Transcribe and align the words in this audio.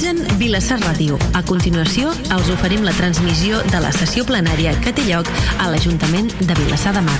Realitzen 0.00 0.38
Vilassar 0.40 0.78
Ràdio. 0.80 1.16
A 1.36 1.42
continuació, 1.44 2.08
els 2.32 2.46
oferim 2.48 2.80
la 2.86 2.92
transmissió 2.96 3.58
de 3.68 3.80
la 3.84 3.90
sessió 3.92 4.22
plenària 4.24 4.70
que 4.80 4.94
té 4.96 5.02
lloc 5.04 5.26
a 5.60 5.66
l'Ajuntament 5.68 6.30
de 6.40 6.54
Vilassar 6.56 6.94
de 6.96 7.02
Mar. 7.04 7.16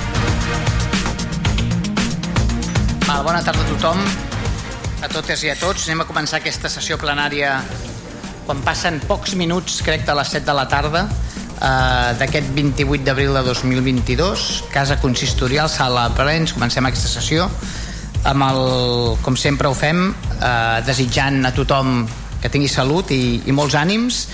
Val, 3.05 3.21
bona 3.27 3.43
tarda 3.45 3.61
a 3.61 3.67
tothom, 3.69 4.01
a 5.05 5.09
totes 5.13 5.43
i 5.45 5.51
a 5.53 5.55
tots. 5.61 5.85
Anem 5.85 6.01
a 6.01 6.07
començar 6.09 6.39
aquesta 6.39 6.71
sessió 6.73 6.97
plenària 6.97 7.59
quan 8.47 8.63
passen 8.65 8.97
pocs 9.05 9.35
minuts, 9.37 9.83
crec, 9.85 10.07
de 10.07 10.17
les 10.17 10.33
7 10.33 10.49
de 10.49 10.57
la 10.57 10.65
tarda, 10.71 11.05
eh, 11.05 12.17
d'aquest 12.17 12.49
28 12.57 13.05
d'abril 13.05 13.37
de 13.37 13.45
2022, 13.51 14.63
Casa 14.73 14.97
Consistorial, 14.97 15.69
Sala 15.69 16.09
Plens. 16.17 16.57
Comencem 16.57 16.89
aquesta 16.89 17.13
sessió 17.13 17.45
amb 18.25 18.49
el, 18.49 18.65
com 19.21 19.37
sempre 19.37 19.69
ho 19.69 19.77
fem, 19.77 20.07
eh, 20.39 20.81
desitjant 20.89 21.45
a 21.45 21.53
tothom 21.53 22.07
que 22.41 22.49
tingui 22.49 22.69
salut 22.69 23.11
i, 23.13 23.41
i 23.45 23.55
molts 23.55 23.77
ànims 23.77 24.25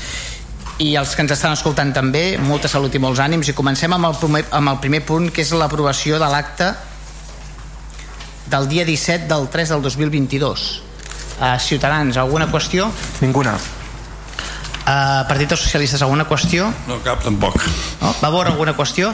i 0.84 0.92
els 1.00 1.16
que 1.16 1.24
ens 1.26 1.34
estan 1.34 1.56
escoltant 1.56 1.92
també, 1.94 2.38
molta 2.38 2.70
salut 2.70 2.94
i 2.94 3.02
molts 3.02 3.22
ànims 3.24 3.50
i 3.50 3.56
comencem 3.58 3.94
amb 3.94 4.10
el 4.12 4.18
primer, 4.22 4.44
amb 4.54 4.74
el 4.74 4.78
primer 4.84 5.02
punt 5.06 5.32
que 5.34 5.42
és 5.42 5.54
l'aprovació 5.58 6.20
de 6.22 6.30
l'acte 6.30 6.70
del 8.48 8.68
dia 8.70 8.86
17 8.88 9.28
del 9.28 9.50
3 9.52 9.74
del 9.74 9.82
2022 9.84 10.68
uh, 11.42 11.58
Ciutadans, 11.60 12.18
alguna 12.18 12.48
qüestió? 12.52 12.92
Ninguna. 13.22 13.58
Uh, 14.88 15.26
Partit 15.28 15.50
dels 15.52 15.66
Socialistes, 15.66 16.02
alguna 16.06 16.28
qüestió? 16.30 16.70
No 16.88 17.02
cap, 17.04 17.26
tampoc. 17.26 17.58
No? 18.00 18.14
Vavor, 18.22 18.48
alguna 18.54 18.76
qüestió? 18.78 19.12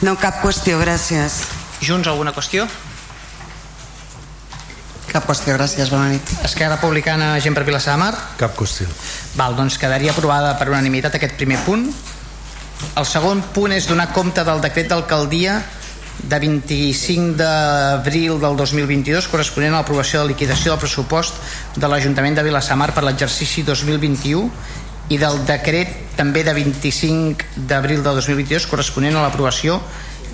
No, 0.00 0.14
cap 0.16 0.38
qüestió, 0.44 0.78
gràcies. 0.80 1.42
Junts, 1.82 2.06
alguna 2.06 2.32
qüestió? 2.32 2.68
Cap 5.18 5.32
qüestió, 5.32 5.56
gràcies, 5.56 5.88
bona 5.90 6.12
nit. 6.12 6.28
Esquerra 6.46 6.76
Republicana, 6.76 7.32
gent 7.42 7.56
per 7.56 7.64
Vilassar 7.66 7.96
de 7.96 8.02
Mar? 8.04 8.12
Cap 8.38 8.52
qüestió. 8.54 8.86
Val, 9.34 9.56
doncs 9.58 9.74
quedaria 9.82 10.12
aprovada 10.12 10.52
per 10.60 10.68
unanimitat 10.70 11.16
aquest 11.18 11.34
primer 11.34 11.58
punt. 11.64 11.88
El 12.94 13.08
segon 13.10 13.40
punt 13.56 13.74
és 13.74 13.88
donar 13.90 14.12
compte 14.14 14.44
del 14.46 14.62
decret 14.62 14.86
d'alcaldia 14.92 15.56
de 16.22 16.38
25 16.38 17.34
d'abril 17.40 18.38
del 18.38 18.54
2022 18.62 19.26
corresponent 19.32 19.74
a 19.74 19.80
l'aprovació 19.80 20.22
de 20.22 20.30
liquidació 20.30 20.70
del 20.70 20.84
pressupost 20.84 21.42
de 21.74 21.90
l'Ajuntament 21.90 22.38
de 22.38 22.46
Vilassamar 22.46 22.92
per 22.94 23.02
l'exercici 23.02 23.66
2021 23.66 24.46
i 25.10 25.18
del 25.18 25.42
decret 25.50 26.14
també 26.14 26.44
de 26.46 26.54
25 26.54 27.66
d'abril 27.66 28.06
del 28.06 28.22
2022 28.22 28.70
corresponent 28.70 29.18
a 29.18 29.26
l'aprovació 29.26 29.80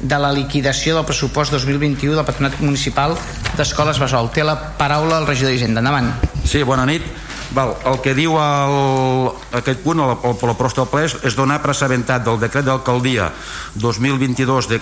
de 0.04 0.18
la 0.20 0.30
liquidació 0.36 0.98
del 0.98 1.06
pressupost 1.08 1.54
2021 1.56 2.14
del 2.14 2.26
Patronat 2.28 2.60
Municipal 2.60 3.16
d'Escoles 3.56 3.98
Besol. 4.00 4.28
Té 4.34 4.44
la 4.44 4.56
paraula 4.78 5.22
el 5.22 5.28
regidor 5.28 5.54
d'Hisenda. 5.54 5.80
Endavant. 5.80 6.12
Sí, 6.44 6.62
bona 6.62 6.84
nit. 6.88 7.06
Val, 7.54 7.70
el 7.86 8.00
que 8.02 8.14
diu 8.18 8.34
el, 8.40 9.28
aquest 9.54 9.82
punt, 9.84 10.00
el, 10.02 10.14
el, 10.26 10.34
el 10.34 10.56
prost 10.58 10.80
del 10.80 10.88
ple, 10.90 11.04
és 11.06 11.36
donar 11.38 11.60
pressabentat 11.62 12.24
del 12.26 12.40
decret 12.42 12.66
d'alcaldia 12.66 13.28
2022, 13.78 14.68
de, 14.72 14.80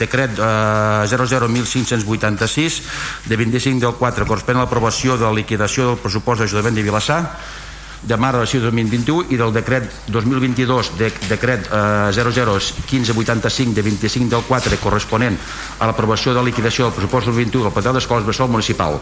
decret 0.00 0.40
eh, 0.40 1.04
001586, 1.12 2.80
de 3.28 3.36
25 3.36 3.84
del 3.84 3.96
4, 4.00 4.28
correspon 4.30 4.56
a 4.56 4.64
l'aprovació 4.64 5.18
de 5.20 5.26
la 5.28 5.36
liquidació 5.36 5.90
del 5.90 6.00
pressupost 6.00 6.46
d'Ajuntament 6.46 6.80
de 6.80 6.86
Vilassar, 6.86 7.20
de 8.02 8.16
març 8.16 8.54
de 8.54 8.60
2021 8.62 9.32
i 9.34 9.40
del 9.40 9.52
decret 9.52 9.90
2022 10.12 10.92
de, 10.98 11.10
decret 11.28 11.66
eh, 11.66 12.12
001585 12.14 13.74
de 13.74 13.82
25 13.82 14.30
del 14.36 14.46
4 14.46 14.78
corresponent 14.82 15.38
a 15.78 15.90
l'aprovació 15.90 16.34
de 16.34 16.44
liquidació 16.46 16.86
del 16.86 16.94
pressupost 16.94 17.32
2021 17.32 17.66
del 17.66 17.74
Patronat 17.74 18.00
d'Escoles 18.00 18.26
Bressol 18.28 18.52
Municipal 18.54 19.00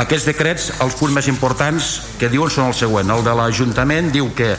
aquests 0.00 0.24
decrets, 0.24 0.70
els 0.80 0.94
punts 0.96 1.12
més 1.12 1.26
importants 1.28 1.88
que 2.16 2.30
diuen 2.32 2.48
són 2.48 2.70
el 2.70 2.76
següent. 2.76 3.10
El 3.12 3.24
de 3.26 3.34
l'Ajuntament 3.36 4.08
diu 4.14 4.30
que 4.32 4.54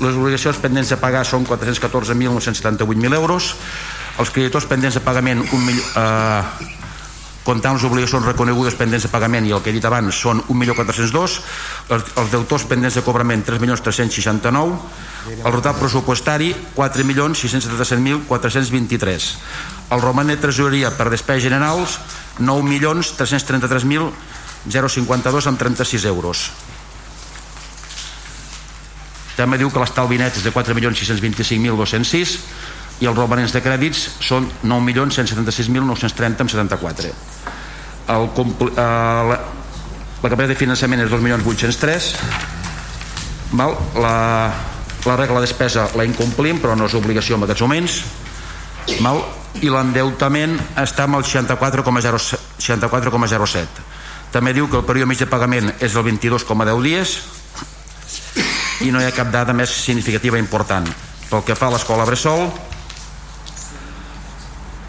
les 0.00 0.16
obligacions 0.16 0.60
pendents 0.62 0.94
de 0.94 0.96
pagar 0.96 1.26
són 1.28 1.44
414.978.000 1.44 3.18
euros, 3.18 3.52
els 4.18 4.32
creditors 4.32 4.66
pendents 4.70 4.96
de 4.96 5.02
pagament 5.04 5.42
un 5.44 5.64
milió, 5.66 5.84
eh, 6.00 6.77
comptant 7.48 7.74
les 7.78 7.86
obligacions 7.88 8.28
reconegudes 8.28 8.76
pendents 8.76 9.04
de 9.06 9.12
pagament 9.12 9.44
i 9.48 9.52
el 9.56 9.62
que 9.64 9.70
he 9.72 9.76
dit 9.76 9.86
abans 9.88 10.12
són 10.12 10.36
1.402 10.52 11.16
els, 11.16 12.04
els 12.20 12.30
deutors 12.34 12.64
pendents 12.68 12.96
de 13.00 13.04
cobrament 13.06 13.42
3.369 13.48 14.76
el 15.38 15.52
rotat 15.54 15.80
pressupostari 15.80 16.50
4.677.423 16.76 19.32
el 19.96 20.00
roman 20.04 20.28
de 20.28 20.36
tresoreria 20.36 20.92
per 20.92 21.08
despeses 21.08 21.48
generals 21.48 21.96
9.333.000 22.38 24.12
0,52 24.66 25.46
amb 25.46 25.58
36 25.58 26.04
euros. 26.04 26.50
També 29.38 29.58
diu 29.60 29.70
que 29.70 29.80
l'estalvi 29.80 30.18
net 30.18 30.36
és 30.36 30.44
de 30.44 30.52
4.625.206 30.52 32.38
i 32.98 33.06
els 33.06 33.16
romanents 33.16 33.54
de 33.54 33.62
crèdits 33.62 34.08
són 34.18 34.50
9.176.930 34.66 36.42
amb 36.42 36.50
74. 36.50 37.37
El, 38.08 38.28
eh, 38.28 38.72
la, 38.76 39.38
la 40.22 40.30
capacitat 40.30 40.52
de 40.54 40.58
finançament 40.58 41.04
és 41.04 41.10
2.803 41.12 42.08
Val? 43.58 43.74
La, 44.00 44.14
la 45.04 45.16
regla 45.16 45.40
de 45.40 45.46
despesa 45.46 45.88
la 45.96 46.06
incomplim 46.08 46.60
però 46.62 46.76
no 46.76 46.88
és 46.88 46.96
obligació 46.98 47.36
en 47.36 47.46
aquests 47.46 47.64
moments 47.66 48.00
Val? 49.04 49.22
i 49.64 49.70
l'endeutament 49.72 50.56
està 50.78 51.08
amb 51.08 51.18
el 51.18 51.24
64,07 51.26 52.40
64,07 52.58 53.86
també 54.32 54.52
diu 54.52 54.68
que 54.68 54.76
el 54.76 54.84
període 54.84 55.08
mig 55.08 55.20
de 55.20 55.28
pagament 55.28 55.72
és 55.80 55.94
el 55.96 56.04
22,10 56.04 56.82
dies 56.84 57.18
i 58.84 58.92
no 58.94 59.00
hi 59.00 59.08
ha 59.08 59.14
cap 59.14 59.30
dada 59.32 59.54
més 59.56 59.72
significativa 59.72 60.38
important. 60.38 60.86
Pel 61.28 61.42
que 61.44 61.56
fa 61.58 61.68
a 61.68 61.74
l'escola 61.74 62.06
Bressol, 62.06 62.46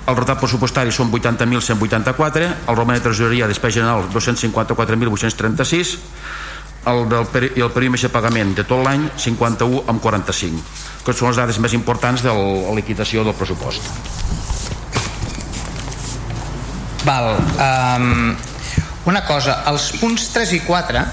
el 0.09 0.17
rotat 0.17 0.39
pressupostari 0.41 0.91
són 0.93 1.11
80.184, 1.13 2.49
el 2.67 2.77
roman 2.77 2.97
de 2.97 3.03
tresoreria 3.05 3.47
despesa 3.49 3.79
general 3.79 4.07
254.836, 4.09 5.97
el 6.89 7.03
del 7.11 7.27
peri 7.29 7.51
i 7.59 7.63
el 7.65 7.71
període 7.75 8.07
de 8.07 8.09
pagament 8.13 8.55
de 8.57 8.65
tot 8.65 8.81
l'any 8.85 9.09
51 9.19 9.83
amb 9.91 10.01
45. 10.01 10.63
Que 11.05 11.13
són 11.13 11.29
les 11.29 11.41
dades 11.41 11.59
més 11.61 11.75
importants 11.77 12.23
de 12.25 12.33
la 12.33 12.75
liquidació 12.77 13.23
del 13.27 13.35
pressupost. 13.37 13.83
Val. 17.05 17.35
Um, 17.59 18.35
una 19.09 19.23
cosa, 19.25 19.61
els 19.71 19.91
punts 19.99 20.29
3 20.33 20.55
i 20.57 20.61
4, 20.65 21.03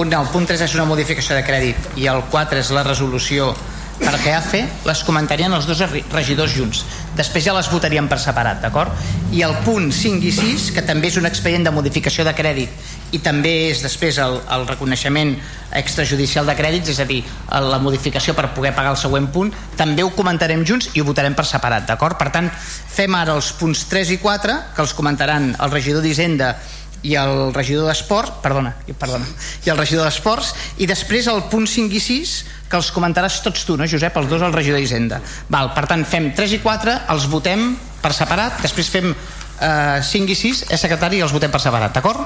un, 0.00 0.12
el 0.14 0.28
punt 0.32 0.46
3 0.46 0.66
és 0.66 0.74
una 0.76 0.86
modificació 0.86 1.36
de 1.36 1.44
crèdit 1.46 1.98
i 1.98 2.06
el 2.10 2.22
4 2.30 2.60
és 2.60 2.70
la 2.74 2.84
resolució 2.86 3.54
per 4.00 4.16
GAFE, 4.24 4.64
les 4.88 5.02
comentarien 5.04 5.52
els 5.52 5.68
dos 5.68 5.82
regidors 6.12 6.54
junts. 6.56 6.84
Després 7.16 7.44
ja 7.44 7.54
les 7.56 7.68
votaríem 7.70 8.08
per 8.08 8.18
separat, 8.22 8.62
d'acord? 8.62 8.94
I 9.36 9.44
el 9.46 9.54
punt 9.66 9.90
5 9.92 10.26
i 10.26 10.32
6, 10.34 10.70
que 10.74 10.84
també 10.86 11.10
és 11.10 11.18
un 11.20 11.28
expedient 11.28 11.66
de 11.66 11.74
modificació 11.74 12.24
de 12.26 12.34
crèdit 12.36 12.90
i 13.10 13.18
també 13.18 13.52
és 13.70 13.82
després 13.82 14.18
el, 14.22 14.38
el 14.54 14.66
reconeixement 14.68 15.34
extrajudicial 15.76 16.46
de 16.46 16.54
crèdits, 16.58 16.92
és 16.94 17.00
a 17.02 17.06
dir, 17.06 17.20
la 17.50 17.78
modificació 17.82 18.34
per 18.38 18.50
poder 18.54 18.72
pagar 18.76 18.94
el 18.94 19.00
següent 19.00 19.28
punt, 19.34 19.52
també 19.78 20.06
ho 20.06 20.12
comentarem 20.14 20.64
junts 20.66 20.90
i 20.94 21.02
ho 21.02 21.06
votarem 21.06 21.34
per 21.38 21.46
separat, 21.46 21.86
d'acord? 21.90 22.18
Per 22.18 22.30
tant, 22.34 22.50
fem 22.50 23.14
ara 23.18 23.34
els 23.38 23.52
punts 23.58 23.84
3 23.90 24.14
i 24.16 24.20
4, 24.22 24.58
que 24.76 24.84
els 24.86 24.94
comentaran 24.94 25.52
el 25.58 25.74
regidor 25.74 26.06
d'Hisenda 26.06 26.54
i 27.02 27.14
el 27.16 27.52
regidor 27.54 27.88
d'Esports, 27.88 28.40
perdona, 28.44 28.74
perdona, 29.00 29.26
i 29.64 29.70
el 29.72 29.78
regidor 29.80 30.04
d'Esports, 30.04 30.52
i 30.82 30.88
després 30.88 31.28
el 31.32 31.42
punt 31.52 31.66
5 31.70 31.96
i 31.96 32.02
6, 32.04 32.34
que 32.70 32.78
els 32.78 32.90
comentaràs 32.94 33.40
tots 33.44 33.64
tu, 33.66 33.76
no, 33.80 33.88
Josep? 33.88 34.16
Els 34.20 34.28
dos 34.30 34.44
el 34.44 34.54
regidor 34.54 34.82
d'Hisenda. 34.82 35.20
Val, 35.50 35.72
per 35.76 35.86
tant, 35.90 36.04
fem 36.06 36.30
3 36.36 36.58
i 36.58 36.60
4, 36.62 36.96
els 37.14 37.26
votem 37.32 37.72
per 38.02 38.12
separat, 38.16 38.60
després 38.64 38.92
fem 38.92 39.10
eh, 39.10 39.98
5 40.10 40.34
i 40.34 40.38
6, 40.38 40.64
és 40.68 40.84
secretari, 40.84 41.20
i 41.20 41.24
els 41.24 41.34
votem 41.34 41.52
per 41.52 41.62
separat, 41.62 41.96
d'acord? 41.96 42.20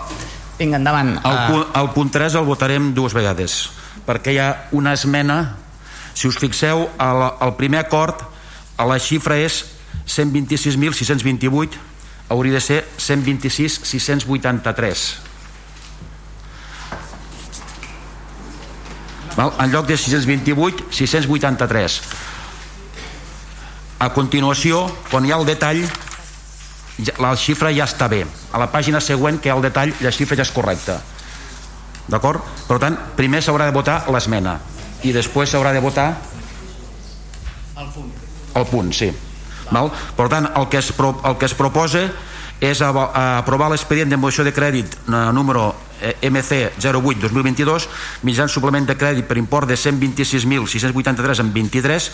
Vinga, 0.59 0.79
endavant. 0.83 1.15
El, 1.23 1.39
eh. 1.39 1.47
punt, 1.51 1.65
el 1.81 1.91
punt 1.95 2.13
3 2.19 2.39
el 2.41 2.47
votarem 2.49 2.93
dues 2.99 3.15
vegades, 3.15 3.71
perquè 4.07 4.35
hi 4.35 4.43
ha 4.43 4.51
una 4.75 4.95
esmena, 4.99 5.39
si 6.15 6.29
us 6.31 6.39
fixeu, 6.39 6.89
el, 6.99 7.25
el 7.47 7.57
primer 7.59 7.87
acord, 7.87 8.27
a 8.75 8.87
la 8.91 8.99
xifra 8.99 9.39
és 9.39 9.63
126.628 10.11 11.94
hauria 12.29 12.57
de 12.57 12.61
ser 12.61 12.81
126 12.97 13.81
683 13.85 15.05
Val? 19.37 19.53
en 19.59 19.73
lloc 19.73 19.87
de 19.87 19.97
628 19.97 20.89
683 20.91 22.01
a 24.05 24.11
continuació 24.13 24.87
quan 25.11 25.27
hi 25.27 25.33
ha 25.33 25.39
el 25.41 25.47
detall 25.49 25.85
la 27.19 27.33
xifra 27.35 27.73
ja 27.75 27.89
està 27.89 28.07
bé. 28.07 28.21
A 28.55 28.59
la 28.63 28.69
pàgina 28.71 29.01
següent 29.03 29.41
que 29.43 29.49
hi 29.49 29.53
ha 29.53 29.57
el 29.59 29.65
detall 29.65 29.93
la 29.99 30.13
xifra 30.15 30.37
ja 30.39 30.47
és 30.47 30.53
correcta. 30.55 31.01
D'acord? 32.07 32.43
per 32.69 32.79
tant 32.79 32.97
primer 33.17 33.41
s'haurà 33.43 33.67
de 33.69 33.75
votar 33.75 34.05
l'esmena 34.13 34.59
i 35.05 35.13
després 35.13 35.51
s'haurà 35.51 35.73
de 35.73 35.81
votar 35.81 36.07
el 37.77 37.89
punt. 37.95 38.13
el 38.55 38.67
punt, 38.67 38.93
sí 38.93 39.11
Val? 39.71 39.91
Per 40.17 40.29
tant, 40.29 40.51
el 40.57 40.69
que 40.69 40.81
es, 40.83 40.93
pro, 40.93 41.15
el 41.25 41.39
que 41.41 41.49
es 41.49 41.57
proposa 41.57 42.09
és 42.65 42.81
a, 42.83 42.91
a 42.91 43.25
aprovar 43.39 43.71
l'expedient 43.73 44.11
de 44.11 44.21
moció 44.21 44.45
de 44.45 44.53
crèdit 44.55 44.95
eh, 44.95 45.25
número 45.35 45.73
MC 46.05 46.75
08-2022 46.83 47.87
mitjançant 48.27 48.53
suplement 48.53 48.87
de 48.87 48.97
crèdit 48.99 49.27
per 49.29 49.39
import 49.41 49.69
de 49.69 49.77
126.683 49.79 51.41
en 51.41 51.53
23 51.55 52.09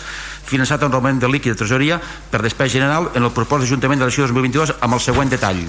finançat 0.47 0.83
en 0.85 0.93
romanent 0.93 1.21
de 1.21 1.29
líquid 1.31 1.55
de 1.55 1.61
tresoreria 1.63 1.99
per 2.31 2.41
despesa 2.43 2.77
general 2.77 3.09
en 3.15 3.27
el 3.27 3.33
propòsit 3.35 3.67
d'Ajuntament 3.67 4.01
de 4.01 4.07
l'Ació 4.07 4.27
2022 4.29 4.75
amb 4.79 4.97
el 4.97 5.03
següent 5.03 5.33
detall 5.33 5.63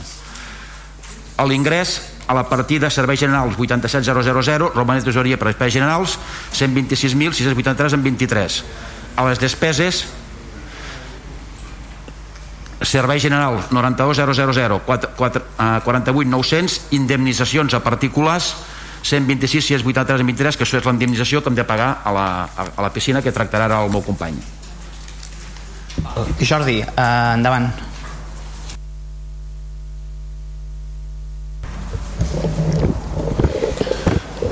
l'ingrés 1.42 1.96
a 2.30 2.36
la 2.38 2.44
partida 2.46 2.90
serveis 2.92 3.18
generals 3.18 3.56
87.000 3.58 4.70
romanent 4.76 5.02
de 5.02 5.08
tresoreria 5.10 5.38
per 5.40 5.50
despesa 5.50 5.80
generals 5.80 6.18
126.683 6.54 7.98
en 7.98 8.04
23 8.06 8.64
a 9.16 9.26
les 9.26 9.40
despeses 9.42 10.04
Servei 12.84 13.20
General 13.20 13.58
92.000 13.70 14.80
48.900 14.86 16.80
indemnitzacions 16.90 17.74
a 17.74 17.80
particulars 17.82 18.54
126 19.02 19.66
683 19.66 20.26
23 20.26 20.56
que 20.56 20.64
això 20.66 20.78
és 20.78 20.86
l'indemnització 20.86 21.42
que 21.42 21.50
hem 21.50 21.58
de 21.58 21.64
pagar 21.66 22.02
a 22.04 22.12
la, 22.14 22.26
a 22.54 22.82
la 22.82 22.92
piscina 22.94 23.22
que 23.22 23.32
tractarà 23.34 23.66
ara 23.66 23.82
el 23.84 23.90
meu 23.90 24.02
company. 24.06 24.38
Jordi, 26.42 26.80
eh, 26.82 27.34
endavant. 27.34 27.70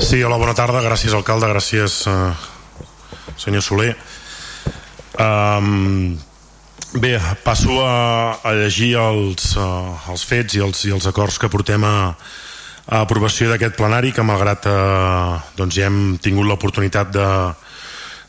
Sí, 0.00 0.22
hola, 0.24 0.40
bona 0.40 0.56
tarda, 0.58 0.82
gràcies 0.82 1.14
alcalde, 1.14 1.46
gràcies 1.52 2.00
eh, 2.10 2.32
senyor 3.38 3.62
Soler. 3.62 3.94
Um, 5.20 6.18
Bé, 6.92 7.20
passo 7.44 7.70
a, 7.86 8.34
a 8.42 8.50
llegir 8.58 8.96
els, 8.98 9.52
uh, 9.54 9.94
els 10.10 10.24
fets 10.26 10.56
i 10.58 10.62
els, 10.64 10.80
i 10.88 10.90
els 10.90 11.04
acords 11.06 11.36
que 11.38 11.46
portem 11.46 11.84
a, 11.86 12.10
a 12.10 13.02
aprovació 13.04 13.46
d'aquest 13.46 13.76
plenari 13.78 14.10
que 14.10 14.24
malgrat 14.26 14.66
uh, 14.66 15.36
doncs 15.54 15.76
ja 15.78 15.86
hem 15.86 16.16
tingut 16.18 16.48
l'oportunitat 16.48 17.12
de, 17.14 17.28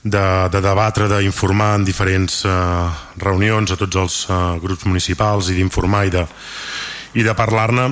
de, 0.04 0.26
de 0.54 0.62
debatre, 0.62 1.08
d'informar 1.10 1.72
en 1.80 1.88
diferents 1.88 2.44
uh, 2.46 2.86
reunions 3.18 3.74
a 3.74 3.80
tots 3.82 3.98
els 3.98 4.18
uh, 4.30 4.60
grups 4.62 4.86
municipals 4.86 5.50
i 5.50 5.58
d'informar 5.58 6.04
i 6.06 6.14
de, 6.14 6.22
i 7.18 7.26
de 7.26 7.34
parlar-ne 7.34 7.88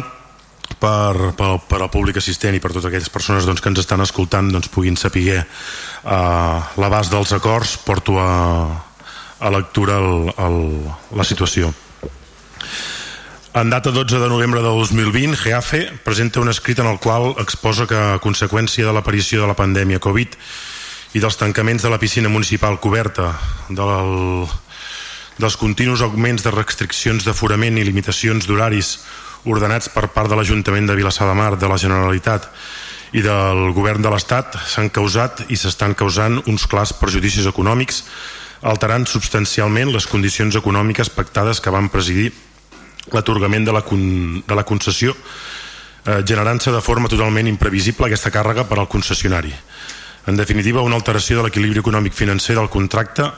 per, 0.77 1.31
per, 1.33 1.49
per 1.65 1.79
al 1.81 1.89
públic 1.89 2.21
assistent 2.21 2.53
i 2.53 2.61
per 2.61 2.75
totes 2.75 2.91
aquelles 2.91 3.09
persones 3.09 3.49
doncs, 3.49 3.65
que 3.65 3.73
ens 3.73 3.81
estan 3.81 4.05
escoltant 4.05 4.53
doncs, 4.53 4.69
puguin 4.69 5.01
saber 5.01 5.41
uh, 5.41 6.61
l'abast 6.77 7.09
dels 7.09 7.33
acords. 7.33 7.73
Porto 7.89 8.21
a, 8.21 8.29
a 9.39 9.49
lectura 9.49 9.97
el, 9.97 10.33
el, 10.37 10.57
la 11.15 11.23
situació. 11.23 11.71
En 13.59 13.71
data 13.71 13.89
12 13.89 14.19
de 14.19 14.29
novembre 14.29 14.61
de 14.61 14.69
2020, 14.69 15.35
GEAFE 15.35 15.81
presenta 16.05 16.39
un 16.39 16.49
escrit 16.49 16.79
en 16.79 16.87
el 16.87 16.99
qual 16.99 17.33
exposa 17.41 17.87
que 17.89 17.97
a 17.97 18.19
conseqüència 18.21 18.85
de 18.85 18.93
l'aparició 18.93 19.41
de 19.41 19.49
la 19.49 19.57
pandèmia 19.57 19.99
Covid 20.03 20.37
i 21.17 21.21
dels 21.23 21.39
tancaments 21.39 21.81
de 21.81 21.89
la 21.89 21.97
piscina 21.97 22.29
municipal 22.29 22.77
coberta, 22.79 23.33
del, 23.73 24.45
dels 25.41 25.57
continus 25.57 26.03
augments 26.05 26.45
de 26.45 26.53
restriccions 26.53 27.25
d'aforament 27.25 27.79
i 27.79 27.87
limitacions 27.87 28.45
d'horaris 28.45 28.99
ordenats 29.49 29.89
per 29.89 30.11
part 30.13 30.29
de 30.29 30.37
l'Ajuntament 30.37 30.85
de 30.85 30.97
Vilassar 30.99 31.25
de 31.29 31.33
Mar, 31.33 31.55
de 31.57 31.67
la 31.71 31.79
Generalitat 31.79 32.51
i 33.17 33.23
del 33.25 33.71
Govern 33.73 34.03
de 34.05 34.11
l'Estat 34.13 34.59
s'han 34.69 34.91
causat 34.93 35.47
i 35.49 35.57
s'estan 35.57 35.95
causant 35.97 36.37
uns 36.45 36.67
clars 36.69 36.93
perjudicis 36.93 37.47
econòmics 37.49 38.03
alterant 38.61 39.07
substancialment 39.07 39.93
les 39.93 40.07
condicions 40.07 40.55
econòmiques 40.55 41.11
pactades 41.15 41.61
que 41.63 41.71
van 41.71 41.89
presidir 41.89 42.31
l'atorgament 43.13 43.65
de, 43.65 43.73
la 43.73 43.83
de 43.83 44.55
la 44.55 44.65
concessió 44.67 45.13
eh, 45.13 46.21
generant-se 46.25 46.71
de 46.71 46.81
forma 46.81 47.09
totalment 47.09 47.47
imprevisible 47.47 48.07
aquesta 48.07 48.31
càrrega 48.31 48.65
per 48.67 48.79
al 48.79 48.89
concessionari. 48.91 49.53
En 50.27 50.35
definitiva, 50.37 50.83
una 50.85 50.99
alteració 50.99 51.39
de 51.39 51.47
l'equilibri 51.47 51.79
econòmic 51.79 52.13
financer 52.13 52.55
del 52.57 52.69
contracte 52.69 53.29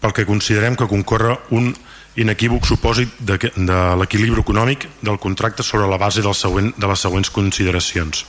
pel 0.00 0.14
que 0.14 0.26
considerem 0.26 0.76
que 0.76 0.88
concorre 0.88 1.36
un 1.50 1.72
inequívoc 2.16 2.66
supòsit 2.68 3.18
de, 3.18 3.38
de 3.56 3.80
l'equilibri 3.98 4.40
econòmic 4.40 4.86
del 5.02 5.18
contracte 5.18 5.62
sobre 5.62 5.88
la 5.88 5.98
base 5.98 6.22
del 6.22 6.36
següent, 6.36 6.72
de 6.76 6.88
les 6.88 7.00
següents 7.00 7.30
consideracions. 7.30 8.24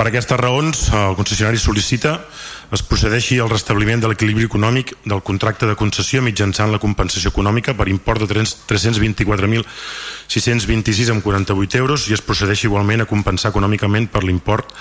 Per 0.00 0.08
aquestes 0.08 0.38
raons, 0.40 0.78
el 0.96 1.12
concessionari 1.12 1.60
sol·licita 1.60 2.24
es 2.72 2.80
procedeixi 2.88 3.36
al 3.36 3.52
restabliment 3.52 4.00
de 4.00 4.08
l'equilibri 4.08 4.48
econòmic 4.48 4.96
del 5.04 5.20
contracte 5.20 5.68
de 5.68 5.76
concessió 5.76 6.24
mitjançant 6.24 6.72
la 6.72 6.80
compensació 6.80 7.28
econòmica 7.34 7.74
per 7.76 7.84
import 7.92 8.24
de 8.24 8.32
324.626 8.32 11.12
amb 11.12 11.20
48 11.20 11.84
euros 11.84 12.08
i 12.08 12.16
es 12.16 12.24
procedeixi 12.24 12.64
igualment 12.70 13.04
a 13.04 13.08
compensar 13.12 13.52
econòmicament 13.52 14.08
per 14.08 14.24
l'import 14.24 14.72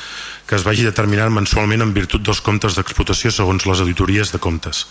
que 0.48 0.56
es 0.56 0.64
vagi 0.64 0.88
determinant 0.88 1.36
mensualment 1.36 1.84
en 1.84 1.92
virtut 1.92 2.24
dels 2.24 2.40
comptes 2.40 2.80
d'explotació 2.80 3.28
segons 3.36 3.68
les 3.68 3.84
auditories 3.84 4.32
de 4.32 4.40
comptes. 4.40 4.88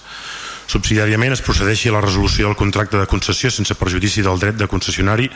Subsidiàriament 0.68 1.32
es 1.32 1.40
procedeixi 1.40 1.88
a 1.88 1.96
la 1.96 2.04
resolució 2.04 2.44
del 2.50 2.60
contracte 2.60 3.00
de 3.00 3.08
concessió 3.08 3.48
sense 3.48 3.72
perjudici 3.80 4.20
del 4.20 4.36
dret 4.36 4.60
de 4.60 4.68
concessionari 4.68 5.32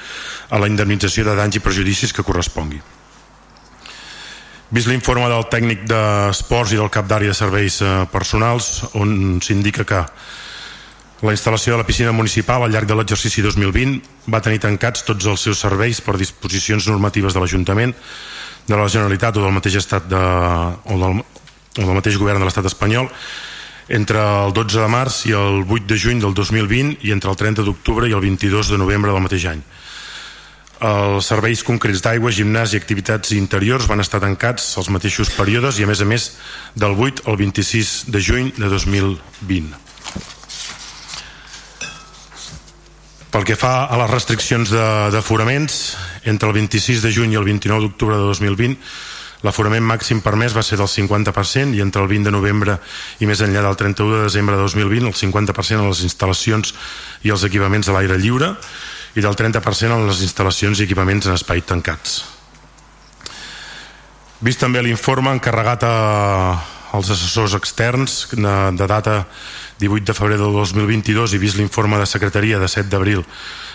a 0.50 0.60
la 0.60 0.68
indemnització 0.68 1.24
de 1.24 1.32
danys 1.40 1.56
i 1.56 1.64
prejudicis 1.64 2.12
que 2.12 2.28
correspongui. 2.28 3.00
Vist 4.72 4.88
l'informe 4.88 5.26
del 5.28 5.42
tècnic 5.52 5.82
d'esports 5.84 6.70
i 6.72 6.78
del 6.80 6.88
cap 6.88 7.04
d'àrea 7.04 7.34
de 7.34 7.36
serveis 7.36 7.74
eh, 7.84 7.90
personals 8.08 8.86
on 8.96 9.36
s'indica 9.44 9.84
que 9.84 9.98
la 11.22 11.34
instal·lació 11.36 11.74
de 11.74 11.82
la 11.82 11.86
piscina 11.86 12.14
municipal 12.16 12.64
al 12.64 12.72
llarg 12.72 12.88
de 12.88 12.96
l'exercici 12.96 13.44
2020 13.44 14.30
va 14.32 14.40
tenir 14.40 14.62
tancats 14.64 15.04
tots 15.04 15.28
els 15.28 15.44
seus 15.44 15.60
serveis 15.60 16.00
per 16.00 16.16
disposicions 16.16 16.88
normatives 16.88 17.36
de 17.36 17.42
l'Ajuntament, 17.44 17.92
de 18.64 18.78
la 18.78 18.88
Generalitat 18.88 19.36
o 19.36 19.44
del 19.44 19.52
mateix 19.52 19.76
estat 19.82 20.08
de, 20.08 20.16
o, 20.16 20.98
del, 21.04 21.20
o 21.20 21.84
del 21.84 21.98
mateix 22.00 22.16
govern 22.16 22.40
de 22.40 22.48
l'estat 22.48 22.72
espanyol 22.72 23.12
entre 23.92 24.24
el 24.24 24.56
12 24.56 24.80
de 24.80 24.88
març 24.88 25.20
i 25.28 25.36
el 25.36 25.66
8 25.68 25.84
de 25.92 26.00
juny 26.00 26.24
del 26.24 26.32
2020 26.32 27.04
i 27.04 27.12
entre 27.12 27.28
el 27.28 27.36
30 27.36 27.68
d'octubre 27.68 28.08
i 28.08 28.16
el 28.16 28.24
22 28.24 28.72
de 28.72 28.80
novembre 28.80 29.12
del 29.12 29.20
mateix 29.20 29.50
any. 29.52 29.60
Els 30.82 31.28
serveis 31.30 31.60
concrets 31.62 32.00
d'aigua, 32.02 32.32
gimnàs 32.34 32.72
i 32.74 32.78
activitats 32.80 33.30
interiors 33.36 33.86
van 33.86 34.02
estar 34.02 34.18
tancats 34.22 34.64
els 34.80 34.88
mateixos 34.90 35.30
períodes 35.36 35.78
i 35.78 35.86
a 35.86 35.90
més 35.90 36.02
a 36.02 36.08
més 36.08 36.24
del 36.74 36.96
8 36.98 37.28
al 37.30 37.38
26 37.38 37.92
de 38.10 38.22
juny 38.26 38.50
de 38.56 38.66
2020. 38.72 39.78
Pel 43.32 43.46
que 43.48 43.56
fa 43.56 43.86
a 43.86 43.96
les 44.02 44.10
restriccions 44.10 44.74
d'aforaments, 45.14 45.78
entre 46.28 46.50
el 46.50 46.58
26 46.58 47.06
de 47.06 47.12
juny 47.14 47.36
i 47.36 47.38
el 47.38 47.46
29 47.46 47.86
d'octubre 47.86 48.18
de 48.18 48.26
2020 48.34 48.76
l'aforament 49.42 49.82
màxim 49.82 50.20
permès 50.22 50.54
va 50.54 50.62
ser 50.62 50.78
del 50.78 50.90
50% 50.90 51.74
i 51.74 51.82
entre 51.82 52.02
el 52.02 52.10
20 52.10 52.30
de 52.30 52.34
novembre 52.34 52.76
i 53.18 53.26
més 53.26 53.42
enllà 53.42 53.64
del 53.64 53.78
31 53.78 54.18
de 54.18 54.26
desembre 54.28 54.54
de 54.54 54.66
2020 54.68 55.10
el 55.10 55.16
50% 55.18 55.82
a 55.82 55.88
les 55.88 56.02
instal·lacions 56.06 56.74
i 57.26 57.34
els 57.34 57.42
equipaments 57.48 57.90
a 57.90 57.96
l'aire 57.96 58.20
lliure 58.22 58.52
i 59.14 59.20
del 59.20 59.36
30% 59.36 59.96
en 59.96 60.06
les 60.08 60.22
instal·lacions 60.24 60.80
i 60.80 60.86
equipaments 60.86 61.28
en 61.28 61.36
espai 61.36 61.62
tancats. 61.66 62.22
Vist 64.42 64.58
també 64.62 64.82
l'informe 64.82 65.30
encarregat 65.36 65.84
a, 65.86 65.96
als 66.96 67.12
assessors 67.14 67.54
externs 67.54 68.24
de, 68.32 68.86
data 68.86 69.22
18 69.78 70.08
de 70.08 70.16
febrer 70.16 70.38
del 70.40 70.56
2022 70.56 71.36
i 71.36 71.40
vist 71.42 71.60
l'informe 71.60 72.00
de 72.00 72.08
secretaria 72.10 72.58
de 72.58 72.68
7 72.68 72.90
d'abril 72.90 73.22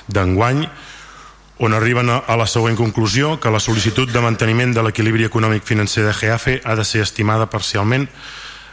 d'enguany, 0.07 0.65
on 1.57 1.73
arriben 1.73 2.09
a 2.09 2.35
la 2.37 2.45
següent 2.45 2.77
conclusió 2.77 3.37
que 3.41 3.49
la 3.49 3.61
sol·licitud 3.63 4.11
de 4.13 4.21
manteniment 4.21 4.75
de 4.75 4.83
l'equilibri 4.85 5.25
econòmic 5.25 5.65
financer 5.65 6.03
de 6.05 6.13
GAFE 6.13 6.59
ha 6.63 6.75
de 6.77 6.85
ser 6.85 7.01
estimada 7.01 7.49
parcialment 7.49 8.05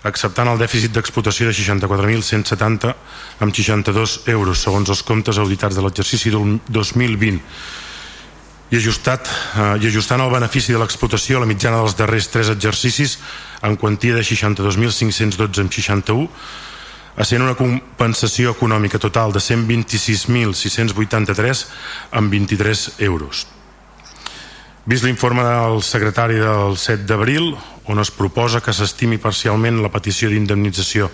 acceptant 0.05 0.51
el 0.53 0.61
dèficit 0.61 0.93
d'explotació 0.93 1.49
de 1.49 1.55
64.170 1.57 2.93
amb 3.45 3.55
62 3.57 4.19
euros 4.33 4.65
segons 4.67 4.89
els 4.93 5.03
comptes 5.03 5.39
auditats 5.41 5.77
de 5.77 5.83
l'exercici 5.85 6.33
del 6.35 6.59
2020 6.69 7.41
i, 8.71 8.77
ajustat, 8.77 9.29
eh, 9.29 9.79
i 9.81 9.87
ajustant 9.89 10.21
el 10.25 10.33
benefici 10.33 10.73
de 10.75 10.81
l'explotació 10.83 11.37
a 11.39 11.41
la 11.45 11.51
mitjana 11.51 11.81
dels 11.81 11.97
darrers 11.97 12.29
tres 12.33 12.49
exercicis 12.53 13.11
en 13.63 13.77
quantia 13.81 14.15
de 14.15 14.23
62.512 14.27 15.61
amb 15.65 15.73
61 15.73 16.29
essent 17.15 17.43
una 17.45 17.55
compensació 17.55 18.51
econòmica 18.57 18.99
total 18.99 19.33
de 19.33 19.39
126.683 19.39 21.67
amb 22.19 22.27
23 22.35 22.99
euros. 23.07 23.54
Vist 24.85 25.07
l'informe 25.07 25.41
del 25.41 25.81
secretari 25.81 26.37
del 26.37 26.77
7 26.77 27.07
d'abril, 27.09 27.55
on 27.89 28.01
es 28.03 28.11
proposa 28.13 28.61
que 28.61 28.73
s'estimi 28.77 29.17
parcialment 29.17 29.81
la 29.81 29.89
petició 29.89 30.29
d'indemnització 30.29 31.09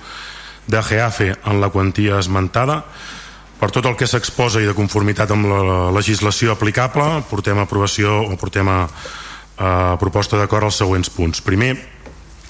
de 0.66 0.80
GEAFE 0.82 1.28
en 1.46 1.60
la 1.62 1.70
quantia 1.70 2.18
esmentada, 2.18 2.80
per 3.60 3.70
tot 3.70 3.86
el 3.86 3.94
que 3.94 4.08
s'exposa 4.10 4.58
i 4.58 4.66
de 4.66 4.74
conformitat 4.74 5.30
amb 5.30 5.46
la 5.46 5.90
legislació 5.94 6.56
aplicable, 6.56 7.22
portem 7.30 7.60
a 7.60 7.66
aprovació 7.68 8.16
o 8.26 8.34
portem 8.40 8.66
a, 8.66 8.80
a 9.60 9.70
proposta 10.02 10.40
d'acord 10.40 10.66
als 10.66 10.80
següents 10.82 11.12
punts. 11.14 11.42
Primer, 11.44 11.76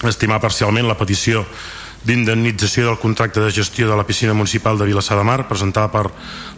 estimar 0.08 0.40
parcialment 0.40 0.88
la 0.88 0.96
petició 0.96 1.44
d'indemnització 2.04 2.86
del 2.86 2.98
contracte 2.98 3.40
de 3.44 3.52
gestió 3.52 3.88
de 3.90 3.96
la 3.96 4.06
piscina 4.08 4.32
municipal 4.32 4.78
de 4.78 4.86
Vilassar 4.88 5.18
de 5.18 5.24
Mar 5.24 5.48
presentada 5.48 5.90
per 5.92 6.06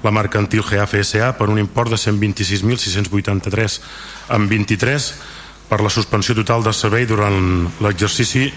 la 0.05 0.13
mercantil 0.15 0.63
GAFSA 0.63 1.33
per 1.39 1.51
un 1.51 1.59
import 1.59 1.91
de 1.91 1.99
126.683 1.99 3.79
amb 4.31 4.51
23 4.51 5.09
per 5.69 5.81
la 5.81 5.91
suspensió 5.91 6.37
total 6.37 6.63
de 6.63 6.73
servei 6.77 7.07
durant 7.09 7.67
l'exercici 7.81 8.51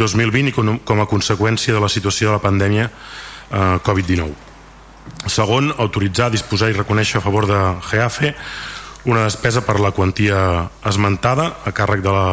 2020 0.00 0.50
i 0.50 0.54
com 0.56 1.02
a 1.02 1.08
conseqüència 1.10 1.74
de 1.74 1.82
la 1.82 1.90
situació 1.92 2.30
de 2.30 2.38
la 2.38 2.42
pandèmia 2.42 2.88
eh, 2.88 3.78
Covid-19. 3.84 4.32
Segon, 5.30 5.70
autoritzar, 5.78 6.30
disposar 6.32 6.70
i 6.70 6.78
reconèixer 6.78 7.20
a 7.20 7.24
favor 7.24 7.46
de 7.50 7.60
GEAFE 7.90 8.34
una 9.04 9.24
despesa 9.26 9.64
per 9.66 9.80
la 9.82 9.90
quantia 9.90 10.70
esmentada 10.86 11.48
a 11.66 11.72
càrrec 11.74 12.02
de 12.02 12.12
la, 12.14 12.26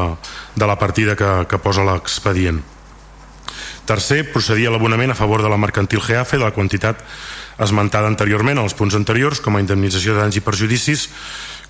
de 0.55 0.67
la 0.69 0.77
partida 0.77 1.15
que, 1.17 1.29
que 1.49 1.61
posa 1.61 1.85
l'expedient. 1.85 2.61
Tercer, 3.89 4.21
procedir 4.29 4.67
a 4.69 4.71
l'abonament 4.75 5.09
a 5.09 5.17
favor 5.17 5.41
de 5.41 5.49
la 5.49 5.57
mercantil 5.57 6.03
GEAFE 6.05 6.37
de 6.37 6.45
la 6.45 6.53
quantitat 6.53 6.99
esmentada 7.57 8.05
anteriorment 8.05 8.61
als 8.61 8.75
punts 8.77 8.93
anteriors 8.93 9.41
com 9.41 9.57
a 9.57 9.61
indemnització 9.63 10.13
de 10.13 10.21
danys 10.21 10.37
i 10.37 10.43
perjudicis 10.45 11.07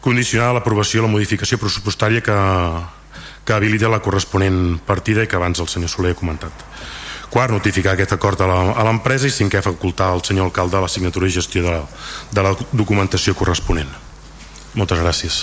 condicionada 0.03 0.51
a 0.51 0.57
l'aprovació 0.57 0.99
i 0.99 1.05
la 1.05 1.11
modificació 1.13 1.55
pressupostària 1.61 2.19
que, 2.25 2.35
que 3.47 3.55
habilita 3.55 3.91
la 3.91 4.01
corresponent 4.03 4.81
partida 4.83 5.23
i 5.23 5.31
que 5.31 5.39
abans 5.39 5.63
el 5.63 5.71
senyor 5.71 5.93
Soler 5.93 6.11
ha 6.11 6.19
comentat. 6.19 6.65
Quart, 7.29 7.53
notificar 7.55 7.93
aquest 7.93 8.17
acord 8.17 8.41
a 8.43 8.83
l'empresa 8.83 9.29
i 9.29 9.33
cinquè, 9.33 9.61
facultar 9.63 10.09
al 10.11 10.25
senyor 10.25 10.49
alcalde 10.49 10.81
la 10.81 10.91
signatura 10.91 11.29
i 11.29 11.37
gestió 11.37 11.63
de 11.63 11.71
la, 11.71 11.85
de 12.35 12.45
la 12.49 12.51
documentació 12.73 13.37
corresponent. 13.37 13.95
Moltes 14.75 14.99
gràcies. 14.99 15.39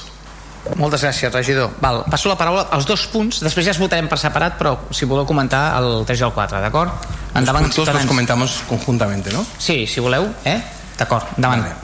Moltes 0.76 1.02
gràcies, 1.04 1.32
regidor. 1.32 1.70
Val, 1.80 2.02
passo 2.10 2.28
la 2.28 2.36
paraula 2.36 2.66
als 2.74 2.86
dos 2.88 3.06
punts, 3.12 3.40
després 3.44 3.66
ja 3.68 3.72
es 3.74 3.80
votarem 3.80 4.08
per 4.10 4.18
separat, 4.20 4.56
però 4.58 4.74
si 4.90 5.06
voleu 5.08 5.26
comentar 5.28 5.76
el 5.78 6.04
3 6.08 6.20
i 6.20 6.26
el 6.26 6.32
4, 6.34 6.60
d'acord? 6.64 7.06
Endavant, 7.36 7.66
los 7.66 7.76
puntos 7.76 7.94
los 7.94 8.06
comentamos 8.06 8.62
conjuntamente, 8.68 9.32
¿no? 9.32 9.44
Sí, 9.58 9.86
si 9.86 10.00
voleu, 10.00 10.28
eh? 10.44 10.60
D'acord, 10.98 11.36
endavant. 11.36 11.62
Vale. 11.62 11.74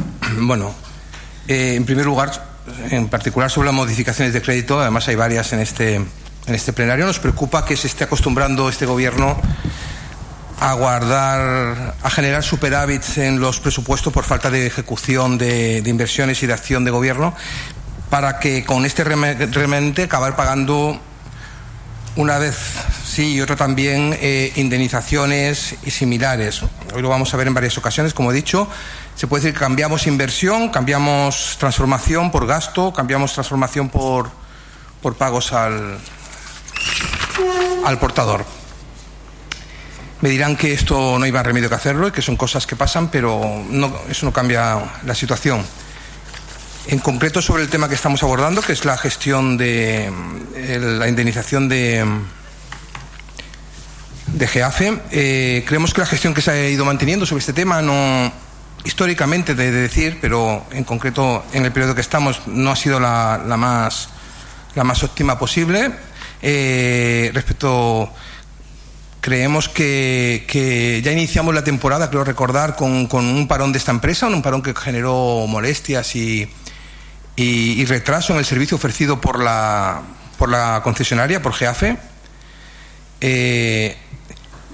Bueno, 0.47 0.75
eh, 1.47 1.75
en 1.77 1.85
primer 1.85 2.07
lugar, 2.07 2.31
en 2.91 3.09
particular 3.09 3.51
sobre 3.51 3.67
las 3.67 3.75
modificaciones 3.75 4.33
de 4.33 4.41
crédito, 4.43 4.81
además 4.81 5.07
hay 5.09 5.17
varias 5.17 5.53
en 5.53 5.61
este, 5.61 5.97
en 5.97 6.55
este 6.55 6.73
plenario, 6.73 7.07
nos 7.07 7.19
preocupa 7.19 7.65
que 7.65 7.77
se 7.77 7.87
esté 7.87 8.05
acostumbrando 8.05 8.69
este 8.69 8.87
gobierno 8.87 9.37
a 10.63 10.75
guardar, 10.75 11.95
a 12.01 12.11
generar 12.11 12.45
superávits 12.45 13.19
en 13.19 13.41
los 13.41 13.59
presupuestos 13.59 14.13
por 14.13 14.23
falta 14.23 14.49
de 14.49 14.65
ejecución 14.67 15.37
de, 15.37 15.83
de 15.83 15.91
inversiones 15.91 16.41
y 16.45 16.47
de 16.47 16.53
acción 16.53 16.85
de 16.85 16.93
gobierno, 16.93 17.35
para 18.13 18.39
que 18.39 18.63
con 18.63 18.85
este 18.85 19.05
remente 19.05 20.03
acabar 20.03 20.37
pagando 20.37 21.01
una 22.17 22.37
vez 22.37 22.55
sí 23.07 23.37
y 23.37 23.41
otra 23.41 23.57
también 23.57 24.15
eh, 24.21 24.53
indemnizaciones 24.57 25.77
y 25.83 25.91
similares. 25.91 26.61
Hoy 26.93 27.01
lo 27.01 27.09
vamos 27.09 27.33
a 27.33 27.39
ver 27.39 27.47
en 27.47 27.55
varias 27.55 27.79
ocasiones, 27.79 28.13
como 28.13 28.31
he 28.31 28.35
dicho. 28.35 28.69
Se 29.17 29.27
puede 29.27 29.45
decir 29.45 29.55
que 29.55 29.61
cambiamos 29.61 30.07
inversión, 30.07 30.69
cambiamos 30.69 31.57
transformación 31.59 32.31
por 32.31 32.47
gasto, 32.47 32.93
cambiamos 32.93 33.33
transformación 33.33 33.89
por, 33.89 34.31
por 35.01 35.17
pagos 35.17 35.55
al, 35.55 35.97
al 37.87 37.99
portador. 37.99 38.45
Me 40.21 40.29
dirán 40.29 40.59
que 40.59 40.75
esto 40.75 41.19
no 41.19 41.25
iba 41.25 41.43
remedio 41.43 41.71
que 41.71 41.77
hacerlo 41.77 42.09
y 42.09 42.11
que 42.11 42.21
son 42.21 42.37
cosas 42.37 42.67
que 42.67 42.77
pasan, 42.77 43.09
pero 43.09 43.65
no, 43.71 43.91
eso 44.11 44.27
no 44.27 44.35
cambia 44.35 45.01
la 45.03 45.15
situación. 45.15 45.65
En 46.87 46.99
concreto 46.99 47.41
sobre 47.41 47.63
el 47.63 47.69
tema 47.69 47.89
que 47.89 47.95
estamos 47.95 48.23
abordando, 48.23 48.61
que 48.61 48.73
es 48.73 48.85
la 48.85 48.99
gestión 48.99 49.57
de 49.57 50.13
la 50.81 51.09
indemnización 51.09 51.69
de, 51.69 52.05
de 54.27 54.47
GEAFE, 54.49 54.99
eh, 55.13 55.65
creemos 55.67 55.95
que 55.95 56.01
la 56.01 56.07
gestión 56.07 56.35
que 56.35 56.43
se 56.43 56.51
ha 56.51 56.69
ido 56.69 56.85
manteniendo 56.85 57.25
sobre 57.25 57.41
este 57.41 57.53
tema 57.53 57.81
no 57.83 58.33
históricamente 58.85 59.55
de, 59.55 59.71
de 59.71 59.83
decir, 59.83 60.19
pero 60.21 60.67
en 60.73 60.83
concreto 60.83 61.45
en 61.53 61.65
el 61.65 61.71
periodo 61.71 61.95
que 61.95 62.01
estamos 62.01 62.49
no 62.49 62.73
ha 62.73 62.77
sido 62.77 62.99
la, 62.99 63.41
la 63.47 63.57
más 63.57 64.09
la 64.75 64.83
más 64.83 65.03
óptima 65.05 65.39
posible. 65.39 65.93
Eh, 66.41 67.31
respecto 67.33 68.13
Creemos 69.23 69.69
que, 69.69 70.45
que, 70.49 71.01
ya 71.01 71.13
iniciamos 71.13 71.55
la 71.55 71.63
temporada, 71.63 72.11
creo 72.11 72.25
recordar, 72.25 72.75
con, 72.75 73.07
con, 73.07 73.25
un 73.25 73.47
parón 73.47 73.71
de 73.71 73.79
esta 73.79 73.93
empresa, 73.93 74.27
un 74.27 74.43
parón 74.43 74.63
que 74.63 74.75
generó 74.75 75.47
molestias 75.47 76.17
y, 76.17 76.51
y, 77.37 77.85
retraso 77.87 78.33
en 78.33 78.39
el 78.39 78.45
servicio 78.45 78.77
ofrecido 78.77 79.21
por 79.21 79.43
la, 79.43 80.03
por 80.39 80.49
la 80.49 80.81
concesionaria, 80.83 81.43
por 81.43 81.55
GEAFE. 81.55 81.97
Eh, 83.21 83.97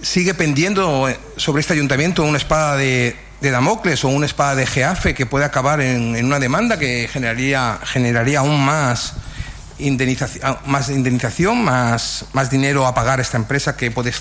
sigue 0.03 0.35
pendiendo 0.35 1.09
sobre 1.37 1.61
este 1.61 1.75
ayuntamiento 1.75 2.23
una 2.23 2.39
espada 2.39 2.77
de, 2.77 3.17
de, 3.41 3.51
Damocles 3.51 4.05
o 4.05 4.09
una 4.09 4.27
espada 4.27 4.55
de 4.55 4.67
GEAFE 4.67 5.15
que 5.15 5.27
puede 5.27 5.45
acabar 5.45 5.81
en, 5.81 6.25
una 6.25 6.39
demanda 6.39 6.79
que 6.79 7.09
generaría, 7.13 7.79
generaría 7.85 8.41
aún 8.41 8.65
más 8.65 9.15
indemnización, 9.79 10.57
más 10.67 10.89
indemnización, 10.89 11.63
más, 11.63 12.27
más 12.33 12.51
dinero 12.51 12.87
a 12.87 12.95
pagar 12.95 13.19
a 13.19 13.23
esta 13.23 13.37
empresa 13.37 13.77
que 13.77 13.91
puede 13.91 14.13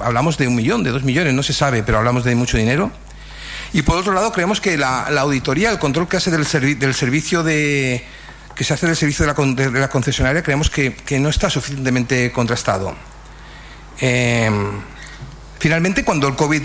hablamos 0.00 0.38
de 0.38 0.48
un 0.48 0.54
millón, 0.54 0.82
de 0.82 0.90
dos 0.90 1.02
millones, 1.02 1.34
no 1.34 1.42
se 1.42 1.52
sabe, 1.52 1.82
pero 1.82 1.98
hablamos 1.98 2.24
de 2.24 2.34
mucho 2.34 2.56
dinero. 2.56 2.90
Y 3.72 3.82
por 3.82 3.96
otro 3.96 4.12
lado, 4.12 4.32
creemos 4.32 4.60
que 4.60 4.76
la, 4.76 5.06
auditoría, 5.06 5.70
el 5.70 5.78
control 5.78 6.08
que 6.08 6.18
hace 6.18 6.30
del, 6.30 6.46
servi 6.46 6.74
del 6.74 6.94
servicio 6.94 7.42
de 7.42 8.04
que 8.54 8.64
se 8.64 8.74
hace 8.74 8.86
del 8.86 8.96
servicio 8.96 9.26
de 9.26 9.32
la, 9.32 9.70
de 9.70 9.80
la 9.80 9.88
concesionaria, 9.88 10.42
creemos 10.42 10.68
que, 10.68 10.94
no 11.18 11.30
está 11.30 11.48
suficientemente 11.48 12.30
contrastado. 12.32 12.94
Eh, 13.98 14.50
finalmente, 15.58 16.04
cuando 16.04 16.28
el 16.28 16.36
COVID, 16.36 16.62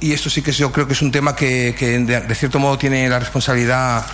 y 0.00 0.12
esto 0.12 0.28
sí 0.28 0.42
que 0.42 0.52
yo 0.52 0.70
creo 0.70 0.86
que 0.86 0.92
es 0.92 1.00
un 1.00 1.10
tema 1.10 1.34
que, 1.34 1.74
que 1.78 1.98
de, 1.98 2.20
de, 2.20 2.34
cierto 2.34 2.58
modo 2.58 2.76
tiene 2.76 3.08
la 3.08 3.18
responsabilidad 3.18 4.04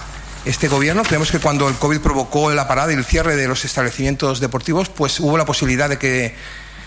este 0.45 0.69
gobierno, 0.69 1.03
creemos 1.03 1.33
que 1.33 1.41
cuando 1.41 1.69
el 1.69 1.75
COVID 1.75 1.99
provocó 1.99 2.53
la 2.53 2.69
parada 2.69 2.93
y 2.93 2.97
el 2.97 3.05
cierre 3.05 3.37
de 3.37 3.49
los 3.49 3.65
establecimientos 3.65 4.39
deportivos, 4.39 4.89
pues 4.89 5.19
hubo 5.19 5.37
la 5.37 5.45
posibilidad 5.45 5.89
de 5.89 5.99
que 5.99 6.35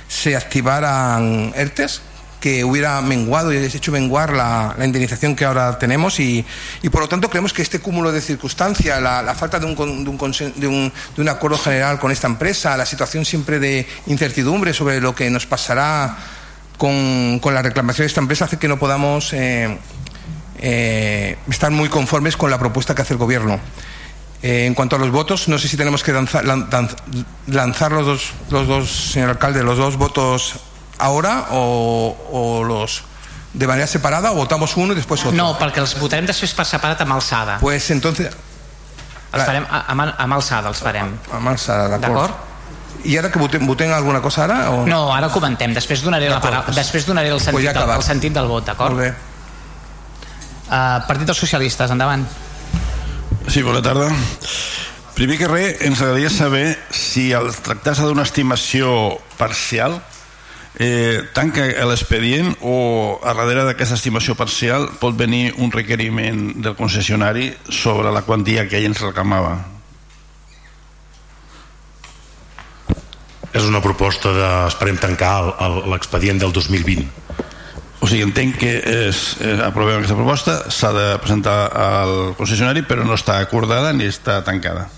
se 0.07 0.35
activaran 0.35 1.51
ERTES, 1.55 2.01
que 2.43 2.61
hubiera 2.65 3.01
menguado 3.01 3.53
y 3.53 3.55
hecho 3.55 3.93
menguar 3.93 4.33
la, 4.33 4.75
indemnización 4.77 5.33
que 5.33 5.45
ahora 5.45 5.79
tenemos 5.79 6.19
y, 6.19 6.45
por 6.91 6.99
lo 6.99 7.07
tanto 7.07 7.29
creemos 7.29 7.53
que 7.53 7.61
este 7.61 7.79
cúmulo 7.79 8.11
de 8.11 8.19
circunstancias, 8.19 9.01
la, 9.01 9.33
falta 9.33 9.59
de 9.59 9.65
un, 9.65 9.75
de, 9.75 10.51
de, 10.57 10.67
un, 10.67 10.91
de 11.15 11.21
un 11.21 11.29
acuerdo 11.29 11.57
general 11.57 11.99
con 11.99 12.11
esta 12.11 12.27
empresa, 12.27 12.75
la 12.75 12.85
situación 12.85 13.23
siempre 13.23 13.59
de 13.59 13.87
incertidumbre 14.07 14.73
sobre 14.73 14.99
lo 14.99 15.15
que 15.15 15.29
nos 15.29 15.45
pasará 15.45 16.17
con, 16.77 17.39
con 17.39 17.53
la 17.53 17.61
reclamación 17.61 18.03
de 18.03 18.07
esta 18.07 18.19
empresa 18.19 18.43
hace 18.43 18.57
que 18.57 18.67
no 18.67 18.77
podamos 18.77 19.31
eh, 19.31 19.77
eh, 20.59 21.37
estar 21.49 21.71
muy 21.71 21.87
conformes 21.87 22.35
con 22.35 22.51
la 22.51 22.59
propuesta 22.59 22.93
que 22.93 23.03
hace 23.03 23.13
el 23.13 23.19
Gobierno. 23.19 23.57
Eh, 24.41 24.65
en 24.65 24.73
cuanto 24.73 24.97
a 24.97 24.99
los 24.99 25.11
votos, 25.11 25.47
no 25.47 25.57
sé 25.57 25.69
si 25.69 25.77
tenemos 25.77 26.03
que 26.03 26.11
lanzar, 26.11 26.43
lanzar 27.47 27.93
los, 27.93 28.05
dos, 28.05 28.33
los 28.49 28.67
dos, 28.67 28.91
señor 29.13 29.29
alcalde, 29.29 29.63
los 29.63 29.77
dos 29.77 29.95
votos 29.95 30.59
ahora 31.03 31.47
o, 31.51 32.15
o 32.31 32.63
los 32.63 33.03
de 33.53 33.67
manera 33.67 33.87
separada 33.87 34.31
o 34.31 34.35
votamos 34.35 34.75
uno 34.77 34.93
y 34.93 34.95
después 34.95 35.21
otro. 35.25 35.35
No, 35.37 35.53
perquè 35.59 35.83
els 35.83 35.93
votarem 35.99 36.25
després 36.25 36.55
per 36.57 36.65
separat 36.65 37.03
amb 37.05 37.17
alçada. 37.17 37.59
Pues 37.61 37.89
entonces... 37.93 38.33
Els 39.33 39.45
farem 39.45 39.65
amb, 39.65 40.01
amb 40.17 40.35
alçada, 40.37 40.69
els 40.69 40.81
farem. 40.81 41.13
Amb 41.33 41.51
alçada, 41.53 41.97
d'acord. 41.97 42.33
I 43.03 43.17
ara 43.19 43.31
que 43.33 43.39
votem, 43.41 43.65
votem 43.67 43.91
alguna 43.91 44.21
cosa 44.21 44.45
ara? 44.45 44.57
O... 44.71 44.85
No, 44.87 45.07
ara 45.11 45.27
comentem, 45.33 45.73
després 45.75 46.03
donaré, 46.05 46.29
la 46.31 46.39
paraula, 46.39 46.63
pues, 46.67 46.77
després 46.77 47.05
donaré 47.09 47.33
el 47.33 47.41
sentit, 47.41 47.57
pues 47.57 47.65
ja 47.65 47.73
del, 47.75 47.95
el 47.97 48.05
sentit 48.05 48.33
del 48.37 48.47
vot, 48.47 48.63
d'acord? 48.69 48.93
Molt 48.93 49.03
bé. 49.03 49.11
Uh, 50.69 51.01
Partit 51.09 51.27
dels 51.27 51.41
Socialistes, 51.43 51.91
endavant. 51.91 52.23
Sí, 53.49 53.65
bona 53.65 53.81
tarda. 53.83 54.07
Primer 55.17 55.37
que 55.41 55.49
res, 55.49 55.81
ens 55.85 55.99
agradaria 55.99 56.31
saber 56.33 56.65
si 56.93 57.31
el 57.35 57.51
tractar-se 57.65 58.05
d'una 58.07 58.23
estimació 58.25 59.17
parcial 59.37 59.99
eh, 60.79 61.21
tanca 61.33 61.65
l'expedient 61.87 62.55
o 62.61 63.19
a 63.21 63.33
darrere 63.37 63.65
d'aquesta 63.67 63.97
estimació 63.99 64.35
parcial 64.39 64.89
pot 65.01 65.17
venir 65.17 65.53
un 65.57 65.71
requeriment 65.71 66.53
del 66.63 66.77
concessionari 66.79 67.51
sobre 67.69 68.11
la 68.11 68.23
quantia 68.25 68.67
que 68.69 68.79
ell 68.79 68.91
ens 68.91 69.03
reclamava. 69.03 69.59
És 73.53 73.67
una 73.69 73.83
proposta 73.85 74.31
de, 74.33 74.47
esperem 74.71 74.97
tancar 74.97 75.35
l'expedient 75.85 76.41
del 76.41 76.53
2020 76.55 77.23
o 78.03 78.07
sigui, 78.09 78.25
entenc 78.25 78.57
que 78.59 78.71
és, 78.83 79.19
eh, 79.39 79.53
aprovem 79.63 80.01
aquesta 80.01 80.17
proposta, 80.17 80.57
s'ha 80.67 80.89
de 80.91 81.05
presentar 81.23 81.71
al 81.71 82.33
concessionari, 82.35 82.83
però 82.83 83.05
no 83.07 83.15
està 83.15 83.37
acordada 83.39 83.93
ni 83.93 84.03
està 84.03 84.41
tancada. 84.43 84.89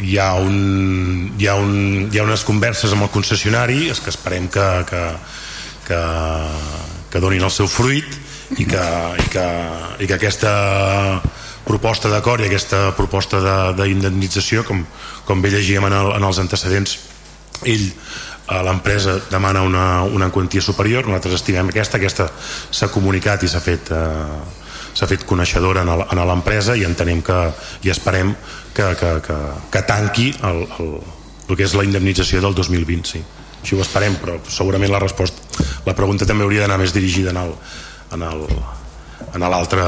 Hi 0.00 0.16
ha, 0.16 0.32
un, 0.40 1.34
hi 1.38 1.46
ha, 1.46 1.56
un, 1.60 2.08
hi 2.08 2.18
ha 2.18 2.24
unes 2.24 2.44
converses 2.48 2.92
amb 2.96 3.04
el 3.04 3.12
concessionari 3.12 3.90
és 3.92 4.00
que 4.00 4.12
esperem 4.12 4.48
que, 4.48 4.66
que, 4.88 5.02
que, 5.88 6.00
que 7.12 7.22
donin 7.22 7.44
el 7.44 7.52
seu 7.52 7.68
fruit 7.68 8.08
i 8.56 8.64
que, 8.64 8.86
i 9.20 9.28
que, 9.30 9.44
i 10.00 10.08
que 10.08 10.16
aquesta 10.16 10.54
proposta 11.66 12.10
d'acord 12.10 12.42
i 12.42 12.48
aquesta 12.48 12.88
proposta 12.96 13.40
d'indemnització 13.76 14.64
com, 14.66 14.82
com 15.28 15.44
bé 15.44 15.52
llegíem 15.52 15.86
en, 15.90 15.96
el, 16.00 16.12
en 16.16 16.26
els 16.26 16.40
antecedents 16.42 16.96
ell 17.68 17.90
l'empresa 18.66 19.20
demana 19.30 19.62
una, 19.62 20.02
una 20.02 20.30
quantia 20.34 20.62
superior 20.64 21.06
nosaltres 21.06 21.36
estimem 21.38 21.68
aquesta, 21.70 22.00
aquesta 22.00 22.26
s'ha 22.34 22.88
comunicat 22.90 23.44
i 23.46 23.50
s'ha 23.52 23.60
fet 23.62 23.92
eh, 23.94 24.00
s'ha 24.94 25.08
fet 25.10 25.26
coneixedora 25.28 25.84
en 25.84 26.22
l'empresa 26.28 26.76
i 26.76 26.84
entenem 26.88 27.22
que 27.22 27.38
i 27.86 27.92
esperem 27.92 28.34
que, 28.74 28.88
que, 29.00 29.12
que, 29.26 29.38
que 29.72 29.84
tanqui 29.88 30.30
el, 30.46 30.64
el, 30.78 30.90
el 31.48 31.56
que 31.56 31.66
és 31.66 31.76
la 31.78 31.86
indemnització 31.86 32.42
del 32.44 32.56
2020 32.58 33.14
sí. 33.14 33.22
així 33.60 33.76
ho 33.76 33.84
esperem 33.84 34.18
però 34.22 34.38
segurament 34.48 34.92
la 34.92 35.02
resposta 35.02 35.64
la 35.86 35.96
pregunta 35.96 36.28
també 36.28 36.46
hauria 36.46 36.66
d'anar 36.66 36.80
més 36.82 36.94
dirigida 36.96 37.34
en 37.34 37.40
el, 37.44 37.54
en 38.16 38.26
el, 38.26 38.46
en 39.34 39.44
l'altra 39.46 39.84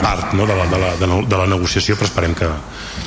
part 0.00 0.34
no, 0.34 0.46
de, 0.46 0.56
la, 0.56 0.66
de, 0.66 0.78
la, 0.78 0.94
de, 0.96 1.06
la, 1.06 1.20
de 1.28 1.40
la 1.42 1.48
negociació 1.50 1.96
però 1.98 2.08
esperem 2.10 2.34
que, 2.38 2.50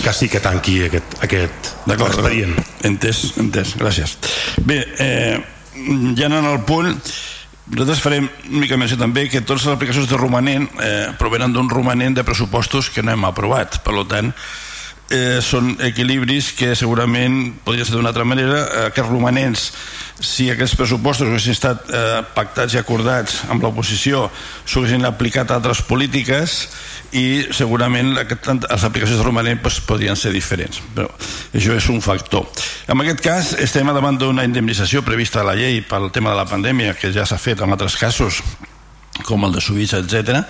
que 0.04 0.14
sí 0.14 0.30
que 0.32 0.42
tanqui 0.44 0.80
aquest, 0.88 1.18
aquest 1.26 1.72
expedient. 1.96 2.56
Entès, 2.86 3.22
entès, 3.42 3.76
gràcies. 3.80 4.18
Bé, 4.66 4.82
eh, 5.02 5.38
ja 6.18 6.30
anant 6.30 6.48
al 6.52 6.62
punt 6.68 6.94
nosaltres 7.72 8.04
farem 8.04 8.30
una 8.50 8.62
mica 8.62 8.78
menció 8.78 8.98
també 9.00 9.26
que 9.30 9.42
totes 9.42 9.66
les 9.66 9.74
aplicacions 9.74 10.10
de 10.10 10.20
romanent 10.20 10.68
eh, 10.78 11.10
provenen 11.18 11.54
d'un 11.54 11.70
romanent 11.70 12.16
de 12.16 12.24
pressupostos 12.24 12.92
que 12.94 13.04
no 13.04 13.16
hem 13.16 13.26
aprovat. 13.26 13.80
Per 13.86 13.96
tant 14.10 14.32
eh, 15.10 15.42
són 15.42 15.76
equilibris 15.86 16.52
que 16.58 16.74
segurament 16.78 17.56
podria 17.66 17.86
ser 17.86 17.98
d'una 17.98 18.12
altra 18.14 18.26
manera. 18.28 18.62
Eh, 18.66 18.86
aquests 18.92 19.10
romanents 19.12 19.70
si 20.16 20.48
aquests 20.50 20.78
pressupostos 20.80 21.28
haguessin 21.28 21.56
estat 21.56 21.90
eh, 21.90 22.22
pactats 22.36 22.76
i 22.76 22.80
acordats 22.80 23.42
amb 23.52 23.66
l'oposició 23.66 24.30
s'haguessin 24.64 25.06
aplicat 25.10 25.52
a 25.52 25.60
altres 25.60 25.82
polítiques 25.84 26.62
i 27.16 27.26
segurament 27.56 28.14
les 28.16 28.84
aplicacions 28.84 29.18
de 29.18 29.26
romanent 29.26 29.62
pues, 29.64 29.80
podrien 29.88 30.20
ser 30.20 30.34
diferents 30.36 30.82
però 30.96 31.10
això 31.56 31.76
és 31.78 31.90
un 31.94 32.02
factor 32.04 32.46
en 32.92 33.02
aquest 33.02 33.24
cas 33.24 33.52
estem 33.64 33.92
davant 33.96 34.20
d'una 34.20 34.46
indemnització 34.48 35.04
prevista 35.08 35.42
a 35.42 35.50
la 35.50 35.58
llei 35.58 35.82
pel 35.82 36.12
tema 36.12 36.34
de 36.34 36.40
la 36.42 36.50
pandèmia 36.50 36.96
que 37.00 37.14
ja 37.16 37.26
s'ha 37.26 37.40
fet 37.42 37.64
en 37.64 37.76
altres 37.76 37.98
casos 38.00 38.44
com 39.24 39.46
el 39.48 39.54
de 39.56 39.62
Suïssa, 39.64 40.02
etc. 40.04 40.44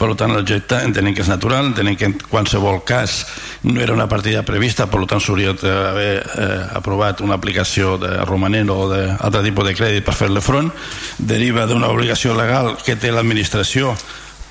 Per 0.00 0.08
tant, 0.16 0.32
l'objecte 0.32 0.78
entenem 0.84 1.12
que 1.16 1.20
és 1.20 1.28
natural, 1.28 1.70
entenem 1.70 1.96
que 1.96 2.06
en 2.08 2.14
qualsevol 2.16 2.80
cas 2.88 3.18
no 3.68 3.82
era 3.84 3.92
una 3.92 4.08
partida 4.08 4.42
prevista, 4.48 4.86
per 4.88 5.02
tant 5.08 5.20
s'hauria 5.20 5.52
d'haver 5.60 6.12
eh, 6.20 6.62
aprovat 6.76 7.20
una 7.20 7.36
aplicació 7.36 7.98
de 8.00 8.14
romanent 8.24 8.72
o 8.72 8.78
d'altre 8.88 9.44
tipus 9.44 9.68
de 9.68 9.76
crèdit 9.76 10.06
per 10.06 10.16
fer-le 10.16 10.40
front, 10.44 10.72
deriva 11.18 11.66
d'una 11.68 11.92
obligació 11.92 12.36
legal 12.36 12.78
que 12.84 12.96
té 12.96 13.12
l'administració 13.12 13.92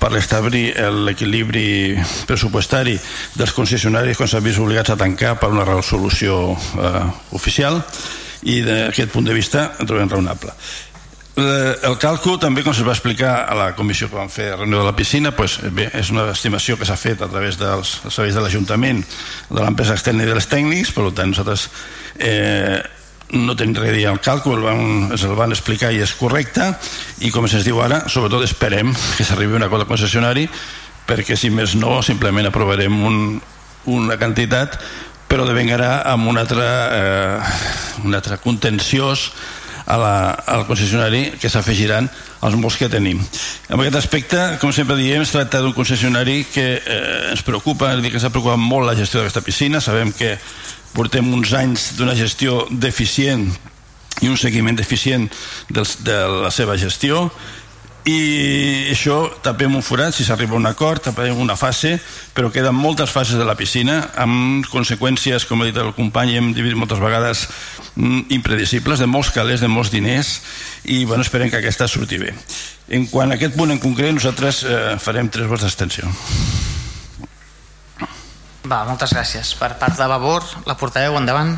per 0.00 0.14
establir 0.16 0.72
l'equilibri 1.04 1.94
pressupostari 2.26 2.96
dels 3.36 3.52
concessionaris 3.56 4.16
quan 4.18 4.30
s'han 4.30 4.44
vist 4.44 4.62
obligats 4.62 4.94
a 4.94 4.98
tancar 5.00 5.36
per 5.40 5.52
una 5.52 5.66
resolució 5.68 6.40
eh, 6.56 7.02
oficial 7.36 7.82
i 8.48 8.62
d'aquest 8.64 9.12
punt 9.12 9.28
de 9.28 9.36
vista 9.36 9.74
en 9.78 9.88
trobem 9.88 10.08
raonable. 10.08 10.56
Eh, 11.40 11.74
el 11.86 11.96
càlcul 12.00 12.40
també 12.42 12.64
com 12.66 12.74
se 12.74 12.84
va 12.84 12.94
explicar 12.96 13.44
a 13.48 13.54
la 13.56 13.68
comissió 13.76 14.08
que 14.10 14.18
vam 14.18 14.30
fer 14.32 14.50
a 14.50 14.56
reunió 14.58 14.80
de 14.80 14.88
la 14.88 14.96
piscina 14.96 15.30
pues, 15.36 15.58
bé, 15.72 15.86
és 15.94 16.10
una 16.10 16.26
estimació 16.32 16.76
que 16.76 16.88
s'ha 16.88 16.98
fet 16.98 17.22
a 17.22 17.28
través 17.30 17.60
dels 17.60 17.92
serveis 18.08 18.34
de 18.34 18.42
l'Ajuntament 18.42 19.04
de 19.50 19.60
l'empresa 19.60 19.94
externa 19.94 20.24
i 20.24 20.30
dels 20.30 20.48
tècnics 20.50 20.90
per 20.96 21.06
tant 21.14 21.30
nosaltres 21.30 21.68
eh, 22.18 22.80
no 23.32 23.54
tenim 23.56 23.76
res 23.78 23.92
a 23.92 23.96
dir 23.96 24.06
al 24.10 24.20
càlcul 24.22 24.58
el 24.58 24.64
van, 24.64 24.82
es 25.14 25.24
el 25.26 25.36
van 25.38 25.54
explicar 25.54 25.92
i 25.94 26.00
és 26.02 26.14
correcte 26.18 26.72
i 27.22 27.30
com 27.34 27.46
se'ns 27.48 27.66
diu 27.66 27.80
ara, 27.82 28.04
sobretot 28.10 28.44
esperem 28.46 28.92
que 29.16 29.26
s'arribi 29.26 29.58
una 29.58 29.70
cosa 29.72 29.86
concessionari 29.88 30.48
perquè 31.06 31.36
si 31.38 31.50
més 31.50 31.76
no 31.78 32.00
simplement 32.06 32.50
aprovarem 32.50 32.98
un, 33.06 33.38
una 33.90 34.18
quantitat 34.18 34.78
però 35.30 35.46
devengarà 35.46 36.00
amb 36.10 36.26
un 36.26 36.40
altre, 36.40 36.66
eh, 36.66 38.04
un 38.04 38.14
altre 38.18 38.40
contenciós 38.42 39.30
a 39.90 39.96
la, 39.98 40.14
al 40.30 40.66
concessionari 40.66 41.32
que 41.40 41.50
s'afegiran 41.50 42.08
als 42.46 42.56
molts 42.58 42.76
que 42.78 42.88
tenim. 42.90 43.20
En 43.68 43.78
aquest 43.78 43.98
aspecte, 43.98 44.38
com 44.62 44.72
sempre 44.74 44.96
diem, 44.98 45.22
es 45.22 45.32
tracta 45.34 45.60
d'un 45.62 45.74
concessionari 45.76 46.44
que 46.50 46.66
eh, 46.78 47.30
ens 47.32 47.42
preocupa, 47.46 47.92
dir, 47.98 48.12
que 48.14 48.22
s'ha 48.22 48.32
preocupat 48.32 48.60
molt 48.60 48.86
la 48.86 48.96
gestió 48.98 49.20
d'aquesta 49.20 49.42
piscina, 49.46 49.82
sabem 49.82 50.12
que 50.14 50.36
portem 50.94 51.26
uns 51.32 51.52
anys 51.56 51.92
d'una 51.98 52.16
gestió 52.18 52.64
deficient 52.70 53.48
i 54.20 54.28
un 54.28 54.36
seguiment 54.36 54.76
deficient 54.76 55.28
dels, 55.70 55.98
de 56.04 56.16
la 56.42 56.50
seva 56.52 56.76
gestió 56.80 57.28
i 58.08 58.88
això 58.88 59.26
tapem 59.44 59.74
un 59.76 59.84
forat 59.84 60.14
si 60.16 60.24
s'arriba 60.24 60.54
a 60.56 60.60
un 60.60 60.68
acord, 60.70 61.02
tapem 61.04 61.36
una 61.36 61.56
fase 61.56 61.98
però 62.34 62.48
queden 62.52 62.74
moltes 62.74 63.12
fases 63.12 63.36
de 63.36 63.44
la 63.44 63.56
piscina 63.58 63.98
amb 64.16 64.64
conseqüències, 64.72 65.44
com 65.44 65.60
ha 65.60 65.68
dit 65.68 65.76
el 65.76 65.92
company 65.96 66.36
hem 66.38 66.52
dit 66.56 66.72
moltes 66.74 67.00
vegades 67.02 67.46
mm, 67.96 68.32
impredicibles, 68.32 69.04
de 69.04 69.08
molts 69.10 69.32
calés, 69.36 69.60
de 69.60 69.68
molts 69.68 69.92
diners 69.92 70.38
i 70.84 71.04
bueno, 71.04 71.26
esperem 71.26 71.52
que 71.52 71.60
aquesta 71.60 71.88
surti 71.88 72.18
bé. 72.18 72.32
En 72.88 73.06
quant 73.06 73.30
a 73.30 73.36
aquest 73.36 73.56
punt 73.56 73.70
en 73.70 73.82
concret 73.82 74.16
nosaltres 74.16 74.64
eh, 74.64 74.96
farem 74.98 75.28
tres 75.28 75.50
vots 75.50 75.68
d'extensió 75.68 76.08
Va, 78.68 78.84
moltes 78.84 79.14
gràcies. 79.16 79.54
Per 79.56 79.72
part 79.80 79.96
de 79.96 80.06
Vavor, 80.08 80.44
la 80.68 80.76
portaveu, 80.76 81.16
endavant. 81.16 81.54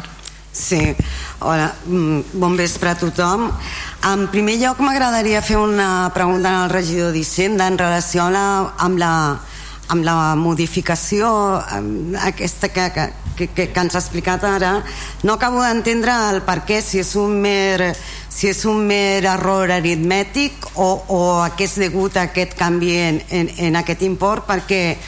Sí, 0.52 0.94
hola, 1.40 1.72
mm, 1.86 2.20
bon 2.34 2.56
vespre 2.56 2.90
a 2.90 2.94
tothom. 2.94 3.50
En 4.04 4.28
primer 4.28 4.58
lloc 4.60 4.78
m'agradaria 4.78 5.40
fer 5.42 5.56
una 5.56 6.10
pregunta 6.14 6.62
al 6.62 6.70
regidor 6.70 7.12
d'Hisenda 7.12 7.66
en 7.66 7.78
relació 7.78 8.28
la, 8.30 8.74
amb 8.78 8.98
la, 8.98 9.40
amb 9.88 10.04
la 10.04 10.34
modificació 10.36 11.30
aquesta 12.20 12.68
que, 12.68 12.90
que, 13.36 13.48
que, 13.48 13.72
que 13.72 13.80
ens 13.80 13.96
ha 13.96 13.98
explicat 13.98 14.44
ara. 14.44 14.82
No 15.22 15.34
acabo 15.34 15.62
d'entendre 15.62 16.14
el 16.30 16.42
per 16.42 16.60
què, 16.68 16.82
si 16.82 17.00
és 17.00 17.14
un 17.16 17.40
mer, 17.40 17.96
si 18.28 18.48
és 18.52 18.64
un 18.64 18.86
mer 18.86 19.24
error 19.24 19.72
aritmètic 19.72 20.68
o, 20.76 21.02
o 21.08 21.20
a 21.42 21.50
què 21.56 21.64
és 21.64 21.78
degut 21.80 22.16
a 22.16 22.28
aquest 22.28 22.54
canvi 22.54 22.94
en, 22.98 23.22
en, 23.30 23.50
en 23.58 23.76
aquest 23.80 24.04
import, 24.06 24.46
perquè 24.46 24.98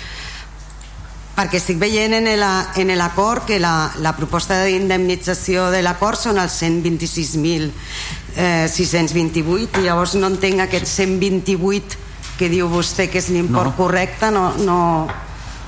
perquè 1.35 1.59
estic 1.59 1.79
veient 1.81 2.15
en 2.15 2.93
l'acord 2.99 3.45
que 3.47 3.59
la, 3.59 3.91
la 4.03 4.15
proposta 4.15 4.63
d'indemnització 4.65 5.71
de 5.75 5.83
l'acord 5.83 6.19
són 6.19 6.39
els 6.39 6.55
126.628 6.63 8.39
eh, 8.39 9.81
i 9.81 9.83
llavors 9.83 10.15
no 10.21 10.27
entenc 10.31 10.61
aquest 10.63 10.87
128 10.87 12.03
que 12.39 12.49
diu 12.51 12.69
vostè 12.71 13.09
que 13.11 13.19
és 13.19 13.29
l'import 13.35 13.71
no. 13.73 13.79
correcte 13.79 14.31
no, 14.35 14.55
no, 14.63 15.09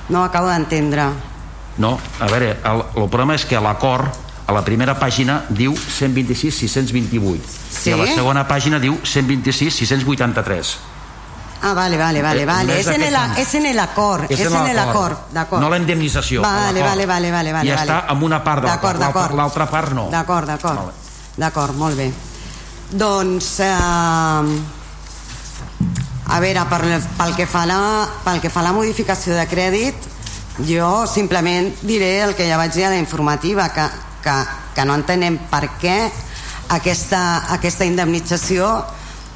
no 0.09 0.23
acabo 0.23 0.47
d'entendre 0.51 1.11
no, 1.77 1.99
a 2.19 2.27
veure, 2.31 2.57
el, 2.63 2.79
el 3.03 3.09
problema 3.11 3.35
és 3.37 3.45
que 3.45 3.59
l'acord 3.61 4.07
a 4.47 4.55
la 4.55 4.63
primera 4.63 4.95
pàgina 4.95 5.43
diu 5.51 5.75
126.628 5.75 7.43
sí? 7.43 7.89
i 7.91 7.93
a 7.93 7.99
la 7.99 8.07
segona 8.15 8.47
pàgina 8.47 8.79
diu 8.79 8.95
126.683 9.03 10.96
Ah, 11.67 11.73
vale, 11.73 11.97
vale, 11.97 12.21
vale, 12.21 12.41
eh, 12.41 12.45
vale. 12.45 12.79
És 12.79 12.87
en, 12.87 13.01
el, 13.03 13.15
és 13.35 13.53
en 13.59 13.65
l'acord, 13.75 14.23
és, 14.31 14.39
és 14.39 14.47
en 14.47 14.69
l'acord, 14.75 15.25
d'acord. 15.35 15.59
No 15.59 15.67
la 15.69 15.79
indemnització. 15.81 16.41
Vale, 16.41 16.81
vale, 16.81 17.05
vale, 17.05 17.31
vale, 17.31 17.51
vale. 17.51 17.67
I 17.67 17.73
vale. 17.73 17.81
està 17.81 18.05
en 18.13 18.23
una 18.23 18.39
part 18.43 18.63
de 18.63 18.71
l'acord, 18.71 19.35
l'altra 19.35 19.67
part 19.67 19.91
no. 19.91 20.07
D'acord, 20.13 20.47
d'acord. 20.47 20.93
D'acord, 21.35 21.75
molt 21.75 21.99
bé. 21.99 22.07
Doncs, 22.87 23.59
eh, 23.59 23.75
a 26.27 26.39
veure, 26.39 26.63
per, 26.71 26.81
pel, 27.17 27.35
que 27.35 27.47
fa 27.51 27.65
la, 27.67 28.07
pel 28.23 28.39
que 28.39 28.49
fa 28.49 28.63
la 28.63 28.71
modificació 28.71 29.35
de 29.35 29.43
crèdit, 29.51 30.07
jo 30.67 31.05
simplement 31.11 31.67
diré 31.83 32.21
el 32.23 32.35
que 32.35 32.47
ja 32.47 32.55
vaig 32.59 32.71
dir 32.75 32.87
a 32.87 32.93
la 32.95 33.01
informativa, 33.03 33.67
que, 33.75 33.89
que, 34.23 34.37
que 34.75 34.85
no 34.87 34.95
entenem 34.95 35.35
per 35.51 35.65
què 35.81 35.97
aquesta, 36.79 37.51
aquesta 37.59 37.83
indemnització 37.83 38.71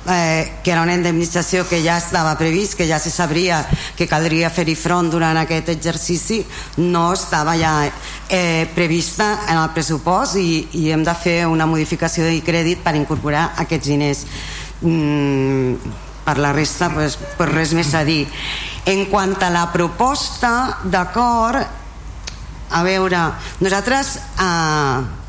eh, 0.10 0.60
que 0.64 0.72
era 0.72 0.82
una 0.82 0.96
indemnització 0.96 1.68
que 1.70 1.82
ja 1.84 1.98
estava 1.98 2.34
previst, 2.38 2.76
que 2.78 2.88
ja 2.90 3.00
se 3.00 3.12
sabria 3.12 3.62
que 3.98 4.08
caldria 4.10 4.50
fer-hi 4.50 4.76
front 4.76 5.12
durant 5.14 5.38
aquest 5.38 5.70
exercici, 5.74 6.42
no 6.78 7.12
estava 7.14 7.56
ja 7.60 7.74
eh, 7.86 8.68
prevista 8.76 9.32
en 9.48 9.60
el 9.60 9.70
pressupost 9.76 10.40
i, 10.42 10.68
i 10.82 10.90
hem 10.92 11.06
de 11.06 11.16
fer 11.16 11.38
una 11.48 11.70
modificació 11.70 12.26
de 12.26 12.40
crèdit 12.46 12.82
per 12.82 12.96
incorporar 12.98 13.52
aquests 13.62 13.94
diners. 13.94 14.26
Mm, 14.82 15.78
per 16.26 16.38
la 16.38 16.52
resta, 16.54 16.90
pues, 16.94 17.18
pues 17.38 17.50
res 17.50 17.74
més 17.74 17.94
a 17.98 18.04
dir. 18.06 18.28
En 18.86 19.06
quant 19.10 19.36
a 19.42 19.50
la 19.54 19.68
proposta 19.74 20.78
d'acord, 20.84 21.62
a 22.72 22.84
veure, 22.86 23.26
nosaltres... 23.62 24.16
Eh, 24.38 25.20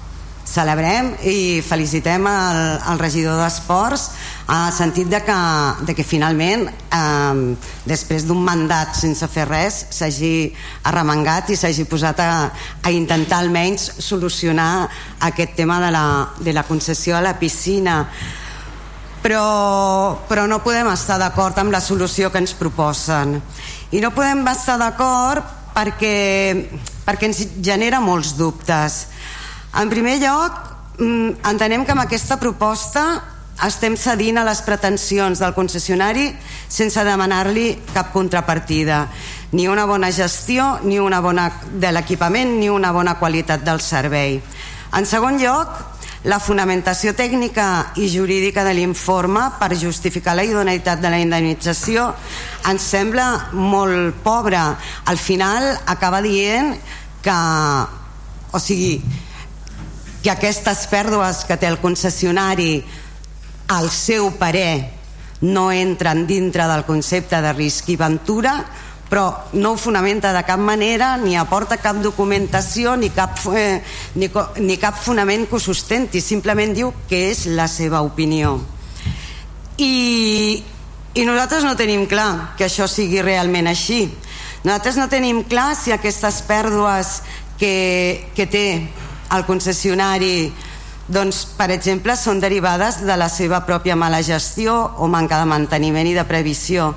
celebrem 0.52 1.14
i 1.24 1.62
felicitem 1.64 2.26
el, 2.28 2.58
el 2.92 3.00
regidor 3.00 3.38
d'Esports 3.40 4.08
en 4.42 4.58
el 4.66 4.74
sentit 4.76 5.08
de 5.08 5.22
que, 5.24 5.38
de 5.88 5.94
que 5.96 6.04
finalment 6.04 6.66
eh, 6.68 7.56
després 7.88 8.26
d'un 8.28 8.42
mandat 8.44 8.92
sense 8.98 9.28
fer 9.32 9.46
res 9.48 9.78
s'hagi 9.96 10.52
arremangat 10.90 11.54
i 11.54 11.56
s'hagi 11.56 11.86
posat 11.88 12.20
a, 12.20 12.30
a 12.82 12.92
intentar 12.92 13.40
almenys 13.40 13.88
solucionar 14.04 14.88
aquest 15.30 15.56
tema 15.56 15.80
de 15.80 15.90
la, 15.94 16.06
de 16.38 16.52
la 16.52 16.66
concessió 16.68 17.16
a 17.16 17.24
la 17.24 17.38
piscina. 17.38 18.02
Però, 19.22 20.18
però 20.26 20.48
no 20.50 20.58
podem 20.64 20.88
estar 20.90 21.16
d'acord 21.22 21.58
amb 21.62 21.70
la 21.70 21.80
solució 21.80 22.32
que 22.34 22.42
ens 22.42 22.56
proposen. 22.58 23.36
I 23.94 24.00
no 24.02 24.10
podem 24.10 24.42
estar 24.50 24.74
d'acord 24.80 25.46
perquè, 25.72 26.16
perquè 27.06 27.30
ens 27.30 27.44
genera 27.62 28.02
molts 28.02 28.34
dubtes 28.36 29.06
en 29.80 29.90
primer 29.90 30.18
lloc, 30.20 30.52
mm, 30.98 31.44
entenem 31.50 31.84
que 31.84 31.92
amb 31.92 32.04
aquesta 32.04 32.38
proposta 32.40 33.22
estem 33.66 33.96
cedint 33.96 34.38
a 34.38 34.44
les 34.44 34.60
pretensions 34.64 35.38
del 35.38 35.54
concessionari 35.54 36.32
sense 36.68 37.04
demanar-li 37.04 37.78
cap 37.92 38.12
contrapartida 38.12 39.06
ni 39.52 39.68
una 39.68 39.84
bona 39.84 40.10
gestió 40.10 40.80
ni 40.82 40.98
una 40.98 41.20
bona 41.20 41.50
de 41.70 41.92
l'equipament 41.92 42.58
ni 42.58 42.68
una 42.68 42.92
bona 42.92 43.18
qualitat 43.20 43.62
del 43.62 43.80
servei 43.80 44.40
En 44.92 45.06
segon 45.08 45.38
lloc, 45.40 45.70
la 46.28 46.36
fonamentació 46.36 47.14
tècnica 47.16 47.94
i 47.96 48.10
jurídica 48.12 48.60
de 48.66 48.74
l'informe 48.76 49.46
per 49.56 49.70
justificar 49.80 50.34
la 50.36 50.44
idoneïtat 50.44 51.00
de 51.00 51.08
la 51.08 51.20
indemnització 51.22 52.10
ens 52.68 52.84
sembla 52.92 53.24
molt 53.56 54.20
pobra. 54.22 54.66
Al 55.08 55.16
final 55.16 55.70
acaba 55.88 56.20
dient 56.20 56.76
que, 57.24 57.38
o 58.52 58.60
sigui, 58.60 59.00
que 60.22 60.30
aquestes 60.30 60.86
pèrdues 60.90 61.44
que 61.48 61.58
té 61.58 61.66
el 61.66 61.80
concessionari 61.82 62.76
al 63.74 63.90
seu 63.90 64.30
parer 64.38 65.02
no 65.42 65.70
entren 65.74 66.26
dintre 66.26 66.68
del 66.70 66.86
concepte 66.86 67.40
de 67.42 67.52
risc 67.56 67.90
i 67.90 67.98
ventura 67.98 68.60
però 69.12 69.50
no 69.52 69.74
ho 69.74 69.76
fonamenta 69.76 70.32
de 70.32 70.40
cap 70.48 70.56
manera 70.56 71.18
ni 71.20 71.34
aporta 71.36 71.76
cap 71.76 71.98
documentació 72.00 72.94
ni 72.96 73.10
cap, 73.12 73.36
eh, 73.52 73.82
ni, 74.16 74.30
ni 74.64 74.78
cap 74.80 74.96
fonament 74.96 75.44
que 75.50 75.58
ho 75.58 75.60
sustenti. 75.60 76.22
Simplement 76.24 76.72
diu 76.72 76.94
que 77.10 77.26
és 77.28 77.42
la 77.52 77.66
seva 77.68 78.00
opinió. 78.00 78.54
I, 79.76 80.64
i 81.12 81.26
nosaltres 81.28 81.68
no 81.68 81.76
tenim 81.76 82.06
clar 82.08 82.54
que 82.56 82.70
això 82.70 82.88
sigui 82.88 83.20
realment 83.20 83.68
així. 83.68 84.06
Nosaltres 84.64 84.96
no 84.96 85.10
tenim 85.12 85.44
clar 85.44 85.74
si 85.76 85.92
aquestes 85.92 86.40
pèrdues 86.48 87.18
que, 87.60 88.32
que 88.32 88.48
té 88.48 88.66
el 89.36 89.46
concessionari. 89.48 90.52
Doncs, 91.12 91.44
per 91.58 91.70
exemple, 91.74 92.14
són 92.16 92.40
derivades 92.40 93.00
de 93.02 93.16
la 93.18 93.28
seva 93.28 93.64
pròpia 93.66 93.96
mala 93.98 94.22
gestió 94.22 94.76
o 94.98 95.08
manca 95.10 95.40
de 95.40 95.48
manteniment 95.50 96.08
i 96.08 96.14
de 96.16 96.24
previsió. 96.28 96.92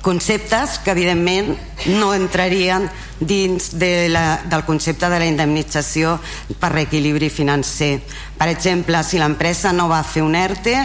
Conceptes 0.00 0.78
que 0.84 0.92
evidentment 0.94 1.50
no 1.98 2.14
entrarien 2.14 2.86
dins 3.18 3.72
de 3.76 4.08
la, 4.08 4.40
del 4.48 4.64
concepte 4.64 5.10
de 5.10 5.18
la 5.18 5.26
indemnització 5.28 6.14
per 6.60 6.70
reequilibri 6.72 7.28
financer. 7.28 7.98
Per 8.38 8.48
exemple, 8.48 9.02
si 9.04 9.18
l'empresa 9.18 9.74
no 9.76 9.90
va 9.90 10.04
fer 10.06 10.22
un 10.24 10.38
ERTE, 10.38 10.78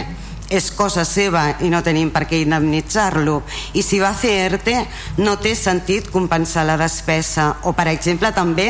és 0.50 0.68
cosa 0.70 1.02
seva 1.06 1.56
i 1.64 1.70
no 1.70 1.82
tenim 1.82 2.12
per 2.14 2.26
què 2.28 2.42
indemnitzar-lo. 2.42 3.40
I 3.74 3.82
si 3.82 3.98
va 4.02 4.12
fer 4.14 4.34
ERTE 4.44 4.76
no 5.22 5.38
té 5.42 5.54
sentit 5.58 6.10
compensar 6.12 6.66
la 6.66 6.76
despesa. 6.78 7.48
O 7.66 7.72
per 7.74 7.88
exemple 7.90 8.30
també 8.34 8.68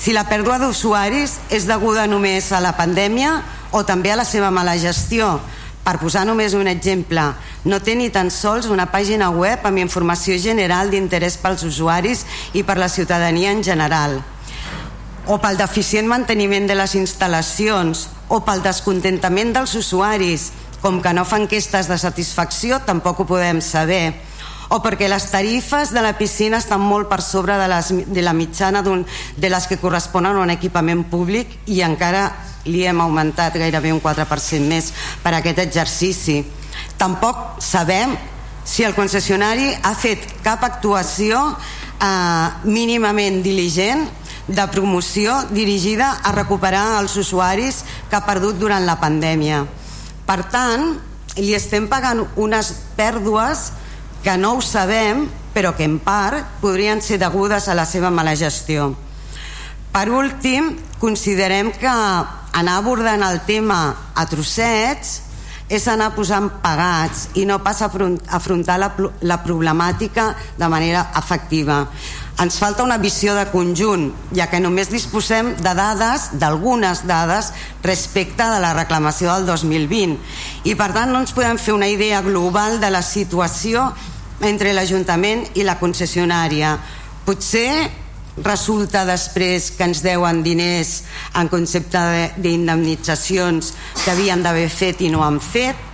si 0.00 0.14
la 0.16 0.24
pèrdua 0.24 0.56
d'usuaris 0.56 1.34
és 1.52 1.66
deguda 1.68 2.06
només 2.08 2.46
a 2.56 2.60
la 2.64 2.72
pandèmia 2.72 3.34
o 3.76 3.82
també 3.84 4.08
a 4.14 4.16
la 4.16 4.24
seva 4.24 4.48
mala 4.48 4.78
gestió. 4.80 5.34
Per 5.84 5.98
posar 6.00 6.22
només 6.24 6.54
un 6.56 6.68
exemple, 6.68 7.20
no 7.68 7.80
té 7.84 7.94
ni 7.96 8.08
tan 8.12 8.30
sols 8.32 8.70
una 8.72 8.86
pàgina 8.88 9.28
web 9.32 9.64
amb 9.68 9.80
informació 9.80 10.38
general 10.40 10.88
d'interès 10.92 11.36
pels 11.40 11.64
usuaris 11.68 12.24
i 12.56 12.64
per 12.64 12.78
la 12.80 12.88
ciutadania 12.88 13.52
en 13.52 13.60
general. 13.64 14.16
O 15.28 15.36
pel 15.36 15.60
deficient 15.60 16.08
manteniment 16.08 16.68
de 16.68 16.78
les 16.80 16.96
instal·lacions 16.96 18.08
o 18.32 18.40
pel 18.40 18.64
descontentament 18.64 19.52
dels 19.52 19.76
usuaris. 19.76 20.50
Com 20.80 21.02
que 21.04 21.12
no 21.12 21.26
fan 21.28 21.44
enquestes 21.44 21.92
de 21.92 22.00
satisfacció 22.00 22.80
tampoc 22.88 23.20
ho 23.20 23.28
podem 23.28 23.60
saber 23.60 24.14
o 24.70 24.78
perquè 24.82 25.08
les 25.10 25.26
tarifes 25.32 25.90
de 25.90 26.02
la 26.02 26.14
piscina 26.18 26.60
estan 26.62 26.82
molt 26.82 27.08
per 27.10 27.20
sobre 27.26 27.56
de, 27.58 27.66
les, 27.70 27.90
de 28.06 28.22
la 28.22 28.34
mitjana 28.34 28.82
de 28.82 29.50
les 29.50 29.66
que 29.66 29.80
corresponen 29.82 30.38
a 30.38 30.44
un 30.44 30.52
equipament 30.54 31.02
públic 31.10 31.58
i 31.66 31.82
encara 31.82 32.28
li 32.70 32.84
hem 32.86 33.00
augmentat 33.02 33.56
gairebé 33.58 33.90
un 33.92 34.02
4% 34.02 34.68
més 34.70 34.92
per 35.24 35.34
aquest 35.34 35.58
exercici. 35.64 36.44
Tampoc 37.00 37.58
sabem 37.64 38.14
si 38.64 38.84
el 38.86 38.94
concessionari 38.94 39.72
ha 39.82 39.94
fet 39.98 40.26
cap 40.44 40.62
actuació 40.62 41.42
eh, 41.50 42.48
mínimament 42.70 43.42
diligent 43.42 44.06
de 44.46 44.66
promoció 44.70 45.34
dirigida 45.50 46.12
a 46.22 46.32
recuperar 46.36 47.00
els 47.00 47.16
usuaris 47.18 47.82
que 48.10 48.18
ha 48.18 48.26
perdut 48.26 48.58
durant 48.58 48.86
la 48.86 48.98
pandèmia. 49.02 49.64
Per 50.26 50.40
tant, 50.50 50.92
li 51.38 51.54
estem 51.54 51.86
pagant 51.90 52.22
unes 52.38 52.72
pèrdues 52.98 53.70
que 54.24 54.36
no 54.36 54.54
ho 54.56 54.60
sabem, 54.64 55.26
però 55.54 55.74
que 55.76 55.86
en 55.88 55.98
part 56.02 56.60
podrien 56.60 57.02
ser 57.02 57.18
degudes 57.18 57.68
a 57.68 57.74
la 57.74 57.86
seva 57.88 58.10
mala 58.10 58.36
gestió. 58.36 58.92
Per 59.90 60.06
últim, 60.14 60.76
considerem 61.02 61.72
que 61.74 61.90
anar 61.90 62.76
abordant 62.78 63.24
el 63.26 63.40
tema 63.46 63.80
a 64.14 64.26
trossets 64.30 65.18
és 65.70 65.86
anar 65.86 66.10
posant 66.16 66.48
pagats 66.62 67.28
i 67.38 67.44
no 67.46 67.60
pas 67.62 67.82
afrontar 67.82 68.78
la, 68.82 68.90
la 69.22 69.38
problemàtica 69.42 70.32
de 70.58 70.68
manera 70.68 71.06
efectiva. 71.18 71.84
Ens 72.40 72.56
falta 72.56 72.82
una 72.82 72.96
visió 72.96 73.34
de 73.36 73.44
conjunt, 73.52 74.06
ja 74.32 74.46
que 74.48 74.62
només 74.62 74.88
disposem 74.88 75.52
de 75.60 75.74
dades, 75.76 76.30
d'algunes 76.40 77.04
dades, 77.06 77.50
respecte 77.84 78.46
de 78.48 78.62
la 78.62 78.72
reclamació 78.72 79.34
del 79.34 79.44
2020. 79.50 80.16
I 80.64 80.74
per 80.74 80.88
tant 80.96 81.12
no 81.12 81.20
ens 81.20 81.34
podem 81.36 81.60
fer 81.60 81.74
una 81.76 81.90
idea 81.92 82.22
global 82.24 82.80
de 82.80 82.90
la 82.90 83.02
situació 83.04 83.90
entre 84.46 84.72
l'Ajuntament 84.72 85.46
i 85.60 85.64
la 85.66 85.78
concessionària. 85.80 86.76
Potser 87.26 87.72
resulta 88.42 89.04
després 89.04 89.70
que 89.76 89.84
ens 89.84 90.02
deuen 90.04 90.42
diners 90.42 91.02
en 91.36 91.50
concepte 91.52 92.00
d'indemnitzacions 92.40 93.72
que 94.04 94.10
havien 94.12 94.42
d'haver 94.42 94.68
fet 94.72 95.02
i 95.04 95.10
no 95.12 95.24
han 95.24 95.40
fet 95.42 95.88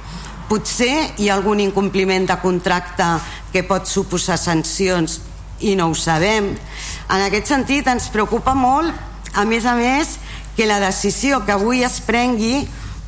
potser 0.46 1.18
hi 1.18 1.28
ha 1.28 1.34
algun 1.34 1.60
incompliment 1.60 2.28
de 2.28 2.36
contracte 2.42 3.06
que 3.52 3.64
pot 3.66 3.88
suposar 3.90 4.38
sancions 4.38 5.18
i 5.66 5.74
no 5.74 5.88
ho 5.90 5.96
sabem 5.98 6.52
en 6.52 7.24
aquest 7.24 7.50
sentit 7.50 7.88
ens 7.90 8.10
preocupa 8.14 8.54
molt 8.54 8.94
a 9.34 9.44
més 9.48 9.66
a 9.66 9.74
més 9.78 10.16
que 10.56 10.68
la 10.68 10.78
decisió 10.80 11.42
que 11.44 11.56
avui 11.56 11.82
es 11.84 11.98
prengui 12.04 12.62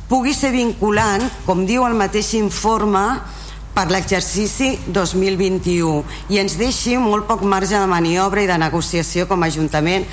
pugui 0.09 0.33
ser 0.33 0.51
vinculant 0.51 1.23
com 1.45 1.65
diu 1.69 1.85
el 1.87 1.95
mateix 1.97 2.33
informe 2.41 3.05
per 3.73 3.87
l'exercici 3.91 4.73
2021 4.87 6.31
i 6.33 6.39
ens 6.41 6.57
deixi 6.59 6.97
molt 6.99 7.27
poc 7.29 7.43
marge 7.47 7.77
de 7.77 7.89
maniobra 7.89 8.43
i 8.43 8.49
de 8.49 8.57
negociació 8.59 9.27
com 9.29 9.43
a 9.43 9.49
Ajuntament 9.49 10.07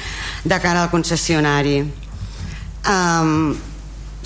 de 0.45 0.59
cara 0.63 0.85
al 0.85 0.93
concessionari. 0.93 1.81
Um, 2.87 3.57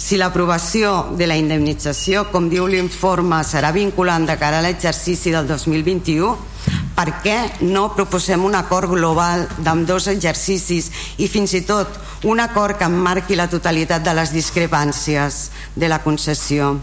si 0.00 0.16
l'aprovació 0.16 1.10
de 1.12 1.26
la 1.28 1.36
indemnització, 1.36 2.24
com 2.32 2.46
diu 2.48 2.64
l'informe, 2.66 3.42
serà 3.44 3.68
vinculant 3.74 4.24
de 4.24 4.36
cara 4.40 4.60
a 4.60 4.64
l'exercici 4.64 5.32
del 5.34 5.48
2021, 5.48 6.30
per 6.96 7.06
què 7.24 7.36
no 7.68 7.90
proposem 7.96 8.44
un 8.44 8.56
acord 8.56 8.88
global 8.92 9.46
d'amb 9.60 9.84
dos 9.88 10.08
exercicis 10.12 10.90
i 11.20 11.28
fins 11.28 11.52
i 11.56 11.62
tot 11.68 12.00
un 12.28 12.40
acord 12.40 12.80
que 12.80 12.88
emmarqui 12.88 13.36
la 13.36 13.48
totalitat 13.52 14.04
de 14.04 14.16
les 14.16 14.32
discrepàncies 14.36 15.42
de 15.76 15.92
la 15.92 16.00
concessió? 16.04 16.74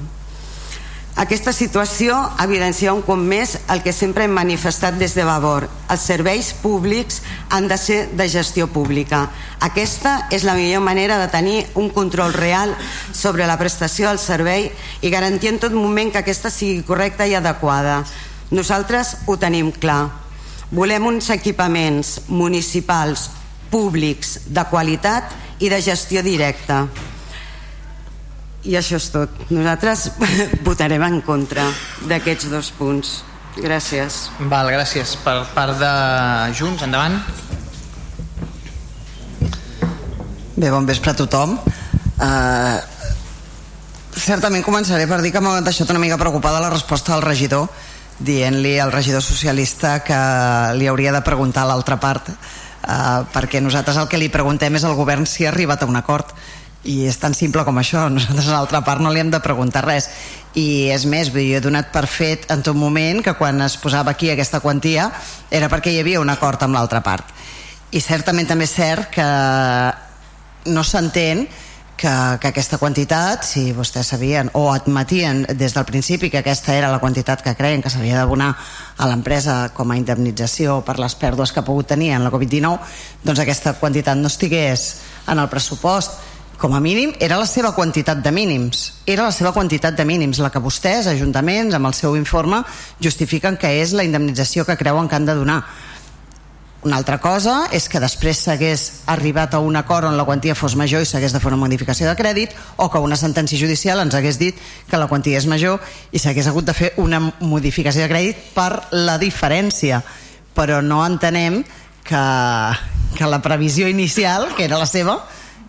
Aquesta 1.18 1.50
situació 1.50 2.14
evidencia 2.44 2.92
un 2.94 3.00
cop 3.02 3.18
més 3.18 3.56
el 3.74 3.80
que 3.82 3.90
sempre 3.90 4.28
hem 4.28 4.36
manifestat 4.38 5.00
des 5.02 5.16
de 5.18 5.24
Vavor. 5.26 5.66
Els 5.90 6.04
serveis 6.06 6.52
públics 6.62 7.24
han 7.50 7.66
de 7.72 7.78
ser 7.82 7.98
de 8.20 8.28
gestió 8.30 8.68
pública. 8.70 9.24
Aquesta 9.66 10.28
és 10.30 10.46
la 10.46 10.54
millor 10.54 10.86
manera 10.86 11.18
de 11.18 11.32
tenir 11.34 11.66
un 11.74 11.90
control 11.90 12.38
real 12.38 12.76
sobre 13.18 13.50
la 13.50 13.58
prestació 13.58 14.12
del 14.12 14.22
servei 14.22 14.70
i 15.02 15.10
garantir 15.10 15.56
en 15.56 15.58
tot 15.66 15.74
moment 15.74 16.14
que 16.14 16.22
aquesta 16.22 16.54
sigui 16.54 16.86
correcta 16.86 17.26
i 17.26 17.34
adequada. 17.34 18.04
Nosaltres 18.54 19.18
ho 19.26 19.42
tenim 19.42 19.74
clar. 19.74 20.12
Volem 20.70 21.10
uns 21.10 21.34
equipaments 21.34 22.30
municipals 22.30 23.32
públics 23.74 24.38
de 24.54 24.70
qualitat 24.70 25.34
i 25.66 25.74
de 25.74 25.82
gestió 25.82 26.22
directa 26.22 26.86
i 28.64 28.76
això 28.80 28.98
és 28.98 29.10
tot. 29.14 29.34
Nosaltres 29.54 30.10
votarem 30.68 31.04
en 31.08 31.22
contra 31.22 31.68
d'aquests 32.10 32.50
dos 32.52 32.72
punts. 32.78 33.22
Gràcies. 33.58 34.28
Val, 34.52 34.70
gràcies. 34.70 35.16
Per 35.24 35.40
part 35.56 35.78
de 35.82 35.92
Junts, 36.58 36.84
endavant. 36.86 37.18
Bé, 40.58 40.70
bon 40.74 40.86
vespre 40.90 41.14
a 41.14 41.18
tothom. 41.18 41.58
Uh, 42.18 42.78
certament 44.18 44.66
començaré 44.66 45.06
per 45.10 45.22
dir 45.22 45.32
que 45.34 45.42
m'ha 45.42 45.60
deixat 45.66 45.90
una 45.94 46.02
mica 46.02 46.18
preocupada 46.18 46.62
la 46.62 46.74
resposta 46.74 47.14
del 47.14 47.26
regidor 47.26 47.68
dient-li 48.18 48.80
al 48.82 48.92
regidor 48.92 49.22
socialista 49.22 50.00
que 50.02 50.18
li 50.74 50.88
hauria 50.90 51.14
de 51.14 51.22
preguntar 51.22 51.64
a 51.64 51.70
l'altra 51.70 52.00
part 52.02 52.32
uh, 52.34 53.22
perquè 53.34 53.62
nosaltres 53.62 54.00
el 54.02 54.10
que 54.10 54.18
li 54.18 54.32
preguntem 54.34 54.74
és 54.80 54.86
al 54.88 54.98
govern 54.98 55.30
si 55.30 55.46
ha 55.46 55.52
arribat 55.54 55.86
a 55.86 55.90
un 55.90 56.00
acord 56.00 56.34
i 56.88 57.04
és 57.08 57.20
tan 57.20 57.36
simple 57.36 57.66
com 57.68 57.78
això. 57.82 58.08
Nosaltres 58.10 58.48
a 58.48 58.56
l'altra 58.56 58.82
part 58.88 59.04
no 59.04 59.12
li 59.12 59.22
hem 59.22 59.32
de 59.34 59.44
preguntar 59.44 59.84
res. 59.86 60.10
I 60.58 60.90
és 60.96 61.06
més, 61.06 61.30
jo 61.36 61.44
he 61.44 61.62
donat 61.62 61.92
per 61.94 62.08
fet 62.10 62.48
en 62.54 62.64
tot 62.66 62.78
moment 62.80 63.22
que 63.24 63.36
quan 63.38 63.62
es 63.62 63.78
posava 63.78 64.16
aquí 64.16 64.32
aquesta 64.32 64.64
quantia 64.64 65.12
era 65.52 65.70
perquè 65.70 65.94
hi 65.94 66.02
havia 66.02 66.24
un 66.24 66.32
acord 66.34 66.64
amb 66.64 66.80
l'altra 66.80 67.04
part. 67.06 67.36
I 67.92 68.02
certament 68.04 68.48
també 68.50 68.66
és 68.66 68.76
cert 68.76 69.12
que 69.14 69.28
no 70.74 70.84
s'entén 70.84 71.46
que, 71.98 72.14
que 72.40 72.50
aquesta 72.52 72.78
quantitat, 72.78 73.44
si 73.44 73.72
vostès 73.74 74.12
sabien 74.14 74.52
o 74.54 74.68
admetien 74.72 75.46
des 75.58 75.74
del 75.74 75.86
principi 75.86 76.30
que 76.30 76.40
aquesta 76.40 76.76
era 76.78 76.92
la 76.94 77.02
quantitat 77.02 77.42
que 77.42 77.56
creien 77.58 77.82
que 77.82 77.90
s'havia 77.90 78.20
d'abonar 78.20 78.52
a 78.54 79.10
l'empresa 79.10 79.58
com 79.74 79.92
a 79.92 79.98
indemnització 79.98 80.82
per 80.86 81.00
les 81.02 81.18
pèrdues 81.18 81.52
que 81.52 81.64
ha 81.64 81.68
pogut 81.68 81.90
tenir 81.90 82.14
en 82.14 82.24
la 82.24 82.32
Covid-19, 82.32 82.78
doncs 83.26 83.42
aquesta 83.42 83.76
quantitat 83.82 84.20
no 84.20 84.30
estigués 84.30 84.88
en 85.28 85.42
el 85.42 85.50
pressupost 85.50 86.27
com 86.58 86.74
a 86.74 86.80
mínim, 86.82 87.14
era 87.20 87.38
la 87.38 87.46
seva 87.46 87.74
quantitat 87.76 88.24
de 88.26 88.32
mínims. 88.34 89.02
Era 89.06 89.28
la 89.28 89.32
seva 89.32 89.54
quantitat 89.54 89.96
de 89.98 90.06
mínims, 90.06 90.40
la 90.42 90.50
que 90.50 90.62
vostès, 90.62 91.06
ajuntaments, 91.08 91.76
amb 91.78 91.90
el 91.90 91.94
seu 91.94 92.18
informe, 92.18 92.64
justifiquen 93.04 93.60
que 93.62 93.78
és 93.84 93.94
la 93.94 94.06
indemnització 94.08 94.66
que 94.66 94.78
creuen 94.78 95.08
que 95.08 95.16
han 95.16 95.30
de 95.30 95.38
donar. 95.38 95.62
Una 96.88 96.98
altra 96.98 97.18
cosa 97.22 97.68
és 97.74 97.88
que 97.90 98.00
després 98.00 98.40
s'hagués 98.46 98.84
arribat 99.10 99.54
a 99.54 99.60
un 99.60 99.76
acord 99.76 100.08
on 100.08 100.18
la 100.18 100.26
quantia 100.26 100.56
fos 100.56 100.76
major 100.78 101.02
i 101.02 101.08
s'hagués 101.10 101.34
de 101.34 101.42
fer 101.42 101.50
una 101.50 101.60
modificació 101.60 102.06
de 102.08 102.14
crèdit 102.16 102.54
o 102.78 102.90
que 102.94 103.02
una 103.02 103.18
sentència 103.18 103.58
judicial 103.60 104.00
ens 104.00 104.16
hagués 104.16 104.38
dit 104.38 104.58
que 104.88 105.00
la 105.02 105.10
quantia 105.10 105.38
és 105.42 105.50
major 105.50 105.82
i 106.14 106.22
s'hagués 106.22 106.48
hagut 106.48 106.70
de 106.70 106.78
fer 106.78 106.94
una 107.02 107.20
modificació 107.42 108.06
de 108.06 108.12
crèdit 108.14 108.46
per 108.54 108.72
la 108.94 109.18
diferència. 109.18 110.04
Però 110.54 110.82
no 110.82 111.02
entenem 111.06 111.64
que, 112.08 112.24
que 113.18 113.30
la 113.30 113.42
previsió 113.42 113.90
inicial, 113.90 114.54
que 114.56 114.70
era 114.70 114.78
la 114.78 114.88
seva, 114.88 115.20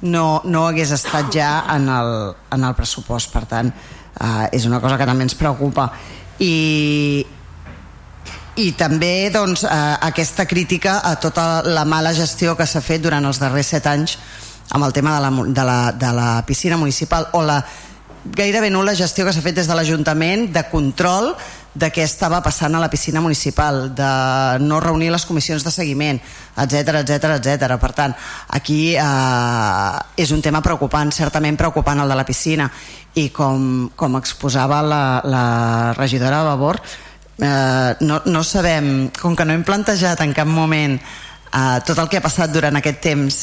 no, 0.03 0.43
no 0.45 0.67
hagués 0.69 0.93
estat 0.95 1.33
ja 1.35 1.51
en 1.75 1.89
el, 1.89 2.13
en 2.55 2.65
el 2.65 2.77
pressupost. 2.79 3.33
Per 3.35 3.45
tant 3.51 3.73
eh, 3.73 4.47
és 4.53 4.67
una 4.67 4.81
cosa 4.81 4.99
que 4.99 5.09
també 5.09 5.27
ens 5.27 5.37
preocupa. 5.39 5.89
I, 6.39 7.25
i 8.59 8.69
també 8.79 9.31
doncs, 9.35 9.65
eh, 9.65 9.97
aquesta 10.11 10.47
crítica 10.47 11.01
a 11.05 11.17
tota 11.21 11.63
la 11.67 11.85
mala 11.85 12.15
gestió 12.15 12.57
que 12.57 12.67
s'ha 12.67 12.83
fet 12.85 13.03
durant 13.03 13.25
els 13.27 13.41
darrers 13.43 13.75
set 13.75 13.87
anys 13.87 14.19
amb 14.71 14.85
el 14.85 14.93
tema 14.93 15.17
de 15.17 15.21
la, 15.25 15.31
de 15.47 15.65
la, 15.65 15.79
de 15.93 16.13
la 16.13 16.31
piscina 16.47 16.77
municipal 16.77 17.31
o 17.33 17.43
la 17.43 17.63
gairebé 18.25 18.69
nul·la 18.71 18.97
gestió 18.99 19.25
que 19.25 19.33
s'ha 19.33 19.45
fet 19.45 19.57
des 19.57 19.69
de 19.69 19.77
l'Ajuntament 19.77 20.49
de 20.53 20.65
control 20.71 21.33
de 21.75 21.91
què 21.95 22.03
estava 22.03 22.41
passant 22.43 22.75
a 22.75 22.81
la 22.81 22.89
piscina 22.91 23.21
municipal, 23.21 23.95
de 23.95 24.13
no 24.65 24.81
reunir 24.81 25.11
les 25.13 25.27
comissions 25.29 25.65
de 25.65 25.73
seguiment, 25.75 26.21
etc 26.57 27.03
etc 27.03 27.35
etc. 27.37 27.77
Per 27.81 27.93
tant, 27.97 28.15
aquí 28.57 28.95
eh, 28.97 29.99
és 30.17 30.33
un 30.35 30.43
tema 30.43 30.63
preocupant, 30.65 31.13
certament 31.13 31.59
preocupant 31.61 32.01
el 32.03 32.09
de 32.09 32.19
la 32.19 32.27
piscina, 32.27 32.71
i 33.15 33.29
com, 33.35 33.91
com 33.97 34.19
exposava 34.19 34.81
la, 34.83 35.03
la 35.25 35.45
regidora 35.99 36.43
Vavor, 36.47 36.81
eh, 37.39 37.95
no, 38.01 38.23
no 38.25 38.43
sabem, 38.45 39.11
com 39.21 39.37
que 39.37 39.47
no 39.47 39.55
hem 39.55 39.65
plantejat 39.67 40.25
en 40.25 40.35
cap 40.37 40.49
moment 40.49 40.99
eh, 40.99 41.79
tot 41.87 41.99
el 41.99 42.09
que 42.09 42.19
ha 42.19 42.25
passat 42.25 42.53
durant 42.53 42.77
aquest 42.79 43.03
temps 43.05 43.41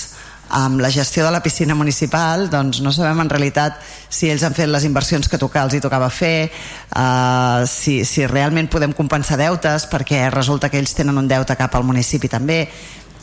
amb 0.50 0.82
la 0.82 0.92
gestió 0.92 1.26
de 1.26 1.32
la 1.32 1.42
piscina 1.44 1.76
municipal 1.76 2.50
doncs 2.50 2.82
no 2.86 2.92
sabem 2.94 3.24
en 3.24 3.32
realitat 3.32 3.80
si 4.10 4.30
ells 4.30 4.44
han 4.46 4.54
fet 4.54 4.70
les 4.70 4.86
inversions 4.86 5.28
que 5.30 5.40
tocar, 5.42 5.66
els 5.66 5.76
hi 5.76 5.82
tocava 5.84 6.10
fer 6.14 6.50
uh, 6.50 7.66
si, 7.70 8.04
si 8.06 8.28
realment 8.30 8.70
podem 8.72 8.94
compensar 8.94 9.40
deutes 9.42 9.88
perquè 9.92 10.28
resulta 10.30 10.70
que 10.70 10.80
ells 10.82 10.94
tenen 10.96 11.18
un 11.18 11.28
deute 11.28 11.58
cap 11.58 11.76
al 11.76 11.88
municipi 11.88 12.30
també 12.30 12.66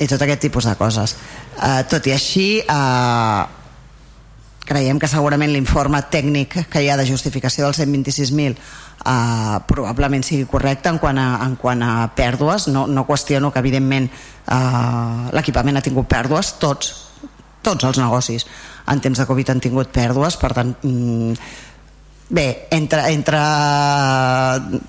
i 0.03 0.09
tot 0.09 0.23
aquest 0.23 0.41
tipus 0.49 0.67
de 0.67 0.75
coses. 0.75 1.15
Uh, 1.59 1.83
tot 1.87 2.07
i 2.09 2.15
així 2.15 2.47
uh, 2.65 3.45
creiem 4.67 4.99
que 4.99 5.11
segurament 5.11 5.53
l'informe 5.53 6.01
tècnic 6.11 6.57
que 6.71 6.83
hi 6.83 6.89
ha 6.91 6.97
de 6.99 7.07
justificació 7.07 7.67
dels 7.67 7.79
126.000 7.83 8.57
uh, 8.57 9.61
probablement 9.69 10.25
sigui 10.27 10.49
correcte 10.51 10.91
en 10.91 10.99
quant 11.03 11.19
a, 11.19 11.29
en 11.47 11.57
quant 11.61 11.83
a 11.87 11.95
pèrdues. 12.17 12.69
No, 12.73 12.87
no 12.87 13.07
qüestiono 13.07 13.53
que 13.53 13.63
evidentment 13.63 14.09
uh, 14.11 15.31
l'equipament 15.37 15.79
ha 15.79 15.85
tingut 15.85 16.11
pèrdues 16.11 16.57
tots 16.63 17.12
tots 17.63 17.89
els 17.89 18.01
negocis 18.03 18.47
en 18.91 19.01
temps 19.01 19.19
de 19.19 19.27
Covid 19.29 19.55
han 19.55 19.63
tingut 19.63 19.93
pèrdues 19.95 20.37
per 20.41 20.53
tant 20.57 20.75
mm, 20.83 21.33
bé, 22.33 22.67
entre, 22.73 23.07
entre 23.13 23.41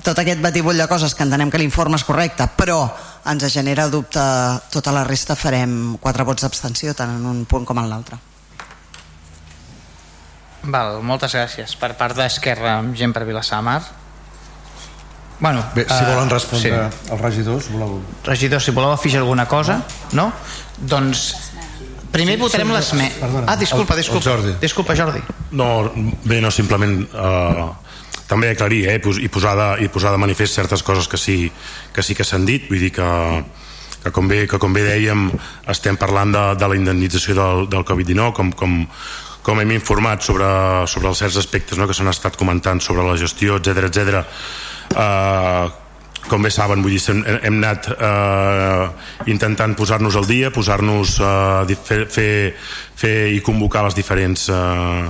tot 0.04 0.20
aquest 0.20 0.42
batibull 0.42 0.80
de 0.80 0.88
coses 0.88 1.14
que 1.14 1.26
entenem 1.28 1.52
que 1.52 1.62
l'informe 1.62 2.00
és 2.00 2.06
correcte 2.08 2.48
però 2.58 2.86
ens 3.30 3.48
genera 3.54 3.90
dubte 3.92 4.22
tota 4.74 4.94
la 4.96 5.04
resta 5.08 5.36
farem 5.40 5.98
quatre 6.02 6.26
vots 6.28 6.46
d'abstenció 6.46 6.96
tant 6.96 7.18
en 7.18 7.26
un 7.28 7.44
punt 7.46 7.68
com 7.68 7.80
en 7.84 7.90
l'altre 7.92 8.20
Val, 10.64 11.02
moltes 11.04 11.36
gràcies 11.36 11.76
per 11.76 11.92
part 12.00 12.16
d'Esquerra 12.16 12.78
amb 12.80 12.96
gent 12.96 13.14
per 13.16 13.28
Vilassamar 13.28 13.82
Bueno, 15.44 15.64
Bé, 15.76 15.84
si 15.90 16.04
volen 16.08 16.30
uh, 16.30 16.32
respondre 16.32 16.70
sí. 16.72 17.12
els 17.12 17.20
regidors 17.20 17.66
voleu... 17.74 17.98
regidors, 18.24 18.64
si 18.64 18.72
voleu 18.72 18.94
afegir 18.96 19.20
alguna 19.20 19.44
cosa 19.52 19.82
no? 20.16 20.30
doncs 20.80 21.34
Primer 22.14 22.38
votarem 22.38 22.70
sí, 22.70 22.76
l'esmena. 22.78 23.44
Ah, 23.48 23.56
disculpa, 23.58 23.96
disculpa. 23.98 24.30
El, 24.30 24.36
el 24.36 24.44
Jordi. 24.44 24.54
Disculpa, 24.62 24.96
Jordi. 24.96 25.24
No, 25.58 25.70
bé, 26.24 26.40
no, 26.44 26.52
simplement 26.54 27.00
eh, 27.10 27.66
també 28.30 28.54
aclarir 28.54 28.84
eh, 28.92 29.00
i, 29.00 29.30
posar 29.34 29.56
de, 29.58 29.68
i 29.86 29.90
posar 29.90 30.14
de 30.14 30.22
manifest 30.22 30.62
certes 30.62 30.86
coses 30.86 31.10
que 31.10 31.18
sí 31.18 31.38
que, 31.94 32.06
sí 32.06 32.14
que 32.14 32.26
s'han 32.28 32.46
dit, 32.46 32.70
vull 32.70 32.86
dir 32.86 32.92
que, 32.94 33.10
que, 34.04 34.14
com 34.14 34.30
bé, 34.30 34.44
que 34.50 34.62
com 34.62 34.74
bé 34.76 34.86
dèiem 34.86 35.28
estem 35.74 35.98
parlant 35.98 36.34
de, 36.34 36.44
de 36.62 36.70
la 36.70 36.78
indemnització 36.78 37.38
del, 37.40 37.68
del 37.74 37.86
Covid-19 37.90 38.34
com, 38.38 38.54
com, 38.62 38.80
com 39.44 39.62
hem 39.62 39.74
informat 39.76 40.22
sobre, 40.26 40.48
sobre 40.90 41.10
els 41.10 41.24
certs 41.26 41.42
aspectes 41.42 41.82
no, 41.82 41.90
que 41.90 41.98
s'han 41.98 42.14
estat 42.14 42.38
comentant 42.40 42.82
sobre 42.82 43.06
la 43.10 43.18
gestió, 43.18 43.58
etc 43.58 43.90
etc. 43.90 44.22
Eh, 44.94 45.83
com 46.30 46.44
bé 46.44 46.52
saben, 46.54 46.82
vull 46.84 46.96
dir, 46.96 47.02
hem, 47.12 47.22
hem 47.44 47.60
anat 47.60 47.90
eh, 47.94 48.88
intentant 49.32 49.76
posar-nos 49.78 50.16
al 50.20 50.28
dia, 50.30 50.52
posar-nos 50.56 51.18
eh, 51.20 51.76
fer, 51.76 52.02
fer, 52.12 52.34
fer 52.96 53.16
i 53.34 53.42
convocar 53.46 53.86
les 53.88 53.98
diferents 53.98 54.48
eh, 54.50 55.08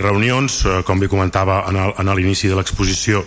reunions, 0.00 0.62
eh, 0.66 0.80
com 0.86 1.00
bé 1.00 1.08
comentava 1.10 1.62
en 1.70 2.12
l'inici 2.14 2.50
de 2.50 2.58
l'exposició, 2.58 3.24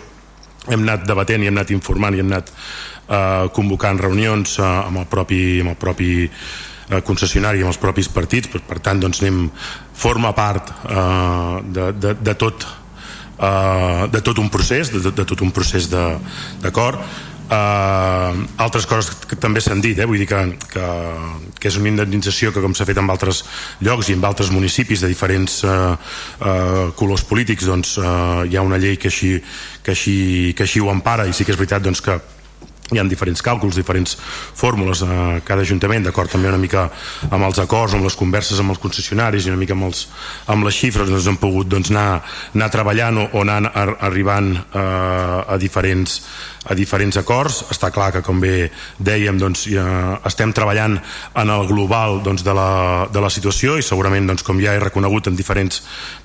hem 0.70 0.84
anat 0.86 1.08
debatent 1.08 1.42
i 1.42 1.50
hem 1.50 1.58
anat 1.58 1.74
informant 1.74 2.16
i 2.16 2.22
hem 2.22 2.30
anat 2.32 2.52
eh, 2.52 3.48
convocant 3.56 4.00
reunions 4.00 4.58
eh, 4.58 4.68
amb 4.68 5.02
el 5.02 5.10
propi, 5.10 5.42
amb 5.64 5.74
el 5.74 5.80
propi 5.80 6.12
eh, 6.24 7.02
concessionari, 7.04 7.64
amb 7.64 7.74
els 7.74 7.82
propis 7.82 8.08
partits, 8.12 8.48
per, 8.52 8.62
per 8.64 8.80
tant, 8.84 9.02
doncs 9.02 9.20
anem, 9.22 9.48
forma 9.94 10.32
part 10.36 10.72
eh, 10.86 11.60
de, 11.66 11.90
de, 11.98 12.16
de 12.20 12.38
tot 12.40 12.66
eh, 13.38 14.08
de 14.10 14.20
tot 14.24 14.38
un 14.38 14.50
procés, 14.50 14.90
de, 14.92 15.00
de, 15.10 15.24
tot 15.24 15.40
un 15.42 15.52
procés 15.54 15.88
d'acord. 15.90 17.00
Uh, 17.44 18.46
altres 18.56 18.86
coses 18.88 19.10
que 19.28 19.36
també 19.36 19.60
s'han 19.60 19.82
dit 19.84 19.98
eh? 20.00 20.06
vull 20.08 20.16
dir 20.16 20.24
que, 20.24 20.38
que, 20.72 20.84
que 21.60 21.68
és 21.68 21.76
una 21.76 21.90
indemnització 21.90 22.54
que 22.54 22.62
com 22.64 22.72
s'ha 22.72 22.86
fet 22.88 22.96
en 22.96 23.12
altres 23.12 23.42
llocs 23.84 24.08
i 24.08 24.16
en 24.16 24.24
altres 24.24 24.48
municipis 24.48 25.04
de 25.04 25.10
diferents 25.12 25.58
uh, 25.68 25.92
uh, 26.40 26.88
colors 26.96 27.26
polítics 27.28 27.68
doncs 27.68 27.98
uh, 28.00 28.48
hi 28.48 28.56
ha 28.56 28.64
una 28.64 28.80
llei 28.80 28.96
que 28.96 29.12
així, 29.12 29.34
que, 29.84 29.92
així, 29.92 30.16
que 30.56 30.64
així 30.64 30.80
ho 30.80 30.88
empara 30.88 31.28
i 31.28 31.36
sí 31.36 31.44
que 31.44 31.52
és 31.52 31.60
veritat 31.60 31.84
doncs, 31.84 32.00
que 32.00 32.16
hi 32.92 33.00
ha 33.00 33.04
diferents 33.08 33.40
càlculs, 33.40 33.78
diferents 33.78 34.16
fórmules 34.58 35.00
a 35.06 35.40
cada 35.46 35.64
ajuntament, 35.64 36.04
d'acord 36.04 36.32
també 36.34 36.50
una 36.50 36.60
mica 36.60 36.84
amb 37.30 37.46
els 37.46 37.60
acords, 37.62 37.94
amb 37.96 38.04
les 38.04 38.16
converses 38.18 38.60
amb 38.60 38.74
els 38.74 38.82
concessionaris 38.82 39.46
i 39.46 39.52
una 39.52 39.60
mica 39.60 39.72
amb, 39.76 39.88
els, 39.88 40.04
amb 40.52 40.68
les 40.68 40.76
xifres 40.76 41.08
doncs 41.08 41.30
hem 41.30 41.38
pogut 41.40 41.70
doncs, 41.70 41.88
anar, 41.94 42.20
anar 42.52 42.68
treballant 42.74 43.22
o, 43.22 43.28
o 43.32 43.44
anar 43.44 43.72
arribant 44.04 44.52
eh, 44.58 44.84
a 44.84 45.56
diferents 45.60 46.20
a 46.64 46.74
diferents 46.74 47.18
acords, 47.20 47.62
està 47.72 47.90
clar 47.94 48.10
que 48.14 48.22
com 48.24 48.40
bé 48.40 48.70
dèiem 48.98 49.38
doncs, 49.40 49.66
ja 49.70 49.84
estem 50.26 50.52
treballant 50.56 50.96
en 51.40 51.52
el 51.52 51.66
global 51.68 52.20
doncs, 52.24 52.44
de, 52.46 52.54
la, 52.56 53.06
de 53.12 53.22
la 53.22 53.30
situació 53.32 53.78
i 53.78 53.86
segurament 53.86 54.28
doncs, 54.30 54.44
com 54.46 54.60
ja 54.62 54.74
he 54.74 54.82
reconegut 54.82 55.28
en 55.28 55.36
diferents 55.36 55.82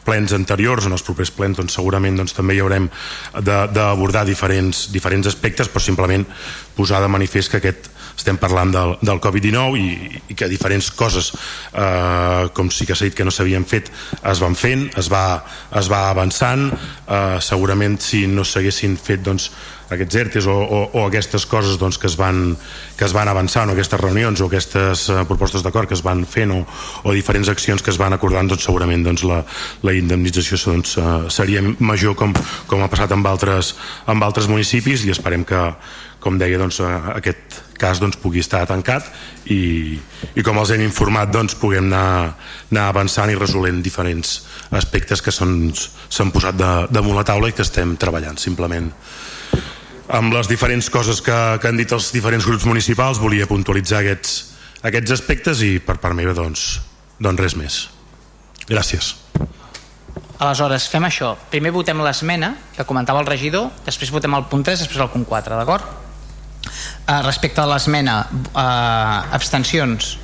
plens 0.08 0.34
anteriors, 0.36 0.88
en 0.88 0.96
els 0.96 1.06
propers 1.06 1.32
plens 1.36 1.60
doncs, 1.60 1.76
segurament 1.76 2.18
doncs, 2.20 2.36
també 2.38 2.56
hi 2.56 2.64
haurem 2.64 2.90
d'abordar 3.44 4.26
diferents, 4.28 4.88
diferents 4.94 5.30
aspectes 5.30 5.70
però 5.70 5.84
simplement 5.84 6.26
posar 6.76 7.04
de 7.04 7.12
manifest 7.12 7.52
que 7.52 7.60
aquest 7.60 7.92
estem 8.20 8.38
parlant 8.40 8.72
del, 8.74 8.94
del 9.00 9.22
Covid-19 9.24 9.80
i, 9.80 10.22
i 10.34 10.36
que 10.38 10.50
diferents 10.52 10.90
coses 10.92 11.32
eh, 11.72 12.50
com 12.56 12.72
sí 12.74 12.88
que 12.88 12.98
s'ha 12.98 13.08
dit 13.08 13.16
que 13.16 13.28
no 13.28 13.32
s'havien 13.32 13.64
fet 13.68 13.88
es 14.20 14.42
van 14.44 14.58
fent, 14.60 14.90
es 15.00 15.08
va, 15.12 15.40
es 15.80 15.88
va 15.92 16.10
avançant. 16.10 16.68
Eh, 16.70 17.40
segurament 17.44 17.96
si 18.04 18.26
no 18.28 18.44
s'haguessin 18.44 18.98
fet 19.00 19.24
doncs, 19.24 19.50
aquests 19.94 20.20
ERTES 20.22 20.48
o, 20.50 20.56
o, 20.56 20.80
o 21.00 21.06
aquestes 21.08 21.46
coses 21.50 21.80
doncs, 21.82 21.98
que, 22.02 22.08
es 22.10 22.18
van, 22.20 22.56
que 22.98 23.08
es 23.08 23.16
van 23.16 23.30
avançant 23.32 23.70
o 23.70 23.76
aquestes 23.76 24.02
reunions 24.02 24.42
o 24.42 24.50
aquestes 24.50 25.08
uh, 25.10 25.22
propostes 25.30 25.66
d'acord 25.66 25.90
que 25.90 25.98
es 25.98 26.04
van 26.06 26.26
fent 26.30 26.54
o, 26.56 26.60
o 27.04 27.16
diferents 27.16 27.50
accions 27.52 27.84
que 27.86 27.94
es 27.94 28.02
van 28.02 28.16
acordant 28.16 28.52
doncs, 28.52 28.68
segurament 28.68 29.06
doncs, 29.06 29.26
la, 29.28 29.42
la 29.86 29.96
indemnització 29.98 30.60
doncs, 30.66 30.98
uh, 31.02 31.26
seria 31.34 31.64
major 31.80 32.18
com, 32.20 32.36
com 32.70 32.86
ha 32.86 32.92
passat 32.92 33.16
amb 33.16 33.28
altres, 33.30 33.74
amb 34.10 34.24
altres 34.26 34.50
municipis 34.52 35.06
i 35.06 35.16
esperem 35.16 35.48
que 35.48 35.64
com 36.20 36.38
deia 36.38 36.60
doncs, 36.60 36.82
uh, 36.84 37.16
aquest 37.16 37.64
cas 37.80 38.02
doncs, 38.04 38.20
pugui 38.20 38.44
estar 38.44 38.66
tancat 38.68 39.08
i, 39.50 39.96
i 40.36 40.44
com 40.46 40.60
els 40.60 40.74
hem 40.76 40.84
informat 40.84 41.32
doncs, 41.32 41.56
puguem 41.58 41.88
anar, 41.88 42.36
anar 42.70 42.90
avançant 42.92 43.32
i 43.32 43.40
resolent 43.40 43.80
diferents 43.82 44.42
aspectes 44.76 45.24
que 45.24 45.34
s'han 45.34 46.36
posat 46.36 46.60
de, 46.60 46.72
damunt 46.92 47.18
la 47.18 47.26
taula 47.26 47.50
i 47.50 47.56
que 47.56 47.66
estem 47.66 47.96
treballant 47.98 48.38
simplement 48.38 48.92
amb 50.10 50.34
les 50.34 50.50
diferents 50.50 50.90
coses 50.90 51.22
que, 51.22 51.38
que 51.62 51.70
han 51.70 51.78
dit 51.78 51.92
els 51.94 52.10
diferents 52.16 52.46
grups 52.48 52.66
municipals 52.66 53.22
volia 53.22 53.48
puntualitzar 53.50 54.02
aquests, 54.02 54.36
aquests 54.90 55.16
aspectes 55.20 55.64
i 55.66 55.78
per 55.84 56.00
part 56.02 56.18
meva 56.18 56.34
doncs, 56.38 56.80
doncs 57.22 57.46
res 57.46 57.58
més 57.60 57.82
gràcies 58.70 59.16
Aleshores, 60.40 60.86
fem 60.88 61.04
això. 61.04 61.34
Primer 61.52 61.74
votem 61.76 62.00
l'esmena 62.00 62.54
que 62.72 62.86
comentava 62.88 63.20
el 63.20 63.28
regidor, 63.28 63.74
després 63.84 64.12
votem 64.16 64.38
el 64.38 64.46
punt 64.48 64.64
3, 64.64 64.80
després 64.86 65.02
el 65.04 65.10
punt 65.12 65.26
4, 65.28 65.58
d'acord? 65.60 65.84
Uh, 66.64 67.18
respecte 67.26 67.60
a 67.60 67.66
l'esmena, 67.68 68.22
uh, 68.54 69.36
abstencions. 69.36 70.18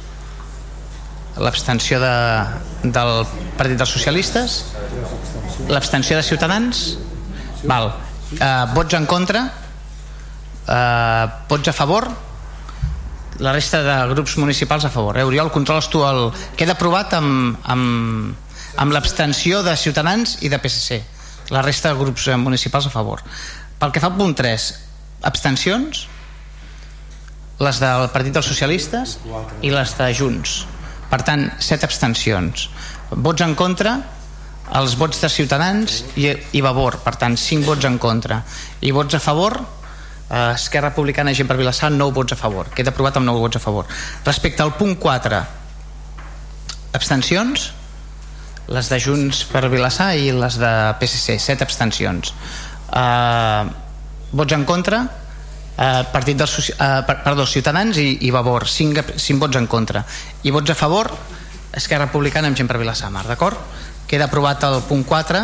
l'abstenció 1.35 1.97
de, 1.99 2.13
del 2.95 3.09
Partit 3.57 3.75
dels 3.75 3.91
Socialistes 3.91 4.53
l'abstenció 5.67 6.15
de 6.15 6.23
Ciutadans 6.23 6.85
val. 7.67 7.89
Uh, 8.39 8.71
vots 8.71 8.95
en 8.95 9.03
contra 9.05 9.41
uh, 10.67 11.25
vots 11.49 11.71
a 11.71 11.73
favor? 11.73 12.09
La 13.43 13.51
resta 13.51 13.81
de 13.83 13.95
grups 14.13 14.37
municipals 14.39 14.85
a 14.85 14.89
favor 14.93 15.17
eh? 15.19 15.25
Oriol, 15.27 15.51
controles 15.51 15.89
tu 15.91 16.05
el... 16.07 16.29
queda 16.55 16.77
aprovat 16.77 17.17
amb, 17.17 17.57
amb, 17.63 18.31
amb 18.79 18.95
l'abstenció 18.95 19.59
de 19.65 19.75
Ciutadans 19.75 20.37
i 20.41 20.49
de 20.49 20.61
PSC 20.61 21.01
la 21.49 21.61
resta 21.61 21.89
de 21.89 21.99
grups 21.99 22.27
eh, 22.27 22.37
municipals 22.37 22.87
a 22.87 22.93
favor. 22.93 23.21
Pel 23.79 23.91
que 23.91 24.01
fa 24.01 24.09
al 24.09 24.17
punt 24.17 24.35
3 24.37 24.67
abstencions? 25.29 26.05
Les 27.61 27.79
del 27.79 28.09
Partit 28.11 28.35
dels 28.35 28.49
Socialistes 28.49 29.19
i 29.63 29.71
les 29.71 29.93
de 29.97 30.09
Junts. 30.17 30.65
Per 31.11 31.21
tant, 31.23 31.47
7 31.61 31.87
abstencions. 31.87 32.67
Vots 33.11 33.45
en 33.45 33.55
contra 33.55 33.99
els 34.75 34.95
vots 34.97 35.21
de 35.21 35.29
Ciutadans 35.29 36.01
i, 36.17 36.31
i 36.57 36.61
Vavor, 36.65 36.97
per 37.05 37.15
tant 37.21 37.37
5 37.37 37.69
vots 37.69 37.85
en 37.87 37.99
contra. 38.01 38.41
I 38.81 38.91
vots 38.95 39.15
a 39.15 39.21
favor? 39.21 39.59
eh, 39.61 39.74
Esquerra 40.29 40.89
Republicana 40.89 41.31
i 41.31 41.37
Gent 41.37 41.47
per 41.47 41.57
Vilassar 41.59 41.91
9 41.93 42.13
vots 42.15 42.33
a 42.33 42.39
favor, 42.39 42.71
queda 42.73 42.89
aprovat 42.89 43.19
amb 43.19 43.29
9 43.29 43.43
vots 43.43 43.59
a 43.59 43.61
favor. 43.61 43.85
Respecte 44.25 44.63
al 44.63 44.73
punt 44.73 44.95
4 44.97 45.41
abstencions? 46.97 47.71
Les 48.67 48.89
de 48.89 48.97
Junts 48.99 49.43
per 49.51 49.67
Vilassar 49.69 50.15
i 50.17 50.31
les 50.33 50.57
de 50.57 50.71
PSC 50.99 51.37
7 51.37 51.61
abstencions. 51.67 52.33
Eh, 52.89 53.63
vots 54.31 54.57
en 54.57 54.65
contra? 54.65 55.03
Eh, 55.75 56.03
Partit 56.11 56.39
dels 56.39 56.71
eh, 56.71 56.89
perdó, 57.05 57.45
Ciutadans 57.45 57.97
i, 58.01 58.25
i 58.25 58.31
Vavor 58.33 58.65
5, 58.65 59.19
5 59.21 59.39
vots 59.43 59.59
en 59.61 59.67
contra. 59.67 60.05
I 60.43 60.55
vots 60.55 60.73
a 60.73 60.77
favor 60.79 61.11
Esquerra 61.75 62.07
Republicana 62.07 62.47
amb 62.47 62.57
gent 62.57 62.69
per 62.71 62.79
Vilassar 62.79 63.11
d'acord? 63.11 63.59
Queda 64.07 64.25
aprovat 64.25 64.63
el 64.63 64.81
punt 64.87 65.03
4 65.03 65.43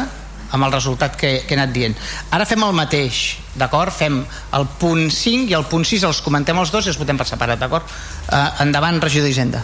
amb 0.52 0.68
el 0.68 0.72
resultat 0.74 1.16
que, 1.16 1.34
que 1.48 1.56
he 1.56 1.58
anat 1.58 1.74
dient. 1.76 1.98
Ara 2.36 2.48
fem 2.48 2.64
el 2.64 2.76
mateix, 2.76 3.22
d'acord? 3.58 3.94
Fem 3.96 4.22
el 4.58 4.68
punt 4.80 5.12
5 5.12 5.52
i 5.52 5.58
el 5.58 5.68
punt 5.72 5.88
6 5.88 6.08
els 6.10 6.22
comentem 6.26 6.58
els 6.60 6.72
dos 6.74 6.88
i 6.88 6.94
els 6.94 7.00
votem 7.00 7.20
per 7.20 7.28
separat, 7.30 7.60
d'acord? 7.62 7.88
Eh, 8.28 8.48
endavant, 8.66 9.02
regidor 9.02 9.30
d'Hisenda. 9.30 9.64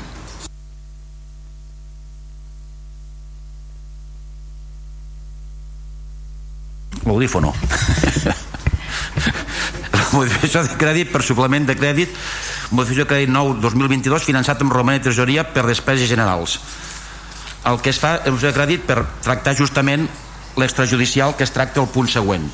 L'audífono. 7.07 7.53
modificació 10.17 10.63
de 10.63 10.77
crèdit 10.79 11.11
per 11.11 11.21
suplement 11.25 11.65
de 11.67 11.75
crèdit 11.77 12.13
modificació 12.71 13.03
de 13.03 13.09
crèdit 13.11 13.31
nou 13.31 13.53
2022 13.61 14.25
finançat 14.25 14.61
amb 14.63 14.73
roman 14.73 14.97
i 14.97 15.03
tresoria 15.03 15.43
per 15.51 15.65
despeses 15.67 16.09
generals 16.09 16.57
el 17.67 17.81
que 17.83 17.91
es 17.91 17.99
fa 18.01 18.17
és 18.23 18.31
un 18.31 18.55
crèdit 18.55 18.85
per 18.87 19.01
tractar 19.25 19.55
justament 19.59 20.07
l'extrajudicial 20.57 21.35
que 21.37 21.45
es 21.45 21.53
tracta 21.53 21.81
el 21.81 21.89
punt 21.93 22.09
següent 22.11 22.47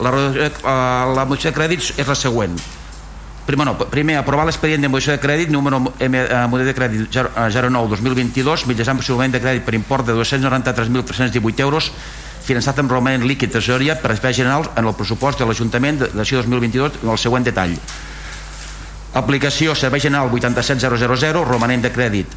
la, 0.00 0.12
eh, 0.32 0.50
la 0.62 1.24
modificació 1.24 1.52
de 1.52 1.56
crèdits 1.56 1.92
és 1.96 2.06
la 2.08 2.16
següent 2.18 2.58
primer, 3.48 3.66
no, 3.68 3.74
primer 3.88 4.18
aprovar 4.20 4.46
l'expedient 4.48 4.84
de 4.84 4.90
modificació 4.92 5.18
de 5.18 5.24
crèdit 5.24 5.52
número 5.52 5.80
M, 5.98 6.20
eh, 6.20 6.46
model 6.50 6.70
de 6.70 6.76
crèdit 6.76 7.18
09-2022 7.18 8.66
mitjançant 8.70 9.02
suplement 9.02 9.34
de 9.34 9.42
crèdit 9.42 9.64
per 9.66 9.76
import 9.78 10.06
de 10.06 10.16
293.318 10.16 11.64
euros 11.66 11.92
finançat 12.48 12.78
amb 12.80 12.92
romanent 12.92 13.26
líquid 13.28 13.52
tesoreria 13.52 13.98
per 14.00 14.14
espais 14.14 14.36
generals 14.36 14.70
en 14.76 14.86
el 14.88 14.96
pressupost 14.96 15.40
de 15.40 15.48
l'Ajuntament 15.48 16.00
de 16.00 16.12
l'acció 16.16 16.40
2022 16.40 17.02
en 17.02 17.10
el 17.12 17.20
següent 17.20 17.44
detall. 17.44 17.74
Aplicació 19.18 19.74
Servei 19.76 20.00
General 20.00 20.30
87000, 20.32 21.44
romanent 21.48 21.84
de 21.84 21.92
crèdit, 21.92 22.34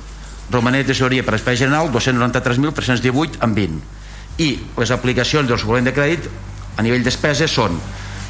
romanent 0.51 0.83
de 0.83 0.91
tesoreria 0.91 1.23
per 1.23 1.35
espai 1.37 1.57
general 1.59 1.91
293.318 1.93 3.39
amb 3.45 3.59
20. 3.59 4.00
I 4.39 4.49
les 4.77 4.91
aplicacions 4.91 5.49
del 5.49 5.59
suplement 5.59 5.87
de 5.87 5.93
crèdit 5.95 6.29
a 6.77 6.85
nivell 6.85 7.03
despeses 7.03 7.51
són 7.51 7.75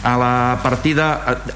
a 0.04 0.16
la 0.18 0.34
partida 0.64 1.12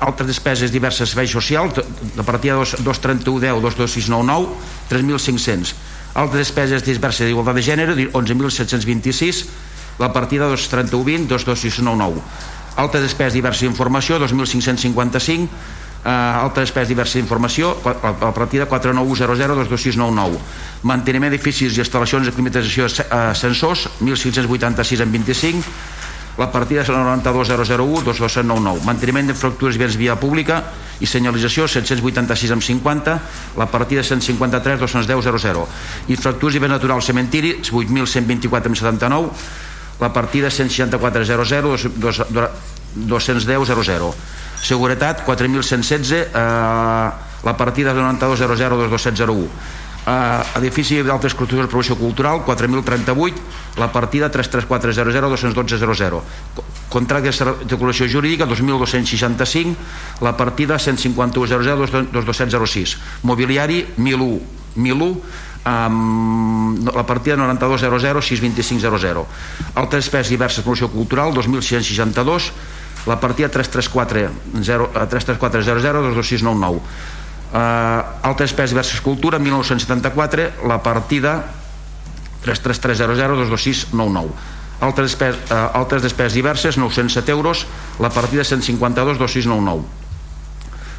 altres 0.06 0.28
despeses 0.30 0.72
diverses 0.74 1.10
serveis 1.10 1.32
socials 1.34 1.80
la 2.16 2.26
partida 2.28 2.60
23110 2.62 3.62
22699 3.64 4.54
3.500 4.92 5.74
altres 6.14 6.46
despeses 6.46 6.86
diverses 6.86 7.26
d'igualtat 7.28 7.58
de 7.58 7.64
gènere 7.66 7.96
11.726 7.96 9.46
la 10.00 10.12
partida 10.14 10.46
23120 10.52 11.26
22699 11.32 12.22
altres 12.78 13.04
despeses 13.08 13.34
diversa 13.34 13.66
informació 13.66 14.20
2.555 14.22 15.50
eh, 16.06 16.44
altres 16.46 16.70
despeses 16.70 16.94
diversa 16.94 17.20
informació 17.20 17.76
la, 17.84 18.14
la 18.22 18.34
partida 18.34 18.70
4900 18.70 19.58
22699 19.66 20.86
manteniment 20.86 21.34
d'edificis 21.34 21.76
i 21.76 21.82
instal·lacions 21.82 22.30
de 22.30 22.36
climatització 22.36 22.88
sensors 23.34 23.90
1.586 24.00 25.02
en 25.02 25.12
25 25.12 25.64
la 26.36 26.50
partida 26.52 26.82
és 26.84 26.90
92001 26.92 28.04
2299 28.04 28.84
manteniment 28.86 29.26
d'infraestructures 29.30 29.76
i 29.78 29.80
béns 29.82 29.96
via 30.00 30.16
pública 30.20 30.56
i 31.00 31.06
senyalització 31.08 31.68
786 31.72 32.52
amb 32.56 32.64
50 32.64 33.20
la 33.60 33.68
partida 33.72 34.04
153 34.04 34.80
210 34.84 35.42
00 35.42 35.68
infraestructures 36.12 36.56
i 36.56 36.60
béns 36.64 36.76
naturals 36.76 37.08
cementiri 37.10 37.50
8124 37.64 38.68
amb 38.72 38.78
79 38.84 39.28
la 40.04 40.10
partida 40.12 40.48
164.00 40.52 42.76
210.00 42.96 44.14
seguretat 44.66 45.22
4.116 45.26 46.12
eh, 46.12 46.28
la 47.46 47.54
partida 47.58 47.94
92.00 47.94 48.78
2701 48.90 49.46
eh, 50.08 50.58
edifici 50.58 51.02
d'altres 51.06 51.34
estructures 51.34 51.66
de 51.66 51.70
promoció 51.70 51.96
cultural 51.98 52.42
4.038 52.46 53.78
la 53.78 53.92
partida 53.94 54.32
33400 54.34 55.30
212.00 55.38 56.22
contracte 56.90 57.30
de 57.70 57.78
col·lecció 57.78 58.10
jurídica 58.10 58.50
2.265 58.50 60.26
la 60.26 60.34
partida 60.38 60.82
151.00 60.82 62.12
2206 62.12 62.98
mobiliari 63.24 63.86
1.001 63.98 64.64
1.001 64.76 65.22
um, 65.66 66.86
la 66.94 67.06
partida 67.06 67.36
9200 67.36 68.22
62500 68.22 69.26
altres 69.76 70.06
espècies 70.06 70.34
diverses 70.36 70.64
promoció 70.64 70.90
cultural 70.92 71.34
2662 71.34 72.52
la 73.06 73.20
partida 73.20 73.50
334 73.50 74.30
33400 75.10 76.02
22699 76.14 76.82
uh, 77.54 78.26
altres 78.26 78.52
espècies 78.52 78.74
diverses 78.74 79.02
cultura 79.02 79.40
1974 79.40 80.68
la 80.68 80.82
partida 80.82 81.46
33300 82.46 83.38
22699 83.46 84.30
altres, 84.82 85.12
despes, 85.12 85.36
uh, 85.50 85.78
altres 85.78 86.02
despeses 86.04 86.34
diverses 86.34 86.78
907 86.78 87.32
euros 87.32 87.66
la 88.00 88.10
partida 88.10 88.44
152 88.44 89.18
2699 89.18 89.86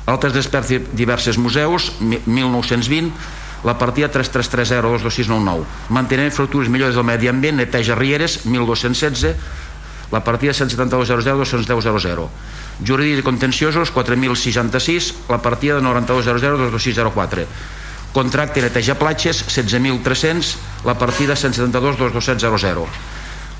altres 0.06 0.32
despeses 0.32 0.82
diverses 0.94 1.38
museus 1.38 1.92
1920 2.00 3.10
la 3.64 3.74
partida 3.78 4.08
33302299 4.08 5.64
manteniment 5.90 6.30
infraestructures 6.30 6.70
millores 6.70 6.94
del 6.94 7.04
medi 7.04 7.28
ambient 7.28 7.58
neteja 7.58 7.94
rieres 7.98 8.46
1216 8.46 9.34
la 10.12 10.24
partida 10.24 10.52
17200 10.52 12.28
jurídics 12.86 13.18
i 13.18 13.26
contenciosos 13.26 13.90
4066 13.90 15.14
la 15.28 15.42
partida 15.42 15.76
de 15.76 15.82
9200 15.82 17.46
contracte 18.12 18.62
neteja 18.62 18.94
platges 18.96 19.44
16.300 19.44 20.56
la 20.84 20.98
partida 20.98 21.36
172 21.36 21.96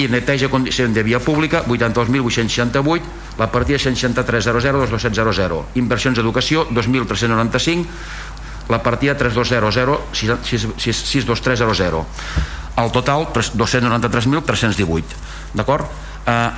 i 0.00 0.08
neteja 0.08 0.46
i 0.46 0.50
condicionament 0.50 0.96
de 0.96 1.02
via 1.04 1.20
pública 1.20 1.64
82.868 1.66 3.02
la 3.38 3.52
partida 3.52 3.78
163 3.78 4.44
00 4.44 4.86
2200 4.88 5.64
inversions 5.74 6.16
d'educació 6.16 6.66
2.395 6.70 7.84
la 8.70 8.82
partida 8.82 9.18
3200 9.18 9.98
62300 10.14 12.59
el 12.78 12.90
total 12.94 13.26
293.318 13.34 15.02
d'acord? 15.58 15.86
Eh, 16.26 16.50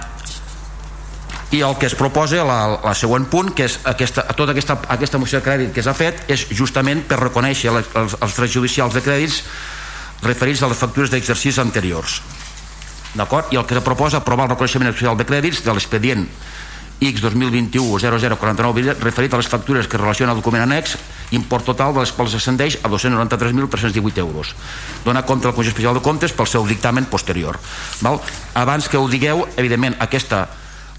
i 1.52 1.60
el 1.60 1.76
que 1.76 1.86
es 1.86 1.94
proposa 1.94 2.44
la, 2.48 2.80
la 2.80 2.94
següent 2.96 3.26
punt 3.28 3.50
que 3.52 3.66
és 3.68 3.76
aquesta, 3.88 4.24
tota 4.36 4.54
aquesta, 4.56 4.78
aquesta 4.94 5.20
moció 5.20 5.38
de 5.40 5.44
crèdit 5.44 5.74
que 5.76 5.84
s'ha 5.84 5.92
fet 5.96 6.24
és 6.32 6.46
justament 6.56 7.02
per 7.08 7.20
reconèixer 7.20 7.68
els, 7.72 7.90
els, 7.92 8.16
els 8.24 8.38
drets 8.38 8.54
judicials 8.56 8.96
de 8.96 9.02
crèdits 9.04 9.42
referits 10.24 10.62
a 10.62 10.70
les 10.70 10.78
factures 10.78 11.10
d'exercicis 11.12 11.60
anteriors. 11.60 12.22
D'acord? 13.12 13.52
I 13.52 13.60
el 13.60 13.66
que 13.68 13.82
proposa 13.84 14.22
aprovar 14.22 14.46
el 14.48 14.54
reconeixement 14.54 14.88
oficial 14.88 15.18
de 15.18 15.28
crèdits 15.28 15.60
de 15.66 15.74
l'expedient 15.76 16.24
X 17.02 17.20
2021 17.20 17.98
0049 17.98 18.94
referit 19.02 19.34
a 19.34 19.40
les 19.40 19.48
factures 19.50 19.88
que 19.90 19.98
relaciona 19.98 20.32
el 20.32 20.38
document 20.38 20.62
annex 20.62 20.94
import 21.34 21.66
total 21.66 21.94
de 21.96 22.04
les 22.04 22.12
quals 22.14 22.36
ascendeix 22.38 22.78
a 22.82 22.90
293.318 22.92 24.22
euros 24.22 24.54
dona 25.04 25.24
compte 25.26 25.48
al 25.48 25.54
Comissió 25.54 25.74
Especial 25.74 25.98
de 25.98 26.04
Comptes 26.04 26.34
pel 26.36 26.46
seu 26.46 26.66
dictamen 26.68 27.10
posterior 27.10 27.58
Val? 28.00 28.20
abans 28.54 28.88
que 28.88 29.00
ho 29.00 29.08
digueu, 29.10 29.46
evidentment 29.56 29.98
aquesta 29.98 30.46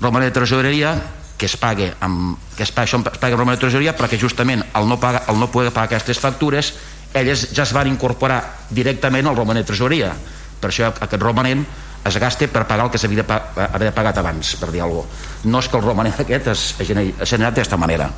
romanent 0.01 0.33
de 0.33 0.39
tresoreria 0.41 0.97
que 1.37 1.47
es 1.47 1.55
pague 1.57 1.93
amb, 2.03 2.35
que 2.57 2.63
es 2.67 2.71
pague, 2.71 2.91
això 2.91 2.99
es 2.99 3.19
pague 3.21 3.33
amb 3.33 3.41
romanent 3.41 3.61
de 3.61 3.65
tresoreria 3.67 3.95
perquè 3.95 4.19
justament 4.19 4.65
al 4.73 4.89
no, 4.89 4.99
pagar, 4.99 5.23
al 5.27 5.39
no 5.39 5.51
poder 5.51 5.71
pagar 5.71 5.87
aquestes 5.87 6.19
factures 6.19 6.73
elles 7.13 7.47
ja 7.53 7.63
es 7.63 7.73
van 7.73 7.87
incorporar 7.87 8.41
directament 8.69 9.29
al 9.29 9.39
romanent 9.39 9.63
de 9.63 9.71
tresoreria 9.71 10.11
per 10.59 10.71
això 10.71 10.91
aquest 10.91 11.21
romanent 11.21 11.63
es 12.03 12.17
gaste 12.19 12.47
per 12.51 12.65
pagar 12.67 12.87
el 12.87 12.91
que 12.91 12.99
s'havia 12.99 13.23
d'haver 13.23 13.91
pagat 13.95 14.17
abans, 14.19 14.55
per 14.59 14.71
dir 14.71 14.83
alguna 14.83 15.05
cosa. 15.07 15.49
No 15.49 15.59
és 15.59 15.69
que 15.69 15.79
el 15.79 15.83
romanent 15.83 16.19
aquest 16.25 16.49
es, 16.53 16.63
es 16.79 16.89
generat 16.89 17.53
d'aquesta 17.53 17.79
manera. 17.79 18.09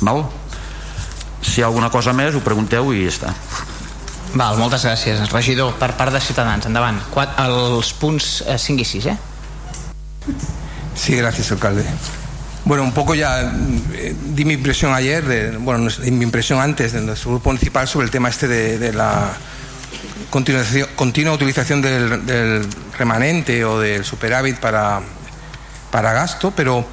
Val? 0.00 0.24
Si 1.44 1.60
hi 1.60 1.64
ha 1.64 1.70
alguna 1.70 1.90
cosa 1.92 2.12
més, 2.16 2.36
ho 2.36 2.42
pregunteu 2.44 2.92
i 2.92 3.04
ja 3.04 3.12
està. 3.12 3.32
Val, 4.34 4.58
moltes 4.58 4.84
gràcies. 4.84 5.20
Regidor, 5.30 5.76
per 5.78 5.92
part 5.98 6.12
de 6.12 6.20
Ciutadans, 6.20 6.66
endavant. 6.66 6.98
Quat, 7.14 7.36
els 7.44 7.92
punts 8.00 8.40
5 8.44 8.80
eh, 8.80 8.82
i 8.82 8.88
6, 8.92 9.10
eh? 9.12 9.18
Sí, 10.94 11.16
gracias, 11.16 11.52
alcalde. 11.52 11.84
Bueno, 12.64 12.82
un 12.82 12.92
poco 12.92 13.14
ya 13.14 13.52
eh, 13.92 14.14
di 14.34 14.44
mi 14.44 14.54
impresión 14.54 14.94
ayer, 14.94 15.24
de, 15.24 15.56
bueno, 15.58 15.90
mi 16.00 16.24
impresión 16.24 16.60
antes 16.60 16.92
de 16.92 17.02
nuestro 17.02 17.32
grupo 17.32 17.50
municipal 17.50 17.86
sobre 17.86 18.06
el 18.06 18.10
tema 18.10 18.30
este 18.30 18.48
de, 18.48 18.78
de 18.78 18.92
la 18.92 19.36
continua 20.96 21.32
utilización 21.32 21.80
del, 21.80 22.66
remanente 22.98 23.64
o 23.64 23.78
del 23.78 24.04
superávit 24.04 24.58
para, 24.58 25.00
para 25.92 26.12
gasto, 26.12 26.50
pero 26.50 26.84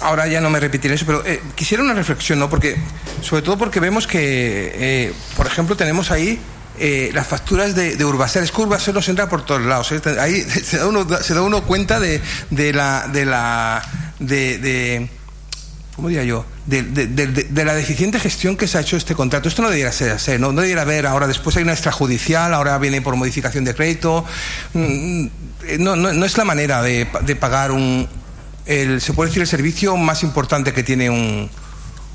ahora 0.00 0.26
ya 0.26 0.40
no 0.40 0.50
me 0.50 0.58
repetiré 0.58 0.94
eso, 0.94 1.06
pero 1.06 1.24
eh, 1.24 1.40
quisiera 1.54 1.84
una 1.84 1.94
reflexión, 1.94 2.40
¿no? 2.40 2.50
Porque, 2.50 2.76
sobre 3.20 3.42
todo 3.42 3.56
porque 3.56 3.78
vemos 3.78 4.08
que, 4.08 4.72
eh, 4.74 5.12
por 5.36 5.46
ejemplo, 5.46 5.76
tenemos 5.76 6.10
ahí 6.10 6.40
eh, 6.78 7.10
las 7.14 7.28
facturas 7.28 7.76
de, 7.76 7.94
de 7.94 8.04
Urbaser. 8.04 8.42
Es 8.42 8.50
que 8.50 8.60
Urbaser 8.62 8.92
nos 8.92 9.08
entra 9.08 9.28
por 9.28 9.44
todos 9.44 9.62
lados. 9.62 9.92
Ahí 10.18 10.40
se 10.64 10.78
da 10.78 10.88
uno, 10.88 11.06
se 11.22 11.34
da 11.34 11.42
uno 11.42 11.62
cuenta 11.62 12.00
de, 12.00 12.20
de 12.50 12.72
la. 12.72 13.06
de 13.12 13.26
la. 13.26 13.82
de 14.18 15.08
¿cómo 15.96 16.08
diría 16.08 16.24
yo? 16.24 16.44
De, 16.66 17.64
la 17.64 17.74
deficiente 17.74 18.18
gestión 18.18 18.56
que 18.56 18.66
se 18.66 18.78
ha 18.78 18.80
hecho 18.80 18.96
este 18.96 19.14
contrato. 19.14 19.48
Esto 19.48 19.62
no 19.62 19.68
debería 19.68 19.92
ser 19.92 20.12
así, 20.12 20.32
no, 20.38 20.52
no 20.52 20.60
debería 20.62 20.82
haber, 20.82 21.06
ahora 21.06 21.26
después 21.26 21.56
hay 21.56 21.62
una 21.62 21.72
extrajudicial, 21.72 22.54
ahora 22.54 22.78
viene 22.78 23.00
por 23.02 23.16
modificación 23.16 23.64
de 23.64 23.74
crédito. 23.74 24.24
Mm, 24.74 25.26
no, 25.78 25.96
no, 25.96 26.24
es 26.24 26.36
la 26.36 26.44
manera 26.44 26.82
de, 26.82 27.06
pagar 27.38 27.72
un, 27.72 28.08
el, 28.66 29.00
se 29.00 29.12
puede 29.12 29.28
decir, 29.28 29.42
el 29.42 29.48
servicio 29.48 29.96
más 29.96 30.22
importante 30.22 30.72
que 30.72 30.82
tiene 30.82 31.10
un, 31.10 31.50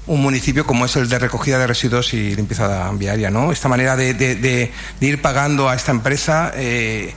un 0.08 0.22
municipio 0.22 0.66
como 0.66 0.86
es 0.86 0.96
el 0.96 1.08
de 1.08 1.20
recogida 1.20 1.60
de 1.60 1.68
residuos 1.68 2.14
y 2.14 2.36
limpieza 2.36 2.92
viaria, 2.94 3.30
¿no? 3.30 3.52
Esta 3.52 3.70
manera 3.70 3.96
de, 3.96 4.72
ir 5.00 5.22
pagando 5.22 5.70
a 5.70 5.76
esta 5.76 5.92
empresa 5.92 6.52
eh, 6.56 7.14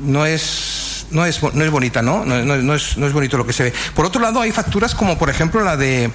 no 0.00 0.26
es 0.26 0.89
no 1.10 1.24
es, 1.24 1.42
no 1.42 1.64
es 1.64 1.70
bonita, 1.70 2.02
¿no? 2.02 2.24
No, 2.24 2.42
no, 2.44 2.74
es, 2.74 2.96
no 2.96 3.06
es 3.06 3.12
bonito 3.12 3.36
lo 3.36 3.46
que 3.46 3.52
se 3.52 3.64
ve. 3.64 3.72
Por 3.94 4.06
otro 4.06 4.20
lado, 4.20 4.40
hay 4.40 4.52
facturas 4.52 4.94
como, 4.94 5.18
por 5.18 5.30
ejemplo, 5.30 5.62
la 5.62 5.76
de 5.76 6.10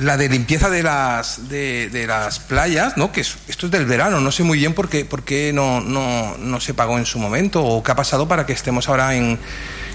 la 0.00 0.16
de 0.16 0.28
limpieza 0.28 0.68
de 0.68 0.82
las 0.82 1.48
de, 1.48 1.88
de 1.90 2.06
las 2.06 2.38
playas, 2.38 2.96
¿no? 2.96 3.12
Que 3.12 3.20
esto 3.22 3.66
es 3.66 3.70
del 3.70 3.86
verano, 3.86 4.20
no 4.20 4.30
sé 4.30 4.42
muy 4.42 4.58
bien 4.58 4.74
por 4.74 4.88
qué, 4.88 5.04
por 5.04 5.22
qué 5.22 5.52
no, 5.52 5.80
no, 5.80 6.36
no, 6.38 6.60
se 6.60 6.74
pagó 6.74 6.98
en 6.98 7.06
su 7.06 7.18
momento 7.18 7.64
o 7.64 7.82
qué 7.82 7.92
ha 7.92 7.96
pasado 7.96 8.28
para 8.28 8.44
que 8.44 8.52
estemos 8.52 8.88
ahora 8.88 9.14
en, 9.14 9.38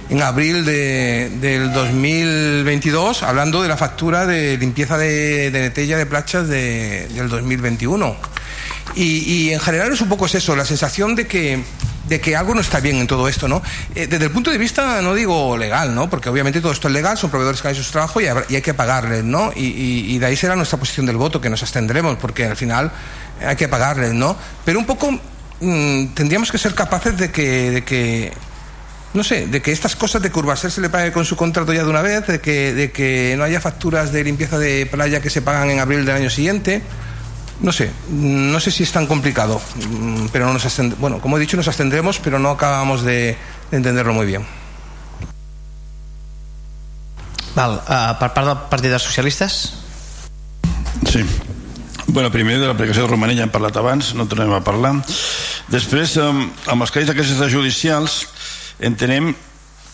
en 0.10 0.22
abril 0.22 0.66
de, 0.66 1.32
del 1.40 1.72
2022 1.72 3.24
hablando 3.24 3.62
de 3.62 3.70
la 3.70 3.78
factura 3.78 4.26
de 4.26 4.58
limpieza 4.58 4.98
de, 4.98 5.52
de 5.52 5.60
netella 5.62 5.98
de 5.98 6.06
playas 6.06 6.48
de, 6.48 7.08
del 7.10 7.30
2021. 7.30 8.16
Y, 8.96 9.04
y 9.04 9.54
en 9.54 9.60
general 9.60 9.94
es 9.94 10.02
un 10.02 10.10
poco 10.10 10.26
eso, 10.26 10.56
la 10.56 10.66
sensación 10.66 11.16
de 11.16 11.28
que 11.28 11.64
de 12.12 12.20
que 12.20 12.36
algo 12.36 12.54
no 12.54 12.60
está 12.60 12.82
bien 12.82 12.98
en 12.98 13.08
todo 13.08 13.30
esto, 13.30 13.48
¿no? 13.48 13.62
Eh, 13.96 14.06
desde 14.06 14.26
el 14.26 14.32
punto 14.32 14.52
de 14.52 14.58
vista, 14.58 15.02
no 15.02 15.14
digo 15.14 15.58
legal, 15.58 15.96
¿no? 15.96 16.10
Porque 16.10 16.28
obviamente 16.28 16.60
todo 16.60 16.74
esto 16.74 16.90
es 16.90 16.94
legal, 16.94 17.18
son 17.18 17.30
proveedores 17.30 17.62
que 17.62 17.70
hacen 17.70 17.82
su 17.82 17.92
trabajo 17.94 18.20
y, 18.20 18.28
hay 18.28 18.62
que 18.62 18.74
pagarles, 18.74 19.24
¿no? 19.24 19.54
Y, 19.56 20.18
de 20.18 20.26
ahí 20.26 20.36
será 20.36 20.58
nuestra 20.58 20.78
posición 20.78 21.06
del 21.06 21.16
voto, 21.16 21.40
que 21.40 21.50
nos 21.50 21.62
abstendremos, 21.62 22.18
porque 22.18 22.46
al 22.46 22.58
final 22.58 22.92
hay 23.40 23.56
que 23.56 23.70
pagarles, 23.70 24.14
¿no? 24.14 24.36
Pero 24.66 24.80
un 24.80 24.86
poco 24.86 25.10
mm, 25.62 26.08
tendríamos 26.08 26.52
que 26.52 26.58
ser 26.58 26.76
capaces 26.76 27.16
de 27.16 27.32
que, 27.32 27.72
de 27.72 27.84
que 27.86 28.34
no 29.14 29.24
sé, 29.24 29.48
de 29.48 29.62
que 29.62 29.72
estas 29.72 29.96
cosas 29.96 30.22
de 30.22 30.32
Curvaser 30.32 30.70
se 30.70 30.82
le 30.82 30.90
pague 30.90 31.14
con 31.14 31.24
su 31.24 31.38
contrato 31.38 31.72
ya 31.72 31.86
de 31.86 31.90
una 31.90 32.02
vez, 32.02 32.28
de 32.28 32.42
que, 32.42 32.74
de 32.74 32.92
que 32.92 33.36
no 33.38 33.46
haya 33.46 33.62
facturas 33.62 34.12
de 34.12 34.26
limpieza 34.26 34.60
de 34.60 34.86
playa 34.86 35.22
que 35.22 35.30
se 35.30 35.42
pagan 35.42 35.70
en 35.70 35.80
abril 35.80 36.06
del 36.06 36.16
año 36.18 36.30
siguiente 36.30 36.82
no 37.62 37.72
sé, 37.72 37.92
no 38.10 38.60
sé 38.60 38.72
si 38.72 38.84
es 38.84 38.92
tan 38.92 39.06
complicado, 39.06 39.62
mm, 39.76 40.28
pero 40.32 40.46
no 40.48 40.54
nos 40.54 40.82
bueno, 41.00 41.20
como 41.20 41.38
he 41.38 41.40
dicho, 41.40 41.58
nos 41.58 41.68
abstendremos, 41.68 42.20
pero 42.20 42.40
no 42.40 42.50
acabamos 42.50 43.04
de, 43.04 43.38
de 43.70 43.78
entenderlo 43.78 44.14
muy 44.14 44.26
bien. 44.26 44.46
Val, 47.56 47.82
uh, 47.84 48.16
per 48.18 48.32
part 48.32 48.48
del 48.48 48.60
Partit 48.72 48.94
dels 48.94 49.04
Socialistes? 49.04 49.74
Sí. 51.10 51.26
Bueno, 52.08 52.32
primer 52.32 52.58
de 52.60 52.68
l'aplicació 52.68 53.04
de 53.04 53.12
Romanella 53.12 53.44
hem 53.44 53.52
parlat 53.52 53.78
abans, 53.78 54.14
no 54.16 54.26
tornem 54.28 54.52
a 54.56 54.62
parlar. 54.64 54.94
Després, 55.72 56.16
amb, 56.20 56.50
amb 56.72 56.84
els 56.84 56.92
casos 56.92 57.12
d'aquestes 57.12 57.52
judicials, 57.52 58.22
entenem 58.80 59.34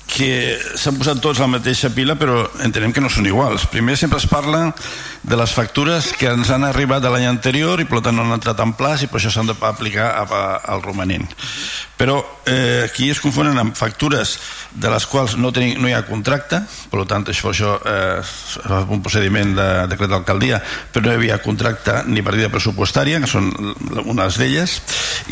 que 0.08 0.58
s'han 0.80 0.98
posat 0.98 1.20
tots 1.22 1.42
la 1.44 1.50
mateixa 1.52 1.92
pila 1.94 2.16
però 2.18 2.40
entenem 2.64 2.94
que 2.96 3.04
no 3.04 3.12
són 3.12 3.28
iguals. 3.28 3.68
Primer 3.72 3.98
sempre 4.00 4.22
es 4.22 4.28
parla 4.32 4.72
de 5.28 5.36
les 5.36 5.52
factures 5.52 6.14
que 6.16 6.30
ens 6.32 6.50
han 6.54 6.64
arribat 6.64 7.04
de 7.04 7.12
l'any 7.12 7.28
anterior 7.28 7.82
i 7.84 7.88
per 7.90 8.00
tant 8.06 8.16
no 8.16 8.24
han 8.24 8.38
entrat 8.38 8.62
en 8.64 8.72
plaç 8.80 9.04
i 9.04 9.12
per 9.12 9.20
això 9.20 9.34
s'han 9.34 9.52
d'aplicar 9.52 10.14
al 10.16 10.82
romanent. 10.86 11.28
Però 11.98 12.22
eh, 12.46 12.86
aquí 12.86 13.10
es 13.12 13.20
confonen 13.20 13.58
amb 13.60 13.76
factures 13.76 14.38
de 14.72 14.90
les 14.94 15.06
quals 15.10 15.36
no, 15.36 15.52
tenim, 15.52 15.82
no 15.82 15.90
hi 15.90 15.96
ha 15.98 16.04
contracte 16.08 16.62
per 16.92 17.04
tant 17.10 17.26
això, 17.28 17.52
això 17.52 17.74
eh, 17.82 18.22
és 18.22 18.58
un 18.94 19.02
procediment 19.02 19.56
de 19.58 19.68
decret 19.92 20.12
d'alcaldia 20.12 20.62
però 20.94 21.08
no 21.08 21.16
hi 21.16 21.20
havia 21.20 21.40
contracte 21.42 22.04
ni 22.08 22.22
partida 22.22 22.52
pressupostària 22.54 23.20
que 23.24 23.30
són 23.30 23.50
unes 24.06 24.38
d'elles 24.38 24.78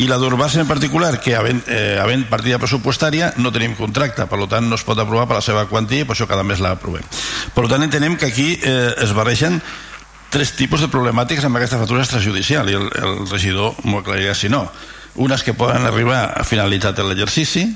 i 0.02 0.10
la 0.10 0.18
d'Urbàcia 0.20 0.64
en 0.64 0.68
particular 0.68 1.14
que 1.22 1.36
havent, 1.38 1.62
eh, 1.70 1.96
havent 2.02 2.26
partida 2.28 2.58
pressupostària 2.58 3.32
no 3.38 3.52
tenim 3.54 3.76
contracte. 3.78 4.26
Per 4.26 4.42
tant 4.50 4.65
no 4.68 4.78
es 4.78 4.84
pot 4.86 4.98
aprovar 4.98 5.26
per 5.30 5.38
la 5.38 5.44
seva 5.44 5.66
quantia 5.70 6.04
i 6.04 6.08
per 6.08 6.16
això 6.16 6.28
cada 6.30 6.44
mes 6.46 6.62
l'aprovem 6.62 7.04
per 7.54 7.66
tant 7.70 7.86
entenem 7.86 8.16
que 8.20 8.30
aquí 8.30 8.52
eh, 8.62 8.94
es 9.02 9.14
barregen 9.16 9.60
tres 10.30 10.52
tipus 10.58 10.82
de 10.82 10.90
problemàtiques 10.92 11.44
amb 11.46 11.56
aquesta 11.56 11.78
factura 11.80 12.02
extrajudicial 12.04 12.68
i 12.70 12.76
el, 12.76 12.86
el 13.00 13.18
regidor 13.30 13.76
m'ho 13.84 14.02
aclarirà 14.02 14.34
si 14.34 14.50
no. 14.52 14.66
Unes 15.16 15.40
que 15.46 15.54
poden 15.56 15.86
arribar 15.88 16.26
a 16.36 16.44
finalitzat 16.44 16.98
l'exercici 17.00 17.70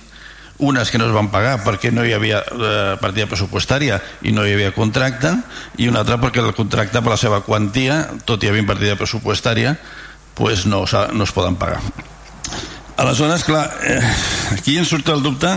unes 0.60 0.90
que 0.92 0.98
no 1.00 1.06
es 1.08 1.14
van 1.16 1.30
pagar 1.32 1.62
perquè 1.64 1.88
no 1.88 2.04
hi 2.04 2.12
havia 2.12 2.42
eh, 2.44 2.96
partida 3.00 3.24
pressupostària 3.30 3.96
i 4.28 4.34
no 4.36 4.44
hi 4.44 4.52
havia 4.52 4.74
contracte 4.76 5.32
i 5.80 5.88
una 5.88 6.02
altra 6.04 6.18
perquè 6.20 6.42
el 6.44 6.52
contracte 6.52 7.00
per 7.00 7.14
la 7.14 7.20
seva 7.20 7.40
quantia 7.46 8.02
tot 8.28 8.44
i 8.44 8.50
havia 8.50 8.66
partida 8.68 8.98
pressupostària 9.00 9.78
pues 10.36 10.66
no, 10.68 10.84
no 10.84 11.24
es 11.24 11.32
poden 11.32 11.56
pagar. 11.56 11.80
Aleshores 13.00 13.46
clar 13.48 13.70
eh, 13.88 14.04
aquí 14.52 14.76
ens 14.76 14.92
surt 14.92 15.08
el 15.08 15.24
dubte 15.24 15.56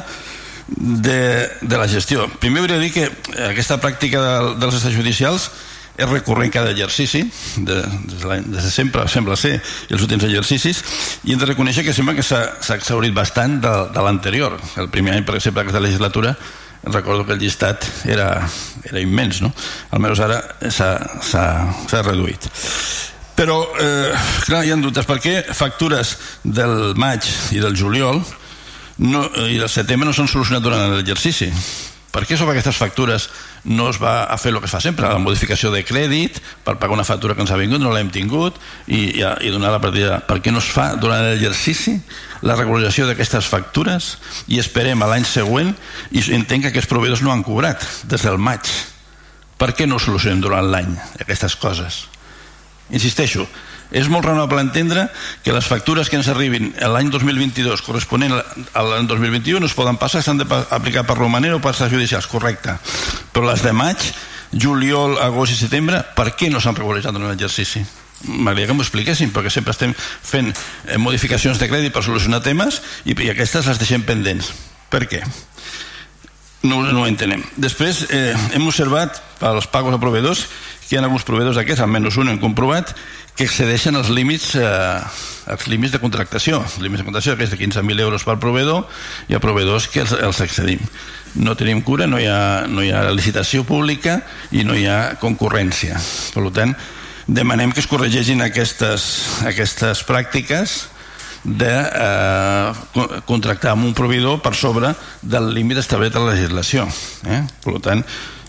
de, 0.77 1.49
de 1.61 1.77
la 1.77 1.87
gestió. 1.87 2.27
Primer 2.39 2.63
hauria 2.63 2.77
de 2.77 2.87
dir 2.87 2.93
que 2.93 3.05
aquesta 3.49 3.79
pràctica 3.81 4.21
de, 4.21 4.55
dels 4.61 4.79
estats 4.79 4.95
judicials 4.95 5.49
és 5.93 6.09
recurrent 6.09 6.49
cada 6.49 6.71
exercici 6.73 7.21
de, 7.61 7.75
de, 7.83 8.37
de 8.49 8.61
sempre 8.65 9.05
sembla 9.11 9.37
ser 9.37 9.59
els 9.93 10.01
últims 10.01 10.25
exercicis 10.25 10.81
i 11.21 11.35
hem 11.35 11.41
de 11.41 11.49
reconèixer 11.51 11.85
que 11.85 11.93
sembla 11.93 12.15
que 12.17 12.25
s'ha 12.25 12.73
exaurit 12.73 13.13
bastant 13.13 13.59
de, 13.61 13.73
de 13.93 14.05
l'anterior. 14.05 14.57
El 14.81 14.89
primer 14.89 15.13
any 15.17 15.25
per 15.27 15.37
exemple 15.37 15.61
d'aquesta 15.61 15.83
legislatura 15.83 16.33
recordo 16.83 17.25
que 17.25 17.37
el 17.37 17.39
llistat 17.39 17.85
era, 18.09 18.41
era 18.89 18.99
immens 18.99 19.41
no? 19.45 19.53
almenys 19.93 20.23
ara 20.25 20.41
s'ha 20.73 22.01
reduït. 22.01 22.49
Però 23.37 23.61
eh, 23.81 24.13
clar, 24.45 24.63
hi 24.65 24.73
ha 24.73 24.77
dubtes 24.77 25.07
perquè 25.09 25.39
factures 25.57 26.17
del 26.43 26.93
maig 26.97 27.29
i 27.53 27.61
del 27.61 27.77
juliol 27.77 28.21
no, 28.97 29.25
i 29.49 29.57
del 29.57 29.71
setembre 29.71 30.07
no 30.07 30.13
s'han 30.13 30.29
solucionat 30.29 30.63
durant 30.63 30.95
l'exercici 30.97 31.51
per 32.13 32.27
què 32.29 32.37
sobre 32.37 32.53
aquestes 32.53 32.77
factures 32.77 33.25
no 33.65 33.87
es 33.89 33.97
va 33.97 34.27
a 34.29 34.35
fer 34.37 34.51
el 34.51 34.59
que 34.61 34.67
es 34.69 34.73
fa 34.75 34.79
sempre, 34.83 35.09
la 35.09 35.21
modificació 35.21 35.71
de 35.73 35.81
crèdit 35.81 36.37
per 36.61 36.75
pagar 36.77 36.93
una 36.93 37.07
factura 37.07 37.33
que 37.33 37.41
ens 37.41 37.49
ha 37.49 37.57
vingut, 37.57 37.81
no 37.81 37.89
l'hem 37.89 38.11
tingut 38.13 38.59
i, 38.85 39.17
i, 39.17 39.23
i 39.23 39.53
donar 39.53 39.71
la 39.73 39.81
partida. 39.81 40.19
Per 40.27 40.37
què 40.45 40.53
no 40.53 40.61
es 40.61 40.69
fa 40.69 40.91
durant 41.01 41.25
l'exercici 41.25 41.95
la 42.45 42.53
regularització 42.59 43.07
d'aquestes 43.09 43.49
factures? 43.49 44.11
I 44.45 44.61
esperem 44.61 45.01
a 45.01 45.09
l'any 45.09 45.25
següent 45.25 45.73
i 46.13 46.21
entenc 46.37 46.67
que 46.67 46.73
aquests 46.75 46.91
proveïdors 46.91 47.25
no 47.25 47.33
han 47.33 47.41
cobrat 47.47 47.81
des 48.05 48.29
del 48.29 48.37
maig. 48.37 48.69
Per 49.57 49.71
què 49.73 49.89
no 49.89 49.97
solucionem 49.97 50.43
durant 50.43 50.69
l'any 50.69 50.93
aquestes 51.23 51.57
coses? 51.57 52.03
Insisteixo 52.93 53.47
és 53.93 54.09
molt 54.09 54.25
raonable 54.25 54.59
entendre 54.65 55.05
que 55.45 55.53
les 55.53 55.67
factures 55.69 56.09
que 56.09 56.17
ens 56.17 56.27
arribin 56.33 56.71
l'any 56.81 57.11
2022 57.13 57.85
corresponent 57.85 58.33
a 58.33 58.83
l'any 58.83 59.07
2021 59.07 59.61
no 59.61 59.69
es 59.69 59.77
poden 59.77 59.99
passar, 60.01 60.23
s'han 60.25 60.41
d'aplicar 60.41 61.05
per 61.05 61.19
romanent 61.19 61.59
o 61.59 61.61
per 61.61 61.75
judicials, 61.77 62.27
correcte. 62.27 62.73
Però 63.31 63.45
les 63.45 63.61
de 63.61 63.73
maig, 63.73 64.01
juliol, 64.51 65.19
agost 65.21 65.53
i 65.53 65.59
setembre, 65.61 66.01
per 66.17 66.33
què 66.33 66.49
no 66.49 66.59
s'han 66.59 66.75
regularitzat 66.75 67.15
en 67.15 67.29
l'exercici? 67.29 67.85
m'agradaria 68.23 68.69
que 68.69 68.75
m'ho 68.77 68.83
expliquessin 68.85 69.31
perquè 69.35 69.51
sempre 69.51 69.73
estem 69.75 69.93
fent 69.97 70.53
eh, 70.53 70.97
modificacions 71.01 71.59
de 71.59 71.67
crèdit 71.67 71.91
per 71.91 72.05
solucionar 72.05 72.39
temes 72.43 72.79
i, 73.03 73.11
i 73.11 73.29
aquestes 73.33 73.67
les 73.67 73.81
deixem 73.81 74.05
pendents 74.07 74.53
per 74.93 75.03
què? 75.11 75.19
no, 76.63 76.79
no 76.87 77.01
ho 77.01 77.07
entenem 77.09 77.43
després 77.59 78.05
eh, 78.07 78.31
hem 78.55 78.69
observat 78.69 79.19
pels 79.41 79.67
pagos 79.67 79.95
a 79.95 79.99
proveedors 79.99 80.45
que 80.87 80.95
hi 80.95 80.99
ha 80.99 81.03
alguns 81.03 81.25
proveedors 81.27 81.59
d'aquests, 81.59 81.83
almenys 81.83 82.19
un 82.21 82.31
hem 82.31 82.39
comprovat 82.39 82.93
que 83.37 83.47
excedeixen 83.47 83.97
els 83.97 84.11
límits 84.13 84.53
eh, 84.59 84.99
els 85.53 85.67
límits 85.67 85.93
de 85.93 85.99
contractació. 85.99 86.61
Els 86.63 86.77
límits 86.83 87.01
de 87.01 87.07
contractació 87.07 87.35
que 87.37 87.47
és 87.47 87.51
de 87.51 87.59
15.000 87.59 88.05
euros 88.05 88.23
per 88.27 88.37
proveedor 88.41 88.85
hi 89.27 89.35
ha 89.35 89.43
proveedors 89.43 89.89
que 89.91 90.03
els, 90.05 90.13
els 90.15 90.41
excedim. 90.45 90.81
No 91.35 91.57
tenim 91.57 91.81
cura, 91.81 92.07
no 92.07 92.19
hi, 92.21 92.27
ha, 92.29 92.65
no 92.69 92.83
hi 92.85 92.91
ha 92.93 93.07
licitació 93.11 93.65
pública 93.67 94.21
i 94.51 94.63
no 94.67 94.77
hi 94.77 94.85
ha 94.87 95.15
concurrència. 95.21 95.99
Per 96.35 96.45
tant 96.53 96.75
demanem 97.27 97.71
que 97.71 97.81
es 97.81 97.87
corregeixin 97.87 98.43
aquestes, 98.43 99.05
aquestes 99.47 100.03
pràctiques 100.07 100.83
de 101.43 101.71
eh, 101.71 103.19
contractar 103.27 103.73
amb 103.73 103.87
un 103.87 103.95
proveïdor 103.95 104.39
per 104.43 104.53
sobre 104.55 104.93
del 105.21 105.49
límit 105.55 105.81
establert 105.81 106.15
a 106.15 106.23
la 106.23 106.31
legislació 106.31 106.85
eh? 107.27 107.41
per 107.63 107.79
tant 107.83 108.03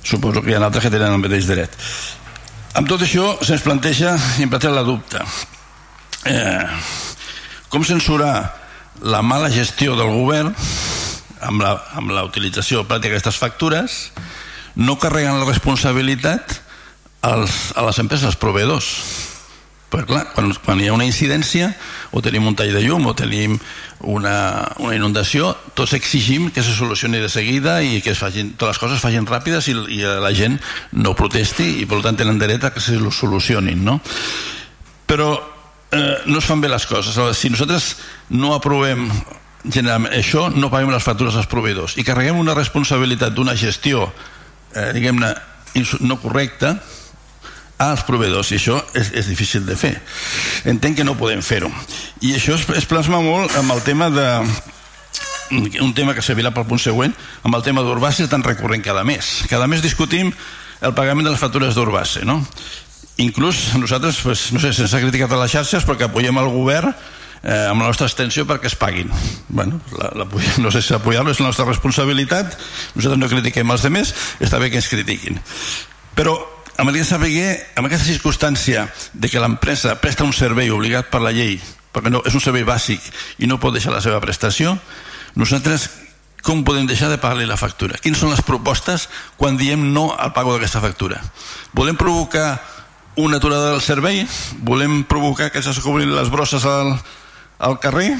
suposo 0.05 0.43
que 0.43 0.53
hi 0.53 0.55
ha 0.55 0.63
altres 0.63 0.87
que 0.87 0.93
tenen 0.95 1.17
el 1.17 1.23
mateix 1.23 1.49
dret 1.51 1.75
amb 2.75 2.91
tot 2.91 3.03
això 3.07 3.37
se'ns 3.45 3.63
planteja 3.63 4.17
em 4.43 4.51
planteja 4.51 4.75
la 4.75 4.87
dubte. 4.87 5.23
Eh, 6.27 6.67
com 7.71 7.85
censurar 7.87 8.35
la 9.03 9.23
mala 9.23 9.51
gestió 9.53 9.95
del 9.99 10.11
govern 10.15 10.55
amb 11.45 11.63
la, 11.63 11.75
amb 11.99 12.15
la 12.15 12.25
utilització 12.27 12.83
pràctica 12.85 13.13
d'aquestes 13.13 13.39
factures 13.39 13.99
no 14.75 14.97
carreguen 14.99 15.39
la 15.39 15.49
responsabilitat 15.49 16.59
als, 17.23 17.73
a 17.77 17.85
les 17.87 18.01
empreses, 18.03 18.27
als 18.27 18.41
proveïdors? 18.41 18.89
Perquè 19.93 20.11
clar, 20.11 20.25
quan, 20.35 20.51
quan 20.65 20.81
hi 20.83 20.89
ha 20.91 20.97
una 20.97 21.07
incidència 21.07 21.71
o 22.11 22.23
tenim 22.25 22.49
un 22.49 22.57
tall 22.59 22.73
de 22.75 22.83
llum 22.83 23.07
o 23.07 23.15
tenim 23.15 23.59
una, 24.07 24.73
una 24.79 24.95
inundació 24.97 25.53
tots 25.75 25.95
exigim 25.97 26.51
que 26.55 26.63
se 26.63 26.75
solucioni 26.77 27.21
de 27.23 27.29
seguida 27.29 27.81
i 27.83 28.01
que 28.05 28.13
es 28.13 28.21
facin, 28.21 28.55
totes 28.59 28.75
les 28.75 28.83
coses 28.83 28.99
es 28.99 29.05
facin 29.05 29.27
ràpides 29.29 29.69
i, 29.73 29.77
i 29.97 30.03
la 30.05 30.33
gent 30.37 30.59
no 30.93 31.15
protesti 31.19 31.81
i 31.83 31.89
per 31.91 32.03
tant 32.05 32.19
tenen 32.21 32.39
dret 32.41 32.65
a 32.65 32.73
que 32.75 32.83
se 32.85 32.99
solucionin 33.11 33.85
no? 33.85 33.99
però 35.07 35.33
eh, 35.93 36.19
no 36.27 36.39
es 36.39 36.45
fan 36.45 36.61
bé 36.61 36.71
les 36.73 36.87
coses 36.87 37.19
si 37.39 37.51
nosaltres 37.53 37.95
no 38.31 38.55
aprovem 38.55 39.09
generalment 39.65 40.13
això 40.13 40.51
no 40.53 40.71
paguem 40.73 40.93
les 40.93 41.05
factures 41.05 41.37
als 41.41 41.49
proveïdors 41.49 41.97
i 41.97 42.05
carreguem 42.05 42.39
una 42.41 42.57
responsabilitat 42.57 43.35
d'una 43.35 43.57
gestió 43.57 44.11
eh, 44.75 44.93
diguem-ne 44.97 45.33
no 46.05 46.21
correcta 46.23 46.77
als 47.83 48.05
proveïdors 48.07 48.53
i 48.53 48.59
això 48.59 48.79
és, 48.95 49.11
és 49.13 49.27
difícil 49.29 49.65
de 49.67 49.77
fer. 49.77 49.95
Entenc 50.71 51.01
que 51.01 51.07
no 51.07 51.17
podem 51.19 51.43
fer-ho. 51.43 51.71
I 52.23 52.37
això 52.39 52.55
es, 52.59 52.69
es 52.79 52.87
plasma 52.91 53.21
molt 53.25 53.55
amb 53.59 53.75
el 53.75 53.83
tema 53.83 54.11
de 54.15 54.29
un 55.55 55.93
tema 55.95 56.15
que 56.17 56.23
servirà 56.25 56.51
pel 56.55 56.67
punt 56.67 56.81
següent 56.81 57.13
amb 57.45 57.55
el 57.55 57.63
tema 57.63 57.83
d'Urbase 57.85 58.29
tan 58.31 58.43
recurrent 58.47 58.83
cada 58.85 59.05
mes. 59.05 59.43
Cada 59.51 59.67
mes 59.71 59.83
discutim 59.85 60.33
el 60.81 60.95
pagament 60.95 61.27
de 61.27 61.35
les 61.35 61.41
factures 61.41 61.77
d'Urbase 61.77 62.25
no? 62.25 62.41
inclús 63.17 63.75
nosaltres 63.79 64.19
pues, 64.25 64.49
no 64.53 64.61
sé, 64.61 64.73
sense 64.75 65.01
criticat 65.01 65.33
a 65.33 65.43
les 65.43 65.53
xarxes 65.53 65.87
perquè 65.87 66.09
apoyem 66.09 66.39
el 66.41 66.51
govern 66.51 66.91
eh, 66.91 67.69
amb 67.69 67.83
la 67.83 67.91
nostra 67.91 68.09
extensió 68.09 68.47
perquè 68.49 68.71
es 68.71 68.79
paguin. 68.79 69.13
Bueno, 69.49 69.81
la, 69.99 70.11
la, 70.23 70.27
no 70.65 70.73
sé 70.75 70.83
si 70.83 70.97
apoyar-lo 70.97 71.35
és 71.35 71.43
la 71.43 71.51
nostra 71.53 71.69
responsabilitat 71.69 72.57
nosaltres 72.97 73.21
no 73.21 73.31
critiquem 73.31 73.71
els 73.71 73.87
demés 73.87 74.15
està 74.41 74.59
bé 74.63 74.73
que 74.73 74.81
ens 74.83 74.91
critiquin. 74.91 75.39
Però 76.15 76.39
M'agradaria 76.75 77.07
saber, 77.07 77.31
amb 77.79 77.87
aquesta 77.87 78.09
circumstància 78.09 78.89
de 79.15 79.29
que 79.31 79.39
l'empresa 79.39 79.95
presta 80.03 80.27
un 80.27 80.33
servei 80.35 80.73
obligat 80.75 81.07
per 81.07 81.21
la 81.23 81.31
llei, 81.31 81.61
perquè 81.95 82.11
no, 82.11 82.21
és 82.27 82.35
un 82.35 82.43
servei 82.43 82.65
bàsic 82.67 82.99
i 83.39 83.47
no 83.47 83.61
pot 83.63 83.77
deixar 83.77 83.95
la 83.95 84.03
seva 84.03 84.19
prestació, 84.21 84.75
nosaltres 85.39 85.87
com 86.45 86.65
podem 86.67 86.89
deixar 86.91 87.09
de 87.09 87.21
pagar-li 87.23 87.47
la 87.47 87.57
factura? 87.57 87.97
Quines 88.03 88.19
són 88.19 88.35
les 88.35 88.43
propostes 88.43 89.07
quan 89.39 89.57
diem 89.57 89.87
no 89.95 90.11
al 90.19 90.35
pago 90.35 90.53
d'aquesta 90.53 90.83
factura? 90.83 91.23
Volem 91.79 91.97
provocar 91.97 92.59
una 93.23 93.39
aturada 93.39 93.71
del 93.71 93.81
servei? 93.81 94.27
Volem 94.67 95.05
provocar 95.07 95.53
que 95.55 95.63
se 95.63 95.79
cobrin 95.81 96.13
les 96.13 96.29
brosses 96.29 96.67
al, 96.67 96.99
al 97.59 97.79
carrer? 97.79 98.11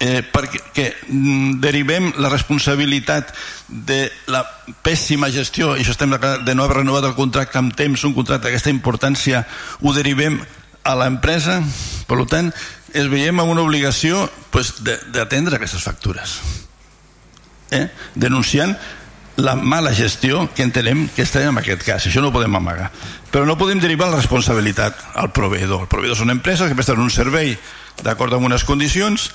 Eh, 0.00 0.22
perquè 0.22 0.90
mm, 1.08 1.58
derivem 1.62 2.12
la 2.20 2.30
responsabilitat 2.32 3.32
de 3.68 4.06
la 4.32 4.42
pèssima 4.84 5.30
gestió 5.32 5.74
i 5.74 5.82
això 5.82 5.94
estem 5.96 6.12
de 6.16 6.54
no 6.54 6.64
haver 6.64 6.82
renovat 6.82 7.08
el 7.08 7.16
contracte 7.18 7.58
amb 7.58 7.74
temps, 7.76 8.04
un 8.04 8.14
contracte 8.16 8.48
d'aquesta 8.48 8.72
importància 8.72 9.46
ho 9.80 9.94
derivem 9.96 10.40
a 10.86 10.94
l'empresa. 10.94 11.60
Per 12.06 12.20
tant 12.30 12.52
es 12.94 13.08
veiem 13.10 13.40
amb 13.42 13.52
una 13.52 13.64
obligació 13.66 14.28
pues, 14.50 14.76
d'atendre 14.84 15.58
aquestes 15.58 15.82
factures. 15.82 16.40
Eh? 17.66 17.88
denunciant 18.14 18.76
la 19.42 19.56
mala 19.56 19.90
gestió 19.92 20.44
que 20.54 20.62
entenem 20.62 21.08
que 21.10 21.24
està 21.26 21.42
en 21.42 21.58
aquest 21.58 21.82
cas, 21.82 22.06
això 22.06 22.22
no 22.22 22.30
ho 22.30 22.34
podem 22.36 22.54
amagar. 22.56 22.92
Però 23.32 23.44
no 23.44 23.58
podem 23.58 23.80
derivar 23.82 24.08
la 24.08 24.20
responsabilitat 24.20 25.02
al 25.18 25.32
proveïdor, 25.36 25.82
el 25.84 25.90
proveïdor 25.90 26.16
són 26.16 26.32
empreses 26.32 26.70
que 26.70 26.78
presten 26.78 27.02
un 27.02 27.10
servei 27.12 27.56
d'acord 28.06 28.32
amb 28.32 28.48
unes 28.48 28.64
condicions 28.64 29.28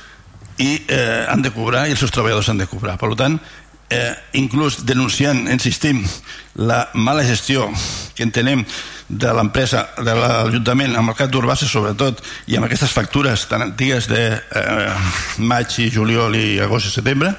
i 0.59 0.71
eh, 0.87 1.25
han 1.29 1.41
de 1.41 1.51
cobrar 1.55 1.87
i 1.87 1.95
els 1.95 2.01
seus 2.01 2.13
treballadors 2.13 2.49
han 2.51 2.61
de 2.61 2.69
cobrar 2.69 2.97
per 3.01 3.13
tant 3.19 3.39
eh, 3.91 4.15
inclús 4.39 4.85
denunciant, 4.87 5.45
insistim, 5.51 6.01
la 6.55 6.89
mala 6.93 7.23
gestió 7.27 7.67
que 8.15 8.23
entenem 8.23 8.63
de 9.11 9.33
l'empresa, 9.35 9.83
de 9.99 10.13
l'Ajuntament 10.15 10.95
amb 10.95 11.11
el 11.11 11.17
cap 11.19 11.31
d'Urbassa 11.31 11.67
sobretot 11.67 12.21
i 12.47 12.55
amb 12.55 12.67
aquestes 12.67 12.93
factures 12.95 13.43
tan 13.51 13.65
antigues 13.65 14.07
de 14.11 14.23
eh, 14.31 14.93
maig 15.43 15.75
i 15.83 15.89
juliol 15.91 16.37
i 16.39 16.61
agost 16.63 16.87
i 16.87 16.93
setembre 16.95 17.33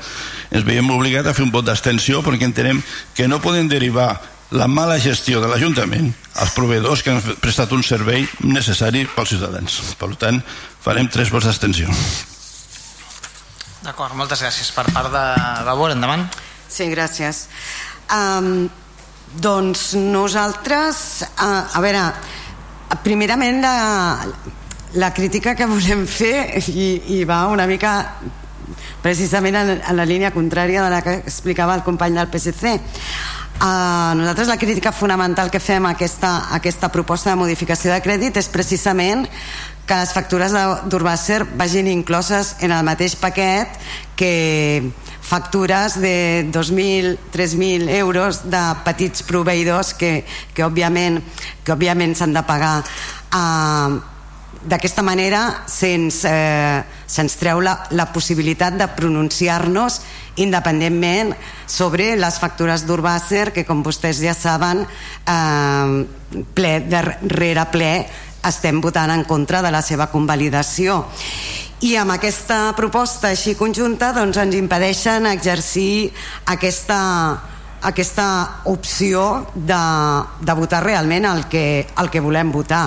ens 0.52 0.66
veiem 0.68 0.90
obligats 0.92 1.30
a 1.30 1.34
fer 1.36 1.46
un 1.46 1.54
vot 1.54 1.64
d'extensió 1.64 2.20
perquè 2.22 2.44
entenem 2.48 2.82
que 3.16 3.28
no 3.28 3.40
poden 3.40 3.72
derivar 3.72 4.12
la 4.52 4.68
mala 4.68 4.98
gestió 5.00 5.40
de 5.40 5.48
l'Ajuntament 5.48 6.12
als 6.36 6.52
proveïdors 6.52 7.00
que 7.00 7.14
han 7.14 7.22
prestat 7.40 7.72
un 7.72 7.80
servei 7.86 8.26
necessari 8.44 9.06
pels 9.16 9.32
ciutadans. 9.32 9.80
Per 9.96 10.12
tant, 10.20 10.42
farem 10.84 11.08
tres 11.08 11.32
vots 11.32 11.48
d'extensió. 11.48 11.88
D'acord, 13.82 14.14
moltes 14.14 14.42
gràcies. 14.44 14.70
Per 14.74 14.86
part 14.94 15.10
de 15.10 15.22
Vavor, 15.66 15.90
endavant. 15.94 16.22
Sí, 16.70 16.86
gràcies. 16.92 17.46
Um, 18.14 18.68
doncs 19.42 19.92
nosaltres, 19.98 21.24
uh, 21.34 21.66
a 21.74 21.82
veure, 21.82 22.04
primerament 23.02 23.58
la, 23.64 23.74
la 25.02 25.10
crítica 25.16 25.56
que 25.58 25.66
volem 25.66 26.06
fer 26.06 26.62
i, 26.68 26.88
i 27.18 27.22
va 27.26 27.46
una 27.50 27.66
mica 27.66 27.96
precisament 29.02 29.58
en, 29.58 29.76
en 29.80 29.98
la 29.98 30.06
línia 30.06 30.30
contrària 30.30 30.84
de 30.84 30.90
la 30.92 31.02
que 31.02 31.18
explicava 31.24 31.74
el 31.74 31.86
company 31.86 32.20
del 32.20 32.30
PSC 32.30 32.78
Uh, 33.62 34.16
nosaltres 34.18 34.48
la 34.48 34.56
crítica 34.56 34.90
fonamental 34.90 35.46
que 35.46 35.60
fem 35.62 35.84
a 35.86 35.92
aquesta, 35.94 36.30
a 36.50 36.56
aquesta 36.56 36.88
proposta 36.90 37.30
de 37.30 37.38
modificació 37.38 37.92
de 37.92 38.00
crèdit 38.02 38.40
és 38.40 38.48
precisament 38.50 39.22
que 39.86 39.98
les 39.98 40.12
factures 40.14 40.54
d'Urbàcer 40.88 41.42
vagin 41.58 41.88
incloses 41.90 42.56
en 42.60 42.72
el 42.72 42.84
mateix 42.86 43.16
paquet 43.18 43.68
que 44.16 44.92
factures 45.22 45.98
de 46.02 46.46
2.000, 46.52 47.16
3.000 47.32 47.88
euros 47.98 48.44
de 48.50 48.62
petits 48.84 49.24
proveïdors 49.26 49.94
que, 49.98 50.22
que 50.54 50.64
òbviament 50.66 51.20
que 51.64 51.74
òbviament 51.74 52.14
s'han 52.18 52.34
de 52.34 52.42
pagar. 52.46 52.82
Uh, 53.32 54.02
d'aquesta 54.62 55.02
manera 55.02 55.64
se'ns 55.66 56.22
eh, 56.28 56.82
se 57.06 57.24
treu 57.40 57.60
la, 57.64 57.74
la 57.90 58.06
possibilitat 58.14 58.76
de 58.78 58.86
pronunciar-nos 58.94 60.00
independentment 60.38 61.32
sobre 61.66 62.12
les 62.16 62.38
factures 62.38 62.86
d'Urbàcer 62.86 63.50
que 63.52 63.66
com 63.66 63.82
vostès 63.82 64.22
ja 64.22 64.36
saben 64.38 64.84
eh, 65.26 66.44
ple 66.54 66.72
darrere 66.86 67.66
ple 67.74 67.92
estem 68.46 68.80
votant 68.82 69.12
en 69.14 69.24
contra 69.24 69.62
de 69.62 69.70
la 69.74 69.82
seva 69.82 70.08
convalidació. 70.12 71.02
I 71.82 71.96
amb 71.98 72.14
aquesta 72.14 72.72
proposta 72.78 73.32
així 73.32 73.56
conjunta 73.58 74.12
doncs 74.14 74.38
ens 74.38 74.54
impedeixen 74.54 75.26
exercir 75.26 76.12
aquesta, 76.46 76.98
aquesta 77.82 78.26
opció 78.70 79.48
de, 79.54 79.82
de 80.40 80.54
votar 80.54 80.84
realment 80.84 81.26
el 81.26 81.48
que, 81.50 81.88
el 81.98 82.10
que 82.10 82.22
volem 82.22 82.54
votar. 82.54 82.86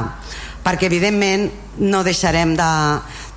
Perquè 0.63 0.87
evidentment 0.87 1.49
no 1.83 2.05
deixarem 2.07 2.55
de, 2.55 2.71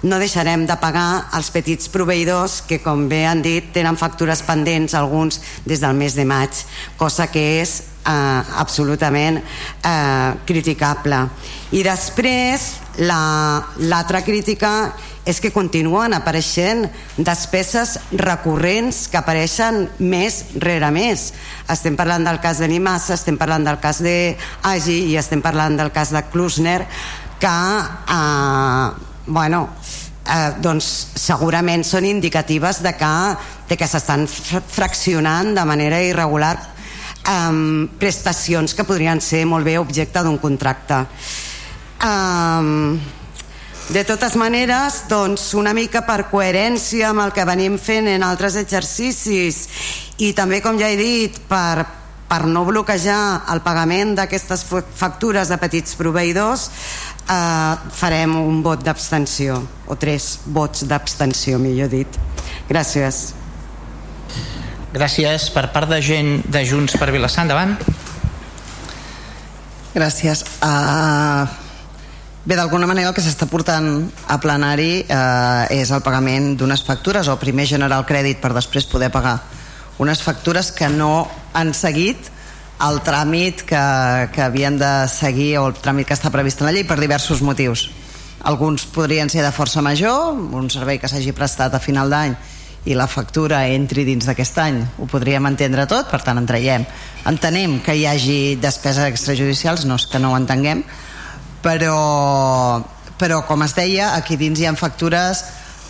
no 0.06 0.18
deixarem 0.22 0.62
de 0.66 0.76
pagar 0.78 1.28
els 1.34 1.50
petits 1.50 1.90
proveïdors 1.90 2.60
que 2.68 2.78
com 2.84 3.08
bé 3.10 3.24
han 3.26 3.42
dit 3.42 3.72
tenen 3.74 3.98
factures 3.98 4.44
pendents 4.46 4.94
alguns 4.94 5.40
des 5.66 5.82
del 5.82 5.98
mes 5.98 6.14
de 6.14 6.24
maig 6.28 6.62
cosa 6.96 7.26
que 7.32 7.42
és 7.58 7.80
eh, 8.06 8.42
absolutament 8.62 9.40
eh, 9.42 10.30
criticable 10.46 11.24
i 11.70 11.82
després 11.84 12.64
l'altra 12.98 14.18
la, 14.18 14.24
crítica 14.24 14.72
és 15.28 15.42
que 15.44 15.52
continuen 15.52 16.14
apareixent 16.16 16.86
despeses 17.20 17.98
recurrents 18.16 19.02
que 19.12 19.18
apareixen 19.20 19.82
més 20.00 20.40
rere 20.56 20.88
més. 20.94 21.26
Estem 21.68 21.98
parlant 21.98 22.24
del 22.24 22.40
cas 22.40 22.62
de 22.62 22.68
Nimassa, 22.72 23.18
estem 23.18 23.36
parlant 23.36 23.66
del 23.68 23.76
cas 23.82 24.00
d'Agi 24.00 24.96
i 25.10 25.18
estem 25.20 25.44
parlant 25.44 25.76
del 25.76 25.92
cas 25.92 26.14
de 26.16 26.22
Klusner, 26.32 26.80
que 27.38 27.56
eh, 28.16 28.88
bueno, 29.26 29.66
eh, 30.24 30.54
doncs 30.64 30.88
segurament 31.20 31.84
són 31.84 32.08
indicatives 32.08 32.80
de 32.82 32.94
que, 32.96 33.12
de 33.68 33.76
que 33.76 33.90
s'estan 33.90 34.24
fraccionant 34.26 35.52
de 35.54 35.66
manera 35.68 36.00
irregular 36.00 36.56
eh, 36.56 37.52
prestacions 38.00 38.72
que 38.72 38.88
podrien 38.88 39.20
ser 39.20 39.44
molt 39.44 39.68
bé 39.68 39.76
objecte 39.76 40.24
d'un 40.24 40.40
contracte. 40.40 41.04
Eh, 42.02 42.98
de 43.88 44.04
totes 44.04 44.34
maneres, 44.36 45.06
doncs, 45.08 45.54
una 45.56 45.72
mica 45.72 46.02
per 46.04 46.26
coherència 46.28 47.08
amb 47.08 47.22
el 47.24 47.30
que 47.32 47.46
venim 47.48 47.78
fent 47.80 48.10
en 48.12 48.24
altres 48.26 48.58
exercicis 48.60 49.62
i 50.20 50.34
també, 50.36 50.58
com 50.60 50.76
ja 50.76 50.90
he 50.92 50.98
dit, 50.98 51.38
per, 51.48 51.86
per 52.28 52.42
no 52.44 52.66
bloquejar 52.68 53.46
el 53.54 53.62
pagament 53.64 54.12
d'aquestes 54.18 54.66
factures 54.68 55.48
de 55.48 55.56
petits 55.56 55.96
proveïdors, 55.96 56.66
eh, 57.32 57.88
farem 57.96 58.34
un 58.36 58.60
vot 58.66 58.82
d'abstenció, 58.84 59.56
o 59.88 59.96
tres 59.96 60.34
vots 60.44 60.84
d'abstenció, 60.84 61.56
millor 61.56 61.88
dit. 61.88 62.18
Gràcies. 62.68 63.22
Gràcies 64.92 65.48
per 65.54 65.70
part 65.72 65.88
de 65.88 66.02
gent 66.04 66.42
de 66.44 66.60
Junts 66.68 66.96
per 67.00 67.08
Vilassar. 67.12 67.46
Endavant. 67.46 67.72
Gràcies. 69.96 70.44
Uh, 70.60 71.67
Bé, 72.48 72.56
d'alguna 72.56 72.86
manera 72.88 73.10
el 73.10 73.12
que 73.12 73.20
s'està 73.20 73.44
portant 73.44 74.06
a 74.32 74.38
plenari 74.40 75.02
eh, 75.04 75.80
és 75.82 75.90
el 75.92 76.00
pagament 76.00 76.54
d'unes 76.56 76.80
factures 76.80 77.28
o 77.28 77.34
primer 77.36 77.66
generar 77.68 77.98
el 78.00 78.06
crèdit 78.08 78.38
per 78.40 78.54
després 78.56 78.86
poder 78.88 79.10
pagar 79.12 79.34
unes 80.00 80.22
factures 80.24 80.70
que 80.72 80.88
no 80.88 81.28
han 81.52 81.74
seguit 81.76 82.30
el 82.86 83.02
tràmit 83.04 83.66
que, 83.68 83.82
que 84.32 84.40
havien 84.40 84.78
de 84.80 84.92
seguir 85.12 85.58
o 85.60 85.66
el 85.68 85.76
tràmit 85.76 86.08
que 86.08 86.16
està 86.16 86.32
previst 86.32 86.62
en 86.62 86.70
la 86.70 86.72
llei 86.72 86.86
per 86.88 86.96
diversos 86.96 87.42
motius. 87.44 87.90
Alguns 88.48 88.86
podrien 88.96 89.28
ser 89.28 89.44
de 89.44 89.52
força 89.52 89.84
major, 89.84 90.32
un 90.32 90.70
servei 90.72 90.96
que 91.02 91.10
s'hagi 91.12 91.34
prestat 91.36 91.76
a 91.76 91.82
final 91.84 92.08
d'any 92.08 92.32
i 92.88 92.96
la 92.96 93.10
factura 93.12 93.66
entri 93.74 94.06
dins 94.08 94.24
d'aquest 94.24 94.62
any. 94.64 94.80
Ho 94.96 95.10
podríem 95.10 95.50
entendre 95.50 95.84
tot, 95.84 96.08
per 96.08 96.22
tant 96.24 96.40
en 96.40 96.48
traiem. 96.48 96.88
Entenem 97.28 97.76
que 97.84 97.98
hi 97.98 98.08
hagi 98.08 98.40
despeses 98.56 99.04
extrajudicials, 99.04 99.84
no 99.84 100.00
és 100.00 100.08
que 100.08 100.22
no 100.22 100.32
ho 100.32 100.40
entenguem, 100.40 100.80
però, 101.62 102.82
però 103.18 103.42
com 103.46 103.64
es 103.66 103.74
deia, 103.76 104.14
aquí 104.16 104.36
dins 104.40 104.60
hi 104.60 104.66
ha 104.68 104.74
factures 104.78 105.44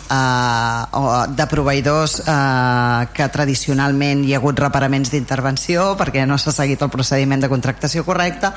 eh, 0.09 1.25
de 1.37 1.47
proveïdors 1.51 2.19
eh, 2.25 3.07
que 3.13 3.29
tradicionalment 3.33 4.25
hi 4.25 4.33
ha 4.33 4.41
hagut 4.41 4.59
reparaments 4.59 5.13
d'intervenció 5.13 5.93
perquè 5.99 6.25
no 6.25 6.37
s'ha 6.37 6.55
seguit 6.55 6.81
el 6.81 6.93
procediment 6.93 7.41
de 7.41 7.51
contractació 7.51 8.05
correcte 8.07 8.51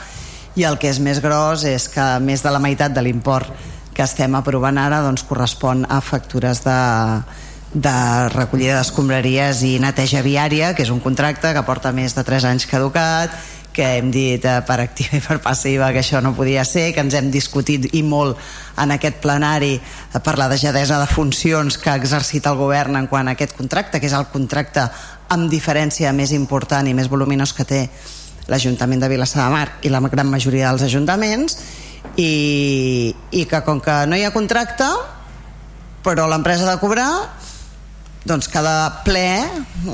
i 0.56 0.66
el 0.68 0.76
que 0.78 0.90
és 0.92 1.00
més 1.00 1.20
gros 1.24 1.64
és 1.64 1.88
que 1.88 2.08
més 2.20 2.42
de 2.44 2.52
la 2.52 2.60
meitat 2.60 2.92
de 2.92 3.04
l'import 3.04 3.52
que 3.92 4.04
estem 4.04 4.34
aprovant 4.36 4.78
ara 4.80 5.02
doncs, 5.04 5.24
correspon 5.28 5.84
a 5.88 6.00
factures 6.00 6.62
de, 6.64 6.76
de 7.72 7.96
recollida 8.32 8.78
d'escombraries 8.78 9.62
i 9.68 9.74
neteja 9.80 10.22
viària, 10.24 10.72
que 10.76 10.84
és 10.84 10.92
un 10.92 11.00
contracte 11.04 11.52
que 11.52 11.64
porta 11.68 11.92
més 11.92 12.16
de 12.16 12.24
3 12.24 12.48
anys 12.52 12.68
caducat 12.68 13.36
que 13.72 13.86
hem 13.96 14.10
dit 14.12 14.44
eh, 14.44 14.60
per 14.66 14.78
activa 14.84 15.18
i 15.18 15.24
per 15.24 15.38
passiva 15.44 15.90
que 15.92 16.02
això 16.02 16.20
no 16.24 16.34
podia 16.36 16.64
ser, 16.68 16.90
que 16.94 17.02
ens 17.02 17.16
hem 17.18 17.30
discutit 17.32 17.88
i 17.96 18.02
molt 18.06 18.38
en 18.82 18.94
aquest 18.94 19.20
plenari 19.24 19.74
eh, 19.76 20.20
per 20.22 20.36
la 20.38 20.48
dejadesa 20.52 21.00
de 21.00 21.08
funcions 21.10 21.78
que 21.80 21.90
ha 21.90 21.98
exercit 22.00 22.46
el 22.46 22.58
govern 22.60 23.00
en 23.00 23.08
quant 23.10 23.28
a 23.28 23.36
aquest 23.36 23.56
contracte, 23.58 24.00
que 24.00 24.10
és 24.10 24.16
el 24.16 24.28
contracte 24.32 24.86
amb 25.32 25.48
diferència 25.50 26.12
més 26.12 26.34
important 26.36 26.86
i 26.88 26.94
més 26.94 27.08
voluminós 27.08 27.54
que 27.56 27.66
té 27.68 27.86
l'Ajuntament 28.50 29.00
de 29.00 29.08
Vilassar 29.08 29.46
de 29.46 29.54
Mar 29.54 29.68
i 29.82 29.92
la 29.92 30.02
gran 30.12 30.28
majoria 30.28 30.70
dels 30.70 30.84
ajuntaments 30.88 31.56
i, 32.16 33.14
i 33.30 33.44
que 33.48 33.62
com 33.64 33.80
que 33.80 34.02
no 34.10 34.18
hi 34.18 34.26
ha 34.26 34.34
contracte 34.34 34.88
però 36.02 36.26
l'empresa 36.28 36.66
de 36.68 36.78
cobrar 36.82 37.08
doncs 38.28 38.48
cada 38.52 39.02
ple, 39.06 39.42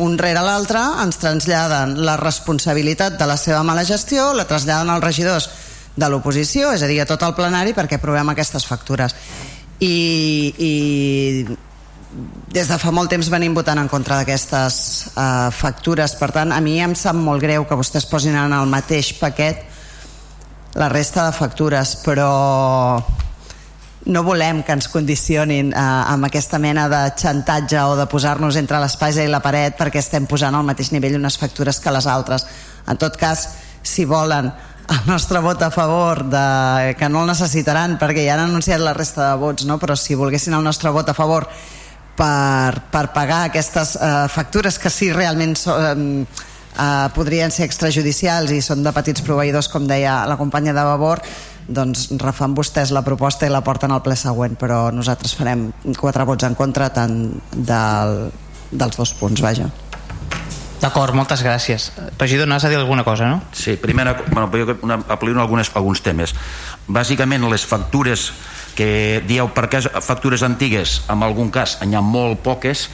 un 0.04 0.18
rere 0.20 0.42
l'altre, 0.44 0.82
ens 1.02 1.16
traslladen 1.20 1.96
la 2.04 2.18
responsabilitat 2.20 3.16
de 3.20 3.28
la 3.28 3.38
seva 3.40 3.62
mala 3.64 3.86
gestió, 3.88 4.32
la 4.36 4.46
traslladen 4.48 4.92
als 4.92 5.04
regidors 5.04 5.48
de 5.98 6.08
l'oposició, 6.10 6.72
és 6.76 6.82
a 6.84 6.90
dir, 6.90 7.00
a 7.02 7.08
tot 7.08 7.24
el 7.26 7.34
plenari 7.34 7.74
perquè 7.76 7.98
aprovem 7.98 8.34
aquestes 8.34 8.66
factures. 8.68 9.14
I, 9.80 9.94
i 10.58 10.72
des 12.52 12.68
de 12.68 12.78
fa 12.80 12.92
molt 12.94 13.10
temps 13.12 13.28
venim 13.30 13.54
votant 13.56 13.78
en 13.80 13.88
contra 13.88 14.20
d'aquestes 14.20 14.76
uh, 15.12 15.48
factures, 15.54 16.14
per 16.18 16.30
tant, 16.34 16.52
a 16.52 16.60
mi 16.64 16.78
em 16.84 16.94
sap 16.98 17.16
molt 17.16 17.42
greu 17.44 17.66
que 17.68 17.78
vostès 17.78 18.06
posin 18.08 18.36
en 18.36 18.54
el 18.56 18.68
mateix 18.70 19.14
paquet 19.20 19.64
la 20.78 20.88
resta 20.92 21.26
de 21.26 21.32
factures, 21.36 21.96
però 22.04 22.28
no 24.06 24.22
volem 24.22 24.62
que 24.62 24.72
ens 24.72 24.88
condicionin 24.88 25.72
eh, 25.72 25.80
amb 25.80 26.28
aquesta 26.28 26.58
mena 26.62 26.86
de 26.88 27.02
xantatge 27.18 27.82
o 27.82 27.96
de 27.98 28.06
posar-nos 28.06 28.56
entre 28.56 28.80
l'espasa 28.80 29.24
i 29.24 29.30
la 29.30 29.42
paret 29.44 29.76
perquè 29.78 30.00
estem 30.00 30.26
posant 30.30 30.54
al 30.54 30.66
mateix 30.66 30.92
nivell 30.94 31.18
unes 31.18 31.38
factures 31.38 31.80
que 31.80 31.92
les 31.92 32.06
altres. 32.06 32.46
En 32.88 32.96
tot 32.96 33.16
cas, 33.18 33.48
si 33.82 34.04
volen 34.04 34.52
el 34.88 35.00
nostre 35.06 35.40
vot 35.44 35.60
a 35.62 35.70
favor 35.70 36.24
de, 36.24 36.94
que 36.98 37.08
no 37.08 37.22
el 37.22 37.28
necessitaran 37.28 37.98
perquè 38.00 38.24
ja 38.24 38.38
han 38.38 38.46
anunciat 38.46 38.80
la 38.80 38.94
resta 38.96 39.26
de 39.26 39.40
vots 39.40 39.66
no? 39.68 39.76
però 39.78 39.96
si 39.96 40.16
volguessin 40.16 40.56
el 40.56 40.64
nostre 40.64 40.92
vot 40.94 41.10
a 41.10 41.16
favor 41.16 41.44
per, 42.16 42.80
per 42.88 43.04
pagar 43.12 43.42
aquestes 43.46 43.96
eh, 44.00 44.14
factures 44.32 44.78
que 44.80 44.90
sí 44.90 45.10
realment 45.12 45.52
so, 45.60 45.76
eh, 45.76 46.24
eh, 46.24 47.06
podrien 47.14 47.52
ser 47.52 47.68
extrajudicials 47.68 48.54
i 48.56 48.62
són 48.64 48.82
de 48.82 48.94
petits 48.96 49.24
proveïdors 49.26 49.68
com 49.68 49.86
deia 49.86 50.22
la 50.26 50.38
companya 50.40 50.72
de 50.72 50.86
Vavor 50.88 51.22
doncs 51.68 52.08
refan 52.20 52.54
vostès 52.56 52.90
la 52.96 53.04
proposta 53.04 53.46
i 53.46 53.52
la 53.52 53.60
porten 53.64 53.92
al 53.92 54.02
ple 54.02 54.16
següent 54.16 54.56
però 54.58 54.88
nosaltres 54.94 55.36
farem 55.36 55.68
quatre 56.00 56.24
vots 56.28 56.48
en 56.48 56.56
contra 56.56 56.88
tant 56.94 57.20
del, 57.52 58.16
dels 58.72 58.96
dos 58.96 59.12
punts, 59.20 59.44
vaja 59.44 59.68
D'acord, 60.78 61.10
moltes 61.10 61.40
gràcies. 61.42 61.88
Regidor, 62.20 62.46
n'has 62.46 62.62
de 62.62 62.68
dir 62.70 62.76
alguna 62.78 63.02
cosa, 63.02 63.26
no? 63.26 63.40
Sí, 63.50 63.74
primera, 63.82 64.12
bueno, 64.30 64.46
una, 64.86 65.00
apel·lino 65.10 65.42
algunes, 65.42 65.72
alguns 65.74 66.04
temes. 66.06 66.36
Bàsicament, 66.86 67.42
les 67.50 67.64
factures 67.66 68.28
que 68.78 69.18
dieu 69.26 69.50
per 69.50 69.66
què 69.72 69.82
factures 69.82 70.44
antigues, 70.46 71.00
en 71.10 71.26
algun 71.26 71.50
cas 71.50 71.80
n'hi 71.82 71.98
ha 71.98 72.04
molt 72.04 72.44
poques, 72.46 72.86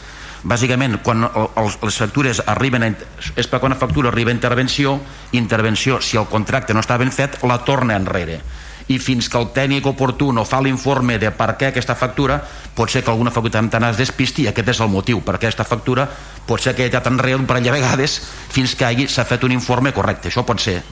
bàsicament 0.49 0.97
quan 1.05 1.29
els, 1.29 1.77
les 1.85 2.01
factures 2.01 2.41
arriben 2.49 2.89
a, 2.89 2.91
és 3.37 3.49
per 3.49 3.61
quan 3.61 3.75
una 3.75 3.81
factura 3.81 4.09
arriba 4.09 4.33
a 4.33 4.37
intervenció 4.37 4.99
intervenció, 5.37 6.01
si 6.01 6.17
el 6.17 6.25
contracte 6.33 6.73
no 6.73 6.81
està 6.81 6.97
ben 7.01 7.13
fet 7.13 7.43
la 7.45 7.61
torna 7.69 8.01
enrere 8.01 8.41
i 8.89 8.99
fins 9.01 9.31
que 9.33 9.39
el 9.41 9.49
tècnic 9.57 9.87
oportú 9.89 10.33
no 10.33 10.45
fa 10.45 10.61
l'informe 10.61 11.17
de 11.19 11.31
per 11.33 11.55
què 11.57 11.71
aquesta 11.71 11.97
factura 11.97 12.41
pot 12.75 12.91
ser 12.91 13.05
que 13.05 13.11
alguna 13.13 13.33
factura 13.33 13.63
te 13.71 13.81
n'has 13.81 13.97
despisti 13.97 14.45
i 14.45 14.51
aquest 14.51 14.75
és 14.75 14.83
el 14.85 14.93
motiu 14.93 15.23
per 15.25 15.39
aquesta 15.39 15.65
factura 15.65 16.05
pot 16.47 16.61
ser 16.61 16.75
que 16.75 16.85
ha 16.85 16.91
quedat 16.93 17.09
enrere 17.09 17.41
un 17.41 17.47
parell 17.49 17.65
de 17.65 17.73
vegades 17.73 18.19
fins 18.53 18.75
que 18.77 18.93
s'ha 19.09 19.25
fet 19.25 19.45
un 19.45 19.53
informe 19.53 19.93
correcte. 19.93 20.29
Això 20.29 20.45
pot 20.45 20.61
ser. 20.61 20.83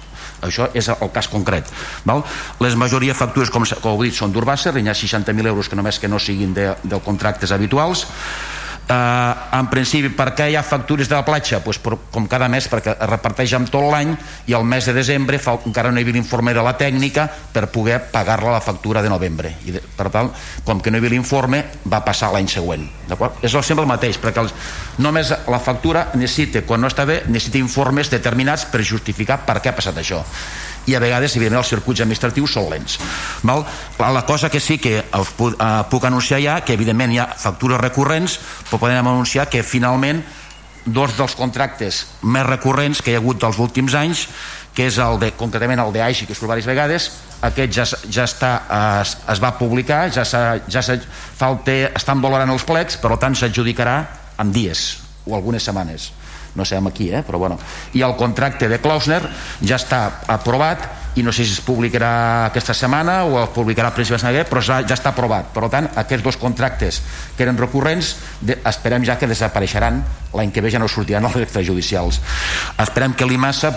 Això 0.43 0.69
és 0.75 0.89
el 0.89 1.11
cas 1.15 1.29
concret 1.31 1.69
val? 2.05 2.25
les 2.59 2.75
majoria 2.75 3.15
factures 3.15 3.51
com, 3.51 3.63
com 3.63 3.93
heu 3.93 4.03
dit 4.03 4.17
són 4.17 4.33
d'Urbàcer 4.35 4.75
hi 4.75 4.89
ha 4.89 4.97
60.000 4.97 5.47
euros 5.47 5.69
que 5.69 5.79
només 5.79 6.01
que 6.03 6.09
no 6.09 6.19
siguin 6.19 6.55
de, 6.55 6.73
de 6.83 6.99
contractes 7.05 7.53
habituals 7.53 8.09
eh, 8.93 9.59
en 9.59 9.71
principi 9.73 10.13
per 10.17 10.31
què 10.37 10.51
hi 10.53 10.57
ha 10.59 10.65
factures 10.67 11.09
de 11.09 11.17
la 11.17 11.25
platja? 11.25 11.63
Pues 11.65 11.81
per, 11.83 11.97
com 12.13 12.29
cada 12.31 12.49
mes 12.53 12.69
perquè 12.71 12.95
es 12.95 13.11
reparteix 13.11 13.57
amb 13.59 13.71
tot 13.73 13.89
l'any 13.93 14.15
i 14.51 14.57
el 14.59 14.67
mes 14.69 14.89
de 14.89 14.97
desembre 14.97 15.41
fa, 15.43 15.57
encara 15.67 15.93
no 15.93 16.01
hi 16.01 16.07
havia 16.07 16.19
l'informe 16.19 16.55
de 16.55 16.65
la 16.65 16.77
tècnica 16.79 17.29
per 17.53 17.69
poder 17.73 18.01
pagar-la 18.13 18.53
la 18.57 18.65
factura 18.65 19.03
de 19.03 19.13
novembre. 19.13 19.57
I 19.67 19.79
de, 19.79 19.85
per 19.97 20.11
tant, 20.13 20.33
com 20.67 20.81
que 20.81 20.91
no 20.93 20.99
hi 20.99 21.05
havia 21.05 21.17
l'informe 21.17 21.65
va 21.89 22.05
passar 22.05 22.33
l'any 22.33 22.51
següent 22.51 22.89
és 23.43 23.53
sempre 23.53 23.83
el 23.83 23.91
mateix 23.91 24.19
perquè 24.21 24.43
els, 24.43 24.53
només 25.03 25.33
la 25.33 25.61
factura 25.63 26.07
necessita, 26.15 26.63
quan 26.67 26.81
no 26.81 26.91
està 26.91 27.05
bé 27.09 27.23
necessita 27.29 27.61
informes 27.61 28.11
determinats 28.11 28.65
per 28.71 28.83
justificar 28.83 29.43
per 29.47 29.61
què 29.61 29.73
ha 29.73 29.77
passat 29.77 29.99
això 29.99 30.23
i 30.87 30.97
a 30.97 31.01
vegades 31.03 31.37
evidentment 31.37 31.63
els 31.63 31.73
circuits 31.73 32.03
administratius 32.03 32.57
són 32.57 32.69
lents 32.73 32.99
Val? 33.47 33.65
la 33.99 34.25
cosa 34.27 34.51
que 34.51 34.61
sí 34.61 34.79
que 34.83 34.99
us 35.19 35.35
puc, 35.37 35.55
uh, 35.55 35.83
puc 35.91 36.05
anunciar 36.09 36.41
ja 36.43 36.61
que 36.61 36.75
evidentment 36.75 37.13
hi 37.15 37.21
ha 37.23 37.29
factures 37.39 37.81
recurrents 37.81 38.39
però 38.71 38.81
podem 38.83 39.07
anunciar 39.07 39.49
que 39.51 39.63
finalment 39.63 40.23
dos 40.85 41.15
dels 41.15 41.37
contractes 41.39 42.07
més 42.23 42.47
recurrents 42.47 43.03
que 43.03 43.13
hi 43.13 43.15
ha 43.15 43.23
hagut 43.23 43.41
dels 43.43 43.61
últims 43.63 43.95
anys 43.95 44.27
que 44.75 44.89
és 44.89 44.97
el 44.99 45.21
de, 45.21 45.31
concretament 45.39 45.83
el 45.83 45.93
d'Aixi 45.95 46.27
que 46.27 46.35
és 46.35 46.41
diverses 46.43 46.67
vegades 46.67 47.11
aquest 47.47 47.77
ja, 47.77 47.87
ja 48.09 48.25
està, 48.27 48.53
es, 49.03 49.15
es 49.31 49.43
va 49.43 49.53
publicar 49.59 50.07
ja, 50.15 50.25
ja 50.25 50.83
falta, 51.39 51.77
estan 51.93 52.23
valorant 52.25 52.51
els 52.51 52.67
plecs 52.67 52.99
per 52.99 53.15
tant 53.23 53.39
s'adjudicarà 53.39 53.97
en 54.43 54.51
dies 54.55 55.03
o 55.27 55.37
algunes 55.37 55.63
setmanes 55.63 56.11
no 56.55 56.65
sabem 56.65 56.91
aquí, 56.91 57.11
eh? 57.13 57.23
però 57.27 57.39
bueno. 57.39 57.59
I 57.95 58.03
el 58.03 58.17
contracte 58.17 58.69
de 58.69 58.81
Klausner 58.81 59.23
ja 59.63 59.79
està 59.81 60.03
aprovat 60.29 61.02
i 61.15 61.23
no 61.23 61.33
sé 61.33 61.45
si 61.45 61.53
es 61.53 61.61
publicarà 61.61 62.47
aquesta 62.47 62.73
setmana 62.73 63.23
o 63.29 63.37
es 63.43 63.51
publicarà 63.53 63.91
a 63.91 63.95
principis 63.95 64.23
de 64.23 64.25
setmana 64.25 64.49
però 64.49 64.63
ja, 64.65 64.81
està 64.81 65.13
aprovat. 65.13 65.51
Per 65.53 65.69
tant 65.73 65.91
aquests 66.01 66.25
dos 66.25 66.39
contractes 66.41 67.03
que 67.37 67.45
eren 67.45 67.59
recurrents 67.61 68.15
esperem 68.65 69.05
ja 69.05 69.19
que 69.21 69.29
desapareixeran 69.29 70.01
l'any 70.33 70.53
que 70.53 70.63
ve 70.65 70.71
ja 70.73 70.81
no 70.81 70.89
sortiran 70.89 71.27
els 71.29 71.37
extrajudicials. 71.43 72.21
Esperem 72.81 73.13
que 73.13 73.29
l'IMASA 73.29 73.75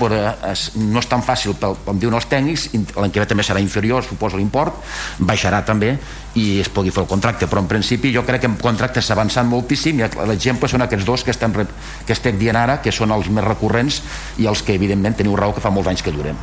es, 0.52 0.70
no 0.80 1.04
és 1.04 1.10
tan 1.12 1.24
fàcil 1.26 1.58
pel, 1.60 1.76
com 1.84 2.00
diuen 2.00 2.16
els 2.16 2.30
tècnics 2.32 2.70
l'any 2.96 3.12
que 3.12 3.20
ve 3.20 3.28
també 3.28 3.44
serà 3.44 3.60
inferior 3.60 4.06
suposo 4.08 4.40
l'import 4.40 4.80
baixarà 5.20 5.60
també 5.68 5.98
i 6.40 6.62
es 6.62 6.70
pugui 6.72 6.92
fer 6.96 7.04
el 7.04 7.12
contracte. 7.12 7.50
Però 7.52 7.60
en 7.60 7.68
principi 7.68 8.14
jo 8.16 8.24
crec 8.24 8.46
que 8.46 8.52
en 8.52 8.56
contractes 8.62 9.08
s'ha 9.08 9.18
avançat 9.20 9.48
moltíssim 9.48 10.00
i 10.00 10.08
l'exemple 10.32 10.72
són 10.72 10.88
aquests 10.88 11.08
dos 11.08 11.28
que 11.28 11.36
estem, 11.36 11.52
que 11.52 12.16
estem 12.16 12.40
dient 12.40 12.56
ara 12.56 12.80
que 12.80 12.96
són 12.96 13.12
els 13.12 13.28
més 13.28 13.44
recurrents 13.44 14.02
i 14.40 14.48
els 14.48 14.64
que 14.64 14.80
evidentment 14.80 15.20
teniu 15.20 15.36
raó 15.36 15.52
que 15.56 15.64
fa 15.64 15.74
molts 15.74 15.92
anys 15.92 16.06
que 16.06 16.16
duren 16.16 16.40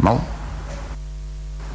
Val? 0.00 0.20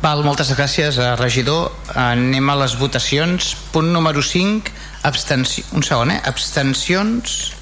Val, 0.01 0.21
moltes 0.25 0.51
gràcies, 0.53 0.97
eh, 1.01 1.15
regidor. 1.17 1.71
Anem 1.95 2.49
a 2.49 2.55
les 2.61 2.75
votacions. 2.77 3.55
Punt 3.71 3.91
número 3.93 4.21
5, 4.21 4.71
abstenció... 5.03 5.63
un 5.73 5.83
segon, 5.83 6.11
eh? 6.11 6.21
Abstencions... 6.25 7.53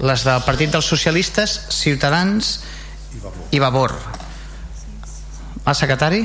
Les 0.00 0.22
del 0.24 0.40
Partit 0.46 0.70
dels 0.72 0.86
Socialistes, 0.88 1.58
Ciutadans 1.76 2.54
i 3.52 3.58
Vavor. 3.60 3.92
El 5.66 5.76
secretari? 5.76 6.22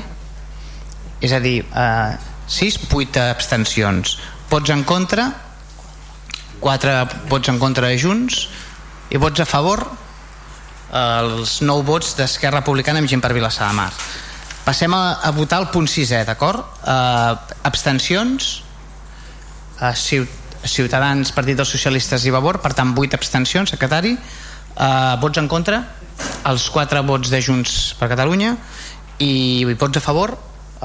És 1.19 1.33
a 1.35 1.41
dir, 1.43 1.57
eh, 1.75 2.15
6, 2.47 2.79
8 2.91 3.25
abstencions. 3.33 4.17
Vots 4.49 4.71
en 4.71 4.83
contra? 4.87 5.27
4 6.59 6.95
vots 7.27 7.51
en 7.51 7.59
contra 7.59 7.91
de 7.91 7.99
Junts 7.99 8.47
i 9.11 9.19
vots 9.21 9.43
a 9.43 9.45
favor 9.45 9.83
els 10.95 11.59
9 11.61 11.83
vots 11.87 12.15
d'Esquerra 12.15 12.61
Republicana 12.61 13.01
amb 13.03 13.11
gent 13.11 13.23
per 13.23 13.33
Vilassar 13.35 13.67
de 13.69 13.75
Mar. 13.75 13.91
Passem 14.65 14.93
a, 14.95 15.19
a 15.21 15.31
votar 15.35 15.59
el 15.61 15.67
punt 15.73 15.89
6è, 15.91 16.23
d'acord? 16.25 16.63
Uh, 16.81 17.35
abstencions? 17.67 18.63
Uh, 19.77 19.91
Ciutadans, 20.65 21.29
Partit 21.35 21.59
dels 21.59 21.69
Socialistes 21.69 22.25
i 22.25 22.33
Vavor, 22.33 22.57
per 22.63 22.71
tant 22.73 22.95
8 22.97 23.19
abstencions, 23.19 23.75
secretari. 23.75 24.15
Uh, 24.15 25.13
vots 25.21 25.37
en 25.41 25.51
contra? 25.51 25.83
Els 26.49 26.65
4 26.71 27.03
vots 27.05 27.29
de 27.29 27.43
Junts 27.43 27.93
per 27.99 28.09
Catalunya 28.09 28.55
i 29.21 29.67
vots 29.75 29.99
a 29.99 30.03
favor? 30.03 30.33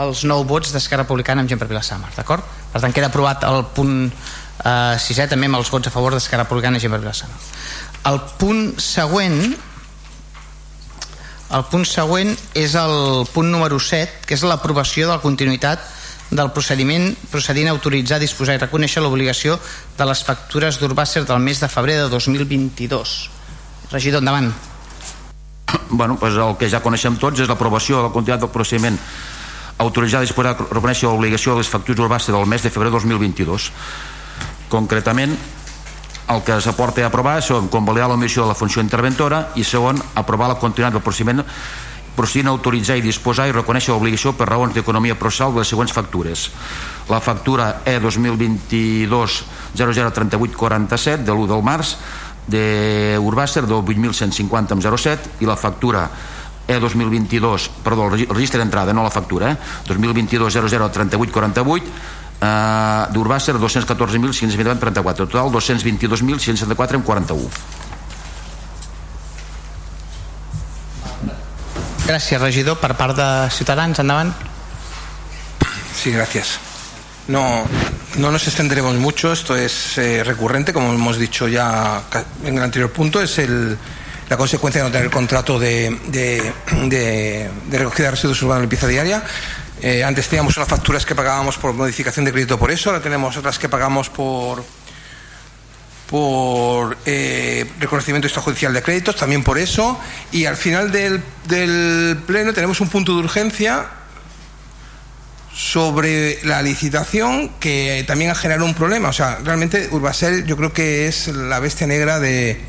Els 0.01 0.27
9 0.27 0.47
vots 0.51 0.75
d'Esquerra 0.75 1.07
Republicana 1.07 1.45
amb 1.45 1.51
gent 1.51 1.61
per 1.63 1.71
Vilassar 1.71 1.99
Mar, 2.03 2.13
d'acord? 2.19 2.45
Per 2.75 2.83
tant, 2.83 2.93
queda 2.95 3.09
aprovat 3.09 3.47
el 3.49 3.63
punt 3.75 3.97
uh, 4.11 4.99
6è 5.01 5.31
també 5.31 5.49
amb 5.49 5.63
els 5.63 5.71
vots 5.73 5.89
a 5.89 5.95
favor 5.95 6.15
d'Esquerra 6.19 6.45
Republicana 6.45 6.77
i 6.77 6.85
gent 6.85 6.93
per 6.93 7.01
Vilassar 7.01 7.31
Mar. 7.31 7.41
El 8.11 8.21
punt 8.41 8.63
següent 8.81 9.43
el 11.51 11.65
punt 11.71 11.87
següent 11.89 12.31
és 12.55 12.77
el 12.79 13.27
punt 13.35 13.51
número 13.51 13.81
7, 13.83 14.23
que 14.27 14.37
és 14.37 14.45
l'aprovació 14.47 15.09
de 15.09 15.17
la 15.17 15.23
continuïtat 15.23 15.83
del 16.31 16.53
procediment 16.55 17.09
procedint 17.31 17.67
a 17.67 17.75
autoritzar, 17.75 18.21
disposar 18.23 18.55
i 18.55 18.63
reconèixer 18.63 19.03
l'obligació 19.03 19.59
de 19.99 20.07
les 20.07 20.23
factures 20.23 20.79
d'Urbàcer 20.79 21.25
del 21.27 21.43
mes 21.43 21.59
de 21.59 21.69
febrer 21.69 21.99
de 22.05 22.09
2022. 22.13 23.15
Regidor, 23.91 24.23
endavant. 24.23 24.53
Bueno, 25.91 26.17
pues 26.19 26.35
el 26.35 26.57
que 26.59 26.71
ja 26.71 26.83
coneixem 26.83 27.19
tots 27.19 27.43
és 27.43 27.51
l'aprovació 27.51 27.99
de 27.99 28.07
la 28.07 28.15
continuïtat 28.15 28.47
del 28.47 28.55
procediment 28.55 28.99
autoritzar, 29.81 30.23
disposar 30.23 30.55
i 30.55 30.69
reconèixer 30.71 31.09
l'obligació 31.09 31.57
de 31.57 31.65
les 31.65 31.71
factures 31.73 31.99
d'Urbàcer 31.99 32.35
del 32.37 32.47
mes 32.47 32.63
de 32.63 32.71
febrer 32.71 32.93
de 32.93 32.99
2022. 32.99 33.71
Concretament, 34.71 35.35
el 36.31 36.43
que 36.47 36.61
s'aporta 36.63 37.03
a 37.03 37.11
aprovar 37.11 37.41
són 37.43 37.69
convalidar 37.73 38.09
l'omissió 38.11 38.45
de 38.45 38.53
la 38.53 38.59
funció 38.59 38.83
interventora 38.85 39.49
i 39.59 39.65
segon, 39.67 39.99
aprovar 40.15 40.49
la 40.53 40.59
continuïtat 40.61 40.95
del 40.95 41.03
procediment 41.03 41.43
procedint 42.15 42.51
a 42.51 42.55
autoritzar 42.55 42.99
i 42.99 43.05
disposar 43.05 43.49
i 43.49 43.55
reconèixer 43.55 43.95
l'obligació 43.95 44.35
per 44.37 44.49
raons 44.51 44.75
d'economia 44.75 45.17
processal 45.19 45.55
de 45.55 45.63
les 45.63 45.71
següents 45.73 45.93
factures. 45.95 46.51
La 47.09 47.21
factura 47.21 47.81
E 47.87 47.99
2022 47.99 49.39
003847 49.79 51.25
de 51.25 51.33
l'1 51.33 51.49
del 51.49 51.65
març 51.65 51.97
de 52.51 53.17
Urbàcer 53.23 53.65
del 53.65 53.81
8.150 53.81 54.77
amb 54.77 54.85
07 54.85 55.41
i 55.41 55.49
la 55.49 55.57
factura 55.57 56.09
E 56.71 56.79
2022, 56.79 57.71
perdó, 57.83 58.07
el 58.07 58.29
registre 58.29 58.61
d'entrada, 58.61 58.93
no 58.95 59.03
la 59.03 59.11
factura, 59.11 59.51
eh? 59.51 59.57
2022 59.89 60.55
003848 60.55 62.20
eh, 62.41 63.05
d'Urbàcer 63.13 63.55
214.634 63.57 65.29
total 65.29 65.53
222.674 65.53 66.95
en 66.95 67.03
41 67.03 67.51
Gràcies, 72.11 72.41
regidor. 72.43 72.75
Per 72.83 72.97
part 72.99 73.15
de 73.15 73.27
Ciutadans, 73.55 74.01
endavant. 74.03 74.33
Sí, 75.95 76.11
gracias. 76.11 76.59
No, 77.29 77.63
no 78.17 78.33
nos 78.33 78.49
extenderemos 78.49 78.97
mucho, 78.97 79.33
esto 79.33 79.55
es 79.55 79.97
eh, 79.99 80.25
recurrente, 80.25 80.73
como 80.73 80.93
hemos 80.93 81.19
dicho 81.19 81.47
ya 81.47 82.03
en 82.45 82.57
el 82.57 82.65
anterior 82.65 82.91
punto, 82.91 83.23
es 83.23 83.39
el, 83.39 83.79
la 84.29 84.37
consecuencia 84.37 84.83
de 84.83 84.89
no 84.89 84.93
tener 84.93 85.11
contrato 85.11 85.61
de, 85.61 85.97
de, 86.09 86.53
de, 86.89 87.51
de 87.69 87.79
recogida 87.79 88.07
de 88.07 88.11
residuos 88.11 88.43
urbanos 88.43 88.63
de 88.63 88.63
limpieza 88.63 88.89
diaria. 88.89 89.23
Eh, 89.83 90.05
antes 90.05 90.29
teníamos 90.29 90.57
unas 90.57 90.69
facturas 90.69 91.07
que 91.07 91.15
pagábamos 91.15 91.57
por 91.57 91.73
modificación 91.73 92.25
de 92.25 92.33
crédito 92.33 92.59
por 92.59 92.71
eso, 92.71 92.91
ahora 92.91 93.03
tenemos 93.03 93.37
otras 93.37 93.59
que 93.59 93.69
pagamos 93.69 94.11
por 94.11 94.63
por 96.11 96.99
eh, 97.07 97.71
reconocimiento 97.79 98.27
extrajudicial 98.27 98.75
de 98.75 98.83
créditos, 98.83 99.15
también 99.15 99.45
por 99.45 99.59
eso, 99.59 99.99
y 100.33 100.45
al 100.45 100.57
final 100.57 100.91
del, 100.91 101.23
del 101.47 102.19
pleno 102.27 102.53
tenemos 102.53 102.81
un 102.81 102.89
punto 102.89 103.13
de 103.13 103.21
urgencia 103.21 103.87
sobre 105.55 106.45
la 106.45 106.63
licitación 106.63 107.51
que 107.61 108.05
también 108.09 108.33
ha 108.33 108.35
generado 108.35 108.65
un 108.65 108.75
problema. 108.75 109.09
O 109.09 109.13
sea, 109.13 109.39
realmente 109.45 109.89
Urbasel 109.93 110.45
yo 110.47 110.57
creo 110.57 110.73
que 110.73 111.07
es 111.07 111.29
la 111.29 111.61
bestia 111.61 111.87
negra 111.87 112.19
de, 112.19 112.61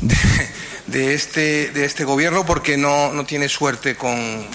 de, 0.00 0.16
de 0.86 1.14
este, 1.14 1.70
de 1.70 1.84
este 1.84 2.04
gobierno 2.04 2.46
porque 2.46 2.78
no, 2.78 3.12
no 3.12 3.26
tiene 3.26 3.50
suerte 3.50 3.94
con, 3.94 4.46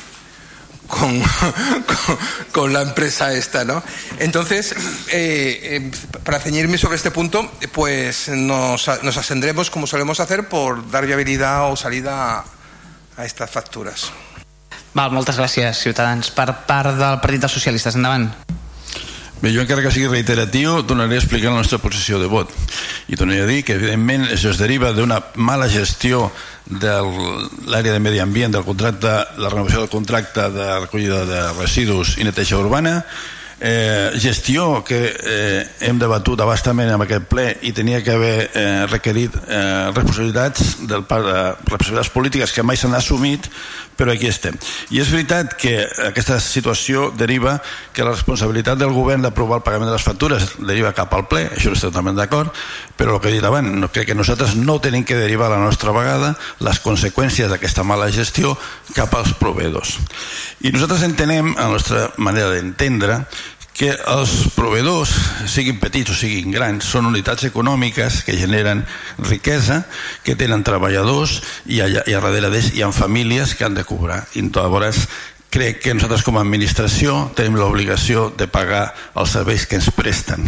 con, 0.89 1.21
con, 1.21 2.17
con, 2.51 2.73
la 2.73 2.81
empresa 2.81 3.31
esta, 3.31 3.63
¿no? 3.63 3.81
Entonces, 4.19 4.73
eh, 5.11 5.59
eh, 5.63 5.91
para 6.25 6.39
ceñirme 6.39 6.77
sobre 6.77 6.97
este 6.97 7.11
punto, 7.11 7.49
pues 7.71 8.27
nos, 8.27 8.89
nos 9.03 9.17
ascendremos, 9.17 9.69
como 9.69 9.87
solemos 9.87 10.19
hacer, 10.19 10.49
por 10.49 10.91
dar 10.91 11.05
viabilidad 11.05 11.71
o 11.71 11.77
salida 11.77 12.39
a, 12.39 12.45
a 13.15 13.25
estas 13.25 13.49
facturas. 13.49 14.11
Val, 14.93 15.11
moltes 15.13 15.37
gràcies, 15.37 15.77
Ciutadans. 15.77 16.31
Per 16.33 16.49
part 16.67 16.97
del 16.97 17.19
Partit 17.21 17.45
dels 17.45 17.53
Socialistes, 17.53 17.95
endavant. 17.95 18.31
Bé, 19.39 19.53
jo 19.55 19.61
encara 19.63 19.79
que 19.79 19.91
sigui 19.95 20.09
reiteratiu 20.11 20.81
tornaré 20.83 21.15
a 21.15 21.21
explicar 21.21 21.53
la 21.53 21.61
nostra 21.61 21.77
posició 21.79 22.17
de 22.19 22.27
vot. 22.27 22.51
I 23.07 23.15
tornaré 23.15 23.45
a 23.45 23.47
dir 23.47 23.61
que 23.63 23.77
evidentment 23.79 24.25
això 24.27 24.51
es 24.51 24.59
deriva 24.59 24.91
d'una 24.91 25.21
mala 25.39 25.69
gestió 25.71 26.25
de 26.67 26.97
l'àrea 27.71 27.95
de 27.95 28.01
medi 28.03 28.19
ambient 28.19 28.51
del 28.57 28.67
contracte, 28.67 29.13
la 29.39 29.51
renovació 29.53 29.85
del 29.85 29.93
contracte 29.93 30.49
de 30.51 30.67
recollida 30.81 31.23
de 31.25 31.41
residus 31.55 32.17
i 32.19 32.27
neteja 32.27 32.59
urbana 32.59 32.99
eh, 33.59 34.11
gestió 34.15 34.83
que 34.83 35.15
eh, 35.23 35.67
hem 35.81 35.99
debatut 35.99 36.39
abastament 36.41 36.89
en 36.93 37.03
aquest 37.03 37.27
ple 37.31 37.47
i 37.61 37.73
tenia 37.75 38.03
que 38.03 38.15
haver 38.15 38.49
eh, 38.53 38.85
requerit 38.89 39.35
eh, 39.47 39.91
responsabilitats 39.91 40.87
del 40.87 41.05
de 41.09 41.37
responsabilitats 41.67 42.13
polítiques 42.13 42.53
que 42.53 42.63
mai 42.63 42.77
s'han 42.79 42.95
assumit 42.95 43.49
però 43.99 44.13
aquí 44.15 44.29
estem. 44.31 44.55
I 44.95 45.01
és 45.03 45.09
veritat 45.11 45.57
que 45.59 45.73
aquesta 46.05 46.37
situació 46.39 47.09
deriva 47.19 47.57
que 47.91 48.05
la 48.07 48.13
responsabilitat 48.13 48.79
del 48.79 48.93
govern 48.95 49.25
d'aprovar 49.25 49.59
el 49.59 49.65
pagament 49.65 49.89
de 49.89 49.97
les 49.97 50.05
factures 50.07 50.45
deriva 50.55 50.93
cap 50.95 51.11
al 51.17 51.25
ple, 51.27 51.49
això 51.51 51.73
estem 51.75 51.91
totalment 51.91 52.15
d'acord, 52.15 52.55
però 52.95 53.17
el 53.17 53.19
que 53.19 53.27
he 53.27 53.35
dit 53.35 53.43
abans, 53.43 53.75
no, 53.75 53.91
crec 53.91 54.07
que 54.07 54.15
nosaltres 54.15 54.55
no 54.55 54.77
tenim 54.79 55.03
que 55.03 55.19
derivar 55.19 55.49
a 55.49 55.57
la 55.57 55.65
nostra 55.65 55.91
vegada 55.91 56.31
les 56.63 56.79
conseqüències 56.79 57.51
d'aquesta 57.51 57.83
mala 57.83 58.07
gestió 58.15 58.55
cap 58.95 59.11
als 59.19 59.35
proveïdors. 59.41 59.97
I 60.63 60.71
nosaltres 60.71 61.03
entenem, 61.03 61.51
a 61.57 61.67
la 61.67 61.75
nostra 61.75 62.07
manera 62.15 62.53
d'entendre, 62.55 63.25
que 63.79 63.93
els 64.11 64.31
proveïdors, 64.57 65.13
siguin 65.47 65.77
petits 65.79 66.11
o 66.11 66.17
siguin 66.17 66.51
grans, 66.51 66.83
són 66.83 67.07
unitats 67.07 67.45
econòmiques 67.47 68.21
que 68.27 68.35
generen 68.35 68.83
riquesa, 69.23 69.85
que 70.25 70.35
tenen 70.35 70.65
treballadors 70.67 71.37
i, 71.63 71.79
allà, 71.85 72.03
i 72.03 72.15
a 72.17 72.19
darrere 72.19 72.51
d'ells 72.51 72.73
hi 72.75 72.83
ha 72.83 72.91
famílies 72.91 73.55
que 73.55 73.63
han 73.63 73.77
de 73.77 73.87
cobrar. 73.87 74.25
I 74.35 74.43
llavors 74.49 75.07
crec 75.49 75.81
que 75.81 75.93
nosaltres 75.95 76.21
com 76.25 76.37
a 76.37 76.43
administració 76.45 77.31
tenim 77.37 77.57
l'obligació 77.57 78.27
de 78.37 78.45
pagar 78.51 78.93
els 79.17 79.33
serveis 79.33 79.65
que 79.65 79.79
ens 79.79 79.89
presten 79.95 80.45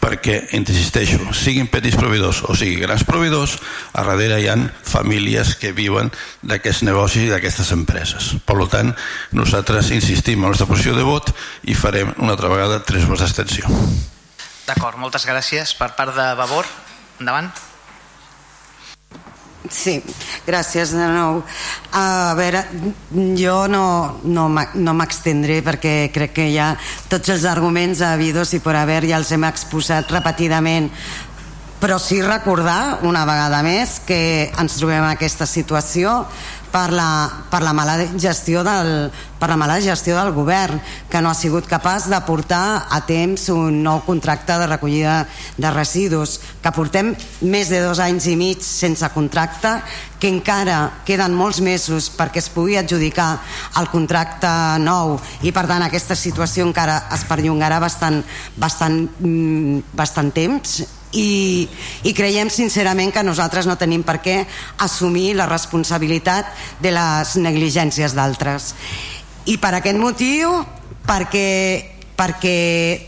perquè, 0.00 0.38
insisteixo, 0.56 1.20
siguin 1.36 1.68
petits 1.68 1.98
proveïdors 1.98 2.40
o 2.48 2.56
siguin 2.56 2.80
grans 2.86 3.04
proveïdors, 3.04 3.58
a 3.92 4.04
darrere 4.06 4.38
hi 4.40 4.48
ha 4.48 4.56
famílies 4.88 5.54
que 5.60 5.74
viuen 5.76 6.08
d'aquests 6.40 6.86
negocis 6.88 7.26
i 7.26 7.32
d'aquestes 7.32 7.74
empreses. 7.76 8.32
Per 8.48 8.56
tant, 8.72 8.94
nosaltres 9.36 9.92
insistim 9.92 10.40
en 10.40 10.48
la 10.48 10.54
nostra 10.54 10.68
posició 10.70 10.96
de 10.96 11.04
vot 11.04 11.32
i 11.68 11.76
farem 11.76 12.14
una 12.16 12.32
altra 12.36 12.52
vegada 12.52 12.80
tres 12.88 13.04
vots 13.10 13.26
d'extensió. 13.26 13.68
D'acord, 14.68 14.96
moltes 15.00 15.26
gràcies. 15.28 15.74
Per 15.76 15.92
part 15.96 16.16
de 16.16 16.28
Vavor, 16.38 16.68
endavant. 17.20 17.52
Sí, 19.70 19.98
gràcies 20.46 20.92
de 20.96 21.06
nou. 21.12 21.42
A 21.92 22.34
veure, 22.38 22.64
jo 23.36 23.56
no, 23.70 23.84
no, 24.24 24.48
no 24.48 24.94
m'extendré 24.96 25.60
perquè 25.66 26.10
crec 26.14 26.34
que 26.40 26.50
ja 26.54 26.72
tots 27.10 27.34
els 27.34 27.46
arguments 27.48 28.02
habidos 28.04 28.54
i 28.56 28.62
per 28.64 28.76
haver 28.80 29.04
ja 29.08 29.18
els 29.20 29.32
hem 29.32 29.44
exposat 29.48 30.10
repetidament 30.14 30.90
però 31.78 31.98
sí 32.02 32.18
recordar 32.22 32.98
una 33.06 33.24
vegada 33.26 33.62
més 33.62 34.00
que 34.06 34.50
ens 34.50 34.78
trobem 34.80 35.04
en 35.04 35.12
aquesta 35.12 35.46
situació 35.46 36.24
per 36.72 36.90
la, 36.92 37.28
per 37.50 37.62
la 37.64 37.72
mala 37.76 37.96
gestió 38.16 38.62
del, 38.66 39.10
per 39.38 39.48
la 39.50 39.56
mala 39.56 39.78
gestió 39.80 40.16
del 40.18 40.32
govern 40.36 40.80
que 41.10 41.22
no 41.22 41.30
ha 41.30 41.38
sigut 41.38 41.68
capaç 41.70 42.08
de 42.10 42.18
portar 42.26 42.88
a 42.90 43.00
temps 43.06 43.48
un 43.54 43.82
nou 43.84 44.02
contracte 44.06 44.58
de 44.58 44.66
recollida 44.66 45.22
de 45.56 45.70
residus 45.74 46.38
que 46.62 46.74
portem 46.74 47.14
més 47.40 47.70
de 47.72 47.80
dos 47.84 48.02
anys 48.02 48.28
i 48.28 48.36
mig 48.38 48.62
sense 48.64 49.08
contracte 49.14 49.78
que 50.18 50.30
encara 50.30 51.02
queden 51.06 51.36
molts 51.38 51.62
mesos 51.62 52.10
perquè 52.10 52.42
es 52.42 52.50
pugui 52.50 52.76
adjudicar 52.76 53.30
el 53.78 53.86
contracte 53.92 54.50
nou. 54.82 55.14
I 55.46 55.54
per 55.54 55.68
tant 55.70 55.84
aquesta 55.86 56.18
situació 56.18 56.66
encara 56.66 57.04
es 57.14 57.22
perllongarà 57.28 57.78
bastant, 57.78 58.24
bastant, 58.58 59.04
mm, 59.22 59.94
bastant 59.94 60.34
temps 60.34 60.80
i, 61.12 61.68
i 62.04 62.12
creiem 62.16 62.50
sincerament 62.52 63.12
que 63.14 63.24
nosaltres 63.24 63.68
no 63.68 63.78
tenim 63.80 64.04
per 64.04 64.18
què 64.24 64.42
assumir 64.84 65.32
la 65.38 65.48
responsabilitat 65.48 66.50
de 66.82 66.92
les 66.92 67.36
negligències 67.40 68.16
d'altres. 68.16 68.74
I 69.48 69.56
per 69.60 69.72
aquest 69.78 69.96
motiu 70.00 70.52
perquè, 71.08 71.48
perquè 72.18 72.58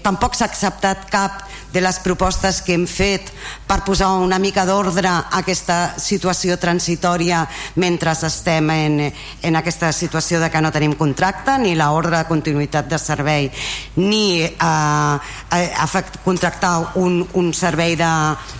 tampoc 0.05 0.39
s'ha 0.39 0.49
acceptat 0.49 1.09
cap 1.13 1.50
de 1.73 1.81
les 1.81 1.99
propostes 2.03 2.61
que 2.67 2.75
hem 2.75 2.87
fet 2.91 3.31
per 3.69 3.81
posar 3.87 4.11
una 4.19 4.39
mica 4.43 4.65
d'ordre 4.67 5.09
a 5.09 5.41
aquesta 5.41 5.95
situació 6.01 6.59
transitòria 6.61 7.45
mentre 7.81 8.15
estem 8.27 8.71
en, 8.75 8.99
en 9.43 9.57
aquesta 9.57 9.93
situació 9.93 10.41
de 10.41 10.51
que 10.51 10.63
no 10.63 10.73
tenim 10.75 10.97
contracte 10.99 11.57
ni 11.63 11.77
l'ordre 11.79 12.19
de 12.19 12.29
continuïtat 12.29 12.91
de 12.91 12.99
servei 12.99 13.51
ni 13.97 14.43
eh, 14.43 15.17
eh, 15.55 16.05
contractar 16.25 16.93
un, 17.01 17.23
un 17.35 17.55
servei 17.55 17.97
de, 17.97 18.13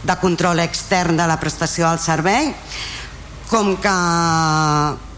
de 0.07 0.19
control 0.23 0.63
extern 0.63 1.17
de 1.17 1.27
la 1.27 1.41
prestació 1.41 1.89
del 1.89 2.03
servei 2.03 2.55
com 3.51 3.77
que 3.83 5.10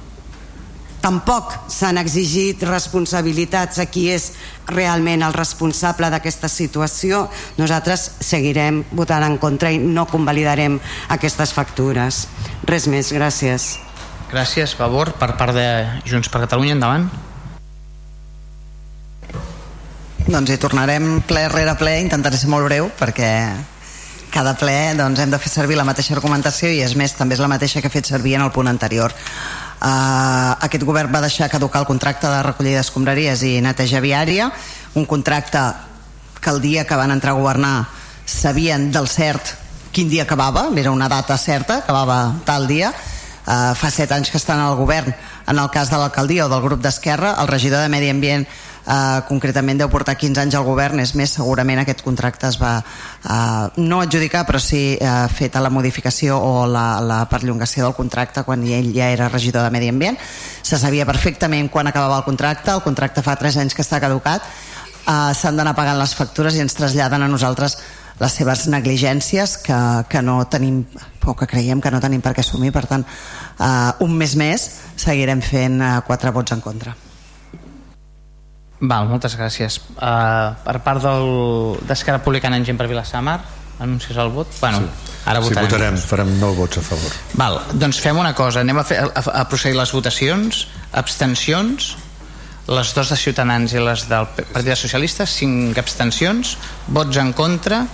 tampoc 1.03 1.57
s'han 1.69 1.99
exigit 1.99 2.63
responsabilitats 2.65 3.81
a 3.83 3.89
qui 3.91 4.07
és 4.15 4.31
realment 4.71 5.25
el 5.27 5.35
responsable 5.35 6.09
d'aquesta 6.13 6.49
situació. 6.49 7.27
Nosaltres 7.59 8.07
seguirem 8.23 8.85
votant 8.95 9.27
en 9.27 9.37
contra 9.43 9.73
i 9.75 9.81
no 9.83 10.07
convalidarem 10.07 10.79
aquestes 11.13 11.53
factures. 11.53 12.27
Res 12.71 12.87
més, 12.87 13.11
gràcies. 13.13 13.75
Gràcies, 14.33 14.77
favor, 14.79 15.13
per 15.19 15.35
part 15.37 15.53
de 15.59 15.67
Junts 16.09 16.31
per 16.33 16.47
Catalunya, 16.47 16.79
endavant. 16.79 17.11
Doncs 20.23 20.55
hi 20.55 20.57
tornarem 20.63 21.19
ple 21.27 21.49
rere 21.51 21.75
ple 21.77 21.99
intentaré 22.01 22.39
ser 22.39 22.49
molt 22.49 22.65
breu 22.69 22.87
perquè 22.97 23.29
cada 24.33 24.55
ple 24.57 24.95
doncs, 24.97 25.21
hem 25.21 25.33
de 25.35 25.41
fer 25.43 25.51
servir 25.51 25.77
la 25.77 25.85
mateixa 25.85 26.15
argumentació 26.15 26.71
i 26.73 26.79
és 26.81 26.95
més, 26.97 27.13
també 27.19 27.35
és 27.37 27.43
la 27.43 27.51
mateixa 27.53 27.83
que 27.83 27.91
he 27.91 27.93
fet 27.93 28.09
servir 28.09 28.39
en 28.39 28.47
el 28.47 28.53
punt 28.55 28.71
anterior 28.71 29.13
Uh, 29.83 30.55
aquest 30.63 30.85
govern 30.87 31.11
va 31.11 31.25
deixar 31.25 31.49
caducar 31.51 31.81
el 31.83 31.89
contracte 31.89 32.29
de 32.31 32.43
recollida 32.47 32.79
d'escombraries 32.79 33.41
i 33.43 33.57
neteja 33.65 33.99
viària, 33.99 34.47
un 34.95 35.09
contracte 35.11 35.59
que 36.39 36.51
el 36.55 36.61
dia 36.63 36.85
que 36.87 36.99
van 36.99 37.11
entrar 37.11 37.33
a 37.35 37.41
governar 37.41 37.89
sabien 38.23 38.93
del 38.95 39.09
cert 39.11 39.57
quin 39.91 40.07
dia 40.09 40.23
acabava, 40.23 40.69
era 40.79 40.93
una 40.95 41.09
data 41.09 41.37
certa, 41.37 41.81
acabava 41.83 42.21
tal 42.47 42.69
dia, 42.71 42.93
uh, 42.95 43.75
fa 43.75 43.91
set 43.91 44.15
anys 44.15 44.31
que 44.31 44.39
estan 44.39 44.63
al 44.63 44.79
govern, 44.79 45.11
en 45.51 45.59
el 45.59 45.71
cas 45.75 45.91
de 45.91 45.99
l'alcaldia 45.99 46.47
o 46.47 46.53
del 46.53 46.63
grup 46.63 46.81
d'Esquerra, 46.81 47.35
el 47.43 47.51
regidor 47.51 47.83
de 47.83 47.91
Medi 47.91 48.09
Ambient 48.15 48.47
eh, 48.87 49.21
concretament 49.29 49.81
deu 49.81 49.91
portar 49.93 50.17
15 50.19 50.43
anys 50.43 50.57
al 50.59 50.67
govern 50.67 51.01
és 51.03 51.15
més, 51.19 51.35
segurament 51.39 51.83
aquest 51.83 52.03
contracte 52.05 52.49
es 52.49 52.59
va 52.61 52.75
eh, 52.83 53.83
no 53.83 54.01
adjudicar 54.03 54.45
però 54.49 54.61
sí 54.63 54.83
eh, 54.99 55.13
feta 55.33 55.63
la 55.63 55.71
modificació 55.71 56.39
o 56.39 56.67
la, 56.67 57.01
la 57.05 57.23
perllongació 57.31 57.87
del 57.87 57.97
contracte 57.99 58.45
quan 58.49 58.65
ell 58.67 58.93
ja 58.95 59.11
era 59.13 59.31
regidor 59.33 59.67
de 59.67 59.71
Medi 59.75 59.91
Ambient. 59.93 60.19
Se 60.63 60.79
sabia 60.79 61.07
perfectament 61.07 61.71
quan 61.71 61.91
acabava 61.91 62.19
el 62.21 62.29
contracte 62.29 62.73
el 62.73 62.85
contracte 62.85 63.23
fa 63.23 63.37
3 63.39 63.63
anys 63.65 63.75
que 63.75 63.85
està 63.85 64.01
caducat 64.03 64.47
eh, 65.07 65.33
s'han 65.35 65.59
d'anar 65.59 65.77
pagant 65.79 65.99
les 66.01 66.15
factures 66.19 66.57
i 66.57 66.65
ens 66.65 66.79
traslladen 66.79 67.23
a 67.23 67.31
nosaltres 67.31 67.79
les 68.21 68.35
seves 68.39 68.67
negligències 68.71 69.57
que, 69.65 69.79
que 70.09 70.21
no 70.23 70.43
tenim 70.47 70.85
o 71.27 71.35
que 71.39 71.49
creiem 71.49 71.81
que 71.81 71.91
no 71.91 72.01
tenim 72.03 72.23
per 72.23 72.35
què 72.37 72.45
assumir. 72.45 72.73
Per 72.75 72.85
tant 72.91 73.07
eh, 73.07 74.05
un 74.05 74.19
mes 74.19 74.37
més 74.39 74.69
seguirem 74.97 75.43
fent 75.43 75.81
eh, 75.81 75.97
quatre 76.07 76.35
vots 76.35 76.55
en 76.55 76.63
contra 76.63 76.95
Val, 78.83 79.07
moltes 79.07 79.37
gràcies. 79.39 79.79
Uh, 79.95 80.55
per 80.65 80.81
part 80.83 81.05
d'Esquerra 81.87 82.19
Republicana 82.19 82.59
en 82.59 82.67
gent 82.67 82.79
per 82.81 82.89
Vilassamar, 82.91 83.39
anuncies 83.83 84.19
el 84.19 84.33
vot? 84.35 84.51
Bueno, 84.59 84.81
sí. 84.83 85.19
ara 85.31 85.43
votarem. 85.43 85.69
Sí, 85.69 85.71
votarem, 85.71 85.99
farem 86.11 86.33
nou 86.41 86.57
vots 86.59 86.81
a 86.81 86.83
favor. 86.87 87.15
Val, 87.39 87.61
doncs 87.79 88.01
fem 88.03 88.19
una 88.19 88.35
cosa, 88.35 88.65
anem 88.67 88.83
a, 88.83 88.87
fer, 88.87 88.99
a, 89.07 89.23
a 89.43 89.45
procedir 89.51 89.79
les 89.79 89.93
votacions, 89.95 90.65
abstencions, 90.99 91.93
les 92.73 92.93
dues 92.95 93.11
de 93.11 93.19
Ciutadans 93.19 93.75
i 93.75 93.83
les 93.83 94.07
del 94.11 94.27
Partit 94.35 94.79
Socialista, 94.79 95.27
cinc 95.31 95.79
abstencions, 95.79 96.57
vots 96.91 97.23
en 97.23 97.33
contra, 97.39 97.85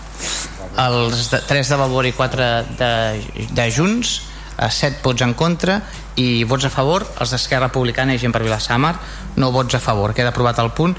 els 0.89 1.29
de, 1.33 1.41
tres 1.49 1.69
de 1.73 1.79
Vavor 1.81 2.09
i 2.09 2.17
quatre 2.17 2.49
de, 2.81 2.93
de 3.53 3.71
Junts, 3.75 4.19
eh, 4.57 4.69
set 4.73 5.01
vots 5.05 5.25
en 5.25 5.33
contra 5.37 5.81
i 6.21 6.45
vots 6.49 6.69
a 6.69 6.73
favor, 6.73 7.07
els 7.21 7.33
d'Esquerra 7.33 7.69
Republicana 7.69 8.17
i 8.17 8.21
gent 8.21 8.35
per 8.35 8.43
Vilassamar, 8.45 8.95
no 9.39 9.53
vots 9.55 9.79
a 9.79 9.81
favor, 9.81 10.15
queda 10.15 10.35
aprovat 10.35 10.59
el 10.61 10.73
punt. 10.77 10.97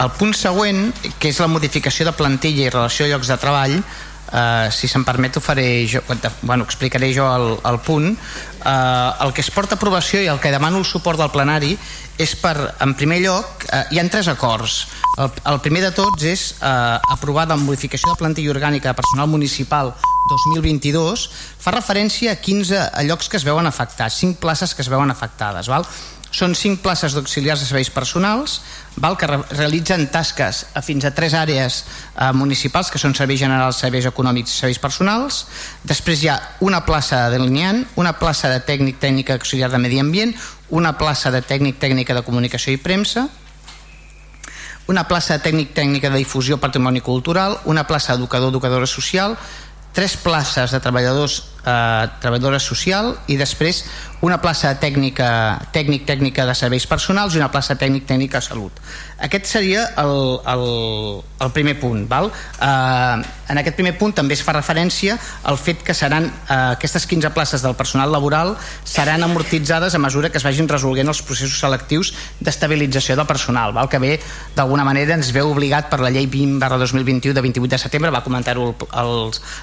El 0.00 0.10
punt 0.18 0.34
següent, 0.36 0.90
que 1.18 1.30
és 1.32 1.38
la 1.40 1.48
modificació 1.48 2.06
de 2.08 2.16
plantilla 2.16 2.66
i 2.66 2.72
relació 2.72 3.06
a 3.06 3.14
llocs 3.14 3.32
de 3.32 3.40
treball, 3.42 3.80
Uh, 4.26 4.66
si 4.74 4.88
se'm 4.90 5.04
permet 5.06 5.36
ho 5.38 5.40
faré 5.40 5.86
jo, 5.86 6.00
bueno, 6.42 6.64
explicaré 6.64 7.12
jo 7.14 7.28
el, 7.30 7.44
el 7.62 7.76
punt 7.78 8.08
uh, 8.10 9.22
el 9.22 9.30
que 9.30 9.44
es 9.44 9.52
porta 9.54 9.78
aprovació 9.78 10.18
i 10.18 10.26
el 10.26 10.40
que 10.42 10.50
demano 10.50 10.80
el 10.82 10.84
suport 10.84 11.20
del 11.22 11.30
plenari 11.30 11.76
és 12.18 12.32
per, 12.34 12.56
en 12.82 12.96
primer 12.98 13.20
lloc, 13.22 13.62
uh, 13.70 13.84
hi 13.86 14.00
han 14.02 14.10
tres 14.10 14.26
acords 14.26 14.80
el, 15.22 15.30
el 15.52 15.60
primer 15.62 15.84
de 15.84 15.92
tots 15.94 16.26
és 16.26 16.42
uh, 16.58 16.98
aprovar 17.14 17.46
la 17.46 17.60
modificació 17.60 18.10
de 18.10 18.18
plantilla 18.18 18.50
orgànica 18.56 18.90
de 18.90 18.98
personal 18.98 19.30
municipal 19.30 19.94
2022 20.34 21.28
fa 21.62 21.76
referència 21.78 22.34
a 22.34 22.42
15 22.42 22.82
a 22.82 23.06
llocs 23.06 23.30
que 23.30 23.38
es 23.38 23.46
veuen 23.46 23.70
afectats 23.70 24.18
5 24.26 24.42
places 24.42 24.74
que 24.74 24.82
es 24.82 24.90
veuen 24.90 25.14
afectades 25.14 25.70
val? 25.70 25.86
Són 26.34 26.54
cinc 26.58 26.82
places 26.82 27.14
d'auxiliars 27.14 27.62
de 27.62 27.68
serveis 27.68 27.90
personals 27.90 28.60
val, 28.96 29.16
que 29.16 29.28
re 29.28 29.38
realitzen 29.54 30.08
tasques 30.12 30.64
a 30.74 30.82
fins 30.82 31.04
a 31.04 31.12
tres 31.14 31.34
àrees 31.34 31.84
eh, 31.84 32.32
municipals, 32.34 32.90
que 32.90 33.00
són 33.00 33.14
serveis 33.14 33.40
generals, 33.40 33.80
serveis 33.80 34.08
econòmics 34.08 34.52
i 34.52 34.60
serveis 34.60 34.82
personals. 34.82 35.44
Després 35.84 36.22
hi 36.22 36.30
ha 36.32 36.36
una 36.60 36.82
plaça 36.84 37.26
de 37.26 37.38
delineant, 37.38 37.84
una 37.96 38.16
plaça 38.18 38.50
de 38.52 38.60
tècnic 38.60 39.00
tècnica 39.00 39.38
auxiliar 39.38 39.70
de 39.70 39.80
medi 39.80 40.00
ambient, 40.02 40.34
una 40.70 40.96
plaça 40.98 41.30
de 41.30 41.42
tècnic 41.42 41.78
tècnica 41.78 42.14
de 42.14 42.24
comunicació 42.26 42.74
i 42.74 42.80
premsa, 42.82 43.28
una 44.86 45.06
plaça 45.08 45.36
de 45.36 45.42
tècnic 45.42 45.72
tècnica 45.74 46.10
de 46.10 46.18
difusió 46.22 46.58
patrimoni 46.62 47.00
cultural, 47.00 47.58
una 47.64 47.86
plaça 47.86 48.14
d'educador 48.14 48.52
educadora 48.52 48.86
social, 48.86 49.36
tres 49.92 50.16
places 50.16 50.70
de 50.70 50.80
treballadors 50.80 51.40
eh, 51.66 52.08
treballadora 52.22 52.60
social 52.62 53.14
i 53.26 53.36
després 53.36 53.84
una 54.26 54.38
plaça 54.40 54.72
tècnica 54.80 55.28
tècnic 55.74 56.06
tècnica 56.08 56.46
de 56.48 56.54
serveis 56.54 56.86
personals 56.86 57.34
i 57.34 57.42
una 57.42 57.50
plaça 57.52 57.76
tècnic 57.76 58.06
tècnica 58.08 58.40
de 58.40 58.48
salut 58.48 58.80
aquest 59.18 59.46
seria 59.48 59.86
el, 59.96 60.40
el, 60.44 60.64
el 61.40 61.52
primer 61.52 61.78
punt 61.80 62.04
val? 62.08 62.30
Eh, 62.60 63.24
en 63.48 63.60
aquest 63.60 63.76
primer 63.78 63.94
punt 63.96 64.12
també 64.16 64.36
es 64.36 64.42
fa 64.44 64.52
referència 64.56 65.16
al 65.46 65.56
fet 65.56 65.82
que 65.86 65.94
seran 65.94 66.26
eh, 66.26 66.56
aquestes 66.76 67.06
15 67.08 67.30
places 67.32 67.64
del 67.64 67.76
personal 67.78 68.12
laboral 68.12 68.56
seran 68.84 69.24
amortitzades 69.24 69.94
a 69.94 70.02
mesura 70.02 70.30
que 70.30 70.38
es 70.38 70.44
vagin 70.44 70.68
resolguent 70.68 71.08
els 71.08 71.22
processos 71.22 71.60
selectius 71.62 72.12
d'estabilització 72.40 73.16
del 73.16 73.28
personal 73.30 73.72
val? 73.72 73.88
que 73.88 74.02
bé 74.02 74.12
d'alguna 74.56 74.84
manera 74.84 75.14
ens 75.16 75.32
veu 75.32 75.48
obligat 75.50 75.88
per 75.88 76.02
la 76.02 76.10
llei 76.10 76.26
20 76.26 76.60
barra 76.60 76.78
2021 76.82 77.34
de 77.34 77.46
28 77.48 77.72
de 77.72 77.80
setembre 77.80 78.12
va 78.12 78.24
comentar-ho 78.26 78.68
el, 78.68 78.74
el, 79.00 79.14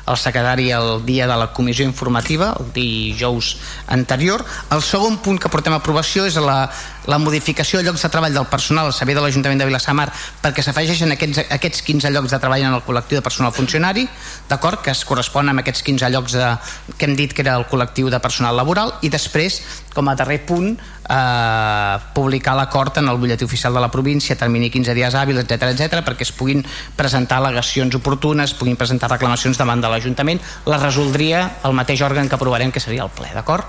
el 0.08 0.18
secretari 0.18 0.72
el 0.72 1.06
dia 1.06 1.28
de 1.28 1.38
la 1.38 1.52
comissió 1.54 1.86
informativa 1.86 2.54
el 2.60 2.72
dijous 2.74 3.58
anterior. 3.88 4.44
El 4.72 4.82
segon 4.82 5.20
punt 5.24 5.40
que 5.42 5.52
portem 5.52 5.76
a 5.76 5.82
aprovació 5.82 6.26
és 6.30 6.38
la 6.42 6.66
la 7.08 7.20
modificació 7.20 7.80
de 7.80 7.88
llocs 7.88 8.04
de 8.04 8.10
treball 8.14 8.34
del 8.34 8.48
personal 8.52 8.88
al 8.88 8.96
servei 8.96 9.16
de 9.16 9.24
l'Ajuntament 9.24 9.60
de 9.60 9.68
Vilassamar 9.68 10.08
perquè 10.44 10.64
s'afegeixen 10.64 11.12
aquests, 11.16 11.44
aquests 11.52 11.84
15 11.86 12.12
llocs 12.16 12.32
de 12.32 12.40
treball 12.40 12.64
en 12.64 12.78
el 12.78 12.84
col·lectiu 12.86 13.20
de 13.20 13.26
personal 13.26 13.54
funcionari, 13.56 14.08
d'acord, 14.50 14.82
que 14.84 14.92
es 14.94 15.04
correspon 15.08 15.52
amb 15.52 15.64
aquests 15.64 15.84
15 15.84 16.12
llocs 16.14 16.38
de, 16.38 16.50
que 16.98 17.10
hem 17.10 17.16
dit 17.20 17.34
que 17.34 17.44
era 17.46 17.58
el 17.60 17.68
col·lectiu 17.70 18.10
de 18.14 18.22
personal 18.24 18.56
laboral 18.56 18.96
i 19.02 19.12
després, 19.14 19.62
com 19.94 20.10
a 20.10 20.16
darrer 20.20 20.40
punt, 20.48 20.74
eh, 20.78 21.96
publicar 22.16 22.56
l'acord 22.58 22.98
en 23.02 23.10
el 23.12 23.20
butlletí 23.20 23.46
oficial 23.46 23.74
de 23.74 23.84
la 23.84 23.92
província, 23.92 24.38
termini 24.40 24.72
15 24.72 24.96
dies 24.96 25.16
hàbils, 25.16 25.44
etc 25.44 25.70
etc 25.74 26.04
perquè 26.06 26.28
es 26.28 26.32
puguin 26.32 26.64
presentar 26.96 27.42
al·legacions 27.42 27.96
oportunes, 28.00 28.56
puguin 28.58 28.80
presentar 28.80 29.12
reclamacions 29.12 29.60
davant 29.60 29.84
de 29.84 29.92
l'Ajuntament, 29.92 30.42
la 30.66 30.80
resoldria 30.80 31.46
el 31.64 31.76
mateix 31.76 32.02
òrgan 32.02 32.30
que 32.30 32.40
aprovarem, 32.40 32.72
que 32.72 32.84
seria 32.84 33.04
el 33.04 33.14
ple, 33.14 33.32
d'acord? 33.36 33.68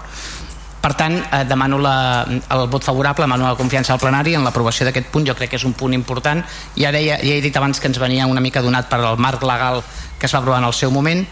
Per 0.85 0.93
tant, 0.93 1.14
eh, 1.16 1.45
demano 1.49 1.78
la, 1.80 2.26
el 2.28 2.66
vot 2.68 2.85
favorable, 2.85 3.24
demano 3.24 3.47
la 3.49 3.57
confiança 3.57 3.95
al 3.95 4.01
plenari 4.03 4.35
en 4.37 4.45
l'aprovació 4.45 4.85
d'aquest 4.85 5.09
punt, 5.09 5.24
jo 5.24 5.32
crec 5.39 5.55
que 5.55 5.57
és 5.57 5.64
un 5.64 5.72
punt 5.72 5.95
important 5.97 6.43
i 6.76 6.85
ja, 6.85 6.91
ja 6.93 7.16
he 7.16 7.39
dit 7.41 7.57
abans 7.57 7.80
que 7.80 7.89
ens 7.89 8.01
venia 8.03 8.26
una 8.28 8.43
mica 8.45 8.61
donat 8.61 8.91
per 8.91 9.01
al 9.01 9.16
marc 9.16 9.47
legal 9.49 9.80
que 10.18 10.28
es 10.28 10.35
va 10.35 10.43
aprovar 10.43 10.61
en 10.61 10.68
el 10.68 10.76
seu 10.76 10.93
moment 10.93 11.24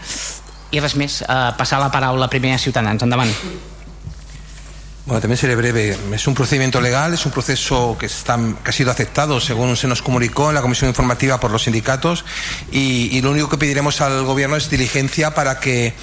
i 0.73 0.81
res 0.81 0.97
més, 0.97 1.19
eh, 1.21 1.37
passar 1.59 1.77
la 1.83 1.91
paraula 1.93 2.31
primer 2.33 2.55
a 2.55 2.57
Ciutadans, 2.57 3.05
endavant. 3.05 3.29
Bueno, 5.05 5.19
también 5.19 5.37
seré 5.37 5.55
breve. 5.55 5.97
Es 6.13 6.27
un 6.27 6.33
procedimiento 6.33 6.79
legal, 6.79 7.13
es 7.13 7.25
un 7.25 7.31
proceso 7.33 7.97
que, 7.99 8.05
está, 8.05 8.39
que 8.63 8.69
ha 8.69 8.73
sido 8.73 8.89
aceptado 8.89 9.41
según 9.41 9.75
se 9.75 9.87
nos 9.87 10.01
comunicó 10.01 10.49
en 10.49 10.55
la 10.55 10.61
comisión 10.61 10.89
informativa 10.89 11.39
por 11.41 11.51
los 11.51 11.63
sindicatos 11.63 12.23
y, 12.71 13.09
y 13.11 13.21
lo 13.21 13.31
único 13.31 13.49
que 13.49 13.57
pediremos 13.57 13.99
al 13.99 14.23
gobierno 14.23 14.55
es 14.55 14.69
diligencia 14.69 15.35
para 15.35 15.59
que 15.59 15.93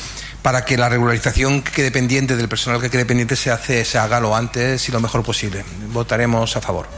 para 0.43 0.64
que 0.64 0.76
la 0.76 0.88
regularización 0.88 1.62
que 1.62 1.72
quede 1.72 1.91
pendiente 1.91 2.36
del 2.36 2.49
personal 2.49 2.80
que 2.80 2.91
quede 2.91 3.05
pendiente 3.05 3.36
se 3.36 3.51
hace 3.51 3.84
se 3.84 3.99
haga 3.99 4.20
lo 4.20 4.34
antes 4.34 4.88
y 4.88 4.93
lo 4.93 5.01
mejor 5.01 5.22
posible. 5.22 5.64
Votaremos 5.93 6.57
a 6.57 6.61
favor. 6.61 6.88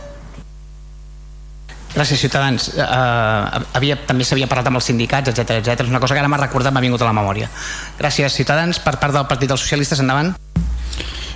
Gràcies, 1.92 2.22
Ciutadans. 2.24 2.70
Uh, 2.72 3.60
havia, 3.76 3.98
també 4.08 4.24
s'havia 4.24 4.46
parlat 4.48 4.70
amb 4.70 4.80
els 4.80 4.86
sindicats, 4.88 5.28
etc 5.28 5.58
etc. 5.58 5.82
És 5.84 5.90
una 5.90 6.00
cosa 6.00 6.14
que 6.14 6.22
ara 6.22 6.30
m'ha 6.30 6.40
recordat, 6.40 6.72
m'ha 6.72 6.80
vingut 6.80 7.02
a 7.04 7.10
la 7.10 7.12
memòria. 7.12 7.50
Gràcies, 7.98 8.32
Ciutadans. 8.32 8.80
Per 8.80 8.96
part 8.96 9.12
del 9.12 9.26
Partit 9.28 9.52
dels 9.52 9.60
Socialistes, 9.60 10.00
endavant. 10.00 10.32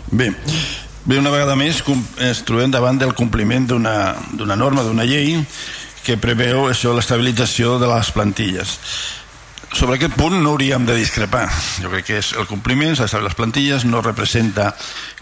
Bé, 0.09 0.31
bé 1.05 1.19
una 1.21 1.35
vegada 1.35 1.59
més 1.61 1.83
ens 2.25 2.41
trobem 2.49 2.73
davant 2.73 2.97
del 2.97 3.13
compliment 3.13 3.69
d'una 3.69 4.57
norma, 4.57 4.87
d'una 4.87 5.05
llei 5.05 5.43
que 6.07 6.17
preveu 6.17 6.71
això 6.71 6.95
l'estabilització 6.95 7.77
de 7.83 7.91
les 7.91 8.13
plantilles 8.15 8.79
sobre 9.77 9.99
aquest 9.99 10.15
punt 10.17 10.39
no 10.41 10.55
hauríem 10.55 10.87
de 10.89 10.95
discrepar. 10.97 11.51
Jo 11.83 11.91
crec 11.93 12.07
que 12.09 12.21
és 12.23 12.31
el 12.41 12.47
compliment, 12.49 12.95
s'ha 12.97 13.11
de 13.13 13.25
les 13.27 13.37
plantilles, 13.37 13.85
no 13.85 14.01
representa 14.01 14.71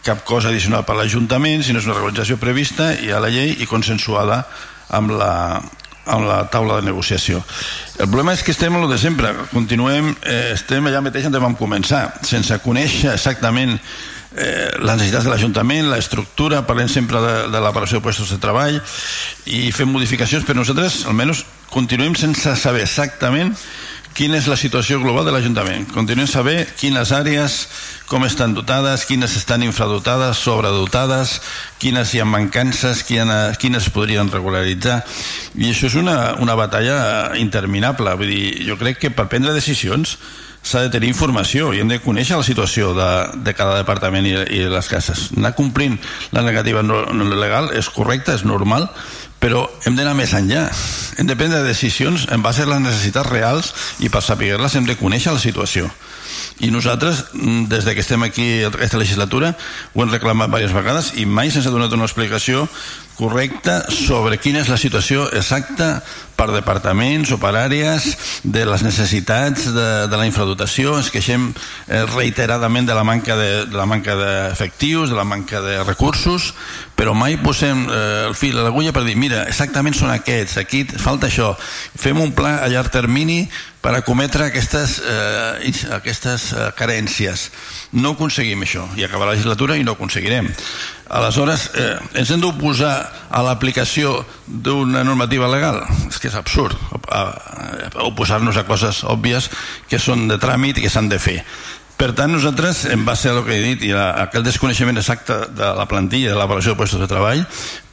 cap 0.07 0.23
cosa 0.23 0.53
addicional 0.53 0.85
per 0.87 0.95
l'Ajuntament, 0.95 1.65
sinó 1.67 1.81
és 1.83 1.89
una 1.89 1.97
regularització 1.97 2.39
prevista 2.39 2.93
i 2.95 3.11
a 3.11 3.19
la 3.23 3.33
llei 3.35 3.57
i 3.59 3.67
consensuada 3.67 4.45
amb 4.95 5.11
la, 5.19 5.59
amb 6.07 6.29
la 6.29 6.39
taula 6.55 6.79
de 6.79 6.87
negociació. 6.87 7.41
El 7.99 8.07
problema 8.07 8.37
és 8.37 8.45
que 8.47 8.55
estem 8.55 8.77
en 8.77 8.87
el 8.87 8.93
de 8.93 8.99
sempre, 9.03 9.33
continuem, 9.51 10.13
eh, 10.23 10.53
estem 10.55 10.87
allà 10.87 11.03
mateix 11.03 11.27
on 11.27 11.35
vam 11.35 11.57
començar, 11.59 12.05
sense 12.23 12.61
conèixer 12.63 13.11
exactament 13.11 13.75
eh, 13.75 14.71
les 14.79 14.93
necessitats 14.93 15.27
de 15.27 15.33
l'Ajuntament, 15.33 15.89
l'estructura, 15.91 16.63
parlem 16.69 16.93
sempre 16.93 17.19
de, 17.25 17.35
de 17.51 17.65
l'aparició 17.65 17.99
de 17.99 18.07
puestos 18.07 18.31
de 18.31 18.39
treball 18.39 18.79
i 19.51 19.65
fem 19.75 19.91
modificacions, 19.91 20.47
però 20.47 20.63
nosaltres 20.63 21.03
almenys 21.11 21.43
continuem 21.75 22.15
sense 22.15 22.55
saber 22.61 22.85
exactament 22.87 23.57
quina 24.15 24.39
és 24.39 24.47
la 24.47 24.57
situació 24.57 25.01
global 25.03 25.27
de 25.27 25.33
l'Ajuntament. 25.35 25.89
Continuem 25.91 26.29
saber 26.31 26.69
quines 26.79 27.11
àrees, 27.13 27.57
com 28.07 28.23
estan 28.25 28.55
dotades, 28.55 29.05
quines 29.09 29.35
estan 29.37 29.65
infradotades, 29.67 30.39
sobredotades, 30.39 31.41
quines 31.83 32.15
hi 32.15 32.23
ha 32.23 32.29
mancances, 32.29 33.03
quines, 33.09 33.59
quines 33.59 33.91
podrien 33.91 34.31
regularitzar. 34.31 35.01
I 35.59 35.73
això 35.73 35.91
és 35.91 35.99
una, 35.99 36.17
una 36.39 36.55
batalla 36.55 37.35
interminable. 37.43 38.15
Vull 38.21 38.31
dir, 38.31 38.49
jo 38.71 38.79
crec 38.79 39.03
que 39.03 39.15
per 39.15 39.27
prendre 39.33 39.57
decisions 39.57 40.17
s'ha 40.65 40.87
de 40.87 40.93
tenir 40.95 41.11
informació 41.13 41.75
i 41.75 41.83
hem 41.83 41.91
de 41.91 42.01
conèixer 42.01 42.39
la 42.39 42.47
situació 42.47 42.95
de, 42.97 43.11
de 43.45 43.53
cada 43.53 43.77
departament 43.83 44.25
i, 44.31 44.33
i 44.57 44.63
les 44.71 44.89
cases. 44.89 45.27
Anar 45.37 45.53
complint 45.59 45.99
la 46.33 46.45
negativa 46.47 46.87
no, 46.87 47.03
no 47.13 47.29
legal 47.35 47.69
és 47.77 47.91
correcte, 47.93 48.39
és 48.39 48.47
normal, 48.49 48.89
però 49.43 49.67
hem 49.85 49.97
d'anar 49.97 50.15
més 50.17 50.33
enllà. 50.37 50.67
Hem 51.19 51.29
de 51.29 51.37
prendre 51.37 51.63
decisions 51.67 52.27
en 52.33 52.43
base 52.43 52.65
a 52.65 52.69
les 52.71 52.83
necessitats 52.83 53.31
reals 53.31 53.73
i 54.01 54.11
per 54.11 54.23
saber-les 54.25 54.75
hem 54.75 54.89
de 54.89 54.97
conèixer 54.99 55.35
la 55.35 55.43
situació. 55.43 55.91
I 56.61 56.71
nosaltres, 56.71 57.25
mm, 57.33 57.67
des 57.69 57.85
de 57.85 57.95
que 57.95 58.01
estem 58.01 58.23
aquí 58.23 58.63
aquesta 58.65 58.99
legislatura, 58.99 59.57
ho 59.93 60.03
hem 60.03 60.11
reclamat 60.11 60.49
diverses 60.49 60.75
vegades 60.75 61.13
i 61.17 61.27
mai 61.27 61.51
se'ns 61.51 61.67
ha 61.67 61.75
donat 61.75 61.93
una 61.93 62.07
explicació 62.07 62.69
correcta 63.19 63.85
sobre 63.93 64.39
quina 64.43 64.63
és 64.65 64.71
la 64.73 64.79
situació 64.81 65.29
exacta 65.33 65.99
per 66.35 66.49
departaments 66.51 67.31
o 67.31 67.39
per 67.39 67.53
àrees 67.55 68.09
de 68.43 68.65
les 68.67 68.83
necessitats 68.83 69.69
de, 69.75 69.89
de 70.11 70.19
la 70.19 70.27
infradotació 70.27 70.97
ens 70.99 71.13
queixem 71.15 71.47
eh, 71.53 72.03
reiteradament 72.11 72.89
de 72.89 72.97
la 72.97 73.05
manca 73.07 73.37
de, 73.39 73.51
de 73.71 73.79
la 73.79 73.87
manca 73.87 74.17
d'efectius 74.19 75.13
de 75.13 75.19
la 75.19 75.27
manca 75.29 75.63
de 75.63 75.79
recursos 75.85 76.51
però 76.99 77.15
mai 77.15 77.39
posem 77.43 77.87
eh, 77.87 78.01
el 78.31 78.35
fil 78.39 78.59
a 78.59 78.67
l'agulla 78.67 78.95
per 78.95 79.05
dir 79.07 79.15
mira, 79.19 79.45
exactament 79.47 79.95
són 79.95 80.11
aquests 80.15 80.59
aquí 80.63 80.83
falta 80.99 81.31
això, 81.31 81.53
fem 81.95 82.19
un 82.21 82.35
pla 82.35 82.59
a 82.65 82.73
llarg 82.73 82.91
termini 82.95 83.45
per 83.85 83.93
acometre 83.99 84.47
aquestes, 84.49 84.97
eh, 85.05 85.73
aquestes 85.93 86.53
eh, 86.53 86.71
carències. 86.79 87.51
No 87.93 88.15
aconseguim 88.15 88.65
això, 88.65 88.87
i 88.97 89.05
acabar 89.05 89.29
la 89.29 89.35
legislatura 89.35 89.77
i 89.77 89.85
no 89.85 89.93
aconseguirem. 89.93 90.49
Aleshores, 91.11 91.71
eh, 91.77 91.99
ens 92.17 92.31
hem 92.33 92.41
d'oposar 92.41 92.95
a 93.29 93.43
l'aplicació 93.45 94.23
d'una 94.47 95.05
normativa 95.05 95.51
legal? 95.53 95.83
És 96.09 96.19
que 96.19 96.31
és 96.31 96.39
absurd 96.39 96.79
oposar-nos 98.05 98.57
a 98.57 98.65
coses 98.67 99.05
òbvies 99.05 99.51
que 99.91 100.01
són 100.01 100.29
de 100.29 100.39
tràmit 100.41 100.79
i 100.79 100.85
que 100.85 100.93
s'han 100.93 101.11
de 101.13 101.21
fer. 101.21 101.43
Per 101.95 102.11
tant, 102.17 102.33
nosaltres, 102.33 102.87
en 102.91 103.05
base 103.07 103.29
a 103.31 103.37
el 103.37 103.45
que 103.47 103.55
he 103.55 103.63
dit 103.63 103.85
i 103.87 103.93
a 103.95 104.09
aquell 104.25 104.43
desconeixement 104.43 104.99
exacte 104.99 105.37
de 105.55 105.69
la 105.79 105.87
plantilla 105.87 106.33
de 106.33 106.39
l'avaluació 106.39 106.75
de 106.75 106.81
puestos 106.81 107.01
de 107.01 107.07
treball, 107.11 107.45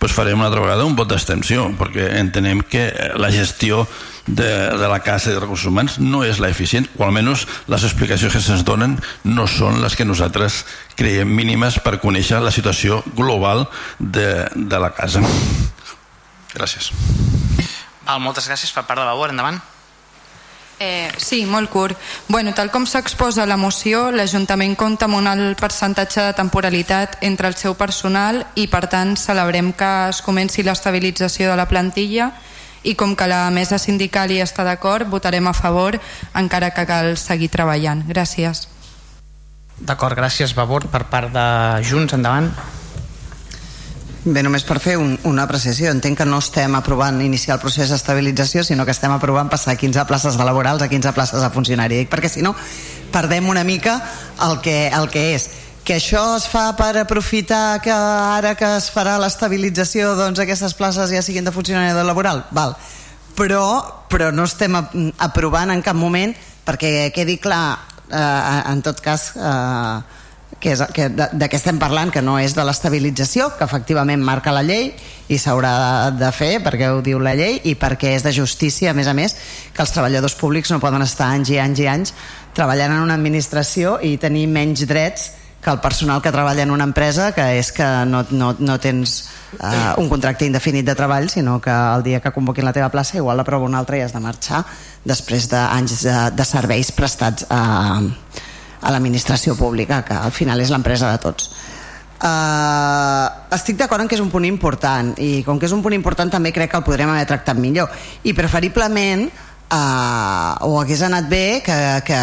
pues 0.02 0.16
farem 0.16 0.40
una 0.40 0.48
altra 0.50 0.64
vegada 0.64 0.88
un 0.90 0.96
vot 0.98 1.12
d'extensió, 1.12 1.68
perquè 1.78 2.08
entenem 2.18 2.64
que 2.66 2.88
la 3.22 3.30
gestió 3.30 3.86
de, 4.28 4.78
de 4.78 4.88
la 4.88 5.00
casa 5.00 5.32
de 5.32 5.40
recursos 5.40 5.68
humans 5.68 5.98
no 6.00 6.24
és 6.24 6.40
la 6.40 6.50
eficient, 6.52 6.88
o 6.98 7.06
almenys 7.06 7.48
les 7.72 7.86
explicacions 7.88 8.34
que 8.34 8.44
se'ns 8.44 8.66
donen 8.68 8.98
no 9.24 9.48
són 9.48 9.82
les 9.82 9.96
que 9.98 10.08
nosaltres 10.08 10.64
creiem 11.00 11.30
mínimes 11.30 11.80
per 11.82 12.00
conèixer 12.04 12.42
la 12.42 12.54
situació 12.54 13.02
global 13.18 13.68
de, 14.00 14.48
de 14.56 14.80
la 14.80 14.94
casa. 14.94 15.24
Gràcies. 16.54 16.92
Val, 18.06 18.20
moltes 18.22 18.48
gràcies 18.50 18.74
per 18.76 18.86
part 18.88 19.00
de 19.00 19.08
Vavor, 19.08 19.32
endavant. 19.32 19.62
Eh, 20.82 21.12
sí, 21.22 21.46
molt 21.46 21.70
curt. 21.70 21.98
Bueno, 22.28 22.56
tal 22.58 22.72
com 22.74 22.88
s'exposa 22.90 23.46
la 23.46 23.58
moció, 23.58 24.08
l'Ajuntament 24.10 24.74
compta 24.74 25.06
amb 25.06 25.20
un 25.20 25.30
alt 25.30 25.60
percentatge 25.62 26.24
de 26.26 26.34
temporalitat 26.34 27.20
entre 27.22 27.52
el 27.52 27.56
seu 27.56 27.76
personal 27.78 28.42
i, 28.58 28.66
per 28.66 28.88
tant, 28.90 29.14
celebrem 29.14 29.70
que 29.78 29.92
es 30.10 30.24
comenci 30.26 30.66
l'estabilització 30.66 31.52
de 31.52 31.60
la 31.60 31.68
plantilla 31.70 32.32
i 32.84 32.96
com 32.96 33.16
que 33.16 33.28
la 33.30 33.50
mesa 33.54 33.78
sindical 33.78 34.32
hi 34.32 34.42
està 34.42 34.66
d'acord, 34.66 35.08
votarem 35.10 35.48
a 35.48 35.54
favor 35.54 36.00
encara 36.36 36.72
que 36.74 36.86
cal 36.90 37.16
seguir 37.18 37.52
treballant. 37.54 38.04
Gràcies. 38.10 38.68
D'acord, 39.82 40.18
gràcies, 40.18 40.54
Vavor. 40.54 40.86
Per 40.94 41.06
part 41.10 41.34
de 41.34 41.48
Junts, 41.88 42.14
endavant. 42.14 42.52
Bé, 44.22 44.44
només 44.46 44.62
per 44.62 44.78
fer 44.78 45.00
un, 45.02 45.16
una 45.26 45.48
apreciació. 45.48 45.90
Entenc 45.90 46.20
que 46.20 46.28
no 46.30 46.38
estem 46.44 46.76
aprovant 46.78 47.18
iniciar 47.26 47.56
el 47.56 47.64
procés 47.64 47.90
d'estabilització, 47.90 48.62
sinó 48.64 48.86
que 48.86 48.94
estem 48.94 49.14
aprovant 49.16 49.50
passar 49.50 49.74
15 49.78 50.06
places 50.06 50.38
de 50.38 50.46
laborals 50.46 50.86
a 50.86 50.90
15 50.92 51.14
places 51.18 51.42
de 51.42 51.50
funcionari. 51.50 52.04
Perquè 52.06 52.30
si 52.30 52.46
no, 52.46 52.54
perdem 53.12 53.50
una 53.50 53.64
mica 53.66 53.98
el 54.46 54.60
que, 54.62 54.92
el 54.94 55.10
que 55.10 55.32
és. 55.34 55.50
Que 55.92 55.98
això 56.00 56.38
es 56.38 56.46
fa 56.48 56.70
per 56.80 56.94
aprofitar 57.02 57.82
que 57.84 57.92
ara 57.92 58.54
que 58.56 58.68
es 58.78 58.86
farà 58.96 59.18
l'estabilització 59.20 60.14
doncs 60.16 60.40
aquestes 60.40 60.72
places 60.80 61.12
ja 61.12 61.20
siguin 61.20 61.44
de 61.44 61.52
funcionari 61.52 61.92
de 61.92 62.06
laboral? 62.08 62.46
Val. 62.56 62.78
Però, 63.36 63.66
però 64.08 64.30
no 64.32 64.46
estem 64.48 64.78
aprovant 64.80 65.74
en 65.76 65.84
cap 65.84 66.00
moment 66.00 66.32
perquè 66.64 67.10
quedi 67.12 67.36
clar, 67.44 67.76
eh, 68.08 68.62
en 68.72 68.80
tot 68.88 69.04
cas... 69.04 69.34
Eh, 69.36 70.20
que 70.62 70.76
és, 70.76 70.82
que 70.94 71.08
de, 71.10 71.26
de 71.34 71.48
què 71.50 71.58
estem 71.58 71.80
parlant, 71.82 72.12
que 72.14 72.22
no 72.22 72.36
és 72.38 72.54
de 72.54 72.64
l'estabilització, 72.64 73.48
que 73.58 73.66
efectivament 73.66 74.22
marca 74.22 74.54
la 74.54 74.62
llei 74.62 74.92
i 75.28 75.40
s'haurà 75.42 76.12
de 76.14 76.30
fer 76.38 76.52
perquè 76.62 76.92
ho 76.94 77.02
diu 77.02 77.20
la 77.20 77.34
llei 77.36 77.58
i 77.66 77.74
perquè 77.76 78.14
és 78.14 78.24
de 78.24 78.32
justícia, 78.36 78.92
a 78.92 78.96
més 78.96 79.10
a 79.10 79.18
més, 79.18 79.36
que 79.74 79.82
els 79.82 79.92
treballadors 79.96 80.38
públics 80.38 80.70
no 80.70 80.80
poden 80.80 81.02
estar 81.02 81.32
anys 81.34 81.52
i 81.52 81.58
anys 81.60 81.82
i 81.82 81.90
anys 81.90 82.16
treballant 82.54 82.94
en 82.94 83.08
una 83.10 83.18
administració 83.18 83.98
i 84.06 84.20
tenir 84.22 84.46
menys 84.54 84.86
drets 84.86 85.32
que 85.62 85.70
el 85.70 85.80
personal 85.80 86.22
que 86.22 86.32
treballa 86.32 86.64
en 86.64 86.72
una 86.72 86.84
empresa, 86.84 87.32
que 87.32 87.46
és 87.60 87.72
que 87.72 87.86
no, 88.10 88.24
no, 88.32 88.56
no 88.58 88.80
tens 88.82 89.30
uh, 89.60 89.94
un 90.02 90.10
contracte 90.10 90.48
indefinit 90.50 90.88
de 90.88 90.96
treball, 90.98 91.30
sinó 91.30 91.60
que 91.62 91.70
el 91.70 92.04
dia 92.04 92.20
que 92.20 92.34
convoquin 92.34 92.66
la 92.66 92.74
teva 92.74 92.90
plaça 92.90 93.20
igual 93.22 93.38
la 93.38 93.46
prova 93.46 93.70
una 93.70 93.78
altra 93.78 94.00
i 94.00 94.02
has 94.02 94.16
de 94.16 94.24
marxar 94.24 94.64
després 95.06 95.46
d'anys 95.52 96.02
de, 96.08 96.16
de 96.34 96.48
serveis 96.50 96.90
prestats 96.98 97.46
a, 97.50 97.62
uh, 98.02 98.42
a 98.82 98.90
l'administració 98.90 99.54
pública, 99.56 100.02
que 100.02 100.18
al 100.18 100.34
final 100.34 100.62
és 100.66 100.74
l'empresa 100.74 101.14
de 101.14 101.22
tots. 101.22 101.54
Uh, 102.22 103.30
estic 103.54 103.78
d'acord 103.78 104.04
en 104.04 104.10
que 104.10 104.18
és 104.18 104.22
un 104.22 104.30
punt 104.30 104.46
important 104.46 105.16
i 105.18 105.42
com 105.46 105.58
que 105.58 105.66
és 105.66 105.74
un 105.74 105.82
punt 105.82 105.94
important 105.94 106.30
també 106.30 106.52
crec 106.54 106.70
que 106.70 106.78
el 106.78 106.86
podrem 106.86 107.10
haver 107.10 107.26
tractat 107.26 107.58
millor 107.58 107.90
i 108.30 108.34
preferiblement 108.38 109.24
uh, 109.26 110.54
o 110.68 110.78
hagués 110.78 111.02
anat 111.08 111.26
bé 111.32 111.64
que, 111.66 111.78
que, 112.06 112.20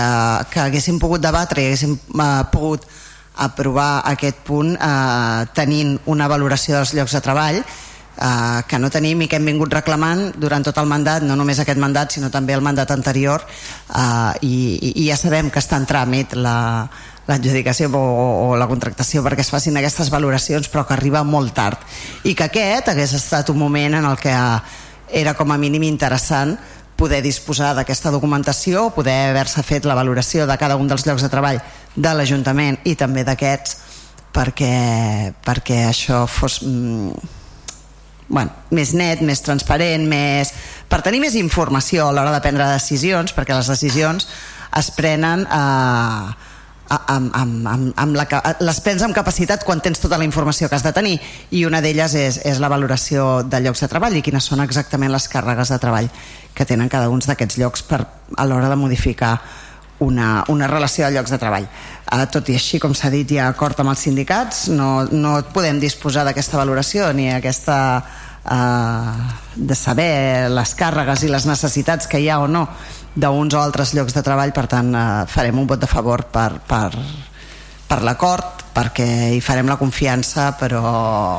que 0.52 0.62
haguéssim 0.62 1.00
pogut 1.02 1.24
debatre 1.24 1.64
i 1.64 1.72
haguéssim 1.72 1.96
uh, 2.14 2.46
pogut 2.52 2.86
aprovar 3.38 4.02
aquest 4.10 4.40
punt 4.46 4.74
uh, 4.74 5.44
tenint 5.54 5.96
una 6.10 6.28
valoració 6.30 6.78
dels 6.78 6.94
llocs 6.96 7.14
de 7.14 7.20
treball 7.24 7.60
uh, 7.60 8.62
que 8.68 8.80
no 8.82 8.90
tenim 8.90 9.22
i 9.22 9.28
que 9.30 9.38
hem 9.38 9.46
vingut 9.50 9.72
reclamant 9.74 10.32
durant 10.36 10.64
tot 10.66 10.78
el 10.82 10.90
mandat, 10.90 11.26
no 11.26 11.36
només 11.38 11.60
aquest 11.62 11.78
mandat 11.78 12.16
sinó 12.16 12.32
també 12.34 12.56
el 12.56 12.64
mandat 12.64 12.90
anterior 12.94 13.44
uh, 13.44 14.32
i, 14.42 14.94
i 14.94 15.06
ja 15.06 15.18
sabem 15.20 15.52
que 15.54 15.62
està 15.62 15.78
en 15.78 15.86
tràmit 15.88 16.34
la, 16.38 16.58
l'adjudicació 17.28 17.92
o, 17.92 18.02
o 18.48 18.56
la 18.56 18.68
contractació 18.70 19.22
perquè 19.24 19.44
es 19.44 19.52
facin 19.52 19.76
aquestes 19.78 20.10
valoracions 20.10 20.70
però 20.72 20.86
que 20.88 20.96
arriba 20.96 21.22
molt 21.22 21.54
tard. 21.54 21.78
I 22.24 22.34
que 22.34 22.48
aquest 22.48 22.90
hagués 22.90 23.14
estat 23.18 23.52
un 23.52 23.60
moment 23.60 24.00
en 24.00 24.08
el 24.08 24.18
que 24.18 24.34
era 25.08 25.34
com 25.34 25.52
a 25.52 25.60
mínim 25.60 25.86
interessant 25.88 26.56
poder 26.98 27.22
disposar 27.22 27.72
d'aquesta 27.78 28.10
documentació, 28.10 28.88
poder 28.90 29.30
haver-se 29.30 29.62
fet 29.62 29.86
la 29.86 29.94
valoració 29.94 30.48
de 30.50 30.56
cada 30.58 30.76
un 30.76 30.90
dels 30.90 31.06
llocs 31.06 31.22
de 31.22 31.30
treball 31.30 31.60
de 31.94 32.14
l'Ajuntament 32.14 32.80
i 32.90 32.96
també 32.98 33.22
d'aquests 33.24 33.76
perquè, 34.34 35.32
perquè 35.46 35.84
això 35.88 36.24
fos 36.26 36.58
mm, 36.66 37.36
bueno, 38.28 38.50
més 38.74 38.92
net, 38.98 39.22
més 39.24 39.40
transparent, 39.46 40.04
més, 40.10 40.52
per 40.90 41.00
tenir 41.06 41.22
més 41.22 41.38
informació 41.38 42.08
a 42.08 42.12
l'hora 42.12 42.34
de 42.34 42.42
prendre 42.44 42.68
decisions, 42.74 43.32
perquè 43.32 43.56
les 43.56 43.70
decisions 43.70 44.28
es 44.78 44.90
prenen 44.98 45.46
eh, 45.46 46.47
amb, 46.88 47.30
amb, 47.36 47.66
amb, 47.68 47.92
amb 47.96 48.16
la, 48.16 48.26
les 48.64 48.80
prens 48.80 49.04
amb 49.04 49.16
capacitat 49.16 49.64
quan 49.66 49.82
tens 49.84 50.00
tota 50.00 50.18
la 50.18 50.24
informació 50.24 50.68
que 50.68 50.76
has 50.78 50.86
de 50.86 50.92
tenir 50.96 51.18
i 51.50 51.64
una 51.68 51.82
d'elles 51.84 52.14
és, 52.16 52.40
és 52.48 52.60
la 52.62 52.70
valoració 52.72 53.42
de 53.44 53.60
llocs 53.64 53.84
de 53.84 53.90
treball 53.92 54.16
i 54.16 54.24
quines 54.24 54.48
són 54.50 54.64
exactament 54.64 55.12
les 55.12 55.28
càrregues 55.28 55.72
de 55.72 55.78
treball 55.82 56.10
que 56.54 56.66
tenen 56.66 56.88
cada 56.88 57.10
un 57.12 57.20
d'aquests 57.20 57.58
llocs 57.60 57.84
per, 57.86 58.02
a 58.36 58.46
l'hora 58.46 58.70
de 58.70 58.76
modificar 58.76 59.36
una, 60.00 60.44
una 60.48 60.66
relació 60.70 61.06
de 61.06 61.16
llocs 61.16 61.32
de 61.34 61.38
treball. 61.42 61.66
Uh, 62.06 62.24
tot 62.30 62.48
i 62.48 62.56
així, 62.56 62.78
com 62.78 62.94
s'ha 62.94 63.10
dit, 63.10 63.30
hi 63.30 63.40
ha 63.42 63.48
acord 63.50 63.80
amb 63.82 63.92
els 63.92 64.04
sindicats, 64.06 64.68
no, 64.70 65.04
no 65.10 65.40
podem 65.52 65.80
disposar 65.82 66.24
d'aquesta 66.26 66.60
valoració 66.60 67.10
ni 67.12 67.28
aquesta 67.34 67.78
uh, 67.98 69.26
de 69.56 69.74
saber 69.74 70.48
les 70.54 70.74
càrregues 70.78 71.26
i 71.26 71.32
les 71.32 71.48
necessitats 71.50 72.06
que 72.06 72.22
hi 72.22 72.30
ha 72.30 72.38
o 72.44 72.46
no 72.48 72.68
d'uns 73.18 73.56
o 73.56 73.60
altres 73.60 73.94
llocs 73.96 74.14
de 74.14 74.22
treball, 74.24 74.52
per 74.54 74.66
tant 74.70 74.92
eh, 74.94 75.08
farem 75.30 75.58
un 75.58 75.66
vot 75.66 75.80
de 75.80 75.90
favor 75.90 76.28
per, 76.32 76.50
per, 76.68 76.92
per 77.88 78.00
l'acord, 78.06 78.64
perquè 78.74 79.08
hi 79.34 79.42
farem 79.42 79.68
la 79.70 79.78
confiança, 79.80 80.52
però 80.60 80.84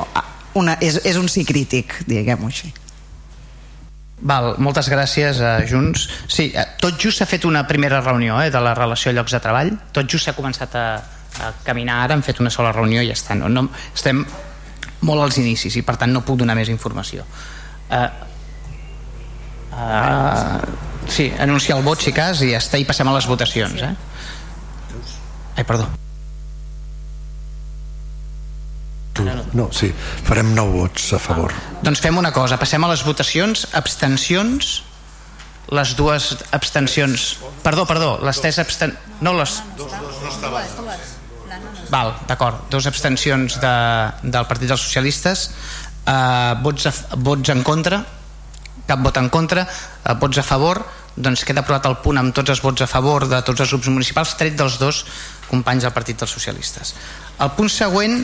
ah, 0.03 0.25
una, 0.59 0.75
és, 0.83 0.99
és 1.07 1.19
un 1.19 1.29
sí 1.31 1.45
crític, 1.47 2.01
diguem-ho 2.09 2.51
així. 2.51 2.73
Val, 4.19 4.57
moltes 4.59 4.89
gràcies 4.91 5.39
a 5.39 5.53
Junts. 5.63 6.09
Sí, 6.27 6.49
eh, 6.51 6.65
tot 6.81 6.99
just 6.99 7.21
s'ha 7.21 7.29
fet 7.29 7.47
una 7.47 7.63
primera 7.67 8.01
reunió 8.03 8.41
eh, 8.43 8.51
de 8.51 8.59
la 8.59 8.75
relació 8.75 9.13
llocs 9.15 9.37
de 9.37 9.39
treball. 9.39 9.71
Tot 9.95 10.11
just 10.11 10.27
s'ha 10.27 10.35
començat 10.35 10.75
a, 10.75 10.87
a 11.39 11.51
caminar 11.63 12.01
ara, 12.03 12.17
hem 12.17 12.25
fet 12.25 12.41
una 12.43 12.51
sola 12.51 12.73
reunió 12.75 13.05
i 13.05 13.07
ja 13.07 13.15
està. 13.15 13.37
No, 13.39 13.47
no, 13.47 13.69
estem 13.95 14.25
molt 15.07 15.23
als 15.23 15.39
inicis 15.39 15.79
i 15.79 15.85
per 15.87 15.95
tant 16.01 16.11
no 16.11 16.25
puc 16.27 16.41
donar 16.41 16.57
més 16.59 16.71
informació. 16.73 17.23
Uh, 17.87 18.09
uh, 19.79 20.87
Sí, 21.09 21.31
anunciar 21.39 21.79
el 21.79 21.85
vot 21.85 22.01
si 22.03 22.13
cas 22.13 22.43
i 22.45 22.51
ja 22.53 22.59
està 22.61 22.77
i 22.79 22.85
passem 22.87 23.07
a 23.09 23.15
les 23.15 23.25
votacions. 23.29 23.81
Eh? 23.81 23.95
Ai, 25.57 25.65
perdó. 25.65 25.87
No, 29.51 29.65
sí, 29.75 29.89
farem 30.23 30.53
nou 30.55 30.69
vots 30.71 31.09
a 31.17 31.19
favor. 31.19 31.51
Ah, 31.51 31.79
doncs 31.83 31.99
fem 31.99 32.15
una 32.21 32.31
cosa, 32.31 32.59
passem 32.61 32.85
a 32.85 32.91
les 32.91 33.01
votacions, 33.03 33.65
abstencions, 33.75 34.69
les 35.75 35.95
dues 35.97 36.29
abstencions... 36.55 37.25
Perdó, 37.65 37.83
perdó, 37.89 38.13
les 38.23 38.39
tres 38.39 38.61
abstencions... 38.63 39.19
No, 39.25 39.33
les... 39.35 39.57
Dos, 39.75 39.91
dos, 39.91 40.39
dos, 40.39 41.17
Val, 41.89 42.13
d'acord, 42.29 42.69
dos 42.71 42.85
abstencions 42.87 43.57
de, 43.59 43.75
del 44.23 44.47
Partit 44.47 44.69
dels 44.69 44.85
Socialistes, 44.85 45.49
uh, 46.05 46.55
vots, 46.63 46.85
a, 46.87 46.93
vots 47.17 47.51
en 47.51 47.65
contra, 47.65 48.03
cap 48.89 49.05
vot 49.05 49.21
en 49.21 49.29
contra, 49.29 49.67
uh, 49.69 50.17
vots 50.19 50.41
a 50.41 50.45
favor, 50.45 50.81
doncs 51.15 51.45
queda 51.45 51.63
aprovat 51.63 51.85
el 51.89 51.99
punt 52.03 52.19
amb 52.19 52.35
tots 52.35 52.53
els 52.53 52.61
vots 52.63 52.81
a 52.81 52.89
favor 52.89 53.27
de 53.29 53.41
tots 53.45 53.61
els 53.63 53.71
grups 53.73 53.89
municipals, 53.93 54.35
tret 54.39 54.57
dels 54.57 54.77
dos 54.81 55.05
companys 55.49 55.85
del 55.85 55.95
Partit 55.95 56.19
dels 56.19 56.33
Socialistes. 56.33 56.95
El 57.39 57.51
punt 57.57 57.71
següent 57.71 58.23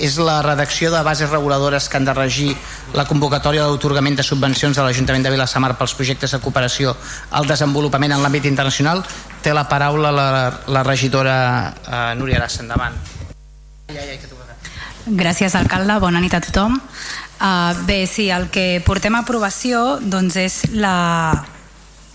és 0.00 0.16
la 0.18 0.40
redacció 0.42 0.90
de 0.90 1.02
bases 1.06 1.30
reguladores 1.30 1.88
que 1.88 1.96
han 1.96 2.04
de 2.04 2.14
regir 2.14 2.54
la 2.94 3.04
convocatòria 3.06 3.66
d'autorgament 3.66 4.16
de 4.18 4.26
subvencions 4.26 4.76
de 4.76 4.82
l'Ajuntament 4.82 5.24
de 5.26 5.32
Vilassamar 5.34 5.74
pels 5.78 5.94
projectes 5.94 6.34
de 6.34 6.40
cooperació 6.42 6.94
al 7.30 7.46
desenvolupament 7.46 8.16
en 8.16 8.24
l'àmbit 8.24 8.48
internacional. 8.50 9.04
Té 9.42 9.54
la 9.54 9.68
paraula 9.68 10.10
la, 10.10 10.28
la 10.66 10.82
regidora 10.82 11.36
eh, 11.84 12.14
Núria 12.18 12.40
Arassa. 12.40 12.64
Endavant. 12.64 12.96
Gràcies, 15.04 15.54
alcalde. 15.54 15.98
Bona 16.00 16.20
nit 16.24 16.34
a 16.34 16.40
tothom. 16.40 16.78
Uh, 17.44 17.76
bé, 17.84 18.06
sí, 18.06 18.30
el 18.32 18.48
que 18.48 18.80
portem 18.86 19.12
a 19.12 19.20
aprovació 19.20 19.98
doncs, 20.00 20.38
és 20.40 20.54
la, 20.72 21.44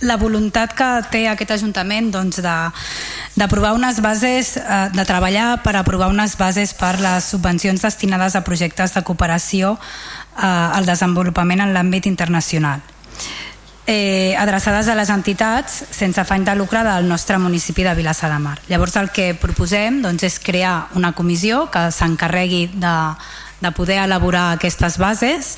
la 0.02 0.16
voluntat 0.18 0.74
que 0.74 0.88
té 1.14 1.28
aquest 1.30 1.52
Ajuntament 1.54 2.08
doncs, 2.10 2.40
d'aprovar 3.38 3.76
unes 3.78 4.00
bases, 4.02 4.56
eh, 4.58 4.80
de 4.96 5.06
treballar 5.06 5.60
per 5.62 5.76
aprovar 5.78 6.08
unes 6.10 6.34
bases 6.40 6.74
per 6.74 6.96
les 6.98 7.30
subvencions 7.36 7.86
destinades 7.86 8.36
a 8.36 8.42
projectes 8.42 8.96
de 8.96 9.04
cooperació 9.06 9.76
eh, 9.78 10.48
al 10.48 10.90
desenvolupament 10.90 11.62
en 11.62 11.76
l'àmbit 11.78 12.10
internacional. 12.10 12.82
Eh, 13.86 14.36
adreçades 14.38 14.90
a 14.90 14.96
les 14.98 15.10
entitats 15.10 15.84
sense 15.90 16.22
afany 16.22 16.44
de 16.46 16.54
lucre 16.56 16.84
del 16.86 17.08
nostre 17.10 17.38
municipi 17.42 17.86
de 17.86 17.94
Vilassar 17.98 18.32
de 18.34 18.40
Mar. 18.42 18.60
Llavors 18.70 18.98
el 19.02 19.10
que 19.14 19.36
proposem 19.38 20.02
doncs, 20.02 20.26
és 20.26 20.40
crear 20.42 20.90
una 20.98 21.14
comissió 21.18 21.68
que 21.74 21.88
s'encarregui 21.94 22.68
de, 22.76 22.96
de 23.60 23.72
poder 23.72 24.00
elaborar 24.04 24.54
aquestes 24.54 24.98
bases 24.98 25.58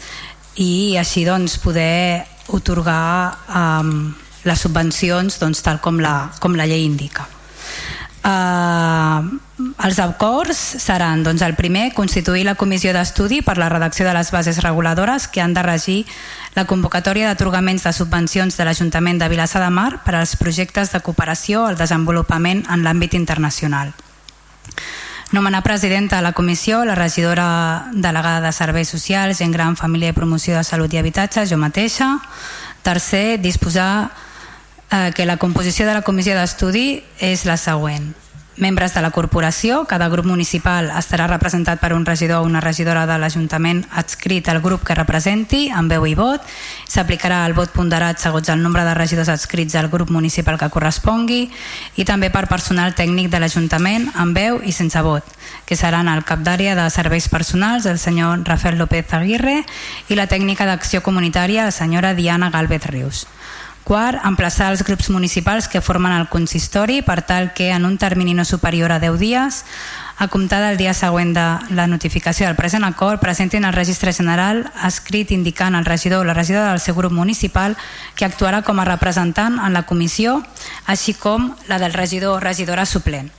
i 0.56 0.98
així 1.00 1.26
doncs, 1.26 1.58
poder 1.62 2.26
otorgar 2.52 3.38
eh, 3.48 3.92
les 4.44 4.60
subvencions 4.60 5.40
doncs, 5.40 5.62
tal 5.62 5.80
com 5.82 6.02
la, 6.02 6.32
com 6.40 6.58
la 6.58 6.68
llei 6.68 6.86
indica. 6.86 7.28
Uh, 8.22 9.40
els 9.82 9.98
acords 9.98 10.58
seran 10.84 11.24
doncs, 11.26 11.42
el 11.42 11.56
primer 11.58 11.88
constituir 11.98 12.44
la 12.46 12.54
comissió 12.54 12.94
d'estudi 12.94 13.40
per 13.42 13.56
la 13.58 13.70
redacció 13.74 14.06
de 14.06 14.14
les 14.14 14.30
bases 14.30 14.60
reguladores 14.62 15.26
que 15.28 15.42
han 15.42 15.56
de 15.58 15.64
regir 15.66 16.06
la 16.54 16.68
convocatòria 16.70 17.32
d'atorgaments 17.32 17.88
de 17.88 17.94
subvencions 17.98 18.58
de 18.58 18.68
l'Ajuntament 18.68 19.18
de 19.18 19.30
Vilassar 19.32 19.64
de 19.66 19.72
Mar 19.74 20.04
per 20.06 20.20
als 20.20 20.36
projectes 20.38 20.94
de 20.94 21.02
cooperació 21.02 21.66
al 21.66 21.82
desenvolupament 21.82 22.62
en 22.70 22.86
l'àmbit 22.86 23.18
internacional. 23.18 23.96
Nomenar 25.32 25.64
presidenta 25.64 26.18
de 26.18 26.24
la 26.24 26.34
comissió 26.34 26.84
la 26.84 26.94
regidora 26.94 27.88
delegada 27.94 28.42
de 28.42 28.52
Serveis 28.52 28.90
Socials, 28.90 29.38
Gent 29.38 29.54
Gran, 29.54 29.78
Família 29.78 30.10
i 30.12 30.14
Promoció 30.14 30.58
de 30.58 30.64
Salut 30.68 30.92
i 30.92 31.00
Habitatge, 31.00 31.46
jo 31.48 31.56
mateixa. 31.56 32.18
Tercer, 32.84 33.40
disposar 33.40 34.12
eh, 34.92 35.14
que 35.16 35.26
la 35.26 35.38
composició 35.38 35.88
de 35.88 35.94
la 35.96 36.02
comissió 36.04 36.36
d'estudi 36.36 37.00
és 37.24 37.46
la 37.48 37.56
següent. 37.56 38.12
Membres 38.62 38.94
de 38.94 39.02
la 39.02 39.10
corporació, 39.10 39.88
cada 39.90 40.06
grup 40.14 40.28
municipal 40.30 40.92
estarà 40.94 41.26
representat 41.26 41.80
per 41.82 41.96
un 41.96 42.04
regidor 42.06 42.44
o 42.44 42.46
una 42.46 42.60
regidora 42.62 43.08
de 43.10 43.16
l'Ajuntament 43.18 43.80
adscrit 43.98 44.52
al 44.54 44.60
grup 44.62 44.84
que 44.86 44.94
representi, 44.94 45.64
amb 45.74 45.90
veu 45.90 46.06
i 46.06 46.14
vot. 46.14 46.46
S'aplicarà 46.86 47.40
el 47.48 47.56
vot 47.58 47.74
ponderat 47.74 48.22
segons 48.22 48.54
el 48.54 48.62
nombre 48.62 48.86
de 48.86 48.94
regidors 48.94 49.34
adscrits 49.34 49.80
al 49.82 49.90
grup 49.90 50.14
municipal 50.14 50.62
que 50.62 50.70
correspongui 50.70 51.48
i 51.98 52.06
també 52.06 52.30
per 52.30 52.46
personal 52.54 52.94
tècnic 52.94 53.32
de 53.34 53.42
l'Ajuntament 53.42 54.12
amb 54.14 54.38
veu 54.38 54.62
i 54.62 54.78
sense 54.78 55.02
vot, 55.02 55.26
que 55.66 55.74
seran 55.74 56.14
el 56.14 56.22
cap 56.22 56.46
d'àrea 56.46 56.78
de 56.78 56.86
serveis 56.94 57.32
personals, 57.34 57.90
el 57.90 57.98
senyor 57.98 58.46
Rafael 58.46 58.78
López 58.78 59.10
Aguirre, 59.18 59.64
i 60.06 60.14
la 60.14 60.30
tècnica 60.30 60.70
d'acció 60.70 61.02
comunitària, 61.02 61.66
la 61.66 61.74
senyora 61.74 62.14
Diana 62.14 62.54
Galvez 62.54 62.86
Rius. 62.94 63.26
Quart, 63.84 64.20
emplaçar 64.24 64.70
els 64.72 64.84
grups 64.86 65.10
municipals 65.10 65.68
que 65.68 65.82
formen 65.82 66.14
el 66.14 66.28
consistori 66.30 67.02
per 67.02 67.22
tal 67.26 67.50
que 67.58 67.72
en 67.74 67.86
un 67.86 67.98
termini 67.98 68.36
no 68.38 68.46
superior 68.46 68.92
a 68.94 69.00
10 69.02 69.18
dies, 69.20 69.64
a 70.22 70.28
comptar 70.30 70.62
del 70.62 70.78
dia 70.78 70.94
següent 70.94 71.34
de 71.34 71.46
la 71.74 71.88
notificació 71.90 72.46
del 72.46 72.56
present 72.56 72.86
acord, 72.86 73.20
presentin 73.20 73.66
al 73.66 73.74
registre 73.74 74.14
general 74.14 74.68
escrit 74.86 75.34
indicant 75.34 75.74
el 75.74 75.90
regidor 75.90 76.22
o 76.22 76.30
la 76.30 76.38
regidora 76.38 76.70
del 76.70 76.80
seu 76.80 76.94
grup 76.96 77.12
municipal 77.12 77.76
que 78.16 78.30
actuarà 78.30 78.62
com 78.62 78.80
a 78.80 78.86
representant 78.86 79.58
en 79.58 79.74
la 79.74 79.88
comissió, 79.90 80.44
així 80.86 81.18
com 81.18 81.56
la 81.68 81.82
del 81.82 81.98
regidor 81.98 82.38
o 82.38 82.40
regidora 82.40 82.86
suplent. 82.86 83.34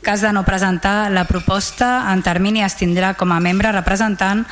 Cas 0.00 0.24
de 0.24 0.32
no 0.32 0.46
presentar 0.48 1.10
la 1.12 1.28
proposta, 1.28 2.08
en 2.14 2.24
termini 2.24 2.64
es 2.64 2.80
tindrà 2.80 3.12
com 3.12 3.36
a 3.36 3.40
membre 3.44 3.76
representant 3.76 4.46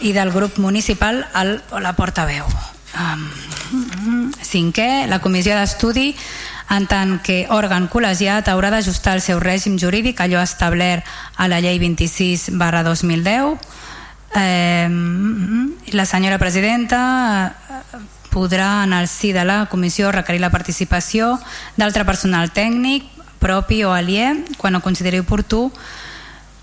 i 0.00 0.14
del 0.14 0.30
grup 0.30 0.62
municipal 0.62 1.24
el 1.34 1.56
o 1.74 1.82
la 1.82 1.96
portaveu. 1.98 2.46
Um, 2.96 4.30
cinquè, 4.40 5.06
la 5.10 5.18
comissió 5.20 5.52
d'estudi 5.52 6.14
en 6.72 6.86
tant 6.88 7.18
que 7.24 7.42
òrgan 7.52 7.88
col·legiat 7.92 8.48
haurà 8.48 8.70
d'ajustar 8.72 9.18
el 9.18 9.20
seu 9.24 9.40
règim 9.40 9.76
jurídic 9.80 10.20
allò 10.24 10.40
establert 10.40 11.04
a 11.36 11.48
la 11.52 11.60
llei 11.60 11.78
26 11.78 12.48
barra 12.56 12.82
2010 12.82 13.60
eh, 14.40 14.88
la 15.92 16.06
senyora 16.08 16.38
presidenta 16.40 17.54
podrà 18.32 18.84
en 18.84 18.92
el 18.92 19.08
si 19.08 19.32
de 19.32 19.44
la 19.44 19.66
comissió 19.66 20.12
requerir 20.12 20.40
la 20.40 20.52
participació 20.52 21.36
d'altre 21.76 22.04
personal 22.08 22.52
tècnic 22.52 23.04
propi 23.38 23.82
o 23.84 23.92
aliè 23.92 24.32
quan 24.56 24.76
ho 24.76 24.84
consideri 24.84 25.20
oportú 25.20 25.68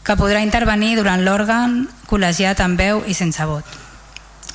que 0.05 0.17
podrà 0.17 0.41
intervenir 0.45 0.95
durant 0.97 1.21
l'òrgan 1.25 1.85
col·legiat 2.09 2.61
amb 2.61 2.77
veu 2.77 3.01
i 3.09 3.13
sense 3.17 3.41
vot. 3.45 3.65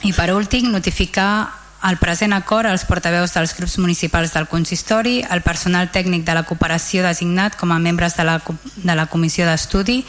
I 0.06 0.14
per 0.14 0.30
últim, 0.32 0.70
notificar 0.70 1.59
el 1.88 1.96
present 1.96 2.34
acord 2.36 2.68
als 2.68 2.84
portaveus 2.84 3.32
dels 3.32 3.54
grups 3.56 3.78
municipals 3.80 4.34
del 4.34 4.48
consistori, 4.48 5.20
el 5.24 5.40
personal 5.40 5.88
tècnic 5.92 6.26
de 6.26 6.34
la 6.36 6.44
cooperació 6.44 7.04
designat 7.06 7.56
com 7.56 7.72
a 7.72 7.80
membres 7.80 8.16
de 8.18 8.26
la, 8.28 8.38
de 8.76 8.96
la 8.96 9.06
comissió 9.08 9.46
d'estudi 9.48 10.02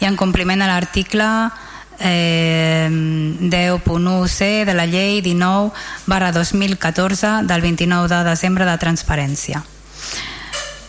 i 0.00 0.08
en 0.08 0.16
compliment 0.16 0.64
a 0.64 0.70
l'article 0.70 1.28
eh, 2.00 2.88
10.1c 2.88 4.64
de 4.64 4.74
la 4.74 4.86
llei 4.86 5.20
19 5.20 5.72
barra 6.06 6.32
2014 6.32 7.42
del 7.44 7.60
29 7.60 8.08
de 8.08 8.22
desembre 8.24 8.64
de 8.64 8.78
transparència. 8.78 9.64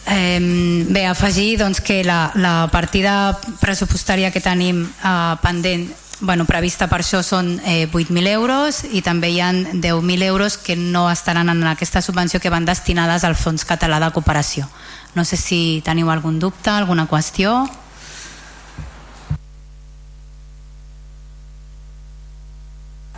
Eh, 0.09 0.85
bé, 0.89 1.05
afegir 1.05 1.59
doncs, 1.59 1.81
que 1.81 2.03
la, 2.03 2.31
la 2.35 2.69
partida 2.71 3.37
pressupostària 3.59 4.31
que 4.31 4.41
tenim 4.41 4.85
eh, 4.87 5.35
pendent 5.43 5.89
bueno, 6.21 6.45
prevista 6.45 6.87
per 6.91 6.99
això 7.01 7.21
són 7.23 7.57
eh, 7.63 7.87
8.000 7.87 8.27
euros 8.33 8.83
i 8.91 9.01
també 9.01 9.31
hi 9.31 9.39
han 9.39 9.81
10.000 9.81 10.23
euros 10.27 10.57
que 10.57 10.75
no 10.75 11.07
estaran 11.11 11.49
en 11.49 11.63
aquesta 11.67 12.01
subvenció 12.01 12.39
que 12.39 12.51
van 12.51 12.65
destinades 12.65 13.23
al 13.23 13.35
Fons 13.39 13.65
Català 13.65 13.99
de 14.03 14.11
Cooperació. 14.11 14.67
No 15.15 15.23
sé 15.25 15.37
si 15.37 15.81
teniu 15.85 16.11
algun 16.11 16.39
dubte, 16.39 16.69
alguna 16.69 17.07
qüestió. 17.07 17.63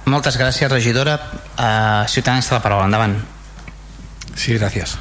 Moltes 0.05 0.37
gràcies, 0.37 0.69
regidora. 0.71 1.17
Uh, 1.57 2.07
Ciutadans 2.07 2.47
de 2.49 2.55
la 2.55 2.61
paraula, 2.61 2.85
endavant. 2.85 3.17
Sí, 4.35 4.53
gracias. 4.53 4.97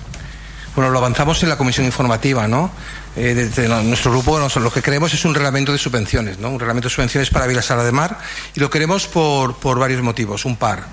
Bueno, 0.75 0.91
lo 0.91 0.99
avanzamos 0.99 1.43
en 1.43 1.49
la 1.49 1.57
comisión 1.57 1.87
informativa, 1.87 2.47
¿no? 2.47 2.71
Eh, 3.17 3.51
nuestro 3.85 4.13
grupo 4.13 4.39
lo 4.39 4.73
que 4.73 4.83
queremos 4.83 5.13
es 5.13 5.25
un 5.25 5.35
reglamento 5.35 5.73
de 5.73 5.79
subvenciones, 5.79 6.39
¿no? 6.39 6.51
Un 6.51 6.61
reglamento 6.61 6.89
de 6.89 6.95
subvenciones 6.95 7.31
para 7.31 7.47
Vilasara 7.47 7.83
de 7.83 7.93
Mar 7.93 8.19
y 8.55 8.61
lo 8.61 8.71
queremos 8.71 9.07
por, 9.07 9.57
por 9.57 9.79
varios 9.79 10.03
motivos, 10.03 10.45
un 10.45 10.57
par 10.57 10.85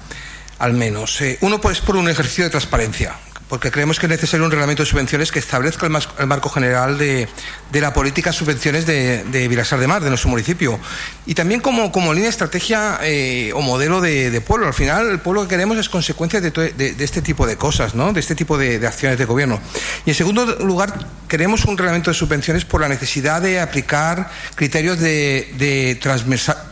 al 0.59 0.73
menos. 0.73 1.21
Eh, 1.21 1.37
uno 1.41 1.61
pues 1.61 1.79
por 1.81 1.95
un 1.95 2.09
ejercicio 2.09 2.45
de 2.45 2.49
transparencia 2.49 3.15
porque 3.49 3.71
creemos 3.71 3.99
que 3.99 4.05
es 4.05 4.09
necesario 4.09 4.45
un 4.45 4.51
reglamento 4.51 4.83
de 4.83 4.89
subvenciones 4.89 5.31
que 5.31 5.39
establezca 5.39 5.85
el, 5.85 5.97
el 6.19 6.27
marco 6.27 6.49
general 6.49 6.97
de, 6.97 7.27
la 7.73 7.93
política 7.93 8.31
de 8.31 8.35
subvenciones 8.35 8.85
de, 8.85 9.23
de 9.23 9.47
Vilasar 9.47 9.79
de 9.79 9.87
Mar, 9.87 10.03
de 10.03 10.09
nuestro 10.09 10.29
municipio. 10.29 10.79
Y 11.25 11.33
también 11.33 11.61
como, 11.61 11.91
línea 12.13 12.23
de 12.23 12.29
estrategia 12.29 12.99
eh, 13.03 13.51
o 13.53 13.61
modelo 13.61 14.01
de, 14.01 14.31
de, 14.31 14.41
pueblo. 14.41 14.67
Al 14.67 14.73
final, 14.73 15.09
el 15.09 15.19
pueblo 15.19 15.43
que 15.43 15.49
queremos 15.49 15.77
es 15.77 15.89
consecuencia 15.89 16.41
de, 16.41 16.51
de 16.51 17.03
este 17.03 17.21
tipo 17.21 17.47
de 17.47 17.57
cosas, 17.57 17.95
¿no? 17.95 18.13
de 18.13 18.19
este 18.19 18.35
tipo 18.35 18.57
de, 18.57 18.85
acciones 18.85 19.17
de 19.17 19.25
gobierno. 19.25 19.59
Y 20.05 20.09
en 20.11 20.15
segundo 20.15 20.45
lugar, 20.59 20.93
queremos 21.27 21.65
un 21.65 21.77
reglamento 21.77 22.11
de 22.11 22.15
subvenciones 22.15 22.65
por 22.65 22.81
la 22.81 22.89
necesidad 22.89 23.41
de 23.41 23.59
aplicar 23.59 24.29
criterios 24.55 24.99
de, 24.99 25.97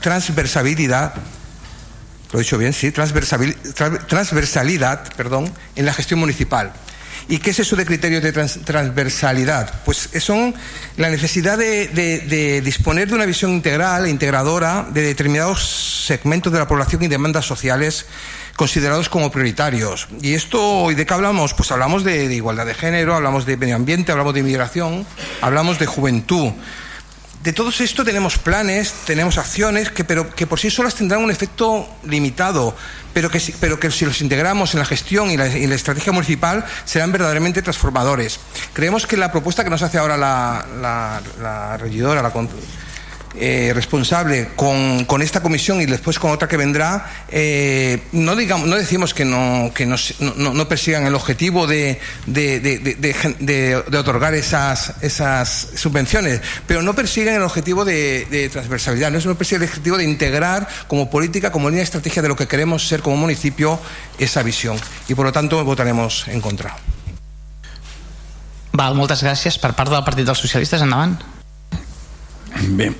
transversabilidad 0.02 1.14
lo 2.32 2.40
he 2.40 2.44
dicho 2.44 2.58
bien, 2.58 2.74
sí, 2.74 2.92
transversalidad 2.92 5.14
perdón, 5.16 5.54
en 5.76 5.86
la 5.86 5.94
gestión 5.94 6.20
municipal. 6.20 6.74
¿Y 7.28 7.40
qué 7.40 7.50
es 7.50 7.60
eso 7.60 7.76
de 7.76 7.86
criterios 7.86 8.22
de 8.22 8.32
trans, 8.32 8.60
transversalidad? 8.66 9.82
Pues 9.84 10.10
son 10.20 10.54
la 10.98 11.10
necesidad 11.10 11.58
de, 11.58 12.62
disponer 12.64 13.08
de 13.08 13.16
una 13.16 13.26
visión 13.26 13.52
integral 13.52 14.06
e 14.06 14.10
integradora 14.10 14.86
de 14.92 15.02
determinados 15.02 16.06
segmentos 16.06 16.54
de 16.54 16.60
la 16.60 16.68
población 16.68 17.02
y 17.02 17.08
demandas 17.08 17.46
sociales 17.46 18.06
considerados 18.56 19.10
como 19.10 19.32
prioritarios. 19.32 20.08
¿Y 20.22 20.36
esto, 20.36 20.92
¿y 20.92 20.96
de 20.96 21.06
qué 21.06 21.14
hablamos? 21.16 21.56
Pues 21.56 21.72
hablamos 21.72 22.04
de 22.04 22.32
igualdad 22.34 22.68
de 22.68 22.76
género, 22.76 23.16
hablamos 23.16 23.48
de 23.48 23.58
medio 23.58 23.76
ambiente, 23.76 24.12
hablamos 24.12 24.36
de 24.36 24.42
inmigración, 24.42 25.08
hablamos 25.42 25.80
de 25.80 25.88
juventud 25.88 26.54
de 27.46 27.54
todo 27.54 27.70
esto 27.70 28.04
tenemos 28.04 28.40
planes, 28.40 28.92
tenemos 29.06 29.38
acciones 29.38 29.92
que, 29.92 30.04
pero, 30.04 30.34
que 30.34 30.48
por 30.48 30.60
sí 30.60 30.72
solas 30.72 30.96
tendrán 30.96 31.24
un 31.24 31.30
efecto 31.30 31.88
limitado, 32.04 32.76
pero 33.14 33.30
que, 33.30 33.40
pero 33.60 33.80
que 33.80 33.92
si 33.92 34.04
los 34.04 34.20
integramos 34.22 34.74
en 34.74 34.80
la 34.80 34.86
gestión 34.86 35.30
y 35.30 35.38
la, 35.38 35.46
estrategia 35.46 36.12
municipal 36.12 36.66
serán 36.86 37.12
verdaderamente 37.12 37.62
transformadores. 37.62 38.40
Creemos 38.74 39.06
que 39.06 39.16
la 39.16 39.32
propuesta 39.32 39.64
que 39.64 39.70
nos 39.70 39.84
hace 39.84 40.00
ahora 40.00 40.18
la 40.18 41.78
regidora, 41.78 42.24
la, 42.24 42.32
eh, 43.40 43.72
responsable 43.74 44.50
con, 44.56 45.06
con, 45.06 45.22
esta 45.22 45.42
comisión 45.42 45.82
y 45.82 45.86
después 45.86 46.20
con 46.20 46.32
otra 46.32 46.48
que 46.48 46.58
vendrá, 46.58 47.26
eh, 47.30 48.02
no, 48.12 48.36
digamos, 48.36 48.68
no 48.68 48.76
decimos 48.76 49.14
que 49.14 49.26
no, 49.26 49.72
que 49.74 49.86
no, 49.86 49.96
no, 50.38 50.54
no 50.54 50.68
persigan 50.68 51.06
el 51.06 51.16
objetivo 51.16 51.68
de, 51.68 52.00
de, 52.26 52.60
de, 52.60 53.36
de, 53.40 53.76
otorgar 53.98 54.34
esas, 54.34 54.94
esas 55.02 55.70
subvenciones, 55.76 56.42
pero 56.68 56.82
no 56.82 56.94
persiguen 56.94 57.36
el 57.36 57.44
objetivo 57.44 57.86
de, 57.86 58.50
transversalidad, 58.52 59.12
no, 59.12 59.20
no 59.20 59.36
persiguen 59.36 59.64
el 59.64 59.70
objetivo 59.70 59.98
de 59.98 60.04
integrar 60.04 60.68
como 60.88 61.10
política, 61.10 61.52
como 61.52 61.70
línea 61.70 61.82
de 61.82 61.86
estrategia 61.86 62.22
de 62.22 62.28
lo 62.28 62.36
que 62.36 62.48
queremos 62.48 62.88
ser 62.88 63.02
como 63.02 63.18
municipio 63.18 63.80
esa 64.18 64.44
visión. 64.44 64.78
Y 65.08 65.16
por 65.16 65.26
lo 65.26 65.32
tanto 65.32 65.64
votaremos 65.64 66.28
en 66.28 66.42
contra. 66.42 66.76
Val, 68.76 68.96
moltes 68.96 69.24
gràcies. 69.24 69.58
Per 69.62 69.72
part 69.76 69.92
del 69.92 70.04
Partit 70.04 70.28
dels 70.28 70.42
Socialistes, 70.44 70.84
endavant. 70.84 71.16
Bé, 72.76 72.92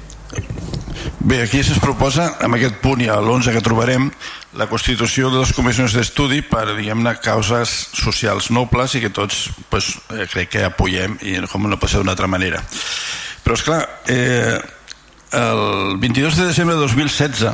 Bé, 1.26 1.42
aquí 1.42 1.64
se'ns 1.66 1.82
proposa, 1.82 2.28
amb 2.46 2.58
aquest 2.58 2.78
punt 2.84 3.02
i 3.02 3.08
a 3.10 3.18
l'11 3.18 3.54
que 3.56 3.64
trobarem, 3.66 4.12
la 4.60 4.68
constitució 4.70 5.32
de 5.34 5.42
les 5.42 5.54
comissions 5.58 5.96
d'estudi 5.96 6.44
per, 6.46 6.68
diguem-ne, 6.78 7.16
causes 7.26 7.74
socials 7.98 8.52
nobles 8.54 8.94
i 8.96 9.02
que 9.04 9.12
tots, 9.14 9.50
pues, 9.72 9.96
eh, 10.14 10.28
crec 10.32 10.54
que 10.54 10.64
apoyem 10.68 11.18
i 11.26 11.40
com 11.52 11.66
no 11.70 11.80
pot 11.82 11.90
ser 11.90 12.04
d'una 12.04 12.14
altra 12.14 12.30
manera. 12.30 12.62
Però, 13.44 13.58
és 13.58 13.66
clar, 13.66 13.82
eh, 14.08 14.58
el 15.36 15.98
22 16.00 16.38
de 16.38 16.46
desembre 16.52 16.76
de 16.76 16.82
2016 16.82 17.50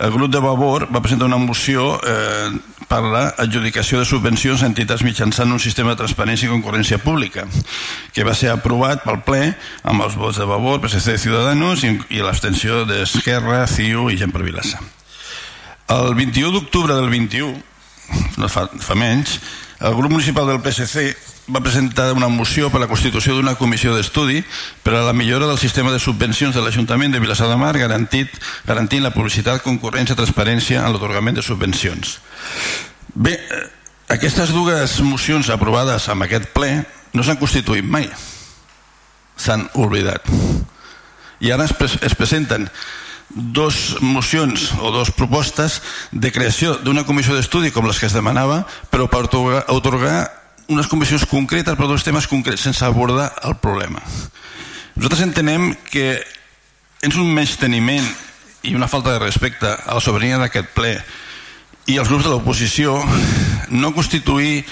el 0.00 0.10
grup 0.10 0.32
de 0.32 0.40
Vavor 0.40 0.88
va 0.88 1.02
presentar 1.04 1.28
una 1.28 1.38
moció 1.38 1.98
eh, 2.00 2.48
per 2.90 3.02
l'adjudicació 3.04 4.00
de 4.00 4.08
subvencions 4.08 4.62
a 4.64 4.68
entitats 4.70 5.04
mitjançant 5.06 5.52
un 5.52 5.60
sistema 5.62 5.92
de 5.92 6.00
transparència 6.00 6.48
i 6.48 6.52
concurrència 6.52 6.98
pública 6.98 7.44
que 8.14 8.24
va 8.26 8.34
ser 8.34 8.50
aprovat 8.50 9.04
pel 9.04 9.20
ple 9.26 9.42
amb 9.84 10.06
els 10.06 10.16
vots 10.18 10.40
de 10.40 10.48
Vavor, 10.48 10.80
PSC 10.82 11.14
de 11.14 11.22
Ciudadanos 11.22 11.84
i, 11.84 11.92
i 12.16 12.24
l'abstenció 12.24 12.82
d'Esquerra, 12.88 13.66
CiU 13.70 14.08
i 14.10 14.18
Gent 14.18 14.32
per 14.34 14.42
Vilassa. 14.46 14.80
El 15.90 16.14
21 16.16 16.54
d'octubre 16.54 16.96
del 16.96 17.10
21, 17.12 17.52
no 18.40 18.48
fa, 18.50 18.66
fa 18.80 18.96
menys, 18.98 19.38
el 19.80 19.94
grup 19.94 20.12
municipal 20.12 20.46
del 20.46 20.60
PSC 20.60 21.16
va 21.48 21.62
presentar 21.64 22.12
una 22.12 22.28
moció 22.28 22.68
per 22.70 22.82
la 22.82 22.88
constitució 22.90 23.34
d'una 23.34 23.56
comissió 23.56 23.94
d'estudi 23.96 24.42
per 24.84 24.94
a 24.94 25.04
la 25.06 25.14
millora 25.16 25.48
del 25.48 25.58
sistema 25.58 25.90
de 25.90 25.98
subvencions 25.98 26.54
de 26.54 26.62
l'Ajuntament 26.62 27.14
de 27.14 27.20
Vilassar 27.22 27.48
de 27.48 27.56
Mar 27.56 27.72
garantit, 27.78 28.28
garantint 28.68 29.02
la 29.02 29.14
publicitat, 29.14 29.64
concurrència 29.64 30.14
i 30.14 30.20
transparència 30.20 30.84
en 30.84 30.92
l'atorgament 30.92 31.40
de 31.40 31.44
subvencions. 31.46 32.18
Bé, 33.14 33.38
eh, 33.40 33.62
aquestes 34.12 34.52
dues 34.52 35.00
mocions 35.00 35.48
aprovades 35.50 36.08
amb 36.12 36.28
aquest 36.28 36.52
ple 36.52 36.84
no 37.16 37.24
s'han 37.24 37.40
constituït 37.40 37.84
mai. 37.84 38.10
S'han 39.40 39.64
oblidat. 39.80 40.28
I 41.40 41.54
ara 41.56 41.64
es, 41.64 41.72
pre 41.72 41.88
es 41.88 42.14
presenten 42.14 42.68
dos 43.34 43.96
mocions 44.02 44.72
o 44.80 44.90
dos 44.90 45.12
propostes 45.14 45.80
de 46.10 46.32
creació 46.34 46.74
d'una 46.82 47.04
comissió 47.06 47.36
d'estudi 47.36 47.70
com 47.70 47.86
les 47.86 48.00
que 48.02 48.08
es 48.10 48.16
demanava 48.16 48.64
però 48.90 49.06
per 49.06 49.22
otorgar, 49.22 50.24
unes 50.70 50.90
comissions 50.90 51.26
concretes 51.30 51.78
per 51.78 51.86
dos 51.86 52.04
temes 52.06 52.26
concrets 52.30 52.66
sense 52.66 52.84
abordar 52.84 53.32
el 53.46 53.56
problema. 53.62 54.02
Nosaltres 54.96 55.22
entenem 55.26 55.72
que 55.90 56.18
és 57.00 57.16
un 57.16 57.38
teniment 57.58 58.06
i 58.62 58.74
una 58.74 58.88
falta 58.88 59.12
de 59.12 59.22
respecte 59.22 59.66
a 59.66 59.94
la 59.94 60.00
sobirania 60.00 60.38
d'aquest 60.38 60.74
ple 60.74 60.98
i 61.88 61.96
als 61.98 62.10
grups 62.10 62.26
de 62.26 62.30
l'oposició 62.30 62.98
no 63.70 63.94
constituir 63.94 64.66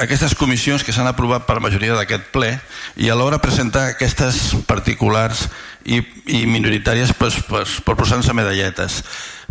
aquestes 0.00 0.34
comissions 0.38 0.84
que 0.84 0.92
s'han 0.92 1.08
aprovat 1.10 1.44
per 1.46 1.58
la 1.58 1.64
majoria 1.64 1.96
d'aquest 1.96 2.30
ple 2.32 2.52
i 2.96 3.10
alhora 3.12 3.40
presentar 3.42 3.88
aquestes 3.90 4.54
particulars 4.68 5.48
i, 5.84 6.00
i 6.26 6.44
minoritàries 6.46 7.12
pues, 7.18 7.40
pues, 7.48 7.80
per 7.84 7.96
posar-nos 7.98 8.30
medalletes. 8.32 9.02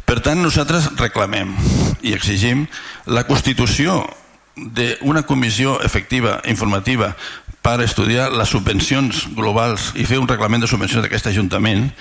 Per 0.06 0.20
tant, 0.24 0.42
nosaltres 0.42 0.90
reclamem 1.00 1.54
i 2.02 2.16
exigim 2.18 2.66
la 3.06 3.24
constitució 3.30 4.02
d'una 4.56 5.24
comissió 5.24 5.78
efectiva, 5.86 6.42
informativa, 6.50 7.14
per 7.62 7.78
estudiar 7.86 8.32
les 8.34 8.50
subvencions 8.50 9.28
globals 9.38 9.92
i 10.02 10.06
fer 10.10 10.18
un 10.18 10.28
reglament 10.30 10.64
de 10.64 10.70
subvencions 10.70 11.06
d'aquest 11.06 11.30
Ajuntament 11.30 11.92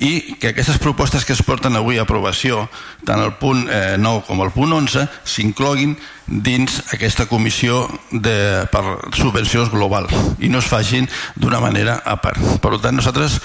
i 0.00 0.36
que 0.40 0.54
aquestes 0.54 0.80
propostes 0.80 1.26
que 1.28 1.34
es 1.36 1.42
porten 1.44 1.76
avui 1.76 2.00
a 2.00 2.06
aprovació, 2.08 2.62
tant 3.04 3.20
el 3.20 3.34
punt 3.40 3.66
eh, 3.68 3.98
9 4.00 4.24
com 4.28 4.40
el 4.40 4.52
punt 4.54 4.72
11, 4.78 5.04
s'incloguin 5.28 5.92
dins 6.24 6.78
aquesta 6.94 7.28
comissió 7.28 7.82
de, 8.10 8.64
per 8.72 8.84
subvencions 9.18 9.68
globals 9.72 10.16
i 10.40 10.48
no 10.48 10.64
es 10.64 10.70
facin 10.70 11.08
d'una 11.36 11.60
manera 11.60 12.00
a 12.00 12.16
part. 12.22 12.40
Per 12.62 12.78
tant, 12.80 12.96
nosaltres 12.96 13.40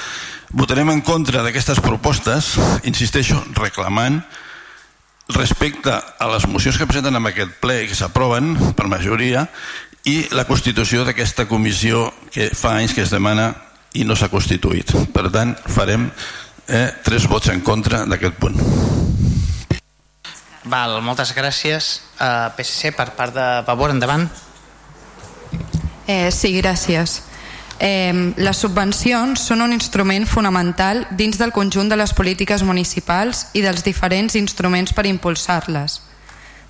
votarem 0.56 0.93
en 0.93 1.03
contra 1.03 1.43
d'aquestes 1.43 1.84
propostes, 1.84 2.56
insisteixo, 2.88 3.41
reclamant 3.60 4.22
respecte 5.35 5.89
a 5.89 6.27
les 6.30 6.45
mocions 6.47 6.77
que 6.77 6.85
presenten 6.85 7.18
en 7.18 7.27
aquest 7.27 7.56
ple 7.60 7.80
i 7.81 7.88
que 7.89 7.97
s'aproven 7.97 8.53
per 8.77 8.85
majoria 8.88 9.47
i 10.06 10.27
la 10.38 10.45
constitució 10.45 11.03
d'aquesta 11.06 11.48
comissió 11.49 12.11
que 12.32 12.52
fa 12.53 12.76
anys 12.77 12.94
que 12.94 13.02
es 13.02 13.14
demana 13.14 13.49
i 13.98 14.06
no 14.06 14.15
s'ha 14.15 14.30
constituït. 14.30 14.91
Per 15.14 15.30
tant, 15.34 15.56
farem 15.72 16.10
eh, 16.68 16.90
tres 17.03 17.26
vots 17.32 17.49
en 17.53 17.64
contra 17.65 18.03
d'aquest 18.06 18.38
punt. 18.41 18.60
Val, 20.65 20.98
moltes 21.06 21.32
gràcies. 21.38 21.99
Uh, 22.18 22.49
PSC, 22.57 22.91
per 22.98 23.11
part 23.18 23.34
de 23.36 23.45
Vavor, 23.68 23.94
endavant. 23.94 24.26
Eh, 26.07 26.32
sí, 26.34 26.53
gràcies. 26.57 27.22
Eh, 27.80 28.34
les 28.38 28.57
subvencions 28.57 29.41
són 29.41 29.61
un 29.65 29.73
instrument 29.76 30.26
fonamental 30.30 31.03
dins 31.11 31.38
del 31.38 31.52
conjunt 31.52 31.90
de 31.91 31.98
les 31.99 32.14
polítiques 32.15 32.64
municipals 32.64 33.48
i 33.53 33.61
dels 33.65 33.84
diferents 33.84 34.38
instruments 34.40 34.94
per 34.94 35.06
impulsar-les. 35.10 35.99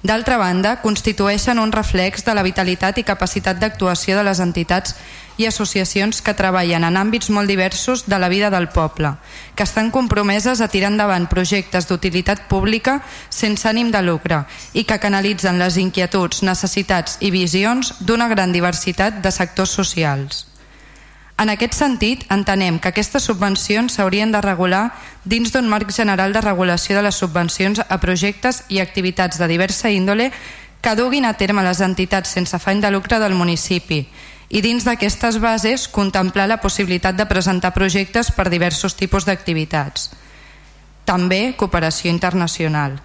D'altra 0.05 0.37
banda, 0.37 0.83
constitueixen 0.83 1.57
un 1.57 1.71
reflex 1.73 2.21
de 2.27 2.33
la 2.37 2.43
vitalitat 2.45 2.99
i 3.01 3.03
capacitat 3.07 3.57
d'actuació 3.57 4.19
de 4.19 4.25
les 4.27 4.41
entitats 4.43 4.93
i 5.41 5.47
associacions 5.49 6.21
que 6.21 6.35
treballen 6.37 6.85
en 6.85 6.99
àmbits 7.01 7.31
molt 7.33 7.49
diversos 7.49 8.05
de 8.05 8.19
la 8.21 8.29
vida 8.29 8.51
del 8.53 8.69
poble, 8.69 9.15
que 9.57 9.65
estan 9.65 9.89
compromeses 9.89 10.61
a 10.61 10.69
tirar 10.69 10.93
endavant 10.93 11.25
projectes 11.25 11.89
d'utilitat 11.89 12.45
pública 12.51 12.99
sense 13.33 13.65
ànim 13.65 13.89
de 13.89 14.05
lucre 14.05 14.43
i 14.77 14.85
que 14.85 15.01
canalitzen 15.01 15.57
les 15.57 15.81
inquietuds, 15.81 16.43
necessitats 16.45 17.17
i 17.19 17.33
visions 17.33 17.95
d'una 17.99 18.29
gran 18.29 18.53
diversitat 18.53 19.23
de 19.25 19.33
sectors 19.33 19.73
socials. 19.73 20.45
En 21.35 21.49
aquest 21.51 21.73
sentit, 21.75 22.21
entenem 22.31 22.77
que 22.79 22.93
aquestes 22.93 23.25
subvencions 23.27 23.97
s'haurien 23.97 24.29
de 24.31 24.39
regular 24.39 24.85
dins 25.25 25.51
d'un 25.51 25.67
marc 25.67 25.89
general 25.91 26.33
de 26.33 26.41
regulació 26.41 26.95
de 26.95 27.03
les 27.03 27.17
subvencions 27.17 27.81
a 27.81 27.97
projectes 27.99 28.63
i 28.69 28.79
activitats 28.79 29.41
de 29.41 29.49
diversa 29.49 29.89
índole 29.89 30.31
que 30.81 30.95
duguin 30.95 31.25
a 31.25 31.33
terme 31.33 31.65
les 31.65 31.81
entitats 31.81 32.29
sense 32.29 32.55
afany 32.55 32.79
de 32.81 32.91
lucre 32.93 33.19
del 33.19 33.33
municipi 33.33 34.05
i 34.49 34.61
dins 34.61 34.85
d'aquestes 34.85 35.39
bases 35.41 35.87
contemplar 35.89 36.45
la 36.47 36.61
possibilitat 36.61 37.17
de 37.17 37.25
presentar 37.25 37.73
projectes 37.73 38.29
per 38.31 38.47
diversos 38.53 38.93
tipus 38.93 39.25
d'activitats. 39.25 40.11
També 41.05 41.55
cooperació 41.57 42.13
internacional. 42.13 42.99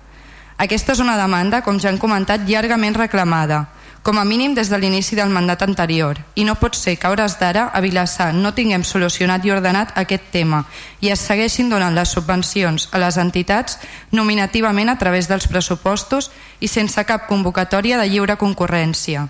Aquesta 0.60 0.92
és 0.92 1.00
una 1.00 1.16
demanda, 1.16 1.62
com 1.64 1.80
ja 1.80 1.88
han 1.88 1.98
comentat, 1.98 2.44
llargament 2.44 2.96
reclamada, 2.96 3.64
com 4.02 4.18
a 4.18 4.24
mínim 4.24 4.54
des 4.54 4.70
de 4.70 4.78
l'inici 4.78 5.16
del 5.16 5.28
mandat 5.28 5.62
anterior, 5.62 6.16
i 6.34 6.44
no 6.44 6.54
pot 6.56 6.74
ser 6.76 6.96
que 6.96 7.06
a 7.06 7.10
hores 7.10 7.36
d'ara 7.38 7.66
a 7.68 7.80
Vilassar 7.84 8.32
no 8.32 8.54
tinguem 8.56 8.84
solucionat 8.84 9.44
i 9.44 9.52
ordenat 9.52 9.92
aquest 9.94 10.30
tema 10.32 10.64
i 11.00 11.10
es 11.12 11.20
segueixin 11.20 11.68
donant 11.68 11.94
les 11.94 12.14
subvencions 12.16 12.88
a 12.92 12.98
les 13.02 13.18
entitats 13.20 13.76
nominativament 14.10 14.88
a 14.88 14.96
través 14.96 15.28
dels 15.28 15.48
pressupostos 15.48 16.30
i 16.60 16.68
sense 16.68 17.04
cap 17.04 17.28
convocatòria 17.28 17.98
de 18.00 18.08
lliure 18.08 18.38
concurrència. 18.40 19.28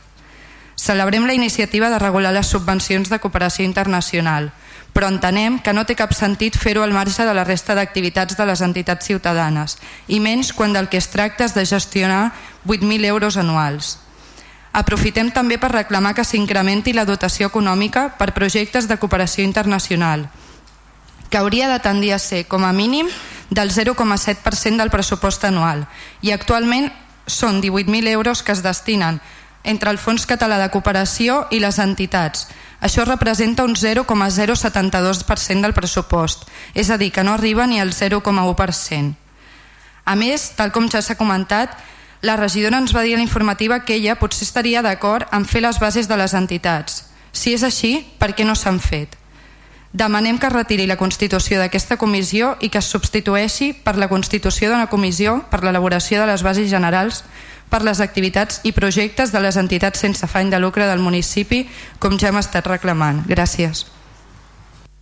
Celebrem 0.76 1.26
la 1.26 1.34
iniciativa 1.34 1.90
de 1.90 1.98
regular 1.98 2.32
les 2.32 2.47
subvencions 2.47 3.10
de 3.10 3.18
cooperació 3.18 3.66
internacional, 3.66 4.52
però 4.94 5.10
entenem 5.10 5.59
que 5.59 5.74
no 5.74 5.84
té 5.84 5.97
cap 5.98 6.14
sentit 6.16 6.56
fer-ho 6.56 6.82
al 6.82 6.94
marge 6.94 7.26
de 7.26 7.34
la 7.34 7.44
resta 7.44 7.74
d'activitats 7.74 8.38
de 8.38 8.47
les 8.47 8.62
entitats 8.64 9.06
ciutadanes, 9.06 9.76
i 10.09 10.22
menys 10.24 10.55
quan 10.55 10.72
del 10.72 10.88
que 10.88 10.98
es 11.02 11.10
tracta 11.10 11.44
és 11.44 11.55
de 11.59 11.66
gestionar 11.66 12.30
8.000 12.66 13.05
euros 13.12 13.36
anuals. 13.36 13.98
Aprofitem 14.72 15.32
també 15.34 15.59
per 15.59 15.72
reclamar 15.72 16.14
que 16.14 16.24
s'incrementi 16.24 16.92
la 16.94 17.05
dotació 17.05 17.48
econòmica 17.51 18.14
per 18.18 18.30
projectes 18.36 18.86
de 18.86 18.98
cooperació 19.02 19.42
internacional, 19.42 20.28
que 21.28 21.38
hauria 21.38 21.68
de 21.68 21.80
tendir 21.82 22.12
a 22.14 22.18
ser, 22.22 22.47
com 22.47 22.64
a 22.64 22.72
mínim, 22.72 23.09
del 23.51 23.70
0,7% 23.74 24.78
del 24.78 24.90
pressupost 24.90 25.44
anual, 25.44 25.86
i 26.22 26.30
actualment 26.30 26.90
són 27.26 27.60
18.000 27.62 28.09
euros 28.14 28.42
que 28.42 28.52
es 28.52 28.62
destinen 28.62 29.20
entre 29.62 29.90
el 29.90 29.98
Fons 29.98 30.24
Català 30.26 30.59
de 30.62 30.70
Cooperació 30.72 31.44
i 31.51 31.60
les 31.60 31.78
entitats. 31.82 32.48
Això 32.80 33.05
representa 33.05 33.66
un 33.66 33.74
0,072% 33.76 35.60
del 35.60 35.74
pressupost, 35.76 36.47
és 36.74 36.90
a 36.90 36.97
dir, 36.97 37.10
que 37.12 37.24
no 37.24 37.34
arriba 37.34 37.66
ni 37.66 37.80
al 37.80 37.92
0,1%. 37.92 39.14
A 40.05 40.14
més, 40.16 40.51
tal 40.56 40.72
com 40.72 40.88
ja 40.88 41.02
s'ha 41.05 41.18
comentat, 41.18 41.76
la 42.22 42.36
regidora 42.36 42.78
ens 42.78 42.92
va 42.97 43.02
dir 43.02 43.14
a 43.14 43.20
la 43.20 43.24
informativa 43.24 43.80
que 43.84 43.97
ella 43.97 44.18
potser 44.20 44.44
estaria 44.44 44.82
d'acord 44.82 45.28
en 45.32 45.47
fer 45.48 45.62
les 45.64 45.78
bases 45.80 46.09
de 46.09 46.16
les 46.20 46.34
entitats. 46.34 47.06
Si 47.32 47.55
és 47.55 47.62
així, 47.64 48.05
per 48.18 48.34
què 48.36 48.44
no 48.44 48.55
s'han 48.55 48.80
fet? 48.80 49.16
Demanem 49.92 50.38
que 50.38 50.47
es 50.47 50.52
retiri 50.52 50.86
la 50.86 50.98
constitució 51.01 51.59
d'aquesta 51.59 51.97
comissió 51.98 52.55
i 52.60 52.68
que 52.70 52.78
es 52.78 52.90
substitueixi 52.92 53.72
per 53.72 53.97
la 53.98 54.09
constitució 54.09 54.70
d'una 54.70 54.90
comissió 54.92 55.40
per 55.51 55.64
l'elaboració 55.64 56.20
de 56.20 56.28
les 56.30 56.44
bases 56.47 56.68
generals 56.70 57.24
per 57.70 57.82
les 57.86 58.02
activitats 58.02 58.60
i 58.66 58.74
projectes 58.74 59.32
de 59.32 59.40
les 59.42 59.56
entitats 59.56 60.02
sense 60.02 60.24
afany 60.26 60.51
de 60.51 60.59
lucre 60.59 60.86
del 60.86 61.02
municipi, 61.02 61.64
com 61.98 62.18
ja 62.18 62.30
hem 62.30 62.38
estat 62.38 62.66
reclamant. 62.66 63.24
Gràcies. 63.30 63.86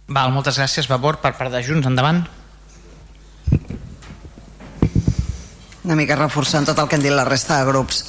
Val, 0.09 0.32
moltes 0.32 0.57
gràcies, 0.57 0.89
Vavor, 0.89 1.20
per 1.20 1.35
part 1.36 1.53
de 1.53 1.62
Junts. 1.65 1.89
Endavant. 1.89 2.24
Una 5.89 5.97
mica 5.97 6.19
reforçant 6.20 6.69
tot 6.69 6.78
el 6.78 6.89
que 6.89 6.98
han 6.98 7.05
dit 7.05 7.15
la 7.15 7.24
resta 7.24 7.62
de 7.62 7.69
grups. 7.70 8.02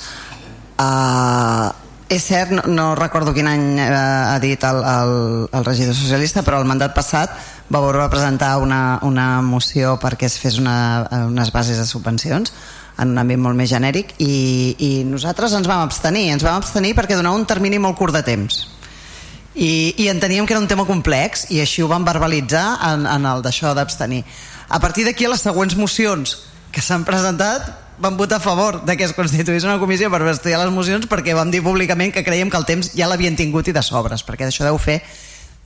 Uh, 0.79 1.71
és 2.11 2.25
cert, 2.25 2.51
no, 2.51 2.65
no 2.67 2.87
recordo 2.97 3.31
quin 3.35 3.47
any 3.47 3.63
uh, 3.79 4.33
ha 4.33 4.39
dit 4.43 4.63
el, 4.67 4.79
el, 4.83 5.13
el 5.53 5.65
regidor 5.67 5.95
socialista 5.95 6.41
però 6.43 6.59
el 6.59 6.67
mandat 6.67 6.95
passat 6.95 7.35
va 7.71 8.09
presentar 8.09 8.57
una, 8.59 8.99
una 9.03 9.41
moció 9.45 9.95
perquè 10.01 10.27
es 10.27 10.39
fes 10.41 10.57
una, 10.59 11.07
unes 11.27 11.53
bases 11.55 11.77
de 11.77 11.85
subvencions 11.85 12.51
en 12.99 13.13
un 13.13 13.21
àmbit 13.21 13.39
molt 13.39 13.55
més 13.55 13.69
genèric 13.71 14.11
i, 14.19 14.75
i 14.75 14.91
nosaltres 15.07 15.55
ens 15.55 15.69
vam 15.69 15.85
abstenir. 15.85 16.27
Ens 16.33 16.43
vam 16.43 16.59
abstenir 16.59 16.91
perquè 16.97 17.15
donava 17.15 17.39
un 17.39 17.47
termini 17.47 17.79
molt 17.79 17.95
curt 17.95 18.17
de 18.17 18.25
temps. 18.27 18.65
I, 19.55 19.95
i 20.03 20.09
enteníem 20.11 20.45
que 20.45 20.55
era 20.55 20.59
un 20.59 20.67
tema 20.67 20.83
complex 20.87 21.47
i 21.53 21.61
així 21.63 21.83
ho 21.83 21.87
vam 21.87 22.03
verbalitzar 22.03 22.65
en, 22.91 23.07
en 23.07 23.31
el 23.31 23.45
d'això 23.45 23.71
d'abstenir. 23.77 24.25
A 24.67 24.83
partir 24.83 25.07
d'aquí 25.07 25.25
a 25.25 25.31
les 25.31 25.47
següents 25.47 25.79
mocions 25.79 26.35
que 26.71 26.81
s'han 26.81 27.05
presentat 27.07 27.69
van 27.99 28.15
votar 28.17 28.37
a 28.37 28.43
favor 28.43 28.85
de 28.85 28.95
que 28.97 29.03
es 29.03 29.13
constituís 29.13 29.65
una 29.67 29.79
comissió 29.79 30.09
per 30.11 30.21
estudiar 30.31 30.61
les 30.63 30.73
mocions 30.73 31.07
perquè 31.11 31.35
vam 31.35 31.51
dir 31.51 31.63
públicament 31.63 32.13
que 32.15 32.23
creiem 32.23 32.49
que 32.49 32.57
el 32.57 32.67
temps 32.67 32.93
ja 32.95 33.09
l'havien 33.11 33.35
tingut 33.35 33.67
i 33.67 33.75
de 33.75 33.83
sobres, 33.83 34.23
perquè 34.23 34.47
d'això 34.47 34.67
deu 34.67 34.79
fer 34.79 35.01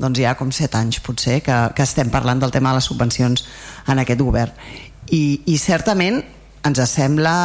doncs 0.02 0.20
ja 0.20 0.34
com 0.36 0.52
set 0.52 0.74
anys 0.76 1.00
potser 1.06 1.42
que, 1.46 1.58
que 1.76 1.86
estem 1.86 2.10
parlant 2.10 2.42
del 2.42 2.52
tema 2.52 2.72
de 2.72 2.82
les 2.82 2.90
subvencions 2.90 3.46
en 3.88 4.02
aquest 4.02 4.22
govern 4.22 4.52
i, 5.14 5.44
i 5.46 5.58
certament 5.62 6.24
ens 6.66 6.82
sembla 6.90 7.36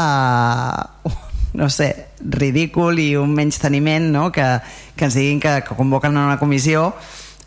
no 1.58 1.68
sé, 1.72 1.90
ridícul 2.20 3.00
i 3.02 3.14
un 3.18 3.32
menys 3.34 3.58
teniment 3.60 4.12
no? 4.12 4.28
que, 4.32 4.46
que 4.96 5.08
ens 5.08 5.16
diguin 5.18 5.40
que, 5.40 5.58
que 5.66 5.76
convoquen 5.76 6.16
una 6.16 6.38
comissió 6.40 6.94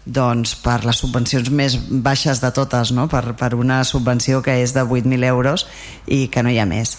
doncs 0.06 0.56
per 0.64 0.82
les 0.86 0.98
subvencions 0.98 1.52
més 1.54 1.78
baixes 1.90 2.42
de 2.42 2.52
totes, 2.56 2.94
no? 2.96 3.08
per, 3.12 3.36
per 3.38 3.54
una 3.56 3.84
subvenció 3.86 4.42
que 4.42 4.62
és 4.64 4.74
de 4.74 4.86
8.000 4.86 5.28
euros 5.30 5.68
i 6.08 6.28
que 6.28 6.44
no 6.44 6.50
hi 6.50 6.60
ha 6.60 6.66
més. 6.70 6.98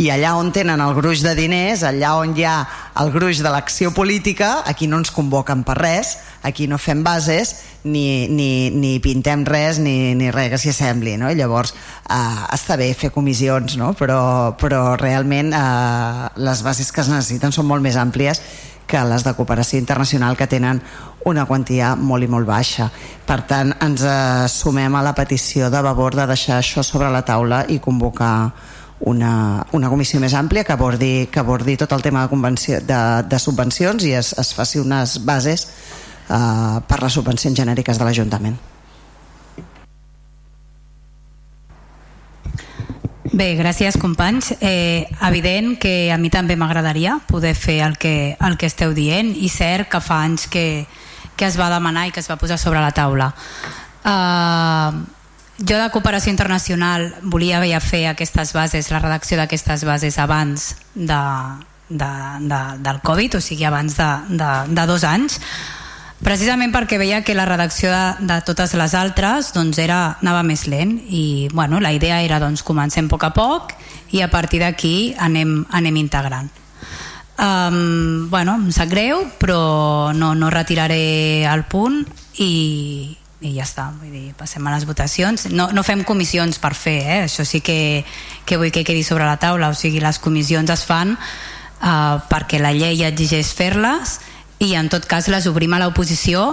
I 0.00 0.06
allà 0.08 0.30
on 0.38 0.48
tenen 0.48 0.80
el 0.80 0.94
gruix 0.96 1.20
de 1.20 1.34
diners, 1.36 1.82
allà 1.84 2.14
on 2.16 2.30
hi 2.32 2.46
ha 2.48 2.54
el 3.02 3.10
gruix 3.12 3.42
de 3.44 3.50
l'acció 3.52 3.90
política, 3.92 4.62
aquí 4.64 4.86
no 4.88 4.96
ens 5.02 5.10
convoquen 5.12 5.60
per 5.66 5.76
res, 5.76 6.14
aquí 6.42 6.64
no 6.70 6.78
fem 6.80 7.02
bases, 7.04 7.52
ni, 7.84 8.24
ni, 8.32 8.70
ni 8.72 8.94
pintem 9.04 9.44
res, 9.44 9.76
ni, 9.82 10.14
ni 10.16 10.30
res 10.32 10.54
que 10.54 10.60
s'hi 10.62 10.72
assembli. 10.72 11.18
No? 11.20 11.28
I 11.28 11.36
llavors, 11.36 11.74
eh, 12.08 12.40
està 12.56 12.78
bé 12.80 12.88
fer 12.96 13.12
comissions, 13.12 13.76
no? 13.76 13.92
però, 13.98 14.56
però 14.60 14.96
realment 15.00 15.52
eh, 15.52 16.32
les 16.48 16.64
bases 16.64 16.88
que 16.92 17.04
es 17.04 17.12
necessiten 17.12 17.52
són 17.52 17.68
molt 17.68 17.84
més 17.84 18.00
àmplies 18.00 18.40
que 18.90 19.02
les 19.06 19.22
de 19.22 19.34
cooperació 19.38 19.78
internacional 19.78 20.36
que 20.36 20.48
tenen 20.50 20.82
una 21.30 21.46
quantia 21.46 21.94
molt 21.96 22.26
i 22.26 22.30
molt 22.30 22.48
baixa. 22.48 22.88
Per 23.26 23.40
tant, 23.46 23.72
ens 23.86 24.02
eh, 24.02 24.48
sumem 24.50 24.96
a 24.96 25.04
la 25.06 25.14
petició 25.14 25.70
de 25.70 25.82
Vavor 25.86 26.18
de 26.18 26.26
deixar 26.30 26.58
això 26.58 26.82
sobre 26.86 27.10
la 27.12 27.22
taula 27.26 27.62
i 27.68 27.78
convocar 27.78 28.34
una, 29.00 29.32
una 29.72 29.88
comissió 29.88 30.20
més 30.20 30.34
àmplia 30.36 30.64
que 30.64 30.74
abordi, 30.74 31.28
que 31.32 31.40
abordi 31.40 31.76
tot 31.80 31.92
el 31.96 32.02
tema 32.02 32.26
de, 32.26 32.80
de, 32.84 33.00
de 33.30 33.38
subvencions 33.38 34.04
i 34.04 34.12
es, 34.18 34.34
es 34.38 34.52
faci 34.54 34.82
unes 34.82 35.20
bases 35.24 35.66
eh, 36.28 36.76
per 36.86 37.00
les 37.02 37.16
subvencions 37.16 37.56
genèriques 37.56 37.98
de 37.98 38.04
l'Ajuntament. 38.04 38.58
Bé, 43.32 43.54
gràcies 43.54 43.94
companys. 43.94 44.54
Eh, 44.58 45.06
evident 45.22 45.76
que 45.78 46.10
a 46.10 46.18
mi 46.18 46.32
també 46.34 46.56
m'agradaria 46.58 47.20
poder 47.30 47.54
fer 47.54 47.78
el 47.86 47.94
que, 47.96 48.34
el 48.34 48.58
que 48.58 48.66
esteu 48.66 48.90
dient 48.94 49.30
i 49.38 49.48
cert 49.48 49.86
que 49.92 50.00
fa 50.02 50.24
anys 50.26 50.48
que, 50.50 50.86
que 51.38 51.46
es 51.46 51.58
va 51.60 51.70
demanar 51.70 52.08
i 52.08 52.10
que 52.10 52.20
es 52.20 52.30
va 52.30 52.40
posar 52.40 52.58
sobre 52.58 52.82
la 52.82 52.90
taula. 52.90 53.30
Uh, 54.00 54.98
jo 55.60 55.76
de 55.76 55.90
cooperació 55.92 56.32
internacional 56.32 57.12
volia 57.22 57.62
ja 57.68 57.80
fer 57.80 58.06
aquestes 58.08 58.54
bases, 58.56 58.90
la 58.90 58.98
redacció 58.98 59.38
d'aquestes 59.38 59.84
bases 59.84 60.18
abans 60.18 60.74
de, 60.94 61.20
de, 61.88 62.12
de, 62.40 62.62
del 62.82 63.00
Covid, 63.04 63.36
o 63.36 63.40
sigui 63.44 63.68
abans 63.68 63.94
de, 63.96 64.10
de, 64.40 64.50
de 64.74 64.86
dos 64.90 65.04
anys, 65.04 65.38
precisament 66.24 66.72
perquè 66.72 66.98
veia 67.00 67.22
que 67.24 67.34
la 67.34 67.46
redacció 67.48 67.90
de, 67.92 68.26
de 68.28 68.38
totes 68.46 68.74
les 68.78 68.94
altres 68.94 69.52
doncs 69.56 69.80
era, 69.80 70.18
anava 70.20 70.42
més 70.46 70.66
lent 70.68 70.96
i 71.08 71.48
bueno, 71.52 71.80
la 71.80 71.92
idea 71.96 72.20
era 72.22 72.40
doncs 72.42 72.64
comencem 72.66 73.08
a 73.08 73.12
poc 73.12 73.24
a 73.24 73.32
poc 73.36 73.74
i 74.12 74.22
a 74.22 74.30
partir 74.30 74.60
d'aquí 74.60 75.14
anem, 75.18 75.62
anem 75.70 76.00
integrant. 76.02 76.50
Um, 77.40 78.28
bueno, 78.28 78.58
em 78.60 78.68
sap 78.74 78.90
greu 78.90 79.24
però 79.40 80.12
no, 80.12 80.34
no 80.36 80.50
retiraré 80.52 81.46
el 81.48 81.64
punt 81.64 82.02
i, 82.36 83.16
i 83.40 83.54
ja 83.54 83.64
està, 83.64 83.86
vull 83.96 84.12
dir, 84.12 84.34
passem 84.36 84.66
a 84.66 84.74
les 84.74 84.84
votacions. 84.84 85.46
No, 85.54 85.70
no 85.72 85.84
fem 85.86 86.04
comissions 86.04 86.60
per 86.60 86.74
fer 86.76 86.98
eh? 87.00 87.20
això 87.24 87.46
sí 87.48 87.62
que, 87.64 88.04
que 88.44 88.60
vull 88.60 88.74
que 88.74 88.84
quedi 88.84 89.06
sobre 89.06 89.24
la 89.24 89.38
taula. 89.40 89.72
O 89.72 89.78
sigui, 89.78 90.02
les 90.04 90.20
comissions 90.20 90.68
es 90.74 90.84
fan 90.84 91.16
uh, 91.16 92.20
perquè 92.28 92.60
la 92.60 92.74
llei 92.76 93.06
exigeix 93.08 93.54
fer-les 93.56 94.18
i 94.60 94.74
en 94.76 94.90
tot 94.92 95.06
cas 95.08 95.28
les 95.32 95.46
obrim 95.48 95.72
a 95.74 95.80
l'oposició 95.80 96.50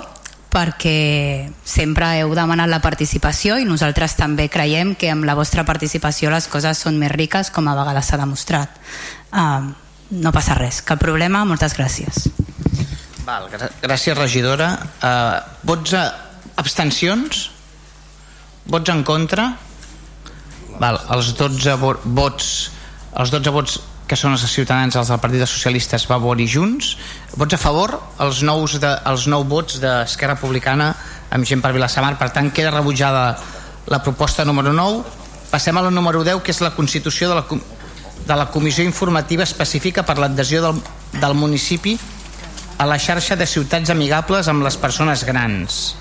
perquè 0.48 1.50
sempre 1.68 2.14
heu 2.22 2.32
demanat 2.36 2.72
la 2.72 2.80
participació 2.82 3.58
i 3.60 3.68
nosaltres 3.68 4.16
també 4.18 4.48
creiem 4.50 4.96
que 4.96 5.12
amb 5.12 5.28
la 5.28 5.36
vostra 5.38 5.66
participació 5.68 6.32
les 6.32 6.48
coses 6.48 6.80
són 6.80 6.98
més 6.98 7.12
riques 7.12 7.52
com 7.54 7.68
a 7.68 7.76
vegades 7.78 8.08
s'ha 8.08 8.20
demostrat. 8.22 8.80
Uh, 9.30 9.68
no 10.18 10.32
passa 10.32 10.56
res, 10.56 10.80
cap 10.88 11.02
problema, 11.04 11.44
moltes 11.46 11.76
gràcies. 11.76 12.30
Val, 13.28 13.50
gràcies 13.84 14.16
regidora. 14.18 14.72
Uh, 15.04 15.44
vots 15.68 15.94
a 16.00 16.06
abstencions? 16.64 17.50
Vots 18.72 18.96
en 18.96 19.04
contra? 19.04 19.52
Val, 20.80 21.02
els 21.12 21.36
12 21.36 21.76
vots 21.84 22.50
els 23.18 23.32
12 23.34 23.54
vots 23.54 23.78
que 24.08 24.16
són 24.16 24.34
els 24.34 24.46
ciutadans, 24.48 24.96
els 24.96 25.12
del 25.12 25.20
Partit 25.20 25.44
dels 25.44 25.54
Socialistes 25.54 26.08
va 26.10 26.18
votar 26.24 26.48
Junts, 26.48 26.96
vots 27.36 27.54
a 27.54 27.60
favor 27.60 27.94
els 28.24 28.42
nous, 28.48 28.78
de, 28.82 28.92
els 29.12 29.28
nou 29.28 29.44
vots 29.48 29.82
d'Esquerra 29.84 30.38
Republicana 30.38 30.94
amb 31.36 31.46
gent 31.46 31.62
per 31.62 31.74
Vilassamar 31.76 32.16
per 32.18 32.32
tant 32.36 32.52
queda 32.56 32.72
rebutjada 32.72 33.38
la 33.88 34.00
proposta 34.04 34.46
número 34.48 34.74
9 34.74 35.04
passem 35.52 35.78
a 35.78 35.84
la 35.84 35.92
número 35.92 36.24
10 36.24 36.42
que 36.44 36.52
és 36.56 36.62
la 36.64 36.74
constitució 36.76 37.30
de 37.30 37.36
la, 37.40 37.46
de 38.28 38.36
la 38.36 38.48
comissió 38.52 38.84
informativa 38.84 39.44
específica 39.44 40.04
per 40.08 40.18
l'adhesió 40.20 40.64
del, 40.64 40.82
del 41.20 41.36
municipi 41.36 41.98
a 42.78 42.86
la 42.86 43.00
xarxa 43.02 43.36
de 43.36 43.48
ciutats 43.48 43.90
amigables 43.90 44.48
amb 44.48 44.64
les 44.64 44.78
persones 44.78 45.24
grans. 45.26 45.96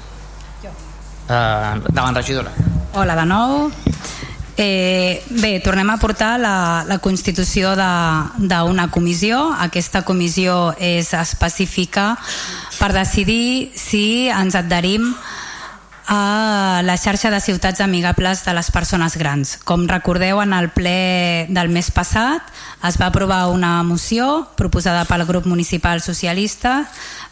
Uh, 1.26 1.82
davant 1.90 2.14
regidora. 2.14 2.52
Hola 2.94 3.16
de 3.18 3.24
nou 3.26 3.70
Eh, 4.56 5.22
bé, 5.28 5.60
tornem 5.60 5.90
a 5.92 5.98
portar 6.00 6.38
la, 6.40 6.84
la 6.88 6.96
constitució 7.04 7.74
d'una 7.76 8.88
comissió. 8.90 9.42
Aquesta 9.60 10.00
comissió 10.08 10.72
és 10.80 11.12
específica 11.12 12.14
per 12.78 12.94
decidir 12.96 13.72
si 13.76 14.30
ens 14.32 14.56
adherim 14.56 15.12
a 16.08 16.80
la 16.86 16.96
xarxa 16.96 17.30
de 17.30 17.40
ciutats 17.40 17.82
amigables 17.82 18.44
de 18.46 18.54
les 18.54 18.70
persones 18.70 19.16
grans. 19.18 19.56
Com 19.58 19.84
recordeu, 19.90 20.40
en 20.40 20.54
el 20.54 20.70
ple 20.70 21.46
del 21.50 21.68
mes 21.68 21.90
passat 21.90 22.40
es 22.86 22.96
va 23.00 23.10
aprovar 23.10 23.48
una 23.50 23.82
moció 23.82 24.46
proposada 24.56 25.04
pel 25.04 25.26
grup 25.26 25.46
municipal 25.50 26.00
socialista 26.00 26.86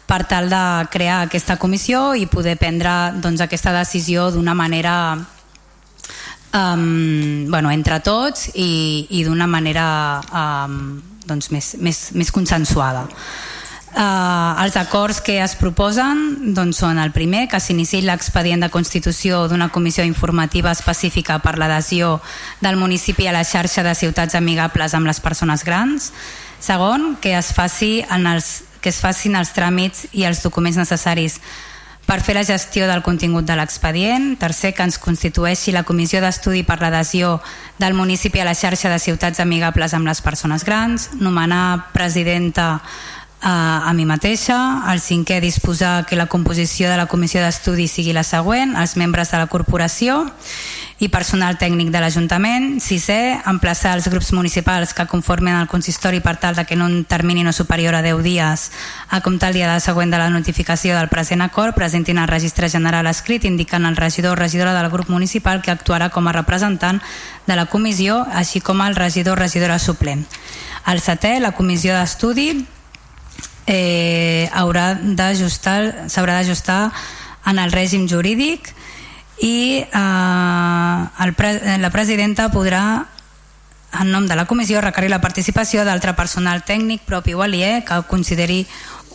per 0.05 0.25
tal 0.27 0.51
de 0.51 0.65
crear 0.91 1.23
aquesta 1.23 1.57
comissió 1.57 2.13
i 2.13 2.27
poder 2.27 2.57
prendre 2.59 3.15
doncs, 3.23 3.41
aquesta 3.41 3.73
decisió 3.73 4.29
d'una 4.29 4.53
manera 4.53 5.15
um, 6.55 7.49
bueno, 7.49 7.71
entre 7.71 7.99
tots 7.99 8.49
i, 8.55 9.07
i 9.09 9.23
d'una 9.27 9.47
manera 9.47 10.21
um, 10.31 10.79
doncs 11.27 11.51
més, 11.51 11.75
més, 11.81 12.07
més 12.15 12.31
consensuada. 12.31 13.05
Uh, 13.95 14.59
els 14.59 14.75
acords 14.75 15.21
que 15.23 15.37
es 15.39 15.53
proposen 15.55 16.51
doncs, 16.55 16.81
són 16.81 16.97
el 16.99 17.13
primer, 17.15 17.45
que 17.47 17.61
s'inici 17.63 18.01
l'expedient 18.03 18.65
de 18.65 18.71
constitució 18.73 19.45
d'una 19.47 19.69
comissió 19.71 20.03
informativa 20.03 20.73
específica 20.75 21.37
per 21.39 21.55
l'adhesió 21.55 22.17
del 22.59 22.75
municipi 22.75 23.29
a 23.29 23.35
la 23.35 23.45
xarxa 23.47 23.85
de 23.87 23.95
ciutats 23.95 24.35
amigables 24.35 24.97
amb 24.99 25.07
les 25.07 25.23
persones 25.23 25.63
grans. 25.63 26.11
Segon, 26.59 27.13
que 27.23 27.37
es, 27.39 27.53
faci 27.55 28.01
en 28.11 28.27
els, 28.27 28.65
que 28.83 28.91
es 28.91 28.99
facin 28.99 29.39
els 29.39 29.55
tràmits 29.55 30.09
i 30.11 30.27
els 30.27 30.43
documents 30.43 30.75
necessaris 30.81 31.39
per 32.05 32.21
fer 32.21 32.35
la 32.37 32.45
gestió 32.45 32.87
del 32.87 33.01
contingut 33.03 33.45
de 33.45 33.57
l'expedient. 33.57 34.35
Tercer, 34.39 34.73
que 34.77 34.85
ens 34.85 34.99
constitueixi 35.01 35.73
la 35.73 35.83
comissió 35.83 36.21
d'estudi 36.21 36.63
per 36.63 36.79
l'adhesió 36.81 37.39
del 37.81 37.97
municipi 37.97 38.39
a 38.39 38.45
la 38.45 38.55
xarxa 38.55 38.91
de 38.93 39.01
ciutats 39.01 39.41
amigables 39.41 39.93
amb 39.93 40.07
les 40.07 40.21
persones 40.21 40.63
grans. 40.63 41.09
Nomenar 41.19 41.91
presidenta 41.93 42.81
a 43.45 43.91
mi 43.93 44.05
mateixa, 44.09 44.57
el 44.89 45.01
cinquè 45.03 45.37
disposar 45.41 46.05
que 46.09 46.15
la 46.15 46.25
composició 46.25 46.89
de 46.89 46.97
la 46.97 47.05
comissió 47.05 47.43
d'estudi 47.43 47.85
sigui 47.87 48.13
la 48.15 48.23
següent, 48.25 48.73
els 48.73 48.95
membres 48.97 49.29
de 49.29 49.37
la 49.37 49.45
corporació 49.51 50.23
i 51.03 51.09
personal 51.11 51.57
tècnic 51.59 51.89
de 51.91 51.99
l'Ajuntament, 51.99 52.77
sisè, 52.79 53.41
emplaçar 53.51 53.97
els 53.97 54.07
grups 54.07 54.31
municipals 54.31 54.93
que 54.95 55.03
conformen 55.11 55.57
el 55.57 55.67
consistori 55.67 56.21
per 56.23 56.37
tal 56.39 56.55
de 56.55 56.63
que 56.63 56.77
en 56.77 56.85
un 56.85 56.93
termini 57.03 57.43
no 57.43 57.51
superior 57.51 57.97
a 57.97 58.01
10 58.01 58.21
dies 58.23 58.69
a 59.09 59.19
comptar 59.19 59.49
el 59.51 59.59
dia 59.59 59.73
de 59.73 59.81
següent 59.83 60.13
de 60.13 60.21
la 60.21 60.29
notificació 60.31 60.95
del 60.95 61.11
present 61.11 61.43
acord 61.43 61.75
presentin 61.75 62.21
el 62.21 62.31
registre 62.31 62.69
general 62.71 63.11
escrit 63.11 63.43
indicant 63.43 63.83
el 63.85 63.99
regidor 63.99 64.37
o 64.37 64.39
regidora 64.39 64.73
del 64.73 64.89
grup 64.89 65.11
municipal 65.11 65.61
que 65.61 65.73
actuarà 65.75 66.09
com 66.15 66.29
a 66.29 66.35
representant 66.37 67.01
de 67.45 67.59
la 67.59 67.67
comissió, 67.67 68.23
així 68.31 68.63
com 68.63 68.79
el 68.81 68.95
regidor 68.95 69.35
o 69.35 69.41
regidora 69.43 69.79
suplent. 69.79 70.23
El 70.87 71.03
setè, 71.03 71.41
la 71.43 71.51
comissió 71.51 71.91
d'estudi 71.97 72.53
eh, 73.67 74.47
haurà 74.53 74.93
d'ajustar 74.95 76.07
s'haurà 76.07 76.39
d'ajustar 76.39 76.93
en 77.45 77.59
el 77.59 77.71
règim 77.75 78.07
jurídic 78.07 78.71
i 79.41 79.83
eh, 79.83 81.25
el 81.25 81.33
pre 81.35 81.77
la 81.81 81.91
presidenta 81.91 82.49
podrà 82.53 83.05
en 83.99 84.11
nom 84.11 84.27
de 84.27 84.35
la 84.35 84.45
comissió 84.45 84.81
requerir 84.81 85.09
la 85.09 85.21
participació 85.23 85.85
d'altre 85.85 86.15
personal 86.15 86.63
tècnic 86.67 87.05
propi 87.07 87.33
o 87.33 87.43
aliè 87.43 87.83
que 87.87 88.01
consideri 88.09 88.65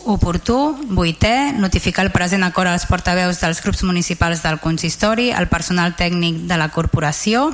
oportú. 0.05 0.77
Vuitè, 0.89 1.53
notificar 1.53 2.05
el 2.05 2.11
present 2.11 2.43
acord 2.43 2.71
als 2.71 2.87
portaveus 2.89 3.41
dels 3.41 3.61
grups 3.61 3.83
municipals 3.83 4.41
del 4.41 4.59
consistori, 4.59 5.29
el 5.31 5.47
personal 5.47 5.95
tècnic 5.95 6.47
de 6.49 6.57
la 6.57 6.71
corporació 6.73 7.51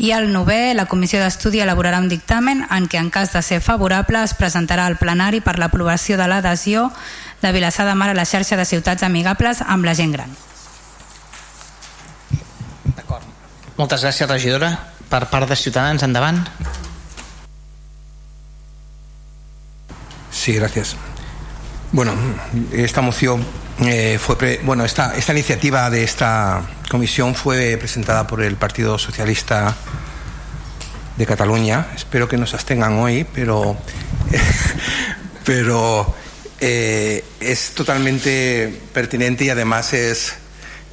i 0.00 0.14
el 0.16 0.30
novè, 0.32 0.72
la 0.72 0.86
comissió 0.88 1.20
d'estudi 1.20 1.60
elaborarà 1.60 1.98
un 2.00 2.08
dictamen 2.08 2.64
en 2.72 2.86
què 2.88 2.96
en 2.96 3.10
cas 3.12 3.34
de 3.34 3.42
ser 3.44 3.60
favorable 3.60 4.22
es 4.24 4.32
presentarà 4.32 4.86
al 4.88 4.96
plenari 4.96 5.42
per 5.44 5.58
l'aprovació 5.60 6.16
de 6.16 6.28
l'adhesió 6.30 6.88
de 7.42 7.52
Vilassar 7.52 7.84
de 7.84 7.94
Mar 7.94 8.08
a 8.08 8.16
la 8.16 8.24
xarxa 8.24 8.56
de 8.56 8.64
ciutats 8.64 9.04
amigables 9.04 9.60
amb 9.60 9.84
la 9.84 9.94
gent 9.94 10.16
gran. 10.16 10.49
Moltes 13.80 14.02
gràcies, 14.04 14.28
regidora. 14.28 14.74
Per 15.08 15.22
part 15.32 15.48
de 15.48 15.56
Ciutadans, 15.56 16.02
endavant. 16.04 16.42
Sí, 20.30 20.52
gracias. 20.52 20.96
Bueno, 21.90 22.12
esta 22.72 23.00
moción 23.00 23.42
eh, 23.80 24.18
fue 24.20 24.36
pre, 24.36 24.60
bueno 24.64 24.84
esta 24.84 25.16
esta 25.16 25.32
iniciativa 25.32 25.88
de 25.88 26.04
esta 26.04 26.62
comisión 26.90 27.34
fue 27.34 27.78
presentada 27.78 28.26
por 28.26 28.42
el 28.42 28.56
Partido 28.56 28.98
Socialista 28.98 29.74
de 31.16 31.24
Cataluña. 31.24 31.86
Espero 31.96 32.28
que 32.28 32.36
nos 32.36 32.52
abstengan 32.52 32.98
hoy, 32.98 33.24
pero 33.24 33.78
pero 35.44 36.14
eh, 36.60 37.24
es 37.40 37.72
totalmente 37.74 38.78
pertinente 38.92 39.44
y 39.46 39.50
además 39.50 39.94
es 39.94 40.34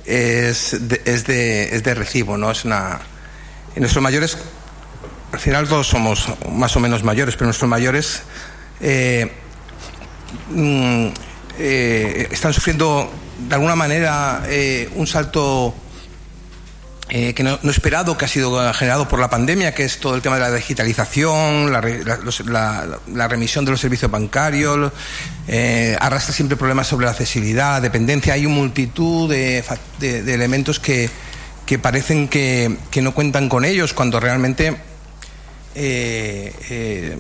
es 0.08 0.76
de, 0.88 1.02
es 1.06 1.26
de, 1.26 1.76
es 1.76 1.84
de 1.84 1.94
recibo, 1.94 2.38
¿no? 2.38 2.50
Es 2.52 2.66
una 2.66 3.00
nuestros 3.76 4.02
mayores 4.02 4.38
al 5.32 5.40
final 5.40 5.68
todos 5.68 5.88
somos 5.88 6.30
más 6.52 6.76
o 6.76 6.80
menos 6.80 7.04
mayores, 7.04 7.36
pero 7.36 7.46
nuestros 7.46 7.70
mayores 7.70 8.22
eh, 8.80 9.32
mm, 10.50 11.08
eh, 11.60 12.28
están 12.32 12.54
sufriendo 12.54 13.12
de 13.38 13.56
alguna 13.56 13.76
manera 13.76 14.44
eh, 14.48 14.90
un 14.96 15.06
salto 15.06 15.76
eh, 17.10 17.34
que 17.34 17.44
no, 17.44 17.58
esperado, 17.70 18.18
que 18.18 18.26
ha 18.26 18.28
sido 18.28 18.74
generado 18.74 19.08
por 19.08 19.20
la 19.20 19.30
pandemia, 19.30 19.74
que 19.74 19.86
es 19.86 20.00
todo 20.00 20.16
el 20.16 20.22
tema 20.22 20.36
de 20.36 20.42
la 20.42 20.54
digitalización, 20.54 21.72
la, 21.72 21.82
la, 21.82 22.20
la, 22.46 23.00
la 23.14 23.28
remisión 23.28 23.64
de 23.64 23.72
los 23.72 23.80
servicios 23.80 24.12
bancarios, 24.12 24.92
eh, 25.48 25.96
arrastra 26.00 26.34
siempre 26.34 26.58
problemas 26.58 26.88
sobre 26.88 27.06
la 27.06 27.12
accesibilidad, 27.12 27.82
dependencia. 27.82 28.34
Hay 28.34 28.46
una 28.46 28.56
multitud 28.56 29.30
de, 29.30 29.64
de, 30.00 30.24
de 30.24 30.34
elementos 30.34 30.80
que, 30.80 31.10
que 31.66 31.80
parecen 31.80 32.28
que, 32.28 32.78
que, 32.92 33.02
no 33.02 33.14
cuentan 33.14 33.50
con 33.50 33.66
ellos 33.66 33.94
cuando 33.94 34.20
realmente 34.20 34.78
eh, 35.76 36.54
eh, 36.70 37.18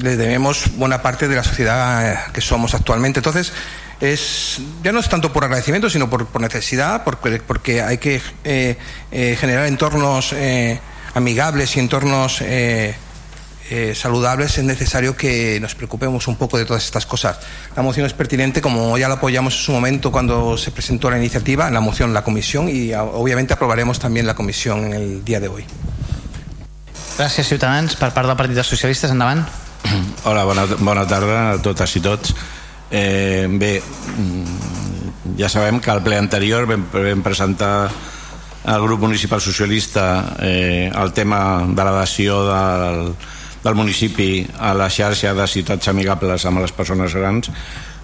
le 0.00 0.16
debemos 0.16 0.76
buena 0.76 1.00
parte 1.00 1.28
de 1.28 1.36
la 1.36 1.44
sociedad 1.44 2.32
que 2.32 2.40
somos 2.40 2.74
actualmente. 2.74 3.20
Entonces, 3.20 3.52
es, 4.00 4.60
ya 4.82 4.92
no 4.92 5.00
es 5.00 5.08
tanto 5.08 5.32
por 5.32 5.44
agradecimiento, 5.44 5.90
sino 5.90 6.08
por, 6.08 6.26
por 6.26 6.40
necesidad, 6.40 7.04
porque, 7.04 7.40
porque 7.46 7.82
hay 7.82 7.98
que 7.98 8.20
eh, 8.44 8.76
eh, 9.10 9.36
generar 9.38 9.66
entornos 9.66 10.32
eh, 10.32 10.80
amigables 11.14 11.76
y 11.76 11.80
entornos 11.80 12.40
eh, 12.40 12.94
eh, 13.70 13.94
saludables, 13.94 14.56
es 14.56 14.64
necesario 14.64 15.16
que 15.16 15.58
nos 15.60 15.74
preocupemos 15.74 16.26
un 16.26 16.36
poco 16.36 16.56
de 16.56 16.64
todas 16.64 16.84
estas 16.84 17.04
cosas. 17.04 17.38
La 17.76 17.82
moción 17.82 18.06
es 18.06 18.14
pertinente, 18.14 18.60
como 18.62 18.96
ya 18.96 19.08
la 19.08 19.14
apoyamos 19.14 19.54
en 19.54 19.60
su 19.60 19.72
momento 19.72 20.10
cuando 20.10 20.56
se 20.56 20.70
presentó 20.70 21.10
la 21.10 21.18
iniciativa, 21.18 21.70
la 21.70 21.80
moción, 21.80 22.14
la 22.14 22.22
comisión, 22.24 22.68
y 22.68 22.92
a, 22.92 23.02
obviamente 23.02 23.52
aprobaremos 23.52 23.98
también 23.98 24.26
la 24.26 24.34
comisión 24.34 24.84
en 24.84 24.94
el 24.94 25.24
día 25.24 25.40
de 25.40 25.48
hoy. 25.48 25.64
Gràcies, 27.18 27.48
Ciutadans. 27.48 27.96
Per 27.98 28.12
part 28.14 28.28
del 28.30 28.36
Partit 28.38 28.54
dels 28.54 28.68
Socialistes, 28.70 29.10
endavant. 29.10 29.42
Hola, 30.22 30.44
bona, 30.46 30.68
bona 30.78 31.02
tarda 31.10 31.38
a 31.50 31.56
totes 31.58 31.96
i 31.98 32.00
tots. 32.00 32.30
Eh, 32.90 33.46
bé, 33.50 33.82
mm, 33.82 35.36
ja 35.38 35.48
sabem 35.48 35.80
que 35.80 35.90
al 35.90 36.02
ple 36.02 36.16
anterior 36.16 36.64
vam, 36.66 36.86
vam 36.92 37.22
presentar 37.22 37.90
al 38.64 38.82
grup 38.82 39.00
municipal 39.00 39.40
socialista 39.40 40.36
eh, 40.40 40.90
el 40.94 41.12
tema 41.12 41.66
de 41.68 41.84
la 41.84 42.04
del, 42.04 43.14
del 43.64 43.74
municipi 43.74 44.46
a 44.58 44.74
la 44.74 44.88
xarxa 44.90 45.34
de 45.34 45.46
ciutats 45.46 45.88
amigables 45.88 46.44
amb 46.46 46.60
les 46.60 46.72
persones 46.72 47.14
grans 47.14 47.50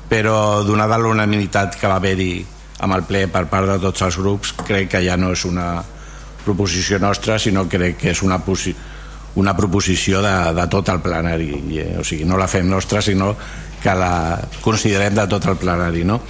però 0.09 0.63
donada 0.65 0.99
l'unanimitat 0.99 1.77
que 1.81 1.89
va 1.89 1.97
haver-hi 1.97 2.45
amb 2.81 2.95
el 2.95 3.05
ple 3.09 3.27
per 3.29 3.47
part 3.49 3.67
de 3.67 3.79
tots 3.81 4.03
els 4.03 4.17
grups 4.17 4.53
crec 4.65 4.91
que 4.93 5.05
ja 5.05 5.17
no 5.17 5.33
és 5.33 5.45
una 5.45 5.83
proposició 6.45 6.99
nostra 6.99 7.39
sinó 7.39 7.67
crec 7.69 7.99
que 7.99 8.11
és 8.13 8.23
una, 8.23 8.41
una 9.35 9.57
proposició 9.57 10.23
de, 10.23 10.35
de 10.55 10.67
tot 10.69 10.89
el 10.89 11.01
plenari 11.01 11.51
I, 11.51 11.85
o 11.99 12.05
sigui, 12.05 12.25
no 12.29 12.39
la 12.39 12.49
fem 12.49 12.69
nostra 12.69 13.03
sinó 13.03 13.35
que 13.85 13.95
la 13.95 14.41
considerem 14.65 15.15
de 15.15 15.29
tot 15.29 15.45
el 15.53 15.61
plenari 15.61 16.05
no? 16.09 16.23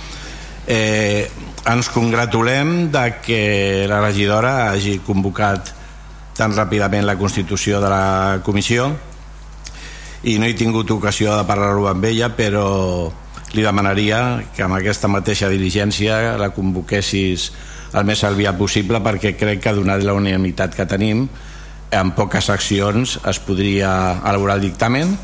eh, 0.66 1.30
ens 1.70 1.88
congratulem 1.88 2.90
de 2.92 3.04
que 3.24 3.86
la 3.88 4.02
regidora 4.02 4.72
hagi 4.72 4.98
convocat 5.06 5.70
tan 6.34 6.52
ràpidament 6.56 7.06
la 7.06 7.16
constitució 7.16 7.80
de 7.80 7.90
la 7.92 8.40
comissió 8.44 8.90
i 10.24 10.38
no 10.40 10.48
he 10.48 10.56
tingut 10.58 10.90
ocasió 10.90 11.36
de 11.36 11.46
parlar-ho 11.46 11.86
amb 11.88 12.04
ella 12.10 12.32
però 12.34 12.66
li 13.54 13.62
demanaria 13.62 14.42
que 14.56 14.64
amb 14.66 14.74
aquesta 14.80 15.08
mateixa 15.08 15.48
diligència 15.52 16.34
la 16.40 16.50
convoquessis 16.50 17.52
el 17.94 18.08
més 18.08 18.24
aviat 18.26 18.58
possible 18.58 18.98
perquè 19.04 19.36
crec 19.38 19.62
que 19.62 19.76
donat 19.76 20.02
la 20.02 20.16
unanimitat 20.16 20.74
que 20.74 20.88
tenim 20.90 21.28
en 21.94 22.10
poques 22.18 22.50
accions 22.50 23.20
es 23.22 23.38
podria 23.38 24.18
elaborar 24.24 24.58
el 24.58 24.66
dictamen 24.66 25.14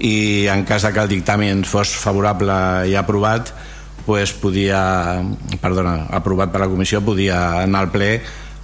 i 0.00 0.48
en 0.48 0.64
cas 0.64 0.82
de 0.82 0.92
que 0.92 1.02
el 1.04 1.12
dictamen 1.12 1.64
fos 1.68 1.92
favorable 1.92 2.88
i 2.88 2.96
aprovat 2.96 3.52
pues 4.06 4.32
podia, 4.32 5.20
perdona, 5.60 6.08
aprovat 6.10 6.50
per 6.50 6.62
la 6.62 6.70
comissió 6.72 7.02
podia 7.04 7.60
anar 7.60 7.84
al 7.84 7.92
ple 7.92 8.14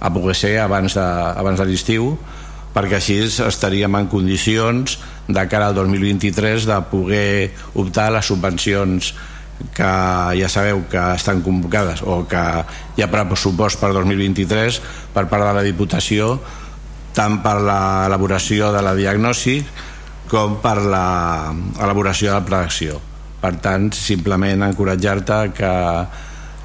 a 0.01 0.09
poder 0.13 0.35
ser 0.35 0.57
abans 0.59 0.97
de, 0.97 1.05
abans 1.05 1.61
de 1.61 1.67
l'estiu 1.69 2.15
perquè 2.73 2.97
així 2.97 3.21
estaríem 3.25 3.95
en 3.97 4.09
condicions 4.09 4.97
de 5.27 5.43
cara 5.49 5.69
al 5.69 5.77
2023 5.77 6.67
de 6.69 6.77
poder 6.91 7.51
optar 7.75 8.09
a 8.09 8.17
les 8.17 8.29
subvencions 8.29 9.13
que 9.73 9.91
ja 10.37 10.49
sabeu 10.49 10.83
que 10.89 11.01
estan 11.15 11.41
convocades 11.41 12.03
o 12.05 12.23
que 12.29 12.43
hi 12.97 13.05
ha 13.05 13.09
pressupost 13.09 13.81
per 13.81 13.93
2023 13.93 14.81
per 15.13 15.25
part 15.29 15.45
de 15.47 15.53
la 15.57 15.65
Diputació 15.65 16.37
tant 17.17 17.39
per 17.41 17.57
l'elaboració 17.65 18.69
de 18.73 18.83
la 18.85 18.93
diagnosi 18.97 19.61
com 20.29 20.57
per 20.63 20.77
l'elaboració 20.83 22.31
de 22.31 22.35
la 22.37 22.45
predicció. 22.45 22.99
Per 23.41 23.53
tant, 23.61 23.91
simplement 23.93 24.65
encoratjar-te 24.65 25.39
que 25.57 25.71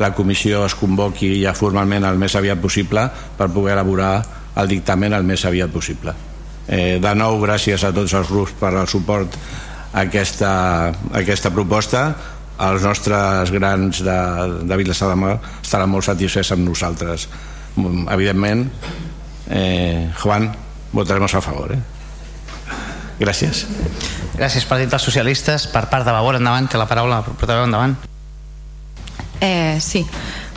la 0.02 0.12
comissió 0.16 0.64
es 0.66 0.74
convoqui 0.78 1.34
ja 1.42 1.52
formalment 1.54 2.06
el 2.08 2.18
més 2.20 2.34
aviat 2.38 2.60
possible 2.60 3.04
per 3.38 3.50
poder 3.52 3.76
elaborar 3.76 4.14
el 4.56 4.68
dictamen 4.68 5.14
el 5.16 5.24
més 5.24 5.44
aviat 5.48 5.72
possible. 5.72 6.14
Eh, 6.66 6.98
de 7.02 7.14
nou, 7.18 7.38
gràcies 7.42 7.84
a 7.84 7.92
tots 7.94 8.14
els 8.14 8.30
grups 8.30 8.54
per 8.58 8.72
el 8.72 8.88
suport 8.88 9.36
a 9.92 10.04
aquesta, 10.04 10.52
a 10.88 11.18
aquesta 11.22 11.52
proposta. 11.54 12.04
Els 12.62 12.84
nostres 12.86 13.50
grans 13.50 14.02
de, 14.04 14.18
de 14.68 14.78
Vilassar 14.78 15.08
de 15.10 15.16
Mar 15.18 15.36
estaran 15.60 15.90
molt 15.90 16.06
satisfets 16.06 16.52
amb 16.54 16.68
nosaltres. 16.68 17.26
Evidentment, 17.76 18.68
eh, 19.48 20.10
Juan, 20.22 20.50
votaremos 20.92 21.34
a 21.34 21.40
favor. 21.40 21.72
Eh? 21.72 22.01
Gràcies. 23.20 23.66
Gràcies, 24.36 24.64
Partit 24.66 24.90
dels 24.90 25.04
Socialistes. 25.04 25.66
Per 25.68 25.86
part 25.90 26.06
de 26.06 26.14
Vavor, 26.14 26.38
endavant, 26.40 26.68
té 26.68 26.80
la 26.80 26.88
paraula, 26.88 27.22
portaveu, 27.22 27.66
endavant. 27.66 27.96
Eh, 29.40 29.78
sí. 29.80 30.06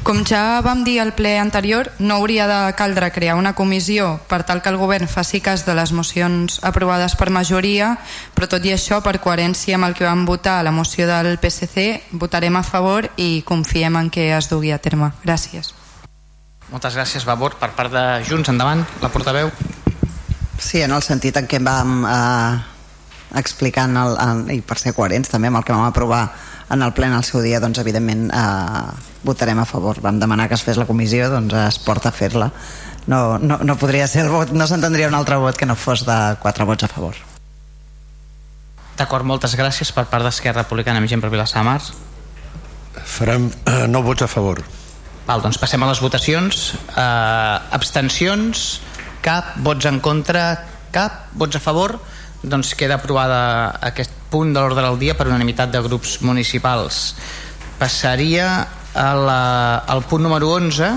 Com 0.05 0.19
ja 0.21 0.61
vam 0.61 0.83
dir 0.85 0.99
al 1.01 1.15
ple 1.17 1.39
anterior, 1.41 1.87
no 1.97 2.19
hauria 2.19 2.45
de 2.45 2.57
caldre 2.77 3.07
crear 3.09 3.33
una 3.39 3.55
comissió 3.57 4.19
per 4.29 4.43
tal 4.45 4.61
que 4.61 4.69
el 4.69 4.77
govern 4.77 5.09
faci 5.09 5.39
cas 5.41 5.63
de 5.65 5.73
les 5.73 5.95
mocions 5.97 6.59
aprovades 6.61 7.15
per 7.17 7.31
majoria, 7.33 7.95
però 8.37 8.45
tot 8.45 8.67
i 8.69 8.75
això, 8.75 8.99
per 9.01 9.17
coherència 9.23 9.79
amb 9.79 9.89
el 9.89 9.97
que 9.97 10.05
vam 10.05 10.27
votar 10.29 10.59
a 10.59 10.67
la 10.67 10.75
moció 10.75 11.07
del 11.09 11.39
PSC, 11.41 12.03
votarem 12.11 12.53
a 12.53 12.61
favor 12.61 13.09
i 13.17 13.41
confiem 13.41 13.97
en 13.97 14.11
que 14.13 14.29
es 14.37 14.51
dugui 14.53 14.69
a 14.69 14.77
terme. 14.77 15.09
Gràcies. 15.25 15.73
Moltes 16.69 16.93
gràcies, 16.93 17.25
Vavor. 17.25 17.57
Per 17.57 17.73
part 17.73 17.89
de 17.89 18.05
Junts, 18.29 18.53
endavant, 18.53 18.85
la 19.01 19.09
portaveu. 19.09 19.49
Sí, 20.59 20.81
en 20.81 20.93
el 20.95 21.03
sentit 21.03 21.35
en 21.37 21.47
què 21.51 21.59
vam 21.63 22.05
eh, 22.07 22.55
explicant 23.39 23.95
el, 23.99 24.15
el, 24.21 24.43
i 24.55 24.61
per 24.65 24.77
ser 24.79 24.95
coherents 24.95 25.31
també 25.31 25.51
amb 25.51 25.59
el 25.59 25.65
que 25.67 25.75
vam 25.75 25.87
aprovar 25.87 26.29
en 26.71 26.81
el 26.81 26.93
ple 26.97 27.09
en 27.11 27.17
el 27.17 27.25
seu 27.27 27.43
dia 27.45 27.59
doncs 27.61 27.79
evidentment 27.81 28.29
eh, 28.31 28.87
votarem 29.27 29.59
a 29.59 29.67
favor. 29.69 29.99
Vam 30.01 30.19
demanar 30.21 30.47
que 30.49 30.57
es 30.57 30.63
fes 30.65 30.79
la 30.79 30.87
comissió 30.89 31.29
doncs 31.33 31.53
es 31.65 31.79
porta 31.83 32.09
a 32.09 32.15
fer-la. 32.15 32.51
No, 33.07 33.37
no, 33.37 33.59
no 33.61 33.77
podria 33.77 34.07
ser 34.09 34.25
el 34.25 34.31
vot 34.33 34.53
no 34.55 34.65
s'entendria 34.67 35.11
un 35.11 35.17
altre 35.17 35.37
vot 35.41 35.57
que 35.57 35.67
no 35.69 35.75
fos 35.77 36.05
de 36.07 36.17
quatre 36.41 36.65
vots 36.65 36.87
a 36.87 36.89
favor. 36.89 37.19
D'acord, 38.95 39.27
moltes 39.27 39.57
gràcies 39.59 39.91
per 39.91 40.05
part 40.07 40.23
d'Esquerra 40.23 40.63
Republicana. 40.63 41.01
Amb 41.03 41.11
gent 41.11 41.21
per 41.21 41.29
Vilassar 41.33 41.65
Mar 41.67 41.81
farem 42.95 43.51
eh, 43.67 43.85
no 43.91 44.01
vots 44.05 44.23
a 44.23 44.31
favor. 44.31 44.63
Val, 45.25 45.41
doncs 45.43 45.59
passem 45.59 45.83
a 45.83 45.89
les 45.89 45.99
votacions. 46.01 46.71
Eh, 46.95 47.75
abstencions 47.75 48.79
cap, 49.25 49.55
vots 49.65 49.89
en 49.89 49.97
contra 50.05 50.45
cap, 50.93 51.25
vots 51.33 51.57
a 51.57 51.63
favor 51.63 51.97
doncs 52.45 52.75
queda 52.77 52.99
aprovada 52.99 53.73
aquest 53.89 54.13
punt 54.29 54.53
de 54.53 54.61
l'ordre 54.61 54.85
del 54.85 54.99
dia 55.01 55.17
per 55.17 55.27
unanimitat 55.27 55.73
de 55.73 55.81
grups 55.81 56.19
municipals 56.21 57.15
passaria 57.79 58.49
a 58.95 59.09
la, 59.17 59.41
al 59.89 60.05
punt 60.07 60.23
número 60.23 60.53
11 60.53 60.93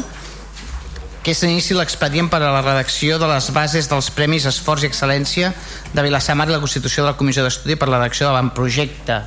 que 1.24 1.34
és 1.34 1.40
l'inici 1.42 1.74
l'expedient 1.76 2.30
per 2.32 2.38
a 2.40 2.52
la 2.52 2.62
redacció 2.62 3.18
de 3.20 3.26
les 3.28 3.50
bases 3.52 3.88
dels 3.90 4.10
Premis 4.16 4.46
Esforç 4.48 4.86
i 4.86 4.88
Excel·lència 4.88 5.50
de 5.92 6.04
Vilassar 6.06 6.36
Mar 6.38 6.46
i 6.48 6.54
la 6.54 6.60
constitució 6.62 7.02
de 7.02 7.10
la 7.10 7.18
Comissió 7.18 7.42
d'Estudi 7.44 7.76
per 7.76 7.88
la 7.90 7.98
redacció 7.98 8.28
de 8.28 8.32
l'avantprojecte. 8.32 9.18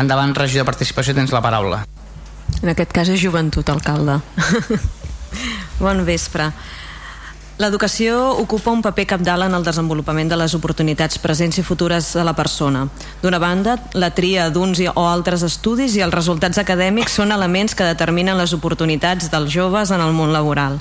Endavant, 0.00 0.34
regidor 0.34 0.64
de 0.64 0.70
participació, 0.72 1.14
tens 1.14 1.30
la 1.30 1.42
paraula. 1.44 1.84
En 2.62 2.72
aquest 2.72 2.90
cas 2.96 3.12
és 3.12 3.20
joventut, 3.22 3.70
alcalde. 3.70 4.18
bon 5.84 6.02
vespre. 6.08 6.48
L'educació 7.54 8.32
ocupa 8.42 8.72
un 8.74 8.80
paper 8.82 9.04
capdalt 9.12 9.46
en 9.46 9.52
el 9.54 9.62
desenvolupament 9.62 10.26
de 10.26 10.34
les 10.40 10.56
oportunitats 10.58 11.20
presents 11.22 11.60
i 11.60 11.62
futures 11.62 12.08
de 12.18 12.24
la 12.26 12.32
persona. 12.34 12.88
D'una 13.22 13.38
banda, 13.38 13.76
la 13.94 14.08
tria 14.10 14.48
d'uns 14.50 14.80
o 14.90 15.04
altres 15.06 15.44
estudis 15.46 15.94
i 15.94 16.02
els 16.02 16.16
resultats 16.16 16.58
acadèmics 16.58 17.14
són 17.14 17.30
elements 17.30 17.78
que 17.78 17.86
determinen 17.86 18.40
les 18.42 18.56
oportunitats 18.58 19.30
dels 19.30 19.54
joves 19.54 19.94
en 19.94 20.02
el 20.02 20.10
món 20.18 20.34
laboral. 20.34 20.80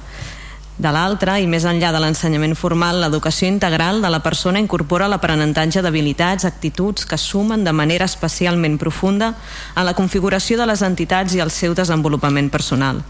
De 0.73 0.89
l'altra, 0.89 1.37
i 1.37 1.45
més 1.45 1.69
enllà 1.69 1.93
de 1.93 2.01
l'ensenyament 2.01 2.57
formal, 2.57 3.03
l'educació 3.03 3.45
integral 3.53 4.01
de 4.01 4.09
la 4.09 4.23
persona 4.25 4.57
incorpora 4.57 5.05
l'aprenentatge 5.07 5.85
d'habilitats, 5.85 6.49
actituds 6.49 7.05
que 7.05 7.21
sumen 7.21 7.61
de 7.63 7.71
manera 7.71 8.09
especialment 8.09 8.79
profunda 8.81 9.35
en 9.75 9.85
la 9.85 9.93
configuració 9.93 10.57
de 10.57 10.65
les 10.65 10.81
entitats 10.81 11.37
i 11.37 11.45
el 11.45 11.53
seu 11.53 11.77
desenvolupament 11.77 12.49
personal. 12.49 13.05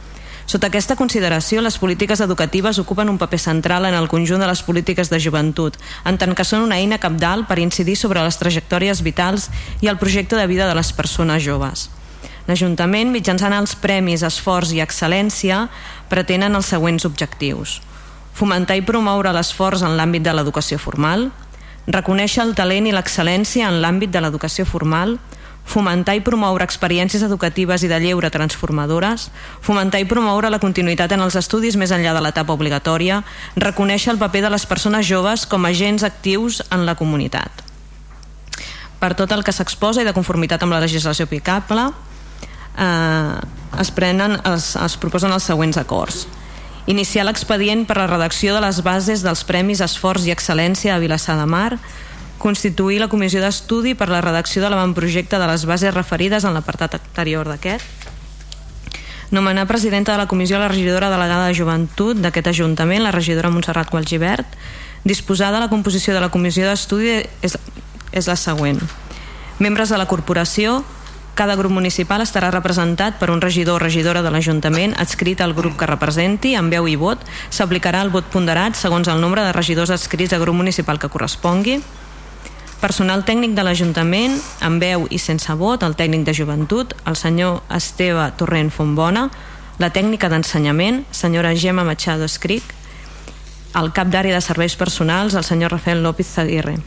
Sota 0.45 0.68
aquesta 0.68 0.98
consideració, 0.99 1.61
les 1.64 1.78
polítiques 1.80 2.20
educatives 2.20 2.78
ocupen 2.82 3.10
un 3.10 3.18
paper 3.18 3.40
central 3.40 3.86
en 3.88 3.95
el 3.95 4.10
conjunt 4.11 4.41
de 4.44 4.48
les 4.49 4.61
polítiques 4.61 5.10
de 5.10 5.20
joventut, 5.24 5.78
en 6.03 6.20
tant 6.20 6.36
que 6.36 6.44
són 6.44 6.65
una 6.65 6.82
eina 6.82 6.99
capdalt 6.99 7.48
per 7.48 7.61
incidir 7.64 7.95
sobre 7.95 8.24
les 8.24 8.38
trajectòries 8.38 9.02
vitals 9.06 9.49
i 9.82 9.88
el 9.88 9.98
projecte 9.98 10.36
de 10.36 10.48
vida 10.48 10.68
de 10.68 10.76
les 10.76 10.91
persones 10.91 11.44
joves. 11.44 11.88
L'Ajuntament, 12.44 13.07
mitjançant 13.14 13.56
els 13.56 13.78
premis 13.80 14.24
Esforç 14.28 14.74
i 14.76 14.82
Excel·lència, 14.84 15.70
pretenen 16.11 16.60
els 16.60 16.68
següents 16.68 17.06
objectius. 17.07 17.80
Fomentar 18.36 18.76
i 18.76 18.84
promoure 18.84 19.32
l'esforç 19.32 19.86
en 19.88 19.95
l'àmbit 19.95 20.26
de 20.26 20.34
l'educació 20.36 20.76
formal, 20.82 21.30
reconèixer 21.88 22.44
el 22.44 22.52
talent 22.56 22.90
i 22.90 22.91
l'excel·lència 22.95 23.70
en 23.70 23.80
l'àmbit 23.80 24.11
de 24.11 24.20
l'educació 24.24 24.68
formal, 24.68 25.15
fomentar 25.65 26.15
i 26.18 26.22
promoure 26.23 26.65
experiències 26.65 27.23
educatives 27.23 27.84
i 27.84 27.90
de 27.90 27.99
lleure 28.03 28.30
transformadores, 28.34 29.30
fomentar 29.64 30.02
i 30.03 30.07
promoure 30.10 30.52
la 30.52 30.61
continuïtat 30.61 31.15
en 31.15 31.23
els 31.23 31.38
estudis 31.40 31.77
més 31.80 31.94
enllà 31.95 32.14
de 32.14 32.23
l'etapa 32.23 32.53
obligatòria, 32.53 33.23
reconèixer 33.56 34.14
el 34.14 34.22
paper 34.22 34.44
de 34.45 34.53
les 34.53 34.65
persones 34.68 35.07
joves 35.07 35.48
com 35.48 35.65
a 35.65 35.72
agents 35.72 36.03
actius 36.03 36.61
en 36.69 36.85
la 36.85 36.95
comunitat. 36.99 37.64
Per 38.99 39.14
tot 39.19 39.31
el 39.35 39.44
que 39.44 39.56
s'exposa 39.56 40.03
i 40.03 40.07
de 40.07 40.15
conformitat 40.15 40.64
amb 40.64 40.76
la 40.76 40.84
legislació 40.84 41.27
aplicable, 41.27 41.90
eh, 42.77 43.35
es 43.80 43.91
prenen, 43.91 44.38
es, 44.53 44.76
es 44.76 44.95
proposen 44.98 45.34
els 45.34 45.44
següents 45.48 45.80
acords. 45.80 46.26
Iniciar 46.88 47.23
l'expedient 47.23 47.85
per 47.88 47.98
la 47.98 48.07
redacció 48.10 48.53
de 48.56 48.61
les 48.64 48.81
bases 48.84 49.23
dels 49.23 49.44
Premis 49.48 49.80
Esforç 49.84 50.27
i 50.27 50.34
Excel·lència 50.35 50.95
a 50.95 50.99
Vilassar 50.99 51.38
de 51.40 51.45
Mar, 51.48 51.77
constituir 52.44 52.99
la 52.99 53.07
comissió 53.07 53.40
d'estudi 53.40 53.94
per 53.95 54.10
la 54.11 54.20
redacció 54.22 54.60
de 54.61 54.70
l'avantprojecte 54.70 55.40
de 55.40 55.48
les 55.48 55.64
bases 55.65 55.95
referides 55.95 56.44
en 56.44 56.52
l'apartat 56.57 56.98
anterior 56.99 57.48
d'aquest, 57.48 58.03
nomenar 59.32 59.65
presidenta 59.65 60.11
de 60.11 60.20
la 60.20 60.28
comissió 60.28 60.60
la 60.60 60.68
regidora 60.68 61.10
delegada 61.10 61.48
de 61.48 61.56
joventut 61.57 62.20
d'aquest 62.20 62.52
Ajuntament, 62.52 63.02
la 63.02 63.15
regidora 63.15 63.49
Montserrat 63.49 63.90
Qualgibert, 63.90 64.45
disposar 65.03 65.53
de 65.56 65.64
la 65.64 65.72
composició 65.72 66.14
de 66.14 66.22
la 66.22 66.30
comissió 66.30 66.68
d'estudi 66.68 67.24
és, 67.41 67.57
és 68.11 68.28
la 68.28 68.36
següent. 68.36 68.78
Membres 69.64 69.90
de 69.90 69.98
la 69.98 70.06
corporació, 70.11 70.84
cada 71.34 71.56
grup 71.57 71.74
municipal 71.74 72.22
estarà 72.22 72.52
representat 72.53 73.18
per 73.18 73.32
un 73.34 73.41
regidor 73.41 73.80
o 73.80 73.82
regidora 73.82 74.22
de 74.22 74.30
l'Ajuntament 74.30 74.94
adscrit 75.02 75.41
al 75.41 75.56
grup 75.57 75.80
que 75.80 75.90
representi, 75.90 76.53
amb 76.60 76.70
veu 76.70 76.86
i 76.91 76.99
vot. 76.99 77.24
S'aplicarà 77.49 78.03
el 78.06 78.14
vot 78.14 78.28
ponderat 78.30 78.78
segons 78.78 79.10
el 79.10 79.24
nombre 79.24 79.41
de 79.41 79.56
regidors 79.56 79.90
adscrits 79.95 80.36
a 80.36 80.41
grup 80.44 80.60
municipal 80.60 81.02
que 81.02 81.10
correspongui. 81.10 81.82
Personal 82.84 83.22
tècnic 83.23 83.53
de 83.55 83.64
l'Ajuntament, 83.64 84.34
amb 84.60 84.84
veu 84.84 85.05
i 85.07 85.19
sense 85.22 85.53
vot, 85.55 85.85
el 85.88 85.95
tècnic 85.95 86.26
de 86.27 86.34
joventut, 86.35 86.91
el 87.07 87.15
senyor 87.15 87.61
Esteve 87.72 88.27
Torrent 88.35 88.73
Fontbona, 88.76 89.30
la 89.80 89.93
tècnica 89.95 90.27
d'ensenyament, 90.27 91.05
senyora 91.15 91.55
Gemma 91.55 91.88
Machado 91.88 92.27
Escric, 92.27 92.76
el 93.80 93.93
cap 93.95 94.11
d'àrea 94.11 94.35
de 94.35 94.43
serveis 94.43 94.76
personals, 94.76 95.31
el 95.34 95.47
senyor 95.47 95.72
Rafael 95.72 96.03
López 96.03 96.35
Zaguirre 96.35 96.81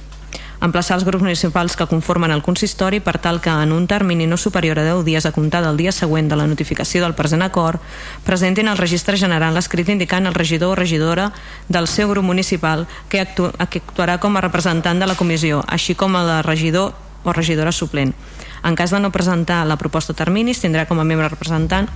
emplaçar 0.66 0.96
els 0.98 1.06
grups 1.06 1.22
municipals 1.24 1.76
que 1.78 1.86
conformen 1.88 2.32
el 2.34 2.42
consistori 2.42 3.00
per 3.00 3.16
tal 3.22 3.40
que 3.40 3.50
en 3.50 3.72
un 3.72 3.86
termini 3.86 4.26
no 4.26 4.36
superior 4.36 4.78
a 4.78 4.84
10 4.84 5.04
dies 5.06 5.26
a 5.26 5.32
comptar 5.32 5.62
del 5.64 5.78
dia 5.78 5.92
següent 5.92 6.28
de 6.28 6.36
la 6.36 6.46
notificació 6.46 7.02
del 7.04 7.14
present 7.14 7.42
acord 7.46 7.80
presentin 8.26 8.68
al 8.68 8.78
registre 8.78 9.16
general 9.16 9.54
l'escrit 9.54 9.88
indicant 9.88 10.26
el 10.26 10.34
regidor 10.34 10.74
o 10.74 10.80
regidora 10.80 11.30
del 11.68 11.88
seu 11.88 12.10
grup 12.10 12.24
municipal 12.24 12.86
que, 13.08 13.22
actu 13.22 13.50
que 13.70 13.80
actuarà 13.80 14.18
com 14.18 14.36
a 14.36 14.44
representant 14.44 15.00
de 15.00 15.06
la 15.06 15.16
comissió 15.16 15.62
així 15.66 15.94
com 15.94 16.16
el 16.18 16.42
regidor 16.44 16.94
o 17.26 17.32
regidora 17.32 17.72
suplent. 17.72 18.14
En 18.62 18.74
cas 18.74 18.90
de 18.90 19.00
no 19.00 19.10
presentar 19.10 19.64
la 19.66 19.78
proposta 19.78 20.14
a 20.14 20.18
terminis 20.18 20.62
tindrà 20.62 20.86
com 20.86 21.00
a 21.00 21.06
membre 21.06 21.28
representant 21.28 21.88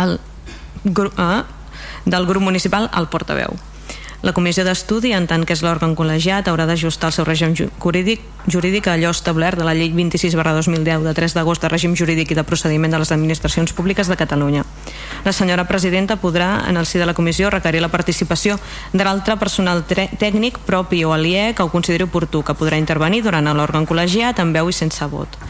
el, 0.00 0.18
eh, 0.84 1.42
del 2.04 2.26
grup 2.26 2.42
municipal 2.42 2.90
el 2.96 3.08
portaveu. 3.08 3.56
La 4.20 4.34
comissió 4.36 4.66
d'estudi, 4.66 5.14
en 5.16 5.24
tant 5.24 5.46
que 5.48 5.54
és 5.56 5.62
l'òrgan 5.64 5.94
col·legiat, 5.96 6.50
haurà 6.50 6.66
d'ajustar 6.68 7.08
el 7.08 7.14
seu 7.16 7.24
règim 7.24 7.54
jurídic, 7.56 8.20
jurídic 8.52 8.90
a 8.90 8.98
allò 8.98 9.14
establert 9.14 9.56
de 9.56 9.64
la 9.64 9.72
llei 9.72 9.88
26 9.96 10.36
2010 10.36 11.06
de 11.06 11.14
3 11.16 11.34
d'agost 11.38 11.62
de 11.64 11.70
règim 11.72 11.94
jurídic 11.96 12.30
i 12.30 12.36
de 12.36 12.44
procediment 12.44 12.92
de 12.92 13.00
les 13.00 13.12
administracions 13.12 13.72
públiques 13.72 14.08
de 14.12 14.18
Catalunya. 14.20 14.66
La 15.24 15.32
senyora 15.32 15.64
presidenta 15.64 16.18
podrà, 16.20 16.68
en 16.68 16.76
el 16.76 16.84
si 16.84 16.98
de 16.98 17.06
la 17.06 17.14
comissió, 17.14 17.48
requerir 17.48 17.80
la 17.80 17.88
participació 17.88 18.58
de 18.92 19.04
l'altre 19.04 19.38
personal 19.40 19.86
tècnic 19.88 20.58
propi 20.68 21.02
o 21.04 21.14
aliè 21.16 21.54
que 21.54 21.62
ho 21.62 21.72
consideri 21.72 22.04
oportú, 22.04 22.44
que 22.44 22.52
podrà 22.52 22.76
intervenir 22.76 23.22
durant 23.24 23.48
l'òrgan 23.48 23.88
col·legiat 23.88 24.38
amb 24.38 24.52
veu 24.52 24.68
i 24.68 24.76
sense 24.76 25.06
vot 25.08 25.40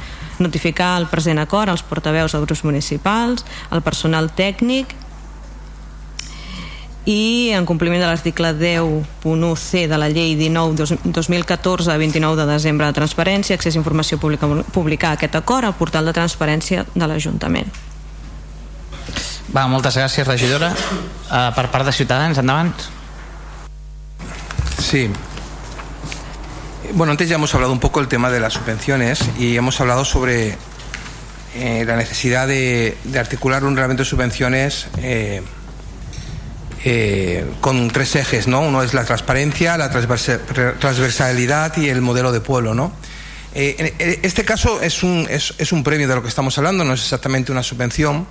notificar 0.40 0.94
el 0.96 1.06
present 1.06 1.38
acord 1.38 1.68
als 1.68 1.82
portaveus 1.84 2.32
dels 2.32 2.46
grups 2.46 2.64
municipals, 2.64 3.44
al 3.68 3.82
personal 3.82 4.30
tècnic 4.32 4.94
i 7.08 7.50
en 7.56 7.64
compliment 7.64 8.02
de 8.02 8.08
l'article 8.08 8.52
10.1c 8.58 9.86
de 9.88 9.98
la 9.98 10.10
llei 10.12 10.34
19 10.36 11.00
2014 11.04 11.96
29 11.96 12.36
de 12.36 12.46
desembre 12.52 12.86
de 12.86 12.96
transparència 12.96 13.56
accés 13.56 13.74
a 13.74 13.80
informació 13.80 14.18
pública 14.20 14.46
publicar 14.74 15.14
aquest 15.16 15.38
acord 15.38 15.64
al 15.64 15.78
portal 15.78 16.04
de 16.04 16.12
transparència 16.12 16.84
de 16.94 17.06
l'Ajuntament. 17.08 17.70
Va, 19.50 19.66
moltes 19.66 19.96
gràcies 19.96 20.26
regidora. 20.28 20.70
Uh, 21.30 21.50
per 21.56 21.66
part 21.72 21.88
de 21.88 21.92
Ciutadans, 21.92 22.38
endavant. 22.38 22.74
Sí. 24.78 25.08
Bueno, 26.92 27.12
antes 27.12 27.28
ya 27.28 27.36
hemos 27.36 27.54
hablado 27.54 27.72
un 27.72 27.80
poco 27.80 28.00
del 28.00 28.08
tema 28.08 28.30
de 28.30 28.40
las 28.40 28.54
subvenciones 28.54 29.24
y 29.38 29.56
hemos 29.56 29.80
hablado 29.80 30.04
sobre 30.04 30.56
eh, 31.54 31.84
la 31.86 31.96
necesidad 31.96 32.46
de, 32.46 32.96
de, 33.04 33.18
articular 33.18 33.64
un 33.64 33.76
reglamento 33.76 34.02
de 34.02 34.08
subvenciones 34.08 34.88
eh, 34.98 35.42
eh, 36.84 37.44
con 37.60 37.88
tres 37.88 38.16
ejes, 38.16 38.46
¿no? 38.46 38.60
Uno 38.60 38.82
es 38.82 38.94
la 38.94 39.04
transparencia, 39.04 39.76
la 39.76 39.90
transversalidad 39.90 41.76
y 41.76 41.88
el 41.88 42.00
modelo 42.00 42.32
de 42.32 42.40
pueblo, 42.40 42.74
¿no? 42.74 42.92
Eh, 43.54 44.20
este 44.22 44.44
caso 44.44 44.80
es 44.80 45.02
un, 45.02 45.26
es, 45.28 45.72
un 45.72 45.82
premio 45.82 46.08
de 46.08 46.14
lo 46.14 46.22
que 46.22 46.28
estamos 46.28 46.56
hablando, 46.58 46.84
no 46.84 46.94
es 46.94 47.02
exactamente 47.02 47.52
una 47.52 47.62
subvención. 47.62 48.26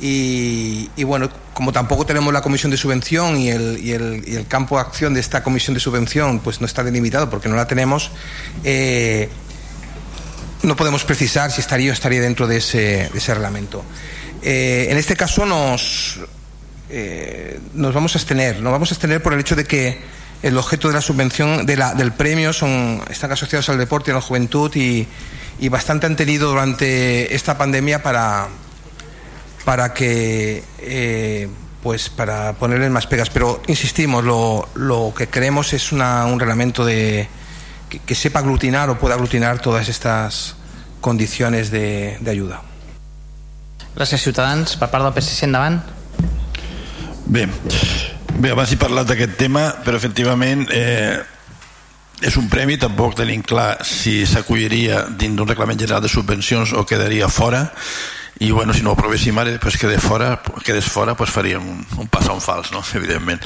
Y, 0.00 0.88
bueno, 1.02 1.28
como 1.54 1.72
tampoco 1.72 2.06
tenemos 2.06 2.32
la 2.32 2.40
comisión 2.40 2.70
de 2.70 2.76
subvención 2.76 3.36
y 3.36 3.50
el, 3.50 3.80
y, 3.82 3.92
el, 3.92 4.22
y 4.24 4.36
el, 4.36 4.46
campo 4.46 4.76
de 4.76 4.82
acción 4.82 5.12
de 5.12 5.18
esta 5.18 5.42
comisión 5.42 5.74
de 5.74 5.80
subvención 5.80 6.38
pues 6.38 6.60
no 6.60 6.66
está 6.68 6.84
delimitado 6.84 7.28
porque 7.28 7.48
no 7.48 7.56
la 7.56 7.66
tenemos, 7.66 8.12
eh, 8.62 9.28
no 10.62 10.76
podemos 10.76 11.02
precisar 11.02 11.50
si 11.50 11.60
estaría 11.60 11.90
o 11.90 11.92
estaría 11.92 12.20
dentro 12.20 12.46
de 12.46 12.58
ese, 12.58 13.10
de 13.12 13.18
ese 13.18 13.34
reglamento. 13.34 13.84
Eh, 14.40 14.86
en 14.88 14.98
este 14.98 15.16
caso 15.16 15.44
nos, 15.44 16.20
eh, 16.90 17.60
nos 17.74 17.94
vamos 17.94 18.14
a 18.14 18.18
abstener. 18.18 18.60
Nos 18.60 18.72
vamos 18.72 18.90
a 18.90 18.94
abstener 18.94 19.22
por 19.22 19.32
el 19.32 19.40
hecho 19.40 19.56
de 19.56 19.64
que 19.64 19.98
el 20.42 20.56
objeto 20.56 20.88
de 20.88 20.94
la 20.94 21.00
subvención, 21.00 21.66
de 21.66 21.76
la, 21.76 21.94
del 21.94 22.12
premio, 22.12 22.52
son, 22.52 23.02
están 23.10 23.32
asociados 23.32 23.68
al 23.68 23.78
deporte 23.78 24.10
y 24.10 24.12
a 24.12 24.14
la 24.14 24.20
juventud 24.20 24.74
y, 24.74 25.06
y 25.58 25.68
bastante 25.68 26.06
han 26.06 26.16
tenido 26.16 26.48
durante 26.48 27.34
esta 27.34 27.58
pandemia 27.58 28.02
para, 28.02 28.48
para 29.64 29.92
que 29.92 30.62
eh, 30.80 31.48
pues 31.82 32.08
para 32.08 32.52
ponerle 32.54 32.88
más 32.90 33.06
pegas. 33.06 33.30
Pero 33.30 33.62
insistimos, 33.66 34.24
lo, 34.24 34.68
lo 34.74 35.12
que 35.16 35.28
queremos 35.28 35.72
es 35.72 35.92
una, 35.92 36.26
un 36.26 36.38
reglamento 36.38 36.84
de, 36.84 37.28
que, 37.88 37.98
que, 37.98 38.14
sepa 38.14 38.38
aglutinar 38.38 38.90
o 38.90 38.98
pueda 38.98 39.14
aglutinar 39.14 39.60
todas 39.60 39.88
estas 39.88 40.56
condiciones 41.00 41.70
de, 41.70 42.18
de 42.20 42.30
ayuda. 42.30 42.62
Gràcies, 43.98 44.22
Ciutadans. 44.22 44.76
Per 44.78 44.86
part 44.92 45.02
del 45.02 45.14
PSC, 45.16 45.48
endavant. 45.48 45.80
Bé, 47.28 47.44
bé 48.40 48.54
abans 48.54 48.70
he 48.72 48.78
parlat 48.80 49.08
d'aquest 49.10 49.34
tema, 49.36 49.66
però 49.84 49.98
efectivament 50.00 50.62
eh, 50.72 51.18
és 52.24 52.38
un 52.40 52.46
premi, 52.48 52.78
tampoc 52.80 53.18
tenim 53.18 53.42
clar 53.44 53.82
si 53.84 54.22
s'acolliria 54.24 55.02
dins 55.10 55.36
d'un 55.36 55.48
reglament 55.48 55.76
general 55.76 56.00
de 56.00 56.08
subvencions 56.08 56.72
o 56.72 56.86
quedaria 56.88 57.28
fora 57.28 57.66
i 58.40 58.50
bueno, 58.52 58.72
si 58.72 58.82
no 58.82 58.92
ho 58.92 58.96
aprovéssim 58.96 59.38
ara 59.40 59.50
després 59.50 59.78
quedés 59.80 60.02
fora, 60.02 60.36
quedés 60.64 60.86
fora 60.86 61.16
pues 61.18 61.30
faríem 61.34 61.64
un, 61.64 61.80
un 61.98 62.08
pas 62.10 62.28
a 62.28 62.34
un 62.36 62.42
fals, 62.42 62.70
no? 62.72 62.82
evidentment 62.98 63.42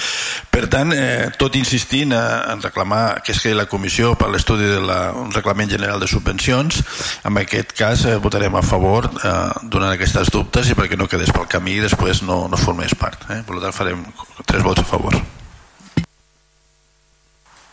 per 0.53 0.67
tant, 0.73 0.93
eh, 0.93 1.31
tot 1.41 1.57
insistint 1.57 2.13
a, 2.17 2.53
en 2.53 2.63
reclamar 2.65 3.23
que 3.25 3.33
es 3.33 3.41
creï 3.41 3.57
la 3.57 3.69
comissió 3.71 4.15
per 4.21 4.29
l'estudi 4.33 4.69
d'un 4.69 5.33
reglament 5.33 5.73
general 5.73 6.01
de 6.03 6.11
subvencions 6.11 6.83
en 7.25 7.41
aquest 7.41 7.73
cas 7.79 8.05
eh, 8.05 8.17
votarem 8.23 8.57
a 8.59 8.65
favor 8.67 9.09
eh, 9.13 9.35
donant 9.63 9.93
aquestes 9.93 10.33
dubtes 10.35 10.69
i 10.69 10.79
perquè 10.79 11.01
no 11.01 11.09
quedés 11.09 11.33
pel 11.33 11.49
camí 11.49 11.79
i 11.79 11.85
després 11.85 12.23
no, 12.27 12.45
no 12.53 12.61
formés 12.61 12.97
part 12.99 13.25
eh? 13.33 13.41
per 13.47 13.63
tant 13.65 13.77
farem 13.77 14.05
tres 14.45 14.67
vots 14.67 14.85
a 14.85 14.89
favor 14.89 15.17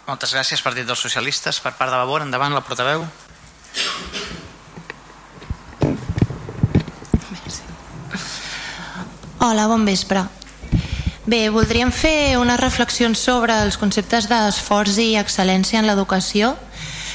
moltes 0.10 0.32
gràcies 0.34 0.64
Partit 0.66 0.88
dels 0.88 1.04
Socialistes 1.04 1.60
per 1.62 1.76
part 1.78 1.92
de 1.92 2.00
Vavor, 2.00 2.24
endavant 2.26 2.56
la 2.56 2.64
portaveu 2.66 3.04
Hola, 9.42 9.68
bon 9.68 9.86
vespre. 9.88 10.26
Bé, 11.24 11.48
voldríem 11.48 11.94
fer 11.96 12.36
unes 12.36 12.60
reflexions 12.60 13.22
sobre 13.24 13.56
els 13.64 13.78
conceptes 13.80 14.28
d'esforç 14.28 14.98
i 15.00 15.14
excel·lència 15.16 15.80
en 15.80 15.88
l'educació. 15.88 16.58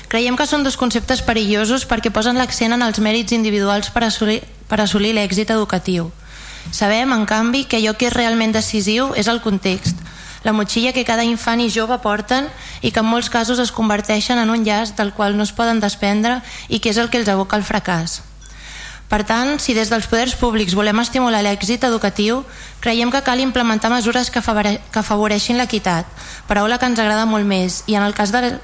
Creiem 0.09 0.39
que 0.41 0.47
són 0.49 0.65
dos 0.65 0.79
conceptes 0.81 1.21
perillosos 1.21 1.85
perquè 1.85 2.09
posen 2.09 2.41
l'accent 2.41 2.73
en 2.73 2.87
els 2.87 3.03
mèrits 3.05 3.37
individuals 3.37 3.93
per 3.93 4.07
assolir, 4.09 4.39
per 4.73 4.81
assolir 4.81 5.13
l'èxit 5.13 5.53
educatiu. 5.53 6.09
Sabem, 6.73 7.13
en 7.13 7.29
canvi, 7.29 7.67
que 7.69 7.83
allò 7.83 7.93
que 7.93 8.09
és 8.09 8.17
realment 8.17 8.57
decisiu 8.57 9.13
és 9.21 9.29
el 9.29 9.45
context, 9.45 10.01
la 10.49 10.57
motxilla 10.57 10.97
que 10.97 11.05
cada 11.05 11.29
infant 11.29 11.61
i 11.61 11.69
jove 11.69 12.01
porten 12.01 12.49
i 12.81 12.89
que 12.89 13.05
en 13.05 13.13
molts 13.13 13.29
casos 13.29 13.61
es 13.61 13.73
converteixen 13.73 14.41
en 14.41 14.49
un 14.49 14.65
llast 14.65 14.97
del 14.97 15.13
qual 15.13 15.37
no 15.37 15.45
es 15.45 15.53
poden 15.53 15.77
desprendre 15.77 16.41
i 16.69 16.81
que 16.81 16.89
és 16.89 16.97
el 16.97 17.13
que 17.13 17.21
els 17.21 17.29
aboca 17.29 17.61
al 17.61 17.69
fracàs. 17.69 18.23
Per 19.09 19.21
tant, 19.29 19.59
si 19.61 19.75
des 19.77 19.91
dels 19.93 20.07
poders 20.09 20.35
públics 20.41 20.75
volem 20.75 21.01
estimular 21.03 21.43
l'èxit 21.45 21.85
educatiu, 21.85 22.43
creiem 22.81 23.13
que 23.13 23.23
cal 23.23 23.41
implementar 23.41 23.93
mesures 23.93 24.31
que, 24.33 24.41
que 24.41 25.01
afavoreixin 25.01 25.61
l'equitat, 25.61 26.09
paraula 26.49 26.79
que 26.79 26.89
ens 26.89 26.99
agrada 26.99 27.27
molt 27.29 27.47
més, 27.47 27.83
i 27.87 27.99
en 27.99 28.07
el 28.07 28.17
cas 28.17 28.33
de 28.33 28.57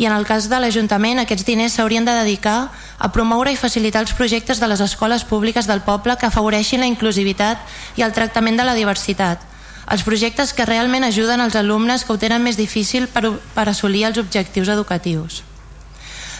i 0.00 0.06
en 0.06 0.14
el 0.14 0.24
cas 0.24 0.46
de 0.48 0.56
l'Ajuntament 0.56 1.18
aquests 1.20 1.44
diners 1.44 1.74
s'haurien 1.76 2.06
de 2.06 2.14
dedicar 2.14 2.70
a 2.96 3.10
promoure 3.12 3.52
i 3.52 3.58
facilitar 3.58 4.00
els 4.00 4.14
projectes 4.16 4.62
de 4.62 4.68
les 4.70 4.80
escoles 4.80 5.26
públiques 5.28 5.66
del 5.68 5.82
poble 5.84 6.16
que 6.16 6.30
afavoreixin 6.30 6.80
la 6.80 6.88
inclusivitat 6.88 7.60
i 8.00 8.06
el 8.06 8.14
tractament 8.16 8.56
de 8.56 8.64
la 8.64 8.78
diversitat, 8.78 9.42
els 9.90 10.06
projectes 10.06 10.54
que 10.54 10.64
realment 10.64 11.04
ajuden 11.04 11.42
els 11.42 11.58
alumnes 11.58 12.06
que 12.06 12.14
ho 12.14 12.18
tenen 12.22 12.46
més 12.46 12.56
difícil 12.56 13.10
per, 13.10 13.26
per 13.52 13.68
assolir 13.68 14.06
els 14.08 14.22
objectius 14.22 14.70
educatius. 14.70 15.42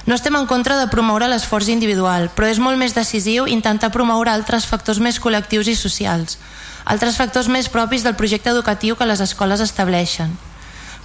No 0.07 0.15
estem 0.17 0.37
en 0.37 0.47
contra 0.49 0.79
de 0.81 0.89
promoure 0.89 1.29
l'esforç 1.29 1.69
individual, 1.69 2.31
però 2.33 2.49
és 2.49 2.59
molt 2.59 2.81
més 2.81 2.95
decisiu 2.97 3.47
intentar 3.47 3.93
promoure 3.93 4.33
altres 4.33 4.65
factors 4.67 5.01
més 5.01 5.21
col·lectius 5.21 5.69
i 5.69 5.77
socials, 5.77 6.39
altres 6.85 7.19
factors 7.21 7.49
més 7.53 7.69
propis 7.69 8.03
del 8.07 8.17
projecte 8.17 8.51
educatiu 8.51 8.97
que 8.97 9.09
les 9.09 9.21
escoles 9.21 9.61
estableixen. 9.61 10.33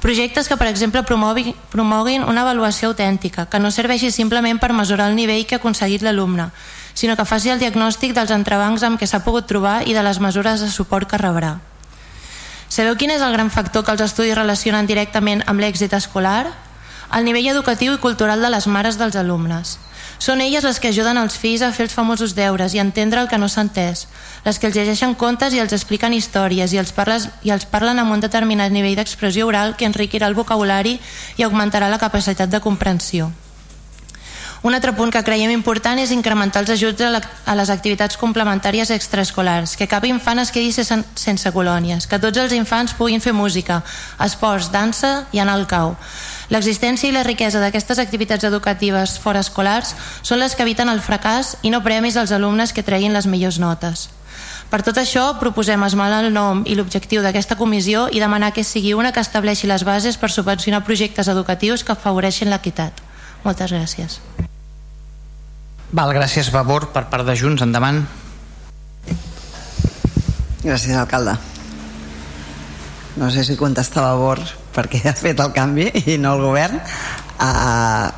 Projectes 0.06 0.48
que, 0.48 0.56
per 0.56 0.68
exemple, 0.70 1.02
promoguin, 1.04 1.56
promoguin 1.72 2.24
una 2.24 2.44
avaluació 2.46 2.92
autèntica, 2.92 3.48
que 3.50 3.60
no 3.60 3.72
serveixi 3.72 4.12
simplement 4.12 4.60
per 4.62 4.72
mesurar 4.72 5.10
el 5.10 5.16
nivell 5.18 5.48
que 5.50 5.58
ha 5.58 5.62
aconseguit 5.64 6.04
l'alumne, 6.06 6.52
sinó 6.94 7.16
que 7.18 7.26
faci 7.26 7.50
el 7.50 7.60
diagnòstic 7.60 8.14
dels 8.14 8.32
entrebancs 8.32 8.84
amb 8.86 9.00
què 9.02 9.08
s'ha 9.10 9.24
pogut 9.26 9.48
trobar 9.50 9.82
i 9.90 9.96
de 9.98 10.04
les 10.06 10.20
mesures 10.22 10.62
de 10.62 10.70
suport 10.70 11.10
que 11.10 11.20
rebrà. 11.20 11.58
Sabeu 12.70 12.96
quin 12.98 13.12
és 13.14 13.22
el 13.22 13.34
gran 13.34 13.50
factor 13.50 13.86
que 13.86 13.94
els 13.94 14.06
estudis 14.06 14.38
relacionen 14.38 14.88
directament 14.88 15.44
amb 15.46 15.62
l'èxit 15.62 15.94
escolar? 15.98 16.54
El 17.14 17.26
nivell 17.26 17.52
educatiu 17.52 17.94
i 17.94 18.02
cultural 18.02 18.42
de 18.42 18.50
les 18.50 18.68
mares 18.68 18.98
dels 18.98 19.16
alumnes. 19.20 19.78
Són 20.18 20.42
elles 20.42 20.64
les 20.64 20.80
que 20.80 20.90
ajuden 20.90 21.20
els 21.20 21.36
fills 21.38 21.62
a 21.62 21.72
fer 21.76 21.86
els 21.86 21.94
famosos 21.94 22.36
deures 22.36 22.74
i 22.74 22.80
a 22.80 22.86
entendre 22.86 23.22
el 23.22 23.30
que 23.30 23.38
no 23.38 23.50
s'ha 23.52 23.66
entès, 23.68 24.08
les 24.46 24.60
que 24.60 24.70
els 24.72 24.76
llegeixen 24.78 25.16
contes 25.16 25.54
i 25.54 25.60
els 25.60 25.76
expliquen 25.76 26.16
històries 26.16 26.74
i 26.74 26.82
els, 26.82 26.94
parles, 26.96 27.30
i 27.44 27.52
els 27.52 27.68
parlen 27.70 28.00
amb 28.00 28.16
un 28.16 28.24
determinat 28.24 28.72
nivell 28.72 28.96
d'expressió 28.98 29.48
oral 29.48 29.76
que 29.76 29.86
enriquirà 29.86 30.32
el 30.32 30.38
vocabulari 30.38 31.00
i 31.38 31.44
augmentarà 31.44 31.92
la 31.92 32.02
capacitat 32.02 32.50
de 32.50 32.64
comprensió. 32.64 33.32
Un 34.66 34.74
altre 34.74 34.96
punt 34.98 35.12
que 35.14 35.22
creiem 35.22 35.52
important 35.54 36.00
és 36.02 36.10
incrementar 36.10 36.64
els 36.64 36.72
ajuts 36.74 37.04
a, 37.06 37.12
la, 37.14 37.20
a 37.22 37.54
les 37.54 37.70
activitats 37.70 38.18
complementàries 38.18 38.90
extraescolars, 38.90 39.76
que 39.78 39.86
cap 39.86 40.08
infant 40.10 40.40
es 40.42 40.50
quedi 40.50 40.72
sense, 40.74 40.96
sense 41.22 41.52
colònies, 41.54 42.08
que 42.10 42.18
tots 42.18 42.40
els 42.42 42.56
infants 42.58 42.96
puguin 42.98 43.22
fer 43.22 43.36
música, 43.38 43.84
esports, 44.26 44.72
dansa 44.74 45.28
i 45.38 45.44
anar 45.44 45.60
al 45.60 45.68
cau. 45.70 45.94
L'existència 46.50 47.12
i 47.12 47.14
la 47.14 47.22
riquesa 47.28 47.62
d'aquestes 47.62 48.02
activitats 48.02 48.48
educatives 48.50 49.20
fora 49.22 49.44
escolars 49.46 49.94
són 50.26 50.42
les 50.42 50.58
que 50.58 50.66
eviten 50.66 50.90
el 50.90 51.04
fracàs 51.06 51.60
i 51.62 51.70
no 51.70 51.84
premis 51.86 52.18
als 52.18 52.34
alumnes 52.34 52.74
que 52.74 52.82
treguin 52.82 53.14
les 53.14 53.30
millors 53.30 53.62
notes. 53.62 54.08
Per 54.74 54.82
tot 54.82 54.98
això, 54.98 55.28
proposem 55.38 55.86
esmalar 55.86 56.24
el 56.26 56.34
nom 56.34 56.64
i 56.66 56.74
l'objectiu 56.74 57.22
d'aquesta 57.22 57.60
comissió 57.62 58.08
i 58.10 58.18
demanar 58.18 58.50
que 58.50 58.66
sigui 58.66 58.98
una 58.98 59.14
que 59.14 59.22
estableixi 59.22 59.70
les 59.70 59.86
bases 59.86 60.18
per 60.18 60.34
subvencionar 60.34 60.82
projectes 60.90 61.30
educatius 61.30 61.86
que 61.86 61.94
afavoreixin 61.94 62.50
l'equitat. 62.50 63.06
Moltes 63.46 63.70
gràcies. 63.70 64.18
Val, 65.92 66.14
gràcies, 66.16 66.50
Vavor, 66.52 66.90
per 66.94 67.06
part 67.12 67.28
de 67.28 67.36
Junts. 67.38 67.62
Endavant. 67.62 68.02
Gràcies, 70.66 70.96
alcalde. 70.98 71.38
No 73.16 73.30
sé 73.32 73.46
si 73.48 73.56
contesta 73.56 74.02
Vavor 74.02 74.42
perquè 74.76 75.06
ha 75.08 75.16
fet 75.16 75.40
el 75.40 75.54
canvi 75.56 75.88
i 76.12 76.18
no 76.20 76.34
el 76.36 76.42
govern. 76.44 76.82
Uh, 77.40 78.10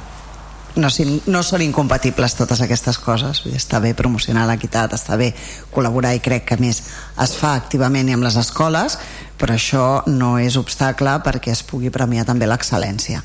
no, 0.77 0.89
no 1.33 1.41
són 1.43 1.63
incompatibles 1.65 2.35
totes 2.37 2.61
aquestes 2.61 2.99
coses 3.01 3.41
està 3.57 3.81
bé 3.83 3.93
promocionar 3.97 4.45
l'equitat 4.49 4.93
està 4.93 5.17
bé 5.19 5.31
col·laborar 5.73 6.13
i 6.15 6.21
crec 6.23 6.45
que 6.51 6.57
més 6.61 6.83
es 7.23 7.33
fa 7.39 7.55
activament 7.57 8.09
i 8.09 8.15
amb 8.15 8.25
les 8.27 8.37
escoles 8.39 8.97
però 9.41 9.57
això 9.57 9.87
no 10.07 10.35
és 10.41 10.57
obstacle 10.59 11.17
perquè 11.25 11.53
es 11.53 11.63
pugui 11.65 11.89
premiar 11.93 12.27
també 12.29 12.49
l'excel·lència 12.49 13.23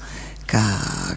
que, 0.52 0.60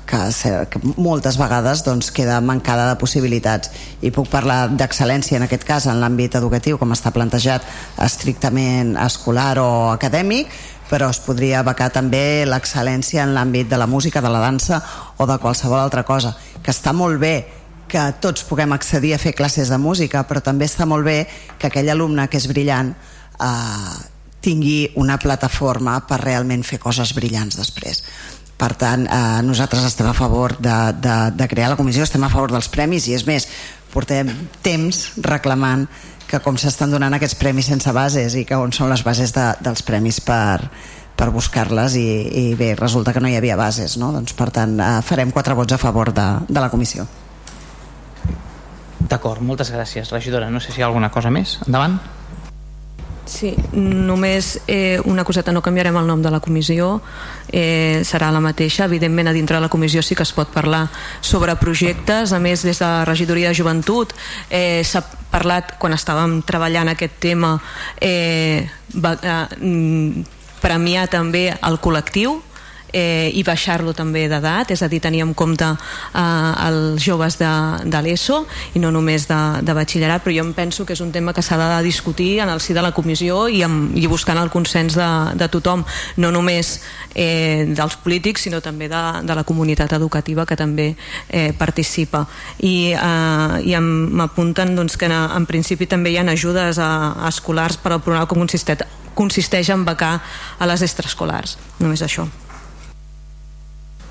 que, 0.07 0.65
que 0.71 0.79
moltes 0.95 1.35
vegades 1.35 1.83
doncs, 1.83 2.11
queda 2.15 2.39
mancada 2.41 2.87
de 2.87 2.99
possibilitats. 3.01 3.71
I 3.99 4.13
puc 4.15 4.29
parlar 4.31 4.69
d'excel·lència 4.71 5.39
en 5.39 5.47
aquest 5.47 5.65
cas 5.67 5.89
en 5.91 5.99
l'àmbit 5.99 6.37
educatiu 6.39 6.79
com 6.79 6.95
està 6.95 7.11
plantejat 7.11 7.65
estrictament 8.05 8.95
escolar 9.03 9.57
o 9.59 9.67
acadèmic 9.91 10.53
però 10.85 11.09
es 11.09 11.17
podria 11.19 11.63
becar 11.65 11.89
també 11.89 12.45
l'excel·lència 12.45 13.23
en 13.25 13.33
l'àmbit 13.33 13.67
de 13.67 13.77
la 13.81 13.89
música, 13.89 14.21
de 14.21 14.29
la 14.29 14.39
dansa 14.43 14.79
o 15.17 15.25
de 15.25 15.39
qualsevol 15.41 15.81
altra 15.81 16.05
cosa. 16.05 16.35
Que 16.61 16.71
està 16.71 16.93
molt 16.93 17.19
bé 17.19 17.35
que 17.89 18.03
tots 18.21 18.45
puguem 18.45 18.71
accedir 18.73 19.15
a 19.15 19.19
fer 19.21 19.33
classes 19.35 19.69
de 19.73 19.81
música 19.81 20.23
però 20.29 20.41
també 20.45 20.69
està 20.69 20.87
molt 20.87 21.05
bé 21.05 21.25
que 21.59 21.67
aquell 21.67 21.91
alumne 21.91 22.29
que 22.29 22.39
és 22.39 22.47
brillant 22.47 22.93
eh, 22.93 23.95
tingui 24.45 24.93
una 25.01 25.17
plataforma 25.17 25.99
per 26.07 26.21
realment 26.21 26.63
fer 26.63 26.79
coses 26.81 27.13
brillants 27.17 27.57
després 27.57 28.03
per 28.57 28.71
tant 28.79 29.05
eh, 29.07 29.41
nosaltres 29.43 29.85
estem 29.87 30.07
a 30.07 30.15
favor 30.15 30.55
de, 30.57 30.75
de, 31.03 31.15
de 31.35 31.47
crear 31.51 31.71
la 31.71 31.79
comissió 31.79 32.05
estem 32.05 32.23
a 32.23 32.31
favor 32.31 32.53
dels 32.55 32.69
premis 32.71 33.07
i 33.09 33.15
és 33.17 33.25
més 33.27 33.47
portem 33.93 34.31
temps 34.63 35.01
reclamant 35.23 35.87
que 36.25 36.39
com 36.41 36.57
s'estan 36.57 36.91
donant 36.91 37.13
aquests 37.15 37.37
premis 37.39 37.69
sense 37.69 37.91
bases 37.95 38.35
i 38.35 38.45
que 38.47 38.57
on 38.57 38.73
són 38.73 38.89
les 38.89 39.03
bases 39.05 39.35
de, 39.35 39.45
dels 39.63 39.83
premis 39.85 40.21
per, 40.23 40.63
per 41.15 41.29
buscar-les 41.35 41.99
i, 41.99 42.07
i 42.25 42.45
bé, 42.59 42.73
resulta 42.79 43.13
que 43.13 43.23
no 43.23 43.29
hi 43.31 43.37
havia 43.37 43.59
bases 43.59 43.99
no? 44.01 44.13
doncs 44.15 44.33
per 44.37 44.49
tant 44.55 44.79
eh, 44.79 44.89
farem 45.05 45.35
quatre 45.35 45.55
vots 45.57 45.75
a 45.75 45.81
favor 45.81 46.13
de, 46.15 46.27
de 46.47 46.59
la 46.63 46.71
comissió. 46.73 47.07
D'acord, 49.05 49.41
moltes 49.45 49.69
gràcies. 49.69 50.09
Regidora, 50.09 50.47
no 50.49 50.57
sé 50.63 50.71
si 50.73 50.81
hi 50.81 50.83
ha 50.83 50.87
alguna 50.87 51.11
cosa 51.13 51.29
més. 51.29 51.59
Endavant 51.67 51.99
Sí, 53.25 53.55
només 53.73 54.59
eh, 54.67 55.01
una 55.03 55.23
coseta, 55.25 55.51
no 55.51 55.63
canviarem 55.65 55.97
el 55.97 56.05
nom 56.05 56.21
de 56.21 56.29
la 56.29 56.39
comissió, 56.39 56.99
eh, 57.49 58.03
serà 58.05 58.29
la 58.31 58.41
mateixa. 58.43 58.85
Evidentment, 58.85 59.27
a 59.27 59.33
dintre 59.33 59.57
de 59.57 59.63
la 59.65 59.69
comissió 59.73 60.03
sí 60.05 60.15
que 60.15 60.23
es 60.23 60.33
pot 60.33 60.51
parlar 60.53 60.85
sobre 61.21 61.55
projectes. 61.57 62.33
A 62.33 62.39
més, 62.39 62.61
des 62.61 62.77
de 62.77 62.85
la 62.85 63.03
regidoria 63.05 63.49
de 63.49 63.57
joventut 63.57 64.13
eh, 64.49 64.83
s'ha 64.85 65.01
parlat, 65.33 65.73
quan 65.81 65.97
estàvem 65.97 66.39
treballant 66.45 66.93
aquest 66.93 67.17
tema, 67.19 67.57
eh, 67.99 68.69
va, 68.93 69.17
eh, 69.17 69.39
mm, 69.57 70.25
premiar 70.61 71.09
també 71.09 71.49
el 71.49 71.81
col·lectiu, 71.81 72.39
eh, 72.95 73.29
i 73.35 73.43
baixar-lo 73.43 73.91
també 73.93 74.25
d'edat, 74.31 74.71
és 74.71 74.81
a 74.81 74.87
dir, 74.87 75.01
tenir 75.03 75.21
en 75.25 75.33
compte 75.35 75.67
eh, 75.67 76.67
els 76.67 77.03
joves 77.03 77.35
de, 77.41 77.51
de 77.83 78.01
l'ESO 78.05 78.41
i 78.75 78.81
no 78.81 78.91
només 78.95 79.27
de, 79.27 79.39
de 79.67 79.75
batxillerat, 79.75 80.23
però 80.23 80.35
jo 80.37 80.45
em 80.45 80.53
penso 80.55 80.85
que 80.87 80.95
és 80.95 81.03
un 81.03 81.11
tema 81.11 81.33
que 81.35 81.43
s'ha 81.43 81.59
de 81.59 81.83
discutir 81.83 82.39
en 82.39 82.49
el 82.53 82.63
si 82.63 82.73
de 82.73 82.83
la 82.85 82.93
comissió 82.95 83.45
i, 83.51 83.61
amb, 83.65 83.95
i 83.99 84.07
buscant 84.07 84.39
el 84.39 84.51
consens 84.53 84.95
de, 84.95 85.09
de 85.35 85.49
tothom, 85.51 85.83
no 86.23 86.31
només 86.31 86.77
eh, 87.13 87.67
dels 87.75 87.99
polítics, 87.99 88.47
sinó 88.47 88.61
també 88.63 88.87
de, 88.91 89.03
de 89.27 89.35
la 89.35 89.43
comunitat 89.43 89.91
educativa 89.99 90.45
que 90.47 90.55
també 90.55 90.93
eh, 91.29 91.51
participa. 91.57 92.25
I, 92.63 92.93
eh, 92.95 93.59
i 93.67 93.75
m'apunten 93.75 94.75
doncs, 94.77 94.95
que 94.95 95.09
en, 95.09 95.17
en 95.35 95.49
principi 95.49 95.89
també 95.91 96.13
hi 96.13 96.21
ha 96.21 96.27
ajudes 96.31 96.79
a, 96.79 96.91
a 97.25 97.33
escolars 97.33 97.77
per 97.81 97.91
al 97.93 98.01
programa 98.01 98.29
que 98.29 98.39
consisteix, 98.39 98.87
consisteix 99.15 99.69
en 99.73 99.85
becar 99.87 100.15
a 100.59 100.71
les 100.71 100.83
extraescolars. 100.85 101.59
Només 101.83 102.03
això. 102.05 102.27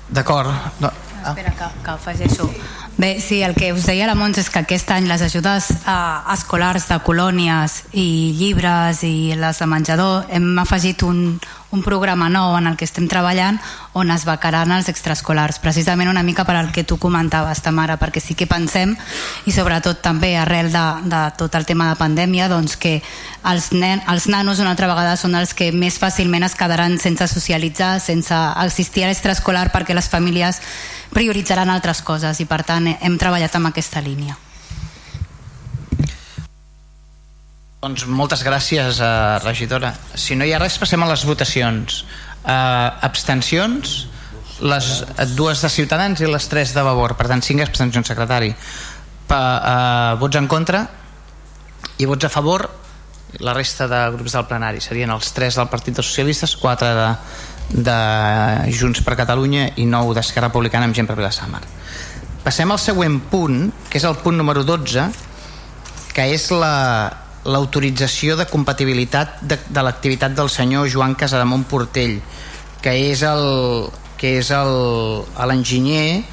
D'acord. 0.09 0.51
No. 0.79 0.91
Ah. 1.23 1.29
Espera, 1.29 1.51
que, 1.51 1.83
que 1.83 1.91
afegeixo. 1.91 2.49
Bé, 2.97 3.19
sí, 3.19 3.41
el 3.41 3.55
que 3.55 3.73
us 3.73 3.87
deia 3.89 4.05
la 4.07 4.15
Montse 4.15 4.39
és 4.39 4.49
que 4.49 4.61
aquest 4.61 4.91
any 4.93 5.07
les 5.09 5.23
ajudes 5.25 5.71
eh, 5.73 5.95
escolars 6.31 6.85
de 6.87 6.99
colònies 7.03 7.81
i 7.91 8.31
llibres 8.37 9.01
i 9.03 9.33
les 9.35 9.59
de 9.59 9.67
menjador 9.67 10.29
hem 10.29 10.53
afegit 10.61 11.03
un, 11.03 11.39
un 11.75 11.83
programa 11.83 12.29
nou 12.31 12.55
en 12.57 12.69
el 12.71 12.77
que 12.79 12.87
estem 12.87 13.09
treballant 13.11 13.59
on 13.93 14.11
es 14.11 14.23
becaran 14.25 14.71
els 14.71 14.87
extraescolars, 14.91 15.59
precisament 15.59 16.09
una 16.09 16.23
mica 16.23 16.45
per 16.47 16.55
al 16.55 16.71
que 16.71 16.85
tu 16.87 16.97
comentaves, 16.97 17.61
Tamara, 17.61 17.99
perquè 17.99 18.23
sí 18.23 18.33
que 18.39 18.47
pensem, 18.47 18.95
i 19.45 19.53
sobretot 19.53 20.01
també 20.03 20.33
arrel 20.39 20.71
de, 20.73 20.85
de 21.11 21.21
tot 21.37 21.55
el 21.59 21.67
tema 21.67 21.89
de 21.91 21.99
pandèmia, 21.99 22.49
doncs 22.51 22.79
que 22.79 22.97
els, 23.43 23.69
nen, 23.75 24.01
els 24.11 24.29
nanos 24.31 24.63
una 24.63 24.71
altra 24.73 24.89
vegada 24.91 25.19
són 25.19 25.35
els 25.35 25.53
que 25.53 25.71
més 25.75 25.99
fàcilment 26.01 26.47
es 26.47 26.55
quedaran 26.55 26.97
sense 26.99 27.27
socialitzar, 27.31 27.99
sense 27.99 28.33
assistir 28.33 29.05
a 29.05 29.11
l'extraescolar 29.11 29.67
perquè 29.75 29.95
les 29.97 30.09
famílies 30.09 30.63
prioritzaran 31.13 31.69
altres 31.69 32.01
coses 32.01 32.39
i 32.39 32.49
per 32.49 32.63
tant 32.63 32.89
hem 32.95 33.19
treballat 33.19 33.55
amb 33.55 33.73
aquesta 33.73 34.03
línia. 34.03 34.44
Doncs 37.83 38.05
moltes 38.07 38.43
gràcies, 38.43 38.99
eh, 38.99 39.39
regidora. 39.43 39.93
Si 40.15 40.35
no 40.35 40.45
hi 40.45 40.53
ha 40.53 40.59
res, 40.59 40.77
passem 40.77 41.01
a 41.03 41.09
les 41.09 41.25
votacions. 41.25 42.05
Eh, 42.45 42.89
abstencions, 43.01 44.07
les 44.61 45.03
dues 45.35 45.61
de 45.61 45.69
Ciutadans 45.69 46.21
i 46.21 46.25
les 46.25 46.47
tres 46.47 46.73
de 46.73 46.81
Vavor. 46.81 47.15
Per 47.15 47.27
tant, 47.27 47.41
cinc 47.41 47.61
abstencions, 47.61 48.07
secretari. 48.07 48.55
Pa, 49.27 49.41
eh, 49.73 50.19
vots 50.19 50.35
en 50.35 50.47
contra 50.47 50.87
i 51.97 52.05
vots 52.05 52.25
a 52.25 52.29
favor 52.29 52.69
la 53.39 53.53
resta 53.53 53.87
de 53.87 53.99
grups 54.15 54.31
del 54.31 54.45
plenari 54.45 54.81
serien 54.81 55.11
els 55.11 55.31
tres 55.35 55.57
del 55.59 55.67
Partit 55.67 55.95
dels 55.95 56.07
Socialistes, 56.07 56.55
quatre 56.55 56.93
de, 56.95 57.07
de 57.89 58.71
Junts 58.71 59.01
per 59.03 59.17
Catalunya 59.19 59.71
i 59.81 59.85
nou 59.89 60.13
d'Esquerra 60.15 60.47
Republicana 60.51 60.87
amb 60.87 60.95
gent 60.95 61.07
per 61.09 61.17
Vilassamar. 61.19 61.61
Passem 62.45 62.71
al 62.71 62.79
següent 62.79 63.19
punt, 63.31 63.71
que 63.89 63.97
és 63.97 64.05
el 64.05 64.15
punt 64.21 64.37
número 64.37 64.63
12, 64.63 65.07
que 66.13 66.27
és 66.31 66.49
la, 66.53 67.24
l'autorització 67.45 68.35
de 68.39 68.47
compatibilitat 68.49 69.39
de, 69.41 69.59
de 69.69 69.81
l'activitat 69.85 70.33
del 70.37 70.49
senyor 70.49 70.89
Joan 70.89 71.13
Casademont 71.15 71.65
Portell 71.69 72.19
que 72.81 72.93
és 73.11 73.21
el 73.25 73.45
que 74.19 74.37
és 74.39 74.49
l'enginyer 74.53 76.23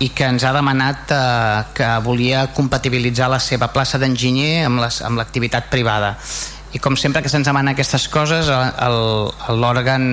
i 0.00 0.08
que 0.16 0.24
ens 0.24 0.44
ha 0.48 0.52
demanat 0.56 1.12
eh, 1.12 1.64
que 1.76 1.88
volia 2.04 2.46
compatibilitzar 2.56 3.28
la 3.32 3.40
seva 3.40 3.68
plaça 3.72 4.00
d'enginyer 4.00 4.64
amb 4.64 4.80
l'activitat 5.20 5.68
privada. 5.72 6.14
I 6.72 6.78
com 6.80 6.96
sempre 6.96 7.20
que 7.20 7.28
se'ns 7.28 7.48
demana 7.48 7.74
aquestes 7.74 8.06
coses 8.08 8.48
l'òrgan 8.48 10.04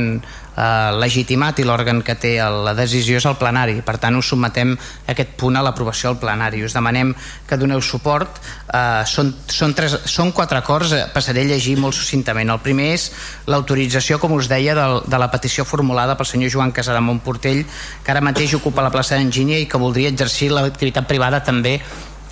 eh, 0.57 0.91
legitimat 0.97 1.59
i 1.61 1.65
l'òrgan 1.67 2.01
que 2.05 2.15
té 2.19 2.34
la 2.41 2.73
decisió 2.77 3.21
és 3.21 3.27
el 3.29 3.38
plenari. 3.38 3.79
Per 3.85 3.97
tant 4.01 4.17
us 4.17 4.31
submetem 4.34 4.73
aquest 5.07 5.35
punt 5.39 5.57
a 5.57 5.63
l'aprovació 5.65 6.11
al 6.11 6.19
plenari. 6.21 6.63
Us 6.65 6.75
demanem 6.75 7.13
que 7.47 7.59
doneu 7.61 7.81
suport. 7.81 8.41
Eh, 8.67 9.05
són, 9.05 9.34
són, 9.47 9.75
tres, 9.77 9.99
són 10.09 10.34
quatre 10.35 10.59
acords 10.59 10.95
eh, 10.97 11.05
passaré 11.13 11.45
a 11.45 11.51
llegir 11.53 11.77
molt 11.77 11.95
succintament. 11.95 12.49
El 12.49 12.63
primer 12.65 12.91
és 12.95 13.09
l'autorització 13.47 14.19
com 14.19 14.34
us 14.38 14.49
deia 14.49 14.75
de, 14.77 14.88
de 15.05 15.21
la 15.21 15.31
petició 15.31 15.65
formulada 15.65 16.17
pel 16.17 16.29
senyor 16.29 16.53
Joan 16.53 16.73
Casademont 16.75 17.21
Portell 17.23 17.63
que 18.03 18.13
ara 18.13 18.23
mateix 18.23 18.57
ocupa 18.57 18.85
la 18.85 18.93
plaça 18.93 19.17
d'enginyer 19.17 19.61
i 19.63 19.69
que 19.69 19.79
voldria 19.81 20.09
exercir 20.09 20.51
l'activitat 20.51 21.07
privada 21.07 21.43
també 21.43 21.77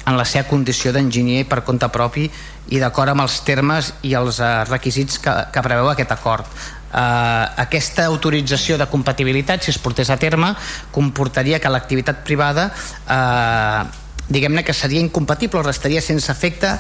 en 0.05 0.17
la 0.17 0.25
seva 0.25 0.45
condició 0.47 0.93
d'enginyer 0.93 1.45
per 1.49 1.63
compte 1.65 1.87
propi 1.89 2.27
i 2.73 2.81
d'acord 2.81 3.13
amb 3.13 3.25
els 3.25 3.39
termes 3.45 3.91
i 4.05 4.13
els 4.17 4.39
eh, 4.39 4.49
requisits 4.69 5.19
que, 5.21 5.33
que 5.53 5.65
preveu 5.65 5.89
aquest 5.91 6.13
acord 6.13 6.49
eh, 6.93 7.45
aquesta 7.65 8.05
autorització 8.05 8.77
de 8.77 8.89
compatibilitat 8.91 9.63
si 9.63 9.71
es 9.73 9.81
portés 9.81 10.09
a 10.09 10.17
terme 10.17 10.53
comportaria 10.91 11.59
que 11.59 11.71
l'activitat 11.71 12.23
privada 12.27 12.71
eh, 12.71 13.83
diguem-ne 14.27 14.63
que 14.65 14.73
seria 14.73 15.01
incompatible 15.01 15.59
o 15.59 15.63
restaria 15.63 16.01
sense 16.01 16.31
efecte 16.31 16.71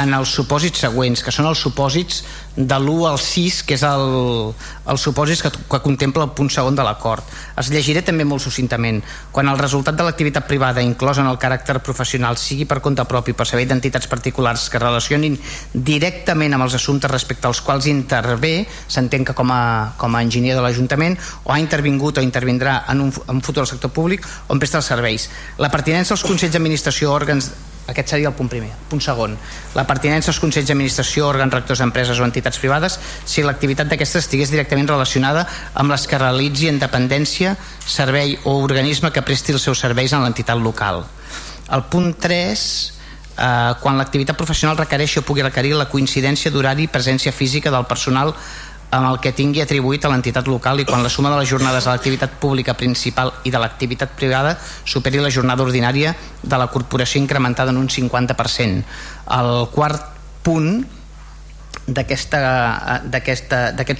en 0.00 0.14
els 0.16 0.32
supòsits 0.32 0.86
següents, 0.86 1.22
que 1.22 1.32
són 1.34 1.50
els 1.50 1.60
supòsits 1.60 2.22
de 2.56 2.76
l'1 2.78 3.08
al 3.10 3.18
6, 3.18 3.62
que 3.66 3.74
és 3.74 3.82
el, 3.82 4.52
el 4.86 4.98
supòsits 5.00 5.42
que, 5.42 5.50
que 5.50 5.80
contempla 5.82 6.28
el 6.28 6.34
punt 6.38 6.50
segon 6.54 6.76
de 6.78 6.84
l'acord. 6.86 7.26
Es 7.58 7.70
llegiré 7.74 8.04
també 8.06 8.26
molt 8.28 8.44
succintament. 8.44 9.00
Quan 9.34 9.50
el 9.50 9.58
resultat 9.58 9.98
de 9.98 10.06
l'activitat 10.06 10.46
privada 10.46 10.84
inclòs 10.84 11.18
en 11.18 11.30
el 11.30 11.40
caràcter 11.42 11.80
professional 11.82 12.38
sigui 12.38 12.68
per 12.70 12.78
compte 12.84 13.04
propi 13.10 13.34
per 13.34 13.48
servei 13.50 13.66
d'entitats 13.66 14.06
particulars 14.10 14.68
que 14.70 14.82
relacionin 14.82 15.36
directament 15.74 16.54
amb 16.54 16.68
els 16.68 16.78
assumptes 16.78 17.10
respecte 17.10 17.50
als 17.50 17.62
quals 17.64 17.90
intervé, 17.90 18.54
s'entén 18.86 19.26
que 19.26 19.34
com 19.34 19.50
a, 19.50 19.94
com 19.98 20.14
a 20.14 20.22
enginyer 20.22 20.54
de 20.54 20.62
l'Ajuntament, 20.62 21.18
o 21.44 21.52
ha 21.52 21.60
intervingut 21.62 22.18
o 22.18 22.24
intervindrà 22.24 22.84
en 22.88 23.02
un, 23.08 23.12
en 23.26 23.38
un 23.40 23.42
futur 23.42 23.66
sector 23.66 23.90
públic 23.90 24.26
on 24.48 24.62
presta 24.62 24.78
els 24.78 24.90
serveis. 24.94 25.28
La 25.58 25.72
pertinença 25.74 26.14
als 26.14 26.22
Consells 26.22 26.54
d'Administració 26.54 27.10
o 27.10 27.18
òrgans 27.18 27.50
aquest 27.86 28.14
seria 28.14 28.30
el 28.30 28.36
punt 28.36 28.48
primer. 28.48 28.70
Punt 28.88 29.02
segon, 29.04 29.36
la 29.76 29.84
pertinença 29.88 30.30
als 30.32 30.40
consells 30.40 30.70
d'administració, 30.70 31.26
òrgans 31.28 31.52
rectors 31.52 31.82
d'empreses 31.82 32.20
o 32.20 32.24
entitats 32.24 32.60
privades 32.62 32.98
si 33.24 33.44
l'activitat 33.44 33.90
d'aquestes 33.90 34.24
estigués 34.24 34.52
directament 34.52 34.88
relacionada 34.88 35.44
amb 35.74 35.92
les 35.92 36.06
que 36.08 36.20
realitzi 36.20 36.70
en 36.72 36.80
dependència, 36.80 37.56
servei 37.86 38.38
o 38.44 38.56
organisme 38.62 39.12
que 39.12 39.22
presti 39.22 39.52
els 39.52 39.68
seus 39.68 39.84
serveis 39.84 40.12
en 40.12 40.24
l'entitat 40.24 40.60
local. 40.60 41.04
El 41.72 41.84
punt 41.92 42.14
3 42.20 42.64
eh, 43.36 43.72
quan 43.80 43.98
l'activitat 43.98 44.36
professional 44.36 44.78
requereixi 44.78 45.20
o 45.20 45.26
pugui 45.26 45.44
requerir 45.44 45.74
la 45.76 45.88
coincidència 45.90 46.52
d'horari 46.52 46.86
i 46.86 46.92
presència 46.92 47.32
física 47.32 47.72
del 47.74 47.88
personal 47.90 48.34
amb 48.94 49.10
el 49.10 49.18
que 49.18 49.32
tingui 49.34 49.62
atribuït 49.64 50.04
a 50.04 50.10
l'entitat 50.12 50.46
local 50.50 50.80
i 50.80 50.86
quan 50.86 51.02
la 51.02 51.10
suma 51.10 51.32
de 51.32 51.40
les 51.40 51.50
jornades 51.50 51.84
de 51.84 51.90
l'activitat 51.90 52.36
pública 52.40 52.76
principal 52.78 53.32
i 53.44 53.50
de 53.50 53.58
l'activitat 53.58 54.14
privada 54.14 54.54
superi 54.84 55.22
la 55.22 55.32
jornada 55.34 55.66
ordinària 55.66 56.14
de 56.42 56.58
la 56.60 56.68
corporació 56.70 57.20
incrementada 57.20 57.74
en 57.74 57.80
un 57.82 57.88
50%. 57.88 58.84
El 59.38 59.54
quart 59.74 60.12
punt 60.46 60.84
d'aquest 61.86 62.34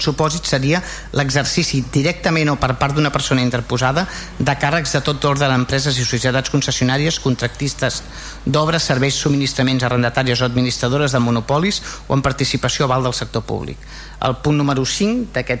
supòsit 0.01 0.45
seria 0.49 0.81
l'exercici 1.13 1.83
directament 1.93 2.49
o 2.49 2.55
per 2.57 2.73
part 2.79 2.95
d'una 2.95 3.11
persona 3.13 3.43
interposada 3.45 4.07
de 4.39 4.55
càrrecs 4.57 4.95
de 4.97 5.01
tot 5.05 5.25
ordre 5.25 5.49
d'empreses 5.51 5.97
i 5.97 6.05
societats 6.05 6.49
concessionàries, 6.49 7.19
contractistes 7.19 8.01
d'obres, 8.45 8.83
serveis, 8.83 9.13
subministraments, 9.15 9.83
arrendatàries 9.85 10.41
o 10.41 10.45
administradores 10.45 11.11
de 11.13 11.19
monopolis 11.19 11.81
o 12.07 12.17
en 12.17 12.25
participació 12.25 12.85
aval 12.85 13.03
del 13.05 13.13
sector 13.13 13.43
públic. 13.45 13.77
El 14.25 14.37
punt 14.41 14.57
número 14.57 14.85
5 14.85 15.29
eh, 15.35 15.59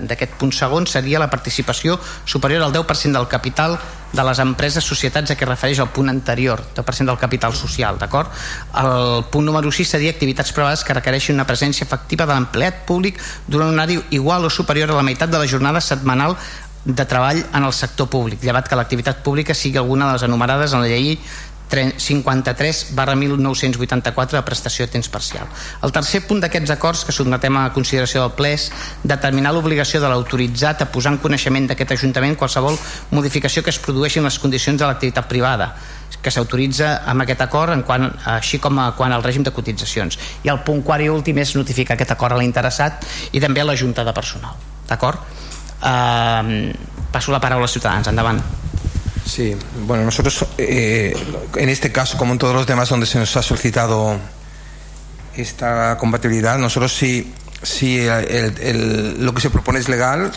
d'aquest 0.00 0.38
punt 0.40 0.52
segon 0.52 0.86
seria 0.86 1.20
la 1.20 1.30
participació 1.30 1.98
superior 2.24 2.62
al 2.62 2.72
10% 2.72 3.12
del 3.12 3.28
capital 3.28 3.78
de 4.12 4.24
les 4.24 4.38
empreses 4.42 4.84
societats 4.84 5.32
a 5.32 5.36
què 5.36 5.48
refereix 5.48 5.80
el 5.82 5.90
punt 5.94 6.08
anterior, 6.12 6.62
10% 6.76 7.10
del 7.10 7.18
capital 7.20 7.54
social, 7.54 7.98
d'acord? 7.98 8.30
El 8.82 9.24
punt 9.32 9.46
número 9.46 9.72
6 9.72 9.96
seria 9.96 10.14
activitats 10.14 10.52
privades 10.56 10.84
que 10.84 10.94
requereixin 10.96 11.36
una 11.36 11.48
presència 11.48 11.84
efectiva 11.84 12.26
de 12.26 12.34
l'empleat 12.34 12.84
públic 12.86 13.20
durant 13.46 13.72
un 13.72 13.80
horari 13.80 13.98
igual 14.10 14.46
o 14.46 14.50
superior 14.50 14.92
a 14.92 15.00
la 15.00 15.06
meitat 15.06 15.30
de 15.30 15.42
la 15.42 15.50
jornada 15.50 15.80
setmanal 15.80 16.36
de 16.86 17.04
treball 17.04 17.42
en 17.52 17.64
el 17.64 17.72
sector 17.74 18.06
públic, 18.08 18.40
llevat 18.46 18.68
que 18.70 18.78
l'activitat 18.78 19.24
pública 19.26 19.54
sigui 19.54 19.78
alguna 19.80 20.06
de 20.06 20.12
les 20.14 20.22
enumerades 20.22 20.72
en 20.72 20.84
la 20.84 20.90
llei 20.92 21.18
53 21.70 22.94
barra 22.94 23.16
1984 23.18 24.38
de 24.38 24.44
prestació 24.46 24.86
de 24.86 24.92
temps 24.92 25.08
parcial. 25.08 25.48
El 25.82 25.92
tercer 25.92 26.22
punt 26.26 26.40
d'aquests 26.40 26.70
acords 26.76 27.04
que 27.04 27.14
sotmetem 27.14 27.56
a 27.58 27.72
consideració 27.74 28.22
del 28.22 28.36
ple 28.38 28.52
és 28.54 28.68
determinar 29.02 29.52
l'obligació 29.54 30.00
de 30.00 30.08
l'autoritzat 30.08 30.82
a 30.82 30.90
posar 30.92 31.16
en 31.16 31.20
coneixement 31.22 31.66
d'aquest 31.66 31.96
Ajuntament 31.96 32.36
qualsevol 32.38 32.78
modificació 33.10 33.62
que 33.62 33.72
es 33.74 33.80
produeixi 33.82 34.20
en 34.20 34.28
les 34.28 34.38
condicions 34.38 34.78
de 34.78 34.86
l'activitat 34.86 35.28
privada 35.28 35.74
que 36.22 36.30
s'autoritza 36.30 37.02
amb 37.06 37.22
aquest 37.22 37.42
acord 37.44 37.74
en 37.74 37.82
quant, 37.86 38.06
així 38.30 38.58
com 38.62 38.78
a, 38.82 38.90
quan 38.98 39.12
al 39.14 39.24
règim 39.24 39.44
de 39.46 39.52
cotitzacions. 39.54 40.18
I 40.46 40.50
el 40.50 40.62
punt 40.66 40.82
quart 40.86 41.04
i 41.04 41.10
últim 41.12 41.38
és 41.42 41.54
notificar 41.58 41.94
aquest 41.94 42.14
acord 42.14 42.34
a 42.34 42.40
l'interessat 42.40 43.06
i 43.32 43.42
també 43.42 43.62
a 43.62 43.68
la 43.68 43.76
Junta 43.78 44.04
de 44.06 44.14
Personal. 44.16 44.54
D'acord? 44.86 45.22
Uh, 45.76 46.72
passo 47.12 47.34
la 47.34 47.42
paraula 47.42 47.68
als 47.68 47.76
ciutadans. 47.78 48.08
Endavant. 48.10 48.65
Sí, 49.26 49.56
bueno, 49.86 50.04
nosotros 50.04 50.46
eh, 50.56 51.14
en 51.56 51.68
este 51.68 51.90
caso, 51.90 52.16
como 52.16 52.32
en 52.32 52.38
todos 52.38 52.54
los 52.54 52.66
demás 52.66 52.88
donde 52.88 53.06
se 53.06 53.18
nos 53.18 53.36
ha 53.36 53.42
solicitado 53.42 54.16
esta 55.34 55.98
compatibilidad, 55.98 56.58
nosotros 56.58 56.94
si, 56.94 57.34
si 57.60 57.98
el, 57.98 58.56
el, 58.60 59.24
lo 59.24 59.34
que 59.34 59.40
se 59.40 59.50
propone 59.50 59.80
es 59.80 59.88
legal, 59.88 60.30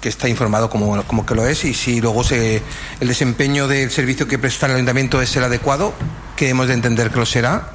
que 0.00 0.08
está 0.08 0.28
informado 0.28 0.68
como, 0.68 1.02
como 1.04 1.24
que 1.24 1.34
lo 1.34 1.46
es, 1.46 1.64
y 1.64 1.74
si 1.74 2.00
luego 2.00 2.24
se, 2.24 2.60
el 3.00 3.08
desempeño 3.08 3.68
del 3.68 3.90
servicio 3.90 4.26
que 4.26 4.38
presta 4.38 4.66
el 4.66 4.72
ayuntamiento 4.72 5.22
es 5.22 5.34
el 5.36 5.44
adecuado, 5.44 5.94
que 6.36 6.48
hemos 6.48 6.66
de 6.66 6.74
entender 6.74 7.10
que 7.10 7.20
lo 7.20 7.26
será, 7.26 7.70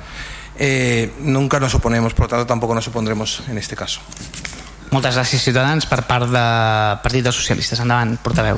eh, 0.57 1.13
nunca 1.21 1.59
nos 1.61 1.73
oponemos, 1.73 2.13
por 2.13 2.25
lo 2.25 2.27
tanto 2.27 2.45
tampoco 2.45 2.75
nos 2.75 2.87
opondremos 2.87 3.43
en 3.47 3.57
este 3.57 3.77
caso. 3.77 4.01
Moltes 4.89 5.13
gràcies, 5.13 5.43
Ciutadans, 5.45 5.85
per 5.85 6.01
part 6.09 6.25
de 6.33 6.41
Partit 7.03 7.21
dels 7.21 7.37
Socialistes. 7.37 7.77
Endavant, 7.83 8.15
portaveu. 8.25 8.57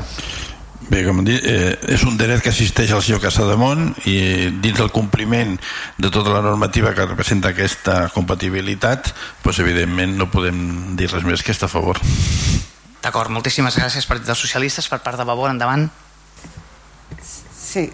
Bé, 0.91 1.05
com 1.07 1.21
dit, 1.23 1.39
eh, 1.47 1.77
és 1.93 2.01
un 2.03 2.17
dret 2.19 2.41
que 2.43 2.51
assisteix 2.51 2.89
al 2.91 2.99
senyor 2.99 3.21
Casademont 3.23 3.93
i 4.11 4.49
dins 4.59 4.75
del 4.75 4.89
compliment 4.91 5.53
de 5.95 6.09
tota 6.11 6.33
la 6.33 6.41
normativa 6.43 6.91
que 6.91 7.05
representa 7.05 7.53
aquesta 7.53 8.09
compatibilitat, 8.11 9.13
doncs 9.45 9.61
evidentment 9.63 10.17
no 10.19 10.27
podem 10.33 10.57
dir 10.99 11.07
res 11.13 11.23
més 11.23 11.45
que 11.47 11.55
està 11.55 11.69
a 11.69 11.71
favor. 11.71 12.01
D'acord, 13.01 13.31
moltíssimes 13.31 13.77
gràcies 13.79 14.05
Partit 14.09 14.27
dels 14.27 14.43
Socialistes 14.43 14.91
per 14.91 14.99
part 14.99 15.15
de 15.15 15.23
Vavor, 15.23 15.47
endavant. 15.53 15.87
Sí, 17.23 17.87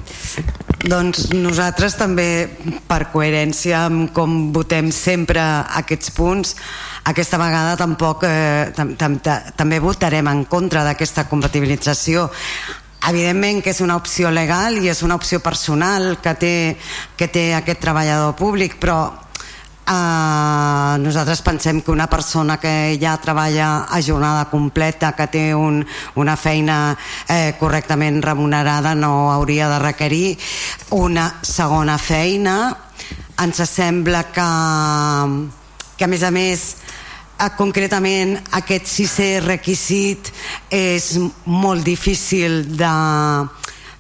doncs 0.90 1.30
nosaltres 1.38 2.00
també 2.02 2.50
per 2.90 3.12
coherència 3.14 3.84
amb 3.92 4.10
com 4.10 4.50
votem 4.56 4.90
sempre 4.90 5.44
aquests 5.84 6.16
punts 6.18 6.56
aquesta 7.06 7.38
vegada 7.38 7.78
tampoc 7.78 8.26
eh, 8.26 8.74
tam, 8.76 8.96
tam, 8.98 9.22
també 9.56 9.78
votarem 9.80 10.34
en 10.34 10.46
contra 10.50 10.82
d'aquesta 10.88 11.28
compatibilització 11.30 12.26
evidentment 13.06 13.62
que 13.64 13.72
és 13.72 13.84
una 13.86 13.96
opció 14.00 14.32
legal 14.34 14.80
i 14.82 14.90
és 14.90 15.04
una 15.06 15.16
opció 15.16 15.40
personal 15.40 16.18
que 16.24 16.34
té, 16.36 16.56
que 17.18 17.30
té 17.30 17.54
aquest 17.56 17.82
treballador 17.84 18.36
públic 18.40 18.80
però 18.82 19.28
Uh, 19.88 21.00
nosaltres 21.00 21.40
pensem 21.40 21.78
que 21.80 21.94
una 21.94 22.10
persona 22.12 22.58
que 22.60 23.00
ja 23.00 23.14
treballa 23.24 23.86
a 23.88 24.02
jornada 24.04 24.50
completa, 24.52 25.14
que 25.16 25.30
té 25.32 25.44
un, 25.56 25.80
una 26.20 26.36
feina 26.36 26.92
eh, 27.24 27.56
correctament 27.56 28.20
remunerada, 28.20 28.92
no 29.00 29.32
hauria 29.32 29.70
de 29.72 29.80
requerir 29.80 30.36
una 30.92 31.30
segona 31.40 31.96
feina. 31.98 32.76
Ens 33.40 33.64
sembla 33.64 34.26
que, 34.28 34.50
que 35.96 36.04
a 36.04 36.12
més 36.12 36.28
a 36.28 36.36
més 36.36 36.68
eh, 36.76 37.07
concretament 37.58 38.34
aquest 38.58 38.90
sisè 38.90 39.30
requisit 39.44 40.32
és 40.74 41.12
molt 41.46 41.86
difícil 41.86 42.64
de, 42.80 42.94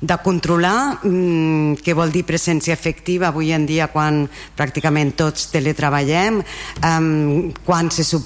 de 0.01 0.17
controlar. 0.23 1.03
Mm, 1.05 1.77
què 1.85 1.93
vol 1.97 2.13
dir 2.13 2.25
presència 2.25 2.73
efectiva? 2.73 3.29
Avui 3.29 3.53
en 3.53 3.67
dia 3.69 3.91
quan 3.93 4.23
pràcticament 4.57 5.13
tots 5.21 5.51
teletreballem 5.53 6.41
quan 7.67 7.93
se 7.93 8.07
sub, 8.07 8.25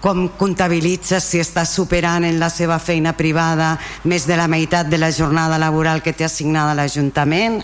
com 0.00 0.30
comptabilitza 0.40 1.20
si 1.20 1.42
està 1.42 1.66
superant 1.68 2.24
en 2.24 2.40
la 2.40 2.48
seva 2.48 2.78
feina 2.80 3.12
privada 3.12 3.74
més 4.08 4.24
de 4.24 4.40
la 4.40 4.48
meitat 4.48 4.88
de 4.88 4.96
la 4.96 5.12
jornada 5.12 5.60
laboral 5.60 6.00
que 6.00 6.16
té 6.16 6.24
assignada 6.24 6.72
l'Ajuntament? 6.78 7.60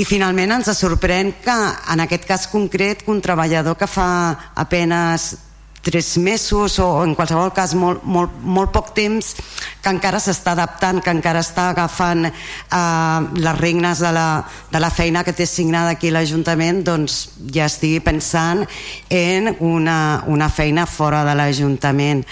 I 0.00 0.08
finalment 0.08 0.56
ens 0.56 0.72
sorprèn 0.78 1.34
que 1.44 1.58
en 1.92 2.00
aquest 2.00 2.24
cas 2.24 2.48
concret 2.48 3.04
que 3.04 3.12
un 3.12 3.20
treballador 3.20 3.76
que 3.76 3.90
fa 3.90 4.08
apenes 4.56 5.34
tres 5.82 6.18
mesos 6.18 6.78
o 6.78 6.88
en 7.04 7.14
qualsevol 7.16 7.52
cas 7.56 7.74
molt, 7.74 8.04
molt, 8.04 8.32
molt 8.42 8.72
poc 8.74 8.92
temps 8.96 9.32
que 9.80 9.92
encara 9.92 10.20
s'està 10.20 10.52
adaptant, 10.52 11.00
que 11.00 11.12
encara 11.12 11.40
està 11.40 11.70
agafant 11.70 12.26
eh, 12.28 13.20
les 13.40 13.60
regnes 13.60 14.02
de 14.04 14.12
la, 14.12 14.28
de 14.72 14.80
la 14.80 14.90
feina 14.92 15.24
que 15.24 15.36
té 15.36 15.48
signada 15.48 15.96
aquí 15.96 16.12
l'Ajuntament 16.12 16.82
doncs 16.84 17.20
ja 17.52 17.68
estigui 17.70 18.02
pensant 18.04 18.66
en 19.08 19.54
una, 19.60 20.24
una 20.28 20.50
feina 20.52 20.86
fora 20.86 21.24
de 21.24 21.36
l'Ajuntament. 21.38 22.26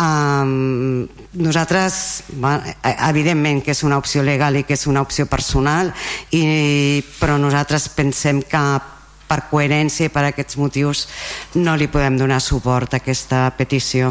Um, 0.00 1.08
nosaltres 1.34 2.22
bueno, 2.38 2.62
evidentment 3.08 3.58
que 3.66 3.74
és 3.74 3.82
una 3.82 3.98
opció 3.98 4.22
legal 4.22 4.54
i 4.56 4.62
que 4.62 4.76
és 4.78 4.86
una 4.86 5.02
opció 5.02 5.26
personal 5.26 5.90
i, 6.30 7.02
però 7.18 7.34
nosaltres 7.42 7.88
pensem 7.96 8.38
que 8.46 8.62
per 9.30 9.44
coherència 9.50 10.08
i 10.08 10.12
per 10.12 10.26
aquests 10.26 10.58
motius 10.58 11.06
no 11.54 11.76
li 11.78 11.86
podem 11.90 12.18
donar 12.18 12.40
suport 12.42 12.94
a 12.94 12.98
aquesta 12.98 13.46
petició. 13.54 14.10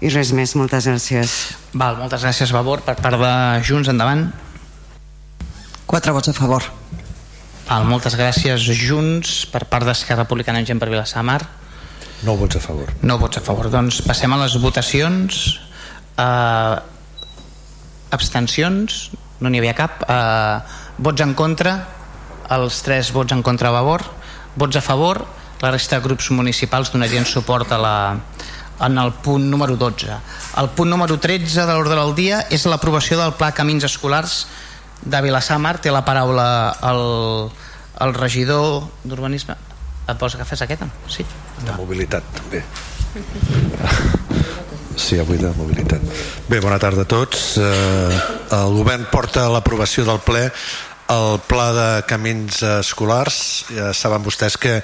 I 0.00 0.10
res 0.12 0.32
més, 0.36 0.52
moltes 0.56 0.88
gràcies. 0.88 1.36
Val, 1.72 1.96
moltes 2.00 2.24
gràcies 2.24 2.52
Vavor 2.52 2.82
per 2.84 2.96
part 3.00 3.20
de 3.20 3.32
Junts, 3.64 3.88
endavant. 3.92 4.26
Quatre 5.88 6.12
vots 6.12 6.32
a 6.32 6.34
favor. 6.36 6.64
Val, 7.66 7.86
moltes 7.88 8.16
gràcies 8.18 8.66
Junts 8.80 9.44
per 9.52 9.64
part 9.70 9.86
d'Esquerra 9.88 10.24
Republicana 10.24 10.60
en 10.60 10.68
Gent 10.68 10.82
per 10.82 10.90
Vilassamar 10.92 11.40
No 12.24 12.36
vots 12.36 12.56
a 12.56 12.60
favor. 12.60 12.92
No 13.02 13.18
vots 13.20 13.38
a 13.38 13.42
favor, 13.44 13.68
doncs 13.70 14.00
passem 14.06 14.32
a 14.32 14.38
les 14.40 14.56
votacions. 14.60 15.60
Uh, 16.16 16.80
abstencions? 18.16 19.10
No 19.40 19.52
n'hi 19.52 19.60
havia 19.60 19.74
cap. 19.76 20.00
Uh, 20.08 20.60
vots 20.96 21.20
en 21.20 21.34
contra 21.36 21.76
els 22.54 22.82
tres 22.86 23.12
vots 23.12 23.32
en 23.34 23.42
contra 23.42 23.70
a 23.70 23.76
favor 23.78 24.04
vots 24.56 24.76
a 24.76 24.84
favor 24.84 25.24
la 25.62 25.72
resta 25.72 25.96
de 25.96 26.04
grups 26.04 26.30
municipals 26.30 26.92
donarien 26.92 27.24
suport 27.26 27.72
a 27.72 27.78
la, 27.78 27.96
en 28.86 28.98
el 28.98 29.12
punt 29.24 29.44
número 29.50 29.76
12 29.76 30.18
el 30.62 30.70
punt 30.76 30.90
número 30.90 31.18
13 31.18 31.66
de 31.66 31.72
l'ordre 31.72 31.98
del 31.98 32.14
dia 32.14 32.42
és 32.50 32.66
l'aprovació 32.66 33.18
del 33.20 33.34
pla 33.38 33.52
Camins 33.56 33.84
Escolars 33.88 34.46
de 35.02 35.22
Vilassamar 35.22 35.78
té 35.80 35.92
la 35.92 36.04
paraula 36.04 36.48
el, 36.90 37.02
el 38.04 38.14
regidor 38.16 38.86
d'urbanisme 39.04 39.56
et 40.06 40.20
vols 40.20 40.36
agafar 40.36 40.62
aquesta? 40.62 40.86
Sí. 41.10 41.26
De 41.64 41.74
mobilitat 41.80 42.22
també 42.36 42.62
Sí, 44.96 45.18
avui 45.20 45.36
de 45.36 45.50
mobilitat. 45.52 46.00
Bé, 46.48 46.58
bona 46.64 46.78
tarda 46.80 47.04
a 47.04 47.08
tots. 47.08 47.58
Eh, 47.60 48.20
el 48.56 48.76
govern 48.78 49.04
porta 49.12 49.44
l'aprovació 49.52 50.06
del 50.08 50.22
ple 50.24 50.46
el 51.08 51.40
pla 51.46 51.66
de 51.72 51.88
camins 52.08 52.62
escolars. 52.66 53.66
Ja 53.70 53.92
saben 53.94 54.24
vostès 54.24 54.56
que 54.58 54.80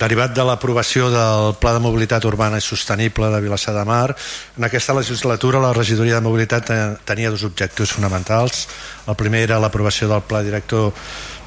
derivat 0.00 0.34
de 0.36 0.44
l'aprovació 0.44 1.08
del 1.12 1.54
Pla 1.60 1.74
de 1.76 1.82
Mobilitat 1.84 2.24
Urbana 2.28 2.58
i 2.60 2.64
Sostenible 2.64 3.30
de 3.32 3.40
Vilassar 3.40 3.74
de 3.76 3.84
Mar, 3.88 4.16
en 4.58 4.66
aquesta 4.66 4.96
legislatura 4.96 5.62
la 5.62 5.72
regidoria 5.72 6.18
de 6.18 6.26
mobilitat 6.26 6.72
tenia 7.06 7.30
dos 7.30 7.44
objectius 7.46 7.94
fonamentals. 7.94 8.66
El 9.06 9.16
primer 9.16 9.44
era 9.46 9.60
l'aprovació 9.62 10.08
del 10.10 10.26
Pla 10.28 10.42
Director 10.42 10.92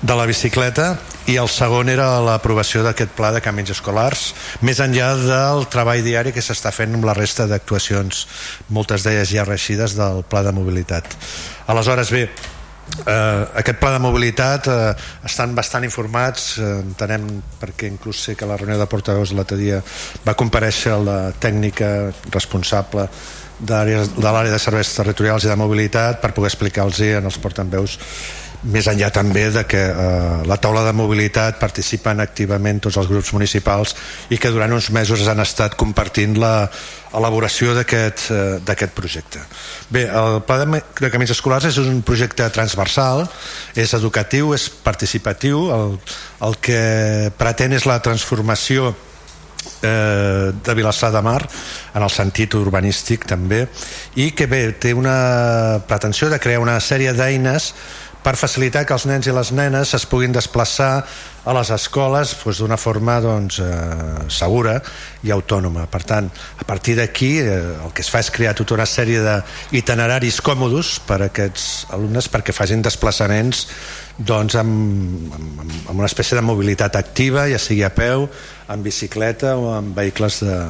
de 0.01 0.15
la 0.15 0.27
bicicleta 0.29 0.91
i 1.25 1.39
el 1.41 1.49
segon 1.49 1.89
era 1.89 2.19
l'aprovació 2.21 2.83
d'aquest 2.85 3.15
pla 3.17 3.31
de 3.33 3.41
camins 3.41 3.71
escolars 3.73 4.27
més 4.61 4.77
enllà 4.83 5.07
del 5.17 5.65
treball 5.73 6.03
diari 6.05 6.35
que 6.35 6.43
s'està 6.45 6.69
fent 6.69 6.93
amb 6.93 7.07
la 7.09 7.15
resta 7.17 7.47
d'actuacions 7.49 8.27
moltes 8.69 9.01
d'elles 9.01 9.33
ja 9.33 9.47
reixides 9.47 9.97
del 9.97 10.21
pla 10.29 10.43
de 10.45 10.53
mobilitat 10.53 11.17
aleshores 11.73 12.13
bé 12.13 12.27
eh, 13.05 13.43
aquest 13.61 13.79
pla 13.79 13.93
de 13.95 14.01
mobilitat 14.03 14.69
eh, 14.71 14.93
estan 15.27 15.55
bastant 15.57 15.85
informats 15.87 16.57
eh, 16.59 16.71
entenem 16.83 17.27
perquè 17.61 17.89
inclús 17.91 18.23
sé 18.27 18.35
que 18.35 18.47
la 18.49 18.57
reunió 18.57 18.79
de 18.79 18.89
portaveus 18.89 19.33
l'altre 19.33 19.59
dia 19.59 19.81
va 20.25 20.37
compareixer 20.39 20.97
la 21.03 21.19
tècnica 21.33 22.11
responsable 22.31 23.07
de 23.57 23.77
l'àrea 24.21 24.51
de 24.53 24.59
serveis 24.61 24.91
territorials 24.93 25.45
i 25.45 25.49
de 25.49 25.57
mobilitat 25.57 26.21
per 26.21 26.33
poder 26.33 26.51
explicar-los 26.51 27.01
en 27.01 27.25
els 27.25 27.39
portaveus 27.41 27.97
més 28.65 28.87
enllà 28.89 29.09
també 29.13 29.47
de 29.53 29.63
que 29.69 29.79
eh, 29.79 30.43
la 30.49 30.57
taula 30.61 30.83
de 30.87 30.93
mobilitat 30.95 31.59
participen 31.61 32.21
activament 32.23 32.81
tots 32.83 32.97
els 32.97 33.09
grups 33.09 33.31
municipals 33.35 33.93
i 34.33 34.39
que 34.41 34.51
durant 34.51 34.73
uns 34.73 34.89
mesos 34.91 35.27
han 35.27 35.43
estat 35.43 35.77
compartint 35.77 36.37
la 36.41 36.69
elaboració 37.15 37.73
d'aquest 37.77 38.29
eh, 38.31 38.87
projecte. 38.95 39.41
Bé, 39.89 40.07
el 40.07 40.41
Pla 40.47 40.65
de 40.65 41.11
Camins 41.11 41.31
Escolars 41.31 41.69
és 41.69 41.77
un 41.81 42.01
projecte 42.01 42.47
transversal, 42.53 43.25
és 43.75 43.93
educatiu, 43.93 44.53
és 44.53 44.69
participatiu, 44.69 45.67
el, 45.73 45.99
el 46.47 46.57
que 46.61 46.81
pretén 47.37 47.73
és 47.77 47.87
la 47.87 47.99
transformació 48.03 48.93
eh, 49.81 50.51
de 50.63 50.73
Vilassar 50.73 51.11
de 51.11 51.21
Mar 51.21 51.41
en 51.93 52.03
el 52.03 52.11
sentit 52.13 52.55
urbanístic 52.57 53.25
també 53.29 53.65
i 54.15 54.31
que 54.37 54.47
bé, 54.49 54.63
té 54.73 54.93
una 54.93 55.81
pretensió 55.87 56.29
de 56.29 56.39
crear 56.39 56.61
una 56.63 56.79
sèrie 56.83 57.13
d'eines 57.13 57.73
per 58.27 58.35
facilitar 58.35 58.81
que 58.83 58.91
els 58.91 59.05
nens 59.07 59.27
i 59.29 59.31
les 59.31 59.53
nenes 59.55 59.93
es 59.95 60.03
puguin 60.09 60.33
desplaçar 60.35 60.89
a 61.47 61.53
les 61.55 61.69
escoles 61.71 62.33
doncs, 62.35 62.59
d'una 62.59 62.75
forma 62.75 63.21
doncs, 63.23 63.61
eh, 63.63 64.25
segura 64.27 64.73
i 65.23 65.31
autònoma. 65.31 65.85
Per 65.87 66.01
tant, 66.03 66.27
a 66.59 66.67
partir 66.67 66.97
d'aquí 66.99 67.37
eh, 67.39 67.55
el 67.85 67.95
que 67.95 68.03
es 68.03 68.11
fa 68.11 68.19
és 68.19 68.31
crear 68.35 68.51
tota 68.57 68.75
una 68.75 68.89
sèrie 68.89 69.23
d'itineraris 69.23 70.41
còmodes 70.43 70.97
per 71.07 71.21
a 71.21 71.29
aquests 71.31 71.87
alumnes 71.95 72.27
perquè 72.27 72.51
facin 72.51 72.83
desplaçaments 72.83 73.63
doncs, 74.19 74.59
amb, 74.59 75.31
amb, 75.39 75.75
amb 75.87 75.95
una 75.95 76.11
espècie 76.11 76.35
de 76.35 76.43
mobilitat 76.43 76.99
activa, 76.99 77.47
ja 77.47 77.63
sigui 77.63 77.87
a 77.87 77.95
peu, 77.95 78.27
en 78.67 78.83
bicicleta 78.83 79.55
o 79.55 79.71
en 79.77 79.93
vehicles 79.95 80.43
de, 80.43 80.63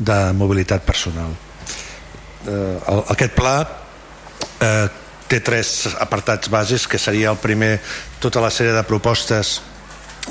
de 0.00 0.22
mobilitat 0.32 0.88
personal. 0.88 1.36
Eh, 2.48 2.76
aquest 3.12 3.36
pla 3.36 3.58
eh, 4.64 4.86
té 5.28 5.40
tres 5.44 5.88
apartats 6.00 6.50
bases 6.52 6.86
que 6.86 6.98
seria 6.98 7.32
el 7.32 7.40
primer 7.42 7.76
tota 8.22 8.42
la 8.44 8.50
sèrie 8.50 8.74
de 8.76 8.84
propostes 8.86 9.60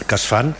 que 0.06 0.16
es 0.16 0.26
fan 0.28 0.54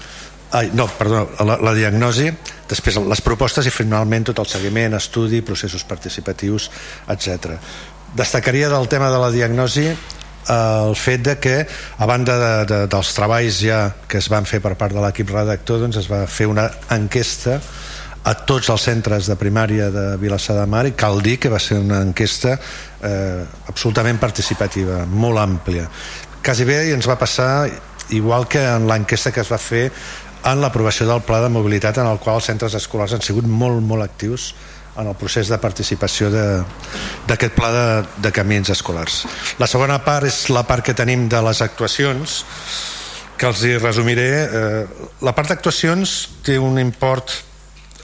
Ai, 0.56 0.70
no, 0.74 0.86
perdó, 0.88 1.26
la, 1.44 1.58
la 1.60 1.74
diagnosi 1.76 2.30
després 2.70 3.00
les 3.10 3.22
propostes 3.26 3.66
i 3.68 3.74
finalment 3.74 4.28
tot 4.30 4.40
el 4.40 4.48
seguiment, 4.48 4.94
estudi, 4.96 5.42
processos 5.44 5.84
participatius 5.84 6.70
etc. 7.12 7.58
Destacaria 8.16 8.70
del 8.72 8.88
tema 8.88 9.10
de 9.12 9.20
la 9.20 9.32
diagnosi 9.34 9.90
el 10.54 10.96
fet 10.96 11.26
de 11.26 11.36
que 11.42 11.56
a 11.98 12.06
banda 12.06 12.38
de, 12.38 12.54
de, 12.70 12.80
dels 12.88 13.14
treballs 13.18 13.60
ja 13.66 13.80
que 14.08 14.22
es 14.22 14.30
van 14.30 14.46
fer 14.46 14.62
per 14.62 14.76
part 14.78 14.94
de 14.94 15.02
l'equip 15.02 15.34
redactor 15.34 15.82
doncs 15.82 15.98
es 16.04 16.10
va 16.12 16.24
fer 16.30 16.48
una 16.48 16.70
enquesta 16.94 17.58
a 18.26 18.34
tots 18.50 18.72
els 18.74 18.82
centres 18.82 19.28
de 19.30 19.38
primària 19.38 19.92
de 19.94 20.06
Vilassar 20.18 20.58
de 20.58 20.66
Mar 20.70 20.86
i 20.90 20.96
cal 20.98 21.22
dir 21.22 21.38
que 21.38 21.52
va 21.54 21.60
ser 21.62 21.78
una 21.78 22.02
enquesta 22.02 22.56
eh, 22.58 23.44
absolutament 23.70 24.18
participativa, 24.22 25.04
molt 25.06 25.38
àmplia. 25.42 25.86
Quasi 26.46 26.66
bé 26.66 26.80
ens 26.94 27.06
va 27.10 27.20
passar 27.22 27.68
igual 28.10 28.48
que 28.50 28.64
en 28.66 28.88
l'enquesta 28.90 29.32
que 29.34 29.46
es 29.46 29.52
va 29.52 29.62
fer 29.62 29.92
en 30.46 30.62
l'aprovació 30.62 31.08
del 31.10 31.22
pla 31.26 31.40
de 31.42 31.52
mobilitat 31.54 32.02
en 32.02 32.10
el 32.10 32.20
qual 32.22 32.42
els 32.42 32.50
centres 32.50 32.74
escolars 32.78 33.14
han 33.14 33.24
sigut 33.26 33.46
molt, 33.46 33.82
molt 33.82 34.06
actius 34.06 34.54
en 34.98 35.10
el 35.10 35.16
procés 35.20 35.50
de 35.52 35.58
participació 35.62 36.30
d'aquest 36.32 37.56
pla 37.58 37.72
de, 37.74 37.88
de 38.26 38.32
camins 38.34 38.70
escolars. 38.72 39.26
La 39.60 39.68
segona 39.68 40.00
part 40.06 40.26
és 40.26 40.46
la 40.54 40.64
part 40.66 40.86
que 40.86 40.96
tenim 40.98 41.28
de 41.30 41.42
les 41.46 41.62
actuacions, 41.66 42.38
que 43.36 43.50
els 43.50 43.66
hi 43.66 43.76
resumiré. 43.78 44.30
Eh, 44.46 45.10
la 45.26 45.34
part 45.36 45.52
d'actuacions 45.52 46.16
té 46.46 46.56
un 46.62 46.80
import 46.80 47.36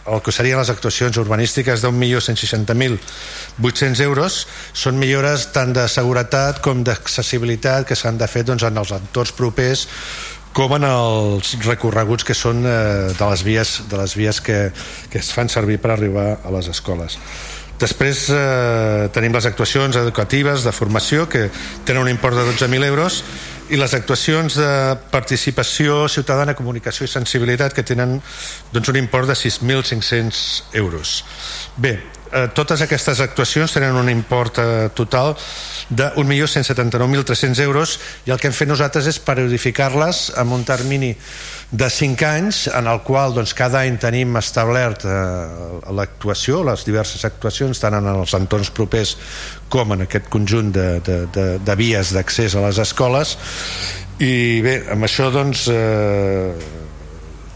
el 0.08 0.22
que 0.26 0.32
serien 0.34 0.58
les 0.58 0.70
actuacions 0.74 1.18
urbanístiques 1.22 1.82
d'1.160.800 1.84 4.02
euros 4.06 4.48
són 4.74 4.98
millores 5.02 5.48
tant 5.56 5.74
de 5.76 5.88
seguretat 5.92 6.62
com 6.66 6.84
d'accessibilitat 6.86 7.88
que 7.88 7.96
s'han 7.96 8.18
de 8.18 8.28
fer 8.32 8.44
doncs, 8.48 8.64
en 8.66 8.78
els 8.82 8.92
entorns 8.98 9.32
propers 9.38 9.80
com 10.52 10.74
en 10.76 10.84
els 10.84 11.56
recorreguts 11.64 12.24
que 12.28 12.36
són 12.36 12.66
eh, 12.68 13.14
de 13.16 13.26
les 13.30 13.44
vies, 13.48 13.82
de 13.88 13.98
les 14.02 14.12
vies 14.20 14.42
que, 14.44 14.74
que 15.10 15.20
es 15.22 15.32
fan 15.32 15.48
servir 15.50 15.80
per 15.80 15.92
arribar 15.94 16.44
a 16.44 16.52
les 16.58 16.68
escoles. 16.74 17.16
Després 17.82 18.30
eh, 18.30 19.10
tenim 19.16 19.34
les 19.34 19.48
actuacions 19.50 19.96
educatives 19.98 20.64
de 20.68 20.74
formació 20.76 21.26
que 21.30 21.50
tenen 21.88 22.04
un 22.04 22.10
import 22.12 22.36
de 22.38 22.44
12.000 22.52 22.86
euros 22.86 23.24
i 23.72 23.80
les 23.80 23.94
actuacions 23.96 24.58
de 24.60 24.72
participació 25.14 26.04
ciutadana, 26.12 26.58
comunicació 26.58 27.08
i 27.08 27.12
sensibilitat 27.12 27.76
que 27.76 27.86
tenen 27.88 28.18
doncs, 28.74 28.90
un 28.92 29.00
import 29.00 29.32
de 29.32 29.38
6.500 29.40 30.42
euros. 30.82 31.22
Bé, 31.78 31.94
eh, 32.32 32.48
totes 32.56 32.84
aquestes 32.84 33.22
actuacions 33.24 33.72
tenen 33.72 33.96
un 33.96 34.12
import 34.12 34.60
eh, 34.60 34.90
total 34.96 35.38
de 35.92 36.08
1.179.300 36.16 37.60
euros 37.60 38.00
i 38.26 38.32
el 38.32 38.40
que 38.40 38.48
hem 38.48 38.56
fet 38.56 38.70
nosaltres 38.72 39.10
és 39.12 39.20
periodificar-les 39.20 40.30
amb 40.40 40.56
un 40.56 40.64
termini 40.68 41.12
de 41.72 41.90
5 41.92 42.28
anys 42.28 42.62
en 42.72 42.88
el 42.88 43.02
qual 43.04 43.36
doncs, 43.36 43.54
cada 43.56 43.84
any 43.84 44.00
tenim 44.00 44.40
establert 44.40 45.04
eh, 45.04 45.12
l'actuació, 45.92 46.62
les 46.68 46.86
diverses 46.88 47.28
actuacions 47.28 47.84
tant 47.84 48.00
en 48.00 48.08
els 48.14 48.36
entorns 48.40 48.72
propers 48.72 49.18
com 49.72 49.92
en 49.96 50.08
aquest 50.08 50.32
conjunt 50.32 50.72
de, 50.76 50.88
de, 51.04 51.18
de, 51.36 51.48
de 51.60 51.76
vies 51.80 52.14
d'accés 52.16 52.56
a 52.56 52.64
les 52.68 52.80
escoles. 52.80 53.36
I 54.24 54.62
bé, 54.64 54.78
amb 54.96 55.08
això 55.08 55.28
doncs 55.34 55.68
eh, 55.72 56.56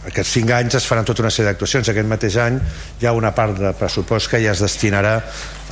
aquests 0.07 0.37
5 0.37 0.55
anys 0.55 0.77
es 0.79 0.87
faran 0.87 1.05
tota 1.07 1.23
una 1.25 1.31
sèrie 1.33 1.51
d'actuacions. 1.51 1.89
Aquest 1.91 2.09
mateix 2.09 2.37
any 2.41 2.59
hi 3.01 3.09
ha 3.09 3.13
una 3.17 3.33
part 3.35 3.57
de 3.59 3.73
pressupost 3.77 4.31
que 4.31 4.41
ja 4.43 4.53
es 4.53 4.63
destinarà 4.63 5.17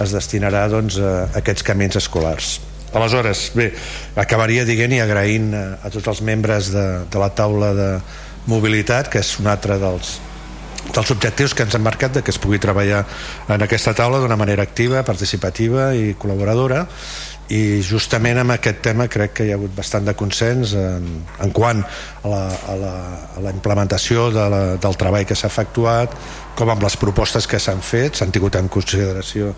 es 0.03 0.13
destinarà 0.15 0.67
doncs, 0.71 0.97
a 0.97 1.13
aquests 1.39 1.65
camins 1.65 1.97
escolars. 1.99 2.57
Aleshores, 2.93 3.47
bé, 3.57 3.71
acabaria 4.21 4.65
dient 4.69 4.93
i 4.93 5.01
agraint 5.01 5.49
a, 5.57 5.63
a 5.81 5.89
tots 5.93 6.11
els 6.11 6.21
membres 6.25 6.69
de, 6.73 6.85
de 7.09 7.21
la 7.21 7.31
taula 7.33 7.73
de 7.77 7.89
mobilitat 8.49 9.09
que 9.09 9.23
és 9.23 9.31
un 9.41 9.49
altre 9.49 9.79
dels, 9.81 10.17
dels 10.91 11.11
objectius 11.15 11.55
que 11.57 11.65
ens 11.65 11.73
han 11.73 11.85
marcat 11.85 12.19
de 12.19 12.23
que 12.23 12.33
es 12.33 12.39
pugui 12.41 12.59
treballar 12.61 13.03
en 13.49 13.65
aquesta 13.65 13.95
taula 13.97 14.19
d'una 14.21 14.37
manera 14.37 14.65
activa, 14.67 15.01
participativa 15.07 15.93
i 15.95 16.13
col·laboradora 16.19 16.83
i 17.51 17.81
justament 17.83 18.39
amb 18.39 18.55
aquest 18.55 18.79
tema 18.85 19.09
crec 19.11 19.33
que 19.37 19.45
hi 19.47 19.51
ha 19.51 19.57
hagut 19.59 19.73
bastant 19.75 20.07
de 20.07 20.15
consens 20.15 20.73
en, 20.79 21.05
en 21.43 21.51
quant 21.51 21.83
a 21.83 22.31
la, 22.31 22.41
a 22.71 22.75
la, 22.79 22.93
a 23.35 23.43
la 23.43 23.51
implementació 23.51 24.29
de 24.31 24.47
la, 24.49 24.63
del 24.79 24.97
treball 24.99 25.27
que 25.27 25.35
s'ha 25.35 25.51
efectuat 25.51 26.15
com 26.55 26.71
amb 26.71 26.85
les 26.85 26.95
propostes 26.97 27.49
que 27.49 27.59
s'han 27.59 27.81
fet. 27.83 28.19
S'han 28.19 28.31
tingut 28.31 28.55
en 28.55 28.71
consideració 28.71 29.53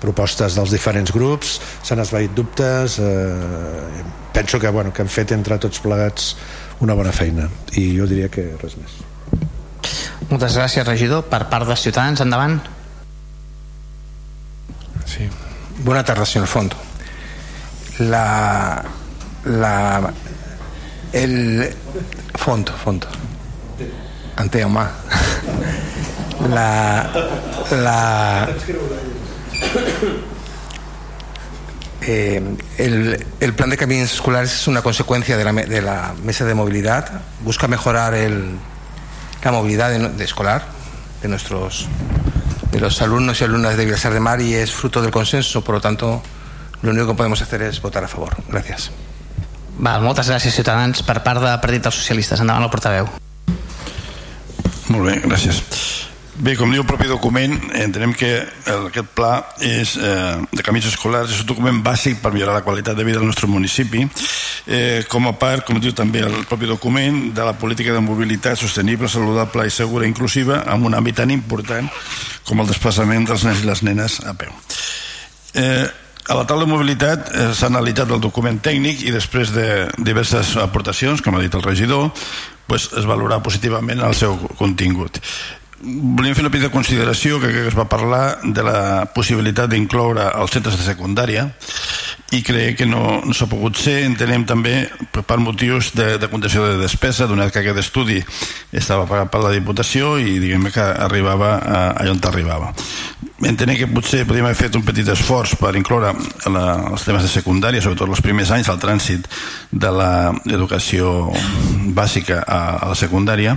propostes 0.00 0.56
dels 0.56 0.72
diferents 0.72 1.12
grups 1.12 1.58
s'han 1.84 2.00
esvaït 2.00 2.32
dubtes 2.32 2.96
eh, 3.04 4.04
penso 4.32 4.58
que, 4.58 4.68
bueno, 4.68 4.92
que 4.92 5.02
hem 5.04 5.12
fet 5.12 5.34
entre 5.36 5.58
tots 5.60 5.82
plegats 5.84 6.34
una 6.80 6.94
bona 6.96 7.12
feina. 7.12 7.48
I 7.76 7.90
jo 7.96 8.06
diria 8.08 8.30
que 8.32 8.46
res 8.62 8.76
més. 8.80 8.98
Moltes 10.30 10.56
gràcies 10.56 10.86
regidor. 10.86 11.26
Per 11.28 11.42
part 11.52 11.68
de 11.68 11.76
Ciutadans, 11.76 12.22
endavant. 12.24 12.60
Sí. 15.04 15.28
Buena 15.84 16.04
tarde, 16.04 16.24
señor 16.26 16.46
Fondo. 16.46 16.89
La, 18.00 18.82
la, 19.44 20.12
el 21.12 21.74
fondo, 22.34 22.72
fondo. 22.72 23.06
Ante 24.36 24.64
más. 24.66 24.90
La, 26.48 27.10
la, 27.70 28.48
eh, 32.00 32.56
el, 32.78 33.26
el, 33.40 33.54
plan 33.54 33.68
de 33.68 33.76
caminos 33.76 34.14
escolares 34.14 34.54
es 34.54 34.66
una 34.66 34.80
consecuencia 34.80 35.36
de 35.36 35.44
la, 35.44 35.52
de 35.52 35.82
la 35.82 36.14
mesa 36.24 36.46
de 36.46 36.54
movilidad. 36.54 37.20
Busca 37.44 37.68
mejorar 37.68 38.14
el, 38.14 38.56
la 39.44 39.52
movilidad 39.52 39.90
de, 39.90 40.08
de 40.08 40.24
escolar 40.24 40.64
de 41.20 41.28
nuestros 41.28 41.88
de 42.72 42.80
los 42.80 43.02
alumnos 43.02 43.38
y 43.42 43.44
alumnas 43.44 43.76
de 43.76 43.84
Vilasar 43.84 44.14
de 44.14 44.20
Mar 44.20 44.40
y 44.40 44.54
es 44.54 44.72
fruto 44.72 45.02
del 45.02 45.10
consenso, 45.10 45.62
por 45.62 45.74
lo 45.74 45.80
tanto 45.82 46.22
lo 46.82 46.90
único 46.90 47.08
que 47.08 47.14
podemos 47.14 47.42
hacer 47.42 47.62
es 47.62 47.80
votar 47.80 48.04
a 48.04 48.08
favor. 48.08 48.36
Gràcies. 48.48 48.90
Val, 49.80 50.02
moltes 50.04 50.28
gràcies, 50.28 50.54
Ciutadans. 50.54 51.02
Per 51.02 51.22
part 51.24 51.40
del 51.40 51.60
Partit 51.60 51.82
dels 51.82 51.96
Socialistes, 51.96 52.40
endavant 52.40 52.66
el 52.66 52.72
portaveu. 52.72 53.08
Molt 54.90 55.06
bé, 55.06 55.20
gràcies. 55.24 55.62
Bé, 56.40 56.54
com 56.56 56.70
diu 56.72 56.80
el 56.80 56.88
propi 56.88 57.04
document, 57.04 57.52
entenem 57.76 58.14
que 58.16 58.30
el, 58.40 58.86
aquest 58.88 59.10
pla 59.12 59.32
és, 59.60 59.92
eh, 60.00 60.38
de 60.56 60.64
camins 60.64 60.86
escolars 60.88 61.34
és 61.34 61.42
un 61.42 61.50
document 61.50 61.82
bàsic 61.84 62.22
per 62.22 62.32
millorar 62.32 62.54
la 62.56 62.64
qualitat 62.64 62.96
de 62.96 63.04
vida 63.04 63.18
del 63.18 63.28
nostre 63.28 63.48
municipi, 63.50 64.06
eh, 64.66 65.04
com 65.08 65.28
a 65.28 65.34
part, 65.36 65.66
com 65.66 65.80
diu 65.80 65.92
també 65.92 66.24
el 66.24 66.46
propi 66.48 66.64
document, 66.70 67.34
de 67.36 67.44
la 67.44 67.52
política 67.52 67.92
de 67.92 68.00
mobilitat 68.00 68.56
sostenible, 68.56 69.08
saludable 69.08 69.66
i 69.66 69.70
segura 69.74 70.06
i 70.06 70.08
inclusiva, 70.08 70.62
amb 70.66 70.88
un 70.88 70.96
àmbit 70.96 71.20
tan 71.20 71.30
important 71.30 71.90
com 72.48 72.60
el 72.60 72.72
desplaçament 72.72 73.28
dels 73.28 73.44
nens 73.44 73.60
i 73.60 73.68
les 73.68 73.82
nenes 73.82 74.20
a 74.24 74.32
peu. 74.32 74.48
Eh, 75.52 75.90
a 76.28 76.36
la 76.36 76.44
taula 76.46 76.66
de 76.66 76.72
mobilitat 76.72 77.30
eh, 77.32 77.48
s'ha 77.54 77.70
analitzat 77.70 78.10
el 78.10 78.20
document 78.20 78.60
tècnic 78.62 79.04
i 79.06 79.14
després 79.14 79.54
de 79.54 79.88
diverses 79.98 80.56
aportacions, 80.60 81.22
com 81.22 81.36
ha 81.36 81.42
dit 81.42 81.54
el 81.54 81.64
regidor, 81.64 82.10
pues, 82.70 82.90
es 82.96 83.08
valorarà 83.08 83.40
positivament 83.42 84.02
el 84.04 84.14
seu 84.14 84.36
contingut 84.58 85.18
volíem 85.80 86.34
fer 86.36 86.44
una 86.44 86.52
petita 86.52 86.70
consideració 86.72 87.40
que 87.40 87.50
que 87.50 87.66
es 87.68 87.76
va 87.76 87.88
parlar 87.88 88.38
de 88.44 88.62
la 88.62 89.06
possibilitat 89.14 89.70
d'incloure 89.70 90.30
els 90.36 90.52
centres 90.52 90.76
de 90.76 90.84
secundària 90.84 91.48
i 92.30 92.42
crec 92.46 92.76
que 92.78 92.86
no, 92.86 93.20
no 93.24 93.34
s'ha 93.34 93.48
pogut 93.50 93.78
ser. 93.80 94.04
Entenem 94.06 94.44
també 94.46 94.84
per 95.10 95.38
motius 95.42 95.90
de, 95.96 96.12
de 96.20 96.28
condició 96.30 96.62
de 96.66 96.76
despesa 96.78 97.26
donat 97.26 97.50
que 97.50 97.62
aquest 97.62 97.80
estudi 97.82 98.20
estava 98.70 99.08
pagat 99.10 99.32
per 99.32 99.40
la 99.42 99.54
Diputació 99.54 100.14
i 100.20 100.38
diguem 100.38 100.68
que 100.70 100.84
arribava 101.06 101.56
a, 101.58 101.80
allà 102.02 102.14
on 102.14 102.20
arribava. 102.30 102.70
Entenem 103.48 103.80
que 103.80 103.88
potser 103.90 104.26
podríem 104.28 104.46
haver 104.46 104.58
fet 104.60 104.76
un 104.76 104.84
petit 104.86 105.08
esforç 105.08 105.56
per 105.58 105.72
incloure 105.80 106.12
la, 106.52 106.66
els 106.92 107.08
temes 107.08 107.24
de 107.24 107.32
secundària 107.32 107.82
sobretot 107.82 108.12
els 108.12 108.22
primers 108.22 108.52
anys 108.54 108.68
al 108.68 108.78
trànsit 108.82 109.26
de 109.72 109.90
l'educació 109.96 111.32
bàsica 111.96 112.44
a, 112.44 112.60
a 112.84 112.92
la 112.92 113.00
secundària 113.00 113.56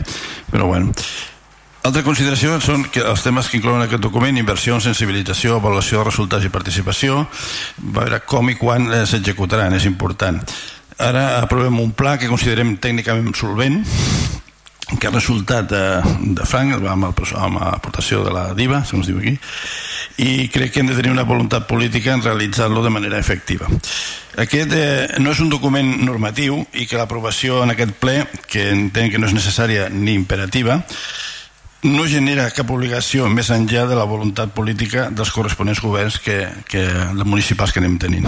però 0.50 0.72
bueno 0.72 0.96
altra 1.84 2.04
consideració 2.04 2.58
són 2.64 2.86
que 2.92 3.04
els 3.04 3.24
temes 3.26 3.50
que 3.50 3.58
inclouen 3.60 3.84
aquest 3.84 4.04
document, 4.04 4.38
inversió, 4.40 4.80
sensibilització, 4.80 5.58
avaluació 5.58 6.00
de 6.00 6.08
resultats 6.08 6.46
i 6.48 6.52
participació, 6.54 7.26
veure 7.96 8.22
com 8.28 8.50
i 8.50 8.56
quan 8.60 8.88
eh, 8.88 9.04
s'executaran, 9.10 9.76
és 9.76 9.88
important. 9.90 10.40
Ara 11.04 11.42
aprovem 11.42 11.82
un 11.84 11.92
pla 11.98 12.16
que 12.22 12.30
considerem 12.32 12.78
tècnicament 12.80 13.36
solvent, 13.36 13.82
que 15.00 15.10
ha 15.10 15.12
resultat 15.12 15.68
de, 15.72 15.84
de 16.38 16.46
franc, 16.46 16.76
amb, 16.78 17.08
el, 17.10 17.14
l'aportació 17.58 18.22
de 18.24 18.32
la 18.32 18.46
DIVA, 18.56 18.84
segons 18.88 19.10
diu 19.10 19.20
aquí, 19.20 19.34
i 20.24 20.48
crec 20.54 20.74
que 20.74 20.84
hem 20.84 20.92
de 20.92 20.98
tenir 20.98 21.12
una 21.12 21.26
voluntat 21.28 21.66
política 21.68 22.14
en 22.14 22.24
realitzar-lo 22.24 22.84
de 22.86 22.94
manera 22.94 23.20
efectiva. 23.20 23.68
Aquest 24.40 24.78
eh, 24.78 25.20
no 25.20 25.34
és 25.34 25.44
un 25.44 25.52
document 25.52 25.90
normatiu 26.06 26.62
i 26.74 26.88
que 26.88 27.00
l'aprovació 27.00 27.64
en 27.66 27.74
aquest 27.74 27.96
ple, 28.00 28.22
que 28.48 28.70
entenc 28.72 29.16
que 29.16 29.22
no 29.22 29.28
és 29.28 29.36
necessària 29.36 29.90
ni 29.92 30.16
imperativa, 30.16 30.80
no 31.84 32.08
genera 32.08 32.50
cap 32.56 32.72
obligació 32.72 33.28
més 33.30 33.52
enllà 33.52 33.84
de 33.90 33.98
la 34.00 34.08
voluntat 34.08 34.54
política 34.56 35.10
dels 35.12 35.32
corresponents 35.36 35.82
governs 35.84 36.20
que, 36.24 36.48
que 36.70 36.84
els 36.88 37.28
municipals 37.28 37.74
que 37.74 37.84
anem 37.84 38.00
tenint. 38.00 38.28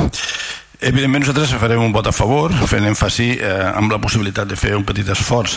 Evidentment 0.85 1.23
nosaltres 1.23 1.55
farem 1.55 1.81
un 1.81 1.93
vot 1.95 2.07
a 2.09 2.13
favor, 2.13 2.51
fent 2.67 2.83
èmfasi 2.85 3.29
eh, 3.39 3.51
amb 3.79 3.93
la 3.93 3.99
possibilitat 4.03 4.49
de 4.49 4.57
fer 4.59 4.73
un 4.75 4.83
petit 4.85 5.07
esforç 5.09 5.55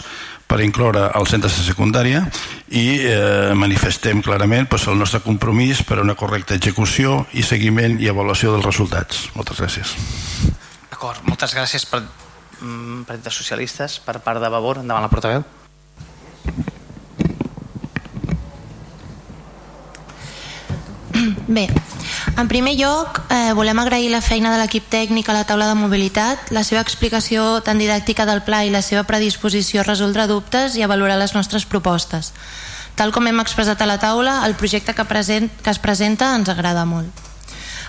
per 0.48 0.60
incloure 0.64 1.08
els 1.18 1.34
centres 1.34 1.58
de 1.58 1.66
secundària 1.66 2.22
i 2.70 2.86
eh, 3.02 3.50
manifestem 3.58 4.22
clarament 4.24 4.70
pues, 4.70 4.86
el 4.88 4.96
nostre 4.96 5.20
compromís 5.24 5.82
per 5.84 5.98
a 5.98 6.06
una 6.06 6.16
correcta 6.16 6.56
execució 6.56 7.24
i 7.34 7.42
seguiment 7.42 7.98
i 8.00 8.08
avaluació 8.08 8.54
dels 8.54 8.64
resultats. 8.70 9.26
Moltes 9.34 9.60
gràcies. 9.60 9.96
D'acord, 10.88 11.20
moltes 11.28 11.52
gràcies 11.58 11.84
per 11.90 12.00
mm, 12.06 13.04
Partit 13.10 13.26
de 13.26 13.34
Socialistes. 13.34 13.98
Per 14.06 14.20
part 14.24 14.40
de 14.40 14.54
Vavor, 14.54 14.80
endavant 14.86 15.04
la 15.04 15.12
portaveu. 15.12 15.44
Bé, 21.48 21.68
en 22.36 22.48
primer 22.48 22.74
lloc 22.78 23.20
eh, 23.30 23.52
volem 23.56 23.78
agrair 23.80 24.10
la 24.12 24.22
feina 24.22 24.52
de 24.52 24.58
l'equip 24.60 24.88
tècnic 24.90 25.28
a 25.28 25.36
la 25.36 25.44
taula 25.48 25.68
de 25.68 25.76
mobilitat, 25.78 26.50
la 26.54 26.64
seva 26.66 26.82
explicació 26.84 27.60
tan 27.66 27.80
didàctica 27.80 28.26
del 28.28 28.42
pla 28.46 28.64
i 28.64 28.72
la 28.74 28.82
seva 28.82 29.04
predisposició 29.08 29.82
a 29.82 29.88
resoldre 29.88 30.28
dubtes 30.30 30.76
i 30.76 30.82
a 30.82 30.90
valorar 30.90 31.18
les 31.18 31.34
nostres 31.34 31.66
propostes. 31.66 32.32
Tal 32.98 33.12
com 33.14 33.26
hem 33.30 33.40
expressat 33.40 33.80
a 33.82 33.86
la 33.86 33.98
taula, 34.02 34.42
el 34.46 34.56
projecte 34.58 34.94
que, 34.94 35.06
present, 35.06 35.50
que 35.62 35.70
es 35.70 35.78
presenta 35.78 36.34
ens 36.36 36.50
agrada 36.50 36.84
molt. 36.84 37.26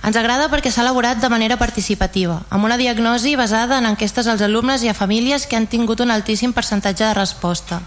Ens 0.05 0.15
agrada 0.15 0.47
perquè 0.51 0.71
s'ha 0.71 0.85
elaborat 0.85 1.19
de 1.19 1.29
manera 1.33 1.57
participativa, 1.59 2.43
amb 2.49 2.65
una 2.65 2.77
diagnosi 2.79 3.35
basada 3.35 3.79
en 3.79 3.89
enquestes 3.89 4.27
als 4.31 4.45
alumnes 4.45 4.83
i 4.85 4.89
a 4.89 4.95
famílies 4.95 5.45
que 5.45 5.57
han 5.57 5.67
tingut 5.67 5.99
un 5.99 6.11
altíssim 6.11 6.53
percentatge 6.53 7.03
de 7.03 7.15
resposta. 7.17 7.81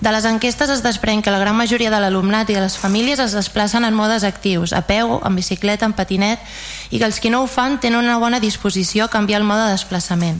De 0.00 0.08
les 0.08 0.24
enquestes 0.24 0.70
es 0.72 0.80
desprèn 0.80 1.20
que 1.20 1.32
la 1.32 1.38
gran 1.42 1.58
majoria 1.58 1.90
de 1.92 1.98
l'alumnat 2.00 2.48
i 2.48 2.54
de 2.56 2.62
les 2.62 2.78
famílies 2.80 3.20
es 3.20 3.34
desplacen 3.36 3.84
en 3.84 3.92
modes 3.92 4.24
actius, 4.24 4.72
a 4.72 4.80
peu, 4.88 5.18
en 5.20 5.34
bicicleta, 5.36 5.84
en 5.84 5.92
patinet, 5.92 6.40
i 6.88 6.96
que 6.96 7.04
els 7.04 7.18
que 7.20 7.28
no 7.28 7.42
ho 7.42 7.46
fan 7.46 7.76
tenen 7.80 8.00
una 8.00 8.16
bona 8.16 8.40
disposició 8.40 9.04
a 9.04 9.12
canviar 9.12 9.42
el 9.42 9.44
mode 9.44 9.66
de 9.66 9.74
desplaçament. 9.76 10.38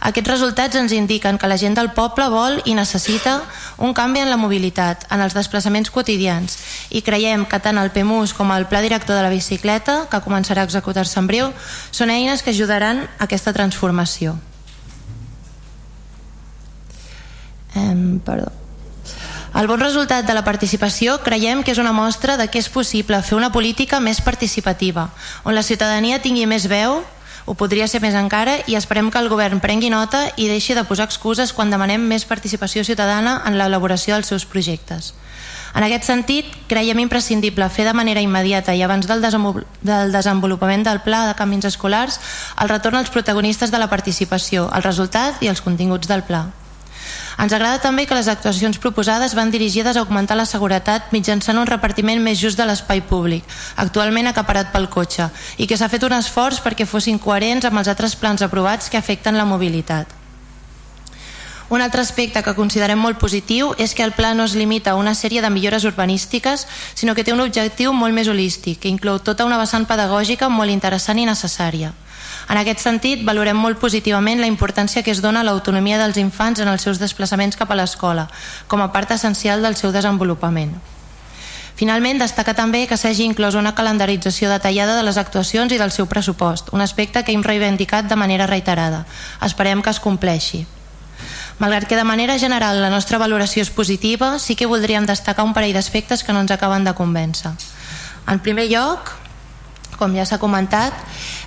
Aquests 0.00 0.30
resultats 0.30 0.78
ens 0.78 0.94
indiquen 0.96 1.36
que 1.36 1.50
la 1.50 1.58
gent 1.60 1.74
del 1.76 1.90
poble 1.92 2.30
vol 2.32 2.62
i 2.64 2.72
necessita 2.78 3.42
un 3.76 3.92
canvi 3.92 4.22
en 4.22 4.30
la 4.30 4.38
mobilitat, 4.40 5.04
en 5.12 5.20
els 5.20 5.36
desplaçaments 5.36 5.90
quotidians, 5.90 6.56
i 6.88 7.02
creiem 7.02 7.44
que 7.44 7.58
tant 7.60 7.76
el 7.76 7.90
PEMUS 7.92 8.32
com 8.38 8.54
el 8.54 8.64
Pla 8.70 8.80
Director 8.80 9.18
de 9.18 9.26
la 9.26 9.34
Bicicleta, 9.34 10.06
que 10.08 10.22
començarà 10.24 10.62
a 10.64 10.70
executar-se 10.70 11.18
en 11.20 11.28
breu, 11.28 11.50
són 11.90 12.14
eines 12.14 12.40
que 12.40 12.54
ajudaran 12.56 13.02
a 13.18 13.26
aquesta 13.28 13.52
transformació. 13.52 14.38
Eh, 17.74 17.92
perdó. 18.24 18.67
El 19.56 19.66
bon 19.66 19.80
resultat 19.80 20.26
de 20.28 20.34
la 20.36 20.44
participació 20.44 21.18
creiem 21.24 21.62
que 21.64 21.72
és 21.72 21.78
una 21.80 21.94
mostra 21.96 22.36
de 22.36 22.48
que 22.52 22.60
és 22.60 22.68
possible 22.68 23.22
fer 23.24 23.38
una 23.38 23.52
política 23.52 24.00
més 24.00 24.20
participativa, 24.20 25.08
on 25.44 25.56
la 25.56 25.64
ciutadania 25.64 26.20
tingui 26.20 26.44
més 26.46 26.68
veu, 26.68 27.00
ho 27.48 27.54
podria 27.56 27.88
ser 27.88 28.02
més 28.04 28.12
encara, 28.12 28.58
i 28.68 28.76
esperem 28.76 29.08
que 29.08 29.18
el 29.18 29.30
govern 29.32 29.62
prengui 29.64 29.88
nota 29.88 30.26
i 30.36 30.50
deixi 30.50 30.76
de 30.76 30.84
posar 30.84 31.08
excuses 31.08 31.54
quan 31.56 31.72
demanem 31.72 32.04
més 32.04 32.28
participació 32.28 32.84
ciutadana 32.84 33.38
en 33.48 33.56
l'elaboració 33.56 34.18
dels 34.18 34.28
seus 34.28 34.44
projectes. 34.44 35.14
En 35.74 35.84
aquest 35.84 36.04
sentit, 36.04 36.52
creiem 36.68 37.00
imprescindible 37.00 37.68
fer 37.72 37.86
de 37.88 37.96
manera 37.96 38.20
immediata 38.20 38.76
i 38.76 38.84
abans 38.84 39.08
del, 39.08 39.24
desenvolupament 40.12 40.84
del 40.84 41.00
pla 41.00 41.24
de 41.28 41.36
camins 41.40 41.68
escolars 41.68 42.20
el 42.60 42.68
retorn 42.68 43.00
als 43.00 43.12
protagonistes 43.12 43.72
de 43.72 43.80
la 43.80 43.88
participació, 43.88 44.68
el 44.74 44.84
resultat 44.84 45.40
i 45.40 45.48
els 45.48 45.64
continguts 45.64 46.08
del 46.08 46.24
pla. 46.28 46.48
Ens 47.38 47.52
agrada 47.54 47.78
també 47.78 48.02
que 48.02 48.16
les 48.18 48.26
actuacions 48.26 48.80
proposades 48.82 49.36
van 49.38 49.52
dirigides 49.54 49.94
a 49.94 50.00
augmentar 50.02 50.34
la 50.36 50.46
seguretat 50.50 51.12
mitjançant 51.14 51.60
un 51.60 51.68
repartiment 51.70 52.18
més 52.18 52.40
just 52.42 52.58
de 52.58 52.66
l'espai 52.66 52.98
públic, 53.06 53.44
actualment 53.78 54.26
acaparat 54.26 54.72
pel 54.72 54.88
cotxe, 54.90 55.28
i 55.56 55.68
que 55.70 55.78
s'ha 55.78 55.90
fet 55.92 56.02
un 56.02 56.16
esforç 56.18 56.58
perquè 56.64 56.86
fossin 56.86 57.20
coherents 57.22 57.68
amb 57.68 57.78
els 57.78 57.90
altres 57.94 58.16
plans 58.18 58.42
aprovats 58.42 58.90
que 58.90 58.98
afecten 58.98 59.38
la 59.38 59.46
mobilitat. 59.46 60.18
Un 61.70 61.84
altre 61.84 62.00
aspecte 62.00 62.42
que 62.42 62.56
considerem 62.56 62.98
molt 62.98 63.20
positiu 63.22 63.70
és 63.78 63.94
que 63.94 64.02
el 64.02 64.16
pla 64.18 64.32
no 64.34 64.48
es 64.48 64.56
limita 64.58 64.96
a 64.96 64.98
una 64.98 65.14
sèrie 65.14 65.42
de 65.44 65.50
millores 65.52 65.84
urbanístiques, 65.84 66.66
sinó 66.94 67.14
que 67.14 67.22
té 67.22 67.36
un 67.36 67.44
objectiu 67.44 67.92
molt 67.92 68.16
més 68.18 68.26
holístic, 68.26 68.80
que 68.82 68.90
inclou 68.90 69.22
tota 69.22 69.46
una 69.46 69.60
vessant 69.62 69.86
pedagògica 69.86 70.48
molt 70.48 70.74
interessant 70.74 71.22
i 71.22 71.28
necessària. 71.28 71.92
En 72.48 72.56
aquest 72.56 72.80
sentit, 72.80 73.24
valorem 73.28 73.58
molt 73.60 73.76
positivament 73.78 74.40
la 74.40 74.48
importància 74.48 75.02
que 75.04 75.12
es 75.12 75.20
dona 75.20 75.42
a 75.42 75.46
l'autonomia 75.46 75.98
dels 76.00 76.16
infants 76.16 76.60
en 76.64 76.68
els 76.68 76.84
seus 76.86 77.00
desplaçaments 77.00 77.60
cap 77.60 77.70
a 77.70 77.76
l'escola, 77.76 78.28
com 78.68 78.80
a 78.80 78.88
part 78.92 79.12
essencial 79.12 79.60
del 79.62 79.76
seu 79.76 79.92
desenvolupament. 79.92 80.72
Finalment, 81.78 82.18
destaca 82.18 82.56
també 82.58 82.86
que 82.90 82.96
s'hagi 82.98 83.22
inclòs 83.28 83.54
una 83.54 83.74
calendarització 83.78 84.48
detallada 84.50 84.96
de 84.96 85.04
les 85.06 85.20
actuacions 85.20 85.70
i 85.70 85.78
del 85.78 85.92
seu 85.94 86.08
pressupost, 86.10 86.72
un 86.74 86.80
aspecte 86.82 87.22
que 87.22 87.36
hem 87.36 87.44
reivindicat 87.46 88.08
de 88.10 88.16
manera 88.18 88.48
reiterada. 88.50 89.04
Esperem 89.46 89.84
que 89.84 89.92
es 89.94 90.00
compleixi. 90.02 90.64
Malgrat 91.58 91.86
que 91.86 92.00
de 92.00 92.06
manera 92.06 92.38
general 92.38 92.80
la 92.82 92.90
nostra 92.90 93.18
valoració 93.18 93.62
és 93.62 93.70
positiva, 93.70 94.38
sí 94.42 94.56
que 94.56 94.66
voldríem 94.66 95.06
destacar 95.06 95.46
un 95.46 95.54
parell 95.54 95.76
d'aspectes 95.76 96.24
que 96.24 96.34
no 96.34 96.42
ens 96.42 96.54
acaben 96.54 96.82
de 96.82 96.96
convèncer. 96.98 97.54
En 98.26 98.42
primer 98.42 98.66
lloc, 98.72 99.14
com 99.98 100.14
ja 100.16 100.24
s'ha 100.24 100.38
comentat, 100.38 100.94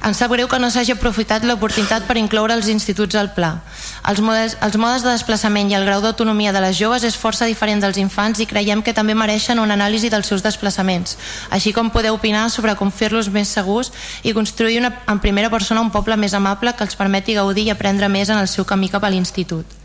ens 0.06 0.20
sap 0.20 0.34
greu 0.36 0.50
que 0.52 0.60
no 0.60 0.70
s'hagi 0.70 0.94
aprofitat 0.94 1.46
l'oportunitat 1.48 2.06
per 2.08 2.18
incloure 2.20 2.54
els 2.54 2.68
instituts 2.68 3.16
al 3.16 3.32
pla. 3.34 3.62
Els 4.08 4.22
modes, 4.22 4.58
els 4.62 4.78
modes 4.78 5.06
de 5.06 5.14
desplaçament 5.14 5.72
i 5.72 5.78
el 5.80 5.88
grau 5.88 6.04
d'autonomia 6.04 6.54
de 6.54 6.62
les 6.62 6.78
joves 6.78 7.06
és 7.08 7.18
força 7.18 7.48
diferent 7.50 7.82
dels 7.82 7.98
infants 7.98 8.40
i 8.44 8.50
creiem 8.50 8.84
que 8.84 8.94
també 8.94 9.16
mereixen 9.16 9.60
una 9.60 9.78
anàlisi 9.80 10.12
dels 10.14 10.28
seus 10.28 10.44
desplaçaments, 10.44 11.18
així 11.50 11.74
com 11.74 11.90
poder 11.90 12.12
opinar 12.12 12.50
sobre 12.50 12.76
com 12.76 12.92
fer-los 12.92 13.32
més 13.32 13.48
segurs 13.48 13.92
i 14.24 14.34
construir 14.34 14.80
una, 14.84 14.94
en 15.08 15.20
primera 15.20 15.50
persona 15.50 15.82
un 15.82 15.92
poble 15.92 16.18
més 16.18 16.34
amable 16.34 16.76
que 16.76 16.84
els 16.84 17.00
permeti 17.00 17.40
gaudir 17.40 17.66
i 17.68 17.72
aprendre 17.74 18.10
més 18.10 18.30
en 18.30 18.38
el 18.38 18.52
seu 18.52 18.66
camí 18.66 18.90
cap 18.90 19.04
a 19.04 19.14
l'institut 19.14 19.82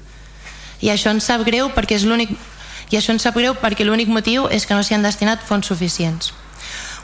i 0.80 0.90
això 0.92 1.12
ens 1.14 1.24
sap 1.28 1.44
greu 1.46 1.70
perquè 1.74 1.96
és 1.96 2.04
l'únic 2.04 2.34
i 2.90 2.98
això 2.98 3.14
ens 3.14 3.24
sap 3.26 3.36
greu 3.38 3.56
perquè 3.58 3.86
l'únic 3.86 4.10
motiu 4.12 4.46
és 4.52 4.66
que 4.66 4.76
no 4.76 4.84
s'hi 4.84 4.94
han 4.94 5.06
destinat 5.06 5.42
fons 5.42 5.66
suficients. 5.66 6.32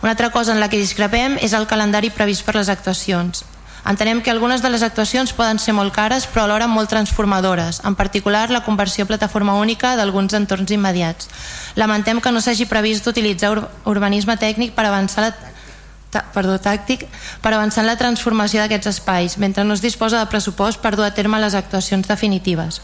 Una 0.02 0.10
altra 0.10 0.30
cosa 0.30 0.52
en 0.52 0.60
la 0.60 0.68
que 0.68 0.80
discrepem 0.82 1.38
és 1.38 1.52
el 1.54 1.68
calendari 1.70 2.10
previst 2.10 2.42
per 2.42 2.56
les 2.56 2.68
actuacions. 2.68 3.44
Entenem 3.86 4.20
que 4.22 4.30
algunes 4.30 4.62
de 4.62 4.70
les 4.70 4.82
actuacions 4.82 5.32
poden 5.34 5.58
ser 5.58 5.74
molt 5.74 5.94
cares 5.94 6.28
però 6.30 6.44
alhora 6.44 6.68
molt 6.70 6.90
transformadores, 6.90 7.80
en 7.86 7.94
particular 7.98 8.48
la 8.50 8.62
conversió 8.62 9.02
a 9.02 9.10
plataforma 9.10 9.54
única 9.58 9.96
d'alguns 9.98 10.34
entorns 10.38 10.70
immediats. 10.70 11.30
Lamentem 11.74 12.20
que 12.20 12.30
no 12.30 12.42
s'hagi 12.42 12.66
previst 12.70 13.06
utilitzar 13.10 13.50
ur 13.56 13.64
urbanisme 13.94 14.36
tècnic 14.38 14.74
per 14.74 14.86
avançar 14.86 15.26
la 15.26 15.32
perdó, 16.34 16.58
tàctic 16.60 17.06
per 17.40 17.54
avançar 17.54 17.82
en 17.82 17.88
la 17.88 17.98
transformació 17.98 18.60
d'aquests 18.60 18.90
espais, 18.90 19.38
mentre 19.38 19.64
no 19.64 19.74
es 19.74 19.82
disposa 19.82 20.18
de 20.18 20.30
pressupost 20.30 20.82
per 20.82 20.94
dur 20.94 21.06
a 21.06 21.14
terme 21.14 21.40
les 21.40 21.54
actuacions 21.54 22.06
definitives. 22.06 22.82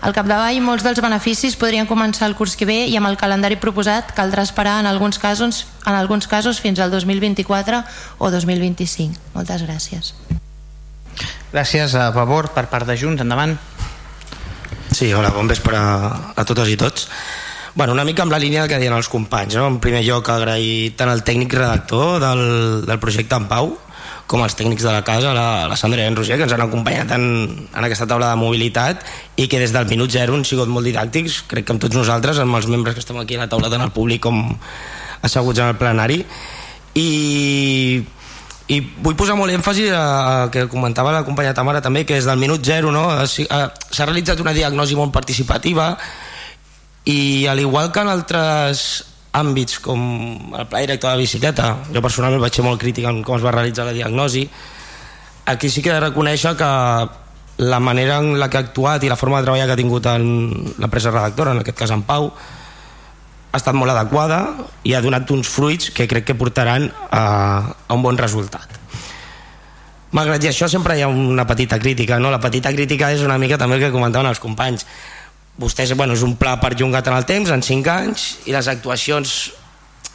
Al 0.00 0.14
capdavall, 0.16 0.60
molts 0.64 0.84
dels 0.86 1.00
beneficis 1.02 1.56
podrien 1.60 1.88
començar 1.90 2.28
el 2.28 2.36
curs 2.38 2.56
que 2.56 2.68
ve 2.68 2.84
i 2.90 2.96
amb 2.98 3.10
el 3.10 3.18
calendari 3.20 3.58
proposat 3.60 4.14
caldrà 4.16 4.44
esperar 4.46 4.78
en 4.82 4.90
alguns 4.90 5.18
casos, 5.18 5.66
en 5.86 5.94
alguns 5.94 6.28
casos 6.28 6.60
fins 6.60 6.80
al 6.80 6.90
2024 6.90 7.82
o 8.18 8.30
2025. 8.30 9.32
Moltes 9.34 9.64
gràcies. 9.66 10.14
Gràcies 11.54 11.94
a 11.94 12.10
favor 12.12 12.50
per 12.54 12.66
part 12.72 12.88
de 12.88 12.98
Junts. 12.98 13.22
Endavant. 13.22 13.56
Sí, 14.94 15.12
hola, 15.14 15.30
bon 15.34 15.48
vespre 15.50 15.78
a, 15.78 16.34
a 16.34 16.44
totes 16.46 16.70
i 16.70 16.76
tots. 16.78 17.08
Bueno, 17.74 17.92
una 17.92 18.04
mica 18.06 18.22
amb 18.22 18.30
la 18.30 18.38
línia 18.38 18.68
que 18.70 18.78
deien 18.78 18.94
els 18.94 19.08
companys. 19.10 19.56
No? 19.58 19.66
En 19.66 19.80
primer 19.82 20.04
lloc, 20.06 20.28
agrair 20.30 20.94
tant 20.98 21.10
al 21.10 21.24
tècnic 21.26 21.56
redactor 21.58 22.20
del, 22.22 22.44
del 22.86 23.00
projecte 23.02 23.34
en 23.34 23.48
Pau, 23.50 23.72
com 24.26 24.42
els 24.44 24.56
tècnics 24.56 24.84
de 24.84 24.92
la 24.92 25.02
casa, 25.04 25.34
la, 25.36 25.66
la 25.68 25.76
Sandra 25.76 26.02
i 26.02 26.08
en 26.08 26.16
Roger, 26.16 26.38
que 26.40 26.46
ens 26.46 26.54
han 26.56 26.64
acompanyat 26.64 27.12
en, 27.16 27.24
en 27.68 27.86
aquesta 27.86 28.06
taula 28.08 28.30
de 28.32 28.40
mobilitat 28.40 29.04
i 29.36 29.48
que 29.52 29.60
des 29.60 29.74
del 29.74 29.88
minut 29.90 30.12
zero 30.12 30.36
han 30.36 30.46
sigut 30.48 30.70
molt 30.72 30.88
didàctics, 30.88 31.42
crec 31.50 31.68
que 31.68 31.76
amb 31.76 31.84
tots 31.84 31.96
nosaltres, 31.98 32.40
amb 32.40 32.56
els 32.56 32.68
membres 32.72 32.96
que 32.96 33.04
estem 33.04 33.20
aquí 33.20 33.36
a 33.36 33.44
la 33.44 33.50
taula, 33.52 33.70
tant 33.72 33.84
el 33.84 33.92
públic 33.92 34.24
com 34.24 34.40
asseguts 35.24 35.60
en 35.60 35.72
el 35.74 35.80
plenari. 35.80 36.22
I, 36.94 37.08
i 38.72 38.80
vull 39.04 39.16
posar 39.18 39.36
molt 39.36 39.52
èmfasi 39.52 39.88
a, 39.92 40.02
a 40.02 40.36
que 40.52 40.68
comentava 40.72 41.12
la 41.12 41.24
companya 41.26 41.54
Tamara 41.56 41.82
també, 41.84 42.06
que 42.08 42.16
des 42.16 42.28
del 42.28 42.40
minut 42.40 42.64
zero 42.64 42.92
no, 42.94 43.08
s'ha 43.28 44.06
realitzat 44.06 44.40
una 44.40 44.56
diagnosi 44.56 44.96
molt 44.96 45.12
participativa 45.12 45.92
i 47.04 47.44
al 47.50 47.60
igual 47.60 47.92
que 47.92 48.00
en 48.00 48.08
altres 48.08 49.04
àmbits 49.34 49.80
com 49.82 50.00
el 50.54 50.66
pla 50.70 50.84
director 50.84 51.14
de 51.14 51.24
bicicleta. 51.24 51.74
Jo 51.92 52.02
personalment 52.04 52.42
vaig 52.42 52.54
ser 52.54 52.64
molt 52.66 52.80
crític 52.80 53.08
en 53.10 53.22
com 53.26 53.36
es 53.38 53.44
va 53.44 53.54
realitzar 53.54 53.88
la 53.88 53.96
diagnosi. 53.96 54.46
Aquí 55.50 55.68
sí 55.68 55.82
que 55.82 55.90
he 55.90 55.96
de 55.96 56.04
reconèixer 56.06 56.54
que 56.56 56.70
la 57.58 57.80
manera 57.80 58.18
en 58.18 58.38
la 58.40 58.48
que 58.50 58.58
ha 58.58 58.64
actuat 58.66 59.04
i 59.04 59.10
la 59.10 59.18
forma 59.18 59.38
de 59.38 59.48
treballar 59.48 59.66
que 59.66 59.74
ha 59.76 59.80
tingut 59.80 60.06
en 60.10 60.28
l'empresa 60.78 61.12
redactora, 61.12 61.52
en 61.52 61.62
aquest 61.62 61.78
cas 61.78 61.92
en 61.94 62.02
Pau 62.06 62.30
ha 63.54 63.58
estat 63.60 63.76
molt 63.78 63.92
adequada 63.92 64.40
i 64.82 64.94
ha 64.94 65.02
donat 65.02 65.30
uns 65.30 65.50
fruits 65.50 65.92
que 65.94 66.08
crec 66.10 66.26
que 66.30 66.34
portaran 66.34 66.88
a, 67.10 67.22
a 67.86 67.94
un 67.94 68.02
bon 68.02 68.18
resultat. 68.18 68.80
Malgrat 70.14 70.42
i 70.46 70.50
això 70.50 70.66
sempre 70.70 70.96
hi 70.98 71.02
ha 71.02 71.10
una 71.10 71.46
petita 71.46 71.78
crítica 71.82 72.18
no? 72.22 72.30
la 72.30 72.42
petita 72.42 72.70
crítica 72.74 73.12
és 73.14 73.22
una 73.26 73.38
mica 73.38 73.58
també 73.58 73.78
el 73.78 73.86
que 73.86 73.94
comentaven 73.94 74.30
els 74.30 74.42
companys 74.42 74.86
vostès, 75.60 75.92
bueno, 75.94 76.16
és 76.16 76.24
un 76.26 76.34
pla 76.40 76.56
perllongat 76.62 77.08
en 77.10 77.18
el 77.18 77.26
temps, 77.28 77.50
en 77.54 77.62
5 77.62 77.92
anys, 77.92 78.26
i 78.48 78.54
les 78.54 78.68
actuacions, 78.70 79.34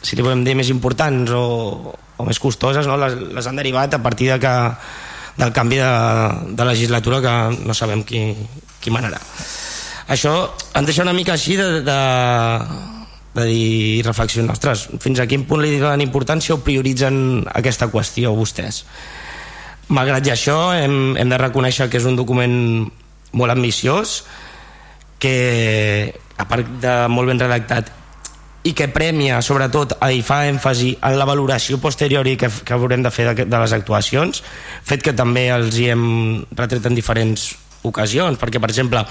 si 0.01 0.17
li 0.17 0.25
podem 0.25 0.43
dir 0.43 0.55
més 0.59 0.71
importants 0.73 1.31
o, 1.35 1.95
o 2.19 2.27
més 2.27 2.39
costoses, 2.39 2.87
no? 2.87 2.97
les, 2.99 3.15
les 3.35 3.47
han 3.47 3.59
derivat 3.59 3.95
a 3.95 4.03
partir 4.03 4.33
de 4.33 4.39
que, 4.43 4.55
del 5.39 5.53
canvi 5.55 5.79
de, 5.79 5.93
de 6.59 6.67
legislatura 6.67 7.21
que 7.23 7.33
no 7.63 7.73
sabem 7.73 8.03
qui, 8.03 8.33
qui 8.83 8.91
manarà. 8.91 9.21
Això 10.09 10.33
em 10.75 10.87
deixa 10.87 11.05
una 11.05 11.15
mica 11.15 11.35
així 11.37 11.55
de, 11.55 11.83
de, 11.85 11.99
de 13.37 13.45
dir 13.47 14.03
reflexionar, 14.07 14.57
ostres, 14.57 14.87
fins 14.99 15.21
a 15.21 15.27
quin 15.29 15.45
punt 15.47 15.63
li 15.63 15.77
donen 15.77 16.03
importància 16.03 16.57
o 16.57 16.63
prioritzen 16.65 17.45
aquesta 17.53 17.87
qüestió 17.93 18.33
vostès. 18.35 18.83
Malgrat 19.95 20.27
i 20.27 20.33
això, 20.33 20.57
hem, 20.75 21.15
hem 21.17 21.31
de 21.31 21.39
reconèixer 21.39 21.87
que 21.89 22.01
és 22.01 22.09
un 22.09 22.17
document 22.19 22.57
molt 23.37 23.53
ambiciós, 23.53 24.23
que 25.19 26.13
a 26.39 26.47
part 26.47 26.67
de 26.81 26.93
molt 27.11 27.27
ben 27.29 27.41
redactat 27.41 27.91
i 28.67 28.73
que 28.75 28.89
premia 28.91 29.39
sobretot 29.43 29.95
i 30.11 30.23
fa 30.25 30.41
èmfasi 30.49 30.93
en 31.07 31.15
la 31.19 31.27
valoració 31.27 31.79
posterior 31.79 32.27
que, 32.37 32.49
que 32.49 32.75
haurem 32.75 33.03
de 33.03 33.11
fer 33.11 33.29
de, 33.31 33.45
de 33.45 33.61
les 33.61 33.75
actuacions 33.75 34.43
fet 34.83 35.03
que 35.03 35.15
també 35.15 35.47
els 35.53 35.77
hi 35.79 35.89
hem 35.93 36.03
retret 36.57 36.89
en 36.89 36.97
diferents 36.97 37.53
ocasions 37.87 38.39
perquè 38.39 38.59
per 38.59 38.71
exemple 38.71 39.05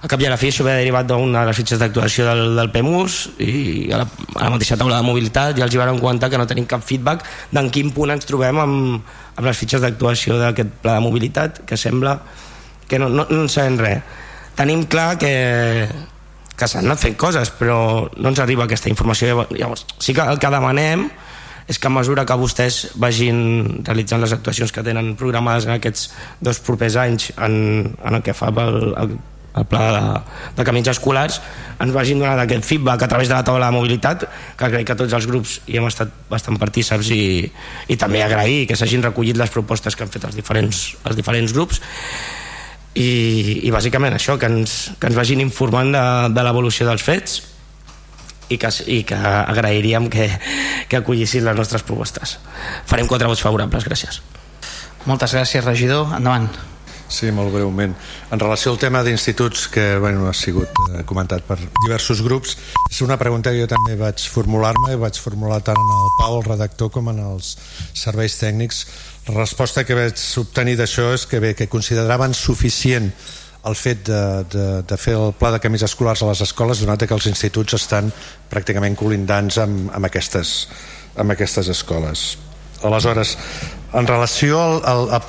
a 0.00 0.08
cap 0.08 0.22
i 0.22 0.28
a 0.28 0.30
la 0.32 0.38
fi 0.40 0.48
això 0.48 0.64
ve 0.64 0.76
derivat 0.78 1.08
d'una 1.10 1.42
de 1.42 1.50
les 1.50 1.58
fitxes 1.58 1.80
d'actuació 1.82 2.24
del, 2.30 2.54
del 2.56 2.70
PEMUS 2.72 3.18
i 3.42 3.90
a 3.92 4.00
la, 4.00 4.06
a 4.06 4.46
la 4.46 4.52
mateixa 4.54 4.78
taula 4.80 5.02
de 5.02 5.08
mobilitat 5.08 5.58
i 5.58 5.66
els 5.66 5.74
hi 5.74 5.82
van 5.82 5.98
comentar 6.00 6.30
que 6.32 6.38
no 6.40 6.46
tenim 6.48 6.68
cap 6.70 6.86
feedback 6.86 7.26
d'en 7.50 7.68
quin 7.74 7.90
punt 7.92 8.14
ens 8.14 8.28
trobem 8.28 8.62
amb, 8.62 9.10
amb 9.34 9.44
les 9.50 9.58
fitxes 9.58 9.82
d'actuació 9.82 10.38
d'aquest 10.40 10.78
pla 10.80 10.96
de 10.96 11.04
mobilitat 11.04 11.64
que 11.66 11.76
sembla 11.76 12.20
que 12.88 12.98
no, 12.98 13.10
no, 13.10 13.26
no 13.28 13.44
en 13.44 13.52
sabem 13.52 13.76
res 13.82 14.18
tenim 14.60 14.84
clar 14.92 15.16
que, 15.16 15.88
que 16.52 16.68
s'han 16.68 16.84
anat 16.84 17.00
fent 17.00 17.16
coses 17.20 17.48
però 17.56 17.80
no 18.20 18.32
ens 18.32 18.44
arriba 18.44 18.66
aquesta 18.68 18.92
informació. 18.92 19.46
Llavors 19.56 19.86
sí 19.98 20.12
que 20.16 20.26
el 20.26 20.40
que 20.42 20.52
demanem 20.52 21.08
és 21.70 21.78
que 21.78 21.86
a 21.86 21.94
mesura 21.94 22.26
que 22.26 22.36
vostès 22.36 22.90
vagin 22.98 23.80
realitzant 23.86 24.20
les 24.20 24.34
actuacions 24.34 24.72
que 24.74 24.84
tenen 24.84 25.14
programades 25.16 25.68
en 25.68 25.76
aquests 25.76 26.08
dos 26.42 26.58
propers 26.66 26.98
anys 26.98 27.30
en, 27.38 27.54
en 27.94 28.18
el 28.18 28.24
que 28.26 28.34
fa 28.34 28.50
el, 28.50 28.90
el, 28.98 29.14
el 29.60 29.66
pla 29.70 29.84
de, 29.94 30.02
de 30.58 30.66
camins 30.66 30.90
escolars 30.90 31.38
ens 31.80 31.94
vagin 31.94 32.20
donant 32.20 32.42
aquest 32.42 32.66
feedback 32.66 33.06
a 33.06 33.10
través 33.12 33.30
de 33.30 33.36
la 33.36 33.46
taula 33.46 33.70
de 33.70 33.78
mobilitat 33.78 34.26
que 34.58 34.72
crec 34.74 34.88
que 34.90 34.98
tots 34.98 35.14
els 35.16 35.30
grups 35.30 35.60
hi 35.70 35.78
hem 35.78 35.86
estat 35.86 36.10
bastant 36.32 36.58
partíceps 36.60 37.14
i, 37.14 37.22
i 37.86 37.96
també 37.96 38.24
agrair 38.26 38.66
que 38.66 38.76
s'hagin 38.76 39.06
recollit 39.06 39.38
les 39.38 39.54
propostes 39.54 39.94
que 39.94 40.04
han 40.04 40.12
fet 40.12 40.26
els 40.26 40.36
diferents, 40.36 40.82
els 41.06 41.22
diferents 41.22 41.54
grups 41.54 41.80
i, 42.94 43.60
i 43.66 43.70
bàsicament 43.70 44.16
això, 44.16 44.36
que 44.38 44.50
ens, 44.50 44.92
que 44.98 45.10
ens 45.10 45.18
vagin 45.18 45.42
informant 45.44 45.92
de, 45.94 46.04
de 46.34 46.46
l'evolució 46.46 46.88
dels 46.88 47.04
fets 47.06 47.40
i 48.50 48.58
que, 48.58 48.70
i 48.90 49.02
que 49.06 49.18
agrairíem 49.18 50.08
que, 50.10 50.26
que 50.90 50.98
acollissin 50.98 51.46
les 51.46 51.56
nostres 51.56 51.86
propostes. 51.86 52.38
Farem 52.90 53.10
quatre 53.10 53.30
vots 53.30 53.44
favorables, 53.44 53.86
gràcies. 53.86 54.20
Moltes 55.06 55.36
gràcies, 55.36 55.64
regidor. 55.64 56.10
Endavant. 56.18 56.50
Sí, 57.10 57.32
molt 57.34 57.50
breument. 57.50 57.96
En 58.30 58.38
relació 58.38 58.70
al 58.70 58.78
tema 58.78 59.00
d'instituts 59.02 59.64
que 59.74 59.98
bueno, 59.98 60.28
ha 60.30 60.34
sigut 60.34 60.70
eh, 60.92 61.02
comentat 61.06 61.42
per 61.42 61.56
diversos 61.58 62.22
grups, 62.22 62.54
és 62.86 63.00
una 63.02 63.18
pregunta 63.18 63.50
que 63.50 63.64
jo 63.64 63.70
també 63.70 63.96
vaig 63.98 64.22
formular-me 64.30 64.92
i 64.94 65.00
vaig 65.00 65.18
formular 65.18 65.58
tant 65.66 65.78
en 65.78 65.90
el 65.96 66.12
Pau, 66.20 66.36
el 66.38 66.46
redactor, 66.46 66.92
com 66.94 67.10
en 67.10 67.18
els 67.24 67.56
serveis 67.98 68.38
tècnics 68.38 68.84
la 69.28 69.34
resposta 69.36 69.84
que 69.84 69.92
vaig 69.94 70.16
obtenir 70.40 70.78
d'això 70.78 71.12
és 71.14 71.26
que 71.28 71.40
bé, 71.42 71.54
que 71.54 71.68
consideraven 71.68 72.32
suficient 72.34 73.12
el 73.68 73.74
fet 73.76 74.06
de, 74.08 74.44
de, 74.48 74.82
de 74.88 74.96
fer 74.96 75.12
el 75.18 75.34
pla 75.36 75.50
de 75.52 75.60
camins 75.60 75.82
escolars 75.84 76.22
a 76.24 76.26
les 76.30 76.40
escoles 76.46 76.80
donat 76.80 77.04
que 77.04 77.14
els 77.14 77.26
instituts 77.28 77.74
estan 77.76 78.08
pràcticament 78.50 78.96
colindants 78.96 79.58
amb, 79.60 79.90
amb, 79.92 80.04
aquestes, 80.08 80.68
amb 81.20 81.30
aquestes 81.36 81.68
escoles. 81.68 82.38
Aleshores 82.82 83.36
en 83.92 84.06
relació 84.08 84.62
al, 84.62 84.80
al, 84.88 85.10
a, 85.18 85.20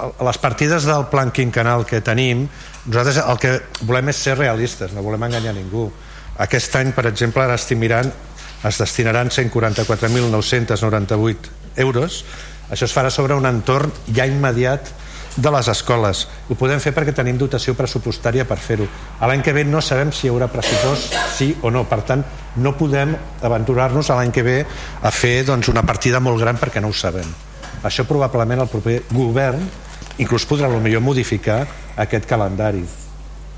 a 0.00 0.24
les 0.30 0.38
partides 0.40 0.84
del 0.88 1.04
plan 1.12 1.28
quinquenal 1.30 1.84
que 1.84 2.00
tenim 2.00 2.48
nosaltres 2.86 3.18
el 3.20 3.38
que 3.42 3.60
volem 3.84 4.08
és 4.12 4.18
ser 4.24 4.38
realistes 4.40 4.92
no 4.96 5.02
volem 5.04 5.22
enganyar 5.28 5.54
ningú. 5.56 5.92
Aquest 6.40 6.76
any 6.80 6.92
per 6.96 7.06
exemple 7.12 7.44
ara 7.44 7.60
es 7.60 7.68
destinaran 8.80 9.28
144.998 9.28 11.36
euros 11.84 12.24
això 12.70 12.86
es 12.88 12.94
farà 12.94 13.10
sobre 13.10 13.36
un 13.36 13.46
entorn 13.46 13.92
ja 14.14 14.26
immediat 14.26 14.92
de 15.36 15.50
les 15.50 15.68
escoles. 15.68 16.24
Ho 16.48 16.54
podem 16.58 16.80
fer 16.80 16.94
perquè 16.94 17.14
tenim 17.14 17.38
dotació 17.38 17.74
pressupostària 17.74 18.46
per 18.46 18.58
fer-ho. 18.62 18.86
L'any 19.20 19.42
que 19.42 19.52
ve 19.52 19.64
no 19.66 19.82
sabem 19.82 20.12
si 20.14 20.28
hi 20.28 20.32
haurà 20.32 20.48
pressupost, 20.52 21.16
sí 21.34 21.50
o 21.62 21.72
no. 21.74 21.84
Per 21.90 22.00
tant, 22.06 22.24
no 22.56 22.76
podem 22.78 23.16
aventurar-nos 23.42 24.12
l'any 24.14 24.32
que 24.32 24.46
ve 24.46 24.58
a 24.64 25.10
fer 25.10 25.42
doncs, 25.44 25.72
una 25.72 25.82
partida 25.82 26.22
molt 26.22 26.40
gran 26.40 26.60
perquè 26.60 26.80
no 26.80 26.92
ho 26.92 26.96
sabem. 26.96 27.26
Això 27.84 28.06
probablement 28.08 28.62
el 28.64 28.70
proper 28.70 29.00
govern 29.12 29.64
inclús 30.22 30.46
podrà 30.46 30.70
millor 30.70 31.02
modificar 31.02 31.64
aquest 31.98 32.30
calendari 32.30 32.84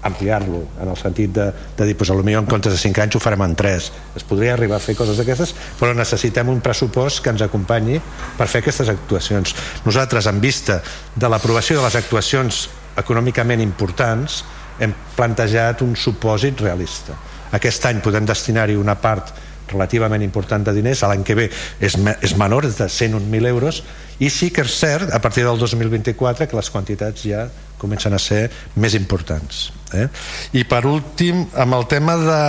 ampliar-lo 0.06 0.62
en 0.82 0.90
el 0.90 0.98
sentit 1.00 1.32
de, 1.34 1.46
de 1.76 1.86
dir, 1.88 1.96
pues, 1.98 2.10
potser 2.10 2.38
en 2.38 2.46
comptes 2.46 2.72
de 2.72 2.78
5 2.78 3.02
anys 3.04 3.16
ho 3.16 3.22
farem 3.22 3.42
en 3.46 3.56
3 3.58 3.90
es 4.16 4.26
podria 4.26 4.54
arribar 4.54 4.78
a 4.78 4.84
fer 4.84 4.96
coses 4.98 5.18
d'aquestes 5.18 5.54
però 5.80 5.94
necessitem 5.96 6.48
un 6.52 6.62
pressupost 6.64 7.22
que 7.24 7.32
ens 7.34 7.44
acompanyi 7.44 8.00
per 8.36 8.48
fer 8.48 8.62
aquestes 8.62 8.90
actuacions. 8.92 9.54
Nosaltres 9.84 10.26
en 10.30 10.40
vista 10.40 10.80
de 11.14 11.30
l'aprovació 11.30 11.78
de 11.80 11.86
les 11.86 11.98
actuacions 11.98 12.66
econòmicament 12.96 13.60
importants 13.64 14.42
hem 14.80 14.92
plantejat 15.16 15.82
un 15.84 15.94
supòsit 15.96 16.60
realista. 16.60 17.16
Aquest 17.56 17.86
any 17.88 18.02
podem 18.04 18.26
destinar-hi 18.28 18.76
una 18.76 18.96
part 19.00 19.32
relativament 19.70 20.22
important 20.22 20.66
de 20.66 20.74
diners, 20.76 21.02
l'any 21.02 21.24
que 21.26 21.34
ve 21.38 21.46
és, 21.80 21.96
és 21.96 22.36
menor, 22.38 22.68
és 22.68 22.76
de 22.78 22.86
101.000 22.86 23.50
euros 23.50 23.82
i 24.22 24.30
sí 24.30 24.52
que 24.54 24.64
és 24.64 24.76
cert, 24.78 25.10
a 25.12 25.20
partir 25.22 25.44
del 25.46 25.58
2024 25.58 26.46
que 26.46 26.58
les 26.58 26.70
quantitats 26.70 27.26
ja 27.26 27.48
comencen 27.80 28.14
a 28.14 28.22
ser 28.22 28.46
més 28.76 28.94
importants 28.94 29.66
eh? 29.94 30.08
i 30.56 30.64
per 30.68 30.84
últim 30.88 31.44
amb 31.54 31.78
el 31.78 31.86
tema 31.90 32.16
de, 32.20 32.42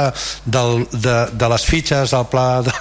de, 0.45 0.63
de, 0.93 1.17
de 1.33 1.49
les 1.53 1.65
fitxes 1.65 2.13
del 2.15 2.29
pla 2.31 2.47
de, 2.65 2.73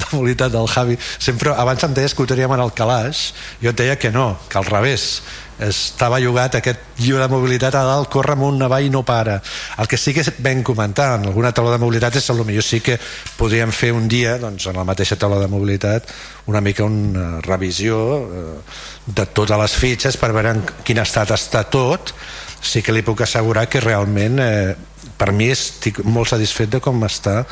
de 0.00 0.10
mobilitat 0.12 0.52
del 0.52 0.68
Javi 0.68 0.98
sempre 1.18 1.54
abans 1.56 1.84
em 1.84 1.94
deies 1.96 2.14
que 2.14 2.24
ho 2.24 2.28
teníem 2.28 2.52
en 2.56 2.64
el 2.64 2.74
calaix 2.76 3.30
jo 3.62 3.72
et 3.72 3.78
deia 3.78 3.96
que 3.98 4.10
no, 4.12 4.36
que 4.48 4.58
al 4.58 4.68
revés. 4.68 5.22
Estava 5.62 6.18
llogat 6.18 6.56
aquest 6.58 6.96
llibre 6.98 7.22
de 7.22 7.30
mobilitat 7.30 7.76
a 7.78 7.84
dalt, 7.86 8.08
corre 8.10 8.34
amunt, 8.34 8.64
avall 8.64 8.88
i 8.88 8.90
no 8.90 9.04
para. 9.06 9.36
El 9.78 9.86
que 9.86 9.98
sí 10.00 10.14
que 10.14 10.24
ben 10.42 10.64
comentar 10.66 11.20
en 11.20 11.28
alguna 11.28 11.52
taula 11.54 11.76
de 11.76 11.78
mobilitat 11.78 12.16
és 12.18 12.26
que 12.26 12.34
potser 12.34 12.64
sí 12.66 12.80
que 12.80 12.98
podríem 13.38 13.70
fer 13.70 13.92
un 13.94 14.08
dia 14.08 14.38
doncs, 14.42 14.66
en 14.66 14.80
la 14.80 14.86
mateixa 14.88 15.16
taula 15.16 15.38
de 15.38 15.46
mobilitat 15.52 16.08
una 16.46 16.60
mica 16.60 16.82
una 16.84 17.40
revisió 17.40 17.98
eh, 18.26 18.60
de 19.06 19.26
totes 19.26 19.58
les 19.58 19.76
fitxes 19.78 20.16
per 20.16 20.32
veure 20.32 20.56
en 20.56 20.64
quin 20.82 20.98
estat 20.98 21.30
està 21.30 21.62
tot 21.70 22.14
sí 22.62 22.82
que 22.82 22.94
li 22.94 23.02
puc 23.02 23.24
assegurar 23.26 23.68
que 23.68 23.82
realment 23.82 24.40
eh, 24.40 24.74
per 25.18 25.32
mi 25.34 25.50
estic 25.52 26.00
molt 26.06 26.30
satisfet 26.32 26.70
de 26.72 26.80
com 26.80 27.02
està 27.04 27.42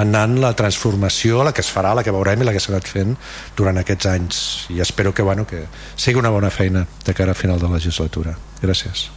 anant 0.00 0.38
la 0.42 0.52
transformació, 0.58 1.42
la 1.46 1.52
que 1.54 1.62
es 1.62 1.70
farà, 1.70 1.94
la 1.94 2.02
que 2.02 2.14
veurem 2.14 2.42
i 2.42 2.46
la 2.46 2.54
que 2.54 2.62
s'ha 2.62 2.72
anat 2.72 2.88
fent 2.90 3.14
durant 3.58 3.78
aquests 3.78 4.08
anys 4.10 4.40
i 4.74 4.80
espero 4.82 5.14
que, 5.14 5.22
bueno, 5.22 5.46
que 5.46 5.66
sigui 5.94 6.18
una 6.18 6.32
bona 6.34 6.50
feina 6.50 6.86
de 7.04 7.14
cara 7.14 7.34
a 7.34 7.38
final 7.38 7.60
de 7.60 7.68
la 7.68 7.78
legislatura. 7.78 8.34
Gràcies. 8.62 9.08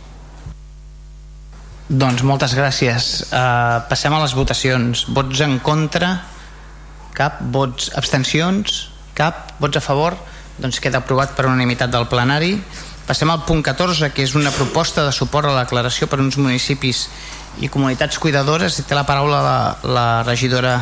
Doncs 1.88 2.22
moltes 2.28 2.54
gràcies. 2.58 3.12
Uh, 3.32 3.80
passem 3.88 4.14
a 4.14 4.20
les 4.20 4.36
votacions. 4.36 5.06
Vots 5.16 5.42
en 5.42 5.58
contra? 5.64 6.18
Cap. 7.16 7.40
Vots 7.54 7.90
abstencions? 7.96 8.90
Cap. 9.16 9.56
Vots 9.64 9.80
a 9.80 9.82
favor? 9.82 10.18
Doncs 10.60 10.82
queda 10.84 11.00
aprovat 11.00 11.34
per 11.38 11.48
unanimitat 11.48 11.94
del 11.94 12.10
plenari. 12.12 12.58
Passem 13.08 13.30
al 13.32 13.46
punt 13.48 13.64
14, 13.64 14.12
que 14.12 14.26
és 14.28 14.36
una 14.36 14.52
proposta 14.52 15.06
de 15.08 15.14
suport 15.16 15.48
a 15.48 15.54
la 15.56 15.64
declaració 15.64 16.10
per 16.12 16.20
uns 16.20 16.36
municipis 16.36 17.06
i 17.64 17.70
comunitats 17.72 18.20
cuidadores. 18.20 18.82
Té 18.84 18.96
la 18.98 19.06
paraula 19.08 19.40
la, 19.46 19.60
la 19.88 20.08
regidora 20.28 20.82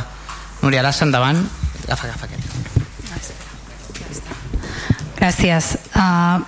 Núria 0.64 0.81
Arassa 0.81 1.06
endavant. 1.06 1.43
Agafa, 1.85 2.10
agafa 2.10 2.26
aquest. 2.26 2.49
Gràcies. 5.15 5.77
Uh, 5.93 6.41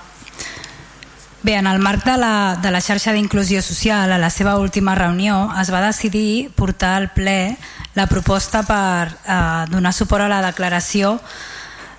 Bé, 1.48 1.54
en 1.54 1.68
el 1.68 1.78
marc 1.80 2.04
de 2.04 2.18
la, 2.18 2.58
de 2.60 2.72
la 2.74 2.82
xarxa 2.82 3.14
d'inclusió 3.16 3.62
social, 3.62 4.12
a 4.12 4.18
la 4.18 4.32
seva 4.34 4.58
última 4.60 4.98
reunió, 4.98 5.46
es 5.62 5.70
va 5.72 5.80
decidir 5.86 6.50
portar 6.58 6.96
al 6.98 7.12
ple 7.14 7.56
la 7.96 8.08
proposta 8.10 8.66
per 8.68 9.14
uh, 9.14 9.70
donar 9.72 9.94
suport 9.96 10.26
a 10.26 10.32
la 10.34 10.42
declaració 10.44 11.14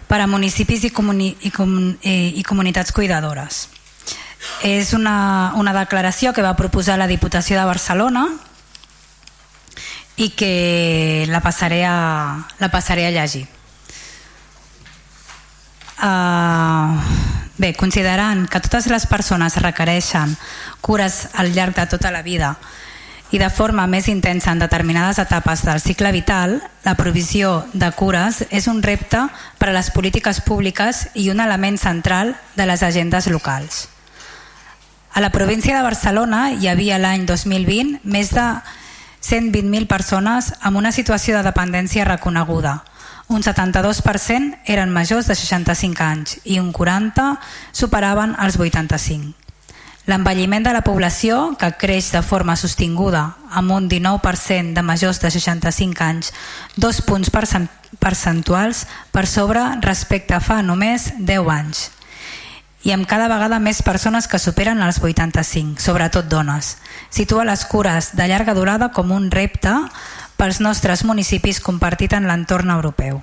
per 0.09 0.23
a 0.25 0.27
municipis 0.27 0.89
i, 0.89 0.91
comuni 0.91 1.35
i, 1.45 1.53
com 1.53 1.75
i, 2.01 2.41
i 2.41 2.45
comunitats 2.47 2.95
cuidadores. 2.97 3.67
És 4.65 4.95
una, 4.97 5.53
una 5.61 5.75
declaració 5.77 6.33
que 6.33 6.43
va 6.43 6.57
proposar 6.57 6.97
la 6.99 7.11
Diputació 7.11 7.59
de 7.59 7.67
Barcelona 7.69 8.25
i 10.19 10.31
que 10.35 11.27
la 11.31 11.43
passaré 11.45 11.85
a, 11.87 11.95
la 12.59 12.71
passaré 12.73 13.07
a 13.07 13.15
llegir. 13.15 13.47
Uh, 15.99 16.95
bé, 17.59 17.73
considerant 17.75 18.45
que 18.47 18.61
totes 18.63 18.87
les 18.91 19.07
persones 19.11 19.59
requereixen 19.63 20.37
cures 20.81 21.27
al 21.35 21.51
llarg 21.55 21.75
de 21.75 21.87
tota 21.91 22.13
la 22.15 22.23
vida 22.23 22.55
i 23.31 23.39
de 23.39 23.51
forma 23.51 23.87
més 23.87 24.09
intensa 24.09 24.53
en 24.53 24.63
determinades 24.63 25.19
etapes 25.21 25.65
del 25.67 25.81
cicle 25.81 26.13
vital, 26.13 26.59
la 26.85 26.95
provisió 26.97 27.67
de 27.75 27.91
cures 27.93 28.43
és 28.49 28.69
un 28.71 28.81
repte 28.83 29.21
per 29.59 29.69
a 29.69 29.77
les 29.77 29.91
polítiques 29.93 30.41
públiques 30.41 31.09
i 31.15 31.29
un 31.29 31.41
element 31.45 31.77
central 31.77 32.37
de 32.57 32.67
les 32.67 32.83
agendes 32.83 33.29
locals. 33.29 33.89
A 35.13 35.21
la 35.21 35.31
província 35.31 35.77
de 35.77 35.83
Barcelona 35.83 36.53
hi 36.53 36.69
havia 36.69 36.99
l'any 36.99 37.27
2020 37.27 38.01
més 38.05 38.33
de 38.33 38.47
120.000 39.21 39.89
persones 39.91 40.53
amb 40.61 40.79
una 40.79 40.93
situació 40.93 41.37
de 41.37 41.43
dependència 41.45 42.07
reconeguda. 42.07 42.85
Un 43.29 43.43
72% 43.45 44.63
eren 44.65 44.93
majors 44.95 45.27
de 45.29 45.35
65 45.37 46.05
anys 46.05 46.39
i 46.45 46.61
un 46.63 46.73
40% 46.73 47.37
superaven 47.77 48.37
els 48.41 48.57
85. 48.57 49.48
L'envelliment 50.09 50.65
de 50.65 50.73
la 50.73 50.81
població, 50.81 51.53
que 51.61 51.69
creix 51.77 52.07
de 52.15 52.23
forma 52.25 52.55
sostinguda 52.57 53.27
amb 53.53 53.75
un 53.77 53.91
19% 53.93 54.73
de 54.73 54.83
majors 54.83 55.21
de 55.21 55.29
65 55.35 56.05
anys, 56.05 56.33
dos 56.81 57.03
punts 57.05 57.29
percentuals 57.29 58.87
per 59.13 59.27
sobre 59.29 59.67
respecte 59.85 60.33
a 60.33 60.41
fa 60.41 60.63
només 60.65 61.11
10 61.19 61.53
anys 61.53 61.85
i 62.89 62.93
amb 62.95 63.05
cada 63.11 63.27
vegada 63.29 63.59
més 63.61 63.83
persones 63.85 64.29
que 64.31 64.39
superen 64.41 64.81
els 64.81 65.01
85, 65.03 65.83
sobretot 65.83 66.29
dones. 66.31 66.77
Situa 67.11 67.45
les 67.45 67.67
cures 67.69 68.15
de 68.17 68.29
llarga 68.31 68.55
durada 68.57 68.93
com 68.97 69.13
un 69.13 69.29
repte 69.35 69.75
pels 70.39 70.63
nostres 70.65 71.05
municipis 71.05 71.61
compartit 71.61 72.15
en 72.17 72.31
l'entorn 72.31 72.71
europeu. 72.71 73.21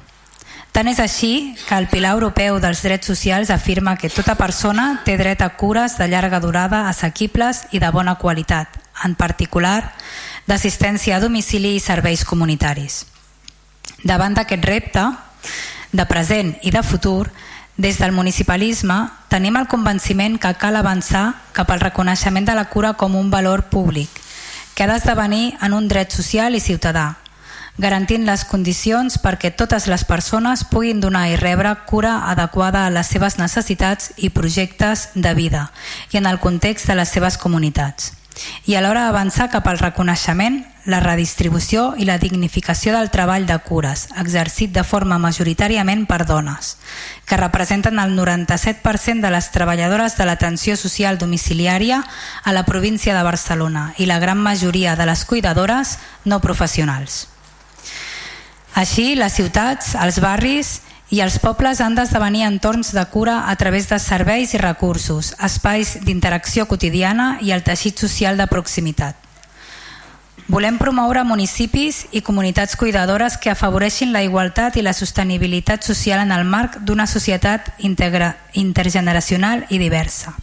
Tant 0.75 0.89
és 0.91 0.97
així 0.99 1.55
que 1.69 1.77
el 1.79 1.85
Pilar 1.87 2.17
Europeu 2.17 2.57
dels 2.59 2.81
Drets 2.83 3.07
Socials 3.07 3.47
afirma 3.53 3.93
que 3.95 4.09
tota 4.11 4.33
persona 4.35 4.99
té 5.05 5.13
dret 5.15 5.39
a 5.39 5.53
cures 5.55 5.95
de 5.95 6.09
llarga 6.11 6.41
durada 6.43 6.89
assequibles 6.89 7.61
i 7.71 7.79
de 7.79 7.91
bona 7.95 8.17
qualitat, 8.19 8.75
en 9.07 9.15
particular 9.15 9.93
d'assistència 10.51 11.15
a 11.15 11.21
domicili 11.23 11.77
i 11.77 11.79
serveis 11.79 12.25
comunitaris. 12.27 13.05
Davant 14.03 14.35
d'aquest 14.35 14.67
repte, 14.67 15.07
de 15.95 16.09
present 16.11 16.51
i 16.67 16.75
de 16.75 16.83
futur, 16.83 17.31
des 17.77 17.95
del 18.03 18.11
municipalisme 18.11 18.99
tenim 19.31 19.55
el 19.55 19.71
convenciment 19.71 20.35
que 20.35 20.57
cal 20.59 20.75
avançar 20.75 21.37
cap 21.55 21.71
al 21.71 21.87
reconeixement 21.87 22.51
de 22.51 22.59
la 22.59 22.67
cura 22.67 22.97
com 22.99 23.15
un 23.15 23.31
valor 23.31 23.69
públic, 23.71 24.09
que 24.75 24.83
ha 24.83 24.91
d'esdevenir 24.91 25.53
en 25.63 25.71
un 25.71 25.87
dret 25.87 26.11
social 26.11 26.51
i 26.51 26.59
ciutadà, 26.59 27.13
garantint 27.77 28.25
les 28.27 28.45
condicions 28.47 29.17
perquè 29.21 29.51
totes 29.55 29.87
les 29.91 30.05
persones 30.07 30.63
puguin 30.71 31.01
donar 31.03 31.27
i 31.29 31.39
rebre 31.39 31.73
cura 31.89 32.17
adequada 32.31 32.85
a 32.85 32.91
les 32.93 33.07
seves 33.07 33.39
necessitats 33.39 34.13
i 34.17 34.29
projectes 34.29 35.09
de 35.15 35.33
vida 35.33 35.71
i 36.11 36.21
en 36.21 36.29
el 36.29 36.39
context 36.39 36.87
de 36.87 36.95
les 36.95 37.11
seves 37.11 37.37
comunitats 37.37 38.13
i 38.65 38.75
alhora 38.75 39.07
avançar 39.07 39.49
cap 39.49 39.67
al 39.67 39.79
reconeixement, 39.79 40.63
la 40.85 40.99
redistribució 40.99 41.93
i 41.97 42.05
la 42.05 42.17
dignificació 42.21 42.93
del 42.93 43.09
treball 43.09 43.47
de 43.49 43.57
cures, 43.65 44.05
exercit 44.21 44.73
de 44.75 44.83
forma 44.83 45.17
majoritàriament 45.21 46.05
per 46.09 46.25
dones, 46.29 46.75
que 47.25 47.39
representen 47.41 47.99
el 47.99 48.15
97% 48.17 49.21
de 49.23 49.31
les 49.33 49.51
treballadores 49.51 50.17
de 50.17 50.27
l'atenció 50.29 50.75
social 50.77 51.17
domiciliària 51.17 52.03
a 52.43 52.53
la 52.53 52.65
província 52.65 53.15
de 53.15 53.23
Barcelona 53.23 53.93
i 53.97 54.05
la 54.05 54.19
gran 54.19 54.37
majoria 54.37 54.95
de 54.95 55.07
les 55.09 55.25
cuidadores 55.25 55.97
no 56.25 56.41
professionals. 56.41 57.34
Així, 58.75 59.15
les 59.15 59.31
ciutats, 59.31 59.93
els 59.95 60.19
barris 60.19 60.81
i 61.15 61.21
els 61.23 61.37
pobles 61.39 61.79
han 61.79 61.93
d'esdevenir 61.95 62.43
entorns 62.43 62.91
de 62.91 63.03
cura 63.07 63.45
a 63.47 63.55
través 63.55 63.87
de 63.87 63.99
serveis 64.03 64.51
i 64.53 64.59
recursos, 64.59 65.31
espais 65.39 65.93
d'interacció 66.03 66.65
quotidiana 66.67 67.37
i 67.41 67.53
el 67.55 67.63
teixit 67.63 68.03
social 68.03 68.35
de 68.35 68.49
proximitat. 68.51 69.15
Volem 70.51 70.75
promoure 70.77 71.23
municipis 71.25 72.03
i 72.11 72.21
comunitats 72.21 72.75
cuidadores 72.75 73.39
que 73.41 73.49
afavoreixin 73.49 74.11
la 74.13 74.21
igualtat 74.27 74.75
i 74.75 74.83
la 74.83 74.93
sostenibilitat 74.93 75.87
social 75.87 76.21
en 76.21 76.35
el 76.35 76.43
marc 76.45 76.77
d'una 76.83 77.07
societat 77.07 77.71
integra, 77.79 78.35
intergeneracional 78.53 79.65
i 79.69 79.79
diversa. 79.79 80.35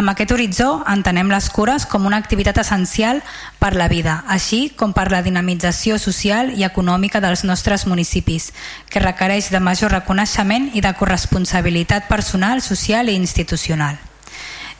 Amb 0.00 0.08
aquest 0.08 0.30
horitzó 0.32 0.66
entenem 0.88 1.28
les 1.28 1.50
cures 1.52 1.84
com 1.84 2.06
una 2.08 2.16
activitat 2.16 2.56
essencial 2.62 3.18
per 3.60 3.74
la 3.76 3.84
vida, 3.92 4.14
així 4.32 4.70
com 4.72 4.94
per 4.96 5.10
la 5.12 5.18
dinamització 5.20 5.98
social 6.00 6.54
i 6.56 6.62
econòmica 6.64 7.20
dels 7.20 7.42
nostres 7.44 7.82
municipis, 7.84 8.46
que 8.88 9.02
requereix 9.04 9.50
de 9.52 9.58
major 9.60 9.92
reconeixement 9.92 10.70
i 10.72 10.80
de 10.80 10.94
corresponsabilitat 10.96 12.06
personal, 12.08 12.62
social 12.64 13.10
i 13.12 13.16
institucional. 13.20 13.98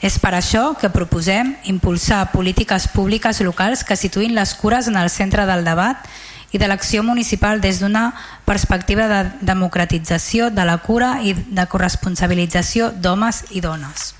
És 0.01 0.17
per 0.17 0.31
això 0.33 0.71
que 0.81 0.89
proposem 0.89 1.53
impulsar 1.69 2.31
polítiques 2.31 2.87
públiques 2.89 3.43
locals 3.45 3.83
que 3.85 3.99
situïn 3.99 4.33
les 4.33 4.55
cures 4.57 4.89
en 4.89 4.97
el 4.97 5.11
centre 5.13 5.45
del 5.45 5.61
debat 5.67 6.09
i 6.49 6.57
de 6.57 6.71
l'acció 6.71 7.03
municipal 7.05 7.61
des 7.61 7.77
d'una 7.77 8.07
perspectiva 8.49 9.05
de 9.05 9.21
democratització 9.53 10.49
de 10.49 10.65
la 10.65 10.79
cura 10.81 11.19
i 11.21 11.35
de 11.37 11.67
corresponsabilització 11.69 12.89
d'homes 12.89 13.43
i 13.51 13.61
dones. 13.61 14.15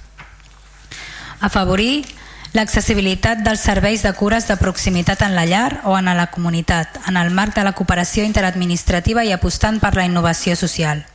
Afavorir 1.41 2.05
l'accessibilitat 2.53 3.41
dels 3.45 3.63
serveis 3.65 4.03
de 4.05 4.11
cures 4.13 4.47
de 4.47 4.57
proximitat 4.57 5.23
en 5.26 5.35
la 5.35 5.45
llar 5.45 5.81
o 5.84 5.97
en 5.97 6.05
la 6.05 6.27
comunitat, 6.31 6.99
en 7.07 7.18
el 7.18 7.31
marc 7.31 7.55
de 7.55 7.63
la 7.63 7.73
cooperació 7.73 8.23
interadministrativa 8.27 9.26
i 9.26 9.31
apostant 9.31 9.80
per 9.80 9.95
la 9.95 10.05
innovació 10.05 10.55
social 10.55 11.05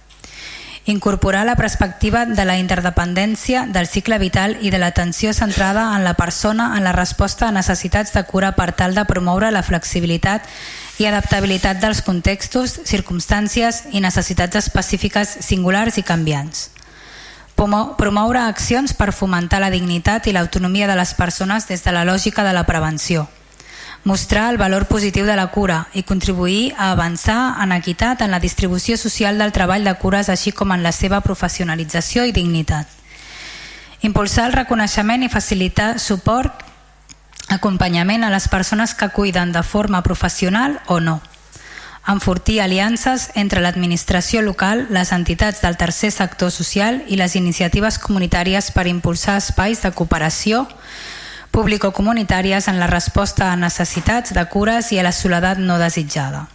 incorporar 0.86 1.44
la 1.44 1.56
perspectiva 1.56 2.24
de 2.26 2.44
la 2.44 2.58
interdependència 2.58 3.66
del 3.66 3.88
cicle 3.90 4.18
vital 4.22 4.56
i 4.62 4.70
de 4.70 4.78
l'atenció 4.78 5.34
centrada 5.34 5.90
en 5.96 6.04
la 6.04 6.14
persona 6.14 6.74
en 6.78 6.84
la 6.84 6.94
resposta 6.94 7.48
a 7.48 7.52
necessitats 7.52 8.14
de 8.14 8.22
cura 8.24 8.52
per 8.54 8.72
tal 8.72 8.94
de 8.94 9.04
promoure 9.04 9.50
la 9.50 9.64
flexibilitat 9.66 10.46
i 11.02 11.10
adaptabilitat 11.10 11.82
dels 11.82 12.00
contextos, 12.06 12.78
circumstàncies 12.86 13.82
i 13.92 14.00
necessitats 14.00 14.62
específiques 14.62 15.36
singulars 15.42 15.98
i 15.98 16.06
canviants. 16.06 16.70
Promoure 17.56 18.42
accions 18.44 18.92
per 18.92 19.14
fomentar 19.16 19.62
la 19.64 19.72
dignitat 19.72 20.26
i 20.28 20.36
l'autonomia 20.36 20.86
de 20.86 20.96
les 20.96 21.14
persones 21.14 21.66
des 21.68 21.82
de 21.82 21.92
la 21.92 22.04
lògica 22.04 22.44
de 22.44 22.52
la 22.52 22.66
prevenció 22.68 23.26
mostrar 24.06 24.52
el 24.52 24.56
valor 24.56 24.86
positiu 24.86 25.26
de 25.26 25.34
la 25.34 25.48
cura 25.50 25.88
i 25.92 26.04
contribuir 26.04 26.74
a 26.78 26.92
avançar 26.92 27.56
en 27.60 27.72
equitat 27.74 28.20
en 28.22 28.30
la 28.30 28.38
distribució 28.38 28.96
social 28.96 29.36
del 29.36 29.50
treball 29.50 29.82
de 29.82 29.94
cures 29.98 30.28
així 30.30 30.52
com 30.54 30.70
en 30.70 30.84
la 30.86 30.92
seva 30.94 31.20
professionalització 31.26 32.22
i 32.24 32.30
dignitat. 32.30 32.86
Impulsar 34.06 34.46
el 34.46 34.54
reconeixement 34.54 35.26
i 35.26 35.32
facilitar 35.32 35.98
suport, 35.98 36.62
acompanyament 37.50 38.22
a 38.22 38.30
les 38.30 38.46
persones 38.46 38.94
que 38.94 39.10
cuiden 39.10 39.50
de 39.50 39.64
forma 39.66 40.04
professional 40.06 40.78
o 40.86 41.00
no. 41.00 41.18
Enfortir 42.06 42.60
aliances 42.62 43.30
entre 43.34 43.60
l'administració 43.60 44.38
local, 44.42 44.86
les 44.94 45.10
entitats 45.10 45.58
del 45.64 45.76
tercer 45.76 46.12
sector 46.14 46.52
social 46.54 47.00
i 47.10 47.18
les 47.18 47.34
iniciatives 47.34 47.98
comunitàries 47.98 48.70
per 48.70 48.86
impulsar 48.86 49.40
espais 49.42 49.82
de 49.82 49.90
cooperació, 49.90 50.68
público-comunitàries 51.50 52.68
en 52.70 52.78
la 52.78 52.86
resposta 52.86 53.50
a 53.50 53.56
necessitats 53.58 54.36
de 54.36 54.44
cures 54.46 54.92
i 54.92 55.00
a 55.00 55.06
la 55.08 55.10
soledat 55.10 55.58
no 55.58 55.80
desitjada. 55.82 56.46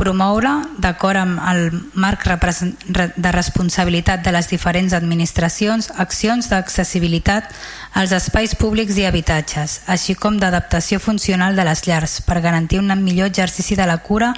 Promoure, 0.00 0.48
d'acord 0.80 1.20
amb 1.20 1.42
el 1.50 1.74
marc 1.92 2.24
de 2.24 3.32
responsabilitat 3.36 4.24
de 4.24 4.32
les 4.32 4.48
diferents 4.48 4.94
administracions, 4.96 5.90
accions 6.00 6.48
d'accessibilitat 6.48 7.52
als 8.00 8.16
espais 8.16 8.56
públics 8.56 8.96
i 8.96 9.04
habitatges, 9.04 9.82
així 9.92 10.16
com 10.16 10.40
d'adaptació 10.40 11.02
funcional 11.04 11.52
de 11.52 11.68
les 11.68 11.84
llars 11.84 12.22
per 12.24 12.40
garantir 12.40 12.80
un 12.80 12.88
millor 13.04 13.28
exercici 13.28 13.76
de 13.76 13.84
la 13.84 13.98
cura 13.98 14.32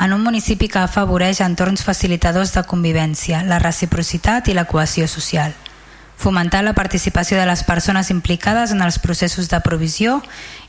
en 0.00 0.12
un 0.12 0.22
municipi 0.22 0.68
que 0.68 0.80
afavoreix 0.80 1.42
entorns 1.44 1.84
facilitadors 1.84 2.54
de 2.54 2.64
convivència, 2.64 3.42
la 3.44 3.58
reciprocitat 3.60 4.48
i 4.48 4.56
la 4.56 4.64
cohesió 4.64 5.08
social. 5.08 5.54
Fomentar 6.16 6.62
la 6.62 6.72
participació 6.72 7.38
de 7.38 7.46
les 7.46 7.64
persones 7.64 8.10
implicades 8.10 8.70
en 8.70 8.82
els 8.82 8.98
processos 9.02 9.48
de 9.50 9.60
provisió 9.60 10.20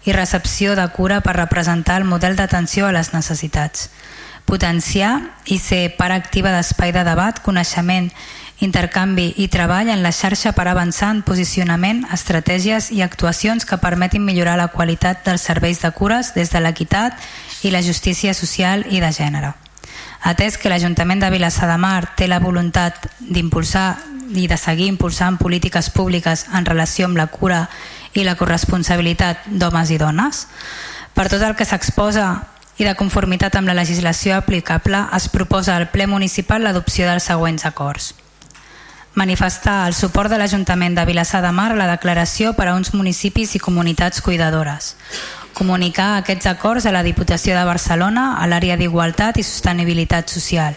i 0.03 0.13
recepció 0.13 0.75
de 0.75 0.87
cura 0.95 1.21
per 1.21 1.35
representar 1.37 1.99
el 2.01 2.09
model 2.09 2.35
d'atenció 2.35 2.87
a 2.87 2.91
les 2.95 3.13
necessitats, 3.13 3.89
potenciar 4.45 5.35
i 5.45 5.59
ser 5.59 5.95
part 5.95 6.15
activa 6.15 6.51
d'espai 6.51 6.91
de 6.91 7.03
debat, 7.05 7.37
coneixement, 7.45 8.09
intercanvi 8.63 9.33
i 9.37 9.47
treball 9.51 9.89
en 9.89 10.03
la 10.03 10.11
xarxa 10.11 10.53
per 10.57 10.67
avançar 10.67 11.11
en 11.13 11.21
posicionament, 11.21 12.03
estratègies 12.13 12.91
i 12.91 13.01
actuacions 13.01 13.65
que 13.65 13.77
permetin 13.77 14.25
millorar 14.25 14.57
la 14.57 14.69
qualitat 14.73 15.25
dels 15.25 15.45
serveis 15.45 15.81
de 15.81 15.91
cures 15.91 16.33
des 16.33 16.51
de 16.53 16.61
l'equitat 16.63 17.17
i 17.63 17.71
la 17.71 17.81
justícia 17.81 18.33
social 18.33 18.85
i 18.89 18.99
de 18.99 19.11
gènere. 19.11 19.53
Atès 20.23 20.57
que 20.57 20.69
l'Ajuntament 20.71 21.19
de 21.19 21.29
Vilassar 21.33 21.67
de 21.67 21.77
Mar 21.77 22.13
té 22.15 22.29
la 22.31 22.39
voluntat 22.39 23.09
d'impulsar 23.19 23.97
i 24.33 24.47
de 24.47 24.57
seguir 24.57 24.87
impulsant 24.87 25.37
polítiques 25.37 25.89
públiques 25.91 26.45
en 26.53 26.65
relació 26.65 27.09
amb 27.09 27.19
la 27.19 27.27
cura 27.27 27.67
i 28.13 28.23
la 28.23 28.37
corresponsabilitat 28.39 29.49
d'homes 29.51 29.91
i 29.91 29.99
dones. 29.99 30.47
Per 31.13 31.27
tot 31.29 31.43
el 31.43 31.55
que 31.59 31.67
s'exposa 31.67 32.27
i 32.77 32.87
de 32.87 32.95
conformitat 32.97 33.55
amb 33.59 33.69
la 33.69 33.77
legislació 33.77 34.37
aplicable, 34.37 35.03
es 35.13 35.29
proposa 35.29 35.75
al 35.75 35.89
ple 35.93 36.07
municipal 36.07 36.63
l'adopció 36.63 37.05
dels 37.09 37.27
següents 37.29 37.65
acords. 37.69 38.13
Manifestar 39.13 39.83
el 39.87 39.93
suport 39.93 40.31
de 40.31 40.39
l'Ajuntament 40.41 40.95
de 40.97 41.05
Vilassar 41.05 41.43
de 41.43 41.51
Mar 41.53 41.71
a 41.73 41.77
la 41.77 41.91
declaració 41.91 42.55
per 42.57 42.71
a 42.71 42.73
uns 42.73 42.95
municipis 42.95 43.53
i 43.53 43.61
comunitats 43.61 44.23
cuidadores. 44.25 44.95
Comunicar 45.53 46.17
aquests 46.17 46.47
acords 46.49 46.85
a 46.85 46.91
la 46.91 47.03
Diputació 47.05 47.55
de 47.57 47.65
Barcelona, 47.67 48.37
a 48.41 48.47
l'àrea 48.49 48.77
d'Igualtat 48.77 49.37
i 49.37 49.45
Sostenibilitat 49.45 50.29
Social 50.29 50.75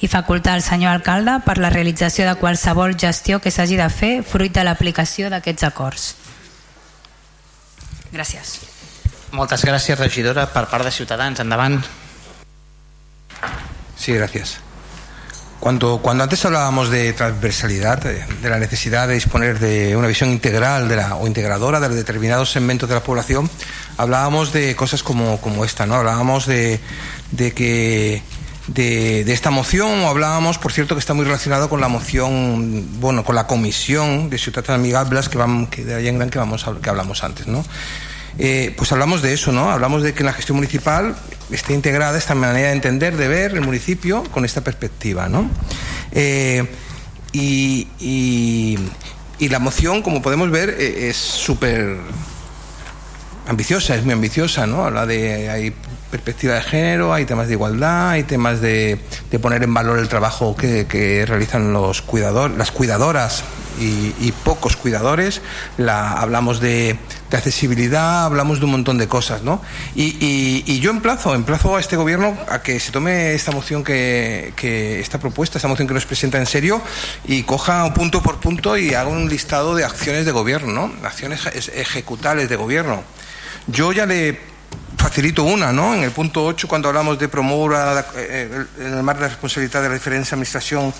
i 0.00 0.08
facultar 0.08 0.56
el 0.58 0.62
senyor 0.62 0.92
alcalde 0.92 1.38
per 1.46 1.56
la 1.58 1.70
realització 1.70 2.26
de 2.28 2.34
qualsevol 2.40 2.96
gestió 2.98 3.40
que 3.40 3.52
s'hagi 3.54 3.78
de 3.78 3.88
fer 3.88 4.12
fruit 4.26 4.52
de 4.52 4.64
l'aplicació 4.66 5.30
d'aquests 5.32 5.66
acords. 5.70 6.08
Gràcies. 8.12 8.58
Moltes 9.34 9.64
gràcies, 9.66 9.98
regidora, 9.98 10.46
per 10.46 10.66
part 10.70 10.84
de 10.86 10.92
Ciutadans. 10.94 11.40
Endavant. 11.40 11.80
Sí, 13.96 14.12
gracias. 14.12 14.58
Cuando, 15.64 15.96
cuando 16.02 16.24
antes 16.24 16.44
hablábamos 16.44 16.90
de 16.90 17.14
transversalidad, 17.14 17.98
de 17.98 18.50
la 18.50 18.58
necesidad 18.58 19.08
de 19.08 19.14
disponer 19.14 19.58
de 19.58 19.96
una 19.96 20.06
visión 20.06 20.28
integral 20.28 20.90
de 20.90 20.96
la, 20.96 21.16
o 21.16 21.26
integradora 21.26 21.80
de 21.80 21.88
determinados 21.88 22.50
segmentos 22.50 22.86
de 22.86 22.94
la 22.94 23.02
población, 23.02 23.48
hablábamos 23.96 24.52
de 24.52 24.76
cosas 24.76 25.02
como, 25.02 25.64
esta, 25.64 25.86
¿no? 25.86 25.94
Hablábamos 25.94 26.44
de, 26.44 26.80
de 27.30 27.52
que 27.52 28.22
de, 28.66 29.32
esta 29.32 29.50
moción 29.50 30.00
o 30.00 30.08
hablábamos, 30.08 30.58
por 30.58 30.70
cierto, 30.70 30.96
que 30.96 30.98
está 30.98 31.14
muy 31.14 31.24
relacionado 31.24 31.70
con 31.70 31.80
la 31.80 31.88
moción, 31.88 33.00
bueno, 33.00 33.24
con 33.24 33.34
la 33.34 33.46
comisión 33.46 34.28
de 34.28 34.36
ciudades 34.36 34.68
amigables 34.68 35.30
que, 35.30 35.38
que 35.70 35.82
de 35.82 36.06
en 36.06 36.18
Gran 36.18 36.28
que, 36.28 36.38
vamos 36.38 36.66
que 36.82 36.90
hablamos 36.90 37.24
antes, 37.24 37.46
¿no? 37.46 37.64
Eh, 38.38 38.74
pues 38.76 38.90
hablamos 38.92 39.22
de 39.22 39.32
eso, 39.32 39.50
¿no? 39.50 39.70
Hablamos 39.70 40.02
de 40.02 40.12
que 40.12 40.20
en 40.20 40.26
la 40.26 40.32
gestión 40.32 40.56
municipal 40.56 41.14
esté 41.54 41.74
integrada 41.74 42.18
esta 42.18 42.34
manera 42.34 42.68
de 42.68 42.74
entender, 42.74 43.16
de 43.16 43.28
ver 43.28 43.52
el 43.52 43.60
municipio 43.60 44.24
con 44.24 44.44
esta 44.44 44.62
perspectiva, 44.62 45.28
¿no? 45.28 45.48
Eh, 46.12 46.66
y, 47.32 48.78
la 49.40 49.58
moción, 49.58 50.02
como 50.02 50.22
podemos 50.22 50.50
ver, 50.50 50.70
eh, 50.70 51.10
es 51.10 51.16
súper 51.16 51.98
ambiciosa, 53.46 53.94
es 53.94 54.04
muy 54.04 54.14
ambiciosa, 54.14 54.66
¿no? 54.66 54.84
Habla 54.84 55.06
de 55.06 55.72
perspectiva 56.14 56.54
de 56.54 56.62
género, 56.62 57.12
hay 57.12 57.24
temas 57.24 57.48
de 57.48 57.54
igualdad, 57.54 58.10
hay 58.10 58.22
temas 58.22 58.60
de, 58.60 59.00
poner 59.42 59.64
en 59.64 59.74
valor 59.74 59.98
el 59.98 60.08
trabajo 60.08 60.54
que, 60.54 61.24
realizan 61.26 61.72
los 61.72 62.02
cuidadores, 62.02 62.56
las 62.56 62.70
cuidadoras 62.70 63.42
y, 63.80 64.30
pocos 64.44 64.76
cuidadores. 64.76 65.42
La, 65.76 66.12
hablamos 66.12 66.60
de, 66.60 66.96
accesibilidad, 67.32 68.26
hablamos 68.26 68.60
de 68.60 68.66
un 68.66 68.70
montón 68.70 68.96
de 68.96 69.08
cosas, 69.08 69.42
¿no? 69.42 69.60
Y, 69.96 70.78
yo 70.78 70.92
emplazo, 70.92 71.34
emplazo 71.34 71.74
a 71.74 71.80
este 71.80 71.96
gobierno 71.96 72.38
a 72.48 72.62
que 72.62 72.78
se 72.78 72.92
tome 72.92 73.34
esta 73.34 73.50
moción 73.50 73.82
que, 73.82 74.52
que, 74.54 75.00
esta 75.00 75.18
propuesta, 75.18 75.58
esta 75.58 75.66
moción 75.66 75.88
que 75.88 75.94
nos 75.94 76.06
presenta 76.06 76.38
en 76.38 76.46
serio 76.46 76.80
y 77.24 77.42
coja 77.42 77.92
punto 77.92 78.22
por 78.22 78.38
punto 78.38 78.76
y 78.76 78.94
haga 78.94 79.08
un 79.08 79.28
listado 79.28 79.74
de 79.74 79.84
acciones 79.84 80.26
de 80.26 80.30
gobierno, 80.30 80.72
¿no? 80.72 80.94
Acciones 81.04 81.44
ejecutables 81.74 82.48
de 82.48 82.54
gobierno. 82.54 83.02
Yo 83.66 83.92
ya 83.92 84.06
le 84.06 84.53
facilito 85.04 85.44
una, 85.44 85.70
¿no? 85.70 85.94
En 85.94 86.02
el 86.02 86.12
punto 86.12 86.46
8, 86.46 86.66
cuando 86.66 86.88
hablamos 86.88 87.18
de 87.18 87.28
promover 87.28 88.06
eh, 88.16 88.64
en 88.78 88.94
el 88.94 89.02
marco 89.02 89.20
de 89.20 89.26
la 89.26 89.34
responsabilidad 89.34 89.82
de 89.82 89.88
la 89.88 89.94
diferencia 89.94 90.34
administración 90.34 90.94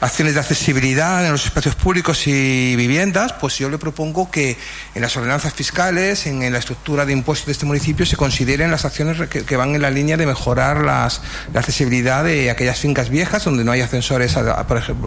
acciones 0.00 0.34
de 0.34 0.40
accesibilidad 0.40 1.24
en 1.24 1.32
los 1.32 1.44
espacios 1.44 1.74
públicos 1.74 2.26
y 2.26 2.76
viviendas, 2.76 3.32
pues 3.32 3.58
yo 3.58 3.70
le 3.70 3.78
propongo 3.78 4.30
que 4.30 4.56
en 4.94 5.02
las 5.02 5.16
ordenanzas 5.16 5.54
fiscales, 5.54 6.26
en, 6.26 6.52
la 6.52 6.58
estructura 6.58 7.06
de 7.06 7.12
impuestos 7.12 7.46
de 7.46 7.52
este 7.52 7.66
municipio, 7.66 8.04
se 8.04 8.16
consideren 8.16 8.70
las 8.70 8.84
acciones 8.84 9.28
que, 9.28 9.56
van 9.56 9.74
en 9.74 9.82
la 9.82 9.90
línea 9.90 10.16
de 10.16 10.26
mejorar 10.26 10.84
las, 10.84 11.22
la 11.52 11.60
accesibilidad 11.60 12.24
de 12.24 12.50
aquellas 12.50 12.78
fincas 12.78 13.08
viejas 13.08 13.44
donde 13.44 13.64
no 13.64 13.72
hay 13.72 13.80
ascensores, 13.80 14.36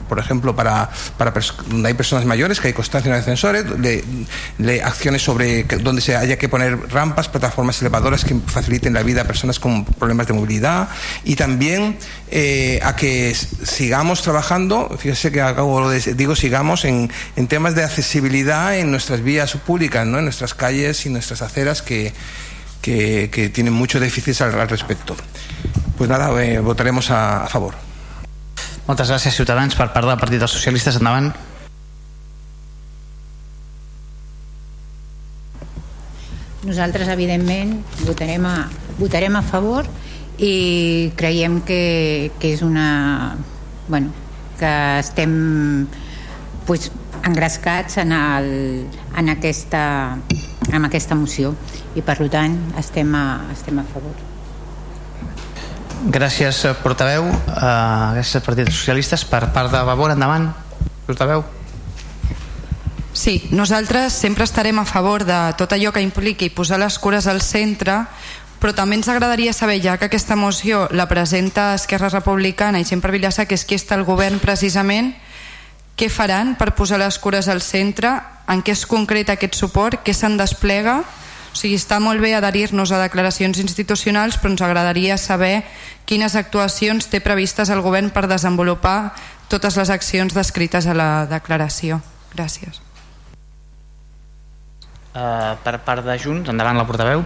por 0.07 0.19
ejemplo, 0.19 0.55
para, 0.55 0.89
para 1.17 1.33
donde 1.67 1.87
hay 1.87 1.93
personas 1.93 2.25
mayores, 2.25 2.59
que 2.59 2.69
hay 2.69 2.73
constancia 2.73 3.11
de 3.11 3.19
ascensores, 3.19 3.65
de, 3.77 4.81
acciones 4.83 5.21
sobre 5.21 5.63
donde 5.63 6.01
se 6.01 6.15
haya 6.15 6.37
que 6.37 6.49
poner 6.49 6.89
rampas, 6.89 7.29
plataformas 7.29 7.79
elevadoras 7.81 8.25
que 8.25 8.35
faciliten 8.45 8.93
la 8.93 9.03
vida 9.03 9.21
a 9.21 9.25
personas 9.25 9.59
con 9.59 9.85
problemas 9.85 10.27
de 10.27 10.33
movilidad 10.33 10.89
y 11.23 11.35
también 11.35 11.97
eh, 12.31 12.79
a 12.83 12.95
que 12.95 13.35
sigamos 13.35 14.21
trabajando, 14.21 14.78
fíjese 14.97 15.31
que 15.31 15.41
acabo 15.41 15.89
digo 15.91 16.35
sigamos 16.35 16.85
en, 16.85 17.11
en, 17.35 17.47
temas 17.47 17.75
de 17.75 17.83
accesibilidad 17.83 18.77
en 18.77 18.91
nuestras 18.91 19.21
vías 19.21 19.53
públicas, 19.57 20.05
¿no? 20.07 20.19
en 20.19 20.25
nuestras 20.25 20.53
calles 20.53 21.05
y 21.05 21.09
nuestras 21.09 21.41
aceras 21.41 21.81
que, 21.81 22.13
que, 22.81 23.29
que 23.31 23.49
tienen 23.49 23.73
mucho 23.73 23.99
déficit 23.99 24.41
al, 24.41 24.59
al 24.59 24.69
respecto. 24.69 25.15
Pues 25.97 26.09
nada, 26.09 26.31
eh, 26.41 26.59
votaremos 26.59 27.11
a, 27.11 27.43
a 27.43 27.47
favor. 27.47 27.75
Moltes 28.89 29.11
gràcies, 29.11 29.35
Ciutadans. 29.37 29.75
Per 29.77 29.85
part 29.93 30.07
del 30.07 30.17
Partit 30.17 30.41
dels 30.41 30.53
Socialistes, 30.55 30.95
endavant. 30.97 31.27
Nosaltres, 36.65 37.11
evidentment, 37.13 37.75
votarem 38.07 38.47
a, 38.49 38.55
votarem 38.97 39.37
a 39.37 39.43
favor 39.45 39.85
i 40.41 41.11
creiem 41.19 41.59
que, 41.67 42.31
que 42.41 42.55
és 42.55 42.63
una... 42.65 43.35
Bueno, 43.87 44.09
que 44.59 44.71
estem 44.99 45.87
pues, 46.67 46.91
engrescats 47.23 47.97
en, 47.97 48.11
el, 48.11 48.87
en, 49.17 49.29
aquesta, 49.29 50.17
en 50.71 50.85
aquesta 50.85 51.15
moció 51.15 51.55
i 51.95 52.03
per 52.05 52.19
tant 52.29 52.57
estem 52.79 53.15
a, 53.17 53.25
estem 53.55 53.79
a 53.81 53.85
favor. 53.93 54.25
Gràcies, 55.99 56.61
portaveu. 56.79 57.25
Uh, 57.27 58.15
gràcies, 58.15 58.43
Partit 58.45 58.69
Socialistes. 58.71 59.25
Per 59.27 59.49
part 59.51 59.71
de 59.73 59.81
Vavor, 59.83 60.13
endavant. 60.15 60.47
Portaveu. 61.07 61.43
Sí, 63.11 63.49
nosaltres 63.51 64.13
sempre 64.13 64.45
estarem 64.45 64.79
a 64.79 64.85
favor 64.87 65.25
de 65.27 65.37
tot 65.59 65.73
allò 65.75 65.91
que 65.91 65.99
impliqui 65.99 66.47
posar 66.55 66.77
les 66.79 66.95
cures 67.03 67.27
al 67.27 67.41
centre, 67.43 68.05
però 68.59 68.73
també 68.75 68.97
ens 68.99 69.07
agradaria 69.07 69.53
saber, 69.53 69.79
ja 69.81 69.97
que 69.97 70.09
aquesta 70.09 70.35
moció 70.35 70.87
la 70.91 71.07
presenta 71.07 71.73
Esquerra 71.73 72.09
Republicana 72.11 72.79
i 72.79 72.85
sempre 72.85 73.11
Vilassar, 73.11 73.47
que 73.47 73.55
és 73.55 73.65
qui 73.65 73.77
està 73.79 73.95
al 73.95 74.05
govern 74.07 74.39
precisament, 74.43 75.13
què 75.99 76.09
faran 76.11 76.55
per 76.59 76.73
posar 76.75 76.99
les 76.99 77.19
cures 77.19 77.47
al 77.47 77.61
centre, 77.63 78.11
en 78.47 78.63
què 78.63 78.75
es 78.75 78.85
concreta 78.87 79.35
aquest 79.35 79.55
suport, 79.55 80.01
què 80.03 80.15
se'n 80.15 80.37
desplega, 80.39 80.99
o 81.49 81.55
sigui, 81.57 81.79
està 81.79 81.97
molt 81.99 82.21
bé 82.21 82.35
adherir-nos 82.37 82.91
a 82.91 83.01
declaracions 83.01 83.59
institucionals, 83.59 84.37
però 84.37 84.53
ens 84.53 84.65
agradaria 84.67 85.17
saber 85.17 85.63
quines 86.05 86.35
actuacions 86.35 87.09
té 87.09 87.23
previstes 87.25 87.71
el 87.73 87.81
govern 87.81 88.11
per 88.13 88.27
desenvolupar 88.29 89.15
totes 89.49 89.79
les 89.81 89.89
accions 89.89 90.35
descrites 90.37 90.85
a 90.85 90.93
la 90.93 91.25
declaració. 91.31 92.03
Gràcies 92.35 92.83
eh, 95.13 95.55
per 95.63 95.79
part 95.85 96.05
de 96.05 96.17
Junts. 96.21 96.49
Endavant 96.49 96.77
la 96.77 96.87
portaveu. 96.87 97.23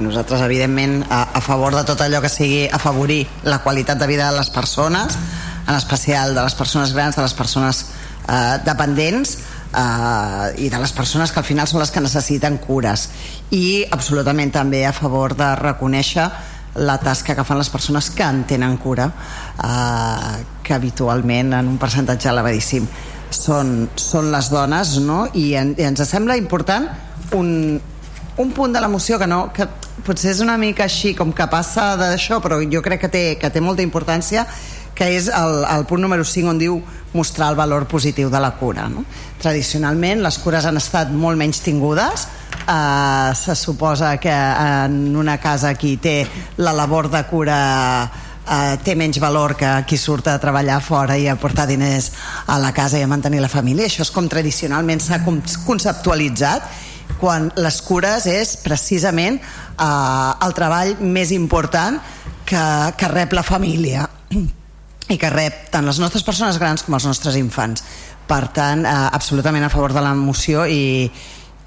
Nosaltres, 0.00 0.40
evidentment, 0.40 1.04
a, 1.10 1.22
a 1.36 1.40
favor 1.44 1.76
de 1.76 1.84
tot 1.84 2.00
allò 2.00 2.22
que 2.24 2.32
sigui 2.32 2.64
afavorir 2.72 3.26
la 3.44 3.60
qualitat 3.64 4.00
de 4.00 4.08
vida 4.08 4.30
de 4.30 4.38
les 4.38 4.50
persones, 4.50 5.18
en 5.66 5.74
especial 5.76 6.34
de 6.34 6.42
les 6.42 6.56
persones 6.56 6.94
grans, 6.96 7.16
de 7.16 7.22
les 7.22 7.34
persones 7.36 7.84
eh, 8.26 8.58
dependents, 8.64 9.38
eh, 9.76 10.64
i 10.64 10.68
de 10.68 10.78
les 10.78 10.92
persones 10.92 11.32
que 11.32 11.40
al 11.40 11.46
final 11.46 11.68
són 11.68 11.82
les 11.82 11.92
que 11.92 12.02
necessiten 12.02 12.58
cures 12.62 13.08
i 13.54 13.84
absolutament 13.90 14.52
també 14.54 14.84
a 14.86 14.94
favor 14.96 15.36
de 15.38 15.52
reconèixer 15.60 16.26
la 16.80 16.98
tasca 17.02 17.34
que 17.34 17.44
fan 17.44 17.58
les 17.58 17.70
persones 17.70 18.10
que 18.14 18.24
en 18.24 18.44
tenen 18.50 18.76
cura 18.82 19.10
eh, 19.10 20.34
que 20.62 20.74
habitualment 20.74 21.54
en 21.58 21.70
un 21.74 21.78
percentatge 21.82 22.30
elevadíssim 22.30 22.86
són, 23.30 23.90
són 23.98 24.30
les 24.32 24.50
dones 24.50 24.96
no? 25.02 25.24
I, 25.34 25.54
en, 25.58 25.74
i 25.78 25.86
ens 25.86 26.02
sembla 26.08 26.38
important 26.38 26.88
un, 27.36 27.80
un 28.40 28.52
punt 28.56 28.72
de 28.72 28.80
la 28.80 28.88
moció 28.88 29.18
que 29.18 29.28
no 29.28 29.50
que 29.52 29.66
potser 30.04 30.32
és 30.32 30.40
una 30.40 30.56
mica 30.58 30.86
així 30.88 31.14
com 31.16 31.32
que 31.36 31.46
passa 31.52 31.92
d'això 32.00 32.40
però 32.40 32.60
jo 32.72 32.82
crec 32.82 33.04
que 33.04 33.10
té, 33.12 33.24
que 33.40 33.50
té 33.52 33.60
molta 33.60 33.84
importància 33.84 34.46
que 34.96 35.06
és 35.16 35.28
el, 35.32 35.62
el 35.64 35.84
punt 35.88 36.02
número 36.02 36.24
5 36.24 36.50
on 36.50 36.58
diu 36.60 36.80
mostrar 37.12 37.50
el 37.52 37.58
valor 37.58 37.86
positiu 37.88 38.30
de 38.32 38.40
la 38.40 38.54
cura 38.56 38.88
no? 38.88 39.04
tradicionalment 39.42 40.24
les 40.24 40.40
cures 40.40 40.66
han 40.66 40.80
estat 40.80 41.12
molt 41.12 41.40
menys 41.40 41.60
tingudes 41.64 42.26
eh, 42.64 43.30
se 43.36 43.56
suposa 43.56 44.16
que 44.18 44.32
en 44.32 45.16
una 45.16 45.38
casa 45.38 45.74
qui 45.74 45.96
té 45.96 46.24
la 46.58 46.72
labor 46.72 47.10
de 47.12 47.24
cura 47.28 47.60
eh, 48.50 48.76
té 48.84 48.96
menys 48.96 49.20
valor 49.22 49.56
que 49.56 49.70
qui 49.86 49.98
surt 50.00 50.28
a 50.28 50.38
treballar 50.42 50.80
fora 50.82 51.16
i 51.18 51.28
a 51.28 51.36
portar 51.36 51.66
diners 51.68 52.10
a 52.46 52.58
la 52.58 52.72
casa 52.72 52.98
i 52.98 53.02
a 53.02 53.10
mantenir 53.10 53.40
la 53.40 53.52
família. 53.52 53.86
Això 53.86 54.02
és 54.06 54.12
com 54.14 54.28
tradicionalment 54.28 55.00
s'ha 55.02 55.20
conceptualitzat 55.24 56.89
quan 57.18 57.50
les 57.56 57.80
cures 57.82 58.26
és 58.30 58.56
precisament 58.62 59.40
eh, 59.40 60.30
el 60.46 60.56
treball 60.56 60.96
més 61.00 61.32
important 61.34 61.98
que, 62.46 62.64
que 62.96 63.10
rep 63.12 63.34
la 63.36 63.46
família 63.46 64.06
i 65.14 65.18
que 65.18 65.32
rep 65.32 65.70
tant 65.74 65.86
les 65.86 65.98
nostres 66.02 66.26
persones 66.26 66.58
grans 66.62 66.84
com 66.86 66.94
els 66.94 67.08
nostres 67.08 67.38
infants. 67.40 67.84
Per 68.30 68.44
tant, 68.54 68.84
eh, 68.86 68.94
absolutament 69.10 69.66
a 69.66 69.72
favor 69.72 69.94
de 69.96 70.04
la 70.04 70.14
moció 70.14 70.66
i, 70.66 71.10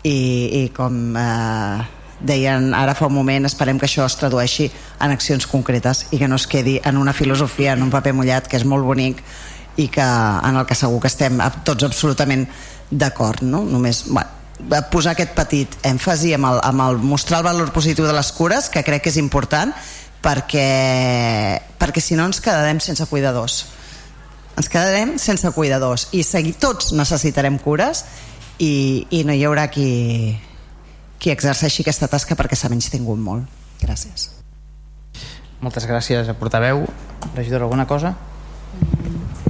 i, 0.03 0.17
i 0.63 0.63
com 0.75 1.17
eh, 1.19 1.83
deien 2.23 2.71
ara 2.75 2.95
fa 2.95 3.09
un 3.09 3.15
moment 3.15 3.47
esperem 3.47 3.79
que 3.79 3.87
això 3.89 4.05
es 4.07 4.15
tradueixi 4.19 4.69
en 5.03 5.11
accions 5.11 5.47
concretes 5.49 6.05
i 6.11 6.19
que 6.21 6.29
no 6.31 6.39
es 6.39 6.47
quedi 6.47 6.79
en 6.83 6.97
una 6.97 7.13
filosofia 7.13 7.73
en 7.73 7.83
un 7.83 7.91
paper 7.91 8.13
mullat 8.15 8.47
que 8.47 8.59
és 8.59 8.65
molt 8.67 8.87
bonic 8.87 9.19
i 9.81 9.89
que 9.91 10.05
en 10.05 10.55
el 10.55 10.65
que 10.69 10.77
segur 10.77 11.01
que 11.03 11.11
estem 11.11 11.41
tots 11.67 11.83
absolutament 11.83 12.45
d'acord 12.91 13.43
no? 13.43 13.63
només 13.65 14.05
bueno, 14.07 14.42
posar 14.91 15.13
aquest 15.13 15.33
petit 15.37 15.77
èmfasi 15.85 16.33
amb 16.37 16.49
el, 16.49 16.59
amb 16.63 16.85
el 16.87 16.97
mostrar 17.03 17.41
el 17.41 17.47
valor 17.51 17.71
positiu 17.75 18.07
de 18.07 18.15
les 18.15 18.31
cures 18.35 18.69
que 18.73 18.83
crec 18.83 19.05
que 19.05 19.13
és 19.13 19.19
important 19.21 19.73
perquè, 20.23 20.67
perquè 21.79 22.01
si 22.01 22.15
no 22.15 22.27
ens 22.29 22.39
quedarem 22.43 22.79
sense 22.83 23.05
cuidadors 23.11 23.63
ens 24.57 24.69
quedarem 24.69 25.15
sense 25.17 25.49
cuidadors 25.55 26.07
i 26.13 26.21
seguir, 26.25 26.53
tots 26.61 26.93
necessitarem 26.93 27.57
cures 27.61 28.03
i, 28.61 29.05
i 29.09 29.23
no 29.25 29.33
hi 29.33 29.43
haurà 29.47 29.67
qui, 29.73 30.35
qui 31.19 31.33
exerceixi 31.33 31.81
aquesta 31.83 32.09
tasca 32.11 32.37
perquè 32.39 32.57
s'ha 32.59 32.69
menys 32.71 32.91
tingut 32.93 33.19
molt. 33.19 33.49
Gràcies. 33.81 34.29
Moltes 35.63 35.87
gràcies, 35.89 36.29
portaveu. 36.39 36.85
Regidor, 37.33 37.65
alguna 37.65 37.87
cosa? 37.87 38.13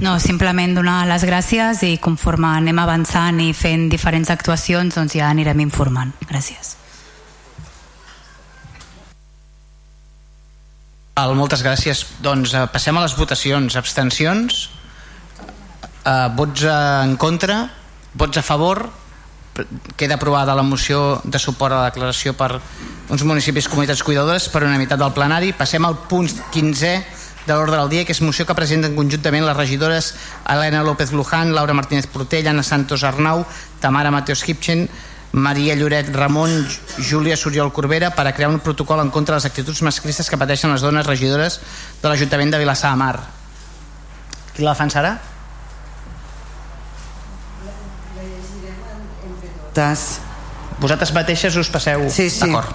No, 0.02 0.16
simplement 0.18 0.74
donar 0.74 1.04
les 1.06 1.22
gràcies 1.26 1.82
i 1.86 1.96
conforme 2.02 2.48
anem 2.50 2.78
avançant 2.82 3.38
i 3.40 3.52
fent 3.54 3.86
diferents 3.92 4.32
actuacions 4.32 4.96
doncs 4.96 5.14
ja 5.14 5.28
anirem 5.30 5.62
informant. 5.62 6.10
Gràcies. 6.26 6.74
Val, 11.14 11.36
moltes 11.38 11.62
gràcies. 11.62 12.02
Doncs 12.24 12.56
eh, 12.58 12.66
passem 12.74 12.96
a 12.98 13.04
les 13.04 13.14
votacions. 13.14 13.76
Abstencions? 13.78 14.66
Eh, 16.02 16.28
vots 16.34 16.66
en 16.66 17.14
contra? 17.16 17.62
Vots 18.18 18.38
a 18.38 18.42
favor? 18.42 18.88
queda 19.96 20.14
aprovada 20.14 20.54
la 20.54 20.62
moció 20.62 21.20
de 21.22 21.38
suport 21.38 21.72
a 21.72 21.82
la 21.82 21.90
declaració 21.90 22.32
per 22.34 22.56
uns 23.08 23.22
municipis 23.22 23.68
comunitats 23.70 24.02
cuidadores 24.02 24.48
per 24.50 24.64
unanimitat 24.64 24.98
del 24.98 25.12
plenari. 25.14 25.52
Passem 25.54 25.84
al 25.86 25.96
punt 26.10 26.30
15 26.52 26.94
de 27.46 27.52
l'ordre 27.52 27.76
del 27.76 27.90
dia, 27.90 28.04
que 28.04 28.14
és 28.14 28.22
moció 28.24 28.46
que 28.48 28.56
presenten 28.56 28.96
conjuntament 28.96 29.44
les 29.44 29.56
regidores 29.56 30.14
Helena 30.48 30.82
López 30.82 31.12
Luján, 31.12 31.54
Laura 31.54 31.74
Martínez 31.74 32.06
Portell, 32.06 32.48
Anna 32.48 32.62
Santos 32.62 33.04
Arnau, 33.04 33.44
Tamara 33.80 34.10
Mateos 34.10 34.46
Hipchen, 34.48 34.88
Maria 35.34 35.74
Lloret 35.74 36.08
Ramon, 36.14 36.52
Júlia 36.98 37.36
Soriol 37.36 37.72
Corbera 37.72 38.12
per 38.14 38.26
a 38.28 38.32
crear 38.32 38.50
un 38.50 38.60
protocol 38.60 39.00
en 39.02 39.10
contra 39.10 39.34
de 39.34 39.42
les 39.42 39.48
actituds 39.50 39.82
masclistes 39.82 40.30
que 40.30 40.38
pateixen 40.38 40.70
les 40.70 40.80
dones 40.80 41.06
regidores 41.06 41.60
de 42.00 42.08
l'Ajuntament 42.08 42.54
de 42.54 42.60
Vilassar 42.62 42.92
de 42.94 43.00
Mar. 43.02 43.16
Qui 44.54 44.62
la 44.62 44.76
defensarà? 44.76 45.16
Vosaltres 50.78 51.10
mateixes 51.16 51.58
us 51.58 51.70
passeu 51.72 52.06
sí, 52.10 52.28
sí. 52.30 52.46
d'acord? 52.46 52.70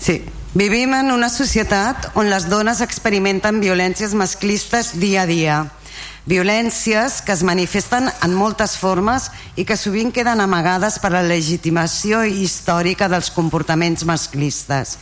Sí. 0.00 0.22
Vivim 0.54 0.92
en 0.94 1.10
una 1.10 1.26
societat 1.34 2.12
on 2.14 2.28
les 2.30 2.44
dones 2.46 2.78
experimenten 2.78 3.56
violències 3.58 4.12
masclistes 4.14 4.92
dia 5.02 5.24
a 5.24 5.26
dia. 5.26 5.56
Violències 6.30 7.16
que 7.26 7.34
es 7.34 7.42
manifesten 7.42 8.06
en 8.22 8.36
moltes 8.38 8.76
formes 8.78 9.26
i 9.58 9.64
que 9.66 9.74
sovint 9.74 10.12
queden 10.14 10.38
amagades 10.38 11.00
per 11.02 11.10
la 11.10 11.24
legitimació 11.26 12.22
històrica 12.22 13.08
dels 13.10 13.32
comportaments 13.34 14.06
masclistes. 14.06 15.00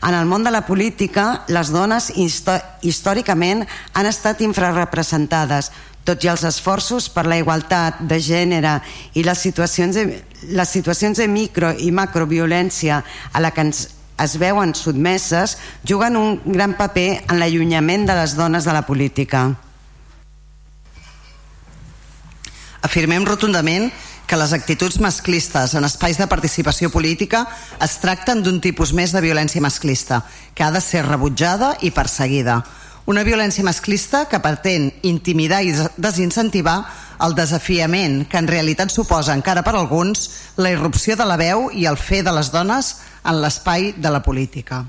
En 0.00 0.16
el 0.16 0.24
món 0.24 0.40
de 0.40 0.54
la 0.56 0.64
política, 0.64 1.44
les 1.52 1.68
dones 1.68 2.08
històricament 2.16 3.66
han 3.92 4.08
estat 4.08 4.40
infrarrepresentades, 4.40 5.68
tot 6.04 6.24
i 6.24 6.30
els 6.32 6.46
esforços 6.48 7.10
per 7.12 7.26
la 7.28 7.36
igualtat 7.36 8.00
de 8.08 8.18
gènere 8.24 8.78
i 9.12 9.24
les 9.24 9.44
situacions 9.46 10.00
de, 10.00 10.22
les 10.48 10.72
situacions 10.72 11.20
de 11.20 11.28
micro 11.28 11.74
i 11.76 11.92
macroviolència 11.92 13.02
a 13.32 13.44
la 13.44 13.52
que 13.52 13.68
ens 13.68 13.84
es 14.20 14.38
veuen 14.38 14.74
sotmeses 14.74 15.56
juguen 15.86 16.16
un 16.16 16.40
gran 16.44 16.76
paper 16.78 17.24
en 17.28 17.40
l'allunyament 17.40 18.06
de 18.06 18.16
les 18.20 18.36
dones 18.38 18.64
de 18.64 18.72
la 18.72 18.84
política. 18.86 19.48
Afirmem 22.84 23.24
rotundament 23.24 23.90
que 24.26 24.36
les 24.36 24.52
actituds 24.52 25.00
masclistes 25.00 25.74
en 25.74 25.84
espais 25.84 26.18
de 26.20 26.28
participació 26.28 26.90
política 26.92 27.44
es 27.84 27.98
tracten 28.00 28.42
d'un 28.44 28.60
tipus 28.60 28.92
més 28.96 29.12
de 29.12 29.22
violència 29.24 29.62
masclista, 29.64 30.22
que 30.54 30.64
ha 30.64 30.70
de 30.72 30.80
ser 30.80 31.04
rebutjada 31.06 31.74
i 31.80 31.90
perseguida. 31.90 32.62
Una 33.06 33.24
violència 33.24 33.64
masclista 33.64 34.24
que 34.30 34.40
pretén 34.40 34.88
intimidar 35.04 35.60
i 35.64 35.74
desincentivar 36.00 36.78
el 37.24 37.34
desafiament 37.36 38.24
que 38.28 38.40
en 38.40 38.48
realitat 38.48 38.92
suposa 38.92 39.34
encara 39.36 39.62
per 39.64 39.74
alguns 39.76 40.30
la 40.56 40.72
irrupció 40.72 41.16
de 41.16 41.26
la 41.28 41.36
veu 41.36 41.68
i 41.72 41.84
el 41.84 42.00
fer 42.00 42.22
de 42.24 42.32
les 42.32 42.50
dones 42.52 42.94
en 43.24 43.40
l'espai 43.40 43.94
de 43.96 44.10
la 44.12 44.20
política. 44.22 44.84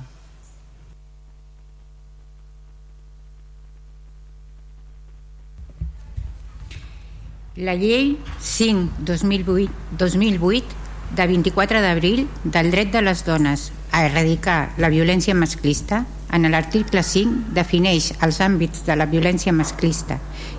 La 7.55 7.71
llei 7.79 8.19
5-2008 8.43 10.83
de 11.15 11.27
24 11.27 11.81
d'abril 11.81 12.27
del 12.43 12.71
dret 12.71 12.91
de 12.91 13.01
les 13.01 13.23
dones 13.23 13.71
a 13.91 14.05
erradicar 14.05 14.73
la 14.77 14.89
violència 14.89 15.35
masclista 15.35 16.05
en 16.35 16.47
l'article 16.51 17.03
5 17.05 17.53
defineix 17.55 18.09
els 18.25 18.41
àmbits 18.43 18.81
de 18.87 18.95
la 18.97 19.05
violència 19.07 19.53
masclista 19.55 20.17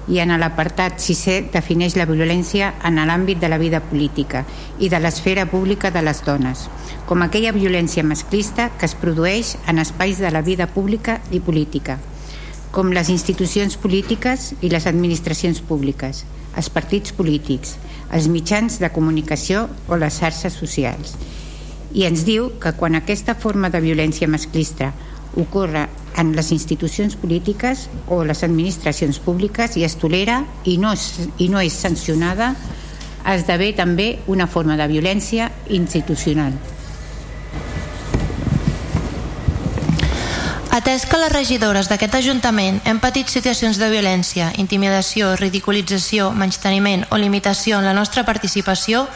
i 0.09 0.21
en 0.23 0.33
l'apartat 0.41 1.01
6è 1.03 1.51
defineix 1.53 1.97
la 1.99 2.07
violència 2.09 2.71
en 2.87 3.01
l'àmbit 3.03 3.41
de 3.43 3.51
la 3.51 3.59
vida 3.59 3.83
política 3.85 4.45
i 4.79 4.89
de 4.89 5.01
l'esfera 5.03 5.47
pública 5.51 5.91
de 5.91 6.03
les 6.07 6.23
dones, 6.25 6.67
com 7.07 7.23
aquella 7.23 7.53
violència 7.53 8.07
masclista 8.07 8.71
que 8.79 8.87
es 8.87 8.95
produeix 8.95 9.57
en 9.67 9.83
espais 9.83 10.23
de 10.23 10.31
la 10.31 10.43
vida 10.47 10.69
pública 10.71 11.19
i 11.31 11.41
política, 11.41 11.99
com 12.71 12.95
les 12.95 13.11
institucions 13.11 13.77
polítiques 13.77 14.53
i 14.61 14.71
les 14.71 14.87
administracions 14.87 15.61
públiques, 15.61 16.25
els 16.57 16.71
partits 16.71 17.13
polítics, 17.13 17.77
els 18.13 18.31
mitjans 18.33 18.79
de 18.81 18.93
comunicació 18.95 19.67
o 19.89 19.99
les 19.99 20.23
xarxes 20.23 20.55
socials. 20.57 21.17
I 21.97 22.05
ens 22.05 22.27
diu 22.29 22.51
que 22.61 22.75
quan 22.77 22.95
aquesta 22.99 23.35
forma 23.41 23.71
de 23.73 23.81
violència 23.81 24.29
masclista 24.29 24.91
ocorre 25.41 25.87
en 26.21 26.35
les 26.37 26.51
institucions 26.53 27.17
polítiques 27.17 27.87
o 28.13 28.23
les 28.25 28.43
administracions 28.45 29.19
públiques 29.25 29.77
i 29.81 29.85
es 29.89 29.97
tolera 30.01 30.43
i 30.65 30.77
no 30.81 30.93
és, 30.93 31.09
i 31.41 31.49
no 31.53 31.61
és 31.65 31.77
sancionada 31.77 32.53
esdevé 33.27 33.73
també 33.77 34.11
una 34.31 34.47
forma 34.47 34.77
de 34.77 34.87
violència 34.93 35.51
institucional. 35.73 36.55
Atès 40.77 41.07
que 41.09 41.17
les 41.17 41.33
regidores 41.33 41.87
d'aquest 41.89 42.19
Ajuntament 42.19 42.83
hem 42.85 42.99
patit 43.01 43.31
situacions 43.33 43.79
de 43.81 43.87
violència, 43.89 44.51
intimidació, 44.61 45.31
ridiculització, 45.41 46.27
menysteniment 46.37 47.07
o 47.09 47.17
limitació 47.17 47.79
en 47.79 47.89
la 47.89 47.95
nostra 47.97 48.27
participació 48.29 49.07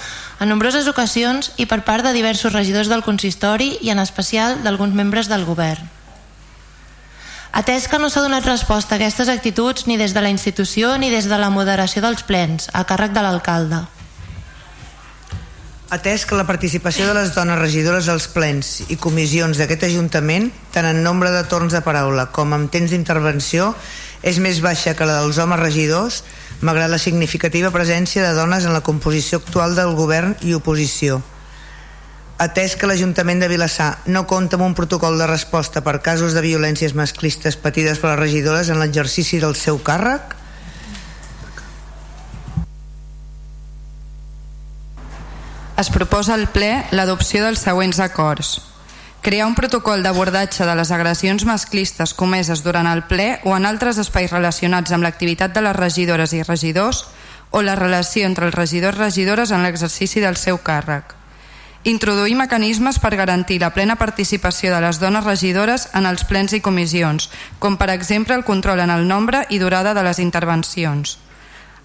en 0.41 0.49
nombroses 0.49 0.89
ocasions 0.89 1.51
i 1.61 1.69
per 1.69 1.83
part 1.85 2.07
de 2.07 2.15
diversos 2.17 2.57
regidors 2.57 2.89
del 2.89 3.05
consistori 3.05 3.75
i 3.85 3.93
en 3.93 4.01
especial 4.01 4.63
d'alguns 4.65 4.97
membres 4.97 5.29
del 5.29 5.45
govern. 5.45 5.85
Atès 7.53 7.93
que 7.93 8.01
no 8.01 8.09
s'ha 8.09 8.25
donat 8.25 8.49
resposta 8.49 8.97
a 8.97 9.03
aquestes 9.03 9.29
actituds 9.29 9.85
ni 9.85 10.01
des 10.01 10.17
de 10.17 10.25
la 10.25 10.33
institució 10.33 10.97
ni 10.97 11.13
des 11.13 11.29
de 11.29 11.37
la 11.37 11.53
moderació 11.53 12.01
dels 12.01 12.25
plens, 12.25 12.73
a 12.73 12.89
càrrec 12.89 13.13
de 13.13 13.27
l'alcalde. 13.27 13.85
Atès 15.91 16.23
que 16.23 16.37
la 16.39 16.47
participació 16.47 17.09
de 17.09 17.17
les 17.17 17.33
dones 17.35 17.59
regidores 17.59 18.07
als 18.07 18.29
plens 18.31 18.85
i 18.95 18.97
comissions 19.03 19.59
d'aquest 19.59 19.89
Ajuntament, 19.89 20.47
tant 20.71 20.87
en 20.87 21.01
nombre 21.03 21.33
de 21.35 21.41
torns 21.51 21.75
de 21.75 21.81
paraula 21.83 22.29
com 22.31 22.55
en 22.55 22.69
temps 22.71 22.95
d'intervenció, 22.95 23.73
és 24.23 24.39
més 24.39 24.61
baixa 24.63 24.95
que 24.95 25.09
la 25.09 25.19
dels 25.19 25.41
homes 25.43 25.59
regidors, 25.59 26.21
malgrat 26.63 26.95
la 26.95 27.03
significativa 27.03 27.75
presència 27.75 28.23
de 28.23 28.39
dones 28.39 28.69
en 28.69 28.77
la 28.77 28.85
composició 28.87 29.43
actual 29.43 29.75
del 29.75 29.97
govern 29.99 30.37
i 30.47 30.55
oposició. 30.55 31.19
Atès 32.39 32.79
que 32.79 32.87
l'Ajuntament 32.87 33.43
de 33.43 33.51
Vilassar 33.51 33.97
no 34.07 34.29
compta 34.31 34.61
amb 34.61 34.69
un 34.71 34.79
protocol 34.79 35.19
de 35.19 35.27
resposta 35.27 35.83
per 35.83 35.99
casos 36.07 36.39
de 36.39 36.47
violències 36.47 36.95
masclistes 36.95 37.59
patides 37.59 37.99
per 37.99 38.15
les 38.15 38.23
regidores 38.23 38.71
en 38.71 38.79
l'exercici 38.79 39.43
del 39.43 39.59
seu 39.59 39.83
càrrec, 39.83 40.39
es 45.81 45.89
proposa 45.89 46.35
al 46.35 46.51
ple 46.53 46.85
l'adopció 46.93 47.41
dels 47.41 47.63
següents 47.65 48.01
acords. 48.05 48.59
Crear 49.25 49.47
un 49.49 49.55
protocol 49.57 50.03
d'abordatge 50.05 50.67
de 50.69 50.75
les 50.77 50.91
agressions 50.93 51.47
masclistes 51.49 52.13
comeses 52.13 52.61
durant 52.65 52.89
el 52.89 53.07
ple 53.09 53.39
o 53.49 53.55
en 53.57 53.69
altres 53.69 54.01
espais 54.03 54.33
relacionats 54.33 54.93
amb 54.93 55.07
l'activitat 55.07 55.55
de 55.57 55.63
les 55.65 55.77
regidores 55.77 56.35
i 56.37 56.43
regidors 56.43 57.07
o 57.51 57.63
la 57.65 57.79
relació 57.81 58.27
entre 58.29 58.49
els 58.49 58.57
regidors 58.57 58.99
i 58.99 59.05
regidores 59.07 59.55
en 59.57 59.65
l'exercici 59.65 60.21
del 60.21 60.37
seu 60.37 60.61
càrrec. 60.61 61.17
Introduir 61.89 62.37
mecanismes 62.37 63.01
per 63.01 63.17
garantir 63.17 63.61
la 63.61 63.73
plena 63.73 63.97
participació 63.97 64.75
de 64.75 64.83
les 64.85 65.01
dones 65.01 65.25
regidores 65.25 65.89
en 65.95 66.05
els 66.05 66.29
plens 66.29 66.53
i 66.53 66.61
comissions, 66.61 67.31
com 67.59 67.81
per 67.81 67.89
exemple 67.89 68.37
el 68.37 68.45
control 68.45 68.85
en 68.85 68.93
el 68.93 69.09
nombre 69.09 69.47
i 69.49 69.59
durada 69.59 69.97
de 69.97 70.05
les 70.05 70.21
intervencions 70.21 71.17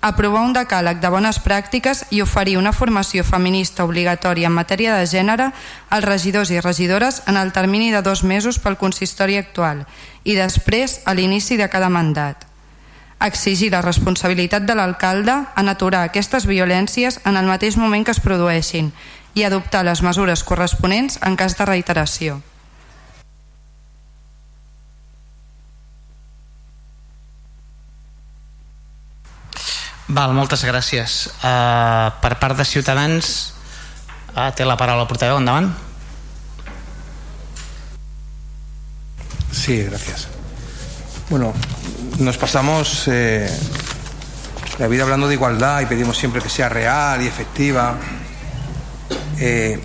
aprovar 0.06 0.44
un 0.46 0.54
decàleg 0.54 1.00
de 1.02 1.10
bones 1.10 1.40
pràctiques 1.42 2.04
i 2.14 2.22
oferir 2.22 2.60
una 2.60 2.76
formació 2.78 3.24
feminista 3.26 3.88
obligatòria 3.90 4.52
en 4.52 4.54
matèria 4.54 4.94
de 4.94 5.08
gènere 5.10 5.48
als 5.90 6.06
regidors 6.06 6.52
i 6.54 6.62
regidores 6.62 7.24
en 7.26 7.42
el 7.42 7.52
termini 7.52 7.90
de 7.90 8.04
dos 8.06 8.24
mesos 8.24 8.60
pel 8.62 8.78
consistori 8.78 9.40
actual 9.42 9.82
i 10.24 10.38
després 10.38 11.00
a 11.10 11.18
l'inici 11.18 11.58
de 11.58 11.70
cada 11.74 11.90
mandat. 11.90 12.46
Exigir 13.26 13.72
la 13.74 13.82
responsabilitat 13.82 14.70
de 14.70 14.76
l'alcalde 14.78 15.42
en 15.58 15.74
aturar 15.74 16.06
aquestes 16.06 16.46
violències 16.46 17.22
en 17.26 17.38
el 17.38 17.50
mateix 17.50 17.78
moment 17.78 18.06
que 18.06 18.14
es 18.14 18.22
produeixin 18.22 18.94
i 19.34 19.44
adoptar 19.44 19.88
les 19.90 20.06
mesures 20.06 20.44
corresponents 20.44 21.18
en 21.26 21.34
cas 21.36 21.58
de 21.58 21.66
reiteració. 21.66 22.44
Val, 30.08 30.34
moltes 30.38 30.62
gràcies. 30.64 31.26
Uh, 31.42 32.14
per 32.22 32.36
part 32.38 32.58
de 32.58 32.66
Ciutadans, 32.66 33.54
uh, 34.36 34.52
té 34.54 34.66
la 34.66 34.78
paraula 34.78 35.08
el 35.08 35.10
portaveu, 35.10 35.40
endavant. 35.42 35.72
Sí, 39.52 39.82
gracias. 39.84 40.28
Bueno, 41.28 41.54
nos 42.20 42.38
pasamos 42.38 43.08
eh, 43.08 43.50
la 44.78 44.88
vida 44.88 45.02
hablando 45.02 45.28
de 45.28 45.34
igualdad 45.34 45.82
y 45.82 45.88
pedimos 45.88 46.18
siempre 46.18 46.40
que 46.40 46.50
sea 46.50 46.70
real 46.70 47.24
y 47.24 47.26
efectiva. 47.26 47.96
Eh, 49.40 49.80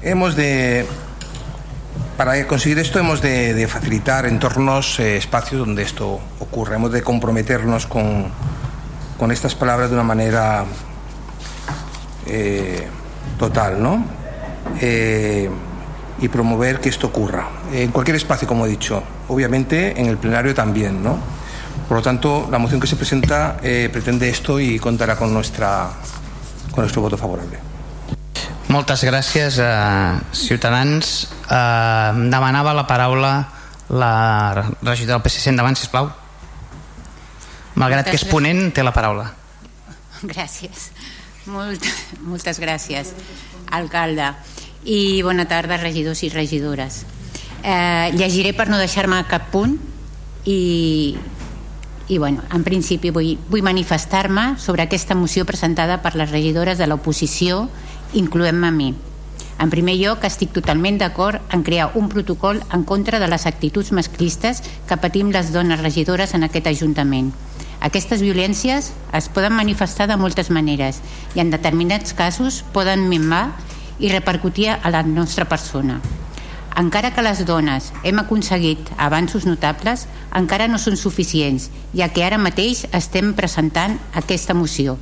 hemos 0.00 0.34
de, 0.34 0.86
para 2.16 2.46
conseguir 2.46 2.78
esto 2.78 2.98
hemos 2.98 3.20
de, 3.20 3.52
de 3.52 3.68
facilitar 3.68 4.24
entornos, 4.24 4.98
eh, 4.98 5.18
espacios 5.18 5.58
donde 5.60 5.82
esto 5.82 6.18
ocurra. 6.40 6.76
Hemos 6.76 6.92
de 6.92 7.02
comprometernos 7.02 7.86
con, 7.86 8.32
con 9.18 9.30
estas 9.32 9.54
palabras 9.54 9.88
de 9.90 9.94
una 9.94 10.04
manera 10.04 10.64
eh, 12.26 12.86
total, 13.38 13.82
¿no? 13.82 14.04
Eh, 14.80 15.48
y 16.18 16.28
promover 16.28 16.80
que 16.80 16.88
esto 16.88 17.08
ocurra. 17.08 17.48
En 17.72 17.92
cualquier 17.92 18.16
espacio, 18.16 18.48
como 18.48 18.66
he 18.66 18.68
dicho, 18.68 19.02
obviamente 19.28 20.00
en 20.00 20.06
el 20.06 20.16
plenario 20.16 20.54
también, 20.54 21.02
¿no? 21.02 21.18
Por 21.88 21.98
lo 21.98 22.02
tanto, 22.02 22.48
la 22.50 22.58
moción 22.58 22.80
que 22.80 22.86
se 22.86 22.96
presenta 22.96 23.58
eh, 23.62 23.88
pretende 23.92 24.28
esto 24.28 24.58
y 24.58 24.78
contará 24.78 25.16
con, 25.16 25.32
nuestra, 25.32 25.88
con 26.70 26.82
nuestro 26.82 27.02
voto 27.02 27.16
favorable. 27.16 27.58
Moltes 28.66 29.04
gràcies 29.06 29.60
a 29.62 30.18
Ciutadans. 30.34 31.28
Eh, 31.46 32.12
demanava 32.32 32.74
la 32.74 32.86
paraula 32.86 33.48
la 33.88 34.72
regidora 34.82 35.20
del 35.20 35.30
PSC. 35.30 35.46
Endavant, 35.54 35.78
sisplau. 35.78 36.10
Malgrat 37.76 38.08
que 38.08 38.16
és 38.16 38.24
ponent, 38.28 38.70
té 38.72 38.84
la 38.84 38.94
paraula. 38.96 39.28
Gràcies. 40.24 40.90
Molt, 41.52 41.84
moltes 42.26 42.58
gràcies, 42.58 43.12
alcalde. 43.70 44.32
I 44.86 45.22
bona 45.26 45.44
tarda, 45.46 45.76
regidors 45.78 46.22
i 46.24 46.30
regidores. 46.32 47.04
Eh, 47.62 48.12
llegiré 48.16 48.52
per 48.56 48.68
no 48.70 48.78
deixar-me 48.78 49.20
cap 49.30 49.50
punt 49.52 49.76
i 50.46 51.16
i 52.08 52.18
bueno, 52.18 52.42
en 52.54 52.62
principi 52.62 53.10
vull, 53.10 53.32
vull 53.50 53.64
manifestar-me 53.66 54.54
sobre 54.62 54.84
aquesta 54.84 55.16
moció 55.18 55.44
presentada 55.44 55.98
per 56.04 56.14
les 56.14 56.30
regidores 56.30 56.78
de 56.78 56.86
l'oposició, 56.86 57.64
incloent-me 58.14 58.68
a 58.68 58.70
mi. 58.70 58.92
En 59.58 59.72
primer 59.72 59.96
lloc, 59.98 60.22
estic 60.28 60.52
totalment 60.54 61.00
d'acord 61.00 61.40
en 61.50 61.64
crear 61.66 61.90
un 61.98 62.10
protocol 62.12 62.60
en 62.76 62.84
contra 62.84 63.18
de 63.18 63.26
les 63.26 63.46
actituds 63.50 63.90
masclistes 63.90 64.62
que 64.86 65.00
patim 65.02 65.32
les 65.34 65.50
dones 65.52 65.82
regidores 65.82 66.34
en 66.34 66.46
aquest 66.46 66.68
Ajuntament. 66.70 67.32
Aquestes 67.86 68.18
violències 68.24 68.88
es 69.14 69.26
poden 69.30 69.54
manifestar 69.54 70.08
de 70.10 70.16
moltes 70.18 70.48
maneres 70.50 70.96
i 71.36 71.42
en 71.42 71.52
determinats 71.52 72.16
casos 72.18 72.64
poden 72.74 73.04
minvar 73.06 73.52
i 74.02 74.10
repercutir 74.10 74.72
a 74.74 74.90
la 74.90 75.04
nostra 75.06 75.46
persona. 75.46 76.00
Encara 76.76 77.12
que 77.14 77.22
les 77.22 77.44
dones 77.46 77.92
hem 78.02 78.18
aconseguit 78.18 78.90
avanços 78.98 79.46
notables, 79.46 80.02
encara 80.34 80.66
no 80.68 80.80
són 80.82 80.98
suficients, 80.98 81.70
ja 81.94 82.10
que 82.10 82.24
ara 82.26 82.42
mateix 82.42 82.82
estem 82.90 83.30
presentant 83.38 83.94
aquesta 84.18 84.56
moció 84.58 84.96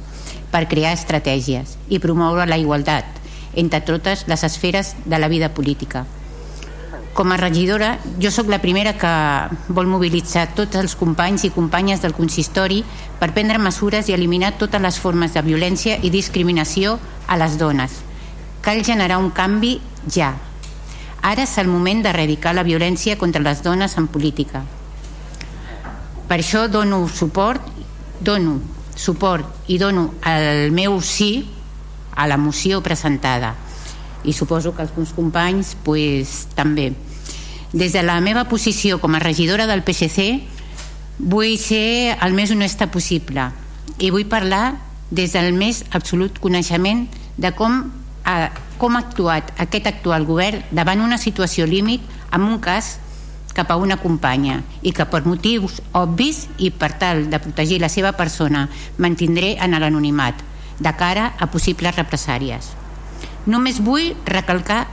per 0.52 0.68
crear 0.68 0.92
estratègies 0.94 1.78
i 1.88 2.02
promoure 2.04 2.44
la 2.46 2.60
igualtat, 2.60 3.08
entre 3.56 3.80
totes 3.80 4.28
les 4.28 4.44
esferes 4.44 4.92
de 5.06 5.18
la 5.18 5.32
vida 5.32 5.54
política. 5.56 6.04
Com 7.14 7.30
a 7.30 7.36
regidora, 7.38 8.00
jo 8.18 8.32
sóc 8.34 8.48
la 8.50 8.58
primera 8.58 8.96
que 8.98 9.10
vol 9.70 9.86
mobilitzar 9.86 10.48
tots 10.58 10.74
els 10.80 10.96
companys 10.98 11.44
i 11.46 11.52
companyes 11.54 12.00
del 12.02 12.14
consistori 12.16 12.80
per 13.20 13.28
prendre 13.36 13.60
mesures 13.62 14.08
i 14.10 14.16
eliminar 14.16 14.56
totes 14.58 14.82
les 14.82 14.98
formes 14.98 15.30
de 15.36 15.44
violència 15.46 16.00
i 16.02 16.10
discriminació 16.10 16.96
a 17.30 17.38
les 17.38 17.54
dones. 17.60 18.00
Cal 18.66 18.82
generar 18.82 19.20
un 19.22 19.30
canvi 19.30 19.76
ja. 20.10 20.32
Ara 21.22 21.46
és 21.46 21.54
el 21.62 21.70
moment 21.70 22.02
d'erradicar 22.02 22.50
la 22.58 22.66
violència 22.66 23.14
contra 23.16 23.44
les 23.46 23.62
dones 23.62 23.94
en 23.94 24.08
política. 24.10 24.64
Per 26.26 26.40
això 26.40 26.66
dono 26.66 27.04
suport, 27.06 27.62
dono 28.18 28.58
suport 28.96 29.70
i 29.70 29.78
dono 29.78 30.16
el 30.26 30.74
meu 30.74 30.98
sí 31.00 31.46
a 32.16 32.26
la 32.26 32.38
moció 32.38 32.82
presentada 32.82 33.54
i 34.24 34.32
suposo 34.32 34.74
que 34.74 34.82
els 34.82 34.94
meus 34.96 35.12
companys 35.16 35.74
pues, 35.84 36.46
també 36.56 36.92
des 37.74 37.92
de 37.92 38.02
la 38.06 38.20
meva 38.22 38.46
posició 38.46 39.00
com 39.02 39.16
a 39.16 39.22
regidora 39.22 39.66
del 39.66 39.82
PSC 39.82 40.44
vull 41.18 41.58
ser 41.58 42.16
el 42.22 42.34
més 42.34 42.52
honesta 42.54 42.86
possible 42.90 43.50
i 43.98 44.10
vull 44.14 44.28
parlar 44.30 44.76
des 45.10 45.34
del 45.34 45.52
més 45.54 45.82
absolut 45.90 46.38
coneixement 46.42 47.06
de 47.36 47.50
com 47.54 47.82
ha, 48.24 48.50
com 48.78 48.94
ha 48.96 49.02
actuat 49.02 49.50
aquest 49.62 49.90
actual 49.90 50.26
govern 50.26 50.62
davant 50.70 51.02
una 51.02 51.18
situació 51.18 51.66
límit 51.66 52.02
en 52.32 52.46
un 52.46 52.60
cas 52.62 52.96
cap 53.54 53.70
a 53.70 53.76
una 53.78 53.98
companya 54.02 54.60
i 54.82 54.92
que 54.94 55.06
per 55.10 55.24
motius 55.26 55.80
obvis 55.94 56.44
i 56.58 56.70
per 56.70 56.92
tal 56.98 57.28
de 57.30 57.42
protegir 57.42 57.80
la 57.82 57.90
seva 57.90 58.14
persona 58.18 58.68
mantindré 58.98 59.54
en 59.62 59.78
l'anonimat 59.78 60.42
de 60.78 60.94
cara 60.98 61.32
a 61.38 61.46
possibles 61.50 61.94
represàries. 61.94 62.83
Només 63.46 63.80
vull 63.84 64.14
recalcar 64.24 64.86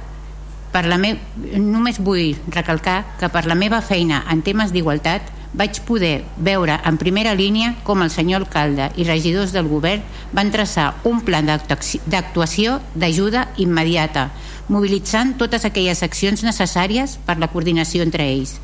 per 0.72 0.86
la 0.88 0.98
me... 0.98 1.18
només 1.60 2.00
vull 2.00 2.38
recalcar 2.52 3.04
que 3.20 3.30
per 3.32 3.46
la 3.48 3.56
meva 3.60 3.82
feina 3.84 4.24
en 4.32 4.42
temes 4.44 4.72
d'igualtat 4.72 5.28
vaig 5.54 5.82
poder 5.84 6.24
veure 6.40 6.78
en 6.88 6.98
primera 6.98 7.34
línia 7.36 7.74
com 7.84 8.02
el 8.04 8.12
senyor 8.12 8.46
alcalde 8.46 8.88
i 8.96 9.04
regidors 9.04 9.52
del 9.52 9.68
govern 9.68 10.04
van 10.32 10.52
traçar 10.52 10.94
un 11.04 11.20
pla 11.28 11.42
d'actuació 11.44 12.80
d'ajuda 12.96 13.50
immediata, 13.60 14.30
mobilitzant 14.72 15.36
totes 15.38 15.68
aquelles 15.68 16.04
accions 16.08 16.44
necessàries 16.48 17.18
per 17.28 17.38
la 17.38 17.52
coordinació 17.52 18.08
entre 18.08 18.30
ells. 18.32 18.60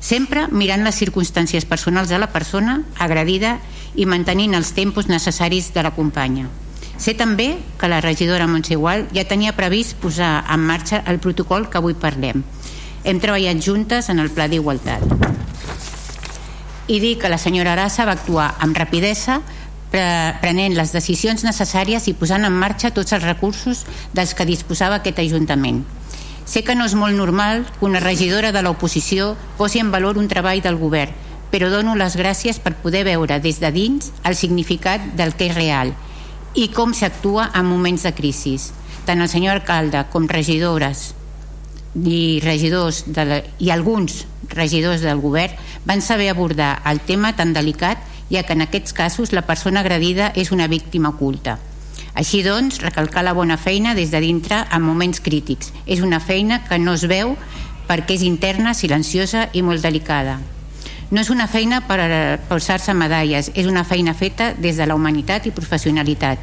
Sempre 0.00 0.46
mirant 0.50 0.82
les 0.86 0.98
circumstàncies 0.98 1.66
personals 1.66 2.10
de 2.10 2.18
la 2.18 2.30
persona 2.34 2.80
agredida 2.98 3.58
i 3.94 4.06
mantenint 4.06 4.54
els 4.58 4.74
tempos 4.74 5.06
necessaris 5.10 5.72
de 5.74 5.86
la 5.86 5.94
companya. 5.94 6.48
Sé 6.98 7.14
també 7.14 7.60
que 7.78 7.86
la 7.86 8.00
regidora 8.02 8.48
Montse 8.50 8.74
Igual 8.74 9.04
ja 9.14 9.22
tenia 9.30 9.54
previst 9.54 9.94
posar 10.02 10.42
en 10.50 10.64
marxa 10.66 11.04
el 11.06 11.20
protocol 11.22 11.68
que 11.70 11.78
avui 11.78 11.94
parlem. 11.94 12.42
Hem 13.06 13.20
treballat 13.22 13.62
juntes 13.62 14.08
en 14.10 14.18
el 14.18 14.32
pla 14.34 14.48
d'igualtat. 14.50 15.04
I 16.88 16.98
dir 16.98 17.14
que 17.22 17.30
la 17.30 17.38
senyora 17.38 17.76
Arassa 17.76 18.04
va 18.08 18.16
actuar 18.18 18.48
amb 18.58 18.76
rapidesa 18.76 19.38
prenent 19.92 20.74
les 20.74 20.90
decisions 20.92 21.44
necessàries 21.46 22.08
i 22.10 22.16
posant 22.18 22.44
en 22.44 22.52
marxa 22.52 22.90
tots 22.90 23.14
els 23.14 23.24
recursos 23.24 23.84
dels 24.12 24.34
que 24.34 24.48
disposava 24.48 24.98
aquest 24.98 25.22
Ajuntament. 25.22 25.84
Sé 26.48 26.64
que 26.64 26.74
no 26.74 26.88
és 26.88 26.96
molt 26.98 27.14
normal 27.14 27.62
que 27.78 27.86
una 27.86 28.02
regidora 28.02 28.50
de 28.52 28.64
l'oposició 28.64 29.36
posi 29.56 29.78
en 29.78 29.94
valor 29.94 30.18
un 30.18 30.28
treball 30.28 30.64
del 30.64 30.80
govern, 30.80 31.14
però 31.52 31.70
dono 31.70 31.94
les 31.94 32.18
gràcies 32.18 32.58
per 32.58 32.74
poder 32.82 33.06
veure 33.06 33.38
des 33.40 33.62
de 33.62 33.70
dins 33.70 34.10
el 34.24 34.34
significat 34.34 35.14
del 35.16 35.36
que 35.36 35.48
és 35.52 35.54
real 35.54 35.94
i 36.54 36.68
com 36.72 36.94
s'actua 36.94 37.50
en 37.54 37.66
moments 37.68 38.04
de 38.06 38.12
crisi. 38.16 38.56
Tant 39.06 39.20
el 39.20 39.28
senyor 39.28 39.58
alcalde 39.58 40.04
com 40.12 40.28
regidores 40.28 41.12
i 41.98 42.40
regidors 42.44 43.04
de 43.06 43.24
la, 43.24 43.38
i 43.58 43.70
alguns 43.72 44.26
regidors 44.52 45.02
del 45.02 45.20
govern 45.20 45.56
van 45.88 46.02
saber 46.04 46.28
abordar 46.30 46.82
el 46.86 47.00
tema 47.00 47.34
tan 47.36 47.54
delicat 47.56 48.04
ja 48.30 48.44
que 48.44 48.52
en 48.52 48.62
aquests 48.62 48.92
casos 48.92 49.32
la 49.32 49.46
persona 49.48 49.80
agredida 49.80 50.32
és 50.36 50.52
una 50.52 50.68
víctima 50.68 51.14
oculta. 51.16 51.58
Així 52.14 52.42
doncs, 52.42 52.80
recalcar 52.82 53.22
la 53.24 53.32
bona 53.32 53.56
feina 53.56 53.94
des 53.94 54.10
de 54.10 54.20
dintre 54.20 54.64
en 54.74 54.82
moments 54.82 55.20
crítics. 55.20 55.72
És 55.86 56.00
una 56.02 56.20
feina 56.20 56.64
que 56.66 56.78
no 56.78 56.94
es 56.98 57.06
veu 57.08 57.36
perquè 57.88 58.18
és 58.18 58.26
interna, 58.26 58.74
silenciosa 58.74 59.48
i 59.52 59.62
molt 59.62 59.82
delicada. 59.82 60.38
No 61.10 61.22
és 61.22 61.30
una 61.32 61.46
feina 61.48 61.80
per 61.88 62.02
posar-se 62.50 62.92
medalles, 62.92 63.46
és 63.56 63.64
una 63.64 63.80
feina 63.88 64.12
feta 64.12 64.50
des 64.52 64.76
de 64.76 64.84
la 64.84 64.96
humanitat 64.98 65.46
i 65.48 65.54
professionalitat, 65.56 66.42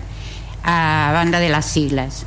a 0.65 1.11
banda 1.13 1.37
de 1.37 1.51
les 1.53 1.67
sigles. 1.69 2.23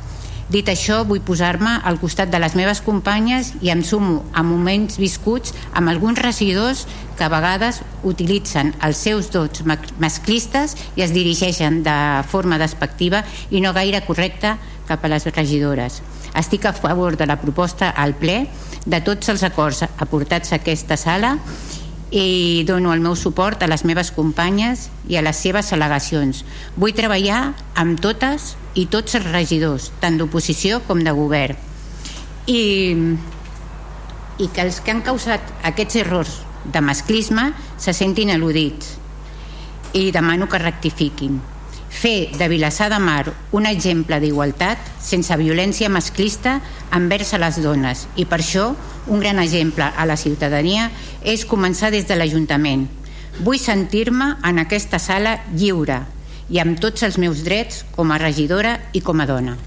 Dit 0.49 0.69
això, 0.71 1.03
vull 1.05 1.19
posar-me 1.21 1.75
al 1.85 1.99
costat 1.99 2.31
de 2.31 2.39
les 2.39 2.55
meves 2.55 2.79
companyes 2.81 3.51
i 3.61 3.69
em 3.69 3.83
sumo 3.85 4.23
a 4.33 4.41
moments 4.41 4.97
viscuts 4.97 5.51
amb 5.77 5.91
alguns 5.91 6.17
regidors 6.23 6.85
que 7.19 7.27
a 7.27 7.29
vegades 7.29 7.81
utilitzen 8.07 8.71
els 8.87 9.03
seus 9.03 9.29
dots 9.29 9.61
masclistes 9.99 10.77
i 10.95 11.03
es 11.05 11.13
dirigeixen 11.13 11.83
de 11.83 11.97
forma 12.31 12.57
despectiva 12.57 13.21
i 13.51 13.61
no 13.61 13.75
gaire 13.75 14.01
correcta 14.07 14.55
cap 14.87 15.03
a 15.03 15.11
les 15.11 15.27
regidores. 15.35 15.99
Estic 16.33 16.65
a 16.65 16.73
favor 16.73 17.19
de 17.19 17.27
la 17.27 17.37
proposta 17.37 17.91
al 17.91 18.15
ple 18.15 18.47
de 18.87 19.03
tots 19.05 19.29
els 19.29 19.43
acords 19.43 19.83
aportats 19.85 20.53
a 20.53 20.63
aquesta 20.63 20.97
sala 20.97 21.35
i 22.11 22.63
dono 22.65 22.93
el 22.93 23.03
meu 23.03 23.15
suport 23.15 23.61
a 23.61 23.69
les 23.69 23.83
meves 23.85 24.09
companyes 24.15 24.87
i 25.09 25.19
a 25.19 25.23
les 25.25 25.37
seves 25.37 25.69
al·legacions. 25.75 26.43
Vull 26.77 26.95
treballar 26.97 27.53
amb 27.77 28.01
totes 28.01 28.55
i 28.73 28.87
tots 28.89 29.17
els 29.19 29.29
regidors, 29.29 29.91
tant 30.01 30.17
d'oposició 30.17 30.81
com 30.87 31.03
de 31.05 31.13
govern. 31.13 31.57
I, 32.49 32.95
I 34.39 34.47
que 34.49 34.65
els 34.65 34.81
que 34.81 34.95
han 34.95 35.05
causat 35.05 35.53
aquests 35.69 36.01
errors 36.01 36.39
de 36.65 36.81
masclisme 36.81 37.51
se 37.77 37.93
sentin 37.93 38.33
al·ludits 38.33 38.97
i 39.93 40.09
demano 40.13 40.49
que 40.49 40.61
rectifiquin 40.61 41.39
fer 41.99 42.29
de 42.37 42.47
Vilassar 42.47 42.89
de 42.91 42.99
Mar 43.03 43.33
un 43.51 43.65
exemple 43.67 44.19
d'igualtat 44.23 44.79
sense 45.03 45.35
violència 45.39 45.89
masclista 45.91 46.59
envers 46.95 47.33
a 47.35 47.41
les 47.43 47.59
dones 47.63 48.05
i 48.15 48.25
per 48.25 48.39
això 48.39 48.69
un 49.07 49.19
gran 49.19 49.41
exemple 49.43 49.83
a 49.83 50.05
la 50.07 50.15
ciutadania 50.17 50.89
és 51.23 51.43
començar 51.45 51.91
des 51.91 52.07
de 52.07 52.15
l'Ajuntament. 52.15 52.87
Vull 53.43 53.59
sentir-me 53.59 54.35
en 54.47 54.63
aquesta 54.63 54.99
sala 54.99 55.39
lliure 55.51 56.03
i 56.49 56.59
amb 56.63 56.79
tots 56.79 57.03
els 57.03 57.19
meus 57.21 57.43
drets 57.43 57.83
com 57.95 58.11
a 58.11 58.19
regidora 58.21 58.77
i 58.93 59.03
com 59.03 59.19
a 59.19 59.27
dona. 59.29 59.57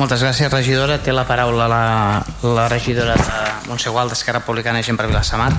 Moltes 0.00 0.22
gràcies, 0.22 0.50
regidora. 0.52 1.00
Té 1.02 1.12
la 1.12 1.26
paraula 1.26 1.66
la, 1.68 1.84
la 2.46 2.68
regidora 2.70 3.16
de 3.18 3.68
Montsegual 3.68 4.08
d'Esquerra 4.08 4.40
Republicana 4.40 4.82
Gent 4.86 4.96
per 4.96 5.08
Vilassamar. 5.10 5.50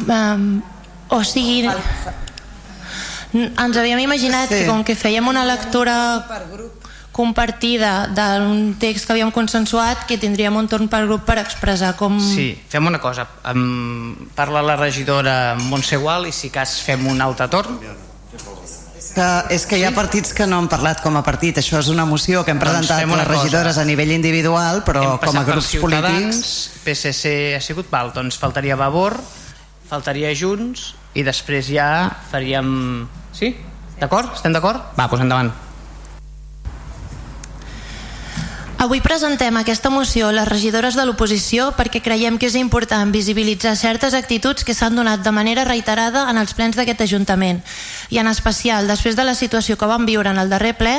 Um, 0.00 0.60
o 1.10 1.22
sigui, 1.24 1.64
ens 3.34 3.76
havíem 3.76 3.98
imaginat 4.02 4.48
sí. 4.50 4.60
que 4.60 4.66
com 4.68 4.84
que 4.86 4.94
fèiem 4.98 5.26
una 5.30 5.44
lectura 5.46 5.96
compartida 7.10 8.06
d'un 8.14 8.76
text 8.80 9.06
que 9.06 9.14
havíem 9.16 9.32
consensuat 9.34 10.06
que 10.08 10.18
tindríem 10.18 10.54
un 10.56 10.68
torn 10.70 10.86
per 10.88 11.02
grup 11.04 11.26
per 11.26 11.40
expressar 11.42 11.96
com... 11.98 12.20
Sí, 12.22 12.52
fem 12.70 12.86
una 12.86 13.00
cosa. 13.02 13.26
Um, 13.50 14.30
parla 14.36 14.62
la 14.62 14.76
regidora 14.78 15.56
Montse 15.58 15.98
Gual 15.98 16.30
i 16.30 16.32
si 16.32 16.52
cas 16.54 16.78
fem 16.86 17.04
un 17.10 17.20
altre 17.20 17.50
torn. 17.50 17.80
Que 19.10 19.26
és 19.50 19.64
que 19.66 19.74
hi 19.74 19.82
ha 19.82 19.90
partits 19.90 20.30
que 20.36 20.46
no 20.46 20.60
han 20.62 20.68
parlat 20.70 21.02
com 21.02 21.16
a 21.18 21.24
partit. 21.26 21.58
Això 21.58 21.80
és 21.82 21.90
una 21.90 22.06
moció 22.06 22.44
que 22.46 22.54
hem 22.54 22.62
doncs 22.62 22.86
presentat 22.86 23.02
doncs 23.02 23.18
les 23.18 23.28
regidores 23.28 23.74
cosa. 23.74 23.82
a 23.82 23.90
nivell 23.90 24.14
individual 24.14 24.84
però 24.86 25.18
com 25.18 25.40
a 25.40 25.44
grups 25.48 25.74
polítics. 25.82 26.54
PSC 26.86 27.34
ha 27.58 27.62
sigut 27.64 27.90
val, 27.90 28.14
doncs 28.14 28.38
faltaria 28.38 28.78
Vavor 28.78 29.18
faltaria 29.90 30.30
Junts 30.38 30.92
i 31.14 31.24
després 31.26 31.70
ja 31.72 31.88
faríem... 32.30 33.08
Sí? 33.34 33.54
D'acord? 34.00 34.32
Estem 34.34 34.54
d'acord? 34.54 34.80
Va, 34.96 35.08
doncs 35.08 35.26
endavant. 35.26 35.50
Avui 38.80 39.02
presentem 39.04 39.52
aquesta 39.60 39.90
moció 39.92 40.30
les 40.32 40.48
regidores 40.48 40.96
de 40.96 41.04
l'oposició 41.04 41.66
perquè 41.76 42.00
creiem 42.00 42.38
que 42.40 42.48
és 42.48 42.54
important 42.56 43.10
visibilitzar 43.12 43.74
certes 43.76 44.16
actituds 44.16 44.64
que 44.64 44.72
s'han 44.72 44.96
donat 44.96 45.20
de 45.20 45.32
manera 45.36 45.66
reiterada 45.68 46.22
en 46.32 46.40
els 46.40 46.54
plens 46.56 46.78
d'aquest 46.80 47.04
Ajuntament 47.04 47.60
i 48.08 48.22
en 48.22 48.30
especial 48.32 48.88
després 48.88 49.20
de 49.20 49.26
la 49.28 49.36
situació 49.36 49.76
que 49.76 49.90
vam 49.90 50.08
viure 50.08 50.32
en 50.32 50.40
el 50.40 50.48
darrer 50.48 50.72
ple 50.80 50.96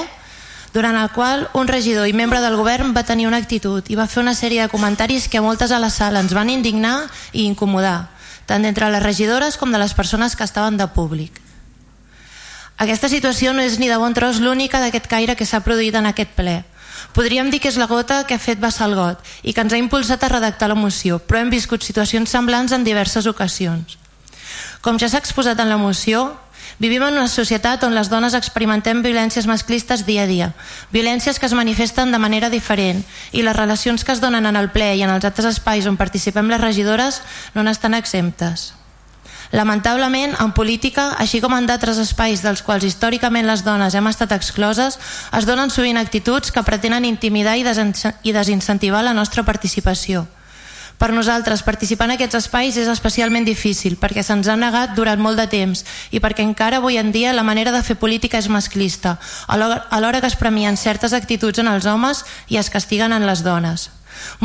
durant 0.76 0.94
el 0.94 1.10
qual 1.10 1.50
un 1.58 1.68
regidor 1.68 2.06
i 2.06 2.14
membre 2.14 2.40
del 2.46 2.56
govern 2.56 2.94
va 2.94 3.02
tenir 3.02 3.26
una 3.26 3.42
actitud 3.42 3.90
i 3.90 3.98
va 3.98 4.06
fer 4.06 4.22
una 4.22 4.38
sèrie 4.38 4.62
de 4.62 4.70
comentaris 4.70 5.26
que 5.28 5.42
moltes 5.42 5.74
a 5.74 5.82
la 5.82 5.90
sala 5.90 6.22
ens 6.22 6.38
van 6.38 6.54
indignar 6.54 7.10
i 7.34 7.50
incomodar, 7.50 8.12
tant 8.52 8.68
d'entre 8.68 8.92
les 8.92 9.04
regidores 9.04 9.56
com 9.56 9.72
de 9.72 9.80
les 9.80 9.96
persones 9.96 10.36
que 10.36 10.44
estaven 10.44 10.76
de 10.76 10.90
públic. 10.92 11.40
Aquesta 12.82 13.08
situació 13.08 13.54
no 13.56 13.64
és 13.64 13.78
ni 13.80 13.88
de 13.88 14.00
bon 14.02 14.12
tros 14.18 14.42
l'única 14.44 14.82
d'aquest 14.84 15.08
caire 15.08 15.38
que 15.40 15.48
s'ha 15.48 15.64
produït 15.64 15.96
en 15.96 16.10
aquest 16.10 16.36
ple. 16.36 16.58
Podríem 17.16 17.52
dir 17.52 17.62
que 17.64 17.70
és 17.72 17.78
la 17.80 17.88
gota 17.88 18.24
que 18.28 18.36
ha 18.36 18.42
fet 18.42 18.60
vessar 18.60 18.90
el 18.90 18.96
got 18.98 19.24
i 19.44 19.54
que 19.54 19.64
ens 19.64 19.74
ha 19.74 19.80
impulsat 19.80 20.24
a 20.24 20.32
redactar 20.34 20.68
la 20.72 20.76
moció, 20.76 21.20
però 21.20 21.40
hem 21.40 21.52
viscut 21.54 21.86
situacions 21.86 22.34
semblants 22.34 22.76
en 22.76 22.84
diverses 22.84 23.28
ocasions. 23.30 23.98
Com 24.82 25.00
ja 25.00 25.08
s'ha 25.08 25.22
exposat 25.22 25.60
en 25.62 25.70
la 25.70 25.80
moció, 25.80 26.34
Vivim 26.82 27.04
en 27.06 27.14
una 27.14 27.28
societat 27.30 27.84
on 27.86 27.94
les 27.94 28.08
dones 28.10 28.34
experimentem 28.34 29.04
violències 29.06 29.46
masclistes 29.46 30.02
dia 30.08 30.24
a 30.24 30.30
dia, 30.30 30.48
violències 30.90 31.38
que 31.38 31.46
es 31.46 31.54
manifesten 31.54 32.10
de 32.10 32.18
manera 32.18 32.50
diferent 32.50 33.04
i 33.38 33.44
les 33.46 33.54
relacions 33.54 34.02
que 34.02 34.16
es 34.16 34.22
donen 34.24 34.50
en 34.50 34.58
el 34.58 34.72
ple 34.74 34.88
i 34.98 35.04
en 35.06 35.14
els 35.14 35.28
altres 35.30 35.46
espais 35.52 35.86
on 35.86 36.00
participem 36.00 36.50
les 36.50 36.64
regidores 36.64 37.22
no 37.54 37.62
n'estan 37.62 37.94
exemptes. 37.94 38.72
Lamentablement, 39.54 40.34
en 40.42 40.58
política, 40.58 41.12
així 41.22 41.38
com 41.44 41.54
en 41.54 41.70
d'altres 41.70 42.02
espais 42.02 42.42
dels 42.42 42.66
quals 42.66 42.88
històricament 42.90 43.46
les 43.46 43.62
dones 43.62 43.94
hem 43.94 44.10
estat 44.10 44.34
excloses, 44.34 44.98
es 45.38 45.46
donen 45.46 45.70
sovint 45.70 46.02
actituds 46.02 46.50
que 46.50 46.66
pretenen 46.66 47.06
intimidar 47.06 47.60
i, 47.62 47.68
desincentivar 48.34 49.06
la 49.06 49.14
nostra 49.14 49.46
participació. 49.46 50.26
Per 51.02 51.10
nosaltres, 51.18 51.64
participar 51.66 52.06
en 52.06 52.12
aquests 52.14 52.38
espais 52.38 52.76
és 52.78 52.86
especialment 52.92 53.42
difícil 53.42 53.96
perquè 53.98 54.22
se'ns 54.22 54.46
ha 54.46 54.54
negat 54.54 54.92
durant 54.94 55.18
molt 55.18 55.40
de 55.42 55.48
temps 55.50 55.80
i 56.14 56.20
perquè 56.22 56.46
encara 56.46 56.78
avui 56.78 57.00
en 57.02 57.10
dia 57.10 57.32
la 57.34 57.42
manera 57.42 57.72
de 57.74 57.82
fer 57.82 57.96
política 57.98 58.38
és 58.38 58.50
masclista, 58.54 59.16
alhora 59.50 60.22
que 60.22 60.30
es 60.30 60.38
premien 60.38 60.78
certes 60.78 61.18
actituds 61.18 61.58
en 61.58 61.72
els 61.74 61.90
homes 61.90 62.22
i 62.54 62.62
es 62.62 62.70
castiguen 62.70 63.18
en 63.18 63.26
les 63.26 63.42
dones. 63.42 63.88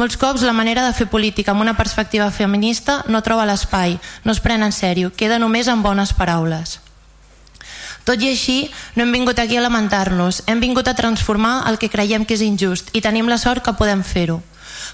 Molts 0.01 0.17
cops 0.17 0.49
la 0.49 0.57
manera 0.57 0.87
de 0.87 0.97
fer 0.97 1.11
política 1.13 1.53
amb 1.53 1.61
una 1.61 1.77
perspectiva 1.77 2.31
feminista 2.33 3.03
no 3.05 3.21
troba 3.21 3.45
l'espai, 3.45 4.01
no 4.25 4.33
es 4.33 4.41
pren 4.41 4.65
en 4.65 4.73
sèrio, 4.73 5.13
queda 5.13 5.37
només 5.37 5.69
en 5.69 5.85
bones 5.85 6.17
paraules. 6.17 6.79
Tot 8.09 8.17
i 8.25 8.33
així, 8.33 8.71
no 8.97 9.05
hem 9.05 9.13
vingut 9.13 9.45
aquí 9.45 9.61
a 9.61 9.69
lamentar-nos, 9.69 10.47
hem 10.49 10.65
vingut 10.65 10.89
a 10.89 10.97
transformar 10.97 11.67
el 11.69 11.77
que 11.77 11.93
creiem 11.93 12.25
que 12.25 12.41
és 12.41 12.49
injust 12.49 12.97
i 12.97 13.05
tenim 13.05 13.29
la 13.29 13.37
sort 13.37 13.61
que 13.61 13.77
podem 13.77 14.01
fer-ho. 14.01 14.41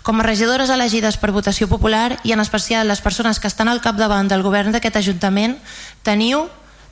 Com 0.02 0.18
a 0.18 0.26
regidores 0.26 0.70
elegides 0.70 1.16
per 1.16 1.30
votació 1.30 1.68
popular 1.70 2.18
i 2.26 2.34
en 2.34 2.42
especial 2.42 2.88
les 2.90 3.00
persones 3.00 3.38
que 3.38 3.46
estan 3.46 3.70
al 3.70 3.80
capdavant 3.80 4.26
del 4.28 4.42
govern 4.42 4.74
d'aquest 4.74 4.98
Ajuntament, 4.98 5.58
teniu 6.02 6.48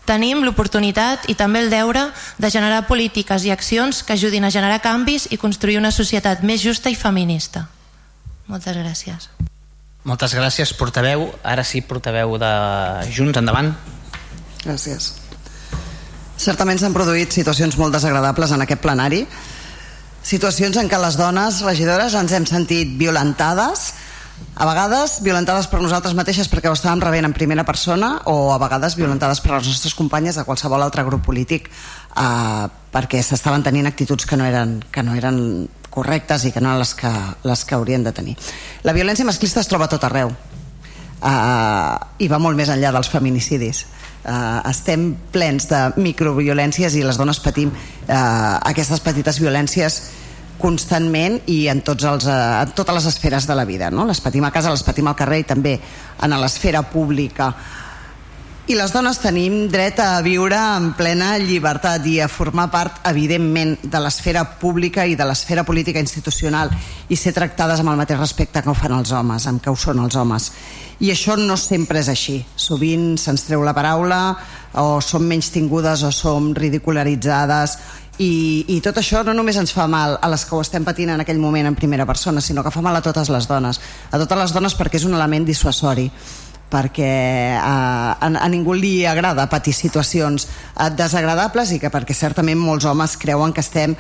tenim 0.06 0.42
l'oportunitat 0.42 1.28
i 1.30 1.36
també 1.38 1.60
el 1.62 1.70
deure 1.70 2.08
de 2.38 2.50
generar 2.50 2.86
polítiques 2.88 3.44
i 3.44 3.52
accions 3.54 4.02
que 4.02 4.14
ajudin 4.14 4.46
a 4.46 4.50
generar 4.50 4.80
canvis 4.82 5.28
i 5.30 5.38
construir 5.38 5.78
una 5.78 5.92
societat 5.94 6.42
més 6.42 6.62
justa 6.62 6.90
i 6.90 6.98
feminista. 6.98 7.66
Moltes 8.50 8.78
gràcies. 8.78 9.28
Moltes 10.02 10.34
gràcies, 10.34 10.72
portaveu. 10.74 11.28
Ara 11.44 11.62
sí, 11.62 11.82
portaveu 11.84 12.38
de 12.40 12.52
Junts, 13.12 13.38
endavant. 13.38 13.74
Gràcies. 14.64 15.12
Certament 16.40 16.78
s'han 16.80 16.96
produït 16.96 17.34
situacions 17.36 17.76
molt 17.76 17.92
desagradables 17.92 18.54
en 18.56 18.64
aquest 18.64 18.80
plenari, 18.80 19.26
situacions 20.22 20.76
en 20.80 20.88
què 20.90 21.00
les 21.00 21.16
dones 21.18 21.62
regidores 21.66 22.14
ens 22.18 22.32
hem 22.36 22.46
sentit 22.48 22.96
violentades, 22.98 23.92
a 24.56 24.64
vegades 24.64 25.18
violentades 25.24 25.66
per 25.68 25.80
nosaltres 25.82 26.14
mateixes 26.16 26.48
perquè 26.48 26.70
ho 26.70 26.76
estàvem 26.76 27.02
rebent 27.04 27.28
en 27.28 27.34
primera 27.36 27.64
persona 27.68 28.14
o 28.30 28.52
a 28.54 28.58
vegades 28.60 28.96
violentades 28.96 29.40
per 29.44 29.52
les 29.52 29.68
nostres 29.68 29.94
companyes 29.94 30.38
de 30.38 30.44
qualsevol 30.48 30.82
altre 30.82 31.04
grup 31.04 31.26
polític 31.26 31.68
eh, 31.68 32.66
perquè 32.92 33.20
s'estaven 33.22 33.64
tenint 33.66 33.88
actituds 33.90 34.26
que 34.26 34.38
no 34.40 34.48
eren, 34.48 34.78
que 34.90 35.04
no 35.04 35.16
eren 35.16 35.68
correctes 35.90 36.46
i 36.46 36.52
que 36.54 36.62
no 36.62 36.70
eren 36.70 36.80
les 36.80 36.94
que, 36.94 37.10
les 37.44 37.64
que 37.64 37.76
haurien 37.76 38.04
de 38.06 38.12
tenir. 38.16 38.36
La 38.86 38.94
violència 38.96 39.26
masclista 39.28 39.60
es 39.60 39.68
troba 39.68 39.88
a 39.88 39.92
tot 39.92 40.04
arreu 40.06 40.30
uh, 40.30 41.96
i 42.18 42.28
va 42.30 42.38
molt 42.42 42.56
més 42.58 42.70
enllà 42.72 42.92
dels 42.94 43.10
feminicidis. 43.12 43.84
Uh, 44.20 44.60
estem 44.68 45.14
plens 45.32 45.64
de 45.70 45.78
microviolències 45.96 46.92
i 46.92 47.04
les 47.06 47.16
dones 47.16 47.38
patim 47.40 47.70
uh, 47.72 48.58
aquestes 48.68 49.00
petites 49.00 49.38
violències 49.40 49.96
constantment 50.60 51.38
i 51.48 51.62
en, 51.72 51.80
tots 51.80 52.04
els, 52.04 52.26
en 52.28 52.74
totes 52.76 52.98
les 52.98 53.06
esferes 53.08 53.46
de 53.48 53.56
la 53.56 53.64
vida. 53.64 53.88
No? 53.88 54.04
Les 54.04 54.20
patim 54.20 54.44
a 54.44 54.52
casa, 54.52 54.72
les 54.74 54.84
patim 54.84 55.08
al 55.08 55.16
carrer 55.16 55.40
i 55.40 55.48
també 55.48 55.78
en 56.20 56.36
l'esfera 56.36 56.82
pública 56.84 57.48
i 58.70 58.76
les 58.78 58.92
dones 58.94 59.18
tenim 59.18 59.64
dret 59.66 59.98
a 59.98 60.20
viure 60.22 60.54
en 60.54 60.92
plena 60.94 61.32
llibertat 61.42 62.04
i 62.06 62.20
a 62.22 62.28
formar 62.30 62.68
part, 62.70 63.00
evidentment, 63.10 63.72
de 63.82 63.98
l'esfera 63.98 64.44
pública 64.60 65.02
i 65.10 65.16
de 65.18 65.24
l'esfera 65.26 65.64
política 65.66 65.98
institucional 65.98 66.70
i 67.10 67.16
ser 67.18 67.32
tractades 67.34 67.80
amb 67.82 67.90
el 67.90 67.98
mateix 67.98 68.20
respecte 68.20 68.62
que 68.62 68.70
ho 68.70 68.76
fan 68.78 68.94
els 68.94 69.10
homes, 69.10 69.48
amb 69.50 69.58
què 69.58 69.72
ho 69.72 69.74
són 69.74 69.98
els 70.04 70.14
homes. 70.14 70.46
I 71.02 71.10
això 71.10 71.34
no 71.40 71.56
sempre 71.58 71.98
és 71.98 72.10
així. 72.12 72.36
Sovint 72.54 73.16
se'ns 73.18 73.42
treu 73.48 73.64
la 73.66 73.74
paraula 73.74 74.20
o 74.78 75.00
som 75.02 75.26
menys 75.26 75.48
tingudes 75.50 76.04
o 76.06 76.12
som 76.14 76.52
ridicularitzades 76.54 77.74
i, 78.22 78.30
i 78.68 78.76
tot 78.84 79.00
això 79.02 79.24
no 79.26 79.34
només 79.34 79.58
ens 79.58 79.74
fa 79.74 79.88
mal 79.90 80.14
a 80.22 80.30
les 80.30 80.44
que 80.46 80.54
ho 80.54 80.62
estem 80.62 80.86
patint 80.86 81.10
en 81.10 81.24
aquell 81.24 81.42
moment 81.42 81.66
en 81.66 81.74
primera 81.74 82.06
persona, 82.06 82.38
sinó 82.38 82.62
que 82.62 82.70
fa 82.70 82.84
mal 82.86 82.94
a 82.94 83.02
totes 83.02 83.34
les 83.34 83.50
dones. 83.50 83.82
A 84.12 84.22
totes 84.22 84.42
les 84.44 84.54
dones 84.54 84.78
perquè 84.78 85.02
és 85.02 85.08
un 85.10 85.18
element 85.18 85.48
dissuasori 85.48 86.06
perquè 86.70 87.56
a, 87.58 87.74
a, 88.14 88.28
a 88.30 88.48
ningú 88.52 88.76
li 88.76 89.04
agrada 89.06 89.48
patir 89.50 89.74
situacions 89.74 90.46
eh, 90.46 90.90
desagradables 90.96 91.74
i 91.74 91.80
que 91.82 91.90
perquè 91.92 92.16
certament 92.16 92.60
molts 92.60 92.86
homes 92.86 93.16
creuen 93.20 93.52
que 93.52 93.64
estem 93.64 93.96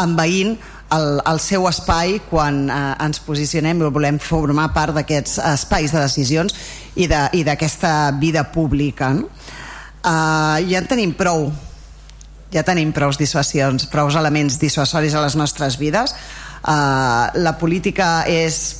envaint 0.00 0.54
el, 0.94 1.08
el 1.26 1.40
seu 1.40 1.66
espai 1.70 2.18
quan 2.28 2.66
eh, 2.68 2.82
ens 3.06 3.22
posicionem 3.24 3.80
i 3.80 3.90
volem 3.94 4.20
formar 4.22 4.70
part 4.76 4.96
d'aquests 4.96 5.38
espais 5.54 5.94
de 5.94 6.04
decisions 6.04 6.54
i 6.96 7.08
d'aquesta 7.08 7.94
de, 8.10 8.20
vida 8.20 8.44
pública. 8.52 9.12
No? 9.16 9.30
Eh, 10.04 10.68
ja 10.70 10.80
en 10.80 10.88
tenim 10.90 11.16
prou 11.16 11.50
ja 12.50 12.64
tenim 12.66 12.90
prou 12.92 13.12
dissuasions, 13.14 13.86
prou 13.90 14.10
elements 14.10 14.58
dissuasoris 14.58 15.14
a 15.14 15.24
les 15.24 15.36
nostres 15.38 15.78
vides. 15.78 16.14
Uh, 16.60 17.30
la 17.40 17.54
política 17.56 18.26
és 18.28 18.79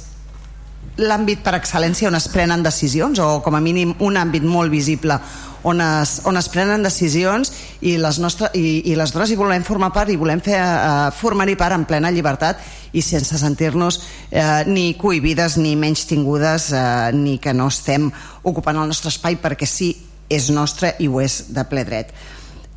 l'àmbit 0.98 1.44
per 1.44 1.54
excel·lència 1.56 2.08
on 2.10 2.18
es 2.18 2.26
prenen 2.32 2.64
decisions 2.64 3.20
o 3.22 3.38
com 3.44 3.54
a 3.54 3.62
mínim 3.62 3.94
un 4.00 4.18
àmbit 4.18 4.44
molt 4.44 4.72
visible 4.72 5.20
on 5.62 5.80
es, 5.80 6.20
on 6.24 6.36
es 6.40 6.48
prenen 6.48 6.82
decisions 6.82 7.52
i 7.84 7.96
les, 8.00 8.18
nostres, 8.20 8.52
i, 8.56 8.80
i 8.90 8.96
les 8.96 9.12
dones 9.12 9.30
hi 9.30 9.38
volem 9.38 9.64
formar 9.66 9.90
part 9.94 10.10
i 10.10 10.18
volem 10.20 10.40
fer, 10.44 10.58
uh, 10.60 11.10
formar-hi 11.14 11.56
part 11.60 11.76
en 11.76 11.84
plena 11.88 12.12
llibertat 12.12 12.62
i 12.96 13.02
sense 13.04 13.38
sentir-nos 13.38 14.00
uh, 14.00 14.62
ni 14.66 14.94
cohibides 15.00 15.58
ni 15.60 15.76
menys 15.78 16.06
tingudes 16.10 16.70
uh, 16.72 17.10
ni 17.14 17.38
que 17.38 17.54
no 17.54 17.68
estem 17.68 18.08
ocupant 18.42 18.80
el 18.80 18.88
nostre 18.90 19.12
espai 19.12 19.36
perquè 19.40 19.68
sí, 19.68 19.92
és 20.30 20.48
nostre 20.54 20.94
i 21.02 21.08
ho 21.10 21.20
és 21.20 21.42
de 21.50 21.64
ple 21.68 21.84
dret. 21.84 22.14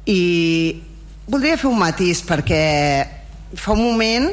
I 0.09 0.21
voldria 1.29 1.57
fer 1.57 1.69
un 1.69 1.79
matís 1.79 2.23
perquè 2.25 2.63
fa 3.55 3.75
un 3.77 3.83
moment 3.85 4.31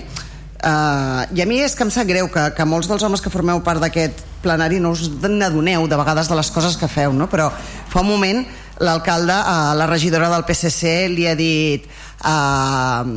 Uh, 0.61 1.25
I 1.33 1.41
a 1.41 1.47
mi 1.49 1.63
és 1.65 1.73
que 1.73 1.87
em 1.87 1.91
sap 1.93 2.05
greu 2.05 2.27
que, 2.29 2.43
que 2.53 2.65
molts 2.69 2.89
dels 2.91 3.01
homes 3.07 3.23
que 3.25 3.33
formeu 3.33 3.63
part 3.65 3.81
d'aquest 3.81 4.19
plenari 4.45 4.77
no 4.77 4.91
us 4.93 5.07
n'adoneu 5.09 5.87
de 5.89 5.97
vegades 5.97 6.29
de 6.29 6.37
les 6.37 6.51
coses 6.53 6.77
que 6.77 6.89
feu, 6.89 7.15
no? 7.17 7.31
però 7.33 7.47
fa 7.89 8.03
un 8.03 8.11
moment 8.11 8.43
l'alcalde, 8.81 9.33
uh, 9.33 9.73
la 9.77 9.87
regidora 9.89 10.29
del 10.29 10.45
PSC 10.45 11.09
li 11.15 11.25
ha 11.29 11.33
dit 11.39 11.87
uh, 12.29 13.09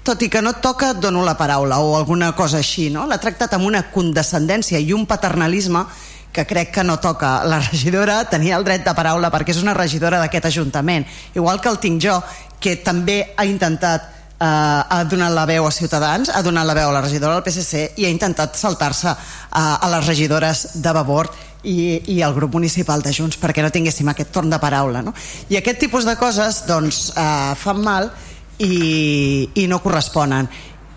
tot 0.00 0.24
i 0.24 0.30
que 0.32 0.40
no 0.40 0.54
et 0.56 0.62
toca 0.64 0.94
et 0.94 1.02
dono 1.02 1.26
la 1.28 1.36
paraula 1.36 1.82
o 1.84 1.92
alguna 1.98 2.32
cosa 2.32 2.62
així, 2.64 2.88
no? 2.88 3.04
l'ha 3.04 3.20
tractat 3.20 3.58
amb 3.58 3.68
una 3.68 3.84
condescendència 3.92 4.80
i 4.80 4.94
un 4.96 5.04
paternalisme 5.04 5.84
que 6.32 6.46
crec 6.46 6.70
que 6.72 6.84
no 6.84 6.96
toca. 7.02 7.42
La 7.44 7.58
regidora 7.60 8.22
tenia 8.30 8.56
el 8.56 8.64
dret 8.64 8.86
de 8.86 8.94
paraula 8.96 9.28
perquè 9.34 9.52
és 9.52 9.60
una 9.60 9.74
regidora 9.76 10.22
d'aquest 10.22 10.48
Ajuntament, 10.48 11.04
igual 11.34 11.60
que 11.60 11.68
el 11.68 11.80
tinc 11.82 12.00
jo, 12.00 12.16
que 12.60 12.78
també 12.84 13.34
ha 13.36 13.44
intentat 13.44 14.19
eh, 14.40 14.46
ha 14.88 15.04
donat 15.04 15.32
la 15.34 15.44
veu 15.46 15.66
a 15.66 15.72
Ciutadans, 15.74 16.30
ha 16.32 16.42
donat 16.42 16.66
la 16.66 16.74
veu 16.74 16.88
a 16.88 16.96
la 16.96 17.04
regidora 17.04 17.36
del 17.36 17.44
PSC 17.44 18.00
i 18.00 18.06
ha 18.06 18.12
intentat 18.12 18.56
saltar-se 18.56 19.12
eh, 19.12 19.18
a 19.52 19.90
les 19.92 20.06
regidores 20.06 20.66
de 20.82 20.92
Vavor 20.96 21.30
i, 21.62 22.00
i 22.14 22.22
al 22.22 22.34
grup 22.34 22.56
municipal 22.56 23.02
de 23.02 23.12
Junts 23.12 23.38
perquè 23.40 23.62
no 23.62 23.72
tinguéssim 23.72 24.08
aquest 24.08 24.32
torn 24.32 24.50
de 24.50 24.58
paraula. 24.58 25.04
No? 25.04 25.14
I 25.50 25.60
aquest 25.60 25.80
tipus 25.84 26.08
de 26.08 26.16
coses 26.16 26.64
doncs, 26.68 27.10
eh, 27.16 27.54
fan 27.60 27.84
mal 27.84 28.10
i, 28.58 29.50
i 29.54 29.68
no 29.68 29.80
corresponen 29.84 30.48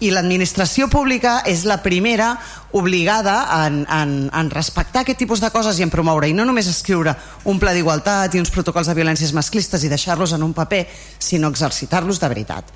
i 0.04 0.10
l'administració 0.12 0.90
pública 0.92 1.38
és 1.48 1.62
la 1.64 1.78
primera 1.84 2.34
obligada 2.76 3.36
en, 3.64 3.84
en, 3.88 4.16
en 4.34 4.50
respectar 4.52 5.04
aquest 5.04 5.22
tipus 5.22 5.40
de 5.40 5.52
coses 5.54 5.78
i 5.80 5.86
en 5.86 5.94
promoure, 5.94 6.28
i 6.28 6.36
no 6.36 6.44
només 6.44 6.68
escriure 6.68 7.14
un 7.48 7.62
pla 7.62 7.72
d'igualtat 7.72 8.36
i 8.36 8.42
uns 8.42 8.52
protocols 8.52 8.90
de 8.90 8.98
violències 8.98 9.32
masclistes 9.38 9.86
i 9.86 9.92
deixar-los 9.94 10.34
en 10.36 10.44
un 10.44 10.52
paper, 10.58 10.82
sinó 11.20 11.54
exercitar-los 11.54 12.20
de 12.20 12.32
veritat 12.34 12.74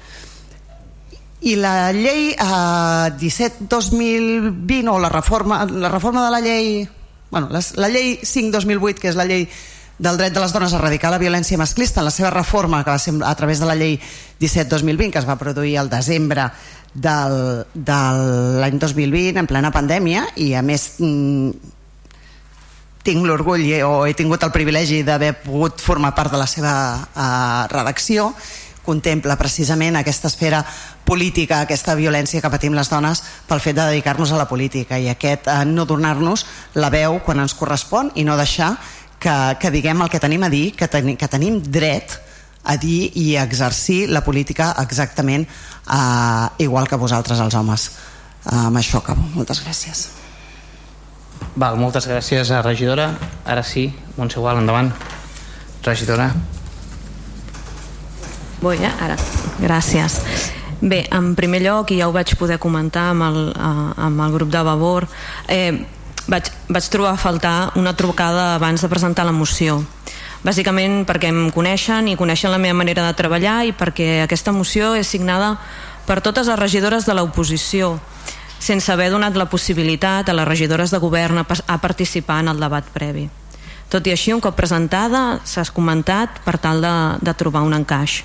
i 1.48 1.56
la 1.56 1.94
llei 1.96 2.34
eh, 2.34 3.08
17-2020 3.16 4.92
o 4.92 5.00
la 5.00 5.10
reforma, 5.10 5.64
la 5.66 5.90
reforma 5.90 6.26
de 6.26 6.32
la 6.32 6.42
llei 6.42 6.90
bueno, 7.32 7.50
la, 7.52 7.62
la 7.76 7.90
llei 7.90 8.20
5-2008 8.24 9.00
que 9.00 9.12
és 9.12 9.20
la 9.20 9.28
llei 9.28 9.48
del 9.98 10.18
dret 10.20 10.34
de 10.34 10.42
les 10.44 10.54
dones 10.54 10.74
a 10.74 10.78
erradicar 10.78 11.10
la 11.10 11.22
violència 11.22 11.58
masclista 11.58 12.02
en 12.02 12.10
la 12.10 12.14
seva 12.14 12.30
reforma 12.34 12.84
que 12.84 12.92
va 12.92 13.00
ser 13.00 13.16
a 13.24 13.34
través 13.36 13.60
de 13.60 13.70
la 13.70 13.78
llei 13.80 13.96
17-2020 14.42 15.12
que 15.12 15.24
es 15.24 15.30
va 15.30 15.40
produir 15.40 15.78
al 15.80 15.90
desembre 15.90 16.50
del, 16.94 17.66
de 17.74 18.02
l'any 18.62 18.78
2020 18.80 19.42
en 19.42 19.50
plena 19.50 19.72
pandèmia 19.72 20.28
i 20.36 20.52
a 20.54 20.62
més 20.66 21.00
mm, 21.00 21.74
tinc 23.08 23.24
l'orgull 23.24 23.66
o 23.88 24.06
he 24.06 24.14
tingut 24.20 24.44
el 24.44 24.52
privilegi 24.52 25.02
d'haver 25.08 25.34
pogut 25.46 25.80
formar 25.80 26.12
part 26.16 26.36
de 26.36 26.44
la 26.44 26.48
seva 26.48 26.76
eh, 27.08 27.64
redacció 27.72 28.34
contempla 28.88 29.36
precisament 29.40 29.98
aquesta 30.00 30.30
esfera 30.32 30.62
política, 31.08 31.62
aquesta 31.64 31.96
violència 31.96 32.44
que 32.44 32.52
patim 32.52 32.76
les 32.76 32.92
dones 32.92 33.24
pel 33.48 33.64
fet 33.64 33.78
de 33.78 33.88
dedicar-nos 33.88 34.34
a 34.36 34.40
la 34.42 34.48
política 34.50 35.00
i 35.00 35.08
aquest 35.10 35.48
eh, 35.48 35.64
no 35.66 35.88
donar-nos 35.88 36.46
la 36.76 36.92
veu 36.94 37.22
quan 37.26 37.40
ens 37.44 37.56
correspon 37.56 38.12
i 38.16 38.28
no 38.28 38.36
deixar 38.38 38.74
que, 39.18 39.36
que 39.62 39.72
diguem 39.74 40.04
el 40.04 40.12
que 40.12 40.22
tenim 40.22 40.44
a 40.44 40.52
dir, 40.52 40.74
que, 40.76 40.90
ten, 40.92 41.16
que 41.18 41.32
tenim 41.32 41.62
dret 41.64 42.20
a 42.68 42.76
dir 42.76 43.14
i 43.16 43.38
a 43.38 43.46
exercir 43.48 44.10
la 44.12 44.26
política 44.26 44.74
exactament 44.84 45.48
eh, 45.48 46.64
igual 46.68 46.92
que 46.92 47.00
vosaltres 47.00 47.40
els 47.40 47.56
homes. 47.56 47.90
Eh, 48.44 48.56
amb 48.68 48.84
això 48.84 49.00
acabo. 49.00 49.24
Moltes 49.36 49.64
gràcies. 49.64 50.08
Val, 51.58 51.80
moltes 51.80 52.06
gràcies 52.10 52.52
a 52.52 52.62
regidora. 52.62 53.10
Ara 53.46 53.64
sí, 53.64 53.88
Montse 54.18 54.44
Gual, 54.44 54.60
endavant. 54.62 54.92
Regidora. 55.88 56.30
Vull, 58.62 58.82
eh? 58.82 58.94
Ara. 59.02 59.18
Gràcies. 59.62 60.22
Bé, 60.80 61.08
en 61.10 61.34
primer 61.34 61.64
lloc, 61.64 61.90
i 61.90 61.98
ja 61.98 62.08
ho 62.08 62.14
vaig 62.14 62.36
poder 62.38 62.60
comentar 62.62 63.10
amb 63.16 63.26
el, 63.26 63.38
amb 63.58 64.22
el 64.22 64.34
grup 64.36 64.52
de 64.54 64.62
Vavor, 64.62 65.08
eh, 65.50 65.74
vaig, 66.30 66.52
vaig 66.70 66.90
trobar 66.94 67.16
a 67.16 67.18
faltar 67.18 67.72
una 67.82 67.96
trucada 67.98 68.54
abans 68.56 68.82
de 68.82 68.90
presentar 68.90 69.26
la 69.26 69.34
moció. 69.34 69.80
Bàsicament 70.46 71.02
perquè 71.10 71.32
em 71.34 71.48
coneixen 71.52 72.08
i 72.12 72.16
coneixen 72.16 72.54
la 72.54 72.62
meva 72.62 72.78
manera 72.78 73.08
de 73.08 73.16
treballar 73.18 73.64
i 73.66 73.74
perquè 73.74 74.22
aquesta 74.22 74.54
moció 74.54 74.94
és 74.94 75.10
signada 75.10 75.56
per 76.06 76.22
totes 76.22 76.48
les 76.48 76.60
regidores 76.60 77.08
de 77.10 77.16
l'oposició, 77.18 77.98
sense 78.60 78.92
haver 78.94 79.10
donat 79.10 79.36
la 79.36 79.50
possibilitat 79.50 80.30
a 80.30 80.36
les 80.38 80.48
regidores 80.48 80.94
de 80.94 81.02
govern 81.02 81.42
a, 81.42 81.46
a 81.46 81.78
participar 81.82 82.44
en 82.46 82.54
el 82.54 82.62
debat 82.62 82.86
previ. 82.94 83.26
Tot 83.90 84.06
i 84.06 84.12
així, 84.12 84.34
un 84.36 84.44
cop 84.44 84.56
presentada, 84.56 85.40
s'ha 85.48 85.66
comentat 85.74 86.42
per 86.46 86.58
tal 86.62 86.84
de, 86.84 86.94
de 87.24 87.34
trobar 87.34 87.64
un 87.66 87.74
encaix. 87.74 88.22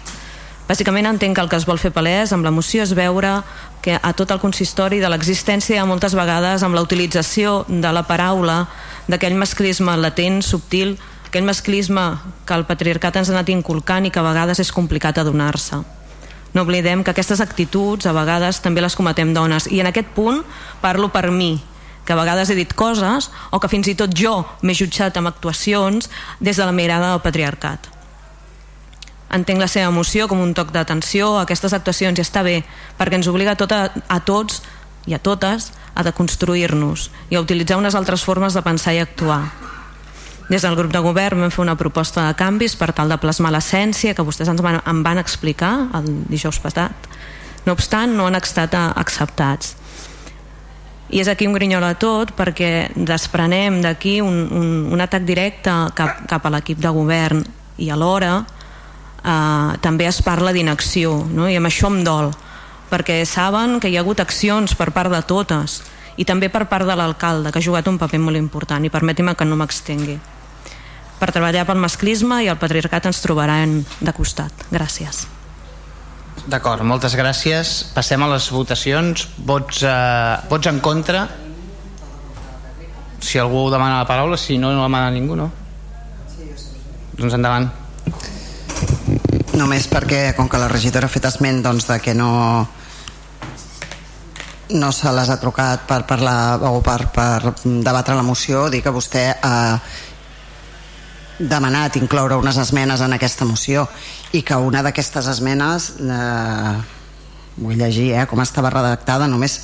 Bàsicament 0.69 1.09
entenc 1.11 1.35
que 1.37 1.43
el 1.43 1.49
que 1.51 1.59
es 1.59 1.67
vol 1.67 1.81
fer 1.83 1.91
palès 1.93 2.33
amb 2.33 2.47
la 2.47 2.53
moció 2.55 2.85
és 2.85 2.95
veure 2.95 3.41
que 3.83 3.97
a 3.99 4.13
tot 4.15 4.31
el 4.31 4.41
consistori 4.41 5.01
de 5.03 5.09
l'existència 5.11 5.83
moltes 5.85 6.15
vegades 6.15 6.63
amb 6.63 6.79
la 6.79 6.85
utilització 6.87 7.65
de 7.69 7.91
la 7.93 8.05
paraula 8.07 8.69
d'aquell 9.11 9.35
masclisme 9.35 9.97
latent, 9.99 10.39
subtil, 10.47 10.95
aquell 11.27 11.49
masclisme 11.49 12.05
que 12.47 12.55
el 12.55 12.67
patriarcat 12.69 13.19
ens 13.19 13.33
ha 13.33 13.35
anat 13.35 13.51
inculcant 13.51 14.07
i 14.07 14.13
que 14.15 14.23
a 14.23 14.29
vegades 14.29 14.63
és 14.63 14.71
complicat 14.73 15.19
adonar-se. 15.19 15.81
No 16.55 16.63
oblidem 16.63 17.03
que 17.03 17.11
aquestes 17.11 17.41
actituds 17.41 18.07
a 18.07 18.13
vegades 18.15 18.61
també 18.63 18.85
les 18.85 18.95
cometem 18.95 19.33
dones 19.35 19.67
i 19.67 19.81
en 19.81 19.91
aquest 19.91 20.13
punt 20.15 20.45
parlo 20.81 21.09
per 21.11 21.31
mi, 21.33 21.57
que 22.05 22.13
a 22.13 22.19
vegades 22.21 22.51
he 22.51 22.59
dit 22.59 22.75
coses 22.77 23.31
o 23.51 23.59
que 23.59 23.71
fins 23.73 23.89
i 23.89 23.97
tot 23.99 24.15
jo 24.15 24.45
m'he 24.63 24.77
jutjat 24.79 25.17
amb 25.19 25.33
actuacions 25.33 26.11
des 26.39 26.57
de 26.57 26.69
la 26.69 26.77
mirada 26.77 27.11
del 27.11 27.25
patriarcat. 27.25 28.02
Entenc 29.33 29.63
la 29.63 29.69
seva 29.71 29.89
emoció 29.89 30.27
com 30.29 30.43
un 30.45 30.53
toc 30.53 30.75
d'atenció 30.75 31.39
aquestes 31.41 31.73
actuacions 31.73 32.19
i 32.19 32.25
està 32.25 32.43
bé, 32.45 32.61
perquè 32.99 33.17
ens 33.17 33.31
obliga 33.33 33.55
a, 33.55 33.59
tot 33.59 33.73
a, 33.73 33.87
a 33.89 34.19
tots 34.21 34.61
i 35.09 35.17
a 35.17 35.21
totes 35.23 35.71
a 35.95 36.05
deconstruir-nos 36.05 37.09
i 37.31 37.37
a 37.37 37.43
utilitzar 37.43 37.79
unes 37.81 37.97
altres 37.97 38.25
formes 38.25 38.55
de 38.55 38.63
pensar 38.63 38.95
i 38.95 39.01
actuar. 39.01 39.43
Des 40.53 40.63
del 40.63 40.77
grup 40.77 40.93
de 40.93 41.01
govern 41.01 41.41
vam 41.41 41.53
fer 41.55 41.63
una 41.65 41.79
proposta 41.81 42.27
de 42.27 42.37
canvis 42.37 42.75
per 42.77 42.91
tal 42.93 43.09
de 43.09 43.17
plasmar 43.17 43.55
l'essència 43.55 44.13
que 44.13 44.25
vostès 44.27 44.51
ens 44.53 44.61
van, 44.61 44.83
em 44.85 45.03
van 45.05 45.21
explicar 45.23 45.73
el 45.97 46.11
dijous 46.29 46.59
passat. 46.61 47.09
No 47.65 47.73
obstant, 47.73 48.13
no 48.19 48.27
han 48.27 48.37
estat 48.37 48.75
acceptats. 48.77 49.77
I 51.13 51.21
és 51.21 51.29
aquí 51.29 51.47
un 51.49 51.55
grinyol 51.57 51.85
a 51.85 51.95
tot 52.01 52.33
perquè 52.37 52.91
desprenem 52.97 53.81
d'aquí 53.85 54.21
un, 54.25 54.43
un, 54.53 54.69
un 54.93 55.05
atac 55.05 55.25
directe 55.29 55.73
cap, 55.97 56.25
cap 56.29 56.45
a 56.45 56.53
l'equip 56.53 56.81
de 56.81 56.93
govern 56.93 57.43
i 57.79 57.91
alhora 57.93 58.43
eh, 59.25 59.79
també 59.81 60.07
es 60.11 60.21
parla 60.23 60.53
d'inacció 60.53 61.15
no? 61.31 61.49
i 61.49 61.57
amb 61.57 61.71
això 61.71 61.91
em 61.93 62.03
dol 62.05 62.33
perquè 62.93 63.23
saben 63.25 63.79
que 63.81 63.89
hi 63.89 63.97
ha 63.97 64.05
hagut 64.05 64.21
accions 64.21 64.75
per 64.77 64.91
part 64.93 65.13
de 65.13 65.23
totes 65.23 65.81
i 66.21 66.27
també 66.29 66.51
per 66.53 66.67
part 66.69 66.87
de 66.87 66.97
l'alcalde 66.99 67.51
que 67.51 67.63
ha 67.63 67.69
jugat 67.71 67.89
un 67.89 67.99
paper 67.99 68.21
molt 68.21 68.37
important 68.37 68.85
i 68.85 68.93
permeti'm 68.93 69.35
que 69.35 69.49
no 69.49 69.57
m'extengui 69.57 70.19
per 71.23 71.31
treballar 71.31 71.63
pel 71.69 71.79
masclisme 71.79 72.41
i 72.43 72.51
el 72.51 72.59
patriarcat 72.59 73.07
ens 73.07 73.21
trobaran 73.23 73.77
de 74.03 74.13
costat. 74.17 74.67
Gràcies. 74.75 75.23
D'acord, 76.51 76.83
moltes 76.83 77.15
gràcies. 77.15 77.71
Passem 77.95 78.23
a 78.25 78.29
les 78.33 78.49
votacions. 78.51 79.29
Vots, 79.39 79.85
eh, 79.87 80.37
vots 80.51 80.67
en 80.67 80.81
contra? 80.81 81.29
Si 83.21 83.39
algú 83.39 83.69
demana 83.71 84.01
la 84.01 84.09
paraula, 84.09 84.37
si 84.37 84.59
no, 84.59 84.73
no 84.73 84.83
demana 84.83 85.15
ningú, 85.15 85.37
no? 85.37 85.53
Doncs 87.15 87.35
endavant. 87.39 87.71
Només 89.59 89.89
perquè, 89.91 90.33
com 90.37 90.49
que 90.49 90.61
la 90.61 90.71
regidora 90.71 91.07
ha 91.09 91.13
fet 91.13 91.27
esment 91.29 91.61
doncs, 91.65 91.89
de 91.91 91.99
que 92.01 92.15
no 92.15 92.33
no 94.73 94.89
se 94.93 95.11
les 95.13 95.29
ha 95.29 95.37
trucat 95.37 95.83
per 95.85 96.07
parlar 96.09 96.63
o 96.65 96.81
per, 96.81 97.11
per 97.13 97.53
debatre 97.65 98.17
la 98.17 98.25
moció, 98.25 98.71
dir 98.73 98.81
que 98.81 98.95
vostè 98.95 99.27
ha 99.43 99.59
demanat 101.39 101.97
incloure 102.01 102.39
unes 102.41 102.57
esmenes 102.61 103.01
en 103.01 103.13
aquesta 103.17 103.45
moció 103.45 103.87
i 104.33 104.43
que 104.47 104.57
una 104.57 104.83
d'aquestes 104.85 105.27
esmenes 105.33 105.89
eh, 106.01 106.75
vull 107.57 107.81
llegir 107.81 108.13
eh, 108.15 108.27
com 108.31 108.41
estava 108.43 108.71
redactada 108.71 109.29
només 109.29 109.59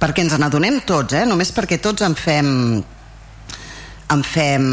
perquè 0.00 0.24
ens 0.24 0.38
n'adonem 0.38 0.80
tots 0.88 1.18
eh, 1.18 1.26
només 1.28 1.52
perquè 1.54 1.78
tots 1.82 2.06
en 2.06 2.16
fem 2.18 2.48
en 4.12 4.24
fem 4.26 4.66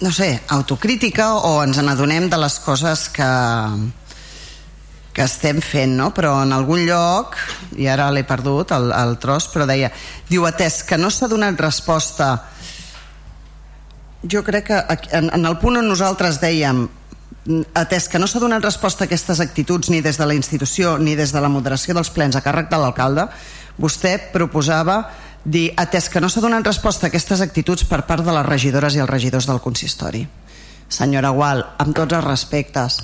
no 0.00 0.10
sé, 0.12 0.40
autocrítica 0.48 1.34
o 1.46 1.60
ens 1.62 1.78
n'adonem 1.78 2.30
de 2.30 2.40
les 2.40 2.58
coses 2.64 3.08
que 3.14 3.28
que 5.14 5.22
estem 5.22 5.60
fent, 5.62 5.92
no? 5.94 6.08
però 6.10 6.40
en 6.42 6.50
algun 6.50 6.80
lloc, 6.88 7.36
i 7.78 7.86
ara 7.86 8.08
l'he 8.10 8.24
perdut 8.26 8.72
el, 8.74 8.88
el 8.90 9.12
tros, 9.22 9.46
però 9.52 9.62
deia, 9.62 9.92
diu, 10.26 10.42
atès 10.42 10.80
que 10.82 10.98
no 10.98 11.06
s'ha 11.06 11.28
donat 11.30 11.60
resposta 11.62 12.32
jo 14.30 14.42
crec 14.42 14.66
que 14.66 14.78
en, 15.12 15.30
en 15.30 15.46
el 15.46 15.58
punt 15.60 15.78
on 15.78 15.88
nosaltres 15.88 16.40
dèiem 16.42 16.86
atès 17.76 18.08
que 18.08 18.18
no 18.18 18.26
s'ha 18.26 18.40
donat 18.40 18.64
resposta 18.64 19.04
a 19.04 19.06
aquestes 19.06 19.40
actituds 19.44 19.90
ni 19.92 20.00
des 20.00 20.16
de 20.18 20.26
la 20.26 20.34
institució 20.34 20.96
ni 20.98 21.14
des 21.14 21.32
de 21.32 21.42
la 21.44 21.52
moderació 21.52 21.94
dels 21.94 22.10
plens 22.10 22.36
a 22.36 22.42
càrrec 22.44 22.70
de 22.70 22.80
l'alcalde 22.80 23.28
vostè 23.76 24.16
proposava 24.32 25.02
dir 25.44 25.72
atès 25.76 26.08
que 26.08 26.20
no 26.20 26.30
s'ha 26.32 26.42
donat 26.44 26.66
resposta 26.66 27.06
a 27.06 27.12
aquestes 27.12 27.42
actituds 27.44 27.84
per 27.84 28.04
part 28.08 28.24
de 28.24 28.32
les 28.32 28.46
regidores 28.46 28.96
i 28.96 29.02
els 29.04 29.10
regidors 29.10 29.46
del 29.46 29.60
consistori. 29.60 30.24
Senyora 30.88 31.32
Gual, 31.36 31.64
amb 31.78 31.96
tots 31.96 32.16
els 32.16 32.24
respectes 32.24 33.02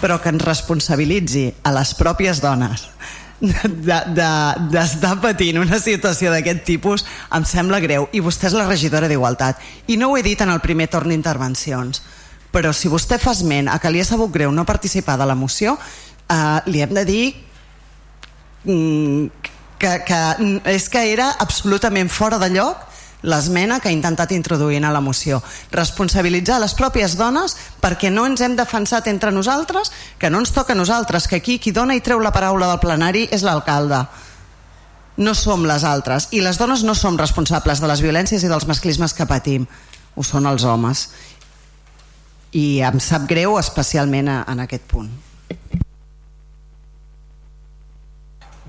però 0.00 0.20
que 0.22 0.30
ens 0.30 0.44
responsabilitzi 0.44 1.48
a 1.66 1.72
les 1.74 1.94
pròpies 1.98 2.38
dones 2.40 2.86
d'estar 3.40 4.04
de, 4.12 4.74
de, 5.00 5.12
patint 5.22 5.58
una 5.58 5.78
situació 5.80 6.30
d'aquest 6.30 6.60
tipus 6.66 7.06
em 7.34 7.44
sembla 7.48 7.80
greu. 7.80 8.06
I 8.12 8.20
vostè 8.20 8.50
és 8.50 8.54
la 8.54 8.68
regidora 8.68 9.08
d'Igualtat. 9.08 9.58
I 9.88 9.96
no 9.96 10.10
ho 10.10 10.18
he 10.18 10.22
dit 10.22 10.40
en 10.44 10.52
el 10.52 10.60
primer 10.60 10.90
torn 10.92 11.08
d'intervencions 11.10 12.02
però 12.50 12.72
si 12.74 12.90
vostè 12.90 13.18
fa 13.22 13.32
esment 13.34 13.70
a 13.70 13.78
que 13.78 13.90
li 13.90 14.02
ha 14.02 14.06
sabut 14.06 14.32
greu 14.34 14.50
no 14.52 14.66
participar 14.66 15.16
de 15.18 15.26
la 15.26 15.38
moció 15.38 15.76
eh, 15.78 16.58
li 16.66 16.82
hem 16.82 16.94
de 16.94 17.04
dir 17.06 17.24
mm, 18.64 19.26
que, 19.80 19.96
que 20.06 20.20
és 20.70 20.86
que 20.92 21.02
era 21.10 21.32
absolutament 21.40 22.12
fora 22.12 22.38
de 22.38 22.52
lloc 22.52 22.86
l'esmena 23.22 23.80
que 23.80 23.90
ha 23.90 23.92
intentat 23.92 24.32
introduir 24.32 24.80
a 24.84 24.92
la 24.92 25.02
moció. 25.04 25.42
Responsabilitzar 25.72 26.60
les 26.60 26.74
pròpies 26.76 27.16
dones 27.20 27.56
perquè 27.80 28.10
no 28.12 28.24
ens 28.28 28.40
hem 28.40 28.56
defensat 28.56 29.08
entre 29.12 29.32
nosaltres, 29.32 29.92
que 30.18 30.30
no 30.30 30.40
ens 30.40 30.52
toca 30.56 30.72
a 30.72 30.78
nosaltres, 30.78 31.28
que 31.28 31.36
aquí 31.36 31.58
qui 31.58 31.72
dona 31.72 31.96
i 31.96 32.00
treu 32.00 32.20
la 32.20 32.32
paraula 32.32 32.70
del 32.70 32.80
plenari 32.80 33.26
és 33.30 33.44
l'alcalde. 33.44 34.04
No 35.20 35.34
som 35.34 35.66
les 35.68 35.84
altres. 35.84 36.30
I 36.32 36.40
les 36.40 36.56
dones 36.56 36.84
no 36.84 36.94
som 36.94 37.18
responsables 37.18 37.80
de 37.80 37.88
les 37.90 38.00
violències 38.00 38.44
i 38.44 38.48
dels 38.48 38.66
masclismes 38.66 39.12
que 39.12 39.28
patim. 39.28 39.66
Ho 40.16 40.24
són 40.24 40.48
els 40.48 40.64
homes. 40.64 41.10
I 42.56 42.80
em 42.88 43.00
sap 43.04 43.28
greu 43.28 43.58
especialment 43.60 44.32
en 44.32 44.64
aquest 44.64 44.88
punt. 44.88 45.29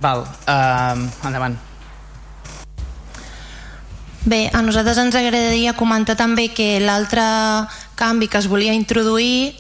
Val, 0.02 0.26
uh, 0.26 1.28
endavant. 1.28 1.58
Bé, 4.26 4.50
a 4.54 4.62
nosaltres 4.62 4.98
ens 5.02 5.16
agradaria 5.18 5.74
comentar 5.78 6.18
també 6.18 6.50
que 6.54 6.80
l'altre 6.82 7.24
canvi 7.98 8.28
que 8.30 8.38
es 8.38 8.50
volia 8.50 8.74
introduir 8.74 9.56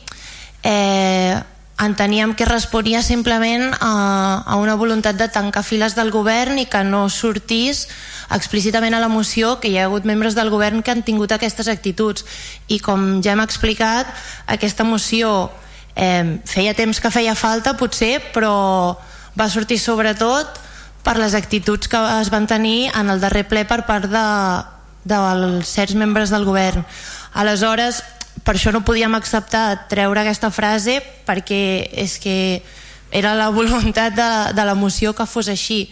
eh, 0.61 1.37
enteníem 1.81 2.35
que 2.37 2.45
responia 2.45 3.01
simplement 3.01 3.73
a, 3.81 4.43
a 4.45 4.55
una 4.61 4.75
voluntat 4.77 5.17
de 5.17 5.27
tancar 5.33 5.63
files 5.65 5.95
del 5.97 6.13
govern 6.13 6.61
i 6.61 6.67
que 6.69 6.83
no 6.85 7.07
sortís 7.09 7.87
explícitament 8.29 8.93
a 8.93 9.01
la 9.01 9.09
moció 9.09 9.57
que 9.59 9.69
hi 9.69 9.79
ha 9.79 9.87
hagut 9.89 10.05
membres 10.05 10.37
del 10.37 10.53
govern 10.53 10.85
que 10.85 10.93
han 10.93 11.01
tingut 11.01 11.33
aquestes 11.33 11.67
actituds 11.67 12.25
i 12.69 12.77
com 12.79 13.17
ja 13.25 13.33
hem 13.33 13.41
explicat 13.41 14.13
aquesta 14.45 14.85
moció 14.85 15.49
eh, 15.95 16.37
feia 16.45 16.77
temps 16.77 17.01
que 17.01 17.13
feia 17.13 17.33
falta 17.33 17.73
potser 17.81 18.19
però 18.29 18.53
va 19.37 19.49
sortir 19.49 19.79
sobretot 19.79 20.59
per 21.03 21.17
les 21.17 21.33
actituds 21.33 21.89
que 21.89 21.99
es 22.19 22.29
van 22.29 22.47
tenir 22.47 22.91
en 22.93 23.09
el 23.09 23.21
darrer 23.21 23.47
ple 23.49 23.65
per 23.65 23.83
part 23.87 24.09
de, 24.11 24.25
dels 25.03 25.67
certs 25.67 25.95
membres 25.97 26.29
del 26.29 26.45
govern. 26.45 26.85
Aleshores 27.33 28.01
per 28.45 28.55
això 28.55 28.71
no 28.73 28.83
podíem 28.85 29.13
acceptar 29.15 29.87
treure 29.91 30.21
aquesta 30.21 30.51
frase 30.53 30.99
perquè 31.27 31.89
és 32.03 32.17
que 32.21 32.61
era 33.11 33.35
la 33.35 33.49
voluntat 33.57 34.15
de, 34.15 34.31
de 34.55 34.65
la 34.65 34.75
moció 34.75 35.13
que 35.13 35.27
fos 35.27 35.49
així. 35.51 35.85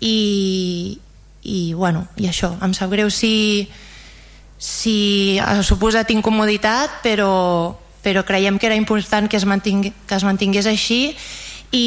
I, 0.00 0.98
i 1.42 1.72
bueno, 1.74 2.06
i 2.16 2.28
això, 2.30 2.52
em 2.62 2.74
sap 2.76 2.92
greu 2.92 3.10
si, 3.10 3.66
si 4.58 5.38
ha 5.42 5.58
suposat 5.66 6.12
incomoditat 6.14 7.00
però, 7.02 7.74
però 8.04 8.22
creiem 8.26 8.58
que 8.58 8.68
era 8.70 8.78
important 8.78 9.26
que 9.30 9.38
es, 9.38 9.46
mantingui, 9.46 9.92
que 10.06 10.18
es 10.18 10.26
mantingués 10.26 10.70
així. 10.70 11.16
I, 11.74 11.84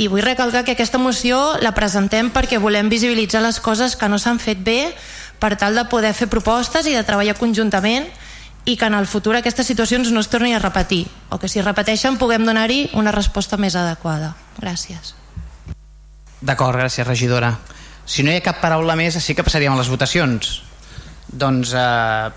i 0.00 0.08
vull 0.08 0.24
recalcar 0.24 0.64
que 0.64 0.72
aquesta 0.72 0.96
moció 0.96 1.58
la 1.60 1.74
presentem 1.76 2.30
perquè 2.32 2.56
volem 2.56 2.88
visibilitzar 2.88 3.42
les 3.44 3.60
coses 3.60 3.98
que 4.00 4.08
no 4.08 4.16
s'han 4.16 4.40
fet 4.40 4.62
bé 4.64 4.94
per 5.40 5.58
tal 5.60 5.76
de 5.76 5.84
poder 5.92 6.14
fer 6.16 6.30
propostes 6.32 6.88
i 6.88 6.94
de 6.96 7.04
treballar 7.04 7.36
conjuntament 7.36 8.06
i 8.64 8.76
que 8.80 8.88
en 8.88 8.96
el 8.96 9.08
futur 9.08 9.36
aquestes 9.36 9.68
situacions 9.68 10.08
no 10.12 10.22
es 10.24 10.30
tornin 10.32 10.56
a 10.56 10.62
repetir 10.62 11.04
o 11.28 11.36
que 11.36 11.50
si 11.52 11.60
repeteixen 11.60 12.16
puguem 12.16 12.46
donar-hi 12.48 12.88
una 12.96 13.12
resposta 13.12 13.60
més 13.60 13.76
adequada. 13.76 14.32
Gràcies. 14.60 15.14
D'acord, 16.40 16.80
gràcies 16.80 17.06
regidora. 17.06 17.52
Si 18.08 18.24
no 18.24 18.32
hi 18.32 18.40
ha 18.40 18.44
cap 18.44 18.60
paraula 18.64 18.96
més, 18.96 19.20
sí 19.20 19.36
que 19.36 19.44
passaríem 19.44 19.76
a 19.76 19.80
les 19.80 19.92
votacions. 19.92 20.62
Doncs 21.28 21.74
eh, 21.76 22.30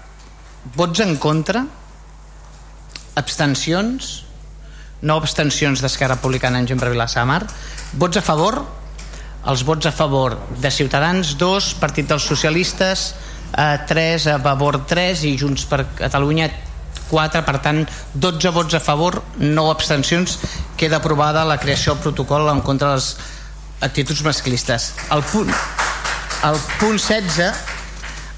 vots 0.76 1.00
en 1.00 1.16
contra, 1.16 1.64
abstencions, 3.16 4.23
no 5.04 5.20
abstencions 5.20 5.84
d'Esquerra 5.84 6.16
Republicana 6.16 6.62
en 6.64 6.68
Gembre 6.68 6.90
Vilassamar, 6.94 7.44
vots 8.00 8.18
a 8.18 8.24
favor, 8.24 8.62
els 9.52 9.64
vots 9.68 9.86
a 9.86 9.92
favor 9.92 10.38
de 10.64 10.72
Ciutadans, 10.72 11.36
dos, 11.38 11.74
Partit 11.80 12.08
dels 12.08 12.24
Socialistes, 12.24 13.14
eh, 13.58 13.78
3, 13.88 14.28
a 14.28 14.40
favor 14.40 14.80
3 14.88 15.26
i 15.28 15.36
Junts 15.38 15.68
per 15.68 15.84
Catalunya 16.00 16.50
4, 17.10 17.44
per 17.46 17.60
tant 17.62 17.84
12 18.16 18.50
vots 18.56 18.74
a 18.74 18.82
favor, 18.82 19.22
9 19.38 19.76
abstencions. 19.76 20.40
Queda 20.78 20.98
aprovada 20.98 21.46
la 21.46 21.60
creació 21.60 21.94
del 21.94 22.02
protocol 22.02 22.50
en 22.50 22.62
contra 22.62 22.90
de 22.90 22.96
les 22.96 23.18
actituds 23.82 24.24
masclistes. 24.24 24.94
El 25.12 25.22
punt, 25.24 25.52
el 26.48 26.60
punt 26.80 26.98
16 26.98 27.54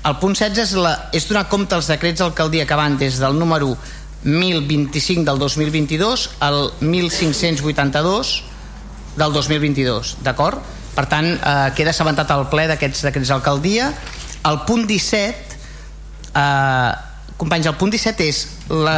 el 0.05 0.19
punt 0.21 0.35
16 0.37 0.59
és, 0.61 0.71
la, 0.77 0.91
és 1.17 1.23
donar 1.25 1.47
compte 1.49 1.73
als 1.73 1.87
decrets 1.89 2.21
d'alcaldia 2.21 2.67
que 2.69 2.77
van 2.77 2.93
des 3.01 3.15
del 3.17 3.39
número 3.39 3.71
1025 4.25 5.23
del 5.23 5.39
2022 5.39 6.29
al 6.43 6.73
1582 6.81 8.35
del 9.15 9.31
2022 9.31 10.17
d'acord? 10.25 10.59
per 10.95 11.05
tant 11.11 11.27
eh, 11.35 11.69
queda 11.77 11.93
assabentat 11.93 12.31
el 12.33 12.47
ple 12.51 12.67
d'aquests 12.71 13.05
decrets 13.07 13.31
d'alcaldia 13.31 13.91
el 14.49 14.61
punt 14.67 14.85
17 14.87 15.55
eh, 16.33 16.91
companys, 17.37 17.69
el 17.69 17.77
punt 17.79 17.93
17 17.93 18.27
és 18.27 18.41
la, 18.71 18.97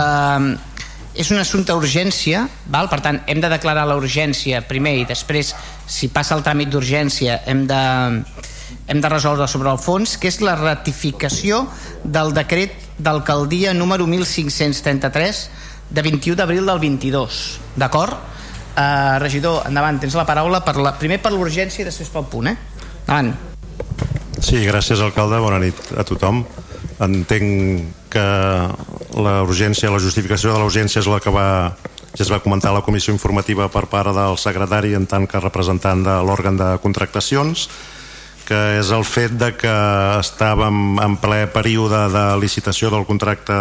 és 1.17 1.31
un 1.33 1.41
assumpte 1.41 1.73
d'urgència 1.73 2.45
val? 2.71 2.87
per 2.89 3.01
tant 3.03 3.19
hem 3.27 3.41
de 3.43 3.49
declarar 3.51 3.87
la 3.89 3.97
urgència 3.99 4.61
primer 4.69 4.95
i 5.01 5.07
després 5.09 5.53
si 5.87 6.11
passa 6.13 6.37
el 6.37 6.45
tràmit 6.45 6.71
d'urgència 6.71 7.41
hem 7.49 7.65
de, 7.67 7.81
hem 8.87 9.01
de 9.01 9.09
resoldre 9.09 9.47
sobre 9.47 9.71
el 9.71 9.79
fons 9.81 10.17
que 10.17 10.29
és 10.31 10.39
la 10.41 10.55
ratificació 10.59 11.65
del 12.03 12.33
decret 12.35 12.75
d'alcaldia 12.97 13.73
número 13.73 14.07
1533 14.07 15.43
de 15.89 16.01
21 16.03 16.35
d'abril 16.39 16.65
del 16.65 16.79
22 16.79 17.43
d'acord? 17.75 18.17
Eh, 18.77 19.19
regidor, 19.19 19.63
endavant, 19.65 19.97
tens 19.99 20.13
la 20.13 20.25
paraula 20.25 20.61
per 20.65 20.77
la, 20.77 20.93
primer 20.99 21.21
per 21.21 21.33
l'urgència 21.33 21.81
i 21.81 21.87
després 21.87 22.11
pel 22.13 22.27
punt 22.29 22.51
eh? 22.53 22.57
endavant 23.07 23.35
Sí, 24.37 24.59
gràcies 24.67 25.01
alcalde, 25.01 25.39
bona 25.41 25.57
nit 25.57 25.79
a 25.97 26.03
tothom. 26.05 26.43
Entenc 27.01 28.09
que 28.13 28.25
la 29.17 29.33
urgència, 29.45 29.89
la 29.89 30.01
justificació 30.01 30.53
de 30.53 30.61
la 30.61 30.67
urgència 30.69 31.01
és 31.01 31.09
la 31.09 31.17
que 31.23 31.33
va, 31.33 31.73
ja 32.13 32.23
es 32.25 32.29
va 32.29 32.41
comentar 32.43 32.73
la 32.73 32.83
comissió 32.85 33.13
informativa 33.15 33.67
per 33.73 33.87
part 33.89 34.13
del 34.13 34.37
secretari 34.37 34.93
en 34.97 35.07
tant 35.09 35.25
que 35.29 35.41
representant 35.41 36.05
de 36.05 36.19
l'òrgan 36.27 36.59
de 36.59 36.69
contractacions, 36.83 37.67
que 38.47 38.59
és 38.79 38.91
el 38.95 39.03
fet 39.03 39.33
de 39.35 39.51
que 39.59 39.75
estàvem 40.21 41.01
en 41.03 41.17
ple 41.19 41.41
període 41.51 42.05
de 42.13 42.23
licitació 42.39 42.89
del 42.93 43.03
contracte 43.07 43.57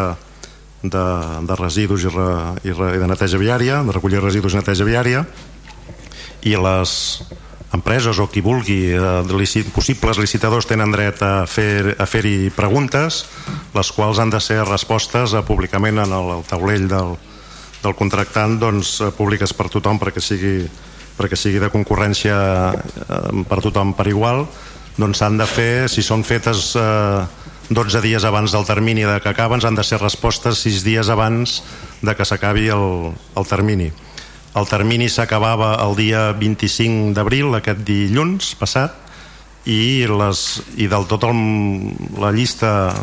de, 0.82 1.06
de 1.48 1.56
residus 1.58 2.04
i, 2.06 2.12
re, 2.12 2.28
i, 2.62 2.74
re, 2.76 2.92
i 2.94 3.00
de 3.02 3.08
neteja 3.10 3.40
viària, 3.40 3.80
de 3.82 3.96
recollir 3.96 4.22
residus 4.22 4.54
i 4.54 4.60
neteja 4.60 4.86
viària, 4.86 5.24
i 6.46 6.54
les 6.54 6.92
empreses 7.74 8.20
o 8.22 8.28
qui 8.30 8.40
vulgui, 8.40 8.92
eh, 8.94 9.22
licit, 9.34 9.72
possibles 9.74 10.20
licitadors 10.22 10.68
tenen 10.70 10.94
dret 10.94 11.18
a 11.22 11.32
fer-hi 11.50 11.96
a 11.98 12.06
fer 12.06 12.22
preguntes, 12.54 13.24
les 13.74 13.90
quals 13.92 14.20
han 14.22 14.30
de 14.30 14.40
ser 14.40 14.62
respostes 14.64 15.34
eh, 15.34 15.42
públicament 15.42 15.98
en 16.04 16.14
el, 16.14 16.30
el 16.38 16.46
taulell 16.46 16.86
del, 16.88 17.16
del 17.82 17.98
contractant 17.98 18.60
doncs, 18.62 19.00
eh, 19.00 19.10
públiques 19.10 19.52
per 19.52 19.68
tothom 19.72 19.98
perquè 19.98 20.22
sigui, 20.22 20.60
perquè 21.18 21.36
sigui 21.36 21.58
de 21.58 21.72
concurrència 21.74 22.38
eh, 22.70 23.44
per 23.50 23.60
tothom 23.66 23.96
per 23.98 24.06
igual 24.14 24.46
doncs 24.96 25.20
s'han 25.20 25.36
de 25.36 25.46
fer, 25.48 25.88
si 25.92 26.02
són 26.02 26.24
fetes 26.24 26.74
eh, 26.80 27.26
12 27.68 28.02
dies 28.04 28.24
abans 28.24 28.52
del 28.54 28.66
termini 28.68 29.04
de 29.04 29.20
que 29.20 29.32
acaben, 29.32 29.60
han 29.64 29.74
de 29.76 29.84
ser 29.84 30.00
respostes 30.00 30.62
6 30.64 30.84
dies 30.86 31.08
abans 31.12 31.62
de 32.02 32.14
que 32.14 32.24
s'acabi 32.24 32.68
el, 32.72 33.12
el 33.36 33.48
termini. 33.48 33.90
El 34.56 34.68
termini 34.70 35.10
s'acabava 35.12 35.74
el 35.84 35.96
dia 35.98 36.30
25 36.32 37.12
d'abril, 37.16 37.52
aquest 37.58 37.82
dilluns 37.84 38.54
passat, 38.56 39.02
i, 39.66 40.06
les, 40.06 40.42
i 40.78 40.86
del 40.86 41.04
tot 41.10 41.26
el, 41.26 41.36
la 42.22 42.30
llista 42.30 42.94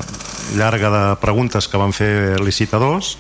llarga 0.56 0.90
de 0.90 1.06
preguntes 1.20 1.68
que 1.68 1.80
van 1.80 1.92
fer 1.94 2.40
licitadors 2.40 3.18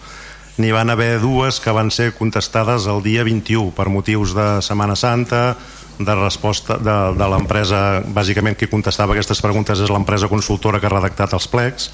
n'hi 0.55 0.71
van 0.71 0.93
haver 0.93 1.17
dues 1.19 1.59
que 1.59 1.73
van 1.75 1.89
ser 1.91 2.13
contestades 2.15 2.85
el 2.87 3.01
dia 3.03 3.25
21 3.27 3.73
per 3.75 3.89
motius 3.91 4.35
de 4.37 4.47
Setmana 4.63 4.95
Santa 4.95 5.57
de 5.99 6.15
resposta 6.17 6.77
de, 6.81 6.95
de 7.17 7.27
l'empresa 7.29 8.01
bàsicament 8.15 8.57
qui 8.57 8.69
contestava 8.71 9.13
aquestes 9.13 9.41
preguntes 9.43 9.81
és 9.83 9.91
l'empresa 9.93 10.29
consultora 10.31 10.79
que 10.81 10.89
ha 10.89 10.95
redactat 10.95 11.35
els 11.37 11.47
plecs 11.47 11.91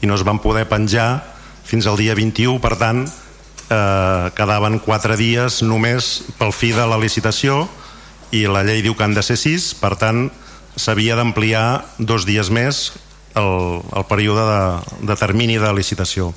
i 0.00 0.08
no 0.08 0.16
es 0.16 0.24
van 0.26 0.38
poder 0.42 0.66
penjar 0.70 1.22
fins 1.66 1.86
al 1.86 1.98
dia 2.00 2.14
21 2.18 2.60
per 2.62 2.76
tant 2.80 3.04
eh, 3.06 4.30
quedaven 4.36 4.80
4 4.84 5.18
dies 5.20 5.62
només 5.66 6.12
pel 6.38 6.54
fi 6.54 6.72
de 6.76 6.86
la 6.86 7.00
licitació 7.00 7.64
i 8.30 8.46
la 8.46 8.62
llei 8.62 8.82
diu 8.86 8.94
que 8.94 9.06
han 9.06 9.16
de 9.16 9.26
ser 9.26 9.38
6 9.40 9.74
per 9.82 9.96
tant 9.98 10.28
s'havia 10.78 11.16
d'ampliar 11.18 11.82
dos 11.98 12.26
dies 12.26 12.50
més 12.54 12.90
el, 13.34 13.82
el 13.96 14.06
període 14.10 14.44
de, 14.46 15.06
de 15.06 15.16
termini 15.18 15.58
de 15.58 15.72
licitació. 15.74 16.30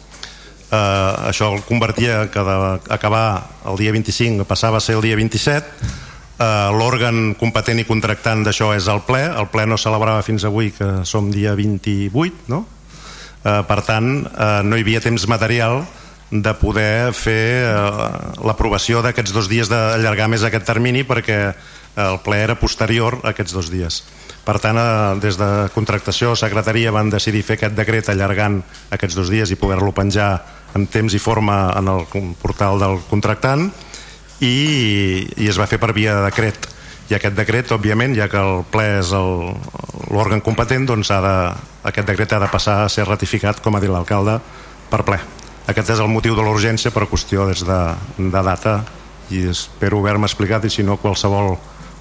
Eh, 0.73 1.29
això 1.29 1.51
el 1.53 1.61
convertia 1.67 2.27
que 2.33 2.41
d'acabar 2.41 3.25
el 3.69 3.77
dia 3.77 3.93
25 3.93 4.45
passava 4.49 4.79
a 4.79 4.83
ser 4.83 4.97
el 4.97 5.05
dia 5.05 5.17
27 5.19 5.61
eh, 5.61 6.01
l'òrgan 6.39 7.35
competent 7.39 7.79
i 7.79 7.85
contractant 7.85 8.41
d'això 8.43 8.71
és 8.73 8.87
el 8.89 9.03
ple 9.05 9.21
el 9.29 9.47
ple 9.53 9.67
no 9.69 9.77
celebrava 9.77 10.23
fins 10.25 10.43
avui 10.47 10.71
que 10.73 10.87
som 11.05 11.29
dia 11.31 11.53
28 11.55 12.49
no? 12.49 12.63
eh, 13.43 13.61
per 13.67 13.81
tant 13.85 14.09
eh, 14.25 14.61
no 14.65 14.75
hi 14.77 14.83
havia 14.85 15.03
temps 15.03 15.27
material 15.29 15.83
de 16.33 16.53
poder 16.57 17.13
fer 17.13 17.45
eh, 17.61 17.77
l'aprovació 18.41 19.03
d'aquests 19.05 19.35
dos 19.35 19.49
dies 19.51 19.69
d'allargar 19.69 20.27
més 20.33 20.43
aquest 20.43 20.65
termini 20.65 21.05
perquè 21.05 21.53
el 21.93 22.19
ple 22.25 22.39
era 22.41 22.57
posterior 22.57 23.19
a 23.21 23.33
aquests 23.33 23.53
dos 23.53 23.69
dies. 23.69 24.01
Per 24.43 24.57
tant, 24.59 24.77
eh, 24.81 25.19
des 25.21 25.37
de 25.37 25.69
contractació, 25.75 26.33
secretaria 26.35 26.91
van 26.91 27.11
decidir 27.13 27.43
fer 27.45 27.59
aquest 27.59 27.77
decret 27.77 28.09
allargant 28.09 28.63
aquests 28.89 29.15
dos 29.15 29.29
dies 29.29 29.51
i 29.51 29.59
poder-lo 29.59 29.93
penjar 29.93 30.33
en 30.73 30.87
temps 30.87 31.13
i 31.13 31.21
forma 31.21 31.71
en 31.77 31.87
el 31.87 32.07
portal 32.41 32.79
del 32.81 32.97
contractant 33.09 33.69
i, 34.41 35.27
i 35.37 35.49
es 35.49 35.59
va 35.59 35.67
fer 35.69 35.79
per 35.81 35.93
via 35.93 36.15
de 36.17 36.25
decret 36.29 36.73
i 37.11 37.17
aquest 37.17 37.35
decret, 37.35 37.71
òbviament, 37.75 38.15
ja 38.15 38.29
que 38.31 38.39
el 38.39 38.63
ple 38.71 38.85
és 39.01 39.11
l'òrgan 39.13 40.41
competent, 40.45 40.87
doncs 40.87 41.11
ha 41.11 41.19
de, 41.23 41.35
aquest 41.89 42.07
decret 42.09 42.33
ha 42.33 42.39
de 42.41 42.49
passar 42.51 42.83
a 42.83 42.89
ser 42.91 43.05
ratificat, 43.09 43.59
com 43.61 43.75
ha 43.75 43.81
dit 43.83 43.91
l'alcalde, 43.91 44.37
per 44.89 45.03
ple. 45.05 45.19
Aquest 45.69 45.93
és 45.95 46.01
el 46.03 46.11
motiu 46.11 46.35
de 46.35 46.43
l'urgència 46.43 46.91
per 46.95 47.07
qüestió 47.11 47.47
des 47.49 47.63
de, 47.67 47.79
de 48.17 48.43
data 48.43 48.79
i 49.31 49.45
espero 49.51 50.01
haver-me 50.01 50.27
explicat 50.27 50.65
i 50.67 50.71
si 50.71 50.83
no 50.83 50.97
qualsevol 50.99 51.55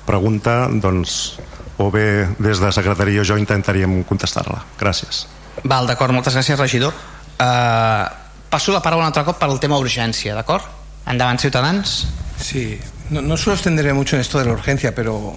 pregunta 0.07 0.67
doncs 0.83 1.37
o 1.79 1.87
bé 1.95 2.27
des 2.43 2.59
de 2.59 2.73
secretaria 2.75 3.23
jo 3.27 3.39
intentaríem 3.39 4.03
contestar-la. 4.07 4.65
Gràcies. 4.79 5.27
Val, 5.63 5.87
d'acord, 5.87 6.15
moltes 6.15 6.35
gràcies 6.35 6.59
regidor. 6.59 6.95
Uh, 7.39 8.07
passo 8.51 8.75
la 8.75 8.83
paraula 8.83 9.07
un 9.07 9.13
altre 9.13 9.25
cop 9.27 9.39
per 9.39 9.49
al 9.51 9.61
tema 9.63 9.79
urgència, 9.83 10.35
d'acord? 10.39 10.82
Endavant, 11.07 11.41
Ciutadans. 11.41 12.07
Sí, 12.41 12.79
no, 13.11 13.23
no 13.23 13.37
suelo 13.37 13.55
extenderme 13.55 13.93
mucho 13.93 14.17
en 14.17 14.21
esto 14.21 14.39
de 14.39 14.47
la 14.47 14.53
urgencia, 14.53 14.95
pero 14.95 15.35